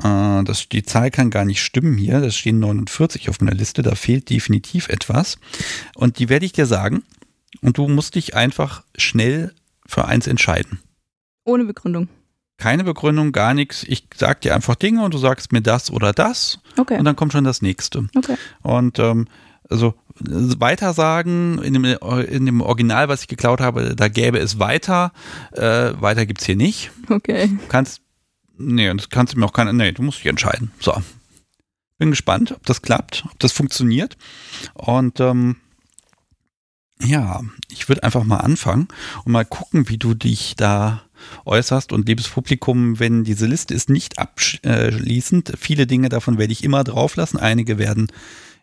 Äh, 0.03 0.43
das, 0.45 0.67
die 0.71 0.83
Zahl 0.83 1.11
kann 1.11 1.29
gar 1.29 1.45
nicht 1.45 1.61
stimmen 1.61 1.99
hier. 1.99 2.23
Das 2.23 2.35
stehen 2.35 2.59
49 2.59 3.29
auf 3.29 3.43
meiner 3.43 3.55
Liste. 3.55 3.83
Da 3.83 3.95
fehlt 3.95 4.31
definitiv 4.31 4.89
etwas. 4.89 5.37
Und 5.95 6.19
die 6.19 6.31
werde 6.31 6.47
ich 6.47 6.53
dir 6.53 6.65
sagen. 6.65 7.03
Und 7.61 7.77
du 7.77 7.87
musst 7.87 8.15
dich 8.15 8.35
einfach 8.35 8.83
schnell 8.97 9.53
für 9.85 10.07
eins 10.07 10.27
entscheiden. 10.27 10.81
Ohne 11.45 11.65
Begründung. 11.67 12.09
Keine 12.57 12.85
Begründung, 12.85 13.31
gar 13.31 13.53
nichts. 13.53 13.85
Ich 13.87 14.07
sag 14.17 14.41
dir 14.41 14.55
einfach 14.55 14.77
Dinge 14.77 15.05
und 15.05 15.13
du 15.13 15.19
sagst 15.19 15.53
mir 15.53 15.61
das 15.61 15.91
oder 15.91 16.15
das. 16.15 16.61
Okay. 16.79 16.97
Und 16.99 17.05
dann 17.05 17.17
kommt 17.17 17.33
schon 17.33 17.45
das 17.45 17.61
nächste. 17.61 18.09
Okay. 18.17 18.37
Und 18.63 18.99
ähm, 18.99 19.29
also 19.69 19.93
weitersagen 20.21 21.61
in 21.63 21.75
dem, 21.75 21.85
in 21.85 22.47
dem 22.47 22.61
Original, 22.61 23.09
was 23.09 23.23
ich 23.23 23.29
geklaut 23.29 23.61
habe, 23.61 23.97
da 23.97 24.09
gäbe 24.09 24.39
es 24.39 24.59
weiter. 24.59 25.13
Äh, 25.53 25.93
weiter 26.01 26.27
gibt's 26.27 26.47
hier 26.47 26.57
nicht. 26.57 26.91
Okay. 27.09 27.49
Du 27.49 27.67
kannst, 27.69 28.01
nee, 28.57 28.93
das 28.95 29.09
kannst 29.09 29.35
du 29.35 29.39
mir 29.39 29.47
auch 29.47 29.53
keine, 29.53 29.73
nee, 29.73 29.93
du 29.93 30.03
musst 30.03 30.21
dich 30.21 30.27
entscheiden. 30.27 30.71
So. 30.81 30.95
Bin 31.99 32.11
gespannt, 32.11 32.53
ob 32.53 32.65
das 32.67 32.83
klappt, 32.83 33.25
ob 33.31 33.39
das 33.39 33.53
funktioniert. 33.53 34.17
Und 34.75 35.21
ähm, 35.21 35.57
ja, 37.01 37.41
ich 37.71 37.89
würde 37.89 38.03
einfach 38.03 38.25
mal 38.25 38.39
anfangen 38.39 38.89
und 39.25 39.33
mal 39.33 39.45
gucken, 39.45 39.89
wie 39.89 39.99
du 39.99 40.15
dich 40.15 40.55
da 40.57 41.03
äußerst. 41.45 41.93
Und 41.93 42.09
liebes 42.09 42.29
Publikum, 42.29 42.99
wenn 42.99 43.25
diese 43.25 43.47
Liste 43.47 43.75
ist 43.75 43.91
nicht 43.91 44.19
abschließend, 44.19 45.55
viele 45.59 45.87
Dinge 45.87 46.09
davon 46.09 46.39
werde 46.39 46.53
ich 46.53 46.65
immer 46.65 46.85
drauf 46.85 47.17
lassen. 47.17 47.39
Einige 47.39 47.79
werden 47.79 48.09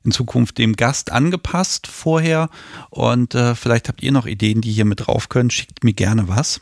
in 0.04 0.12
Zukunft 0.12 0.58
dem 0.58 0.76
Gast 0.76 1.12
angepasst 1.12 1.88
vorher. 1.88 2.50
Und 2.90 3.36
äh, 3.36 3.56
vielleicht 3.56 3.88
habt 3.88 4.02
ihr 4.04 4.12
noch 4.12 4.26
Ideen, 4.26 4.62
die 4.62 4.72
hier 4.72 4.86
mit 4.86 5.08
drauf 5.08 5.30
können. 5.30 5.50
Schickt 5.50 5.84
mir 5.84 5.94
gerne 5.94 6.28
was. 6.28 6.62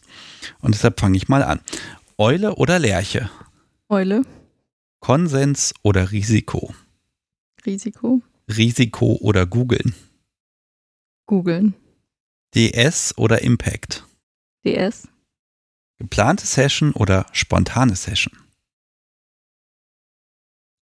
Und 0.62 0.76
deshalb 0.76 1.00
fange 1.00 1.18
ich 1.18 1.30
mal 1.30 1.44
an. 1.44 1.60
Eule 2.18 2.56
oder 2.56 2.80
Lerche? 2.80 3.30
Eule. 3.88 4.24
Konsens 5.00 5.74
oder 5.84 6.12
Risiko? 6.12 6.74
Risiko. 7.66 8.22
Risiko 8.50 9.18
oder 9.22 9.46
googeln? 9.46 9.96
Googeln. 11.26 11.76
DS 12.56 13.18
oder 13.18 13.42
Impact? 13.42 14.06
DS. 14.66 15.08
Geplante 15.98 16.46
Session 16.46 16.94
oder 16.94 17.26
spontane 17.32 17.96
Session? 17.96 18.34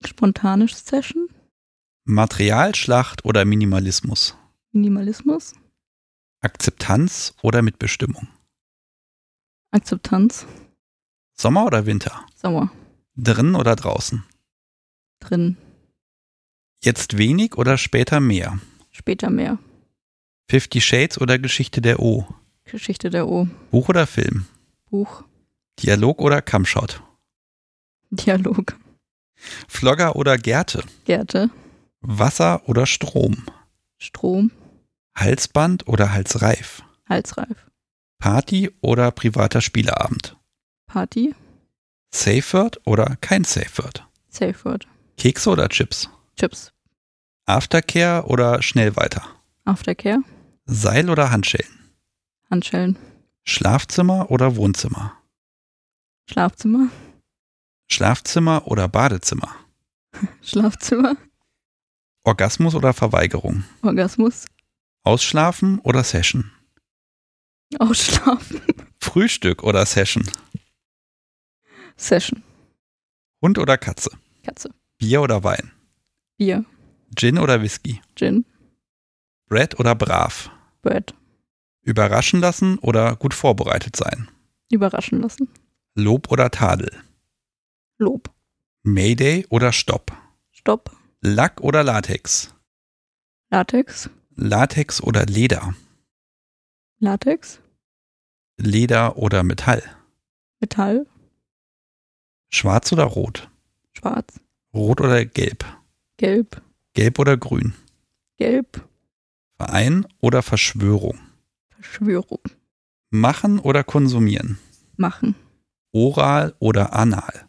Spontane 0.04 0.68
Session. 0.68 1.28
Materialschlacht 2.10 3.26
oder 3.26 3.44
Minimalismus? 3.44 4.34
Minimalismus. 4.72 5.52
Akzeptanz 6.40 7.34
oder 7.42 7.60
Mitbestimmung? 7.60 8.28
Akzeptanz. 9.72 10.46
Sommer 11.34 11.66
oder 11.66 11.84
Winter? 11.84 12.24
Sommer. 12.34 12.72
Drin 13.14 13.54
oder 13.54 13.76
draußen? 13.76 14.24
Drin. 15.20 15.58
Jetzt 16.82 17.18
wenig 17.18 17.58
oder 17.58 17.76
später 17.76 18.20
mehr? 18.20 18.58
Später 18.90 19.28
mehr. 19.28 19.58
Fifty 20.48 20.80
Shades 20.80 21.20
oder 21.20 21.38
Geschichte 21.38 21.82
der 21.82 22.00
O? 22.00 22.26
Geschichte 22.64 23.10
der 23.10 23.28
O. 23.28 23.48
Buch 23.70 23.90
oder 23.90 24.06
Film? 24.06 24.46
Buch. 24.88 25.24
Dialog 25.78 26.22
oder 26.22 26.40
Camshot? 26.40 27.02
Dialog. 28.10 28.78
Flogger 29.68 30.16
oder 30.16 30.38
Gärte? 30.38 30.82
Gärte. 31.04 31.50
Wasser 32.00 32.68
oder 32.68 32.86
Strom? 32.86 33.46
Strom. 33.98 34.50
Halsband 35.16 35.88
oder 35.88 36.12
Halsreif? 36.12 36.82
Halsreif. 37.08 37.66
Party 38.18 38.70
oder 38.80 39.10
privater 39.10 39.60
Spieleabend? 39.60 40.36
Party. 40.86 41.34
Safe 42.14 42.52
Word 42.52 42.80
oder 42.86 43.16
kein 43.20 43.44
Safe 43.44 43.82
Word? 43.82 44.06
Safe 44.28 44.64
Word. 44.64 44.86
Kekse 45.16 45.50
oder 45.50 45.68
Chips? 45.68 46.08
Chips. 46.38 46.72
Aftercare 47.46 48.24
oder 48.26 48.62
schnell 48.62 48.96
weiter? 48.96 49.24
Aftercare. 49.64 50.22
Seil 50.66 51.10
oder 51.10 51.30
Handschellen? 51.30 51.90
Handschellen. 52.50 52.96
Schlafzimmer 53.44 54.30
oder 54.30 54.56
Wohnzimmer? 54.56 55.14
Schlafzimmer. 56.30 56.88
Schlafzimmer 57.90 58.66
oder 58.66 58.86
Badezimmer? 58.88 59.54
Schlafzimmer. 60.42 61.16
Orgasmus 62.28 62.74
oder 62.74 62.92
Verweigerung? 62.92 63.64
Orgasmus. 63.80 64.44
Ausschlafen 65.02 65.78
oder 65.78 66.04
Session? 66.04 66.50
Ausschlafen. 67.78 68.60
Frühstück 69.00 69.62
oder 69.62 69.86
Session? 69.86 70.28
Session. 71.96 72.42
Hund 73.40 73.58
oder 73.58 73.78
Katze? 73.78 74.10
Katze. 74.44 74.68
Bier 74.98 75.22
oder 75.22 75.42
Wein? 75.42 75.72
Bier. 76.36 76.66
Gin 77.16 77.38
oder 77.38 77.62
Whisky? 77.62 78.02
Gin. 78.14 78.44
Brett 79.48 79.80
oder 79.80 79.94
brav? 79.94 80.50
Bread. 80.82 81.14
Überraschen 81.80 82.40
lassen 82.40 82.78
oder 82.80 83.16
gut 83.16 83.32
vorbereitet 83.32 83.96
sein? 83.96 84.28
Überraschen 84.70 85.22
lassen. 85.22 85.48
Lob 85.94 86.30
oder 86.30 86.50
Tadel? 86.50 86.92
Lob. 87.96 88.30
Mayday 88.82 89.46
oder 89.48 89.72
Stopp? 89.72 90.12
Stopp. 90.52 90.94
Lack 91.20 91.60
oder 91.60 91.82
Latex? 91.82 92.54
Latex. 93.50 94.08
Latex 94.36 95.02
oder 95.02 95.26
Leder? 95.26 95.74
Latex. 97.00 97.60
Leder 98.56 99.16
oder 99.16 99.42
Metall? 99.42 99.82
Metall. 100.60 101.06
Schwarz 102.50 102.92
oder 102.92 103.04
rot? 103.04 103.50
Schwarz. 103.94 104.40
Rot 104.72 105.00
oder 105.00 105.24
gelb? 105.24 105.64
Gelb. 106.18 106.62
Gelb 106.94 107.18
oder 107.18 107.36
grün? 107.36 107.74
Gelb. 108.36 108.86
Verein 109.56 110.06
oder 110.20 110.42
Verschwörung? 110.42 111.18
Verschwörung. 111.70 112.42
Machen 113.10 113.58
oder 113.58 113.82
konsumieren? 113.82 114.58
Machen. 114.96 115.34
Oral 115.90 116.54
oder 116.60 116.92
anal? 116.92 117.46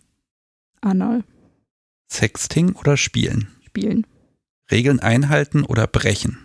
Anal. 0.81 1.23
Sexting 2.11 2.75
oder 2.75 2.97
spielen? 2.97 3.47
Spielen. 3.69 4.07
Regeln 4.71 4.99
einhalten 4.99 5.63
oder 5.63 5.85
brechen? 5.85 6.39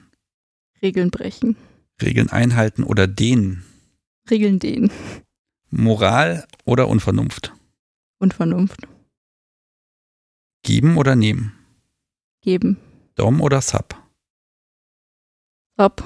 Regeln 0.82 1.10
brechen. 1.10 1.56
Regeln 2.02 2.28
einhalten 2.28 2.84
oder 2.84 3.06
dehnen? 3.06 3.64
Regeln 4.30 4.58
dehnen. 4.58 4.92
Moral 5.70 6.46
oder 6.66 6.88
Unvernunft? 6.88 7.54
Unvernunft. 8.18 8.86
Geben 10.62 10.98
oder 10.98 11.16
nehmen? 11.16 11.52
Geben. 12.42 12.76
Dom 13.14 13.40
oder 13.40 13.62
Sub? 13.62 13.96
Ab. 15.78 16.04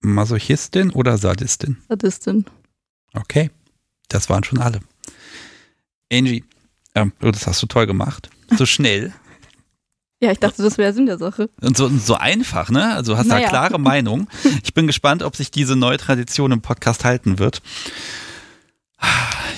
Masochistin 0.00 0.90
oder 0.90 1.18
Sadistin? 1.18 1.78
Sadistin. 1.88 2.44
Okay, 3.14 3.50
das 4.08 4.30
waren 4.30 4.44
schon 4.44 4.60
alle. 4.60 4.80
Angie, 6.12 6.44
ähm, 6.94 7.12
das 7.18 7.48
hast 7.48 7.60
du 7.62 7.66
toll 7.66 7.88
gemacht. 7.88 8.30
So 8.56 8.64
schnell. 8.64 9.12
Ja, 10.20 10.32
ich 10.32 10.38
dachte, 10.38 10.62
das 10.62 10.78
wäre 10.78 10.92
Sinn 10.94 11.06
der 11.06 11.18
Sache. 11.18 11.50
Und 11.60 11.76
so, 11.76 11.88
so 11.88 12.14
einfach, 12.14 12.70
ne? 12.70 12.94
Also 12.94 13.18
hast 13.18 13.26
naja. 13.26 13.44
da 13.44 13.48
klare 13.48 13.78
Meinung. 13.78 14.28
Ich 14.64 14.74
bin 14.74 14.86
gespannt, 14.86 15.22
ob 15.22 15.36
sich 15.36 15.50
diese 15.50 15.76
neue 15.76 15.96
Tradition 15.96 16.52
im 16.52 16.60
Podcast 16.60 17.04
halten 17.04 17.38
wird. 17.38 17.62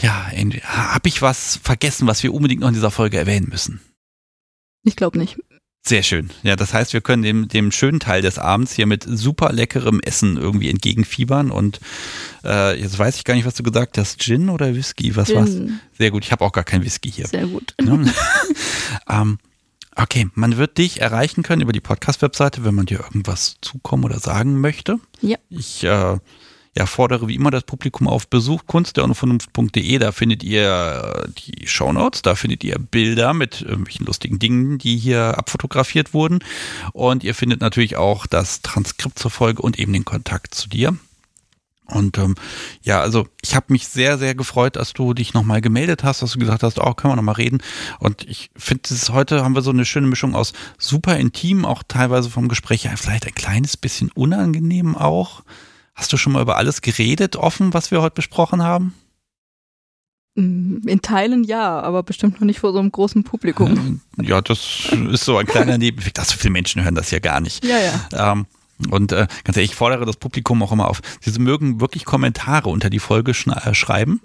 Ja, 0.03 0.31
habe 0.65 1.09
ich 1.09 1.23
was 1.23 1.59
vergessen, 1.63 2.07
was 2.07 2.23
wir 2.23 2.33
unbedingt 2.33 2.61
noch 2.61 2.69
in 2.69 2.75
dieser 2.75 2.91
Folge 2.91 3.19
erwähnen 3.19 3.49
müssen? 3.49 3.81
Ich 4.85 4.97
glaube 4.97 5.19
nicht. 5.19 5.39
Sehr 5.85 6.03
schön. 6.03 6.31
Ja, 6.43 6.55
das 6.55 6.75
heißt, 6.75 6.93
wir 6.93 7.01
können 7.01 7.23
dem, 7.23 7.49
dem 7.49 7.73
schönen 7.73 7.99
Teil 7.99 8.21
des 8.21 8.39
Abends 8.39 8.73
hier 8.73 8.87
mit 8.87 9.05
super 9.09 9.53
leckerem 9.53 10.01
Essen 10.01 10.37
irgendwie 10.37 10.69
entgegenfiebern. 10.69 11.51
Und 11.51 11.81
äh, 12.45 12.79
jetzt 12.79 12.99
weiß 12.99 13.17
ich 13.17 13.25
gar 13.25 13.35
nicht, 13.35 13.47
was 13.47 13.55
du 13.55 13.63
gesagt 13.63 13.97
hast. 13.97 14.21
Gin 14.21 14.51
oder 14.51 14.75
Whisky? 14.75 15.17
Was 15.17 15.29
Gin. 15.29 15.37
war's? 15.37 15.57
Sehr 15.97 16.11
gut. 16.11 16.25
Ich 16.25 16.33
habe 16.33 16.45
auch 16.45 16.53
gar 16.53 16.65
kein 16.65 16.85
Whisky 16.85 17.11
hier. 17.11 17.27
Sehr 17.27 17.47
gut. 17.47 17.75
Ja. 17.81 17.99
ähm, 19.23 19.39
okay, 20.03 20.29
man 20.35 20.57
wird 20.57 20.79
dich 20.79 21.01
erreichen 21.01 21.43
können 21.43 21.62
über 21.62 21.73
die 21.73 21.81
Podcast-Webseite, 21.81 22.65
wenn 22.65 22.75
man 22.75 22.87
dir 22.87 23.01
irgendwas 23.01 23.57
zukommen 23.61 24.05
oder 24.05 24.19
sagen 24.19 24.61
möchte. 24.61 24.99
Ja. 25.20 25.37
Ich 25.51 25.85
äh, 25.85 26.19
ja, 26.79 26.87
fordere 26.87 27.27
wie 27.27 27.35
immer 27.35 27.51
das 27.51 27.65
Publikum 27.65 28.07
auf 28.07 28.29
Besuch 28.29 28.62
kunstderunvernunft.de. 28.66 29.99
Da 29.99 30.12
findet 30.12 30.45
ihr 30.45 31.25
äh, 31.27 31.29
die 31.37 31.66
Shownotes, 31.66 32.23
da 32.23 32.37
findet 32.37 32.62
ihr 32.62 32.79
Bilder 32.79 33.35
mit 33.35 33.62
irgendwelchen 33.62 34.07
lustigen 34.07 34.39
Dingen, 34.39 34.79
die 34.79 34.97
hier 34.97 35.37
abfotografiert 35.37 36.15
wurden. 36.15 36.39
Und 36.93 37.25
ihr 37.25 37.35
findet 37.35 37.61
natürlich 37.61 37.97
auch 37.97 38.27
das 38.27 38.62
Transkript 38.62 39.19
zur 39.19 39.31
Folge 39.33 39.62
und 39.62 39.79
eben 39.79 39.93
den 39.93 40.05
Kontakt 40.05 40.55
zu 40.55 40.69
dir. 40.69 40.97
Und 41.90 42.19
ähm, 42.19 42.35
ja, 42.82 43.01
also 43.01 43.27
ich 43.40 43.56
habe 43.56 43.66
mich 43.70 43.89
sehr, 43.89 44.19
sehr 44.19 44.35
gefreut, 44.35 44.77
dass 44.77 44.93
du 44.93 45.15
dich 45.15 45.32
nochmal 45.32 45.62
gemeldet 45.62 46.05
hast, 46.05 46.20
dass 46.20 46.32
du 46.32 46.39
gesagt 46.39 46.62
hast, 46.62 46.78
oh, 46.78 46.93
können 46.93 47.12
wir 47.12 47.16
nochmal 47.16 47.36
reden. 47.36 47.62
Und 47.98 48.28
ich 48.28 48.51
finde, 48.56 48.90
heute 49.10 49.43
haben 49.43 49.55
wir 49.55 49.62
so 49.62 49.70
eine 49.70 49.86
schöne 49.86 50.06
Mischung 50.06 50.35
aus 50.35 50.52
super 50.77 51.16
intim, 51.16 51.65
auch 51.65 51.82
teilweise 51.86 52.28
vom 52.28 52.48
Gespräch 52.48 52.85
ja, 52.85 52.94
vielleicht 52.97 53.27
ein 53.27 53.35
kleines 53.35 53.77
bisschen 53.77 54.10
unangenehm 54.12 54.97
auch. 54.97 55.43
Hast 55.94 56.12
du 56.12 56.16
schon 56.16 56.35
mal 56.35 56.43
über 56.43 56.56
alles 56.56 56.82
geredet, 56.82 57.36
offen, 57.36 57.73
was 57.73 57.90
wir 57.90 58.02
heute 58.02 58.15
besprochen 58.15 58.62
haben? 58.62 58.94
Mm, 60.35 60.86
in 60.86 61.01
Teilen 61.01 61.43
ja, 61.43 61.81
aber 61.81 62.02
bestimmt 62.02 62.40
noch 62.40 62.47
nicht 62.47 62.60
vor 62.60 62.73
so 62.73 62.78
einem 62.78 62.93
großen 62.93 63.24
Publikum. 63.24 64.01
Ja, 64.20 64.40
das 64.40 64.89
ist 65.10 65.24
so 65.24 65.39
ein 65.39 65.47
kleiner 65.47 65.78
Nebeneffekt. 65.78 66.19
So 66.19 66.36
viele 66.36 66.52
Menschen 66.52 66.85
hören 66.85 66.94
das 66.94 67.10
ja 67.10 67.19
gar 67.19 67.40
nicht. 67.40 67.65
Ja, 67.65 67.78
ja. 67.78 68.32
Ähm, 68.32 68.47
und 68.91 69.13
äh, 69.13 69.27
ganz 69.45 69.57
ehrlich, 69.57 69.73
ich 69.73 69.77
fordere 69.77 70.05
das 70.05 70.17
Publikum 70.17 70.63
auch 70.63 70.73
immer 70.73 70.89
auf. 70.89 71.01
Sie 71.21 71.39
mögen 71.39 71.81
wirklich 71.81 72.05
Kommentare 72.05 72.69
unter 72.69 72.91
die 72.91 73.01
Folge 73.01 73.35
sch 73.35 73.49
äh, 73.49 73.75
schreiben. 73.75 74.21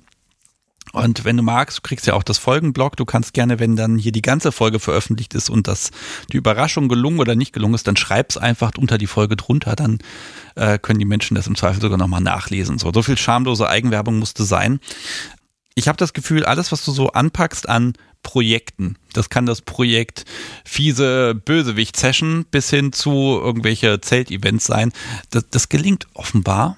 Und 0.91 1.25
wenn 1.25 1.37
du 1.37 1.43
magst, 1.43 1.77
du 1.77 1.81
kriegst 1.81 2.05
ja 2.05 2.13
auch 2.13 2.23
das 2.23 2.37
Folgenblog. 2.37 2.97
Du 2.97 3.05
kannst 3.05 3.33
gerne, 3.33 3.57
wenn 3.59 3.75
dann 3.75 3.97
hier 3.97 4.11
die 4.11 4.21
ganze 4.21 4.51
Folge 4.51 4.79
veröffentlicht 4.79 5.33
ist 5.33 5.49
und 5.49 5.67
das 5.67 5.89
die 6.31 6.37
Überraschung 6.37 6.87
gelungen 6.87 7.19
oder 7.19 7.35
nicht 7.35 7.51
gelungen 7.51 7.73
ist, 7.73 7.87
dann 7.87 7.95
schreib's 7.95 8.37
einfach 8.37 8.71
unter 8.77 8.99
die 8.99 9.07
Folge 9.07 9.35
drunter. 9.35 9.75
Dann 9.75 9.99
äh, 10.55 10.77
können 10.77 10.99
die 10.99 11.05
Menschen 11.05 11.33
das 11.35 11.47
im 11.47 11.55
Zweifel 11.55 11.81
sogar 11.81 11.97
nochmal 11.97 12.21
nachlesen. 12.21 12.77
So, 12.77 12.91
so 12.93 13.01
viel 13.01 13.17
schamlose 13.17 13.67
Eigenwerbung 13.67 14.19
musste 14.19 14.43
sein. 14.43 14.79
Ich 15.73 15.87
habe 15.87 15.97
das 15.97 16.13
Gefühl, 16.13 16.45
alles, 16.45 16.71
was 16.71 16.85
du 16.85 16.91
so 16.91 17.09
anpackst 17.09 17.67
an 17.67 17.93
Projekten. 18.23 18.97
Das 19.13 19.29
kann 19.29 19.45
das 19.45 19.61
Projekt 19.61 20.25
fiese 20.65 21.35
Bösewicht-Session 21.35 22.45
bis 22.49 22.69
hin 22.69 22.91
zu 22.93 23.11
irgendwelche 23.11 24.01
Zeltevents 24.01 24.65
sein. 24.65 24.91
Das, 25.29 25.49
das 25.49 25.69
gelingt 25.69 26.07
offenbar. 26.13 26.77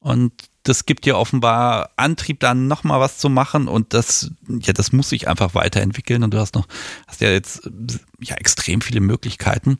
Und 0.00 0.32
das 0.68 0.84
gibt 0.84 1.06
dir 1.06 1.16
offenbar 1.16 1.90
Antrieb, 1.96 2.40
dann 2.40 2.68
nochmal 2.68 3.00
was 3.00 3.18
zu 3.18 3.30
machen 3.30 3.68
und 3.68 3.94
das, 3.94 4.30
ja, 4.48 4.72
das 4.72 4.92
muss 4.92 5.08
sich 5.08 5.26
einfach 5.26 5.54
weiterentwickeln 5.54 6.22
und 6.22 6.34
du 6.34 6.38
hast 6.38 6.54
noch, 6.54 6.66
hast 7.06 7.22
ja 7.22 7.30
jetzt 7.30 7.68
ja 8.20 8.36
extrem 8.36 8.82
viele 8.82 9.00
Möglichkeiten 9.00 9.78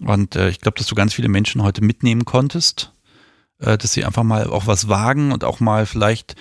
und 0.00 0.34
äh, 0.34 0.48
ich 0.48 0.60
glaube, 0.60 0.76
dass 0.76 0.88
du 0.88 0.96
ganz 0.96 1.14
viele 1.14 1.28
Menschen 1.28 1.62
heute 1.62 1.84
mitnehmen 1.84 2.24
konntest, 2.24 2.92
äh, 3.60 3.78
dass 3.78 3.92
sie 3.92 4.04
einfach 4.04 4.24
mal 4.24 4.48
auch 4.48 4.66
was 4.66 4.88
wagen 4.88 5.30
und 5.30 5.44
auch 5.44 5.60
mal 5.60 5.86
vielleicht 5.86 6.34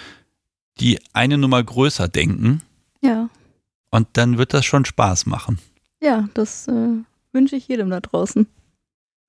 die 0.79 0.99
eine 1.13 1.37
Nummer 1.37 1.63
größer 1.63 2.07
denken. 2.07 2.63
Ja. 3.01 3.29
Und 3.93 4.07
dann 4.13 4.39
wird 4.39 4.55
das 4.55 4.65
schon 4.65 4.85
Spaß 4.85 5.27
machen. 5.27 5.59
Ja, 6.01 6.27
das 6.33 6.67
äh, 6.67 7.03
wünsche 7.31 7.55
ich 7.55 7.67
jedem 7.67 7.91
da 7.91 7.99
draußen. 7.99 8.47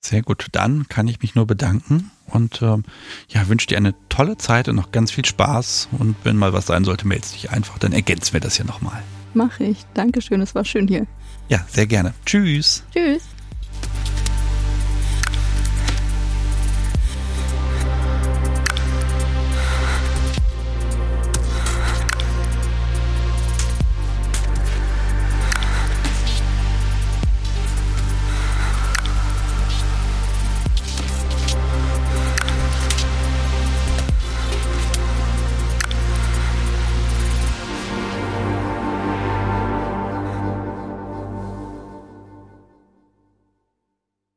Sehr 0.00 0.22
gut, 0.22 0.46
dann 0.52 0.88
kann 0.88 1.06
ich 1.06 1.20
mich 1.20 1.34
nur 1.34 1.46
bedanken 1.46 2.10
und 2.28 2.62
ähm, 2.62 2.84
ja, 3.28 3.46
wünsche 3.46 3.66
dir 3.66 3.76
eine 3.76 3.94
tolle 4.08 4.38
Zeit 4.38 4.68
und 4.68 4.76
noch 4.76 4.90
ganz 4.90 5.10
viel 5.10 5.26
Spaß. 5.26 5.90
Und 5.98 6.16
wenn 6.24 6.38
mal 6.38 6.54
was 6.54 6.64
sein 6.64 6.84
sollte, 6.84 7.06
meldest 7.06 7.34
dich 7.34 7.50
einfach, 7.50 7.76
dann 7.78 7.92
ergänzen 7.92 8.32
wir 8.32 8.40
das 8.40 8.56
hier 8.56 8.64
nochmal. 8.64 9.02
Mache 9.34 9.64
ich. 9.64 9.84
Dankeschön, 9.92 10.40
es 10.40 10.54
war 10.54 10.64
schön 10.64 10.88
hier. 10.88 11.06
Ja, 11.50 11.62
sehr 11.68 11.86
gerne. 11.86 12.14
Tschüss. 12.24 12.84
Tschüss. 12.90 13.33